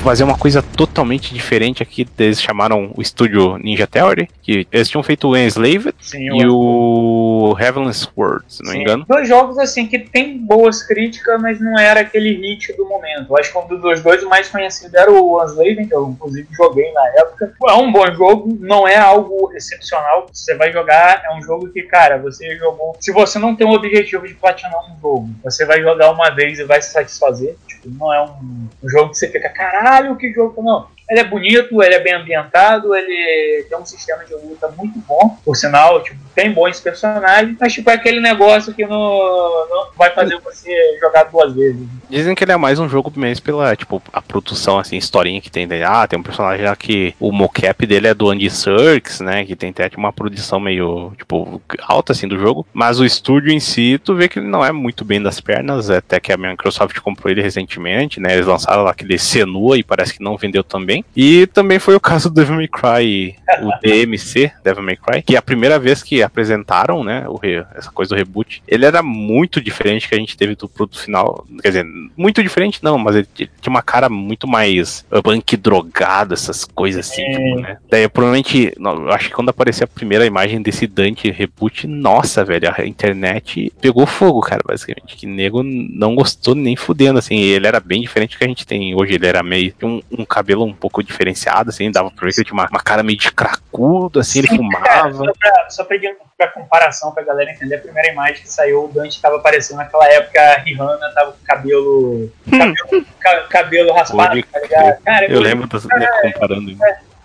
Fazer 0.00 0.24
uma 0.24 0.36
coisa 0.36 0.62
totalmente 0.62 1.32
diferente 1.34 1.82
aqui. 1.82 2.06
Eles 2.18 2.40
chamaram 2.40 2.92
o 2.96 3.02
estúdio 3.02 3.56
Ninja 3.58 3.86
Theory, 3.86 4.28
que 4.42 4.66
eles 4.72 4.88
tinham 4.88 5.02
feito 5.02 5.28
o 5.28 5.36
Enslaved 5.36 5.94
Sim, 6.00 6.40
e 6.40 6.46
o 6.46 7.56
Heavenly 7.58 7.94
Sword, 7.94 8.44
se 8.48 8.62
não 8.62 8.72
me 8.72 8.78
Sim. 8.78 8.82
engano. 8.82 9.04
Dois 9.08 9.28
jogos 9.28 9.58
assim 9.58 9.86
que 9.86 9.98
tem 9.98 10.38
boas 10.38 10.82
críticas, 10.82 11.40
mas 11.40 11.60
não 11.60 11.78
era 11.78 12.00
aquele 12.00 12.32
hit 12.32 12.72
do 12.76 12.86
momento. 12.86 13.36
Acho 13.36 13.52
que 13.52 13.58
um 13.58 13.66
dos 13.66 14.02
dois 14.02 14.22
o 14.22 14.28
mais 14.28 14.48
conhecido 14.48 14.96
era 14.96 15.10
o 15.10 15.42
Unslaven, 15.42 15.86
que 15.86 15.94
eu 15.94 16.08
inclusive 16.08 16.48
joguei 16.52 16.90
na 16.92 17.06
época. 17.20 17.52
É 17.68 17.74
um 17.74 17.92
bom 17.92 18.10
jogo, 18.12 18.56
não 18.60 18.86
é 18.88 18.96
algo 18.96 19.52
excepcional. 19.54 20.26
Você 20.32 20.54
vai 20.54 20.72
jogar, 20.72 21.22
é 21.24 21.34
um 21.36 21.42
jogo 21.42 21.68
que, 21.68 21.82
cara, 21.82 22.18
você 22.18 22.56
jogou. 22.56 22.96
Se 23.00 23.12
você 23.12 23.38
não 23.38 23.54
tem 23.54 23.66
o 23.66 23.72
objetivo 23.72 24.26
de 24.26 24.34
platinar 24.34 24.80
um 24.90 25.00
jogo, 25.00 25.30
você 25.44 25.64
vai 25.64 25.80
jogar 25.80 26.10
uma 26.10 26.30
vez 26.30 26.58
e 26.58 26.64
vai 26.64 26.80
se 26.80 26.92
satisfazer. 26.92 27.56
Tipo, 27.66 27.90
não 27.90 28.12
é 28.12 28.22
um, 28.22 28.68
um 28.82 28.88
jogo 28.88 29.10
que 29.10 29.18
você 29.18 29.28
fica, 29.28 29.48
caralho, 29.48 29.89
que 30.16 30.32
jogo. 30.32 30.62
Não. 30.62 30.88
Ele 31.10 31.20
é 31.20 31.24
bonito, 31.24 31.82
ele 31.82 31.94
é 31.94 32.00
bem 32.00 32.14
ambientado, 32.14 32.94
ele 32.94 33.64
tem 33.68 33.76
um 33.76 33.84
sistema 33.84 34.24
de 34.24 34.32
luta 34.34 34.72
muito 34.78 34.98
bom, 35.00 35.36
por 35.44 35.56
sinal, 35.56 36.02
tipo, 36.02 36.18
tem 36.34 36.52
bons 36.52 36.80
personagens, 36.80 37.56
mas 37.58 37.72
tipo, 37.72 37.90
é 37.90 37.94
aquele 37.94 38.20
negócio 38.20 38.72
que 38.72 38.86
não, 38.86 39.68
não 39.68 39.88
vai 39.96 40.10
fazer 40.10 40.38
você 40.38 40.70
jogar 41.00 41.24
duas 41.24 41.52
vezes. 41.52 41.86
Dizem 42.08 42.34
que 42.34 42.44
ele 42.44 42.52
é 42.52 42.56
mais 42.56 42.78
um 42.78 42.88
jogo 42.88 43.12
mesmo 43.14 43.44
pela, 43.44 43.74
tipo, 43.76 44.02
a 44.12 44.22
produção, 44.22 44.78
assim, 44.78 44.96
historinha 44.96 45.40
que 45.40 45.50
tem 45.50 45.66
dele. 45.66 45.84
Ah, 45.84 46.06
tem 46.06 46.18
um 46.18 46.22
personagem 46.22 46.64
lá 46.64 46.74
que 46.76 47.14
o 47.20 47.30
mocap 47.32 47.86
dele 47.86 48.08
é 48.08 48.14
do 48.14 48.30
Andy 48.30 48.50
Serkis, 48.50 49.20
né? 49.20 49.44
Que 49.44 49.56
tem 49.56 49.70
até 49.70 49.90
uma 49.96 50.12
produção 50.12 50.58
meio, 50.58 51.12
tipo, 51.16 51.60
alta, 51.82 52.12
assim, 52.12 52.26
do 52.26 52.38
jogo. 52.38 52.66
Mas 52.72 53.00
o 53.00 53.04
estúdio 53.04 53.52
em 53.52 53.60
si, 53.60 54.00
tu 54.02 54.14
vê 54.14 54.28
que 54.28 54.38
ele 54.38 54.48
não 54.48 54.64
é 54.64 54.72
muito 54.72 55.04
bem 55.04 55.22
das 55.22 55.40
pernas, 55.40 55.90
até 55.90 56.18
que 56.18 56.32
a 56.32 56.36
Microsoft 56.36 56.98
comprou 57.00 57.30
ele 57.30 57.42
recentemente, 57.42 58.20
né? 58.20 58.34
Eles 58.34 58.46
lançaram 58.46 58.82
lá 58.82 58.90
aquele 58.90 59.18
Senua 59.18 59.78
e 59.78 59.82
parece 59.82 60.14
que 60.14 60.22
não 60.22 60.36
vendeu 60.36 60.64
também. 60.64 60.99
E 61.16 61.46
também 61.48 61.78
foi 61.78 61.94
o 61.94 62.00
caso 62.00 62.28
do 62.28 62.34
Devil 62.34 62.56
May 62.56 62.68
Cry, 62.68 63.34
o 63.62 63.70
DMC, 63.82 64.52
Devil 64.64 64.82
May 64.82 64.96
Cry, 64.96 65.22
que 65.22 65.34
é 65.34 65.38
a 65.38 65.42
primeira 65.42 65.78
vez 65.78 66.02
que 66.02 66.22
apresentaram, 66.22 67.02
né, 67.04 67.24
o 67.28 67.36
re- 67.36 67.64
essa 67.74 67.90
coisa 67.90 68.14
do 68.14 68.18
reboot, 68.18 68.62
ele 68.66 68.84
era 68.84 69.02
muito 69.02 69.60
diferente 69.60 70.08
que 70.08 70.14
a 70.14 70.18
gente 70.18 70.36
teve 70.36 70.54
do 70.54 70.68
produto 70.68 71.00
final. 71.00 71.46
Quer 71.62 71.68
dizer, 71.68 71.86
muito 72.16 72.42
diferente 72.42 72.80
não, 72.82 72.98
mas 72.98 73.16
ele 73.16 73.26
t- 73.26 73.50
tinha 73.60 73.70
uma 73.70 73.82
cara 73.82 74.08
muito 74.08 74.46
mais 74.48 75.04
punk 75.22 75.56
drogado, 75.56 76.34
essas 76.34 76.64
coisas 76.64 77.06
assim, 77.08 77.22
Sim. 77.24 77.32
tipo, 77.32 77.60
né? 77.60 77.78
Daí 77.90 78.08
provavelmente, 78.08 78.72
eu 78.78 79.10
acho 79.12 79.28
que 79.28 79.34
quando 79.34 79.48
apareceu 79.50 79.84
a 79.84 79.88
primeira 79.88 80.26
imagem 80.26 80.60
desse 80.62 80.86
Dante 80.86 81.30
reboot, 81.30 81.86
nossa, 81.86 82.44
velho, 82.44 82.72
a 82.76 82.84
internet 82.86 83.72
pegou 83.80 84.06
fogo, 84.06 84.40
cara, 84.40 84.62
basicamente. 84.66 85.16
Que 85.16 85.26
nego 85.26 85.62
não 85.62 86.14
gostou 86.14 86.54
nem 86.54 86.74
fudendo, 86.76 87.18
assim. 87.18 87.36
Ele 87.38 87.66
era 87.66 87.78
bem 87.80 88.00
diferente 88.00 88.34
do 88.34 88.38
que 88.38 88.44
a 88.44 88.48
gente 88.48 88.66
tem 88.66 88.94
hoje. 88.94 89.14
Ele 89.14 89.26
era 89.26 89.42
meio. 89.42 89.72
um, 89.82 90.00
um 90.18 90.24
cabelo 90.24 90.64
um 90.64 90.72
pouco 90.72 90.89
diferenciado, 91.02 91.70
assim, 91.70 91.90
dava 91.90 92.10
pra 92.10 92.26
ver 92.26 92.32
que 92.34 92.40
ele 92.40 92.44
tinha 92.46 92.54
uma, 92.60 92.68
uma 92.68 92.80
cara 92.80 93.02
meio 93.02 93.18
de 93.18 93.30
cracudo, 93.32 94.18
assim, 94.20 94.40
ele 94.40 94.48
Sim, 94.48 94.56
fumava. 94.56 95.12
só 95.14 95.32
pra, 95.32 95.70
só 95.70 95.84
pra, 95.84 95.96
pra 96.36 96.48
comparação, 96.48 97.12
pra 97.12 97.22
galera 97.22 97.50
entender, 97.52 97.76
a 97.76 97.80
primeira 97.80 98.10
imagem 98.12 98.42
que 98.42 98.50
saiu, 98.50 98.84
o 98.84 98.88
Dante 98.88 99.20
tava 99.22 99.36
aparecendo 99.36 99.76
naquela 99.78 100.06
época, 100.08 100.40
a 100.40 100.58
Rihanna 100.60 101.12
tava 101.14 101.32
com 101.32 101.38
cabelo. 101.44 102.30
cabelo, 102.50 103.06
ca- 103.20 103.46
cabelo 103.48 103.92
raspado, 103.92 104.28
Pode 104.30 104.42
tá 104.44 104.58
ligado? 104.60 105.02
Cara, 105.02 105.26
Eu 105.30 105.40
lembro 105.40 105.66
das 105.68 105.84
nego 105.84 106.12
comparando. 106.22 106.76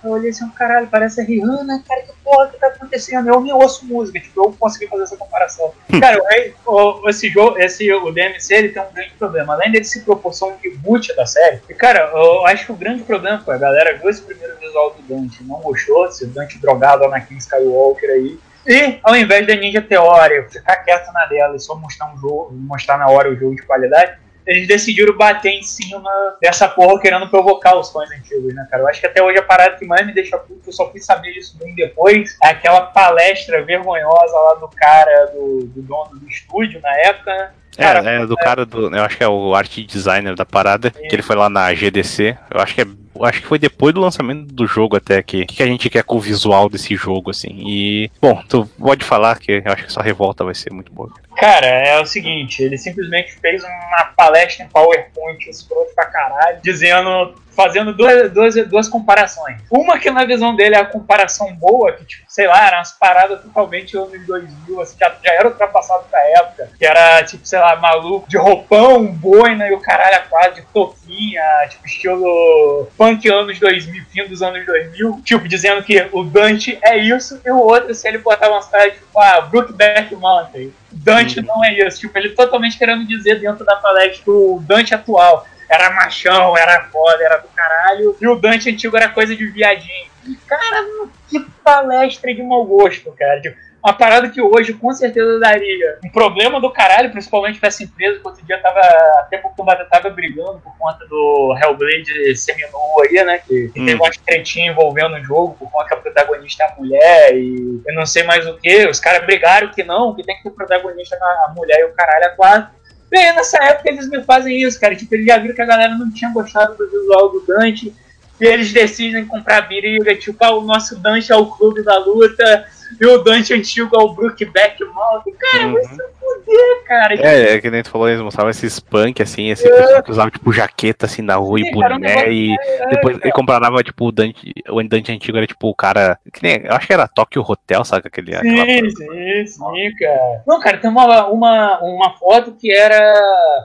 Eu 0.04 0.12
olhei 0.12 0.30
assim, 0.30 0.48
caralho, 0.52 0.88
parece 0.88 1.20
a 1.20 1.24
Rihanna, 1.24 1.82
cara, 1.88 2.02
que 2.04 2.12
porra 2.26 2.48
que 2.50 2.58
tá 2.60 2.68
acontecendo? 2.68 3.30
Eu 3.30 3.40
nem 3.40 3.54
ouço 3.54 3.86
música, 3.86 4.20
tipo, 4.20 4.44
eu 4.44 4.52
consegui 4.60 4.88
fazer 4.88 5.04
essa 5.04 5.16
comparação. 5.16 5.72
cara, 6.02 6.20
o, 6.66 7.04
o- 7.06 7.10
esse 7.10 7.30
jogo, 7.30 7.58
esse, 7.60 7.90
o 7.94 8.12
DMC, 8.12 8.54
ele 8.54 8.70
tem 8.70 8.82
um 8.82 8.92
grande 8.94 9.12
problema. 9.12 9.54
Além 9.54 9.72
dele 9.72 9.86
se 9.86 10.02
propor 10.02 10.34
ser 10.34 10.46
um 10.46 10.56
reboot 10.62 11.16
da 11.16 11.26
série, 11.26 11.62
e 11.70 11.74
cara, 11.74 12.12
eu 12.14 12.46
acho 12.48 12.66
que 12.66 12.72
o 12.72 12.76
grande 12.76 13.04
problema 13.04 13.40
foi 13.40 13.56
a 13.56 13.60
galera 13.60 13.98
viu 13.98 14.10
esse 14.10 14.22
primeiro 14.24 14.58
visual 14.58 14.92
do 14.96 15.02
Dante, 15.04 15.44
não 15.44 15.60
gostou, 15.62 16.06
esse 16.08 16.26
Dante 16.26 16.58
drogado 16.60 17.06
Anakin 17.06 17.38
Skywalker 17.38 18.10
aí. 18.10 18.40
E, 18.68 18.98
ao 19.04 19.16
invés 19.16 19.46
da 19.46 19.56
Ninja 19.56 19.80
Theory 19.80 20.50
ficar 20.50 20.78
quieto 20.78 21.14
na 21.14 21.26
dela 21.28 21.56
e 21.56 21.60
só 21.60 21.76
mostrar 21.76 22.12
um 22.12 22.18
jogo, 22.18 22.50
mostrar 22.52 22.98
na 22.98 23.08
hora 23.08 23.30
o 23.32 23.36
jogo 23.36 23.56
de 23.56 23.62
qualidade, 23.62 24.18
eles 24.46 24.68
decidiram 24.68 25.16
bater 25.18 25.52
em 25.52 25.64
cima 25.64 26.12
dessa 26.42 26.68
porra 26.68 27.00
querendo 27.00 27.28
provocar 27.30 27.76
os 27.78 27.90
fãs 27.92 28.10
antigos, 28.12 28.54
né, 28.54 28.68
cara? 28.70 28.84
Eu 28.84 28.88
acho 28.88 29.02
que 29.02 29.08
até 29.08 29.22
hoje 29.22 29.40
a 29.40 29.44
parada 29.44 29.76
que 29.76 29.86
mais 29.86 30.06
me 30.06 30.14
deixa 30.14 30.38
puto, 30.38 30.70
eu 30.70 30.74
só 30.74 30.90
fui 30.92 31.00
saber 31.00 31.34
disso 31.34 31.58
bem 31.58 31.74
depois, 31.76 32.38
é 32.44 32.50
aquela 32.50 32.82
palestra 32.82 33.64
vergonhosa 33.64 34.38
lá 34.38 34.56
do 34.56 34.68
cara, 34.70 35.26
do, 35.34 35.66
do 35.66 35.82
dono 35.82 36.20
do 36.20 36.28
estúdio 36.28 36.80
na 36.82 36.94
época, 37.00 37.36
né? 37.36 37.52
Cara, 37.78 38.10
é, 38.10 38.22
é 38.22 38.26
do 38.26 38.36
cara 38.38 38.66
do. 38.66 38.96
Eu 38.96 39.04
acho 39.04 39.18
que 39.18 39.24
é 39.24 39.28
o 39.28 39.54
art 39.54 39.78
designer 39.80 40.34
da 40.36 40.46
parada, 40.46 40.90
que 40.92 41.14
ele 41.14 41.22
foi 41.22 41.36
lá 41.36 41.50
na 41.50 41.74
GDC. 41.74 42.38
Eu 42.50 42.62
acho 42.62 42.74
que 42.74 42.82
é. 42.82 42.86
Acho 43.22 43.42
que 43.42 43.48
foi 43.48 43.60
depois 43.60 43.94
do 43.94 44.02
lançamento 44.02 44.54
do 44.54 44.68
jogo 44.68 44.96
até 44.96 45.22
que. 45.22 45.44
O 45.44 45.48
que 45.48 45.64
a 45.64 45.68
gente 45.68 45.90
quer 45.90 46.04
com 46.04 46.18
o 46.18 46.20
visual 46.20 46.70
desse 46.70 46.96
jogo, 46.96 47.32
assim. 47.32 47.50
E. 47.66 48.12
Bom, 48.22 48.42
tu 48.48 48.66
pode 48.80 49.06
falar 49.06 49.38
que 49.40 49.52
eu 49.52 49.72
acho 49.72 49.84
que 49.84 49.90
essa 49.90 50.02
revolta 50.02 50.44
vai 50.44 50.56
ser 50.56 50.72
muito 50.74 50.92
boa. 50.92 51.12
Cara, 51.36 51.68
é 51.68 52.00
o 52.00 52.06
seguinte, 52.06 52.64
ele 52.64 52.78
simplesmente 52.78 53.34
fez 53.34 53.62
uma 53.64 54.06
palestra 54.16 54.64
em 54.64 54.70
PowerPoint 54.70 55.50
escroto 55.50 55.94
pra 55.94 56.06
caralho, 56.06 56.60
dizendo, 56.64 57.36
fazendo 57.56 57.94
duas, 57.94 58.32
duas, 58.32 58.56
duas 58.68 58.88
comparações. 58.88 59.62
Uma 59.70 60.00
que 60.00 60.10
na 60.10 60.26
visão 60.26 60.56
dele 60.56 60.76
é 60.76 60.80
a 60.80 60.86
comparação 60.86 61.54
boa, 61.56 61.92
que 61.92 62.06
tipo, 62.06 62.24
sei 62.28 62.48
lá, 62.48 62.68
era 62.68 62.78
umas 62.78 62.94
paradas 62.94 63.42
totalmente 63.42 63.98
anos 63.98 64.26
2000, 64.26 64.82
assim, 64.82 64.98
já, 64.98 65.14
já 65.24 65.34
era 65.34 65.50
ultrapassado 65.50 66.06
pra 66.10 66.20
época, 66.20 66.70
que 66.78 66.86
era 66.86 67.22
tipo, 67.24 67.46
sei 67.46 67.60
lá, 67.60 67.76
maluco 67.76 68.30
de 68.30 68.38
roupão, 68.38 69.06
boina 69.06 69.68
e 69.68 69.74
o 69.74 69.80
caralho 69.80 70.24
quase, 70.30 70.56
de 70.56 70.62
toquinha, 70.68 71.44
tipo, 71.70 71.86
estilo 71.86 72.88
punk 73.06 73.30
anos 73.30 73.60
2000, 73.60 74.04
fim 74.06 74.28
dos 74.28 74.42
anos 74.42 74.66
2000, 74.66 75.22
tipo, 75.24 75.48
dizendo 75.48 75.84
que 75.84 76.08
o 76.12 76.24
Dante 76.24 76.80
é 76.82 76.98
isso, 76.98 77.40
e 77.46 77.52
o 77.52 77.58
outro, 77.58 77.94
se 77.94 78.08
ele 78.08 78.18
botar 78.18 78.50
umas 78.50 78.68
caras 78.68 78.94
tipo, 78.94 79.20
ah, 79.20 79.42
Brookback 79.42 80.16
Mountain. 80.16 80.74
Dante 80.92 81.42
não 81.42 81.64
é 81.64 81.74
isso. 81.86 82.00
Tipo, 82.00 82.18
ele 82.18 82.30
totalmente 82.30 82.78
querendo 82.78 83.06
dizer 83.06 83.40
dentro 83.40 83.64
da 83.64 83.76
palestra 83.76 84.24
que 84.24 84.30
o 84.30 84.60
Dante 84.66 84.96
atual 84.96 85.46
era 85.70 85.92
machão, 85.92 86.58
era 86.58 86.86
foda, 86.86 87.24
era 87.24 87.38
do 87.38 87.48
caralho, 87.50 88.18
e 88.20 88.28
o 88.28 88.36
Dante 88.36 88.70
antigo 88.70 88.98
era 88.98 89.10
coisa 89.10 89.36
de 89.36 89.46
viadinho. 89.46 90.10
E, 90.28 90.36
cara, 90.48 90.86
que 91.30 91.40
palestra 91.64 92.34
de 92.34 92.42
mau 92.42 92.66
gosto, 92.66 93.12
cara. 93.12 93.40
Tipo, 93.40 93.58
uma 93.86 93.94
parada 93.94 94.30
que 94.30 94.42
hoje 94.42 94.74
com 94.74 94.92
certeza 94.92 95.40
daria 95.40 96.00
um 96.04 96.10
problema 96.10 96.60
do 96.60 96.72
caralho, 96.72 97.12
principalmente 97.12 97.60
pra 97.60 97.68
essa 97.68 97.84
empresa 97.84 98.20
que 98.20 98.28
outro 98.28 98.44
dia 98.44 98.58
tava, 98.58 98.80
até 99.20 99.38
pouco 99.38 99.64
tempo 99.64 99.86
tava 99.92 100.10
brigando 100.10 100.60
por 100.64 100.76
conta 100.76 101.06
do 101.06 101.56
Hellblade 101.56 102.36
seminou 102.36 103.02
aí, 103.04 103.24
né? 103.24 103.38
Que, 103.38 103.70
que 103.70 103.80
Hum. 103.80 103.86
teve 103.86 104.02
umas 104.02 104.18
tretinhas 104.18 104.72
envolvendo 104.72 105.16
o 105.16 105.24
jogo, 105.24 105.56
por 105.60 105.70
conta 105.72 105.90
que 105.90 105.94
a 105.94 105.98
protagonista 105.98 106.64
é 106.64 106.68
a 106.68 106.76
mulher 106.76 107.36
e 107.36 107.82
eu 107.86 107.94
não 107.94 108.08
sei 108.08 108.24
mais 108.24 108.48
o 108.48 108.58
que. 108.58 108.88
Os 108.88 109.00
caras 109.00 109.24
brigaram 109.24 109.68
que 109.68 109.84
não, 109.84 110.16
que 110.16 110.24
tem 110.24 110.36
que 110.38 110.44
ter 110.44 110.50
protagonista 110.50 111.16
na 111.20 111.46
a 111.46 111.54
mulher 111.56 111.82
e 111.82 111.86
o 111.86 111.94
caralho 111.94 112.26
a 112.26 112.30
quatro. 112.30 112.74
E 113.12 113.18
aí, 113.18 113.36
nessa 113.36 113.64
época 113.64 113.90
eles 113.92 114.10
me 114.10 114.24
fazem 114.24 114.60
isso, 114.64 114.80
cara. 114.80 114.96
Tipo, 114.96 115.14
eles 115.14 115.28
já 115.28 115.38
viram 115.38 115.54
que 115.54 115.62
a 115.62 115.66
galera 115.66 115.94
não 115.94 116.12
tinha 116.12 116.32
gostado 116.32 116.76
do 116.76 116.90
visual 116.90 117.30
do 117.30 117.46
Dante. 117.46 117.94
E 118.42 118.46
eles 118.46 118.74
decidem 118.74 119.26
comprar 119.26 119.62
briga, 119.62 120.16
tipo, 120.16 120.44
ah, 120.44 120.56
o 120.56 120.62
nosso 120.62 121.00
Dante 121.00 121.32
é 121.32 121.36
o 121.36 121.46
clube 121.46 121.84
da 121.84 121.98
luta, 121.98 122.68
e 123.00 123.06
o 123.06 123.18
Dante 123.20 123.54
antigo 123.54 123.96
é 123.96 124.00
o 124.00 124.14
Brookback 124.14 124.84
Mountain. 124.84 125.34
Cara, 125.34 125.72
vai 125.72 125.84
se 125.84 125.90
fuder, 125.90 126.84
cara. 126.88 127.16
É, 127.16 127.54
é 127.54 127.62
que 127.62 127.70
nem 127.70 127.84
tu 127.84 127.90
falou, 127.90 128.10
eles 128.10 128.22
mostravam 128.22 128.50
esses 128.50 128.80
punk, 128.80 129.22
assim, 129.22 129.50
esse 129.50 129.68
pessoal 129.70 130.04
que 130.04 130.12
usava, 130.12 130.32
tipo, 130.32 130.52
jaqueta, 130.54 131.06
assim, 131.06 131.22
na 131.22 131.36
rua 131.36 131.60
e 131.60 131.64
Sim, 131.64 131.70
um 131.70 131.74
boné, 131.74 132.32
e 132.32 132.54
é, 132.54 132.88
depois 132.90 133.16
cara. 133.18 133.28
ele 133.28 133.34
comparava, 133.34 133.84
tipo, 133.84 134.08
o 134.08 134.12
Dante, 134.12 134.54
o 134.70 134.84
Dante 134.84 135.12
antigo 135.12 135.38
era, 135.38 135.48
tipo, 135.48 135.70
o 135.70 135.76
cara, 135.76 136.20
que 136.34 136.42
nem, 136.42 136.62
eu 136.64 136.74
acho 136.74 136.88
que 136.88 136.94
era 136.94 137.08
Tokyo 137.08 137.44
Hotel, 137.48 137.84
sabe, 137.84 138.08
aquele, 138.08 138.36
aquela... 138.36 138.66
Sim, 138.66 138.90
sim, 138.90 139.48
sim, 139.48 139.96
cara. 140.00 140.44
Não, 140.48 140.60
cara, 140.60 140.78
tem 140.78 140.90
uma, 140.90 141.28
uma, 141.28 141.80
uma 141.82 142.14
foto 142.18 142.52
que 142.54 142.72
era. 142.72 143.14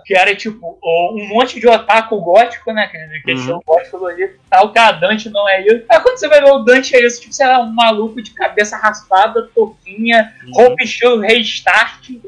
Que 0.05 0.15
era 0.15 0.35
tipo 0.35 0.79
um 0.83 1.29
monte 1.29 1.61
de 1.61 1.69
otaku 1.69 2.21
gótico, 2.21 2.73
né? 2.73 2.89
Que, 2.89 2.99
que 3.21 3.41
Uhum. 3.41 3.61
gótico 3.65 4.07
ali. 4.07 4.31
Tal, 4.49 4.73
que 4.73 4.79
a 4.79 4.93
Dante 4.93 5.31
não 5.31 5.49
é 5.49 5.65
isso. 5.65 5.85
Aí 5.89 6.01
quando 6.01 6.19
você 6.19 6.29
vai 6.29 6.41
ver 6.41 6.51
o 6.51 6.59
Dante 6.61 6.95
é 6.97 7.07
isso, 7.07 7.21
tipo, 7.21 7.33
sei 7.33 7.47
lá, 7.47 7.61
um 7.61 7.73
maluco 7.73 8.21
de 8.21 8.33
cabeça 8.33 8.77
raspada, 9.11 9.49
touquinha, 9.55 10.33
roupa 10.53 10.83
estilo 10.83 11.21
restart. 11.21 12.03
Tipo, 12.03 12.27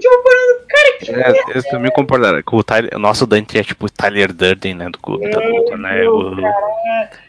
cara, 0.69 0.99
que 0.99 1.11
É, 1.11 1.51
eles 1.51 1.65
também 1.71 1.91
compararam 1.93 2.43
com 2.43 2.57
o 2.57 2.65
Tyler, 2.65 2.99
nosso 2.99 3.27
Dante 3.27 3.59
é, 3.59 3.63
tipo, 3.63 3.87
o 3.87 3.91
Tyler 3.91 4.33
Durden, 4.33 4.75
né, 4.75 4.91
do 4.91 4.99
clube 4.99 5.31
da 5.31 5.39
luta, 5.39 5.77
né, 5.77 6.09
o... 6.09 6.37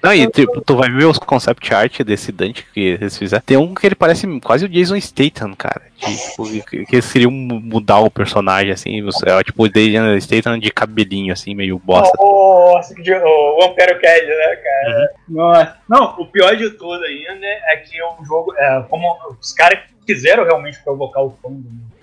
Não, 0.02 0.14
e 0.14 0.30
tipo, 0.30 0.60
tu 0.62 0.76
vai 0.76 0.90
ver 0.90 1.06
os 1.06 1.18
concept 1.18 1.74
art 1.74 2.02
desse 2.02 2.32
Dante 2.32 2.66
que 2.74 2.80
eles 2.80 3.18
fizeram. 3.18 3.44
Tem 3.46 3.58
um 3.58 3.74
que 3.74 3.86
ele 3.86 3.96
parece 3.96 4.28
quase 4.40 4.66
o 4.66 4.70
Jason 4.70 5.00
Statham, 5.00 5.54
cara. 5.56 5.93
De, 6.06 6.18
tipo, 6.30 6.66
que 6.70 6.86
que 6.86 6.96
eles 6.96 7.12
queriam 7.12 7.32
mu- 7.32 7.60
mudar 7.60 8.00
o 8.00 8.10
personagem, 8.12 8.72
assim. 8.72 9.02
você- 9.04 9.30
É, 9.30 9.44
tipo, 9.44 9.64
o 9.64 9.70
Jason 9.70 10.20
Statham 10.20 10.60
de 10.60 10.72
cabelinho, 10.72 11.32
assim, 11.34 11.54
meio 11.56 11.80
bosta. 11.80 12.18
Nossa, 12.20 12.94
que 12.96 13.14
o 13.14 13.60
Vampiro 13.62 14.00
Cad, 14.02 14.26
né, 14.26 14.56
cara? 14.58 15.12
Uhum. 15.30 15.36
Nossa. 15.36 15.78
Não, 15.90 16.16
o 16.20 16.26
pior 16.28 16.56
de 16.56 16.70
tudo 16.72 17.04
ainda 17.04 17.46
é 17.46 17.78
que 17.78 18.02
o 18.04 18.26
jogo, 18.26 18.54
é, 18.58 18.84
como 18.90 19.16
os 19.40 19.54
caras 19.54 19.80
quiseram 20.06 20.44
realmente 20.44 20.82
provocar 20.84 21.22
o 21.22 21.38
fandom, 21.42 21.60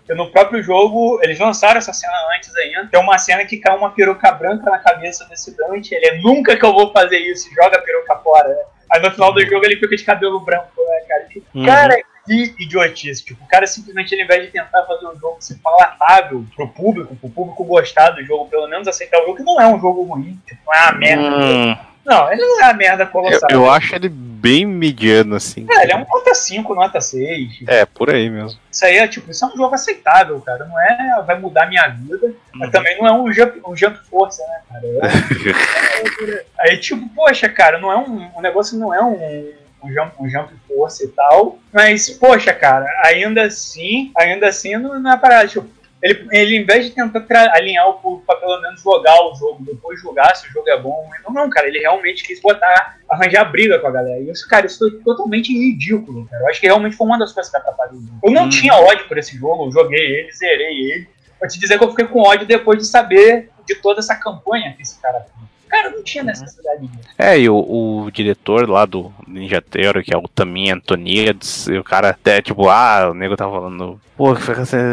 né? 0.08 0.14
No 0.14 0.28
próprio 0.32 0.60
jogo, 0.60 1.20
eles 1.22 1.38
lançaram 1.38 1.78
essa 1.78 1.92
cena 1.92 2.12
antes 2.36 2.54
ainda. 2.56 2.88
Tem 2.90 2.98
uma 3.00 3.16
cena 3.16 3.44
que 3.44 3.58
cai 3.58 3.76
uma 3.76 3.90
peruca 3.90 4.32
branca 4.32 4.68
na 4.68 4.78
cabeça 4.78 5.24
desse 5.28 5.56
Dante. 5.56 5.94
Ele 5.94 6.06
é 6.06 6.18
nunca 6.18 6.56
que 6.56 6.64
eu 6.64 6.72
vou 6.72 6.90
fazer 6.92 7.18
isso, 7.18 7.48
e 7.48 7.54
joga 7.54 7.76
a 7.76 7.80
peruca 7.80 8.16
fora, 8.16 8.48
né? 8.48 8.62
Aí 8.90 9.00
no 9.00 9.10
final 9.12 9.32
do 9.32 9.40
jogo 9.46 9.64
ele 9.64 9.76
fica 9.76 9.94
de 9.96 10.02
cabelo 10.02 10.40
branco, 10.40 10.66
né, 10.78 11.00
cara? 11.08 11.26
Uhum. 11.54 11.64
Cara, 11.64 11.96
que 12.26 12.54
idiotice. 12.58 13.24
Tipo, 13.24 13.44
o 13.44 13.48
cara 13.48 13.66
simplesmente, 13.66 14.14
ao 14.14 14.20
invés 14.20 14.42
de 14.44 14.48
tentar 14.52 14.82
fazer 14.84 15.06
um 15.06 15.18
jogo 15.18 15.36
ser 15.40 15.56
palatável 15.62 16.44
pro 16.54 16.68
público, 16.68 17.16
pro 17.16 17.30
público 17.30 17.64
gostar 17.64 18.10
do 18.10 18.24
jogo, 18.24 18.46
pelo 18.48 18.68
menos 18.68 18.86
aceitar 18.88 19.18
o 19.18 19.22
jogo, 19.26 19.36
que 19.36 19.42
não 19.42 19.60
é 19.60 19.66
um 19.66 19.80
jogo 19.80 20.02
ruim, 20.02 20.38
tipo, 20.46 20.60
não 20.66 20.74
é 20.74 20.82
uma 20.82 20.92
merda. 20.98 21.22
Hum, 21.36 21.76
Não, 22.04 22.32
ele 22.32 22.40
não 22.42 22.60
é 22.62 22.64
uma 22.64 22.72
merda 22.74 23.02
eu, 23.04 23.08
colossal. 23.08 23.48
eu 23.50 23.70
acho 23.70 23.94
ele 23.94 24.08
bem 24.08 24.64
mediano, 24.64 25.36
assim. 25.36 25.66
É, 25.70 25.82
ele 25.82 25.92
é 25.92 25.96
um 25.96 26.06
nota 26.08 26.32
5, 26.34 26.74
nota 26.74 26.98
6. 27.00 27.52
Tipo, 27.58 27.70
É, 27.70 27.84
por 27.84 28.08
aí 28.08 28.30
mesmo. 28.30 28.58
Isso 28.72 28.84
aí 28.86 28.96
é 28.96 29.06
tipo, 29.06 29.30
isso 29.30 29.44
é 29.44 29.48
um 29.48 29.56
jogo 29.56 29.74
aceitável, 29.74 30.40
cara. 30.40 30.64
Não 30.64 30.80
é 30.80 31.22
vai 31.26 31.38
mudar 31.38 31.66
minha 31.68 31.86
vida, 31.88 32.32
mas 32.54 32.68
Uhum. 32.68 32.70
também 32.72 32.98
não 32.98 33.06
é 33.06 33.12
um 33.12 33.30
jump, 33.32 33.60
um 33.66 33.76
jump 33.76 33.98
força, 34.08 34.42
né, 34.46 34.60
cara? 34.70 34.86
É- 34.86 36.44
aí, 36.70 36.78
tipo, 36.78 37.06
poxa, 37.10 37.48
cara, 37.50 37.78
não 37.78 37.92
é 37.92 37.96
um. 37.98 38.30
O 38.34 38.40
negócio 38.40 38.78
não 38.78 38.94
é 38.94 39.02
um. 39.02 39.52
Um 39.82 39.92
jump, 39.92 40.12
um 40.20 40.28
jump 40.28 40.52
força 40.68 41.04
e 41.04 41.08
tal. 41.08 41.58
Mas, 41.72 42.10
poxa, 42.10 42.52
cara, 42.52 42.86
ainda 43.04 43.42
assim, 43.42 44.12
ainda 44.16 44.48
assim 44.48 44.76
não, 44.76 44.98
não 45.00 45.12
é 45.12 45.16
parada. 45.16 45.48
Tipo, 45.48 45.66
ele, 46.02 46.26
ele, 46.32 46.56
em 46.56 46.64
vez 46.64 46.86
de 46.86 46.92
tentar 46.92 47.52
alinhar 47.54 47.86
o 47.88 47.94
público 47.94 48.24
pra 48.26 48.36
pelo 48.36 48.60
menos 48.62 48.80
jogar 48.82 49.14
o 49.22 49.34
jogo, 49.34 49.62
depois 49.64 50.00
julgar 50.00 50.34
se 50.34 50.48
o 50.48 50.50
jogo 50.50 50.68
é 50.70 50.80
bom, 50.80 51.08
não, 51.26 51.34
não, 51.34 51.50
cara, 51.50 51.68
ele 51.68 51.78
realmente 51.78 52.24
quis 52.24 52.40
botar, 52.40 52.98
arranjar 53.08 53.44
briga 53.44 53.78
com 53.78 53.86
a 53.86 53.90
galera. 53.90 54.18
E 54.20 54.30
isso, 54.30 54.48
cara, 54.48 54.64
isso 54.66 54.78
foi 54.78 54.90
totalmente 55.02 55.52
ridículo, 55.52 56.26
cara. 56.26 56.42
Eu 56.42 56.48
acho 56.48 56.60
que 56.60 56.66
realmente 56.66 56.96
foi 56.96 57.06
uma 57.06 57.18
das 57.18 57.32
coisas 57.32 57.50
que 57.50 57.56
atrapalhou. 57.58 58.00
Eu 58.24 58.30
não 58.30 58.44
Hum. 58.44 58.48
tinha 58.48 58.74
ódio 58.74 59.06
por 59.08 59.18
esse 59.18 59.36
jogo, 59.36 59.66
eu 59.66 59.72
joguei 59.72 60.00
ele, 60.00 60.32
zerei 60.32 60.90
ele. 60.90 61.08
Vou 61.38 61.48
te 61.48 61.58
dizer 61.60 61.78
que 61.78 61.84
eu 61.84 61.90
fiquei 61.90 62.06
com 62.06 62.20
ódio 62.20 62.46
depois 62.46 62.78
de 62.78 62.86
saber 62.86 63.50
de 63.66 63.74
toda 63.76 64.00
essa 64.00 64.14
campanha 64.16 64.72
que 64.74 64.82
esse 64.82 65.00
cara 65.00 65.20
fez. 65.20 65.50
Cara, 65.70 65.90
não 65.90 66.02
tinha 66.02 66.24
necessidade 66.24 66.86
disso. 66.86 67.08
É, 67.18 67.38
e 67.38 67.48
o, 67.48 67.56
o 68.04 68.10
diretor 68.10 68.68
lá 68.68 68.84
do 68.84 69.12
Ninja 69.26 69.62
Theory, 69.62 70.02
que 70.02 70.12
é 70.14 70.18
o 70.18 70.26
Tamin 70.28 70.70
Antoniades, 70.70 71.66
e 71.68 71.78
o 71.78 71.84
cara 71.84 72.10
até, 72.10 72.42
tipo, 72.42 72.68
ah, 72.68 73.10
o 73.10 73.14
nego 73.14 73.36
tava 73.36 73.52
falando, 73.52 74.00
pô, 74.16 74.34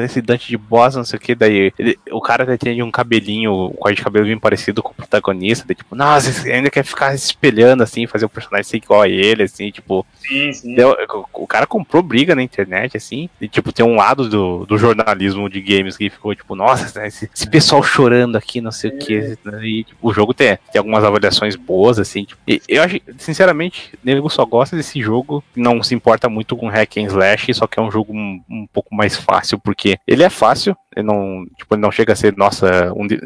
esse- 0.05 0.21
Dante 0.21 0.47
de 0.47 0.57
boss, 0.57 0.95
não 0.95 1.03
sei 1.03 1.17
o 1.17 1.21
que, 1.21 1.33
daí 1.35 1.71
ele- 1.79 1.97
o 2.11 2.21
cara 2.21 2.43
até 2.43 2.57
tinha 2.57 2.85
um 2.85 2.91
cabelinho, 2.91 3.51
um 3.67 3.69
corte 3.73 3.97
de 3.97 4.03
cabelo 4.03 4.25
bem 4.25 4.37
parecido 4.39 4.83
com 4.83 4.91
o 4.91 4.95
protagonista, 4.95 5.65
daí 5.67 5.75
tipo, 5.75 5.95
nossa, 5.95 6.47
ainda 6.47 6.69
quer 6.69 6.83
ficar 6.83 7.17
se 7.17 7.25
espelhando, 7.27 7.81
assim, 7.83 8.05
fazer 8.07 8.25
o 8.25 8.29
personagem 8.29 8.63
ser 8.63 8.77
igual 8.77 9.01
a 9.01 9.09
ele, 9.09 9.43
assim, 9.43 9.71
tipo, 9.71 10.05
Sim, 10.19 10.53
sim. 10.53 10.75
deu- 10.75 10.95
o, 11.33 11.47
cara 11.47 11.65
comprou 11.65 12.03
briga 12.03 12.35
na 12.35 12.43
internet, 12.43 12.95
assim, 12.97 13.29
e 13.41 13.47
tipo, 13.47 13.71
tem 13.71 13.85
um 13.85 13.95
lado 13.95 14.29
do, 14.29 14.65
do 14.65 14.77
jornalismo 14.77 15.49
de 15.49 15.61
games 15.61 15.97
que 15.97 16.09
ficou, 16.09 16.35
tipo, 16.35 16.55
nossa, 16.55 17.05
esse, 17.07 17.29
esse 17.33 17.49
pessoal 17.49 17.81
chorando 17.83 18.35
aqui, 18.37 18.59
não 18.61 18.71
sei 18.71 18.91
o 18.91 18.97
que, 18.97 19.37
e 19.63 19.83
tipo, 19.83 20.09
o 20.09 20.13
jogo 20.13 20.33
tem, 20.33 20.57
tem 20.71 20.79
algumas 20.79 21.03
avaliações 21.03 21.55
boas, 21.55 21.99
assim, 21.99 22.23
tipo, 22.25 22.41
e 22.47 22.61
eu 22.67 22.83
acho, 22.83 22.99
sinceramente, 23.17 23.93
nego 24.03 24.29
só 24.29 24.45
gosta 24.45 24.75
desse 24.75 25.01
jogo, 25.01 25.43
não 25.55 25.81
se 25.81 25.95
importa 25.95 26.29
muito 26.29 26.55
com 26.55 26.67
hack 26.67 26.97
and 26.97 27.03
slash, 27.03 27.53
só 27.53 27.67
que 27.67 27.79
é 27.79 27.81
um 27.81 27.91
jogo 27.91 28.13
um, 28.13 28.41
um 28.49 28.67
pouco 28.71 28.93
mais 28.93 29.15
fácil, 29.15 29.59
porque 29.59 29.97
ele 30.07 30.23
é 30.23 30.29
fácil, 30.29 30.75
ele 30.97 31.05
não, 31.05 31.45
tipo, 31.57 31.75
ele 31.75 31.81
não 31.81 31.91
chega 31.91 32.13
a 32.13 32.15
ser, 32.15 32.35
nossa, 32.35 32.91
um 32.95 33.05
de- 33.05 33.19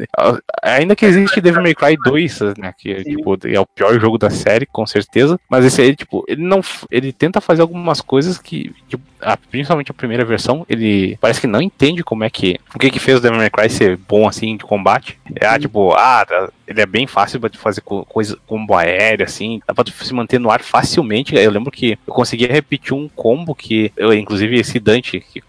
ainda 0.62 0.94
que 0.94 1.06
existe 1.06 1.40
Devil 1.40 1.62
May 1.62 1.74
Cry 1.74 1.96
2, 2.04 2.40
né, 2.58 2.72
que 2.76 3.02
Sim. 3.02 3.16
tipo, 3.16 3.38
é 3.46 3.58
o 3.60 3.66
pior 3.66 3.98
jogo 3.98 4.18
da 4.18 4.30
série, 4.30 4.66
com 4.66 4.86
certeza, 4.86 5.38
mas 5.50 5.64
esse 5.64 5.80
aí, 5.80 5.96
tipo, 5.96 6.24
ele 6.28 6.42
não, 6.42 6.60
ele 6.90 7.12
tenta 7.12 7.40
fazer 7.40 7.62
algumas 7.62 8.00
coisas 8.00 8.38
que, 8.38 8.72
tipo, 8.88 9.02
a- 9.20 9.36
principalmente 9.36 9.90
a 9.90 9.94
primeira 9.94 10.24
versão, 10.24 10.66
ele 10.68 11.16
parece 11.20 11.40
que 11.40 11.46
não 11.46 11.62
entende 11.62 12.04
como 12.04 12.24
é 12.24 12.30
que, 12.30 12.58
o 12.74 12.78
que 12.78 12.90
que 12.90 12.98
fez 12.98 13.18
o 13.18 13.20
Devil 13.20 13.38
May 13.38 13.50
Cry 13.50 13.70
ser 13.70 13.96
bom, 13.96 14.28
assim, 14.28 14.56
de 14.56 14.64
combate, 14.64 15.18
é, 15.40 15.46
ah, 15.46 15.58
tipo, 15.58 15.92
ah, 15.94 16.24
tá- 16.26 16.50
ele 16.66 16.80
é 16.80 16.86
bem 16.86 17.06
fácil 17.06 17.40
pra 17.40 17.50
fazer 17.54 17.80
co- 17.80 18.04
coisa, 18.04 18.36
combo 18.46 18.74
aéreo, 18.74 19.24
assim, 19.24 19.60
dá 19.66 19.74
pra 19.74 19.84
se 19.86 20.14
manter 20.14 20.38
no 20.38 20.50
ar 20.50 20.62
facilmente, 20.62 21.34
eu 21.34 21.50
lembro 21.50 21.70
que 21.70 21.98
eu 22.06 22.14
conseguia 22.14 22.48
repetir 22.52 22.94
um 22.94 23.08
combo 23.08 23.54
que, 23.54 23.92
eu, 23.96 24.12
inclusive, 24.12 24.58
esse 24.58 24.78
Dante, 24.78 25.20
que 25.20 25.42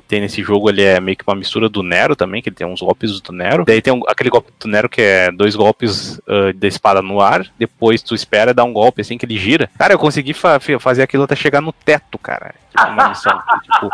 tem 0.00 0.20
nesse 0.20 0.42
jogo, 0.42 0.68
ele 0.68 0.82
é 0.82 1.00
meio 1.00 1.16
que 1.16 1.24
uma 1.26 1.36
mistura 1.36 1.68
do 1.68 1.82
Nero 1.82 2.14
também, 2.16 2.40
que 2.42 2.48
ele 2.48 2.56
tem 2.56 2.66
uns 2.66 2.80
golpes 2.80 3.20
do 3.20 3.32
Nero. 3.32 3.64
Daí 3.64 3.80
tem 3.82 3.92
um- 3.92 4.02
aquele 4.08 4.30
golpe 4.30 4.50
do 4.60 4.68
Nero 4.68 4.88
que 4.88 5.00
é 5.02 5.30
dois 5.30 5.54
golpes 5.56 6.20
ah, 6.28 6.52
da 6.54 6.66
espada 6.68 7.00
no 7.02 7.20
ar, 7.20 7.46
depois 7.58 8.02
tu 8.02 8.14
espera 8.14 8.54
dar 8.54 8.64
um 8.64 8.72
golpe 8.72 9.00
assim 9.00 9.16
que 9.18 9.24
ele 9.26 9.36
gira. 9.38 9.70
Cara, 9.78 9.94
eu 9.94 9.98
consegui 9.98 10.32
fa- 10.32 10.60
fazer 10.78 11.02
aquilo 11.02 11.24
até 11.24 11.36
chegar 11.36 11.60
no 11.60 11.72
teto, 11.72 12.18
cara. 12.18 12.54
Tipo, 12.76 12.90
uma 12.90 13.08
missão. 13.08 13.38
que, 13.38 13.72
tipo, 13.72 13.90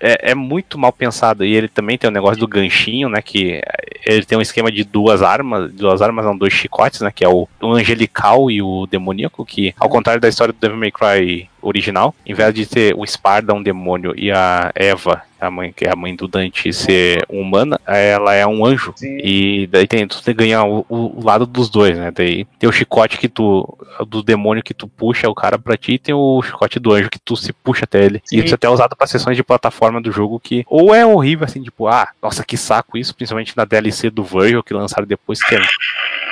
é, 0.00 0.30
é 0.30 0.34
muito 0.34 0.78
mal 0.78 0.92
pensado. 0.92 1.44
E 1.44 1.54
ele 1.54 1.68
também 1.68 1.98
tem 1.98 2.08
o 2.08 2.12
negócio 2.12 2.38
do 2.38 2.48
ganchinho, 2.48 3.08
né? 3.08 3.20
Que 3.22 3.60
ele 4.06 4.24
tem 4.24 4.36
um 4.38 4.42
esquema 4.42 4.70
de 4.72 4.84
duas 4.84 5.22
armas, 5.22 5.72
duas 5.72 6.00
armas, 6.02 6.24
não, 6.24 6.36
dois 6.36 6.52
chicotes, 6.52 7.00
né? 7.00 7.10
Que 7.14 7.24
é 7.24 7.28
o, 7.28 7.46
o 7.60 7.72
angelical 7.72 8.50
e 8.50 8.62
o 8.62 8.86
demoníaco, 8.86 9.44
que, 9.44 9.74
ao 9.78 9.88
contrário 9.88 10.20
da 10.20 10.28
história 10.28 10.52
do 10.52 10.58
Devil 10.60 10.78
May 10.78 10.90
Cry 10.90 11.48
original, 11.60 12.12
em 12.26 12.34
vez 12.34 12.52
de 12.52 12.66
ter 12.66 12.92
o 12.96 13.06
Sparda 13.06 13.54
um 13.54 13.62
demônio 13.62 14.12
e 14.16 14.32
a 14.32 14.72
Eva, 14.74 15.22
a 15.40 15.48
mãe, 15.48 15.72
que 15.72 15.84
é 15.84 15.92
a 15.92 15.94
mãe 15.96 16.16
do 16.16 16.26
Dante, 16.26 16.72
ser 16.72 17.24
humana, 17.28 17.80
ela 17.86 18.34
é 18.34 18.44
um 18.44 18.64
anjo. 18.66 18.92
Sim. 18.96 19.18
E 19.22 19.68
daí 19.68 19.86
tem, 19.86 20.06
tu 20.08 20.20
tem 20.24 20.34
que 20.34 20.40
ganhar 20.42 20.64
o, 20.64 20.84
o- 20.88 21.20
o 21.20 21.24
lado 21.24 21.46
dos 21.46 21.68
dois, 21.70 21.96
né? 21.96 22.10
Daí 22.10 22.44
tem 22.58 22.68
o 22.68 22.72
chicote 22.72 23.16
que 23.18 23.28
tu. 23.28 23.78
do 24.08 24.22
demônio 24.24 24.62
que 24.62 24.74
tu 24.74 24.88
puxa 24.88 25.28
o 25.28 25.34
cara 25.34 25.56
pra 25.56 25.76
ti, 25.76 25.92
e 25.92 25.98
tem 26.00 26.14
o 26.14 26.42
chicote 26.42 26.80
do 26.80 26.92
anjo 26.92 27.10
que 27.10 27.18
tu 27.20 27.36
se 27.36 27.52
puxa 27.52 27.84
até 27.84 28.04
ele. 28.04 28.20
Sim. 28.24 28.38
E 28.38 28.44
isso 28.44 28.54
até 28.54 28.66
é 28.66 28.70
usado 28.70 28.96
pra 28.96 29.06
sessões 29.06 29.36
de 29.36 29.42
plataforma 29.42 30.00
do 30.00 30.12
jogo 30.12 30.38
que 30.38 30.64
ou 30.68 30.94
é 30.94 31.04
horrível, 31.04 31.44
assim, 31.44 31.62
tipo, 31.62 31.88
ah, 31.88 32.08
nossa, 32.22 32.44
que 32.44 32.56
saco 32.56 32.96
isso, 32.96 33.14
principalmente 33.14 33.56
na 33.56 33.64
DLC 33.64 34.10
do 34.10 34.22
Virgil 34.22 34.62
que 34.62 34.72
lançaram 34.72 35.06
depois, 35.06 35.42
que 35.42 35.56
é. 35.56 35.60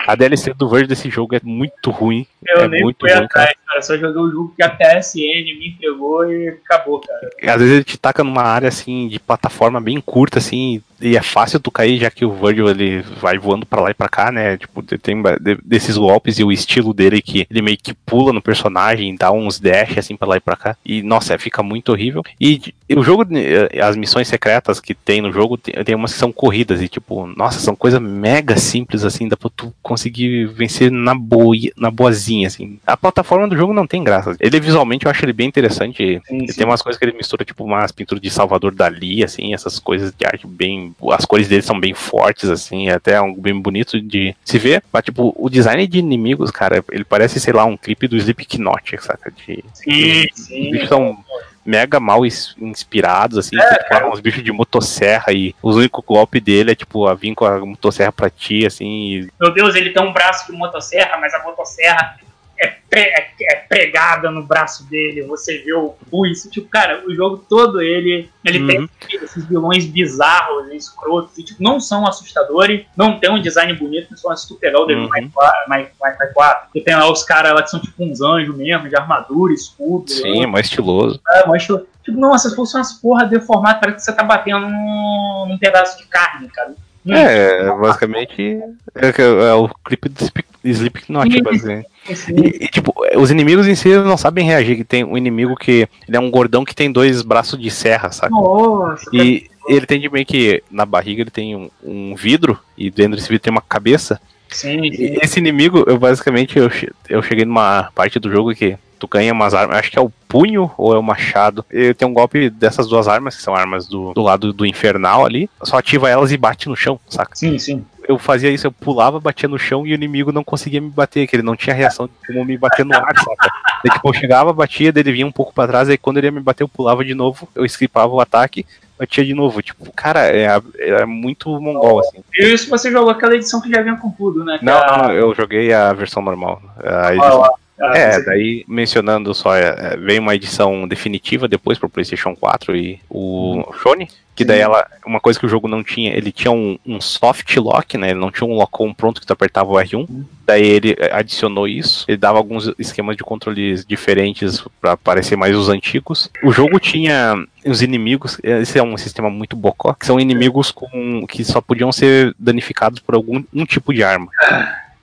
A 0.06 0.14
DLC 0.14 0.54
do 0.54 0.68
Virgil 0.68 0.88
desse 0.88 1.10
jogo 1.10 1.36
é 1.36 1.40
muito 1.42 1.90
ruim. 1.90 2.26
Eu 2.46 2.62
é 2.62 2.68
nem 2.68 2.82
muito 2.82 3.00
fui 3.00 3.10
ruim, 3.10 3.28
cara. 3.28 3.44
atrás, 3.44 3.58
cara. 3.66 3.82
Só 3.82 3.96
joguei 3.96 4.22
o 4.22 4.30
jogo 4.30 4.54
que 4.56 4.62
a 4.62 4.70
PSN 4.70 5.58
me 5.58 5.68
entregou 5.68 6.30
e 6.30 6.48
acabou, 6.48 7.00
cara. 7.00 7.54
Às 7.54 7.60
vezes 7.60 7.74
ele 7.74 7.84
te 7.84 7.98
taca 7.98 8.24
numa 8.24 8.42
área 8.42 8.68
assim 8.68 9.08
de 9.08 9.18
plataforma 9.20 9.80
bem 9.80 10.00
curta, 10.00 10.38
assim, 10.38 10.82
e 11.00 11.16
é 11.16 11.22
fácil 11.22 11.60
tu 11.60 11.70
cair, 11.70 11.98
já 11.98 12.10
que 12.10 12.24
o 12.24 12.32
Virgil 12.32 12.68
ele 12.68 13.02
vai 13.20 13.38
voando 13.38 13.64
pra 13.66 13.80
lá 13.80 13.90
e 13.90 13.94
pra 13.94 14.08
cá, 14.08 14.30
né? 14.32 14.56
Tipo, 14.56 14.82
tem 14.82 15.20
de- 15.40 15.58
desses 15.64 15.96
golpes 15.96 16.38
e 16.38 16.44
o 16.44 16.52
estilo 16.52 16.92
dele 16.94 17.20
que 17.22 17.46
ele 17.50 17.62
meio 17.62 17.76
que 17.76 17.94
pula 17.94 18.32
no 18.32 18.42
personagem, 18.42 19.14
dá 19.14 19.30
uns 19.32 19.58
dash 19.60 19.98
assim 19.98 20.16
pra 20.16 20.28
lá 20.28 20.36
e 20.36 20.40
pra 20.40 20.56
cá. 20.56 20.76
E 20.84 21.02
nossa, 21.02 21.36
fica 21.38 21.62
muito 21.62 21.90
horrível. 21.92 22.22
E, 22.40 22.60
o 22.96 23.02
jogo, 23.02 23.24
eh, 23.36 23.80
as 23.80 23.96
missões 23.96 24.28
secretas 24.28 24.80
que 24.80 24.94
tem 24.94 25.20
no 25.20 25.32
jogo, 25.32 25.56
tem, 25.56 25.74
tem 25.84 25.94
umas 25.94 26.12
que 26.12 26.18
são 26.18 26.32
corridas 26.32 26.82
e 26.82 26.88
tipo, 26.88 27.26
nossa, 27.36 27.60
são 27.60 27.74
coisas 27.76 28.00
mega 28.00 28.56
simples 28.56 29.04
assim, 29.04 29.28
dá 29.28 29.36
pra 29.36 29.50
tu 29.54 29.72
conseguir 29.82 30.46
vencer 30.46 30.90
na 30.90 31.14
boa, 31.14 31.56
na 31.76 31.90
boazinha 31.90 32.46
assim. 32.46 32.78
A 32.86 32.96
plataforma 32.96 33.48
do 33.48 33.56
jogo 33.56 33.72
não 33.72 33.86
tem 33.86 34.02
graça. 34.04 34.36
Ele 34.40 34.60
visualmente 34.60 35.04
eu 35.06 35.10
acho 35.10 35.24
ele 35.24 35.32
bem 35.32 35.48
interessante. 35.48 36.20
Sim, 36.26 36.36
Ele 36.36 36.52
sim. 36.52 36.58
tem 36.58 36.66
umas 36.66 36.82
coisas 36.82 36.98
que 36.98 37.04
ele 37.04 37.16
mistura, 37.16 37.44
tipo, 37.44 37.64
umas 37.64 37.92
pinturas 37.92 38.20
de 38.22 38.30
Salvador 38.30 38.74
Dali, 38.74 39.22
assim, 39.24 39.54
essas 39.54 39.78
coisas 39.78 40.12
de 40.16 40.26
arte 40.26 40.46
bem. 40.46 40.89
As 41.12 41.24
cores 41.24 41.48
dele 41.48 41.62
são 41.62 41.78
bem 41.78 41.94
fortes, 41.94 42.48
assim, 42.50 42.88
é 42.88 42.94
até 42.94 43.16
algo 43.16 43.40
bem 43.40 43.58
bonito 43.60 44.00
de 44.00 44.34
se 44.44 44.58
ver. 44.58 44.82
Mas, 44.92 45.04
tipo, 45.04 45.34
o 45.36 45.48
design 45.50 45.86
de 45.86 45.98
inimigos, 45.98 46.50
cara, 46.50 46.84
ele 46.90 47.04
parece, 47.04 47.38
sei 47.40 47.52
lá, 47.52 47.64
um 47.64 47.76
clipe 47.76 48.06
do 48.08 48.16
Slipknot, 48.16 48.96
saca? 49.02 49.30
De, 49.30 49.64
Sim, 49.74 50.26
Os 50.34 50.40
sim. 50.46 50.70
bichos 50.70 50.88
são 50.88 51.16
mega 51.64 52.00
mal 52.00 52.24
ins- 52.24 52.54
inspirados, 52.60 53.36
assim, 53.38 53.56
É, 53.60 53.74
tipo, 53.74 53.94
ah, 53.94 54.10
uns 54.10 54.20
bichos 54.20 54.42
de 54.42 54.50
motosserra 54.50 55.32
e 55.32 55.54
o 55.62 55.70
único 55.72 56.02
golpe 56.02 56.40
dele 56.40 56.72
é, 56.72 56.74
tipo, 56.74 57.06
a 57.06 57.14
vir 57.14 57.34
com 57.34 57.44
a 57.44 57.58
motosserra 57.64 58.10
pra 58.10 58.30
ti, 58.30 58.64
assim, 58.66 58.86
e 58.86 59.28
Meu 59.40 59.52
Deus, 59.52 59.74
ele 59.74 59.90
tem 59.90 60.02
um 60.02 60.12
braço 60.12 60.50
de 60.50 60.56
motosserra, 60.58 61.18
mas 61.18 61.34
a 61.34 61.42
motosserra 61.42 62.16
é, 62.60 62.76
pre- 62.90 63.00
é- 63.08 63.30
é 63.52 63.54
pregada 63.56 64.30
no 64.30 64.42
braço 64.42 64.88
dele. 64.88 65.22
Você 65.22 65.58
vê 65.58 65.72
o 65.72 65.94
pulso. 66.10 66.50
Tipo, 66.50 66.68
cara, 66.68 67.02
o 67.06 67.14
jogo 67.14 67.38
todo 67.48 67.80
ele, 67.80 68.28
ele 68.44 68.66
tem 68.66 68.80
Uhum. 68.80 68.88
esses 69.22 69.44
vilões 69.46 69.86
bizarros, 69.86 70.68
escrotos, 70.72 71.38
e 71.38 71.42
tipo, 71.44 71.62
não 71.62 71.80
são 71.80 72.06
assustadores, 72.06 72.84
não 72.96 73.18
tem 73.18 73.30
um 73.30 73.40
design 73.40 73.72
bonito, 73.74 74.08
principalmente 74.08 74.42
se 74.42 74.48
tu 74.48 74.56
pegar 74.56 74.80
o 74.80 74.84
Devil 74.86 75.04
Uhum. 75.04 75.08
May 75.08 75.22
Cry- 75.22 75.68
May 75.68 75.88
May 76.00 76.16
Cry 76.16 76.32
4. 76.34 76.68
E 76.74 76.80
tem 76.80 76.94
lá 76.94 77.10
os 77.10 77.22
caras 77.24 77.52
lá 77.54 77.62
que 77.62 77.70
são 77.70 77.80
tipo 77.80 78.04
uns 78.04 78.20
anjos 78.20 78.54
mesmo, 78.56 78.88
de 78.88 78.96
armadura, 78.96 79.52
escudo. 79.52 80.10
sim, 80.10 80.42
é 80.42 80.46
mais 80.46 80.66
estiloso. 80.66 81.20
É, 81.28 81.46
mas, 81.46 81.62
tipo, 81.64 81.86
nossa, 82.08 82.50
se 82.50 82.56
fosse 82.56 82.76
umas 82.76 82.92
porra 82.94 83.24
deformadas, 83.24 83.80
parece 83.80 83.96
que 83.98 84.02
você 84.04 84.12
tá 84.12 84.22
batendo 84.24 84.68
num, 84.68 85.46
num 85.48 85.58
pedaço 85.58 85.96
de 85.98 86.06
carne, 86.08 86.48
cara. 86.48 86.74
É, 87.08 87.64
basicamente 87.78 88.60
é, 88.94 89.12
que 89.12 89.22
é 89.22 89.54
o 89.54 89.68
clipe 89.84 90.08
do 90.08 90.22
Slip- 90.22 90.44
Slipknot, 90.64 91.42
basicamente. 91.42 91.86
E, 92.28 92.64
e, 92.64 92.68
tipo, 92.68 92.94
os 93.16 93.30
inimigos 93.30 93.66
em 93.66 93.74
si 93.74 93.88
não 93.98 94.16
sabem 94.16 94.44
reagir. 94.44 94.76
Que 94.76 94.84
tem 94.84 95.04
um 95.04 95.16
inimigo 95.16 95.56
que 95.56 95.88
ele 96.06 96.16
é 96.16 96.20
um 96.20 96.30
gordão 96.30 96.64
que 96.64 96.74
tem 96.74 96.92
dois 96.92 97.22
braços 97.22 97.58
de 97.58 97.70
serra, 97.70 98.10
sabe? 98.10 98.32
nossa, 98.32 99.08
E 99.12 99.48
ele 99.68 99.86
tem 99.86 100.00
de 100.00 100.08
meio 100.10 100.26
que 100.26 100.62
na 100.70 100.84
barriga 100.84 101.22
ele 101.22 101.30
tem 101.30 101.56
um, 101.56 101.70
um 101.82 102.14
vidro 102.14 102.58
e 102.76 102.90
dentro 102.90 103.16
desse 103.16 103.28
vidro 103.28 103.44
tem 103.44 103.50
uma 103.52 103.62
cabeça. 103.62 104.20
sim, 104.48 104.84
E 104.84 104.96
sim. 104.96 105.16
esse 105.22 105.38
inimigo, 105.38 105.84
eu 105.86 105.98
basicamente 105.98 106.58
eu, 106.58 106.70
eu 107.08 107.22
cheguei 107.22 107.44
numa 107.44 107.90
parte 107.94 108.18
do 108.18 108.30
jogo 108.30 108.54
que 108.54 108.76
tu 109.00 109.08
ganha 109.08 109.32
umas 109.32 109.54
armas, 109.54 109.78
acho 109.78 109.90
que 109.90 109.98
é 109.98 110.02
o 110.02 110.12
punho 110.28 110.70
ou 110.76 110.94
é 110.94 110.98
o 110.98 111.02
machado. 111.02 111.64
E 111.72 111.92
tem 111.94 112.06
um 112.06 112.12
golpe 112.14 112.50
dessas 112.50 112.86
duas 112.86 113.08
armas, 113.08 113.34
que 113.36 113.42
são 113.42 113.54
armas 113.56 113.88
do, 113.88 114.12
do 114.12 114.22
lado 114.22 114.52
do 114.52 114.66
infernal 114.66 115.24
ali, 115.24 115.48
só 115.64 115.78
ativa 115.78 116.08
elas 116.08 116.30
e 116.30 116.36
bate 116.36 116.68
no 116.68 116.76
chão, 116.76 117.00
saca? 117.08 117.34
Sim, 117.34 117.58
sim. 117.58 117.84
eu 118.06 118.18
fazia 118.18 118.50
isso, 118.50 118.66
eu 118.66 118.72
pulava, 118.72 119.18
batia 119.18 119.48
no 119.48 119.58
chão 119.58 119.86
e 119.86 119.92
o 119.92 119.94
inimigo 119.94 120.30
não 120.30 120.44
conseguia 120.44 120.80
me 120.80 120.90
bater, 120.90 121.26
que 121.26 121.34
ele 121.34 121.42
não 121.42 121.56
tinha 121.56 121.74
reação 121.74 122.06
de 122.06 122.12
como 122.26 122.44
me 122.44 122.58
bater 122.58 122.84
no 122.84 122.94
ar, 122.94 123.14
saca? 123.18 123.50
Daí, 123.82 123.92
tipo, 123.94 124.08
eu 124.08 124.12
chegava, 124.12 124.52
batia, 124.52 124.92
daí 124.92 125.02
ele 125.02 125.12
vinha 125.12 125.26
um 125.26 125.32
pouco 125.32 125.54
pra 125.54 125.66
trás, 125.66 125.88
aí 125.88 125.96
quando 125.96 126.18
ele 126.18 126.26
ia 126.26 126.30
me 126.32 126.40
bater, 126.40 126.62
eu 126.62 126.68
pulava 126.68 127.02
de 127.02 127.14
novo, 127.14 127.48
eu 127.54 127.64
esquipava 127.64 128.12
o 128.12 128.20
ataque, 128.20 128.66
batia 128.98 129.24
de 129.24 129.32
novo. 129.32 129.62
Tipo, 129.62 129.90
cara, 129.92 130.28
é, 130.28 130.60
é 130.78 131.06
muito 131.06 131.48
mongol, 131.58 132.00
assim. 132.00 132.18
E 132.36 132.52
isso 132.52 132.68
você 132.68 132.92
jogou 132.92 133.10
aquela 133.10 133.34
edição 133.34 133.58
que 133.58 133.70
já 133.70 133.80
vinha 133.80 133.96
com 133.96 134.10
tudo, 134.10 134.44
né? 134.44 134.58
Não, 134.60 134.76
a- 134.76 134.98
não, 135.04 135.12
eu 135.12 135.34
joguei 135.34 135.72
a 135.72 135.90
versão 135.94 136.22
normal. 136.22 136.60
A- 136.84 137.14
edição. 137.14 137.50
A- 137.80 137.92
a- 137.92 137.96
É, 137.98 138.12
você- 138.12 138.24
daí 138.24 138.64
mencionando 138.68 139.34
só, 139.34 139.54
é, 139.56 139.74
é, 139.92 139.96
veio 139.96 140.20
uma 140.20 140.34
edição 140.34 140.86
definitiva 140.86 141.48
depois 141.48 141.78
pro 141.78 141.88
PlayStation 141.88 142.34
4 142.36 142.76
e 142.76 143.00
o 143.08 143.64
Sony, 143.82 144.08
que 144.36 144.44
daí 144.44 144.60
ela, 144.60 144.86
uma 145.04 145.20
coisa 145.20 145.38
que 145.38 145.44
o 145.44 145.48
jogo 145.48 145.68
não 145.68 145.82
tinha, 145.82 146.14
ele 146.16 146.32
tinha 146.32 146.50
um, 146.50 146.78
um 146.86 146.98
soft 147.00 147.54
lock, 147.58 147.98
né? 147.98 148.10
Ele 148.10 148.18
não 148.20 148.30
tinha 148.30 148.48
um 148.48 148.54
lock-on 148.54 148.94
pronto 148.94 149.20
que 149.20 149.26
tu 149.26 149.32
apertava 149.32 149.68
o 149.70 149.74
R1. 149.78 150.06
Daí 150.46 150.64
ele 150.66 150.96
é, 150.98 151.12
adicionou 151.14 151.68
isso, 151.68 152.04
ele 152.08 152.16
dava 152.16 152.38
alguns 152.38 152.72
esquemas 152.78 153.16
de 153.16 153.22
controles 153.22 153.84
diferentes 153.84 154.64
pra 154.80 154.96
parecer 154.96 155.36
mais 155.36 155.54
os 155.54 155.68
antigos. 155.68 156.30
O 156.42 156.50
jogo 156.52 156.80
tinha 156.80 157.34
os 157.66 157.82
inimigos, 157.82 158.38
esse 158.42 158.78
é 158.78 158.82
um 158.82 158.96
sistema 158.96 159.28
muito 159.28 159.54
bocó, 159.56 159.92
que 159.92 160.06
são 160.06 160.18
inimigos 160.18 160.70
com 160.70 161.26
que 161.26 161.44
só 161.44 161.60
podiam 161.60 161.92
ser 161.92 162.34
danificados 162.38 162.98
por 163.00 163.14
algum 163.14 163.42
um 163.52 163.66
tipo 163.66 163.92
de 163.92 164.02
arma. 164.02 164.28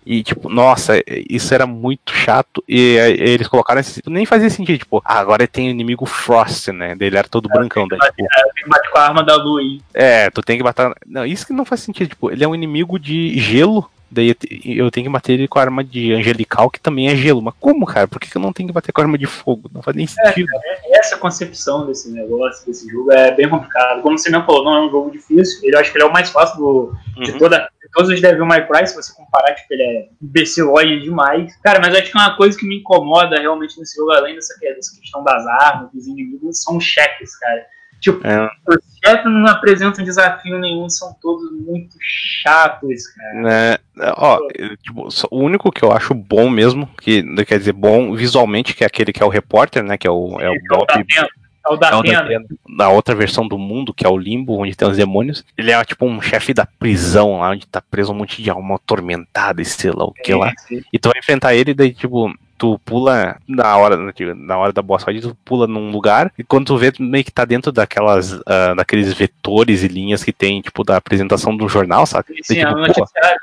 E, 0.09 0.23
tipo, 0.23 0.47
nossa, 0.47 0.93
isso 1.29 1.53
era 1.53 1.67
muito 1.67 2.13
chato. 2.13 2.63
E 2.65 2.97
aí, 2.97 3.11
eles 3.19 3.47
colocaram 3.47 3.81
esse. 3.81 4.01
Nem 4.07 4.25
fazia 4.25 4.49
sentido, 4.49 4.79
tipo, 4.79 5.01
ah, 5.03 5.19
agora 5.19 5.45
tem 5.45 5.67
o 5.67 5.71
inimigo 5.71 6.05
Frost, 6.05 6.69
né? 6.69 6.95
Dele 6.95 7.17
era 7.17 7.27
todo 7.27 7.49
brancão. 7.49 7.85
Daí, 7.89 7.99
tipo, 7.99 8.15
Tem 8.15 8.63
que 8.63 8.69
bater 8.69 8.89
com 8.89 8.97
a 8.97 9.01
arma 9.01 9.23
da 9.23 9.35
lua 9.35 9.59
aí. 9.59 9.81
é, 9.93 10.29
tu 10.29 10.41
tem 10.41 10.57
que 10.57 10.63
matar. 10.63 10.93
Não, 11.05 11.25
isso 11.25 11.45
que 11.45 11.51
não 11.51 11.65
faz 11.65 11.81
sentido. 11.81 12.07
Tipo, 12.07 12.31
ele 12.31 12.41
é 12.43 12.47
um 12.47 12.55
inimigo 12.55 12.97
de 12.97 13.37
gelo. 13.37 13.89
Daí 14.09 14.29
eu 14.29 14.35
te- 14.35 14.61
eu 14.65 14.89
tenho 14.89 15.05
que 15.07 15.11
bater 15.11 15.33
ele 15.33 15.47
com 15.47 15.59
a 15.59 15.61
arma 15.63 15.83
de 15.83 16.13
angelical, 16.13 16.69
que 16.69 16.79
também 16.79 17.09
é 17.09 17.15
gelo. 17.15 17.41
Mas 17.41 17.53
como, 17.59 17.85
cara? 17.85 18.07
Por 18.07 18.19
que, 18.19 18.29
que 18.29 18.37
eu 18.37 18.41
não 18.41 18.53
tenho 18.53 18.67
que 18.67 18.73
bater 18.73 18.91
com 18.91 19.01
a 19.01 19.03
arma 19.03 19.17
de 19.17 19.25
fogo? 19.25 19.69
Não 19.73 19.81
faz 19.81 19.95
nem 19.97 20.07
sentido. 20.07 20.47
Essa 20.91 21.17
concepção 21.17 21.85
desse 21.85 22.09
negócio, 22.11 22.65
desse 22.65 22.89
jogo, 22.89 23.11
é 23.11 23.31
bem 23.35 23.49
complicado. 23.49 24.01
Como 24.01 24.17
você 24.17 24.29
mesmo 24.29 24.45
falou, 24.45 24.63
não 24.63 24.75
é 24.77 24.87
um 24.87 24.89
jogo 24.89 25.11
difícil. 25.11 25.59
Ele 25.63 25.75
eu 25.75 25.79
acho 25.79 25.91
que 25.91 25.97
ele 25.97 26.05
é 26.05 26.07
o 26.07 26.13
mais 26.13 26.29
fácil 26.29 26.57
do, 26.57 26.93
de, 27.23 27.31
Uhum. 27.31 27.37
toda, 27.37 27.57
de 27.81 27.89
todos 27.91 28.09
os 28.09 28.21
Devil 28.21 28.45
May 28.45 28.65
Cry, 28.67 28.87
se 28.87 28.95
você 28.95 29.13
comparar, 29.13 29.53
tipo, 29.55 29.73
ele 29.73 29.83
é 29.83 30.09
imbecilóide 30.21 31.01
demais. 31.01 31.55
Cara, 31.61 31.79
mas 31.79 31.93
eu 31.93 31.99
acho 31.99 32.11
que 32.11 32.17
uma 32.17 32.35
coisa 32.37 32.57
que 32.57 32.65
me 32.67 32.77
incomoda 32.79 33.39
realmente 33.39 33.77
nesse 33.79 33.95
jogo, 33.97 34.11
além 34.11 34.35
dessa, 34.35 34.53
dessa 34.59 34.99
questão 34.99 35.23
das 35.23 35.45
armas, 35.45 35.91
dos 35.91 36.07
inimigos, 36.07 36.61
são 36.61 36.77
os 36.77 36.83
chefes, 36.83 37.37
cara. 37.39 37.65
Tipo, 37.99 38.25
É. 38.25 38.49
os 38.67 38.77
chefes 39.03 39.25
não 39.25 39.47
apresentam 39.47 40.03
desafio 40.03 40.59
nenhum, 40.59 40.89
são 40.89 41.15
todos 41.21 41.51
muito 41.51 41.95
chatos, 41.99 43.07
cara. 43.07 43.33
Né, 43.33 43.77
ó, 44.17 44.39
tipo, 44.83 45.07
o 45.31 45.39
único 45.39 45.71
que 45.71 45.83
eu 45.83 45.91
acho 45.91 46.13
bom 46.13 46.49
mesmo, 46.49 46.87
que 47.01 47.23
quer 47.45 47.57
dizer 47.57 47.73
bom 47.73 48.13
visualmente, 48.13 48.73
que 48.73 48.83
é 48.83 48.87
aquele 48.87 49.11
que 49.11 49.23
é 49.23 49.25
o 49.25 49.29
repórter, 49.29 49.83
né? 49.83 49.97
Que 49.97 50.07
é 50.07 50.11
o, 50.11 50.39
é 50.39 50.49
o 50.49 50.55
é 50.55 50.59
Bob 50.69 50.87
Pena. 50.87 51.27
É 51.67 51.73
o 51.73 51.75
da 51.75 51.89
É 51.89 51.95
o 51.95 52.03
da. 52.03 52.25
Na 52.69 52.89
outra 52.89 53.13
versão 53.13 53.47
do 53.47 53.57
mundo, 53.57 53.93
que 53.93 54.05
é 54.05 54.09
o 54.09 54.17
Limbo, 54.17 54.57
onde 54.57 54.75
tem 54.75 54.87
os 54.87 54.95
demônios, 54.95 55.43
ele 55.57 55.71
é 55.71 55.83
tipo 55.83 56.05
um 56.05 56.21
chefe 56.21 56.53
da 56.53 56.65
prisão 56.65 57.39
lá, 57.39 57.51
onde 57.51 57.67
tá 57.67 57.81
preso 57.81 58.13
um 58.13 58.15
monte 58.15 58.41
de 58.41 58.49
alma 58.49 58.75
atormentada 58.75 59.61
e 59.61 59.65
sei 59.65 59.91
lá 59.91 60.05
o 60.05 60.13
que 60.13 60.33
lá. 60.33 60.53
Sim, 60.59 60.77
sim. 60.77 60.81
E 60.93 60.97
tu 60.97 61.09
vai 61.09 61.19
enfrentar 61.19 61.55
ele, 61.55 61.73
daí, 61.73 61.93
tipo, 61.93 62.33
tu 62.57 62.79
pula 62.85 63.37
na 63.47 63.77
hora, 63.77 63.97
na 64.35 64.57
hora 64.57 64.73
da 64.73 64.81
boss 64.81 65.03
fight, 65.03 65.21
tu 65.21 65.35
pula 65.45 65.67
num 65.67 65.91
lugar, 65.91 66.31
e 66.37 66.43
quando 66.43 66.65
tu 66.67 66.77
vê, 66.77 66.91
tu 66.91 67.03
meio 67.03 67.23
que 67.23 67.31
tá 67.31 67.45
dentro 67.45 67.71
daquelas, 67.71 68.39
ah, 68.45 68.73
daqueles 68.75 69.13
vetores 69.13 69.83
e 69.83 69.87
linhas 69.87 70.23
que 70.23 70.33
tem, 70.33 70.61
tipo, 70.61 70.83
da 70.83 70.97
apresentação 70.97 71.55
do 71.55 71.67
jornal, 71.69 72.05
sabe? 72.05 72.25
Sim, 72.43 72.55
Daí, 72.55 72.63
é 72.63 72.65
tipo, 72.67 72.77
um 72.77 72.81
noticiário. 72.81 73.39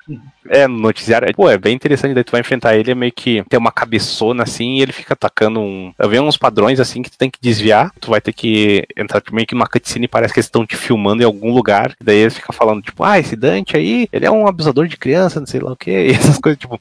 é, 0.48 0.66
no 0.66 0.78
noticiário. 0.78 1.34
Pô, 1.34 1.48
é 1.50 1.56
bem 1.58 1.74
interessante. 1.74 2.14
Daí 2.14 2.24
tu 2.24 2.32
vai 2.32 2.40
enfrentar 2.40 2.76
ele, 2.76 2.90
é 2.90 2.94
meio 2.94 3.12
que 3.12 3.42
tem 3.48 3.58
uma 3.58 3.72
cabeçona 3.72 4.42
assim, 4.42 4.74
e 4.78 4.82
ele 4.82 4.92
fica 4.92 5.14
atacando 5.14 5.60
um. 5.60 5.92
Eu 5.98 6.08
vejo 6.08 6.22
uns 6.22 6.36
padrões 6.36 6.80
assim 6.80 7.02
que 7.02 7.10
tu 7.10 7.16
tem 7.18 7.30
que 7.30 7.38
desviar. 7.40 7.92
Tu 8.00 8.10
vai 8.10 8.20
ter 8.20 8.32
que 8.32 8.84
entrar 8.96 9.22
meio 9.32 9.46
que 9.46 9.54
numa 9.54 9.66
cutscene, 9.66 10.08
parece 10.08 10.32
que 10.34 10.40
eles 10.40 10.46
estão 10.46 10.66
te 10.66 10.76
filmando 10.76 11.22
em 11.22 11.26
algum 11.26 11.52
lugar. 11.52 11.94
Daí 12.02 12.16
eles 12.18 12.34
ficam 12.36 12.54
falando, 12.54 12.82
tipo, 12.82 13.02
ah, 13.04 13.18
esse 13.18 13.36
Dante 13.36 13.76
aí, 13.76 14.08
ele 14.12 14.26
é 14.26 14.30
um 14.30 14.46
abusador 14.46 14.86
de 14.86 14.96
criança, 14.96 15.38
não 15.40 15.46
sei 15.46 15.60
lá 15.60 15.72
o 15.72 15.76
que. 15.76 15.90
E 16.04 16.10
essas 16.12 16.38
coisas, 16.38 16.58
tipo, 16.58 16.78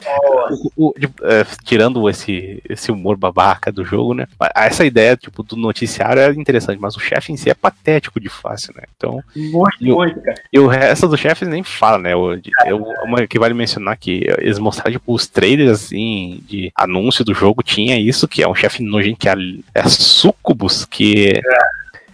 o- 0.76 0.90
o- 0.90 0.94
tipo, 1.00 1.26
é, 1.26 1.46
tirando 1.64 2.10
esse, 2.10 2.23
esse 2.70 2.92
humor 2.92 3.18
babaca 3.18 3.72
do 3.72 3.84
jogo, 3.84 4.14
né? 4.14 4.28
Essa 4.56 4.86
ideia, 4.86 5.16
tipo, 5.18 5.44
do 5.44 5.56
noticiário 5.56 6.22
é 6.22 6.30
interessante, 6.34 6.80
mas 6.80 6.96
o 6.96 7.00
chefe 7.00 7.32
em 7.34 7.38
si 7.38 7.50
é 7.50 7.54
patético 7.54 8.20
de 8.20 8.30
fácil, 8.30 8.74
né? 8.76 8.84
Então. 8.96 9.24
Muito, 9.36 9.78
E 9.82 9.92
o- 9.92 9.96
muito, 9.96 10.22
cara. 10.22 10.42
E 10.52 10.60
o 10.60 10.68
resto 10.68 11.08
dos 11.08 11.20
chefes 11.20 11.48
nem 11.48 11.64
fala, 11.64 11.98
né? 11.98 12.14
Eu, 12.14 12.40
eu, 12.66 12.78
uma 13.04 13.26
que 13.28 13.40
vale 13.40 13.54
mencionar 13.54 13.98
que 13.98 14.24
eles 14.40 14.60
mostraram, 14.60 14.92
tipo, 14.92 15.14
os 15.14 15.28
trailers, 15.28 15.72
assim, 15.72 16.42
de 16.48 16.72
anúncio 16.76 17.24
do 17.26 17.34
jogo, 17.34 17.62
tinha 17.64 18.00
isso, 18.00 18.28
que 18.28 18.42
é 18.44 18.48
um 18.48 18.56
chefe 18.56 18.82
nojento, 18.84 19.18
que 19.20 19.30
é, 19.30 19.34
é 19.76 19.84
Sucubus, 19.88 20.86
que 20.86 21.30
é 21.30 21.42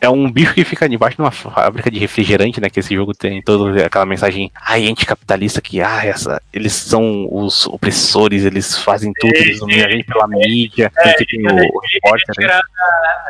um 0.08 0.32
bicho 0.32 0.54
que 0.54 0.64
fica 0.64 0.88
debaixo 0.88 1.18
de 1.18 1.22
uma 1.24 1.32
fábrica 1.32 1.92
de 1.92 2.00
refrigerante, 2.00 2.62
né? 2.62 2.70
Que 2.70 2.80
esse 2.80 2.96
jogo 2.96 3.14
tem 3.14 3.42
toda 3.42 3.86
aquela 3.86 4.06
mensagem, 4.06 4.50
ai, 4.56 4.88
anticapitalista, 4.88 5.60
que, 5.60 5.82
ah, 5.82 6.06
essa, 6.06 6.42
eles 6.54 6.72
são 6.72 7.28
os 7.30 7.66
opressores, 7.68 8.46
eles 8.46 8.78
fazem 8.78 9.12
tudo, 9.20 9.36
eles 9.36 9.60
dominam 9.60 9.86
a 9.88 9.92
gente 9.92 10.06
pela 10.06 10.28
mídia, 10.28 10.90
tem 11.04 11.14
que 11.16 11.26
tem 11.26 11.46
o, 11.46 11.52
o 11.54 11.80
repórter, 11.92 12.36
né? 12.48 12.62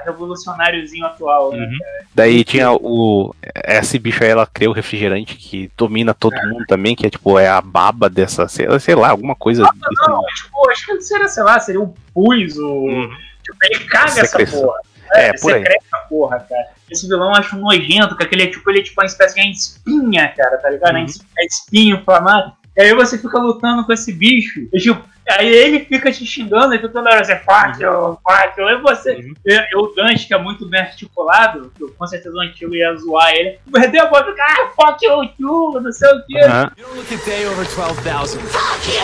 Revolucionáriozinho 0.05 1.05
atual, 1.05 1.51
né? 1.53 1.65
Uhum. 1.65 1.77
Daí 2.13 2.43
tinha 2.43 2.71
o. 2.71 3.33
Esse 3.65 3.97
bicho 3.97 4.23
aí, 4.23 4.29
ela 4.29 4.45
criou 4.45 4.71
o 4.71 4.75
refrigerante 4.75 5.35
que 5.35 5.71
domina 5.77 6.13
todo 6.13 6.35
mundo 6.47 6.65
também, 6.67 6.95
que 6.95 7.05
é 7.05 7.09
tipo, 7.09 7.37
é 7.39 7.47
a 7.47 7.61
baba 7.61 8.09
dessa, 8.09 8.47
sei, 8.47 8.67
sei 8.79 8.95
lá, 8.95 9.09
alguma 9.09 9.35
coisa. 9.35 9.63
desse- 9.63 10.09
Não, 10.09 10.21
tipo, 10.35 10.69
acho 10.69 10.85
que 10.85 11.01
seria, 11.01 11.27
sei 11.27 11.43
lá, 11.43 11.59
seria 11.59 11.81
o 11.81 11.95
pus, 12.13 12.57
o. 12.57 12.67
Uhum. 12.67 13.09
Tipo, 13.43 13.57
ele 13.63 13.79
caga 13.85 14.21
essa 14.21 14.37
porra. 14.45 14.79
É, 15.13 15.33
por 15.33 15.53
aí. 15.53 15.59
secreta 15.59 15.97
porra, 16.09 16.39
cara. 16.47 16.67
esse 16.89 17.07
vilão 17.07 17.29
eu 17.29 17.35
acho 17.35 17.55
nojento, 17.57 18.15
que 18.15 18.23
aquele 18.23 18.43
é 18.43 18.47
tipo, 18.47 18.69
ele 18.69 18.79
é 18.79 18.83
tipo 18.83 18.99
uma 18.99 19.05
espécie 19.05 19.35
de 19.35 19.51
espinha, 19.51 20.33
cara, 20.35 20.57
tá 20.57 20.69
ligado? 20.69 20.95
Uhum. 20.95 21.05
É 21.37 21.45
espinho 21.45 21.97
inflamado. 21.97 22.53
E 22.77 22.81
aí 22.81 22.93
você 22.93 23.17
fica 23.17 23.37
lutando 23.39 23.85
com 23.85 23.91
esse 23.93 24.13
bicho. 24.13 24.61
E, 24.73 24.79
tipo, 24.79 25.03
aí 25.29 25.47
ele 25.47 25.81
fica 25.81 26.11
te 26.11 26.25
xingando, 26.25 26.73
e 26.73 26.79
tu 26.79 26.87
toda 26.89 27.09
hora 27.11 27.23
você 27.23 27.35
fuck 27.37 27.81
you, 27.81 28.17
fuck 28.25 28.59
you. 28.59 28.69
E 28.69 28.77
você, 28.81 29.15
Uhum. 29.15 29.33
e, 29.45 29.75
o 29.77 29.87
Dante, 29.95 30.25
que 30.27 30.33
é 30.33 30.37
muito 30.37 30.65
bem 30.67 30.79
articulado, 30.81 31.71
que 31.75 31.83
eu, 31.83 31.89
com 31.91 32.07
certeza 32.07 32.35
o 32.35 32.39
antigo 32.39 32.73
ia 32.73 32.95
zoar 32.95 33.29
ele, 33.31 33.59
perdeu 33.71 34.03
a 34.05 34.09
voz 34.09 34.25
e 34.25 34.31
fica, 34.31 34.43
ah, 34.43 34.69
fuck 34.75 35.05
you, 35.05 35.23
you, 35.39 35.81
não 35.81 35.91
sei 35.91 36.09
o 36.09 36.25
que. 36.25 36.39
Aham. 36.39 36.71
You 36.77 36.85
don't 36.85 36.97
look 36.99 37.13
a 37.13 37.25
day 37.25 37.45
over 37.47 37.65
12,000. 37.67 38.39
Fuck 38.41 38.87
you! 38.95 39.01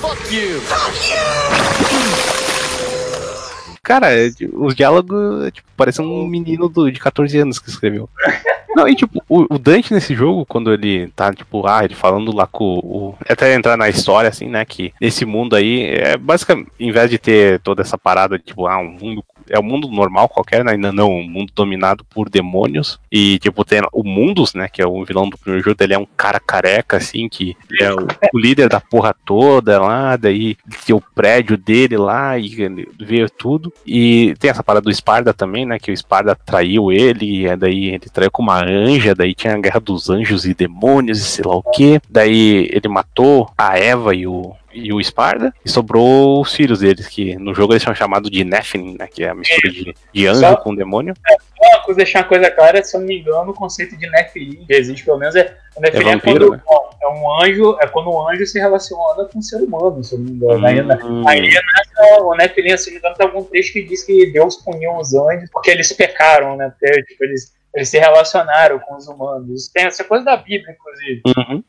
Fuck 0.00 0.32
you! 0.34 0.60
Cara, 0.68 2.34
é, 2.34 2.37
tipo, 4.36 4.64
os 4.64 4.74
diálogos, 4.74 5.46
é, 5.46 5.50
tipo, 5.50 5.68
parece 5.76 6.00
um 6.00 6.26
menino 6.26 6.68
do, 6.68 6.90
de 6.90 6.98
14 6.98 7.38
anos 7.38 7.58
que 7.58 7.68
escreveu. 7.68 8.08
Não, 8.76 8.86
e 8.86 8.94
tipo, 8.94 9.20
o, 9.28 9.54
o 9.54 9.58
Dante 9.58 9.92
nesse 9.92 10.14
jogo, 10.14 10.46
quando 10.46 10.72
ele 10.72 11.08
tá, 11.08 11.32
tipo, 11.32 11.66
ah, 11.66 11.84
ele 11.84 11.94
falando 11.94 12.34
lá 12.34 12.46
com 12.46 12.78
o. 12.78 13.14
Até 13.28 13.54
entrar 13.54 13.76
na 13.76 13.88
história, 13.88 14.28
assim, 14.28 14.48
né? 14.48 14.64
Que 14.64 14.92
nesse 15.00 15.24
mundo 15.24 15.56
aí, 15.56 15.86
é 15.86 16.16
basicamente, 16.16 16.70
em 16.78 16.92
vez 16.92 17.10
de 17.10 17.18
ter 17.18 17.58
toda 17.60 17.82
essa 17.82 17.98
parada 17.98 18.38
de, 18.38 18.44
tipo, 18.44 18.66
ah, 18.66 18.78
um 18.78 18.90
mundo. 18.90 19.24
É 19.50 19.58
um 19.58 19.62
mundo 19.62 19.88
normal 19.88 20.28
qualquer, 20.28 20.64
né? 20.64 20.72
Ainda 20.72 20.92
não, 20.92 21.10
um 21.10 21.28
mundo 21.28 21.52
dominado 21.54 22.04
por 22.04 22.28
demônios. 22.28 22.98
E, 23.10 23.38
tipo, 23.38 23.64
tem 23.64 23.80
o 23.92 24.02
Mundus, 24.02 24.54
né? 24.54 24.68
Que 24.68 24.82
é 24.82 24.86
o 24.86 25.04
vilão 25.04 25.28
do 25.28 25.38
primeiro 25.38 25.64
jogo, 25.64 25.76
ele 25.82 25.94
é 25.94 25.98
um 25.98 26.06
cara 26.16 26.40
careca, 26.40 26.96
assim, 26.96 27.28
que 27.28 27.56
é 27.80 27.92
o, 27.92 28.06
o 28.32 28.38
líder 28.38 28.68
da 28.68 28.80
porra 28.80 29.14
toda 29.24 29.80
lá, 29.80 30.16
daí 30.16 30.56
tem 30.86 30.94
o 30.94 31.02
prédio 31.14 31.56
dele 31.56 31.96
lá 31.96 32.38
e 32.38 32.48
vê 32.98 33.28
tudo. 33.28 33.72
E 33.86 34.34
tem 34.38 34.50
essa 34.50 34.62
parada 34.62 34.84
do 34.84 34.94
Sparda 34.94 35.32
também, 35.32 35.64
né? 35.64 35.78
Que 35.78 35.92
o 35.92 35.96
Sparda 35.96 36.34
traiu 36.34 36.92
ele, 36.92 37.46
e 37.46 37.56
daí 37.56 37.86
ele 37.86 38.08
traiu 38.12 38.30
com 38.30 38.42
uma 38.42 38.64
anja, 38.64 39.14
daí 39.14 39.34
tinha 39.34 39.54
a 39.54 39.58
guerra 39.58 39.80
dos 39.80 40.10
anjos 40.10 40.44
e 40.44 40.54
demônios 40.54 41.18
e 41.20 41.24
sei 41.24 41.44
lá 41.44 41.56
o 41.56 41.62
que. 41.62 42.00
Daí 42.08 42.68
ele 42.72 42.88
matou 42.88 43.50
a 43.56 43.78
Eva 43.78 44.14
e 44.14 44.26
o, 44.26 44.54
e 44.72 44.92
o 44.92 45.02
Sparda, 45.02 45.52
e 45.64 45.68
sobrou 45.70 46.40
os 46.40 46.52
filhos 46.54 46.80
deles, 46.80 47.06
que 47.08 47.36
no 47.36 47.54
jogo 47.54 47.72
eles 47.72 47.82
são 47.82 47.94
chamados 47.94 48.30
de 48.30 48.44
Nephilim, 48.44 48.96
né? 48.98 49.06
Que 49.06 49.24
é 49.24 49.30
a 49.30 49.34
mistura 49.34 49.70
de, 49.72 49.94
de 50.12 50.26
anjo 50.26 50.40
Só- 50.40 50.56
com 50.56 50.74
demônio. 50.74 51.14
Uma 51.60 51.80
coisa, 51.84 51.96
deixar 51.98 52.20
uma 52.20 52.28
coisa 52.28 52.50
clara, 52.50 52.82
se 52.84 52.96
eu 52.96 53.00
não 53.00 53.08
me 53.08 53.18
engano, 53.20 53.50
o 53.50 53.54
conceito 53.54 53.96
de 53.96 54.08
Nephilim, 54.10 54.64
que 54.66 54.74
existe 54.74 55.04
pelo 55.04 55.18
menos, 55.18 55.34
é. 55.36 55.56
O 55.76 55.80
Nephilim 55.80 56.04
É 56.04 56.08
é, 56.08 56.14
vampiro, 56.16 56.48
quando 56.48 56.52
né? 56.56 56.62
é 57.02 57.08
um 57.08 57.40
anjo, 57.42 57.78
é 57.80 57.86
quando 57.86 58.10
um 58.10 58.28
anjo 58.28 58.46
se 58.46 58.58
relaciona 58.58 59.24
com 59.24 59.38
um 59.38 59.42
ser 59.42 59.56
humano, 59.62 60.02
se 60.04 60.14
eu 60.14 60.18
não 60.18 60.26
me 60.26 60.32
engano. 60.32 60.66
Aí, 60.66 60.82
na- 60.82 60.96
Hum. 61.04 61.26
Aí 61.28 61.40
nessa, 61.40 62.22
o 62.22 62.34
Nephilim, 62.36 62.76
se 62.76 62.86
não 62.86 62.92
me 62.94 62.98
engano, 62.98 63.14
tem 63.16 63.26
algum 63.26 63.42
texto 63.44 63.72
que 63.72 63.82
diz 63.84 64.04
que 64.04 64.26
Deus 64.32 64.56
puniu 64.56 64.96
os 64.96 65.14
anjos 65.14 65.48
porque 65.50 65.70
eles 65.70 65.92
pecaram, 65.92 66.56
né? 66.56 66.72
Porque, 66.78 67.02
tipo, 67.04 67.24
eles, 67.24 67.52
eles 67.74 67.88
se 67.88 67.98
relacionaram 67.98 68.78
com 68.78 68.96
os 68.96 69.06
humanos. 69.06 69.68
Tem 69.68 69.84
essa 69.84 70.04
coisa 70.04 70.24
da 70.24 70.36
Bíblia, 70.36 70.72
inclusive. 70.72 71.22
Uhum. 71.26 71.62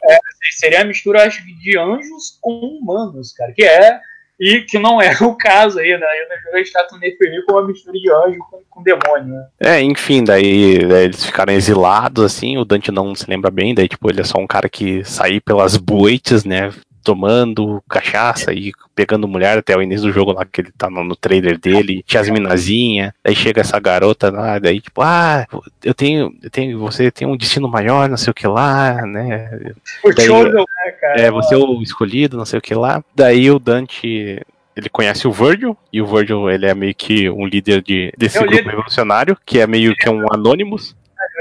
Seria 0.52 0.82
a 0.82 0.86
mistura, 0.86 1.26
acho 1.26 1.46
que, 1.46 1.54
de 1.54 1.78
anjos 1.78 2.38
com 2.42 2.52
humanos, 2.52 3.34
cara. 3.34 3.52
Que 3.54 3.64
é. 3.64 4.00
E 4.40 4.62
que 4.62 4.80
não 4.80 5.02
é 5.02 5.12
o 5.22 5.36
caso 5.36 5.80
aí, 5.80 5.98
né? 5.98 6.06
Aí 6.06 6.28
no 6.30 6.42
jogo 6.42 6.56
a 6.56 6.58
gente 6.60 6.72
trata 6.72 6.96
o 6.96 6.98
Nephilim 6.98 7.42
como 7.46 7.60
uma 7.60 7.68
mistura 7.68 8.00
de 8.00 8.10
anjo 8.10 8.40
com, 8.50 8.62
com 8.70 8.84
demônio, 8.84 9.36
né? 9.36 9.48
É, 9.60 9.82
enfim, 9.82 10.24
daí, 10.24 10.80
daí 10.88 11.04
eles 11.04 11.26
ficaram 11.26 11.54
exilados, 11.54 12.24
assim, 12.24 12.58
o 12.58 12.64
Dante 12.64 12.90
não 12.90 13.14
se 13.14 13.30
lembra 13.30 13.52
bem, 13.52 13.76
daí, 13.76 13.90
tipo, 13.90 14.10
ele 14.10 14.22
é 14.22 14.24
só 14.24 14.38
um 14.38 14.48
cara 14.48 14.70
que 14.70 15.04
saía 15.04 15.42
pelas 15.42 15.76
boites, 15.76 16.46
né, 16.46 16.72
tomando 17.04 17.82
cachaça 17.90 18.54
e 18.54 18.72
pegando 18.96 19.28
mulher 19.28 19.58
até 19.58 19.76
o 19.76 19.82
início 19.82 20.08
do 20.08 20.14
jogo 20.14 20.34
lá, 20.34 20.46
que 20.46 20.62
ele 20.62 20.72
tá 20.78 20.90
no, 20.90 21.04
no 21.04 21.16
trailer 21.16 21.58
dele, 21.58 22.04
tinha 22.06 22.22
as 22.22 22.30
minazinhas, 22.30 23.14
daí 23.24 23.36
chega 23.36 23.62
essa 23.62 23.80
garota 23.80 24.30
lá, 24.30 24.60
daí, 24.60 24.82
tipo, 24.82 25.02
ah, 25.02 25.46
eu 25.84 25.94
tenho, 25.94 26.34
eu 26.44 26.50
tenho, 26.50 26.80
você 26.80 27.10
tem 27.10 27.28
um 27.28 27.38
destino 27.38 27.68
maior, 27.68 28.10
não 28.10 28.18
sei 28.18 28.32
o 28.32 28.34
que 28.34 28.48
lá, 28.48 29.06
né, 29.06 29.72
O 30.04 30.14
Daí- 30.14 30.26
Chosen, 30.28 30.54
né, 30.54 30.92
cara? 31.00 31.22
é, 31.22 31.32
você 31.32 31.56
é 31.56 31.58
o 31.58 31.82
escolhido, 31.82 32.38
não 32.38 32.46
sei 32.46 32.60
o 32.60 32.62
que 32.62 32.76
lá. 32.76 33.04
Daí 33.16 33.50
o 33.50 33.58
Dante, 33.60 34.42
ele 34.76 34.90
conhece 34.90 35.28
o 35.28 35.32
Virgil, 35.32 35.78
e 35.92 36.02
o 36.02 36.06
Virgil, 36.06 36.50
ele 36.50 36.66
é 36.66 36.74
meio 36.74 36.94
que 36.96 37.30
um 37.30 37.46
líder 37.46 37.82
de, 37.82 38.12
desse 38.18 38.38
É 38.38 38.42
grupo 38.42 38.70
revolucionário, 38.70 39.38
que 39.46 39.60
é 39.60 39.68
meio 39.68 39.96
que 39.96 40.10
um 40.10 40.26
Anonymous. 40.34 40.96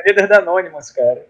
Líder 0.08 0.28
da 0.28 0.38
Anonymous, 0.38 0.90
cara. 0.90 1.22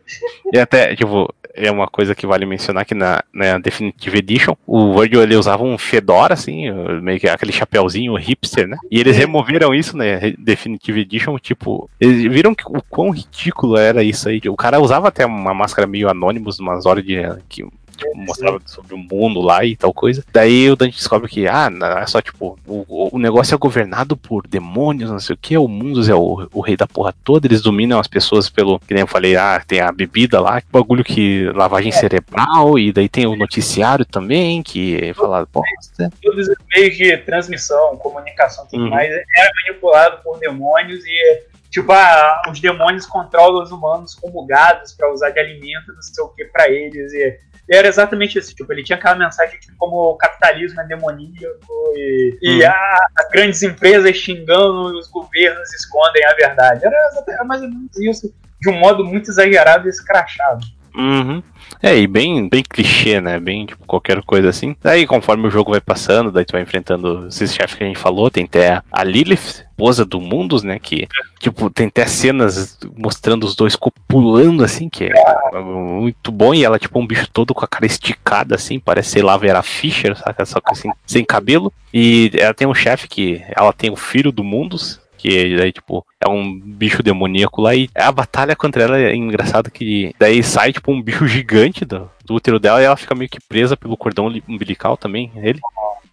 E 0.53 0.59
até, 0.59 0.95
tipo, 0.95 1.33
é 1.55 1.71
uma 1.71 1.89
coisa 1.89 2.15
que 2.15 2.27
vale 2.27 2.47
mencionar 2.47 2.85
que 2.85 2.95
na, 2.95 3.23
na 3.33 3.59
Definitive 3.59 4.19
Edition, 4.19 4.55
o 4.67 4.99
Virgil 4.99 5.23
ele 5.23 5.37
usava 5.37 5.65
um 5.65 5.77
fedora, 5.77 6.35
assim, 6.35 6.71
meio 7.03 7.19
que 7.19 7.29
aquele 7.29 7.53
chapéuzinho 7.53 8.15
hipster, 8.15 8.69
né? 8.69 8.77
E 8.91 9.01
eles 9.01 9.17
removeram 9.17 9.75
isso 9.75 9.97
na 9.97 10.05
Definitive 10.39 11.01
Edition, 11.01 11.37
tipo, 11.39 11.91
eles 12.01 12.33
viram 12.33 12.55
que, 12.55 12.65
o 12.67 12.83
quão 12.89 13.11
ridículo 13.11 13.77
era 13.77 14.03
isso 14.03 14.29
aí. 14.29 14.41
O 14.49 14.57
cara 14.57 14.81
usava 14.81 15.09
até 15.09 15.27
uma 15.27 15.53
máscara 15.53 15.87
meio 15.87 16.09
Anonymous, 16.09 16.59
umas 16.59 16.87
horas 16.87 17.05
de. 17.05 17.17
Que, 17.49 17.65
tipo, 17.99 18.17
mostrava 18.17 18.61
sobre 18.65 18.95
o 18.95 18.99
mundo 18.99 19.41
lá 19.41 19.65
e 19.65 19.77
tal 19.77 19.93
coisa. 19.93 20.25
Daí 20.33 20.71
o 20.71 20.77
Dante 20.77 20.97
descobre 20.97 21.29
que, 21.29 21.47
ah, 21.47 21.71
é 22.01 22.07
só 22.07 22.21
tipo, 22.23 22.59
o, 22.67 23.17
o 23.17 23.19
negócio 23.19 23.55
é 23.55 23.59
governado 23.59 24.17
por 24.17 24.47
demônios, 24.47 25.11
não 25.11 25.21
sei 25.21 25.35
o 25.35 25.39
que, 25.39 25.57
o 25.59 25.69
Mundus 25.69 26.09
é 26.09 26.15
o, 26.15 26.49
o 26.53 26.61
rei 26.61 26.77
da 26.77 26.87
porra 26.87 27.15
toda, 27.25 27.47
eles 27.47 27.61
dominam 27.61 27.99
as 27.99 28.07
pessoas 28.09 28.49
pelo, 28.49 28.79
que 28.81 28.95
nem 28.95 29.03
eu 29.03 29.07
falei, 29.07 29.37
ah, 29.37 29.63
tem 29.67 29.81
a 29.81 29.93
bebida 29.93 30.41
lá, 30.41 30.63
bagulho 30.71 31.05
que 31.05 31.51
lavagem 31.55 31.93
cerebral, 31.93 32.79
e 32.79 32.93
daí 32.93 33.09
tem 33.09 33.27
o 33.27 33.37
noticiário 33.37 34.05
também, 34.05 34.63
que 34.63 35.13
fala 35.15 35.47
bosta. 35.53 36.11
Todos 36.23 36.49
os 36.49 36.57
meios 36.75 36.97
de 36.97 37.17
transmissão, 37.19 37.97
comunicação 37.97 38.65
e 38.67 38.71
tudo 38.71 38.85
Uhum. 38.85 38.91
mais 38.91 39.11
era 39.11 39.51
manipulado 39.67 40.23
por 40.23 40.39
demônios 40.39 41.05
e, 41.05 41.43
tipo, 41.71 41.91
ah, 41.93 42.43
os 42.51 42.61
demônios 42.61 43.07
controlam 43.07 43.63
os 43.63 43.73
humanos 43.73 44.15
como 44.15 44.47
gados 44.47 44.93
pra 44.93 45.13
usar 45.13 45.31
de 45.31 45.41
alimento, 45.41 45.93
não 45.93 46.03
sei 46.03 46.25
o 46.25 46.29
que, 46.29 46.45
pra 46.45 46.69
eles. 46.71 47.13
E 47.13 47.39
era 47.71 47.89
exatamente 47.89 48.39
isso. 48.39 48.55
Tipo, 48.55 48.73
ele 48.73 48.83
tinha 48.83 48.97
aquela 48.97 49.17
mensagem 49.17 49.59
tipo, 49.61 49.77
como 49.77 49.97
o 49.97 50.17
capitalismo 50.17 50.81
é 50.81 50.85
demoníaco 50.87 51.93
e, 51.95 52.39
e 52.43 52.63
Uhum. 52.63 52.69
ah, 52.69 53.07
as 53.19 53.29
grandes 53.31 53.63
empresas 53.63 54.17
xingando 54.17 54.95
e 54.95 54.99
os 54.99 55.09
governos 55.09 55.73
escondem 55.75 56.25
a 56.25 56.35
verdade. 56.35 56.85
Era, 56.87 56.97
era 57.29 57.45
mais 57.45 57.63
ou 57.63 57.69
menos 57.69 57.97
isso, 57.99 58.35
de 58.61 58.71
um 58.71 58.79
modo 58.79 59.05
muito 59.05 59.31
exagerado 59.31 59.87
e 59.87 59.91
escrachado. 59.91 60.65
Uhum. 60.99 61.43
É, 61.81 61.97
e 61.97 62.07
bem, 62.09 62.49
bem 62.49 62.63
clichê, 62.69 63.21
né? 63.21 63.39
Bem, 63.39 63.67
tipo, 63.67 63.87
qualquer 63.87 64.21
coisa 64.23 64.49
assim. 64.49 64.75
Daí, 64.83 65.07
conforme 65.07 65.47
o 65.47 65.51
jogo 65.51 65.71
vai 65.71 65.81
passando, 65.81 66.33
daí 66.33 66.45
tu 66.45 66.53
vai 66.53 66.63
enfrentando 66.63 67.29
esses 67.29 67.55
chefes 67.55 67.77
que 67.77 67.85
a 67.85 67.87
gente 67.87 67.99
falou, 67.99 68.31
tem 68.31 68.45
até 68.45 68.83
a 68.91 69.05
Lilith, 69.05 69.65
esposa 69.79 70.05
do 70.05 70.21
Mundus, 70.21 70.65
né? 70.65 70.79
Que, 70.81 71.07
tipo, 71.39 71.71
tem 71.71 71.87
até 71.87 72.05
cenas 72.05 72.79
mostrando 72.97 73.45
os 73.45 73.55
dois 73.55 73.77
copulando, 73.77 74.65
assim, 74.65 74.89
que 74.89 75.05
é 75.05 75.61
muito 75.61 76.33
bom. 76.33 76.53
E 76.53 76.65
ela, 76.65 76.81
tipo, 76.81 76.99
um 76.99 77.07
bicho 77.07 77.29
todo 77.33 77.55
com 77.55 77.65
a 77.65 77.69
cara 77.69 77.87
esticada, 77.87 78.57
assim, 78.57 78.81
parece, 78.81 79.11
sei 79.11 79.23
lá, 79.23 79.37
Vera 79.37 79.63
Fischer, 79.63 80.17
saca? 80.17 80.45
Só 80.45 80.61
que 80.61 80.73
assim, 80.73 80.91
sem 81.07 81.25
cabelo. 81.25 81.73
E 81.95 82.33
ela 82.35 82.55
tem 82.55 82.67
um 82.67 82.75
chefe 82.75 83.07
que, 83.07 83.41
ela 83.55 83.73
tem 83.73 83.91
o 83.91 83.97
filho 83.97 84.33
do 84.33 84.43
Mundus, 84.43 85.01
que 85.29 85.57
daí, 85.57 85.73
tipo, 85.73 86.05
é 86.21 86.29
um 86.29 86.59
bicho 86.59 87.03
demoníaco 87.03 87.61
lá 87.61 87.75
e 87.75 87.89
a 87.95 88.11
batalha 88.11 88.57
contra 88.57 88.83
ela 88.83 88.99
é 88.99 89.15
engraçado 89.15 89.71
que 89.71 90.15
daí 90.19 90.43
sai, 90.43 90.73
tipo, 90.73 90.91
um 90.93 91.03
bicho 91.03 91.27
gigante 91.29 91.85
do, 91.85 92.11
do 92.25 92.35
útero 92.35 92.59
dela 92.59 92.81
e 92.81 92.85
ela 92.85 92.97
fica 92.97 93.15
meio 93.15 93.29
que 93.31 93.41
presa 93.41 93.77
pelo 93.77 93.97
cordão 93.97 94.29
li- 94.29 94.43
umbilical 94.49 94.97
também, 94.97 95.31
ele. 95.37 95.61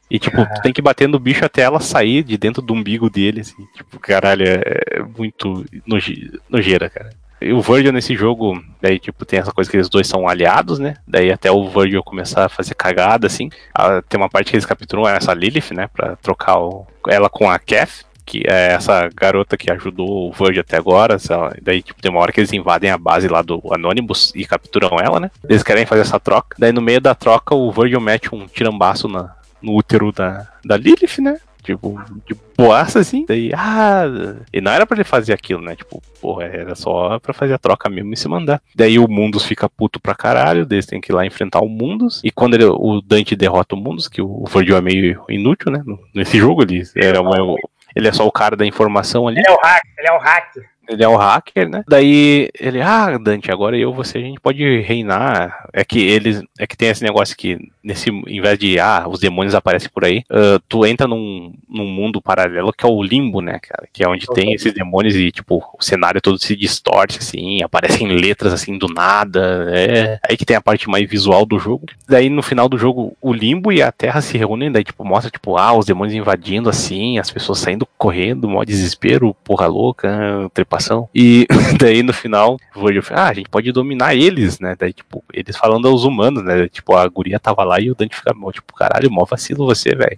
E, 0.09 0.19
tipo, 0.19 0.37
tu 0.45 0.61
tem 0.61 0.71
que 0.71 0.81
bater 0.83 1.09
no 1.09 1.17
bicho 1.17 1.43
até 1.43 1.61
ela 1.63 1.79
sair 1.79 2.21
de 2.23 2.37
dentro 2.37 2.61
do 2.61 2.73
umbigo 2.73 3.09
dele, 3.09 3.41
assim. 3.41 3.65
Tipo, 3.75 3.99
caralho, 3.99 4.45
é 4.47 5.01
muito 5.17 5.65
noje- 5.85 6.31
nojeira, 6.47 6.89
cara. 6.89 7.09
E 7.41 7.51
o 7.51 7.59
Virgil 7.61 7.91
nesse 7.91 8.15
jogo, 8.15 8.63
daí, 8.81 8.99
tipo, 8.99 9.25
tem 9.25 9.39
essa 9.39 9.51
coisa 9.51 9.69
que 9.69 9.75
eles 9.75 9.89
dois 9.89 10.07
são 10.07 10.27
aliados, 10.27 10.77
né? 10.79 10.95
Daí 11.07 11.31
até 11.31 11.51
o 11.51 11.67
Virgil 11.69 12.03
começar 12.03 12.45
a 12.45 12.49
fazer 12.49 12.75
cagada, 12.75 13.25
assim. 13.27 13.49
Ah, 13.73 14.01
tem 14.07 14.19
uma 14.19 14.29
parte 14.29 14.51
que 14.51 14.55
eles 14.55 14.65
capturam 14.65 15.07
essa 15.07 15.33
Lilith, 15.33 15.73
né? 15.73 15.87
Pra 15.87 16.15
trocar 16.17 16.59
o- 16.59 16.85
ela 17.09 17.27
com 17.29 17.49
a 17.49 17.57
Kath, 17.57 18.05
que 18.25 18.43
é 18.47 18.73
essa 18.73 19.07
garota 19.15 19.55
que 19.57 19.71
ajudou 19.71 20.29
o 20.29 20.31
Virgil 20.31 20.61
até 20.61 20.77
agora. 20.77 21.17
daí, 21.61 21.81
tipo, 21.81 22.01
tem 22.01 22.11
uma 22.11 22.19
hora 22.21 22.31
que 22.31 22.39
eles 22.39 22.51
invadem 22.53 22.89
a 22.89 22.97
base 22.97 23.27
lá 23.27 23.41
do 23.41 23.61
Anonymous 23.71 24.31
e 24.35 24.45
capturam 24.45 24.97
ela, 24.99 25.19
né? 25.19 25.29
Eles 25.47 25.63
querem 25.63 25.85
fazer 25.85 26.01
essa 26.01 26.19
troca. 26.19 26.55
Daí, 26.59 26.71
no 26.71 26.81
meio 26.81 26.99
da 26.99 27.13
troca, 27.13 27.53
o 27.53 27.71
Virgil 27.71 28.01
mete 28.01 28.33
um 28.33 28.47
tirambaço 28.47 29.07
na, 29.07 29.35
no 29.61 29.75
útero 29.75 30.11
da, 30.11 30.47
da 30.63 30.75
Lilith, 30.77 31.19
né? 31.21 31.37
Tipo, 31.63 31.99
de 32.27 32.35
boaça 32.55 32.99
assim. 32.99 33.25
Daí, 33.27 33.51
ah. 33.51 34.05
E 34.53 34.61
não 34.61 34.71
era 34.71 34.85
pra 34.85 34.95
ele 34.97 35.03
fazer 35.03 35.33
aquilo, 35.33 35.63
né? 35.63 35.75
Tipo, 35.75 35.99
porra, 36.21 36.43
era 36.43 36.75
só 36.75 37.17
pra 37.19 37.33
fazer 37.33 37.55
a 37.55 37.57
troca 37.57 37.89
mesmo 37.89 38.13
e 38.13 38.17
se 38.17 38.27
mandar. 38.27 38.61
Daí 38.75 38.99
o 38.99 39.07
Mundus 39.07 39.43
fica 39.45 39.67
puto 39.67 39.99
pra 39.99 40.13
caralho. 40.13 40.63
Daí 40.63 40.75
eles 40.75 40.85
têm 40.85 41.01
que 41.01 41.11
ir 41.11 41.15
lá 41.15 41.25
enfrentar 41.25 41.61
o 41.61 41.67
Mundus. 41.67 42.21
E 42.23 42.29
quando 42.29 42.53
ele- 42.53 42.65
o 42.65 43.01
Dante 43.01 43.35
derrota 43.35 43.73
o 43.73 43.79
Mundus, 43.79 44.07
que 44.07 44.21
o 44.21 44.43
Virgil 44.47 44.77
é 44.77 44.81
meio 44.81 45.23
inútil, 45.27 45.71
né? 45.71 45.83
Nesse 46.13 46.37
jogo 46.37 46.61
ele, 46.61 46.83
era 46.95 47.19
uma- 47.19 47.55
ele 47.95 48.07
é 48.07 48.11
só 48.11 48.25
o 48.27 48.31
cara 48.31 48.55
da 48.55 48.65
informação 48.65 49.27
ali. 49.27 49.39
Ele 49.39 49.47
é 49.47 49.51
o 49.51 49.57
hacker, 49.57 49.93
ele 49.97 50.07
é 50.07 50.11
o 50.11 50.19
hacker. 50.19 50.69
Ele 50.87 51.03
é 51.03 51.07
o 51.07 51.15
hacker, 51.15 51.69
né? 51.69 51.83
Daí 51.87 52.49
ele, 52.59 52.81
ah, 52.81 53.17
Dante, 53.17 53.51
agora 53.51 53.77
eu 53.77 53.93
você 53.93 54.17
a 54.17 54.21
gente 54.21 54.39
pode 54.39 54.81
reinar. 54.81 55.67
É 55.73 55.83
que 55.83 55.99
eles. 55.99 56.43
É 56.57 56.67
que 56.67 56.77
tem 56.77 56.89
esse 56.89 57.03
negócio 57.03 57.35
que, 57.35 57.57
nesse, 57.83 58.09
em 58.09 58.41
vez 58.41 58.57
de, 58.57 58.79
ah, 58.79 59.05
os 59.07 59.19
demônios 59.19 59.55
aparecem 59.55 59.89
por 59.93 60.05
aí, 60.05 60.23
ah, 60.29 60.59
tu 60.67 60.85
entra 60.85 61.07
num, 61.07 61.53
num 61.69 61.85
mundo 61.85 62.21
paralelo 62.21 62.73
que 62.73 62.85
é 62.85 62.89
o 62.89 63.03
limbo, 63.03 63.41
né, 63.41 63.59
cara? 63.59 63.87
Que 63.91 64.03
é 64.03 64.07
onde 64.07 64.27
tem 64.27 64.53
esses 64.53 64.73
demônios 64.73 65.15
e, 65.15 65.31
tipo, 65.31 65.63
o 65.77 65.83
cenário 65.83 66.21
todo 66.21 66.37
se 66.37 66.55
distorce, 66.55 67.19
assim, 67.19 67.61
aparecem 67.63 68.07
letras 68.07 68.53
assim 68.53 68.77
do 68.77 68.87
nada. 68.87 69.67
É 69.69 70.19
aí 70.27 70.37
que 70.37 70.45
tem 70.45 70.55
a 70.55 70.61
parte 70.61 70.89
mais 70.89 71.07
visual 71.09 71.45
do 71.45 71.59
jogo. 71.59 71.85
Daí 72.07 72.29
no 72.29 72.41
final 72.41 72.67
do 72.67 72.77
jogo, 72.77 73.15
o 73.21 73.33
limbo 73.33 73.71
e 73.71 73.81
a 73.81 73.91
terra 73.91 74.21
se 74.21 74.37
reúnem, 74.37 74.71
daí, 74.71 74.83
tipo, 74.83 75.03
mostra, 75.03 75.31
tipo, 75.31 75.57
ah, 75.57 75.73
os 75.73 75.85
demônios 75.85 76.15
invadindo 76.15 76.69
assim, 76.69 77.17
as 77.17 77.31
pessoas 77.31 77.59
saindo 77.59 77.87
correndo, 77.97 78.49
mó 78.49 78.63
desespero, 78.63 79.35
porra 79.43 79.67
louca, 79.67 80.49
trepação. 80.75 81.09
E 81.13 81.47
daí 81.79 82.03
no 82.03 82.13
final, 82.13 82.57
o 82.75 82.81
Virgil 82.81 83.01
fala, 83.03 83.21
ah, 83.21 83.29
a 83.29 83.33
gente 83.33 83.49
pode 83.49 83.71
dominar 83.71 84.15
eles, 84.15 84.59
né? 84.59 84.75
Daí, 84.77 84.93
tipo, 84.93 85.23
eles 85.33 85.55
falando 85.57 85.87
aos 85.87 86.03
humanos, 86.03 86.43
né? 86.43 86.67
Tipo, 86.67 86.95
a 86.95 87.07
guria 87.07 87.39
tava 87.39 87.63
lá 87.63 87.79
e 87.79 87.89
o 87.89 87.95
Dante 87.95 88.15
fica, 88.15 88.33
tipo, 88.51 88.73
caralho, 88.73 89.11
mó 89.11 89.25
vacilo 89.25 89.65
você, 89.65 89.95
velho. 89.95 90.17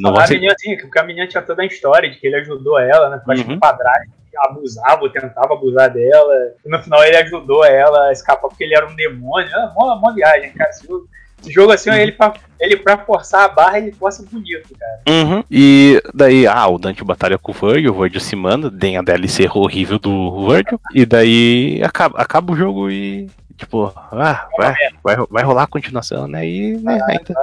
Não 0.00 0.18
a 0.18 0.26
menina, 0.26 0.52
assim, 0.52 0.76
porque 0.76 0.98
a 0.98 1.02
menina 1.02 1.26
tinha 1.26 1.42
toda 1.42 1.62
a 1.62 1.66
história 1.66 2.10
de 2.10 2.18
que 2.18 2.26
ele 2.26 2.36
ajudou 2.36 2.78
ela, 2.78 3.10
né? 3.10 3.22
Porque 3.24 3.42
Uhum. 3.42 3.54
o 3.54 3.58
padrasto 3.60 4.18
abusava 4.36 5.02
ou 5.02 5.10
tentava 5.10 5.54
abusar 5.54 5.90
dela. 5.92 6.34
E 6.64 6.68
no 6.68 6.80
final 6.82 7.02
ele 7.02 7.16
ajudou 7.16 7.64
ela 7.64 8.08
a 8.08 8.12
escapar 8.12 8.48
porque 8.48 8.62
ele 8.64 8.76
era 8.76 8.86
um 8.86 8.94
demônio. 8.94 9.48
Ah, 9.54 9.72
mó, 9.74 9.96
mó 9.96 10.12
viagem, 10.12 10.52
cara. 10.52 10.70
Esse 10.70 10.86
jogo, 10.86 11.08
esse 11.40 11.52
jogo 11.52 11.72
assim, 11.72 11.90
ele, 11.90 12.12
pra, 12.12 12.34
ele 12.60 12.76
pra 12.76 12.98
forçar 12.98 13.44
a 13.44 13.48
barra, 13.48 13.78
ele 13.78 13.92
força 13.92 14.24
bonito, 14.30 14.68
cara. 14.78 15.00
Uhum. 15.08 15.44
E 15.50 16.02
daí, 16.14 16.46
ah, 16.46 16.66
o 16.68 16.78
Dante 16.78 17.04
batalha 17.04 17.38
com 17.38 17.52
o 17.52 17.54
Virgil, 17.54 17.92
o 17.92 18.00
Virgil 18.00 18.20
se 18.20 18.36
manda, 18.36 18.70
tem 18.70 18.96
a 18.96 19.02
DLC 19.02 19.48
horrível 19.52 19.98
do 19.98 20.48
Virgil, 20.48 20.80
e 20.94 21.06
daí 21.06 21.80
acaba, 21.82 22.20
acaba 22.20 22.52
o 22.52 22.56
jogo 22.56 22.90
e, 22.90 23.28
tipo, 23.56 23.92
ah, 24.12 24.48
vai, 24.56 24.74
vai, 25.02 25.16
vai 25.30 25.44
rolar 25.44 25.64
a 25.64 25.68
continuação, 25.68 26.26
né? 26.26 26.46
E, 26.46 26.76
né, 26.78 27.00
ainda, 27.08 27.34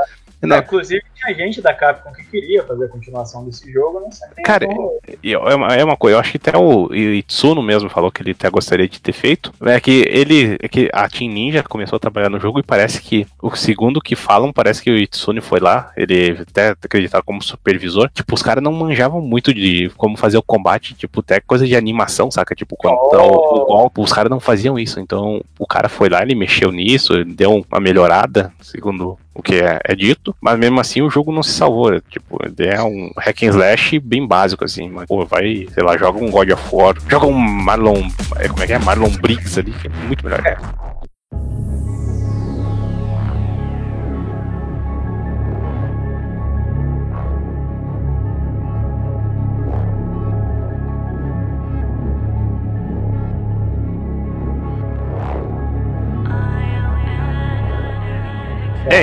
né, 0.41 0.57
Inclusive, 0.59 1.03
tinha 1.25 1.35
gente 1.47 1.61
da 1.61 1.73
Capcom 1.73 2.11
que 2.13 2.23
queria 2.25 2.63
fazer 2.63 2.85
a 2.85 2.87
continuação 2.87 3.45
desse 3.45 3.71
jogo? 3.71 4.01
Só 4.11 4.25
que 4.27 4.41
Cara, 4.43 4.67
não- 4.67 4.91
E 5.23 5.33
é 5.33 5.37
uma, 5.37 5.67
é 5.75 5.83
uma 5.83 5.97
coisa, 5.97 6.15
eu 6.15 6.19
acho 6.19 6.31
que 6.31 6.37
até 6.37 6.57
o 6.57 6.93
Itsuno 6.93 7.61
mesmo 7.61 7.89
falou 7.89 8.11
que 8.11 8.21
ele 8.21 8.31
até 8.31 8.49
gostaria 8.49 8.87
de 8.87 8.99
ter 9.01 9.13
feito. 9.13 9.51
É 9.63 9.79
que 9.79 10.05
ele. 10.09 10.57
É 10.61 10.67
que 10.67 10.89
a 10.93 11.07
Team 11.09 11.31
Ninja 11.31 11.63
começou 11.63 11.97
a 11.97 11.99
trabalhar 11.99 12.29
no 12.29 12.39
jogo 12.39 12.59
e 12.59 12.63
parece 12.63 13.01
que 13.01 13.25
o 13.41 13.55
segundo 13.55 14.01
que 14.01 14.15
falam, 14.15 14.51
parece 14.53 14.81
que 14.81 14.91
o 14.91 14.97
Itsune 14.97 15.41
foi 15.41 15.59
lá, 15.59 15.91
ele 15.97 16.37
até 16.41 16.69
acreditava 16.69 17.23
como 17.23 17.41
supervisor. 17.41 18.09
Tipo, 18.13 18.35
os 18.35 18.41
caras 18.41 18.63
não 18.63 18.71
manjavam 18.71 19.21
muito 19.21 19.53
de 19.53 19.89
como 19.97 20.17
fazer 20.17 20.37
o 20.37 20.43
combate, 20.43 20.93
tipo, 20.93 21.19
até 21.21 21.39
coisa 21.39 21.65
de 21.65 21.75
animação, 21.75 22.29
saca? 22.31 22.55
Tipo, 22.55 22.75
quando 22.75 22.95
Oh. 22.95 23.61
o, 23.61 23.65
golpe, 23.65 24.01
os 24.01 24.11
caras 24.11 24.29
não 24.29 24.39
faziam 24.39 24.77
isso. 24.79 24.99
Então, 24.99 25.41
o 25.59 25.65
cara 25.67 25.87
foi 25.89 26.09
lá, 26.09 26.21
ele 26.21 26.35
mexeu 26.35 26.71
nisso, 26.71 27.23
deu 27.25 27.63
uma 27.69 27.79
melhorada, 27.79 28.51
segundo 28.61 29.17
o 29.33 29.41
que 29.43 29.55
é, 29.55 29.79
é 29.83 29.93
dito, 29.95 30.33
mas 30.39 30.57
mesmo 30.57 30.79
assim 30.79 31.01
o 31.01 31.09
jogo 31.15 31.31
não 31.31 31.41
se 31.41 31.51
salvou. 31.53 31.91
né? 31.91 32.01
Tipo, 32.09 32.37
é 32.59 32.83
um 32.83 33.09
hack 33.17 33.43
and 33.43 33.47
slash 33.47 33.99
bem 33.99 34.27
básico, 34.27 34.65
assim. 34.65 34.89
Mas, 34.89 35.05
pô, 35.07 35.25
vai, 35.25 35.65
sei 35.73 35.83
lá, 35.83 35.97
joga 35.97 36.23
um 36.23 36.29
God 36.29 36.51
of 36.51 36.63
War, 36.75 36.95
joga 37.09 37.25
um 37.25 37.33
Marlon. 37.33 38.07
é, 38.37 38.47
Como 38.49 38.61
é 38.61 38.67
que 38.67 38.73
é? 38.73 38.79
Marlon 38.79 39.09
Briggs 39.21 39.57
ali, 39.59 39.71
que 39.71 39.87
é 39.87 39.91
muito 40.07 40.23
melhor. 40.25 40.45
É, 40.45 40.57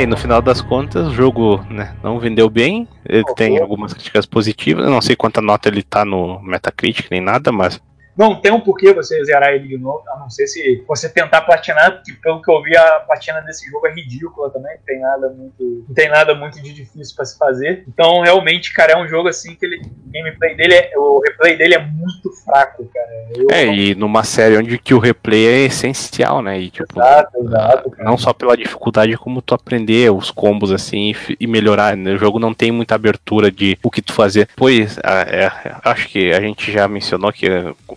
e 0.00 0.06
no 0.06 0.16
final 0.16 0.40
das 0.40 0.60
contas, 0.60 1.08
o 1.08 1.14
jogo 1.14 1.64
né, 1.68 1.94
não 2.02 2.18
vendeu 2.18 2.48
bem. 2.48 2.88
Ele 3.06 3.24
tem 3.34 3.58
algumas 3.58 3.92
críticas 3.92 4.24
positivas. 4.24 4.84
Eu 4.84 4.90
não 4.90 5.02
sei 5.02 5.14
quanta 5.14 5.42
nota 5.42 5.68
ele 5.68 5.82
tá 5.82 6.04
no 6.04 6.40
Metacritic 6.40 7.10
nem 7.10 7.20
nada, 7.20 7.52
mas 7.52 7.80
Não 8.16 8.40
tem 8.40 8.52
um 8.52 8.60
porquê 8.60 8.92
você 8.92 9.24
zerar 9.24 9.50
ele 9.54 9.68
de 9.68 9.78
novo, 9.78 10.02
a 10.08 10.18
não 10.18 10.28
ser 10.28 10.46
se 10.46 10.84
você 10.86 11.08
tentar 11.08 11.40
platinar, 11.42 11.92
porque 11.96 12.12
pelo 12.22 12.42
que 12.42 12.50
eu 12.50 12.62
vi, 12.62 12.76
a 12.76 13.00
platina 13.00 13.40
desse 13.40 13.68
jogo 13.70 13.86
é 13.86 13.94
ridícula 13.94 14.50
também, 14.50 14.76
não 14.76 14.82
tem 14.84 15.00
nada 15.00 15.28
muito, 15.30 15.84
não 15.88 15.94
tem 15.94 16.08
nada 16.10 16.34
muito 16.34 16.60
de 16.62 16.72
difícil 16.72 17.16
pra 17.16 17.24
se 17.24 17.38
fazer. 17.38 17.84
Então, 17.88 18.20
realmente, 18.20 18.72
cara, 18.72 18.92
é 18.92 18.96
um 18.96 19.08
jogo 19.08 19.28
assim 19.28 19.54
que 19.54 19.64
ele, 19.64 19.76
o 19.78 20.10
gameplay 20.12 20.54
dele, 20.56 20.74
é, 20.74 20.92
o 20.96 21.20
replay 21.20 21.56
dele 21.56 21.74
é 21.74 21.78
muito 21.78 22.30
fraco, 22.44 22.84
cara. 22.92 23.08
Eu, 23.36 23.46
É, 23.50 23.66
e 23.66 23.94
numa 23.94 24.24
série 24.24 24.56
onde 24.58 24.78
que 24.78 24.92
o 24.94 24.98
replay 24.98 25.46
é 25.46 25.58
essencial, 25.66 26.42
né? 26.42 26.58
E 26.60 26.70
tipo, 26.70 26.92
Exato, 26.94 27.38
exato, 27.42 27.90
cara. 27.90 28.04
não 28.08 28.18
só 28.18 28.32
pela 28.32 28.56
dificuldade, 28.56 29.16
como 29.16 29.40
tu 29.40 29.54
aprender 29.54 30.10
os 30.12 30.30
combos 30.30 30.70
assim 30.70 31.14
e 31.40 31.46
melhorar. 31.46 31.96
Né? 31.96 32.12
O 32.12 32.18
jogo 32.18 32.38
não 32.38 32.52
tem 32.52 32.70
muita 32.70 32.94
abertura 32.94 33.50
de 33.50 33.78
o 33.82 33.90
que 33.90 34.02
tu 34.02 34.12
fazer. 34.12 34.48
Pois, 34.56 34.98
a- 35.02 35.22
é, 35.22 35.50
acho 35.84 36.08
que 36.08 36.32
a 36.32 36.40
gente 36.40 36.70
já 36.70 36.86
mencionou 36.86 37.32
que 37.32 37.46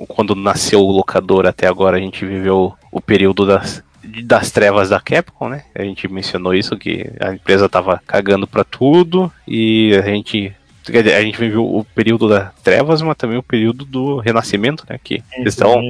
quando 0.07 0.35
nasceu 0.35 0.81
o 0.81 0.91
locador 0.91 1.45
até 1.45 1.67
agora 1.67 1.97
a 1.97 1.99
gente 1.99 2.25
viveu 2.25 2.73
o 2.91 3.01
período 3.01 3.45
das 3.45 3.83
das 4.23 4.51
trevas 4.51 4.89
da 4.89 4.99
Capcom, 4.99 5.49
né? 5.49 5.63
A 5.73 5.81
gente 5.81 6.07
mencionou 6.07 6.53
isso 6.53 6.77
que 6.77 7.09
a 7.19 7.33
empresa 7.33 7.67
tava 7.67 8.01
cagando 8.05 8.45
pra 8.45 8.63
tudo 8.63 9.31
e 9.47 9.95
a 9.95 10.03
gente 10.03 10.55
quer 10.83 11.01
dizer, 11.01 11.15
a 11.15 11.21
gente 11.21 11.39
viveu 11.39 11.65
o 11.65 11.83
período 11.83 12.29
das 12.29 12.53
trevas, 12.63 13.01
mas 13.01 13.17
também 13.17 13.37
o 13.37 13.43
período 13.43 13.83
do 13.83 14.19
renascimento, 14.19 14.85
né? 14.87 14.99
Que 15.03 15.23
eles 15.35 15.53
estão 15.55 15.81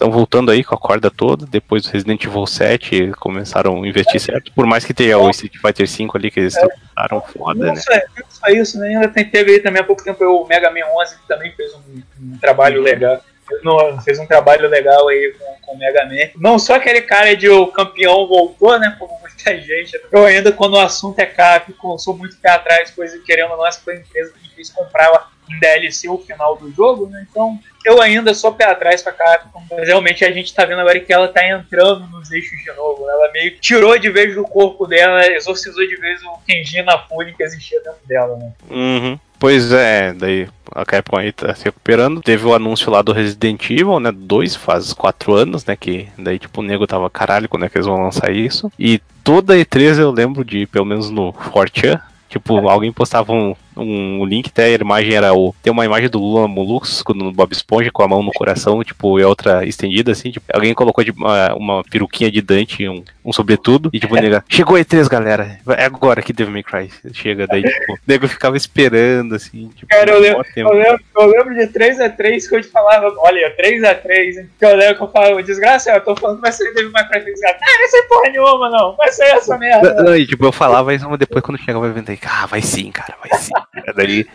estão 0.00 0.10
voltando 0.10 0.50
aí 0.50 0.64
com 0.64 0.74
a 0.74 0.78
corda 0.78 1.10
toda. 1.10 1.46
Depois 1.46 1.82
do 1.82 1.90
Resident 1.90 2.24
Evil 2.24 2.46
7, 2.46 2.94
eles 2.94 3.14
começaram 3.14 3.82
a 3.82 3.86
investir 3.86 4.18
certo. 4.18 4.50
Por 4.52 4.64
mais 4.64 4.84
que 4.84 4.94
tenha 4.94 5.18
o 5.18 5.28
Street 5.30 5.58
Fighter 5.60 5.86
5 5.86 6.16
ali, 6.16 6.30
que 6.30 6.40
eles 6.40 6.54
tentaram 6.54 7.20
foda, 7.20 7.66
Não 7.66 7.74
né? 7.74 7.80
só, 7.80 7.92
não 7.92 8.24
só 8.30 8.46
isso, 8.48 8.78
né? 8.78 8.96
Ainda 8.96 9.08
teve 9.08 9.52
aí 9.52 9.60
também 9.60 9.82
há 9.82 9.84
pouco 9.84 10.02
tempo 10.02 10.24
o 10.24 10.46
Mega 10.46 10.70
Man 10.70 10.86
11 11.02 11.18
que 11.18 11.28
também 11.28 11.52
fez 11.52 11.72
um, 11.74 12.02
um 12.22 12.38
trabalho 12.38 12.80
legal. 12.80 13.20
No- 13.62 14.00
fez 14.02 14.18
um 14.18 14.26
trabalho 14.26 14.68
legal 14.68 15.08
aí 15.08 15.34
com, 15.38 15.56
com 15.66 15.74
o 15.74 15.78
Mega 15.78 16.04
Man. 16.06 16.30
Não 16.36 16.58
só 16.58 16.74
aquele 16.74 17.02
cara 17.02 17.34
de 17.36 17.48
o 17.48 17.66
campeão 17.68 18.26
voltou, 18.26 18.78
né? 18.78 18.96
Como 18.98 19.18
muita 19.20 19.58
gente. 19.60 20.00
Eu 20.10 20.24
ainda, 20.24 20.52
quando 20.52 20.74
o 20.74 20.80
assunto 20.80 21.18
é 21.18 21.26
Capcom, 21.26 21.98
sou 21.98 22.16
muito 22.16 22.36
pé 22.38 22.50
atrás, 22.50 22.90
coisa 22.90 23.18
que, 23.18 23.24
querendo 23.24 23.64
essa 23.66 23.80
foi 23.80 23.94
a 23.94 23.98
empresa 23.98 24.32
que 24.32 24.42
me 24.48 24.54
fez 24.54 24.70
comprar 24.70 25.30
em 25.50 25.58
DLC 25.58 26.08
o 26.08 26.18
final 26.18 26.56
do 26.56 26.70
jogo, 26.72 27.08
né? 27.08 27.26
Então, 27.28 27.58
eu 27.84 28.00
ainda 28.00 28.32
sou 28.34 28.52
pé 28.52 28.66
atrás 28.66 29.02
com 29.02 29.08
a 29.08 29.12
Capcom, 29.12 29.62
mas 29.70 29.88
realmente 29.88 30.24
a 30.24 30.30
gente 30.30 30.54
tá 30.54 30.64
vendo 30.64 30.80
agora 30.80 31.00
que 31.00 31.12
ela 31.12 31.26
tá 31.28 31.44
entrando 31.48 32.06
nos 32.08 32.30
eixos 32.30 32.56
de 32.62 32.70
novo. 32.72 33.08
Ela 33.08 33.32
meio 33.32 33.52
que 33.54 33.60
tirou 33.60 33.98
de 33.98 34.10
vez 34.10 34.34
do 34.34 34.44
corpo 34.44 34.86
dela, 34.86 35.26
exorcizou 35.26 35.84
de 35.86 35.96
vez 35.96 36.22
o 36.22 36.38
Kenji 36.46 36.82
na 36.82 36.98
Fúria 36.98 37.34
que 37.36 37.42
existia 37.42 37.80
dentro 37.82 38.00
dela, 38.06 38.36
né? 38.36 38.52
Uhum. 38.70 39.18
Pois 39.40 39.72
é, 39.72 40.12
daí 40.12 40.46
a 40.70 40.84
Capcom 40.84 41.16
aí 41.16 41.32
tá 41.32 41.54
se 41.54 41.64
recuperando. 41.64 42.20
Teve 42.20 42.46
o 42.46 42.54
anúncio 42.54 42.92
lá 42.92 43.00
do 43.00 43.10
Resident 43.10 43.70
Evil, 43.70 43.98
né? 43.98 44.12
2, 44.12 44.54
faz 44.54 44.92
4 44.92 45.32
anos, 45.32 45.64
né? 45.64 45.74
Que 45.74 46.08
daí, 46.18 46.38
tipo, 46.38 46.60
o 46.60 46.62
nego 46.62 46.86
tava 46.86 47.08
caralho 47.08 47.48
quando 47.48 47.64
é 47.64 47.68
que 47.70 47.78
eles 47.78 47.86
vão 47.86 48.02
lançar 48.02 48.30
isso. 48.30 48.70
E 48.78 49.00
toda 49.24 49.56
E3 49.56 49.98
eu 49.98 50.10
lembro 50.10 50.44
de, 50.44 50.66
pelo 50.66 50.84
menos 50.84 51.08
no 51.08 51.32
4chan, 51.32 51.98
tipo, 52.28 52.68
alguém 52.68 52.92
postava 52.92 53.32
um, 53.32 53.56
um 53.76 54.24
link, 54.24 54.48
até 54.48 54.66
a 54.66 54.74
imagem 54.74 55.14
era 55.14 55.32
o. 55.34 55.54
Tem 55.62 55.72
uma 55.72 55.84
imagem 55.84 56.08
do 56.08 56.18
Lula 56.18 56.48
Molusco 56.48 57.14
no 57.14 57.32
Bob 57.32 57.52
Esponja 57.52 57.90
com 57.92 58.02
a 58.02 58.08
mão 58.08 58.22
no 58.22 58.32
coração, 58.32 58.82
tipo, 58.82 59.18
e 59.18 59.22
a 59.22 59.28
outra 59.28 59.64
estendida, 59.64 60.12
assim, 60.12 60.30
tipo, 60.30 60.46
alguém 60.52 60.74
colocou 60.74 61.04
de 61.04 61.10
uma, 61.10 61.54
uma 61.54 61.84
peruquinha 61.84 62.30
de 62.30 62.40
Dante, 62.40 62.88
um, 62.88 63.02
um 63.24 63.32
sobretudo, 63.32 63.90
e 63.92 64.00
tipo, 64.00 64.14
o 64.14 64.20
nega, 64.20 64.44
chegou 64.48 64.76
a 64.76 64.80
E3, 64.80 65.08
galera. 65.08 65.58
É 65.76 65.84
agora 65.84 66.22
que 66.22 66.32
Devil 66.32 66.52
May 66.52 66.62
Cry 66.62 66.90
chega, 67.12 67.46
daí, 67.46 67.62
tipo, 67.62 67.92
o 67.94 67.98
nego 68.06 68.28
ficava 68.28 68.56
esperando, 68.56 69.34
assim, 69.34 69.68
tipo, 69.74 69.88
Cara, 69.88 70.10
eu 70.10 70.20
lembro, 70.20 70.44
eu 70.56 70.72
lembro, 70.72 71.04
eu 71.16 71.26
lembro 71.26 71.54
de 71.54 71.66
3x3 71.66 72.48
que 72.48 72.56
eu 72.56 72.60
te 72.60 72.68
falava, 72.68 73.12
olha, 73.18 73.54
3x3, 73.56 74.38
hein? 74.38 74.50
Que 74.58 74.64
eu 74.64 74.76
lembro 74.76 74.96
que 74.96 75.02
eu 75.02 75.08
falava, 75.08 75.42
desgraça, 75.42 75.90
eu 75.90 76.00
tô 76.00 76.16
falando 76.16 76.36
que 76.36 76.42
vai 76.42 76.52
ser 76.52 76.72
Devil 76.74 76.92
May 76.92 77.08
Cry 77.08 77.20
3 77.20 77.40
Ah, 77.44 77.56
não 77.60 77.78
vai 77.78 77.88
ser 77.88 78.02
porra 78.02 78.30
nenhuma, 78.30 78.70
não. 78.70 78.96
Vai 78.96 79.12
ser 79.12 79.24
essa 79.24 79.56
merda. 79.58 79.94
Não, 79.94 80.04
não, 80.04 80.16
e, 80.16 80.26
tipo, 80.26 80.44
eu 80.44 80.52
falava 80.52 80.94
isso, 80.94 81.08
mas 81.08 81.18
depois 81.18 81.42
quando 81.42 81.58
chegava 81.58 81.86
evento 81.86 82.10
aí, 82.10 82.18
ah, 82.26 82.46
vai 82.46 82.62
sim, 82.62 82.90
cara, 82.90 83.14
vai 83.20 83.38
sim. 83.38 83.52
Daí, 83.94 84.26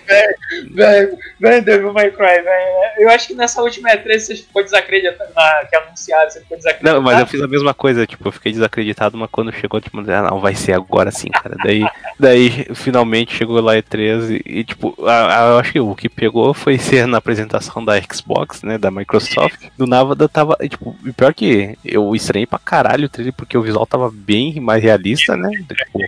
Vem, 0.71 1.17
vem 1.39 1.61
Devil 1.61 1.93
May 1.93 2.11
Cry, 2.11 2.41
vem. 2.41 3.03
Eu 3.03 3.09
acho 3.09 3.27
que 3.27 3.33
nessa 3.33 3.61
última 3.61 3.89
E3 3.89 4.19
você 4.19 4.35
ficou 4.35 4.63
desacreditado, 4.63 5.31
na, 5.35 5.65
que 5.65 5.75
anunciaram, 5.75 6.29
você 6.29 6.39
ficou 6.41 6.57
desacreditado. 6.57 6.95
Não, 6.95 7.01
mas 7.03 7.19
eu 7.19 7.27
fiz 7.27 7.41
a 7.41 7.47
mesma 7.47 7.73
coisa, 7.73 8.05
tipo, 8.05 8.27
eu 8.27 8.31
fiquei 8.31 8.51
desacreditado, 8.51 9.17
mas 9.17 9.29
quando 9.31 9.51
chegou, 9.53 9.81
tipo, 9.81 9.99
ah, 9.99 10.21
não, 10.29 10.39
vai 10.39 10.55
ser 10.55 10.73
agora 10.73 11.11
sim, 11.11 11.29
cara. 11.29 11.55
Daí, 11.63 11.83
daí 12.19 12.49
finalmente 12.75 13.35
chegou 13.35 13.59
lá 13.61 13.75
E3 13.75 14.41
e, 14.45 14.59
e, 14.59 14.63
tipo, 14.63 14.95
a, 15.05 15.43
a- 15.43 15.49
eu 15.51 15.59
acho 15.59 15.71
que 15.71 15.79
o 15.79 15.95
que 15.95 16.09
pegou 16.09 16.53
foi 16.53 16.77
ser 16.77 17.05
na 17.07 17.17
apresentação 17.17 17.83
da 17.83 17.99
Xbox, 18.01 18.61
né, 18.63 18.77
da 18.77 18.91
Microsoft. 18.91 19.67
Do 19.77 19.85
nada 19.87 20.27
tava, 20.29 20.55
e, 20.61 20.69
tipo, 20.69 20.95
e 21.05 21.11
pior 21.11 21.33
que 21.33 21.77
eu 21.83 22.15
estranhei 22.15 22.45
pra 22.45 22.59
caralho 22.59 23.05
o 23.05 23.09
trailer, 23.09 23.33
porque 23.33 23.57
o 23.57 23.61
visual 23.61 23.85
tava 23.85 24.09
bem 24.11 24.59
mais 24.59 24.81
realista, 24.83 25.35
né? 25.35 25.49
Tipo, 25.67 25.99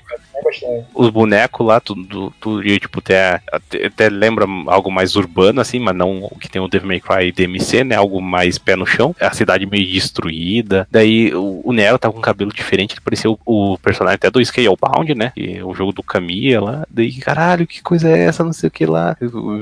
Os 0.93 1.09
bonecos 1.09 1.65
lá, 1.65 1.79
tu, 1.79 1.95
tu, 2.05 2.33
tu 2.39 2.63
ia, 2.63 2.79
tipo, 2.79 2.99
até, 2.99 3.41
até, 3.85 4.09
lembra 4.09 4.45
algo 4.67 4.91
mais 4.91 5.15
urbano, 5.15 5.61
assim, 5.61 5.79
mas 5.79 5.95
não 5.95 6.25
o 6.25 6.37
que 6.39 6.49
tem 6.49 6.61
o 6.61 6.67
Devil 6.67 6.87
May 6.87 6.99
Cry 6.99 7.31
DMC, 7.31 7.83
né? 7.83 7.95
Algo 7.95 8.21
mais 8.21 8.57
pé 8.57 8.75
no 8.75 8.85
chão. 8.85 9.15
A 9.19 9.31
cidade 9.31 9.65
meio 9.65 9.85
destruída. 9.91 10.87
Daí 10.91 11.33
o, 11.33 11.61
o 11.63 11.73
Nero 11.73 11.97
tá 11.97 12.09
com 12.11 12.17
um 12.17 12.21
cabelo 12.21 12.51
diferente, 12.51 12.93
ele 12.93 13.01
parecia 13.01 13.29
o, 13.29 13.37
o 13.45 13.77
personagem 13.77 14.15
até 14.15 14.29
do 14.29 14.43
Scalebound, 14.43 15.13
né? 15.15 15.31
É 15.37 15.63
o 15.63 15.73
jogo 15.73 15.91
do 15.91 16.03
Kamiya 16.03 16.61
lá. 16.61 16.87
Daí, 16.89 17.13
caralho, 17.13 17.67
que 17.67 17.81
coisa 17.81 18.09
é 18.09 18.25
essa? 18.25 18.43
Não 18.43 18.53
sei 18.53 18.67
o 18.67 18.71
que 18.71 18.85
lá. 18.85 19.15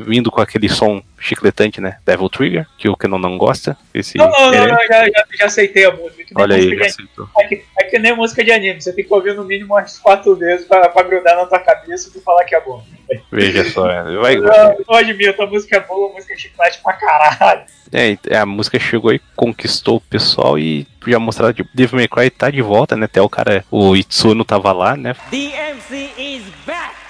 Vindo 0.05 0.31
com 0.31 0.41
aquele 0.41 0.69
som 0.69 1.01
chicletante, 1.19 1.81
né? 1.81 1.97
Devil 2.05 2.29
Trigger, 2.29 2.67
que 2.77 2.89
o 2.89 2.95
Kenon 2.95 3.17
não 3.17 3.37
gosta. 3.37 3.77
Esse 3.93 4.17
Não, 4.17 4.29
não, 4.29 4.51
não, 4.51 4.53
é- 4.53 4.67
não, 4.67 4.87
já, 4.87 5.05
já, 5.05 5.25
já 5.39 5.45
aceitei 5.45 5.85
a 5.85 5.91
música. 5.91 6.23
que 6.23 6.33
Olha 6.35 6.55
aí, 6.55 6.75
já 6.77 6.85
aceitou. 6.85 7.29
É 7.37 7.47
que, 7.47 7.63
é 7.79 7.83
que 7.85 7.99
nem 7.99 8.15
música 8.15 8.43
de 8.43 8.51
anime, 8.51 8.81
você 8.81 8.93
tem 8.93 9.05
que 9.05 9.13
ouvir 9.13 9.33
no 9.35 9.43
mínimo 9.43 9.73
umas 9.73 9.97
quatro 9.97 10.35
vezes 10.35 10.67
pra, 10.67 10.89
pra 10.89 11.03
grudar 11.03 11.35
na 11.35 11.45
tua 11.45 11.59
cabeça 11.59 12.09
e 12.09 12.11
tu 12.11 12.21
falar 12.21 12.43
que 12.45 12.55
é 12.55 12.61
bom. 12.61 12.83
Veja 13.31 13.69
só, 13.71 13.89
é, 13.91 14.15
vai, 14.17 14.35
Eu, 14.35 14.43
eu 14.43 14.95
admito, 14.95 15.41
a 15.41 15.47
música 15.47 15.77
é 15.77 15.79
boa, 15.79 16.09
a 16.11 16.13
música 16.13 16.33
é 16.33 16.37
chiclete 16.37 16.79
pra 16.83 16.93
caralho. 16.93 17.65
É, 17.91 18.17
e 18.29 18.35
a 18.35 18.45
música 18.45 18.79
chegou 18.79 19.13
e 19.13 19.21
conquistou 19.35 19.97
o 19.97 20.01
pessoal 20.01 20.57
e 20.57 20.87
já 21.07 21.19
mostraram, 21.19 21.53
tipo, 21.53 21.69
Devil 21.73 21.97
May 21.99 22.07
Cry 22.07 22.29
tá 22.29 22.49
de 22.49 22.61
volta, 22.61 22.95
né? 22.95 23.05
Até 23.05 23.21
o 23.21 23.29
cara, 23.29 23.63
o 23.69 23.95
Itsuno 23.95 24.43
tava 24.43 24.71
lá, 24.71 24.97
né? 24.97 25.15
DMC 25.29 26.09
is 26.17 26.43
back! 26.65 27.04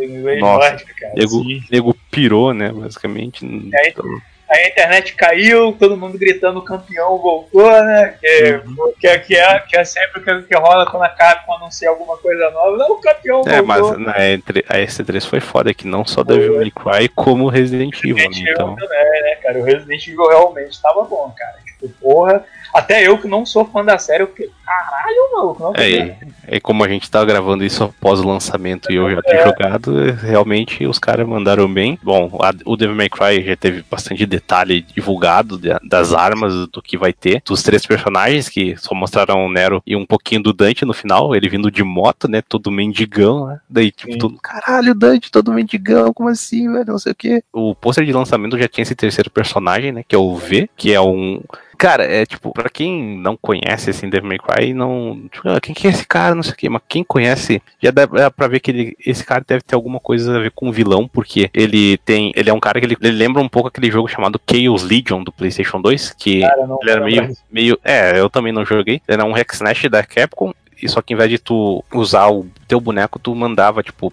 É 0.00 0.04
inglês 0.06 0.40
Nossa, 0.40 0.68
nórdico, 0.70 0.90
cara. 0.98 1.12
Nego, 1.16 1.42
nego 1.70 1.96
pirou, 2.10 2.52
né? 2.54 2.70
Basicamente. 2.72 3.44
aí- 3.44 3.88
Então, 3.90 4.04
Aí 4.52 4.64
a 4.64 4.68
internet 4.68 5.14
caiu, 5.14 5.72
todo 5.78 5.96
mundo 5.96 6.18
gritando 6.18 6.58
o 6.58 6.64
campeão 6.64 7.16
voltou, 7.18 7.70
né? 7.70 8.16
Que, 8.20 8.60
Uhum. 8.66 8.92
que, 9.00 9.18
que, 9.20 9.36
é, 9.36 9.58
que 9.60 9.76
é 9.76 9.84
sempre 9.84 10.20
o 10.20 10.24
que, 10.24 10.42
que 10.48 10.56
rola 10.56 10.84
quando 10.90 11.04
a 11.04 11.08
Capcom 11.08 11.52
anuncia 11.54 11.88
alguma 11.88 12.16
coisa 12.16 12.50
nova. 12.50 12.76
Não, 12.76 12.90
o 12.94 13.00
campeão 13.00 13.42
é, 13.46 13.62
voltou. 13.62 13.66
mas 13.66 13.98
na 13.98 14.14
E3 14.18 14.64
a 14.68 14.78
S3 14.78 15.24
foi 15.24 15.38
foda, 15.38 15.72
que 15.72 15.86
não 15.86 16.04
só 16.04 16.24
Devil 16.24 16.56
May 16.56 16.72
Cry, 16.72 17.08
como 17.14 17.48
Resident 17.48 17.96
Evil, 17.98 18.16
né? 18.16 18.22
Resident 18.22 18.40
Evil 18.40 18.52
Então, 18.54 18.74
também, 18.74 19.22
né, 19.22 19.34
cara? 19.40 19.58
O 19.60 19.62
Resident 19.62 20.04
Evil 20.08 20.28
realmente 20.28 20.82
tava 20.82 21.04
bom, 21.04 21.32
cara. 21.38 21.54
Tipo, 21.64 21.88
porra. 22.00 22.44
Até 22.74 23.06
eu 23.06 23.18
que 23.18 23.26
não 23.28 23.44
sou 23.44 23.64
fã 23.64 23.84
da 23.84 23.98
série, 23.98 24.22
eu 24.22 24.28
fiquei, 24.28 24.50
caralho, 24.64 25.16
maluco, 25.34 25.62
não 25.62 25.72
é, 25.74 26.16
e, 26.52 26.60
como 26.60 26.84
a 26.84 26.88
gente 26.88 27.10
tá 27.10 27.24
gravando 27.24 27.64
isso 27.64 27.84
após 27.84 28.20
o 28.20 28.26
lançamento 28.28 28.90
e 28.92 28.96
eu 28.96 29.10
já 29.10 29.22
ter 29.22 29.36
É. 29.36 29.44
jogado, 29.44 30.08
é, 30.08 30.10
realmente 30.12 30.86
os 30.86 30.98
caras 30.98 31.26
mandaram 31.26 31.72
bem. 31.72 31.98
Bom, 32.02 32.38
a- 32.40 32.52
o 32.64 32.76
Devil 32.76 32.94
May 32.96 33.08
Cry 33.08 33.44
já 33.44 33.56
teve 33.56 33.84
bastante 33.90 34.24
detalhe 34.26 34.82
divulgado 34.82 35.58
de- 35.58 35.76
das 35.88 36.12
armas, 36.12 36.66
do 36.68 36.80
que 36.82 36.96
vai 36.96 37.12
ter, 37.12 37.42
dos 37.44 37.62
três 37.62 37.84
personagens, 37.84 38.48
que 38.48 38.76
só 38.76 38.94
mostraram 38.94 39.44
o 39.46 39.50
Nero 39.50 39.82
e 39.86 39.96
um 39.96 40.06
pouquinho 40.06 40.42
do 40.42 40.52
Dante 40.52 40.84
no 40.84 40.92
final, 40.94 41.34
ele 41.34 41.48
vindo 41.48 41.70
de 41.70 41.82
moto, 41.82 42.28
né, 42.28 42.40
todo 42.40 42.70
mendigão, 42.70 43.46
né, 43.46 43.60
daí 43.68 43.90
tipo, 43.90 44.12
Sim. 44.12 44.18
todo, 44.18 44.36
caralho, 44.40 44.94
Dante, 44.94 45.30
todo 45.30 45.52
mendigão, 45.52 46.12
como 46.12 46.28
assim, 46.28 46.70
velho, 46.72 46.84
não 46.86 46.98
sei 46.98 47.12
o 47.12 47.16
que. 47.16 47.42
O 47.52 47.74
pôster 47.74 48.04
de 48.04 48.12
lançamento 48.12 48.58
já 48.58 48.68
tinha 48.68 48.82
esse 48.82 48.94
terceiro 48.94 49.30
personagem, 49.30 49.90
né, 49.92 50.04
que 50.06 50.14
é 50.14 50.18
o 50.18 50.36
V, 50.36 50.68
que 50.76 50.92
é 50.92 51.00
um... 51.00 51.40
Cara, 51.80 52.04
é 52.04 52.26
tipo, 52.26 52.52
pra 52.52 52.68
quem 52.68 53.16
não 53.16 53.38
conhece 53.38 53.88
assim, 53.88 54.10
Devil 54.10 54.28
May 54.28 54.38
Cry, 54.38 54.74
não. 54.74 55.22
Tipo, 55.32 55.48
ah, 55.48 55.58
quem 55.58 55.74
que 55.74 55.86
é 55.86 55.90
esse 55.90 56.06
cara? 56.06 56.34
Não 56.34 56.42
sei 56.42 56.52
o 56.52 56.56
que, 56.56 56.68
mas 56.68 56.82
quem 56.86 57.02
conhece, 57.02 57.62
já 57.82 57.90
dá 57.90 58.30
pra 58.30 58.48
ver 58.48 58.60
que 58.60 58.70
ele, 58.70 58.96
esse 59.06 59.24
cara 59.24 59.42
deve 59.48 59.62
ter 59.62 59.74
alguma 59.74 59.98
coisa 59.98 60.36
a 60.36 60.40
ver 60.40 60.50
com 60.50 60.68
o 60.68 60.72
vilão, 60.72 61.08
porque 61.08 61.48
ele 61.54 61.96
tem. 61.96 62.34
Ele 62.36 62.50
é 62.50 62.52
um 62.52 62.60
cara 62.60 62.78
que 62.78 62.84
ele, 62.84 62.98
ele 63.00 63.16
lembra 63.16 63.40
um 63.40 63.48
pouco 63.48 63.68
aquele 63.68 63.90
jogo 63.90 64.08
chamado 64.08 64.38
Chaos 64.46 64.82
Legion 64.82 65.24
do 65.24 65.32
PlayStation 65.32 65.80
2, 65.80 66.16
que 66.18 66.42
Cara, 66.42 66.66
não, 66.66 66.78
ele 66.82 66.90
era 66.90 67.02
meio, 67.02 67.36
meio. 67.50 67.78
É, 67.82 68.20
eu 68.20 68.28
também 68.28 68.52
não 68.52 68.62
joguei. 68.62 69.00
Ele 69.08 69.22
era 69.22 69.24
um 69.24 69.32
hack 69.32 69.50
slash 69.54 69.88
da 69.88 70.02
Capcom. 70.02 70.52
E 70.82 70.88
só 70.88 71.02
que 71.02 71.14
em 71.14 71.16
vez 71.16 71.30
de 71.30 71.38
tu 71.38 71.84
usar 71.92 72.28
o 72.28 72.46
teu 72.66 72.80
boneco, 72.80 73.18
tu 73.18 73.34
mandava, 73.34 73.82
tipo, 73.82 74.12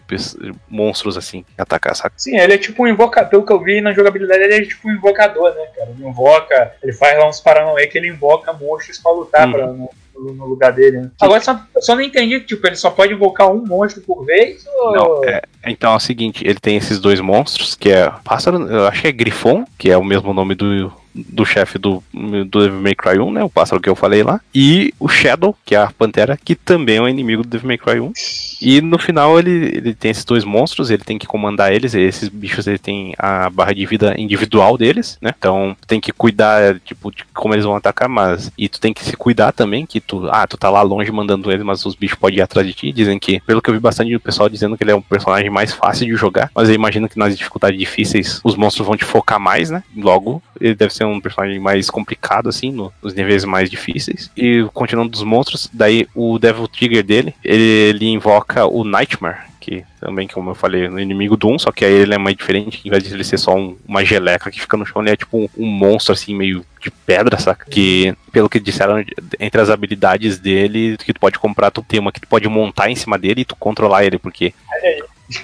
monstros 0.69 1.17
assim, 1.17 1.45
atacar, 1.57 1.95
saca? 1.95 2.13
Sim, 2.17 2.37
ele 2.37 2.53
é 2.53 2.57
tipo 2.57 2.83
um 2.83 2.87
invocador, 2.87 3.29
pelo 3.29 3.45
que 3.45 3.53
eu 3.53 3.59
vi 3.59 3.81
na 3.81 3.93
jogabilidade, 3.93 4.43
ele 4.43 4.55
é 4.55 4.61
tipo 4.61 4.87
um 4.87 4.91
invocador, 4.91 5.53
né, 5.53 5.65
cara? 5.75 5.89
Ele 5.91 6.07
invoca, 6.07 6.73
ele 6.83 6.93
faz 6.93 7.17
lá 7.17 7.27
uns 7.27 7.39
paranauê 7.39 7.87
que 7.87 7.97
ele 7.97 8.09
invoca 8.09 8.53
monstros 8.53 8.97
pra 8.97 9.11
lutar 9.11 9.47
Uhum. 9.47 9.53
pra, 9.53 9.67
no, 9.67 10.45
lugar 10.45 10.73
dele, 10.73 11.01
né? 11.01 11.11
Agora 11.21 11.41
só, 11.41 11.59
eu 11.75 11.81
só 11.81 11.95
não 11.95 12.01
entendi 12.01 12.39
que, 12.39 12.47
tipo, 12.47 12.65
ele 12.65 12.75
só 12.75 12.89
pode 12.89 13.13
invocar 13.13 13.51
um 13.51 13.63
monstro 13.65 14.01
por 14.01 14.25
vez? 14.25 14.65
Ou... 14.67 14.91
Não, 14.91 15.25
é, 15.25 15.41
então 15.65 15.93
é 15.93 15.95
o 15.95 15.99
seguinte, 15.99 16.43
ele 16.45 16.59
tem 16.59 16.75
esses 16.75 16.99
dois 16.99 17.19
monstros, 17.19 17.75
que 17.75 17.89
é 17.91 18.11
pássaro, 18.23 18.67
eu 18.67 18.87
acho 18.87 19.01
que 19.01 19.07
é 19.07 19.11
Grifon, 19.11 19.65
que 19.77 19.91
é 19.91 19.97
o 19.97 20.03
mesmo 20.03 20.33
nome 20.33 20.55
do, 20.55 20.91
do 21.17 21.45
chefe 21.45 21.77
do, 21.77 22.03
do 22.13 22.61
Devil 22.61 22.81
May 22.81 22.95
Cry 22.95 23.19
1, 23.19 23.31
né? 23.31 23.43
O 23.43 23.49
pássaro 23.49 23.81
que 23.81 23.89
eu 23.89 23.95
falei 23.95 24.23
lá. 24.23 24.39
E 24.53 24.93
o 24.99 25.07
Shadow, 25.07 25.55
que 25.65 25.75
é 25.75 25.79
a 25.79 25.91
pantera, 25.91 26.37
que 26.37 26.55
também 26.55 26.97
é 26.97 27.01
um 27.01 27.09
inimigo 27.09 27.43
do 27.43 27.49
Devil 27.49 27.67
May 27.67 27.77
Cry 27.77 27.99
1. 27.99 28.11
E 28.61 28.81
no 28.81 28.97
final 28.97 29.37
ele, 29.39 29.51
ele 29.51 29.93
tem 29.93 30.11
esses 30.11 30.25
dois 30.25 30.43
monstros, 30.43 30.89
ele 30.89 31.03
tem 31.03 31.17
que 31.17 31.27
comandar 31.27 31.71
eles, 31.73 31.93
esses 31.93 32.29
bichos 32.29 32.67
ele 32.67 32.77
tem 32.77 33.13
a 33.17 33.49
barra 33.49 33.73
de 33.73 33.85
vida 33.85 34.15
individual 34.17 34.77
deles, 34.77 35.17
né? 35.21 35.33
Então 35.37 35.75
tem 35.87 35.99
que 35.99 36.11
cuidar, 36.11 36.79
tipo, 36.79 37.11
de 37.11 37.23
como 37.33 37.53
eles 37.53 37.65
vão 37.65 37.75
atacar, 37.75 38.09
mas. 38.09 38.51
E 38.57 38.67
tu 38.67 38.79
tem 38.79 38.93
que 38.93 39.03
se 39.03 39.15
cuidar 39.15 39.51
também, 39.51 39.85
que 39.85 39.99
tu. 39.99 40.27
Ah, 40.29 40.47
tu 40.47 40.57
tá 40.57 40.69
lá 40.69 40.81
longe 40.81 41.11
mandando 41.11 41.51
eles, 41.51 41.63
mas 41.65 41.85
os 41.85 41.95
bichos 41.95 42.17
podem 42.17 42.39
ir 42.39 42.41
atrás 42.41 42.65
de 42.65 42.73
ti. 42.73 42.91
Dizem 42.91 43.19
que, 43.19 43.39
pelo 43.41 43.61
que 43.61 43.69
eu 43.69 43.73
vi 43.73 43.79
bastante 43.79 44.11
do 44.11 44.19
pessoal 44.19 44.49
dizendo 44.49 44.77
que 44.77 44.83
ele 44.83 44.91
é 44.91 44.95
um 44.95 45.01
personagem 45.01 45.49
mais 45.49 45.73
fácil 45.73 46.07
de 46.07 46.15
jogar, 46.15 46.49
mas 46.55 46.69
eu 46.69 46.75
imagino 46.75 47.07
que 47.09 47.17
nas 47.19 47.37
dificuldades 47.37 47.77
difíceis 47.79 48.39
os 48.43 48.55
monstros 48.55 48.85
vão 48.87 48.95
te 48.97 49.05
focar 49.05 49.39
mais, 49.39 49.69
né? 49.69 49.83
Logo, 49.95 50.41
ele 50.59 50.75
deve 50.75 50.93
ser 50.93 51.05
um 51.05 51.19
personagem 51.21 51.59
mais 51.59 51.89
complicado, 51.89 52.49
assim, 52.49 52.71
no- 52.71 52.91
nos 53.01 53.13
níveis 53.13 53.43
mais 53.45 53.69
difíceis. 53.69 54.31
E 54.35 54.65
continuando 54.73 55.09
dos 55.11 55.23
monstros, 55.23 55.69
daí 55.71 56.07
o 56.15 56.39
Devil 56.39 56.67
Trigger 56.67 57.03
dele, 57.03 57.33
ele, 57.43 57.63
ele 57.63 58.05
invoca 58.07 58.46
o 58.65 58.83
Nightmare. 58.83 59.45
Que 59.59 59.83
também, 59.99 60.27
como 60.27 60.51
eu 60.51 60.55
falei, 60.55 60.87
no 60.87 60.99
inimigo 60.99 61.35
do 61.35 61.49
1, 61.49 61.59
só 61.59 61.71
que 61.73 61.83
aí 61.83 61.91
ele 61.91 62.13
é 62.13 62.17
mais 62.17 62.37
diferente, 62.37 62.81
em 62.85 62.89
vez 62.89 63.03
de 63.03 63.13
ele 63.13 63.23
ser 63.23 63.37
só 63.37 63.53
um- 63.53 63.77
uma 63.85 64.05
geleca 64.05 64.49
que 64.49 64.61
fica 64.61 64.77
no 64.77 64.85
chão, 64.85 65.01
ele 65.01 65.11
é 65.11 65.17
tipo 65.17 65.37
um, 65.37 65.49
um 65.57 65.65
monstro 65.65 66.13
assim, 66.13 66.33
meio 66.33 66.63
de 66.81 66.89
pedra, 66.89 67.37
saca? 67.37 67.65
Que, 67.69 68.15
pelo 68.31 68.47
que 68.47 68.59
disseram, 68.61 69.03
entre 69.39 69.59
as 69.59 69.69
habilidades 69.69 70.39
dele, 70.39 70.95
que 70.97 71.13
tu 71.13 71.19
pode 71.19 71.37
comprar, 71.37 71.69
tu 71.71 71.81
tem 71.85 71.99
uma 71.99 72.11
que 72.13 72.21
tu 72.21 72.27
pode 72.27 72.47
montar 72.47 72.89
em 72.89 72.95
cima 72.95 73.17
dele 73.17 73.41
e 73.41 73.45
tu 73.45 73.55
controlar 73.57 74.05
ele, 74.05 74.17
porque 74.17 74.53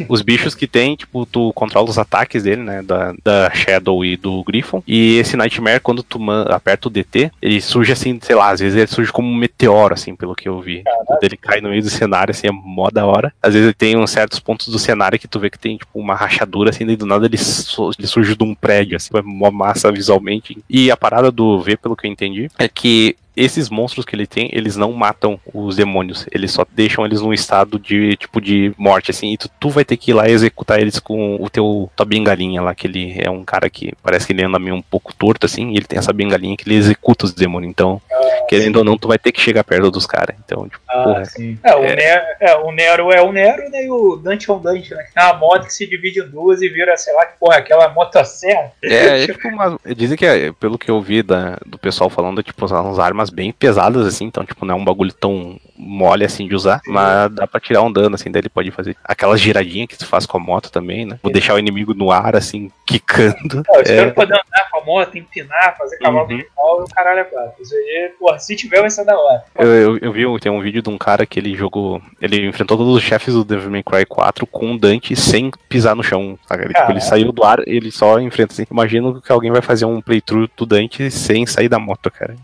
os 0.08 0.22
bichos 0.22 0.56
que 0.56 0.68
tem, 0.68 0.96
tipo, 0.96 1.26
tu 1.26 1.52
controla 1.54 1.90
os 1.90 1.98
ataques 1.98 2.44
dele, 2.44 2.62
né? 2.62 2.82
Da, 2.82 3.14
da 3.24 3.50
Shadow 3.52 4.04
e 4.04 4.16
do 4.18 4.44
Griffon. 4.44 4.84
E 4.88 5.18
esse 5.18 5.36
Nightmare, 5.36 5.80
quando 5.80 6.04
tu 6.04 6.20
aperta 6.50 6.88
o 6.88 6.92
DT, 6.92 7.32
ele 7.42 7.62
surge 7.62 7.92
assim, 7.92 8.20
sei 8.22 8.36
lá, 8.36 8.50
às 8.52 8.60
vezes 8.60 8.78
ele 8.78 8.88
surge 8.88 9.12
como 9.12 9.28
um 9.28 9.36
meteoro, 9.36 9.94
assim, 9.94 10.16
pelo 10.16 10.36
que 10.36 10.48
eu 10.48 10.60
vi. 10.62 10.84
Quando 11.06 11.24
ele 11.24 11.38
cai 11.38 11.62
no 11.62 11.70
meio 11.70 11.82
do 11.82 11.90
cenário, 11.90 12.32
assim, 12.32 12.48
é 12.48 12.52
mó 12.52 12.90
da 12.90 13.06
hora. 13.06 13.34
Às 13.42 13.54
vezes 13.54 13.68
ele 13.68 13.74
tem 13.74 13.98
uns 13.98 14.12
certos 14.12 14.40
pontos 14.40 14.68
do 14.68 14.80
cenário 14.80 15.20
que 15.20 15.28
tu 15.28 15.40
vê 15.40 15.50
que 15.50 15.60
tem, 15.60 15.78
tipo, 15.78 16.00
uma 16.00 16.16
rachadura, 16.16 16.70
assim, 16.70 16.86
daí 16.86 16.96
do 16.96 17.06
nada 17.06 17.26
ele, 17.26 17.38
ele 17.38 18.08
surge 18.08 18.36
de 18.36 18.44
um 18.44 18.56
prédio, 18.56 18.96
assim, 18.96 19.10
é 19.16 19.22
mó 19.22 19.52
massa 19.52 19.92
visualmente. 19.92 20.58
E 20.70 20.90
a 20.90 20.98
parada 20.98 21.32
do 21.32 21.62
V, 21.62 21.78
pelo 21.78 21.96
que 21.96 22.08
eu 22.08 22.12
entendi, 22.12 22.50
é 22.58 22.68
que 22.68 23.16
esses 23.36 23.70
monstros 23.70 24.06
que 24.06 24.16
ele 24.16 24.28
tem, 24.28 24.50
eles 24.52 24.76
não 24.76 24.92
matam 24.92 25.40
os 25.54 25.76
demônios, 25.76 26.26
eles 26.32 26.52
só 26.52 26.66
deixam 26.72 27.06
eles 27.06 27.22
num 27.22 27.34
estado 27.34 27.80
de 27.80 28.16
tipo 28.18 28.40
de 28.40 28.74
morte 28.78 29.12
assim, 29.12 29.34
e 29.34 29.38
tu, 29.38 29.50
tu 29.60 29.70
vai 29.70 29.84
ter 29.84 29.98
que 29.98 30.12
ir 30.12 30.14
lá 30.14 30.30
executar 30.30 30.80
eles 30.80 31.00
com 31.00 31.38
o 31.40 31.50
teu 31.50 31.90
tua 31.96 32.06
bengalinha 32.06 32.62
lá, 32.62 32.76
que 32.76 32.88
ele 32.88 33.16
é 33.20 33.30
um 33.30 33.44
cara 33.44 33.70
que 33.70 33.94
parece 34.02 34.28
que 34.28 34.34
ele 34.34 34.44
anda 34.44 34.60
meio 34.60 34.76
um 34.76 34.82
pouco 34.82 35.14
torto 35.14 35.46
assim, 35.46 35.72
e 35.72 35.78
ele 35.78 35.86
tem 35.86 36.00
essa 36.00 36.14
bengalinha 36.14 36.56
que 36.56 36.68
ele 36.68 36.76
executa 36.76 37.26
os 37.26 37.34
demônios. 37.34 37.70
Então, 37.72 38.02
querendo 38.48 38.78
ou 38.78 38.84
não, 38.84 38.98
tu 38.98 39.08
vai 39.08 39.18
ter 39.18 39.32
que 39.32 39.42
chegar 39.42 39.64
perto 39.64 39.92
dos 39.92 40.06
caras. 40.06 40.36
Então, 40.44 40.68
tipo, 40.68 40.82
Ah, 40.88 41.04
porra, 41.04 41.26
sim. 41.26 41.58
É, 41.64 41.76
o, 41.76 41.84
É. 41.84 41.96
Nero, 41.96 42.24
é, 42.40 42.56
o 42.58 42.72
Nero 42.72 43.12
é 43.12 43.22
o 43.22 43.32
Nero, 43.32 43.70
né? 43.70 43.86
E 43.86 43.90
o 43.90 44.16
Dante 44.16 44.50
é 44.50 44.54
o 44.54 44.60
Dante, 44.60 44.94
né? 44.94 45.04
Que 45.04 45.14
tem 45.14 45.24
uma 45.24 45.34
moto 45.34 45.66
que 45.66 45.74
se 45.74 45.88
divide 45.88 46.20
em 46.20 46.28
duas 46.28 46.62
e 46.62 46.70
vira, 46.70 46.96
sei 46.98 47.14
lá, 47.14 47.26
que 47.26 47.38
porra, 47.40 47.58
aquela 47.58 47.90
motosserra. 47.90 48.72
É, 48.84 49.24
é 49.24 49.28
tipo 49.28 49.48
uma. 49.48 49.80
Dizem 49.96 50.18
que, 50.18 50.26
é, 50.26 50.52
pelo 50.52 50.78
que 50.78 50.90
eu 50.90 51.02
vi 51.02 51.24
da, 51.24 51.58
do 51.66 51.78
pessoal 51.78 52.10
falando, 52.10 52.40
é, 52.40 52.44
tipo, 52.44 52.66
umas 52.66 53.00
armas 53.00 53.23
bem 53.30 53.52
pesadas, 53.52 54.06
assim, 54.06 54.26
então, 54.26 54.44
tipo, 54.46 54.66
não 54.66 54.76
é 54.76 54.78
um 54.78 54.86
bagulho 54.86 55.14
tão 55.14 55.60
mole 55.76 56.24
assim 56.24 56.48
de 56.48 56.56
usar, 56.56 56.82
mas 56.88 57.32
dá 57.32 57.48
pra 57.48 57.60
tirar 57.60 57.82
um 57.82 57.92
dano, 57.92 58.16
assim, 58.16 58.32
daí 58.32 58.42
ele 58.42 58.50
pode 58.50 58.70
fazer 58.72 58.96
aquelas 59.04 59.42
giradinhas 59.42 59.88
que 59.88 59.98
tu 59.98 60.06
faz 60.06 60.26
com 60.26 60.38
a 60.38 60.40
moto 60.40 60.72
também, 60.72 61.06
né? 61.06 61.20
Vou 61.22 61.32
deixar 61.32 61.56
o 61.56 61.60
inimigo 61.60 61.94
no 61.94 62.12
ar, 62.12 62.36
assim, 62.36 62.72
quicando. 62.86 63.64
Não, 63.68 63.76
eu 63.76 63.82
espero 63.82 64.10
É, 64.10 64.12
poder 64.14 64.34
andar 64.34 64.70
com 64.72 64.80
a 64.80 64.86
moto, 64.86 65.18
empinar, 65.18 65.76
fazer 65.78 65.98
cavalo 65.98 66.28
Uhum. 66.30 66.38
de 66.38 66.44
pau 66.56 66.80
e 66.80 66.84
o 66.84 66.88
caralho 66.96 67.20
é 67.20 67.24
quatro. 67.24 67.62
Isso 67.62 67.74
aí, 67.76 68.12
porra, 68.20 68.40
se 68.40 68.56
tiver 68.56 68.82
vai 68.82 68.90
ser 68.90 69.04
da 69.06 69.18
hora. 69.20 69.44
eu, 69.60 69.68
eu, 69.68 69.98
eu 69.98 70.12
vi, 70.12 70.40
tem 70.40 70.52
um 70.52 70.62
vídeo 70.62 70.82
de 70.82 70.90
um 70.90 70.98
cara 70.98 71.26
que 71.26 71.40
ele 71.40 71.56
jogou. 71.56 72.02
Ele 72.22 72.48
enfrentou 72.48 72.78
todos 72.78 72.96
os 72.96 73.04
chefes 73.04 73.34
do 73.34 73.44
Devil 73.44 73.72
May 73.72 73.84
Cry 73.84 74.06
4 74.06 74.46
com 74.48 74.68
um 74.68 74.78
Dante 74.78 75.16
sem 75.16 75.52
pisar 75.68 75.96
no 75.96 76.04
chão. 76.04 76.38
Sabe? 76.48 76.64
Ele, 76.66 76.74
tipo, 76.74 76.92
ele 76.92 77.02
saiu 77.02 77.32
do 77.32 77.44
ar, 77.44 77.60
ele 77.68 77.92
só 77.92 78.20
enfrenta 78.20 78.54
assim. 78.54 78.66
Imagino 78.72 79.22
que 79.22 79.32
alguém 79.32 79.52
vai 79.52 79.62
fazer 79.62 79.86
um 79.86 80.00
playthrough 80.02 80.48
do 80.56 80.66
Dante 80.66 81.10
sem 81.12 81.46
sair 81.46 81.68
da 81.70 81.80
moto, 81.80 82.10
cara. 82.12 82.36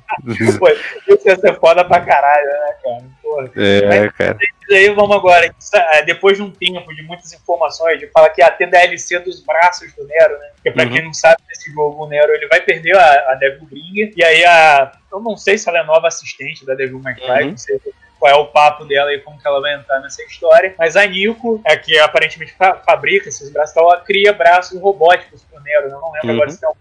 Pô, 0.58 0.68
isso 1.08 1.28
ia 1.28 1.36
ser 1.36 1.60
foda 1.60 1.84
pra 1.86 2.02
caralho, 2.02 2.46
né, 2.46 2.76
cara? 2.84 3.04
Porra. 3.22 3.50
É, 3.58 4.10
cara. 4.10 4.38
E 4.70 4.76
aí 4.76 4.90
vamos 4.94 5.16
agora, 5.16 5.50
é, 5.94 6.02
depois 6.04 6.38
de 6.38 6.44
um 6.44 6.52
tempo 6.52 6.94
de 6.94 7.02
muitas 7.04 7.34
informações, 7.34 8.00
de 8.00 8.08
falar 8.08 8.30
que 8.30 8.42
ia 8.42 8.52
ter 8.52 8.68
DLC 8.68 9.18
dos 9.20 9.40
braços 9.44 9.92
do 9.96 10.06
Nero, 10.06 10.38
né? 10.38 10.50
Porque 10.56 10.72
pra 10.72 10.84
Uhum. 10.86 10.92
quem 10.92 11.04
não 11.06 11.14
sabe 11.14 11.38
desse 11.48 11.72
jogo, 11.74 12.04
o 12.04 12.08
Nero 12.08 12.32
ele 12.34 12.48
vai 12.48 12.62
perder 12.62 12.96
a, 12.96 13.32
a 13.32 13.36
Devil 13.36 13.66
Bringer, 13.66 14.14
e 14.16 14.24
aí 14.24 14.46
a. 14.46 14.92
Eu 15.12 15.20
não 15.20 15.36
sei 15.36 15.58
se 15.58 15.68
ela 15.68 15.80
é 15.80 15.84
nova 15.84 16.08
assistente 16.08 16.66
da 16.66 16.76
Devil 16.76 17.00
May 17.00 17.16
Cry, 17.16 17.44
Uhum. 17.46 17.50
não 17.52 17.58
sei. 17.58 17.80
qual 18.20 18.32
é 18.32 18.36
o 18.36 18.48
papo 18.48 18.84
dela 18.84 19.14
e 19.14 19.20
como 19.22 19.40
que 19.40 19.48
ela 19.48 19.62
vai 19.62 19.74
entrar 19.76 19.98
nessa 20.02 20.22
história. 20.24 20.76
Mas 20.78 20.98
a 20.98 21.06
Nico, 21.06 21.62
é 21.66 21.78
que 21.78 21.98
aparentemente 21.98 22.52
fa- 22.54 22.76
fabrica 22.86 23.30
esses 23.30 23.50
braços, 23.50 23.78
ela 23.78 24.02
cria 24.02 24.34
braços 24.34 24.78
robóticos 24.82 25.42
pro 25.46 25.62
Nero. 25.64 25.88
né? 25.88 25.94
Eu 25.96 26.02
não 26.02 26.12
lembro 26.12 26.28
Uhum. 26.28 26.34
agora 26.36 26.50
se 26.50 26.60
tem 26.60 26.70
um 26.70 26.74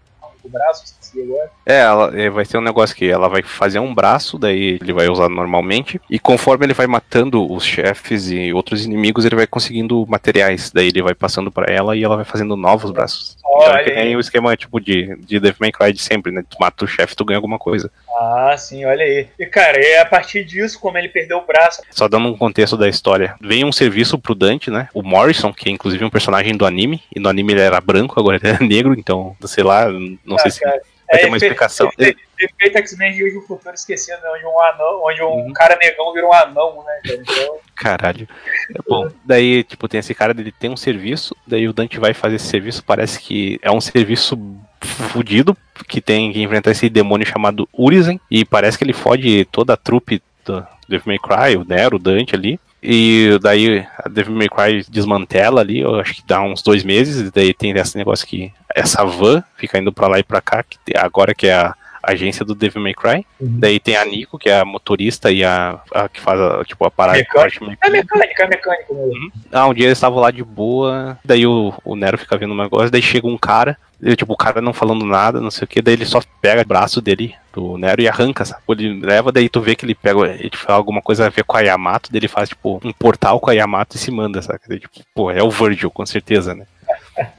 o 0.43 0.49
braço, 0.49 0.83
esqueci 0.85 1.21
agora. 1.21 1.51
É, 1.65 1.79
ela, 1.79 2.19
é, 2.19 2.29
vai 2.29 2.45
ter 2.45 2.57
um 2.57 2.61
negócio 2.61 2.95
que 2.95 3.09
ela 3.09 3.27
vai 3.27 3.41
fazer 3.41 3.79
um 3.79 3.93
braço, 3.93 4.37
daí 4.37 4.79
ele 4.81 4.93
vai 4.93 5.07
usar 5.09 5.29
normalmente, 5.29 5.99
e 6.09 6.19
conforme 6.19 6.65
ele 6.65 6.73
vai 6.73 6.87
matando 6.87 7.51
os 7.51 7.63
chefes 7.63 8.29
e 8.29 8.53
outros 8.53 8.85
inimigos, 8.85 9.25
ele 9.25 9.35
vai 9.35 9.47
conseguindo 9.47 10.05
materiais, 10.07 10.71
daí 10.71 10.87
ele 10.87 11.01
vai 11.01 11.15
passando 11.15 11.51
pra 11.51 11.71
ela 11.71 11.95
e 11.95 12.03
ela 12.03 12.15
vai 12.15 12.25
fazendo 12.25 12.55
novos 12.55 12.91
braços. 12.91 13.37
Então 13.51 13.73
Olha 13.73 13.89
é 13.91 14.01
aí. 14.01 14.15
o 14.15 14.19
esquema 14.19 14.55
tipo 14.55 14.79
de, 14.79 15.15
de 15.17 15.39
Devil 15.39 15.57
May 15.59 15.71
Cry 15.71 15.91
de 15.91 16.01
sempre, 16.01 16.31
né? 16.31 16.43
Tu 16.47 16.55
mata 16.59 16.85
o 16.85 16.87
chefe, 16.87 17.15
tu 17.15 17.25
ganha 17.25 17.37
alguma 17.37 17.57
coisa. 17.57 17.91
Ah, 18.19 18.55
sim, 18.57 18.85
olha 18.85 19.03
aí. 19.03 19.27
E 19.39 19.45
cara, 19.47 19.79
e 19.79 19.97
a 19.97 20.05
partir 20.05 20.43
disso, 20.45 20.79
como 20.79 20.97
ele 20.97 21.09
perdeu 21.09 21.37
o 21.39 21.45
braço, 21.45 21.81
Só 21.89 22.07
dando 22.07 22.27
um 22.27 22.37
contexto 22.37 22.77
da 22.77 22.87
história. 22.87 23.35
Vem 23.41 23.65
um 23.65 23.71
serviço 23.71 24.19
pro 24.19 24.35
Dante, 24.35 24.69
né? 24.69 24.87
O 24.93 25.01
Morrison, 25.01 25.51
que 25.51 25.67
é 25.69 25.71
inclusive 25.71 26.03
um 26.05 26.09
personagem 26.09 26.55
do 26.55 26.65
anime, 26.65 27.01
e 27.15 27.19
no 27.19 27.27
anime 27.29 27.53
ele 27.53 27.61
era 27.61 27.81
branco, 27.81 28.19
agora 28.19 28.39
ele 28.41 28.55
é 28.55 28.59
negro, 28.63 28.93
então, 28.97 29.35
sei 29.45 29.63
lá, 29.63 29.89
não 29.89 30.37
sei 30.37 30.47
Ah, 30.47 30.51
se 30.51 30.65
vai 31.09 31.19
ter 31.19 31.25
é, 31.25 31.27
uma 31.27 31.39
fe- 31.39 31.45
explicação. 31.45 31.89
Fez 31.97 32.75
X-Men 32.75 33.13
Dias 33.13 33.33
do 33.33 33.41
Futuro 33.41 33.73
esquecendo? 33.75 34.21
Onde 34.33 34.45
um 34.45 34.61
anão, 34.61 35.01
onde 35.03 35.21
um 35.21 35.27
Uhum. 35.47 35.53
cara 35.53 35.77
negão 35.81 36.13
vira 36.13 36.25
um 36.27 36.33
anão, 36.33 36.83
né? 36.85 37.13
Então, 37.13 37.57
Caralho. 37.75 38.27
É 38.75 38.79
bom. 38.87 39.09
Daí, 39.25 39.63
tipo, 39.63 39.87
tem 39.87 39.99
esse 39.99 40.13
cara, 40.13 40.33
ele 40.37 40.51
tem 40.51 40.69
um 40.69 40.77
serviço, 40.77 41.35
daí 41.47 41.67
o 41.67 41.73
Dante 41.73 41.99
vai 41.99 42.13
fazer 42.13 42.35
esse 42.37 42.47
serviço, 42.47 42.83
parece 42.83 43.19
que 43.19 43.59
é 43.61 43.71
um 43.71 43.81
serviço 43.81 44.37
fudido, 44.81 45.55
que 45.87 45.99
tem 46.01 46.31
que 46.31 46.41
enfrentar 46.41 46.71
esse 46.71 46.89
demônio 46.89 47.25
chamado 47.27 47.67
Urizen, 47.77 48.19
e 48.29 48.45
parece 48.45 48.77
que 48.77 48.83
ele 48.83 48.93
fode 48.93 49.45
toda 49.45 49.73
a 49.73 49.77
trupe 49.77 50.21
do 50.45 50.65
Devil 50.87 51.03
May 51.07 51.19
Cry, 51.19 51.57
o 51.57 51.65
Nero, 51.65 51.97
o 51.97 51.99
Dante 51.99 52.35
ali. 52.35 52.59
E 52.81 53.37
daí 53.41 53.85
a 53.97 54.07
Devil 54.07 54.35
May 54.35 54.49
Cry 54.49 54.85
desmantela 54.89 55.61
ali, 55.61 55.79
eu 55.79 55.99
acho 55.99 56.15
que 56.15 56.23
dá 56.25 56.41
uns 56.41 56.61
dois 56.61 56.83
meses, 56.83 57.27
e 57.27 57.31
daí 57.31 57.53
tem 57.53 57.71
esse 57.71 57.97
negócio 57.97 58.25
que 58.25 58.51
essa 58.73 59.03
van 59.03 59.43
fica 59.57 59.77
indo 59.77 59.91
pra 59.91 60.07
lá 60.07 60.19
e 60.19 60.23
pra 60.23 60.41
cá, 60.41 60.63
que 60.63 60.77
agora 60.95 61.33
que 61.33 61.47
é 61.47 61.53
a 61.53 61.75
agência 62.01 62.45
do 62.45 62.55
Devil 62.55 62.81
May 62.81 62.93
Cry. 62.93 63.25
Uhum. 63.39 63.59
Daí 63.59 63.79
tem 63.79 63.95
a 63.95 64.05
Nico, 64.05 64.37
que 64.37 64.49
é 64.49 64.59
a 64.59 64.65
motorista 64.65 65.31
e 65.31 65.43
a, 65.43 65.79
a 65.93 66.07
que 66.07 66.19
faz 66.19 66.39
a, 66.39 66.63
tipo, 66.63 66.85
a 66.85 66.91
parada 66.91 67.17
de 67.17 67.23
Mecânica. 67.23 67.59
parte 67.59 67.77
é 67.81 67.89
mecânica, 67.89 68.43
é 68.43 68.47
mecânica 68.47 68.93
mesmo. 68.93 69.31
ah, 69.51 69.67
um 69.67 69.73
dia 69.73 69.85
eles 69.85 69.97
estavam 69.97 70.19
lá 70.19 70.31
de 70.31 70.43
boa, 70.43 71.17
daí 71.23 71.45
o, 71.45 71.73
o 71.83 71.95
Nero 71.95 72.17
fica 72.17 72.37
vendo 72.37 72.53
um 72.53 72.61
negócio, 72.61 72.89
daí 72.89 73.01
chega 73.01 73.27
um 73.27 73.37
cara, 73.37 73.77
ele, 74.01 74.15
tipo, 74.15 74.33
o 74.33 74.37
cara 74.37 74.61
não 74.61 74.73
falando 74.73 75.05
nada, 75.05 75.41
não 75.41 75.51
sei 75.51 75.65
o 75.65 75.67
que, 75.67 75.81
daí 75.81 75.93
ele 75.93 76.05
só 76.05 76.21
pega 76.41 76.61
o 76.61 76.65
braço 76.65 77.01
dele, 77.01 77.35
do 77.53 77.77
Nero, 77.77 78.01
e 78.01 78.07
arranca, 78.07 78.45
sabe? 78.45 78.61
Ele 78.69 78.99
leva, 79.05 79.31
daí 79.31 79.49
tu 79.49 79.59
vê 79.61 79.75
que 79.75 79.85
ele 79.85 79.95
pega, 79.95 80.19
ele 80.27 80.51
fala 80.55 80.77
alguma 80.77 81.01
coisa 81.01 81.25
a 81.25 81.29
ver 81.29 81.43
com 81.43 81.57
a 81.57 81.61
Yamato, 81.61 82.11
daí 82.11 82.19
ele 82.19 82.27
faz, 82.27 82.49
tipo, 82.49 82.79
um 82.83 82.93
portal 82.93 83.39
com 83.39 83.49
a 83.49 83.53
Yamato 83.53 83.95
e 83.95 83.99
se 83.99 84.11
manda, 84.11 84.41
sabe? 84.41 84.59
Daí, 84.67 84.79
tipo, 84.79 84.99
pô, 85.13 85.31
é 85.31 85.43
o 85.43 85.49
Virgil, 85.49 85.91
com 85.91 86.05
certeza, 86.05 86.55
né? 86.55 86.65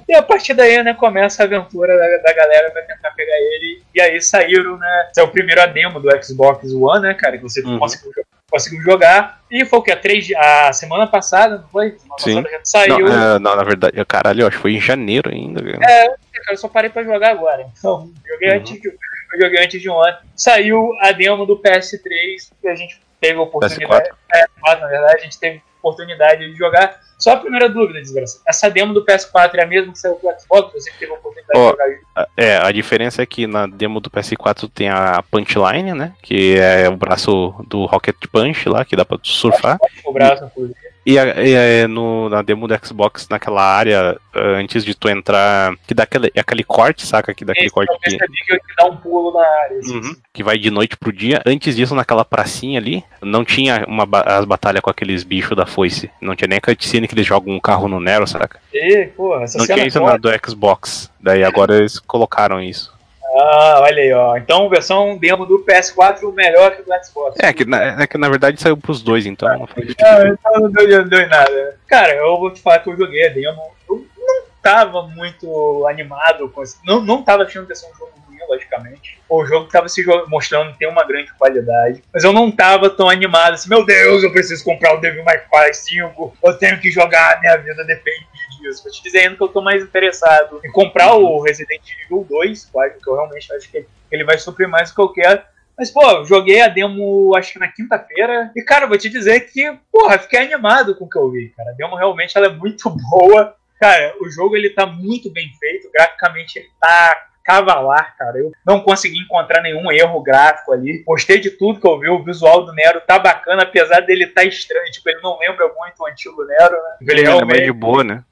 E 0.09 0.15
a 0.15 0.23
partir 0.23 0.55
daí, 0.55 0.83
né, 0.83 0.93
começa 0.95 1.43
a 1.43 1.47
aventura 1.47 1.97
da, 1.97 2.07
da 2.19 2.35
galera 2.35 2.71
pra 2.71 2.83
tentar 2.83 3.11
pegar 3.13 3.37
ele. 3.37 3.83
E 3.95 4.01
aí 4.01 4.21
saíram, 4.21 4.77
né? 4.77 5.09
Esse 5.11 5.21
é 5.21 5.25
o 5.25 5.29
primeiro 5.29 5.67
demo 5.73 5.99
do 5.99 6.09
Xbox 6.23 6.71
One, 6.73 7.03
né, 7.03 7.15
cara? 7.15 7.37
Que 7.39 7.43
você 7.43 7.61
Uhum. 7.63 7.79
conseguiu, 7.79 8.13
conseguiu 8.51 8.83
jogar. 8.83 9.41
E 9.51 9.65
foi 9.65 9.79
o 9.79 9.83
que? 9.83 9.91
A, 9.91 9.97
três, 9.97 10.29
a 10.37 10.73
semana 10.73 11.07
passada, 11.07 11.59
não 11.59 11.69
foi? 11.69 11.97
Semana 12.19 12.19
Sim. 12.19 12.43
passada 12.43 12.61
saiu. 12.65 13.07
Não, 13.09 13.35
é, 13.37 13.39
não, 13.39 13.57
na 13.57 13.65
verdade, 13.65 14.05
caralho, 14.05 14.47
acho 14.47 14.57
que 14.57 14.63
foi 14.63 14.75
em 14.75 14.81
janeiro 14.81 15.31
ainda, 15.31 15.63
cara. 15.63 16.15
Cara, 16.51 16.55
eu 16.55 16.59
só 16.59 16.69
parei 16.69 16.91
pra 16.91 17.05
jogar 17.05 17.31
agora. 17.31 17.67
Então, 17.79 18.11
joguei 18.29 18.51
Uhum. 18.51 18.57
antes 18.57 18.81
de, 18.81 18.89
eu 18.89 19.41
joguei 19.41 19.65
antes 19.65 19.81
de 19.81 19.89
ontem. 19.89 20.17
Saiu 20.35 20.91
a 21.01 21.13
demo 21.13 21.47
do 21.47 21.57
PS3 21.57 22.51
e 22.65 22.69
a 22.69 22.75
gente 22.75 23.01
teve 23.21 23.39
a 23.39 23.43
oportunidade. 23.43 24.09
PS4, 24.33 24.81
na 24.81 24.87
verdade, 24.89 25.15
a 25.21 25.25
gente 25.25 25.39
teve 25.39 25.63
oportunidade 25.79 26.51
de 26.51 26.57
jogar. 26.59 26.99
Só 27.19 27.33
a 27.33 27.37
primeira 27.37 27.69
dúvida, 27.69 28.01
desgraça. 28.01 28.41
Essa 28.49 28.71
demo 28.71 28.95
do 28.95 29.05
PS4 29.05 29.55
é 29.55 29.63
a 29.63 29.67
mesma 29.67 29.93
que 29.93 29.99
saiu 29.99 30.15
pro 30.17 30.31
Xbox? 30.41 30.73
Você 30.73 30.91
que 30.91 30.99
teve 30.99 31.13
a 31.13 31.15
oportunidade 31.17 31.59
Ó, 31.59 31.71
de 31.73 31.79
jogar 31.79 32.29
É, 32.37 32.57
a 32.57 32.73
diferença 32.73 33.23
é 33.23 33.27
que 33.27 33.47
na 33.47 33.67
demo 33.67 34.01
do 34.01 34.11
PS4 34.11 34.71
tem 34.75 34.89
a 34.89 35.23
Punchline, 35.31 35.93
né? 35.95 36.15
Que 36.23 36.59
é 36.59 36.89
o 36.89 36.97
braço 36.97 37.55
do 37.69 37.85
Rocket 37.85 38.17
Punch 38.33 38.69
lá, 38.69 38.85
que 38.87 38.97
dá 38.97 39.05
pra 39.05 39.19
surfar. 39.23 39.79
o 40.05 40.13
braço, 40.13 40.45
inclusive. 40.47 40.79
E, 41.05 41.15
e, 41.15 41.55
é, 41.55 41.87
no, 41.87 42.29
na 42.29 42.43
demo 42.43 42.69
do 42.69 42.87
Xbox, 42.87 43.27
naquela 43.29 43.63
área, 43.63 44.19
ah, 44.35 44.41
antes 44.59 44.85
de 44.85 44.95
tu 44.95 45.09
entrar, 45.09 45.75
que 45.87 45.95
dá 45.95 46.03
aquele, 46.03 46.31
aquele 46.37 46.63
corte, 46.63 47.07
saca? 47.07 47.33
Que 47.33 47.45
dá 47.45 47.53
aquele 47.53 47.67
Esse 47.67 47.75
corte 47.75 47.93
que, 48.03 48.19
que 48.19 48.77
dar 48.77 48.87
um 48.87 48.97
pulo 48.97 49.33
na 49.33 49.47
área. 49.47 49.79
assim. 49.79 49.95
Uhum, 49.95 50.17
que 50.33 50.43
vai 50.43 50.59
de 50.59 50.71
noite 50.71 50.97
pro 50.97 51.13
dia. 51.13 51.43
Antes 51.47 51.77
disso, 51.77 51.95
naquela 51.95 52.25
pracinha 52.25 52.79
ali, 52.79 53.03
não 53.23 53.45
tinha 53.45 53.85
uma, 53.89 54.07
as 54.27 54.45
batalhas 54.45 54.83
com 54.83 54.91
aqueles 54.91 55.25
bichos 55.25 55.57
da 55.57 55.67
foice. 55.67 56.11
Não 56.21 56.37
tinha 56.37 56.49
nem 56.49 56.59
a 56.59 56.61
cutscene 56.61 57.09
que 57.09 57.15
eles 57.15 57.27
jogam 57.27 57.55
um 57.55 57.61
carro 57.61 57.89
no 57.89 58.01
Nero, 58.01 58.27
saca? 58.27 58.61
E, 58.73 59.07
pô, 59.17 59.39
essa 59.41 59.59
Não 59.59 59.67
tinha 59.67 59.87
isso 59.87 60.01
na 60.01 60.17
do 60.17 60.29
Xbox. 60.47 61.11
Daí 61.19 61.43
agora 61.43 61.79
eles 61.79 61.99
colocaram 61.99 62.63
isso. 62.63 62.93
Ah, 63.41 63.81
olha 63.81 64.03
aí, 64.03 64.13
ó. 64.13 64.37
Então, 64.37 64.69
versão 64.69 65.17
demo 65.17 65.47
do 65.47 65.65
PS4 65.65 66.33
melhor 66.35 66.77
que 66.77 66.83
do 66.83 66.91
Xbox. 67.05 67.37
É 67.41 67.53
que, 67.53 67.65
na, 67.65 68.03
é 68.03 68.07
que 68.07 68.19
na 68.19 68.29
verdade 68.29 68.61
saiu 68.61 68.77
pros 68.77 69.03
dois, 69.03 69.25
então 69.25 69.49
não 69.49 69.69
Ah, 70.03 70.29
então 70.29 70.61
não 70.61 70.71
deu, 70.71 70.99
não 71.03 71.09
deu 71.09 71.21
em 71.21 71.29
nada. 71.29 71.79
Cara, 71.87 72.15
eu 72.15 72.39
vou 72.39 72.53
te 72.53 72.61
falar 72.61 72.81
que 72.81 72.91
eu 72.91 72.97
joguei 72.97 73.27
a 73.27 73.31
demo. 73.31 73.63
Eu 73.89 74.07
não 74.19 74.43
tava 74.63 75.03
muito 75.09 75.87
animado 75.89 76.51
com 76.51 76.63
esse. 76.63 76.77
Não, 76.85 77.01
não 77.01 77.23
tava 77.23 77.45
achando 77.45 77.65
que 77.65 77.73
ia 77.73 77.77
ser 77.77 77.87
um 77.87 77.95
jogo 77.95 78.13
ruim, 78.27 78.37
logicamente. 78.47 79.19
O 79.27 79.47
jogo 79.47 79.69
tava 79.69 79.89
se 79.89 80.05
mostrando 80.29 80.77
ter 80.77 80.87
uma 80.87 81.05
grande 81.07 81.33
qualidade. 81.33 82.03
Mas 82.13 82.23
eu 82.23 82.35
não 82.35 82.51
tava 82.51 82.91
tão 82.91 83.09
animado 83.09 83.55
assim, 83.55 83.71
meu 83.71 83.87
Deus, 83.87 84.23
eu 84.23 84.33
preciso 84.33 84.63
comprar 84.65 84.95
o 84.95 85.01
Devil 85.01 85.25
May 85.25 85.39
Cry 85.39 85.73
5. 85.73 86.37
Eu 86.45 86.59
tenho 86.59 86.79
que 86.79 86.91
jogar, 86.91 87.41
minha 87.41 87.57
vida 87.57 87.85
depende 87.85 88.29
disso. 88.61 88.83
Vou 88.83 88.93
te 88.93 89.03
dizendo 89.03 89.37
que 89.37 89.43
eu 89.43 89.49
tô 89.49 89.61
mais 89.61 89.83
interessado 89.83 90.61
em 90.65 90.71
comprar 90.71 91.15
o 91.15 91.41
Resident 91.43 91.83
Evil 92.05 92.27
2, 92.29 92.67
claro, 92.67 92.95
que 93.03 93.09
eu 93.09 93.15
realmente 93.15 93.53
acho 93.53 93.71
que 93.71 93.87
ele 94.11 94.25
vai 94.25 94.39
suprir 94.39 94.69
mais 94.69 94.91
do 94.91 94.95
que 94.95 95.01
eu 95.01 95.13
quero. 95.13 95.43
Mas, 95.77 95.91
pô, 95.91 96.25
joguei 96.25 96.61
a 96.61 96.69
demo, 96.69 97.35
acho 97.35 97.55
que 97.55 97.59
na 97.59 97.69
quinta-feira. 97.69 98.53
E, 98.55 98.63
cara, 98.63 98.87
vou 98.87 98.99
te 98.99 99.09
dizer 99.09 99.41
que, 99.41 99.79
porra, 99.91 100.19
fiquei 100.19 100.41
animado 100.41 100.95
com 100.95 101.07
o 101.07 101.09
que 101.09 101.19
eu 101.19 101.31
vi, 101.31 101.49
cara. 101.57 101.71
A 101.71 101.73
demo 101.73 101.97
realmente 101.97 102.37
ela 102.37 102.49
é 102.49 102.51
muito 102.51 102.91
boa. 103.11 103.57
Cara, 103.81 104.15
o 104.21 104.29
jogo 104.29 104.55
ele 104.57 104.71
tá 104.71 104.85
muito 104.85 105.33
bem 105.33 105.51
feito. 105.59 105.91
Graficamente 105.91 106.59
ele 106.59 106.69
tá 106.79 107.30
cavalar, 107.45 108.17
cara. 108.17 108.39
Eu 108.39 108.53
não 108.67 108.81
consegui 108.81 109.19
encontrar 109.19 109.63
nenhum 109.63 109.91
erro 109.91 110.23
gráfico 110.23 110.73
ali. 110.73 111.03
Gostei 111.05 111.41
de 111.41 111.51
tudo 111.51 111.81
que 111.81 111.87
eu 111.87 111.99
vi. 111.99 112.09
O 112.09 112.23
visual 112.23 112.65
do 112.65 112.73
Nero 112.73 113.01
tá 113.07 113.19
bacana, 113.19 113.63
apesar 113.63 114.01
dele 114.01 114.27
tá 114.27 114.45
estranho. 114.45 114.91
Tipo, 114.91 115.11
ele 115.11 115.21
não 115.23 115.39
lembra 115.39 115.67
muito 115.67 116.01
o 116.01 116.07
antigo 116.07 116.45
Nero, 116.45 116.75
né? 116.75 116.97
Ele 117.01 117.21
Ele 117.21 117.29
é 117.29 117.45
meio 117.45 117.65
de 117.65 117.73
boa, 117.73 118.05
né? 118.05 118.25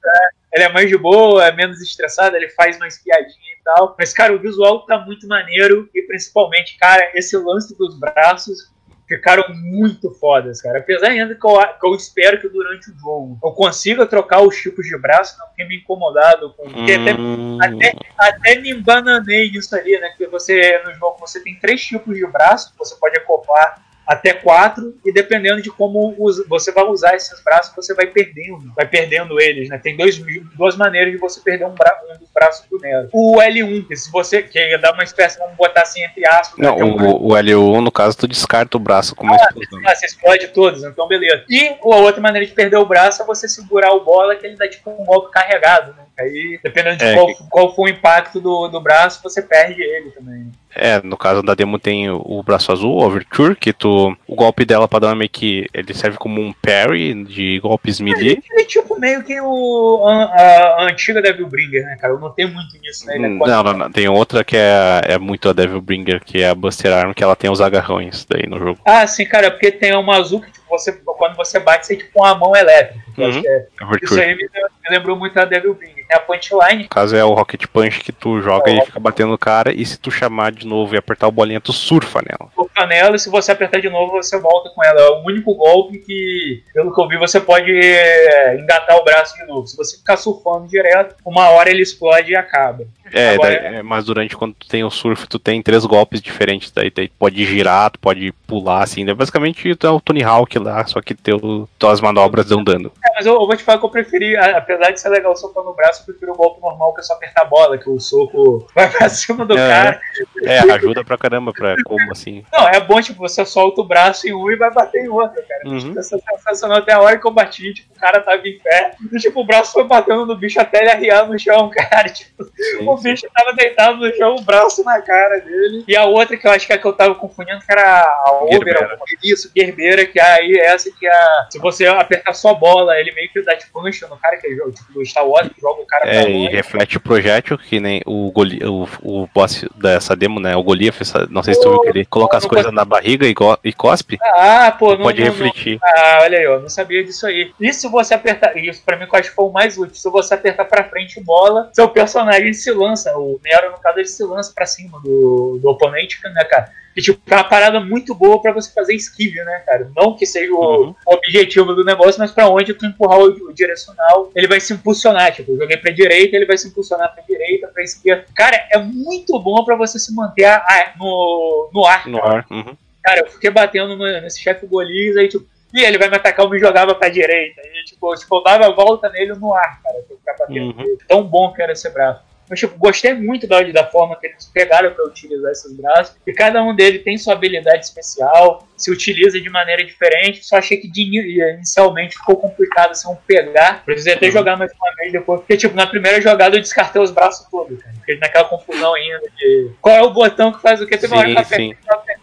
ele 0.51 0.63
é 0.63 0.69
mais 0.69 0.89
de 0.89 0.97
boa, 0.97 1.45
é 1.45 1.51
menos 1.51 1.79
estressado, 1.81 2.35
ele 2.35 2.49
faz 2.49 2.77
mais 2.79 2.97
piadinha 2.97 3.53
e 3.59 3.63
tal. 3.63 3.95
Mas, 3.97 4.13
cara, 4.13 4.33
o 4.33 4.39
visual 4.39 4.85
tá 4.85 4.97
muito 4.97 5.27
maneiro 5.27 5.89
e 5.93 6.01
principalmente, 6.01 6.77
cara, 6.77 7.11
esse 7.13 7.37
lance 7.37 7.77
dos 7.77 7.99
braços 7.99 8.71
ficaram 9.09 9.43
muito 9.55 10.11
fodas, 10.11 10.61
cara. 10.61 10.77
Apesar 10.77 11.07
ainda 11.07 11.33
que 11.33 11.45
eu, 11.45 11.57
que 11.57 11.87
eu 11.87 11.95
espero 11.95 12.39
que 12.39 12.47
durante 12.47 12.91
o 12.91 12.97
jogo 12.97 13.39
eu 13.43 13.51
consiga 13.51 14.05
trocar 14.05 14.41
os 14.41 14.55
tipos 14.55 14.85
de 14.85 14.95
braço, 14.97 15.35
não 15.39 15.47
tenha 15.55 15.67
me 15.67 15.77
incomodado 15.77 16.53
com. 16.53 16.69
Porque 16.69 16.93
até, 16.93 17.13
Hum, 17.15 17.57
até, 17.59 17.95
até 18.17 18.59
me 18.61 18.69
embananei 18.69 19.51
nisso 19.51 19.75
ali, 19.75 19.99
né? 19.99 20.13
Que 20.15 20.27
você, 20.27 20.79
no 20.85 20.93
jogo, 20.93 21.17
você 21.19 21.41
tem 21.41 21.55
três 21.55 21.81
tipos 21.81 22.15
de 22.15 22.25
braço 22.27 22.71
que 22.71 22.77
você 22.77 22.95
pode 22.95 23.17
acoplar 23.17 23.81
até 24.09 24.33
quatro, 24.33 24.97
e 25.05 25.13
dependendo 25.13 25.61
de 25.61 25.69
como 25.69 26.15
você 26.47 26.71
vai 26.71 26.83
usar 26.85 27.13
esses 27.15 27.39
braços, 27.43 27.71
você 27.75 27.93
vai 27.93 28.07
perdendo, 28.07 28.73
vai 28.75 28.87
perdendo 28.87 29.39
eles, 29.39 29.69
né? 29.69 29.77
Tem 29.77 29.95
dois, 29.95 30.17
duas 30.57 30.75
maneiras 30.75 31.11
de 31.13 31.19
você 31.19 31.39
perder 31.41 31.65
um, 31.65 31.75
bra 31.75 31.95
um 32.11 32.17
dos 32.17 32.27
braços 32.33 32.65
do 32.67 32.79
Nero. 32.79 33.07
O 33.13 33.35
L1, 33.39 33.87
que 33.87 33.95
se 33.95 34.11
você 34.11 34.41
quer 34.41 34.79
dar 34.79 34.93
uma 34.93 35.03
espécie, 35.03 35.37
vamos 35.37 35.55
botar 35.55 35.83
assim 35.83 36.03
entre 36.03 36.25
aspas, 36.25 36.57
né, 36.57 36.67
Não, 36.67 36.79
é 36.79 36.83
um 36.83 36.95
o, 37.07 37.27
o 37.27 37.29
L1, 37.35 37.81
no 37.81 37.91
caso, 37.91 38.17
tu 38.17 38.27
descarta 38.27 38.77
o 38.77 38.79
braço 38.79 39.15
com 39.15 39.25
uma 39.27 39.35
explosão. 39.35 39.79
ah, 39.85 39.93
você 39.95 40.07
explode 40.07 40.47
todos, 40.47 40.83
então 40.83 41.07
beleza. 41.07 41.43
E 41.47 41.67
a 41.67 41.77
outra 41.97 42.19
maneira 42.19 42.47
de 42.47 42.51
perder 42.53 42.77
o 42.77 42.85
braço 42.87 43.21
é 43.21 43.25
você 43.27 43.47
segurar 43.47 43.91
o 43.93 44.03
bola, 44.03 44.35
que 44.35 44.47
ele 44.47 44.55
dá 44.55 44.67
tipo 44.67 44.89
um 44.89 45.05
golpe 45.05 45.31
carregado, 45.31 45.93
né? 45.93 46.03
Aí, 46.19 46.59
dependendo 46.63 46.97
de 46.97 47.05
É, 47.05 47.13
qual, 47.13 47.27
que- 47.27 47.43
qual 47.49 47.75
for 47.75 47.83
o 47.83 47.87
impacto 47.87 48.41
do, 48.41 48.67
do 48.69 48.81
braço, 48.81 49.21
você 49.23 49.41
perde 49.41 49.81
ele 49.83 50.09
também. 50.11 50.51
É, 50.75 51.01
no 51.01 51.17
caso 51.17 51.41
da 51.41 51.55
demo 51.55 51.79
tem 51.79 52.09
o, 52.09 52.43
braço 52.43 52.71
azul, 52.71 52.91
o 52.95 53.03
Overture, 53.03 53.55
que 53.55 53.73
tu. 53.73 54.15
O 54.27 54.35
golpe 54.35 54.63
dela 54.65 54.87
pra 54.87 54.99
dar 54.99 55.15
meio 55.15 55.29
que. 55.29 55.65
Ele 55.73 55.93
serve 55.93 56.17
como 56.17 56.39
um 56.39 56.53
parry 56.53 57.23
de 57.23 57.59
golpes 57.59 57.99
melee. 57.99 58.41
Ele 58.51 58.61
é 58.61 58.65
tipo 58.65 58.99
meio 58.99 59.23
que 59.23 59.39
o, 59.41 60.05
a, 60.07 60.23
a- 60.25 60.83
antiga 60.89 61.21
Devil 61.21 61.47
Bringer, 61.47 61.83
né, 61.85 61.97
cara? 61.99 62.13
Eu 62.13 62.19
notei 62.19 62.45
muito 62.45 62.77
nisso, 62.81 63.05
né? 63.07 63.15
É 63.15 63.19
Hum, 63.19 63.39
Não, 63.39 63.63
não, 63.63 63.73
não. 63.73 63.91
Tem 63.91 64.07
outra 64.07 64.43
que 64.43 64.55
é, 64.55 65.01
é 65.05 65.17
muito 65.17 65.49
a 65.49 65.53
Devil 65.53 65.81
Bringer, 65.81 66.23
que 66.23 66.41
é 66.43 66.49
a 66.49 66.55
Buster 66.55 66.93
Arm, 66.93 67.13
que 67.13 67.23
ela 67.23 67.35
tem 67.35 67.49
os 67.49 67.61
agarrões 67.61 68.25
daí 68.29 68.45
no 68.47 68.59
jogo. 68.59 68.79
Ah, 68.85 69.05
sim, 69.07 69.25
cara, 69.25 69.49
porque 69.49 69.71
tem 69.71 69.95
uma 69.95 70.17
azul 70.17 70.39
que 70.41 70.58
você, 70.69 70.91
quando 70.93 71.35
você 71.35 71.59
bate, 71.59 71.85
você 71.87 71.93
é 71.93 71.97
tipo 71.97 72.19
uma 72.21 72.35
mão 72.35 72.55
elétrica. 72.55 72.99
Uhum. 73.17 73.41
é- 73.45 73.65
É 73.81 73.85
isso 74.03 74.19
aí 74.19 74.35
me, 74.35 74.43
me 74.43 74.97
lembrou 74.97 75.15
muito 75.17 75.37
a 75.37 75.43
Devil 75.45 75.73
Ring. 75.73 75.93
Tem 76.07 76.17
a 76.17 76.19
Punchline, 76.21 76.83
No 76.83 76.89
caso 76.89 77.15
é 77.15 77.23
o 77.23 77.33
Rocket 77.33 77.65
Punch 77.67 77.99
que 77.99 78.11
tu 78.11 78.39
joga 78.41 78.71
e 78.71 78.81
fica 78.85 78.99
batendo 78.99 79.29
no 79.29 79.37
cara, 79.37 79.71
e 79.73 79.85
se 79.85 79.99
tu 79.99 80.09
chamar 80.09 80.51
de 80.51 80.65
novo 80.65 80.95
e 80.95 80.97
apertar 80.97 81.27
o 81.27 81.31
bolinha, 81.31 81.59
tu 81.61 81.71
surfa 81.73 82.19
nela. 82.27 82.49
toca 82.55 82.85
nela, 82.87 83.15
e 83.15 83.19
se 83.19 83.29
você 83.29 83.51
apertar 83.51 83.79
de 83.81 83.89
novo, 83.89 84.13
você 84.13 84.39
volta 84.39 84.69
com 84.73 84.83
ela. 84.83 84.99
É 85.01 85.09
o 85.09 85.23
único 85.25 85.53
golpe 85.53 85.99
que, 85.99 86.63
pelo 86.73 86.93
que 86.93 87.01
eu 87.01 87.07
vi, 87.07 87.17
você 87.17 87.39
pode 87.39 87.69
é, 87.71 88.55
engatar 88.57 88.95
o 88.97 89.03
braço 89.03 89.35
de 89.35 89.45
novo. 89.45 89.67
Se 89.67 89.75
você 89.77 89.97
ficar 89.97 90.17
surfando 90.17 90.67
direto, 90.67 91.15
uma 91.25 91.49
hora 91.49 91.69
ele 91.69 91.81
explode 91.83 92.31
e 92.31 92.35
acaba. 92.35 92.85
É, 93.13 93.33
Agora- 93.33 93.49
daí- 93.61 93.75
é, 93.75 93.81
mas 93.83 94.05
durante 94.05 94.35
quando 94.35 94.53
tu 94.53 94.67
tem 94.67 94.83
o 94.83 94.89
surf, 94.89 95.27
tu 95.27 95.39
tem 95.39 95.61
três 95.61 95.85
golpes 95.85 96.21
diferentes. 96.21 96.71
Daí, 96.71 96.89
daí 96.89 97.07
tu 97.07 97.13
pode 97.17 97.43
girar, 97.45 97.89
tu 97.91 97.99
pode 97.99 98.31
pular, 98.47 98.83
assim. 98.83 99.05
Daí, 99.05 99.13
basicamente 99.15 99.75
tu 99.75 99.87
é 99.87 99.89
o 99.89 99.99
Tony 99.99 100.23
Hawk 100.23 100.57
lá, 100.59 100.85
só 100.85 101.01
que 101.01 101.13
teu, 101.13 101.67
tuas 101.77 102.01
manobras 102.01 102.45
dão 102.47 102.63
dano. 102.63 102.91
É, 103.05 103.09
mas 103.15 103.25
eu, 103.25 103.33
eu 103.33 103.45
vou 103.47 103.55
te 103.55 103.63
falar 103.63 103.79
que 103.79 103.85
eu 103.85 103.89
preferi, 103.89 104.35
apesar 104.37 104.91
de 104.91 104.99
ser 105.01 105.09
legal 105.09 105.35
socando 105.35 105.67
no 105.69 105.75
braço, 105.75 106.01
eu 106.01 106.05
prefiro 106.13 106.33
o 106.33 106.35
golpe 106.35 106.61
normal, 106.61 106.93
que 106.93 107.01
é 107.01 107.03
só 107.03 107.13
apertar 107.13 107.41
a 107.41 107.45
bola, 107.45 107.77
que 107.77 107.89
o 107.89 107.99
soco 107.99 108.67
vai 108.75 108.89
pra 108.89 109.07
cima 109.09 109.45
do 109.45 109.57
É. 109.57 109.67
cara. 109.69 110.01
É, 110.43 110.59
ajuda 110.59 111.03
pra 111.03 111.17
caramba 111.17 111.51
pra 111.53 111.75
como 111.85 112.11
assim. 112.11 112.43
Não, 112.51 112.67
é 112.67 112.79
bom, 112.79 113.01
tipo, 113.01 113.19
você 113.19 113.45
solta 113.45 113.81
o 113.81 113.85
braço 113.85 114.27
em 114.27 114.33
um 114.33 114.49
e 114.51 114.55
vai 114.55 114.71
bater 114.71 115.03
em 115.05 115.09
outro, 115.09 115.41
cara. 115.47 115.61
Uhum. 115.65 115.79
Tipo, 115.79 115.99
essa 115.99 116.17
sensacional 116.19 116.77
até 116.79 116.93
a 116.93 116.99
hora 117.01 117.17
que 117.17 117.25
eu 117.27 117.31
bati, 117.31 117.73
tipo, 117.73 117.93
o 117.95 117.99
cara 117.99 118.21
tava 118.21 118.47
em 118.47 118.57
pé, 118.59 118.91
e, 119.11 119.17
tipo, 119.17 119.41
o 119.41 119.45
braço 119.45 119.73
foi 119.73 119.83
batendo 119.83 120.25
no 120.25 120.35
bicho 120.35 120.59
até 120.59 120.79
ele 120.81 120.89
arriar 120.91 121.27
no 121.27 121.37
chão, 121.37 121.69
cara. 121.73 122.09
Tipo, 122.09 122.43
o 122.81 122.97
bicho 122.99 123.27
tava 123.33 123.53
deitado 123.53 123.97
no 123.97 124.13
chão, 124.15 124.35
o 124.35 124.41
braço 124.41 124.83
na 124.83 125.01
cara 125.01 125.39
dele. 125.39 125.83
E 125.87 125.95
a 125.95 126.05
outra 126.05 126.37
que 126.37 126.47
eu 126.47 126.51
acho 126.51 126.65
que 126.67 126.73
é 126.73 126.75
a 126.75 126.79
que 126.79 126.85
eu 126.85 126.93
tava 126.93 127.15
confundindo, 127.15 127.59
que 127.59 127.71
era 127.71 128.01
a 128.01 128.47
Gerbeira. 128.51 128.97
isso, 129.23 129.51
Gerbeira, 129.55 130.05
que 130.05 130.19
aí 130.19 130.53
é 130.57 130.65
essa 130.67 130.89
que 130.91 131.07
a. 131.07 131.47
Se 131.51 131.59
você 131.59 131.85
apertar 131.87 132.33
só 132.33 132.53
bola, 132.53 132.99
ele 132.99 133.11
meio 133.13 133.29
que 133.31 133.41
dá 133.41 133.55
tipo 133.55 133.81
punch 133.81 134.01
no 134.09 134.17
cara, 134.17 134.37
que 134.37 134.47
é 134.47 134.55
jogo, 134.55 134.71
tipo 134.71 134.91
do 134.93 135.05
Star 135.05 135.25
Wars, 135.27 135.47
que 135.49 135.61
joga 135.61 135.81
o 135.81 135.85
cara 135.85 136.07
É, 136.09 136.21
pra 136.21 136.29
e 136.29 136.33
longe. 136.33 136.55
reflete 136.55 136.97
o 136.97 137.01
projétil, 137.01 137.57
que 137.57 137.79
nem 137.79 138.01
o, 138.05 138.31
Goli, 138.31 138.59
o, 138.65 138.87
o 139.03 139.27
boss 139.33 139.65
dessa 139.75 140.15
demo, 140.15 140.39
né? 140.39 140.55
O 140.55 140.63
Goliath, 140.63 140.99
não 141.29 141.43
sei 141.43 141.53
se 141.53 141.61
tu 141.61 141.69
viu 141.69 141.81
que 141.81 141.89
ele 141.89 142.05
coloca 142.05 142.37
as 142.37 142.43
não 142.43 142.49
coisas 142.49 142.71
na 142.73 142.83
barriga 142.85 143.25
e, 143.25 143.33
go- 143.33 143.57
e 143.63 143.71
cospe. 143.73 144.17
Ah, 144.35 144.75
pô, 144.77 144.95
não, 144.95 145.03
pode 145.03 145.19
não, 145.21 145.27
não. 145.27 145.33
refletir. 145.33 145.79
Ah, 145.83 146.19
olha 146.23 146.37
aí, 146.39 146.47
ó, 146.47 146.59
não 146.59 146.69
sabia 146.69 147.03
disso 147.03 147.25
aí. 147.27 147.51
E 147.59 147.73
se 147.73 147.87
você 147.87 148.13
apertar, 148.13 148.55
isso 148.57 148.81
pra 148.85 148.97
mim 148.97 149.05
que 149.07 149.15
eu 149.15 149.19
acho 149.19 149.29
que 149.29 149.35
foi 149.35 149.45
o 149.45 149.51
mais 149.51 149.77
útil, 149.77 149.95
se 149.95 150.09
você 150.09 150.33
apertar 150.33 150.65
pra 150.65 150.83
frente 150.89 151.21
bola, 151.23 151.69
seu 151.73 151.87
personagem 151.89 152.53
se 152.53 152.71
lança, 152.71 152.88
o 153.17 153.39
Nero, 153.43 153.71
no 153.71 153.77
caso, 153.79 153.99
ele 153.99 154.07
se 154.07 154.23
lança 154.23 154.51
pra 154.53 154.65
cima 154.65 154.99
do, 155.01 155.59
do 155.61 155.69
oponente, 155.69 156.19
né, 156.23 156.43
cara? 156.45 156.71
E, 156.95 157.01
tipo, 157.01 157.21
é 157.31 157.35
uma 157.35 157.43
parada 157.43 157.79
muito 157.79 158.13
boa 158.15 158.41
pra 158.41 158.51
você 158.51 158.73
fazer 158.73 158.93
esquive, 158.93 159.41
né, 159.43 159.59
cara? 159.65 159.89
Não 159.95 160.15
que 160.15 160.25
seja 160.25 160.51
o, 160.53 160.59
Uhum. 160.87 160.95
objetivo 161.05 161.73
do 161.73 161.85
negócio, 161.85 162.19
mas 162.19 162.31
pra 162.31 162.49
onde 162.49 162.73
tu 162.73 162.85
empurrar 162.85 163.19
o, 163.19 163.25
o 163.49 163.53
direcional, 163.53 164.31
ele 164.35 164.47
vai 164.47 164.59
se 164.59 164.73
impulsionar. 164.73 165.31
Tipo, 165.33 165.51
eu 165.53 165.57
joguei 165.59 165.77
pra 165.77 165.91
direita, 165.93 166.35
ele 166.35 166.45
vai 166.45 166.57
se 166.57 166.67
impulsionar 166.67 167.13
pra 167.13 167.23
direita, 167.23 167.67
pra 167.67 167.83
esquerda. 167.83 168.25
Cara, 168.35 168.57
é 168.71 168.79
muito 168.79 169.39
bom 169.39 169.63
pra 169.63 169.75
você 169.75 169.97
se 169.99 170.13
manter 170.13 170.45
a- 170.45 170.57
a- 170.57 170.93
no, 170.99 171.69
no 171.73 171.85
ar, 171.85 172.07
No 172.07 172.19
cara. 172.19 172.37
ar. 172.39 172.45
Uhum. 172.51 172.75
Cara, 173.03 173.19
eu 173.21 173.27
fiquei 173.31 173.49
batendo 173.51 173.95
no- 173.95 174.21
nesse 174.21 174.41
chefe 174.41 174.65
Golias, 174.65 175.15
aí 175.15 175.29
tipo, 175.29 175.45
e 175.73 175.81
ele 175.81 175.97
vai 175.99 176.09
me 176.09 176.15
atacar, 176.17 176.43
eu 176.45 176.49
me 176.49 176.59
jogava 176.59 176.95
pra 176.95 177.07
direita. 177.07 177.61
E 177.63 177.83
tipo, 177.85 178.13
tipo, 178.15 178.35
eu 178.35 178.43
dava 178.43 178.65
a 178.65 178.71
volta 178.73 179.07
nele 179.09 179.33
no 179.35 179.53
ar, 179.53 179.79
cara, 179.81 179.99
pra 180.25 180.47
Uhum. 180.49 180.97
Tão 181.07 181.23
bom 181.23 181.53
que 181.53 181.61
era 181.61 181.71
esse 181.73 181.87
braço. 181.91 182.21
Mas, 182.49 182.59
tipo, 182.59 182.77
gostei 182.77 183.13
muito 183.13 183.45
da, 183.47 183.61
da 183.61 183.85
forma 183.85 184.15
que 184.19 184.27
eles 184.27 184.45
pegaram 184.53 184.91
pra 184.93 185.05
utilizar 185.05 185.51
esses 185.51 185.71
braços. 185.73 186.15
E 186.25 186.33
cada 186.33 186.63
um 186.63 186.75
deles 186.75 187.03
tem 187.03 187.17
sua 187.17 187.33
habilidade 187.33 187.85
especial, 187.85 188.67
se 188.75 188.89
utiliza 188.91 189.39
de 189.39 189.49
maneira 189.49 189.85
diferente. 189.85 190.43
Só 190.45 190.57
achei 190.57 190.77
que 190.77 190.87
de 190.87 191.01
ini- 191.03 191.39
inicialmente 191.55 192.17
ficou 192.17 192.37
complicado 192.37 192.91
assim, 192.91 193.09
um 193.09 193.15
pegar. 193.15 193.83
Precisei 193.85 194.13
até 194.13 194.27
Uhum. 194.27 194.31
jogar 194.31 194.57
mais 194.57 194.71
uma 194.71 194.95
vez 194.95 195.11
depois. 195.11 195.41
Porque, 195.41 195.57
tipo, 195.57 195.75
na 195.75 195.85
primeira 195.85 196.19
jogada 196.21 196.55
eu 196.55 196.61
descartei 196.61 197.01
os 197.01 197.11
braços 197.11 197.47
todos, 197.49 197.81
cara. 197.81 197.95
Fiquei 197.99 198.17
naquela 198.17 198.45
confusão 198.45 198.93
ainda 198.95 199.21
de 199.37 199.71
qual 199.81 199.95
é 199.95 200.01
o 200.01 200.09
botão 200.11 200.51
que 200.51 200.61
faz 200.61 200.81
o 200.81 200.87
que. 200.87 200.97
Teve 200.97 201.13
uma 201.13 201.19
hora 201.21 201.43
que 201.45 201.75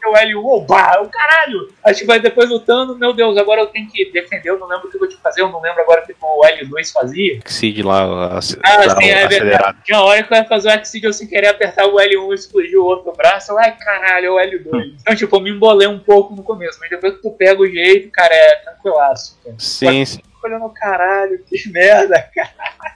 o 0.08 0.14
L1, 0.14 0.44
oba, 0.44 1.02
o 1.02 1.08
caralho! 1.08 1.68
Aí 1.84 1.94
tipo, 1.94 2.10
aí 2.12 2.20
depois 2.20 2.48
lutando, 2.48 2.96
meu 2.98 3.12
Deus, 3.12 3.36
agora 3.36 3.60
eu 3.60 3.66
tenho 3.66 3.88
que 3.90 4.10
defender, 4.12 4.50
eu 4.50 4.58
não 4.58 4.66
lembro 4.66 4.88
o 4.88 4.90
que 4.90 4.96
eu 4.96 5.00
vou 5.00 5.08
te 5.08 5.16
fazer, 5.18 5.40
eu 5.42 5.48
não 5.48 5.60
lembro 5.60 5.80
agora 5.82 6.02
o 6.02 6.06
que 6.06 6.14
o 6.20 6.40
L2 6.44 6.92
fazia. 6.92 7.40
Exceed 7.44 7.82
lá, 7.82 8.36
ac- 8.38 8.58
Ah, 8.64 8.88
sim, 8.90 9.04
é 9.08 9.14
verdade. 9.26 9.34
acelerada. 9.36 9.78
Tinha 9.84 9.98
uma 9.98 10.04
hora 10.06 10.22
que 10.22 10.32
eu 10.32 10.36
ia 10.38 10.44
fazer 10.44 10.68
o 10.68 10.72
Exceed 10.80 11.04
eu 11.04 11.12
sem 11.12 11.26
querer 11.26 11.48
apertar 11.48 11.86
o 11.86 11.96
L1 11.98 12.30
e 12.32 12.34
explodir 12.34 12.78
o 12.78 12.84
outro 12.84 13.12
braço, 13.12 13.52
eu, 13.52 13.58
ai 13.58 13.76
caralho, 13.76 14.26
é 14.26 14.30
o 14.30 14.36
L2. 14.50 14.94
Então, 15.00 15.14
tipo, 15.14 15.36
eu 15.36 15.40
me 15.40 15.50
embolei 15.50 15.86
um 15.88 15.98
pouco 15.98 16.34
no 16.34 16.42
começo, 16.42 16.78
mas 16.80 16.90
depois 16.90 17.14
que 17.14 17.22
tu 17.22 17.30
pega 17.30 17.60
o 17.60 17.66
jeito, 17.66 18.10
cara, 18.10 18.34
é 18.34 18.56
tranquilaço. 18.56 19.38
Cara. 19.44 19.56
Sim, 19.58 20.04
sim. 20.04 20.20
Olhando, 20.44 20.68
caralho, 20.70 21.40
que 21.44 21.68
merda, 21.70 22.28
cara. 22.34 22.50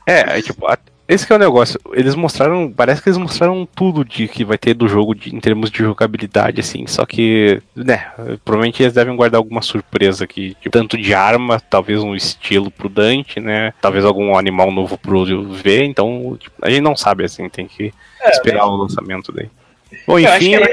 É, 0.07 0.41
tipo, 0.43 0.67
a- 0.67 0.79
esse 1.15 1.27
que 1.27 1.33
é 1.33 1.37
o 1.37 1.39
negócio. 1.39 1.79
Eles 1.93 2.15
mostraram, 2.15 2.73
parece 2.73 3.03
que 3.03 3.09
eles 3.09 3.19
mostraram 3.19 3.67
tudo 3.75 4.05
de 4.05 4.29
que 4.29 4.45
vai 4.45 4.57
ter 4.57 4.75
do 4.75 4.87
jogo 4.89 5.15
de- 5.15 5.35
em 5.35 5.41
termos 5.41 5.71
de 5.71 5.79
jogabilidade, 5.79 6.61
assim. 6.61 6.87
Só 6.87 7.05
que, 7.05 7.61
né, 7.75 8.07
provavelmente 8.45 8.83
eles 8.83 8.93
devem 8.95 9.17
guardar 9.17 9.39
alguma 9.39 9.63
surpresa 9.63 10.25
aqui, 10.25 10.55
tipo, 10.61 10.71
tanto 10.71 10.97
de 10.97 11.13
arma, 11.15 11.61
talvez 11.61 12.03
um 12.03 12.15
estilo 12.15 12.71
pro 12.71 12.89
Dante, 12.89 13.41
né? 13.41 13.73
Talvez 13.81 14.05
algum 14.05 14.37
animal 14.37 14.71
novo 14.71 14.97
pro 14.99 15.25
ver. 15.53 15.85
Então, 15.85 16.37
tipo, 16.39 16.55
a 16.63 16.71
gente 16.71 16.83
não 16.83 16.97
sabe, 16.97 17.25
assim, 17.25 17.49
tem 17.49 17.67
que 17.67 17.93
É, 18.23 18.31
esperar 18.31 18.67
o 18.67 18.77
lançamento 18.77 19.33
daí. 19.33 19.49
Bom, 20.07 20.19
Eu 20.19 20.35
enfim, 20.37 20.57
né? 20.57 20.69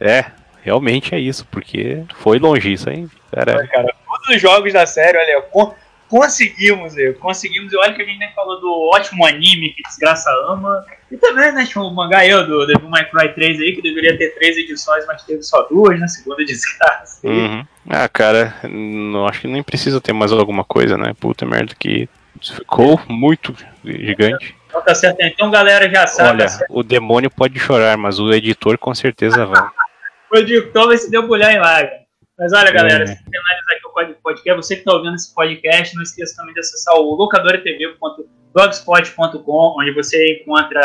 É, 0.00 0.24
realmente 0.62 1.14
é 1.14 1.18
isso, 1.18 1.46
porque 1.50 2.02
foi 2.16 2.38
longe 2.38 2.72
isso 2.72 2.88
aí. 2.88 3.06
Era, 3.32 3.66
cara. 3.68 3.94
Todos 4.06 4.36
os 4.36 4.40
jogos 4.40 4.72
da 4.72 4.86
série, 4.86 5.18
olha, 5.18 5.42
con- 5.50 5.74
conseguimos, 6.14 6.96
eu, 6.96 7.12
conseguimos. 7.14 7.72
E 7.72 7.76
olha 7.76 7.92
que 7.92 8.00
a 8.00 8.04
gente 8.04 8.18
nem 8.20 8.32
falou 8.34 8.60
do 8.60 8.88
ótimo 8.94 9.26
anime 9.26 9.70
que 9.70 9.82
Desgraça 9.82 10.30
ama. 10.48 10.84
E 11.10 11.16
também, 11.16 11.50
né, 11.50 11.66
tinha 11.66 11.82
o 11.82 11.92
mangá 11.92 12.20
ó, 12.38 12.42
do 12.44 12.64
Devil 12.66 12.88
May 12.88 13.10
Cry 13.10 13.34
3 13.34 13.60
aí, 13.60 13.74
que 13.74 13.82
deveria 13.82 14.16
ter 14.16 14.32
três 14.36 14.56
edições, 14.56 15.04
mas 15.06 15.24
teve 15.24 15.42
só 15.42 15.62
duas, 15.62 15.98
na 15.98 16.06
segunda 16.06 16.44
desgraça. 16.44 17.26
Uhum. 17.26 17.66
Ah, 17.90 18.08
cara, 18.08 18.54
não 18.62 19.26
acho 19.26 19.40
que 19.40 19.48
nem 19.48 19.62
precisa 19.62 20.00
ter 20.00 20.12
mais 20.12 20.30
alguma 20.30 20.62
coisa, 20.62 20.96
né? 20.96 21.12
Puta 21.18 21.44
merda, 21.44 21.74
que 21.76 22.08
ficou 22.40 23.00
muito 23.08 23.52
gigante. 23.84 24.54
Então 24.68 24.82
tá 24.82 24.94
certo. 24.94 25.20
Então, 25.20 25.50
galera, 25.50 25.90
já 25.90 26.06
sabe. 26.06 26.42
Olha, 26.44 26.66
o 26.70 26.84
demônio 26.84 27.28
pode 27.30 27.58
chorar, 27.58 27.96
mas 27.96 28.20
o 28.20 28.32
editor 28.32 28.78
com 28.78 28.94
certeza 28.94 29.44
vai. 29.44 29.62
O 30.32 30.36
editor 30.36 30.88
vai 30.88 30.96
se 30.96 31.08
debulhar 31.12 31.52
em 31.52 31.60
live. 31.60 31.92
Mas 32.36 32.52
olha, 32.52 32.72
galera, 32.72 33.04
É. 33.04 33.06
se 33.06 33.14
finalizar 33.22 33.76
aqui 33.76 33.83
podcast, 34.22 34.56
você 34.56 34.74
que 34.76 34.80
está 34.82 34.92
ouvindo 34.94 35.14
esse 35.14 35.34
podcast, 35.34 35.94
não 35.96 36.02
esqueça 36.02 36.36
também 36.36 36.54
de 36.54 36.60
acessar 36.60 36.94
o 36.96 37.14
locadoratv.blogspot.com, 37.14 39.76
onde 39.80 39.92
você 39.92 40.40
encontra 40.40 40.80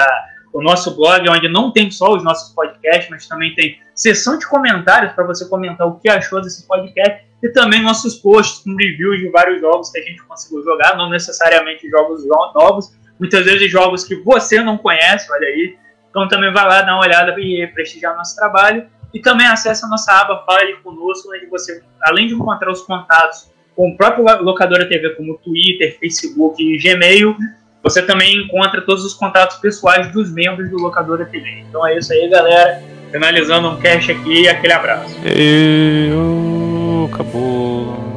o 0.53 0.61
nosso 0.61 0.95
blog, 0.95 1.27
onde 1.29 1.47
não 1.47 1.71
tem 1.71 1.91
só 1.91 2.13
os 2.15 2.23
nossos 2.23 2.53
podcasts, 2.55 3.09
mas 3.09 3.27
também 3.27 3.53
tem 3.55 3.77
seção 3.93 4.37
de 4.37 4.47
comentários 4.47 5.13
para 5.13 5.23
você 5.25 5.47
comentar 5.47 5.87
o 5.87 5.99
que 5.99 6.09
achou 6.09 6.41
desses 6.41 6.65
podcasts 6.65 7.27
e 7.43 7.49
também 7.49 7.81
nossos 7.81 8.15
posts 8.15 8.63
com 8.63 8.75
reviews 8.75 9.19
de 9.19 9.29
vários 9.29 9.61
jogos 9.61 9.91
que 9.91 9.99
a 9.99 10.03
gente 10.03 10.21
conseguiu 10.23 10.63
jogar, 10.63 10.97
não 10.97 11.09
necessariamente 11.09 11.87
jogos 11.89 12.23
jo- 12.23 12.51
novos, 12.55 12.91
muitas 13.19 13.45
vezes 13.45 13.69
jogos 13.71 14.03
que 14.03 14.15
você 14.15 14.61
não 14.61 14.77
conhece, 14.77 15.31
olha 15.31 15.47
aí. 15.47 15.77
Então 16.09 16.27
também 16.27 16.51
vai 16.51 16.65
lá 16.65 16.81
dar 16.81 16.95
uma 16.95 17.03
olhada 17.03 17.39
e 17.39 17.67
prestigiar 17.67 18.15
nosso 18.15 18.35
trabalho. 18.35 18.87
E 19.13 19.19
também 19.19 19.47
acesse 19.47 19.83
a 19.85 19.87
nossa 19.87 20.11
aba 20.11 20.43
Fale 20.45 20.75
Conosco, 20.83 21.29
onde 21.33 21.47
você, 21.47 21.81
além 22.03 22.27
de 22.27 22.33
encontrar 22.33 22.71
os 22.71 22.81
contatos 22.81 23.49
com 23.75 23.89
o 23.89 23.97
próprio 23.97 24.25
Locadora 24.43 24.87
TV, 24.87 25.11
como 25.11 25.37
Twitter, 25.37 25.97
Facebook 25.99 26.61
e 26.61 26.77
Gmail, 26.77 27.35
você 27.81 28.01
também 28.01 28.43
encontra 28.43 28.81
todos 28.81 29.05
os 29.05 29.13
contatos 29.13 29.57
pessoais 29.57 30.11
dos 30.11 30.31
membros 30.31 30.69
do 30.69 30.77
Locadora 30.77 31.25
TV. 31.25 31.63
Então 31.67 31.85
é 31.87 31.97
isso 31.97 32.11
aí, 32.11 32.29
galera. 32.29 32.83
Finalizando 33.11 33.69
um 33.69 33.77
cast 33.79 34.11
aqui, 34.11 34.47
aquele 34.47 34.73
abraço. 34.73 35.15
E... 35.25 36.11
oh, 36.13 37.05
acabou. 37.11 38.08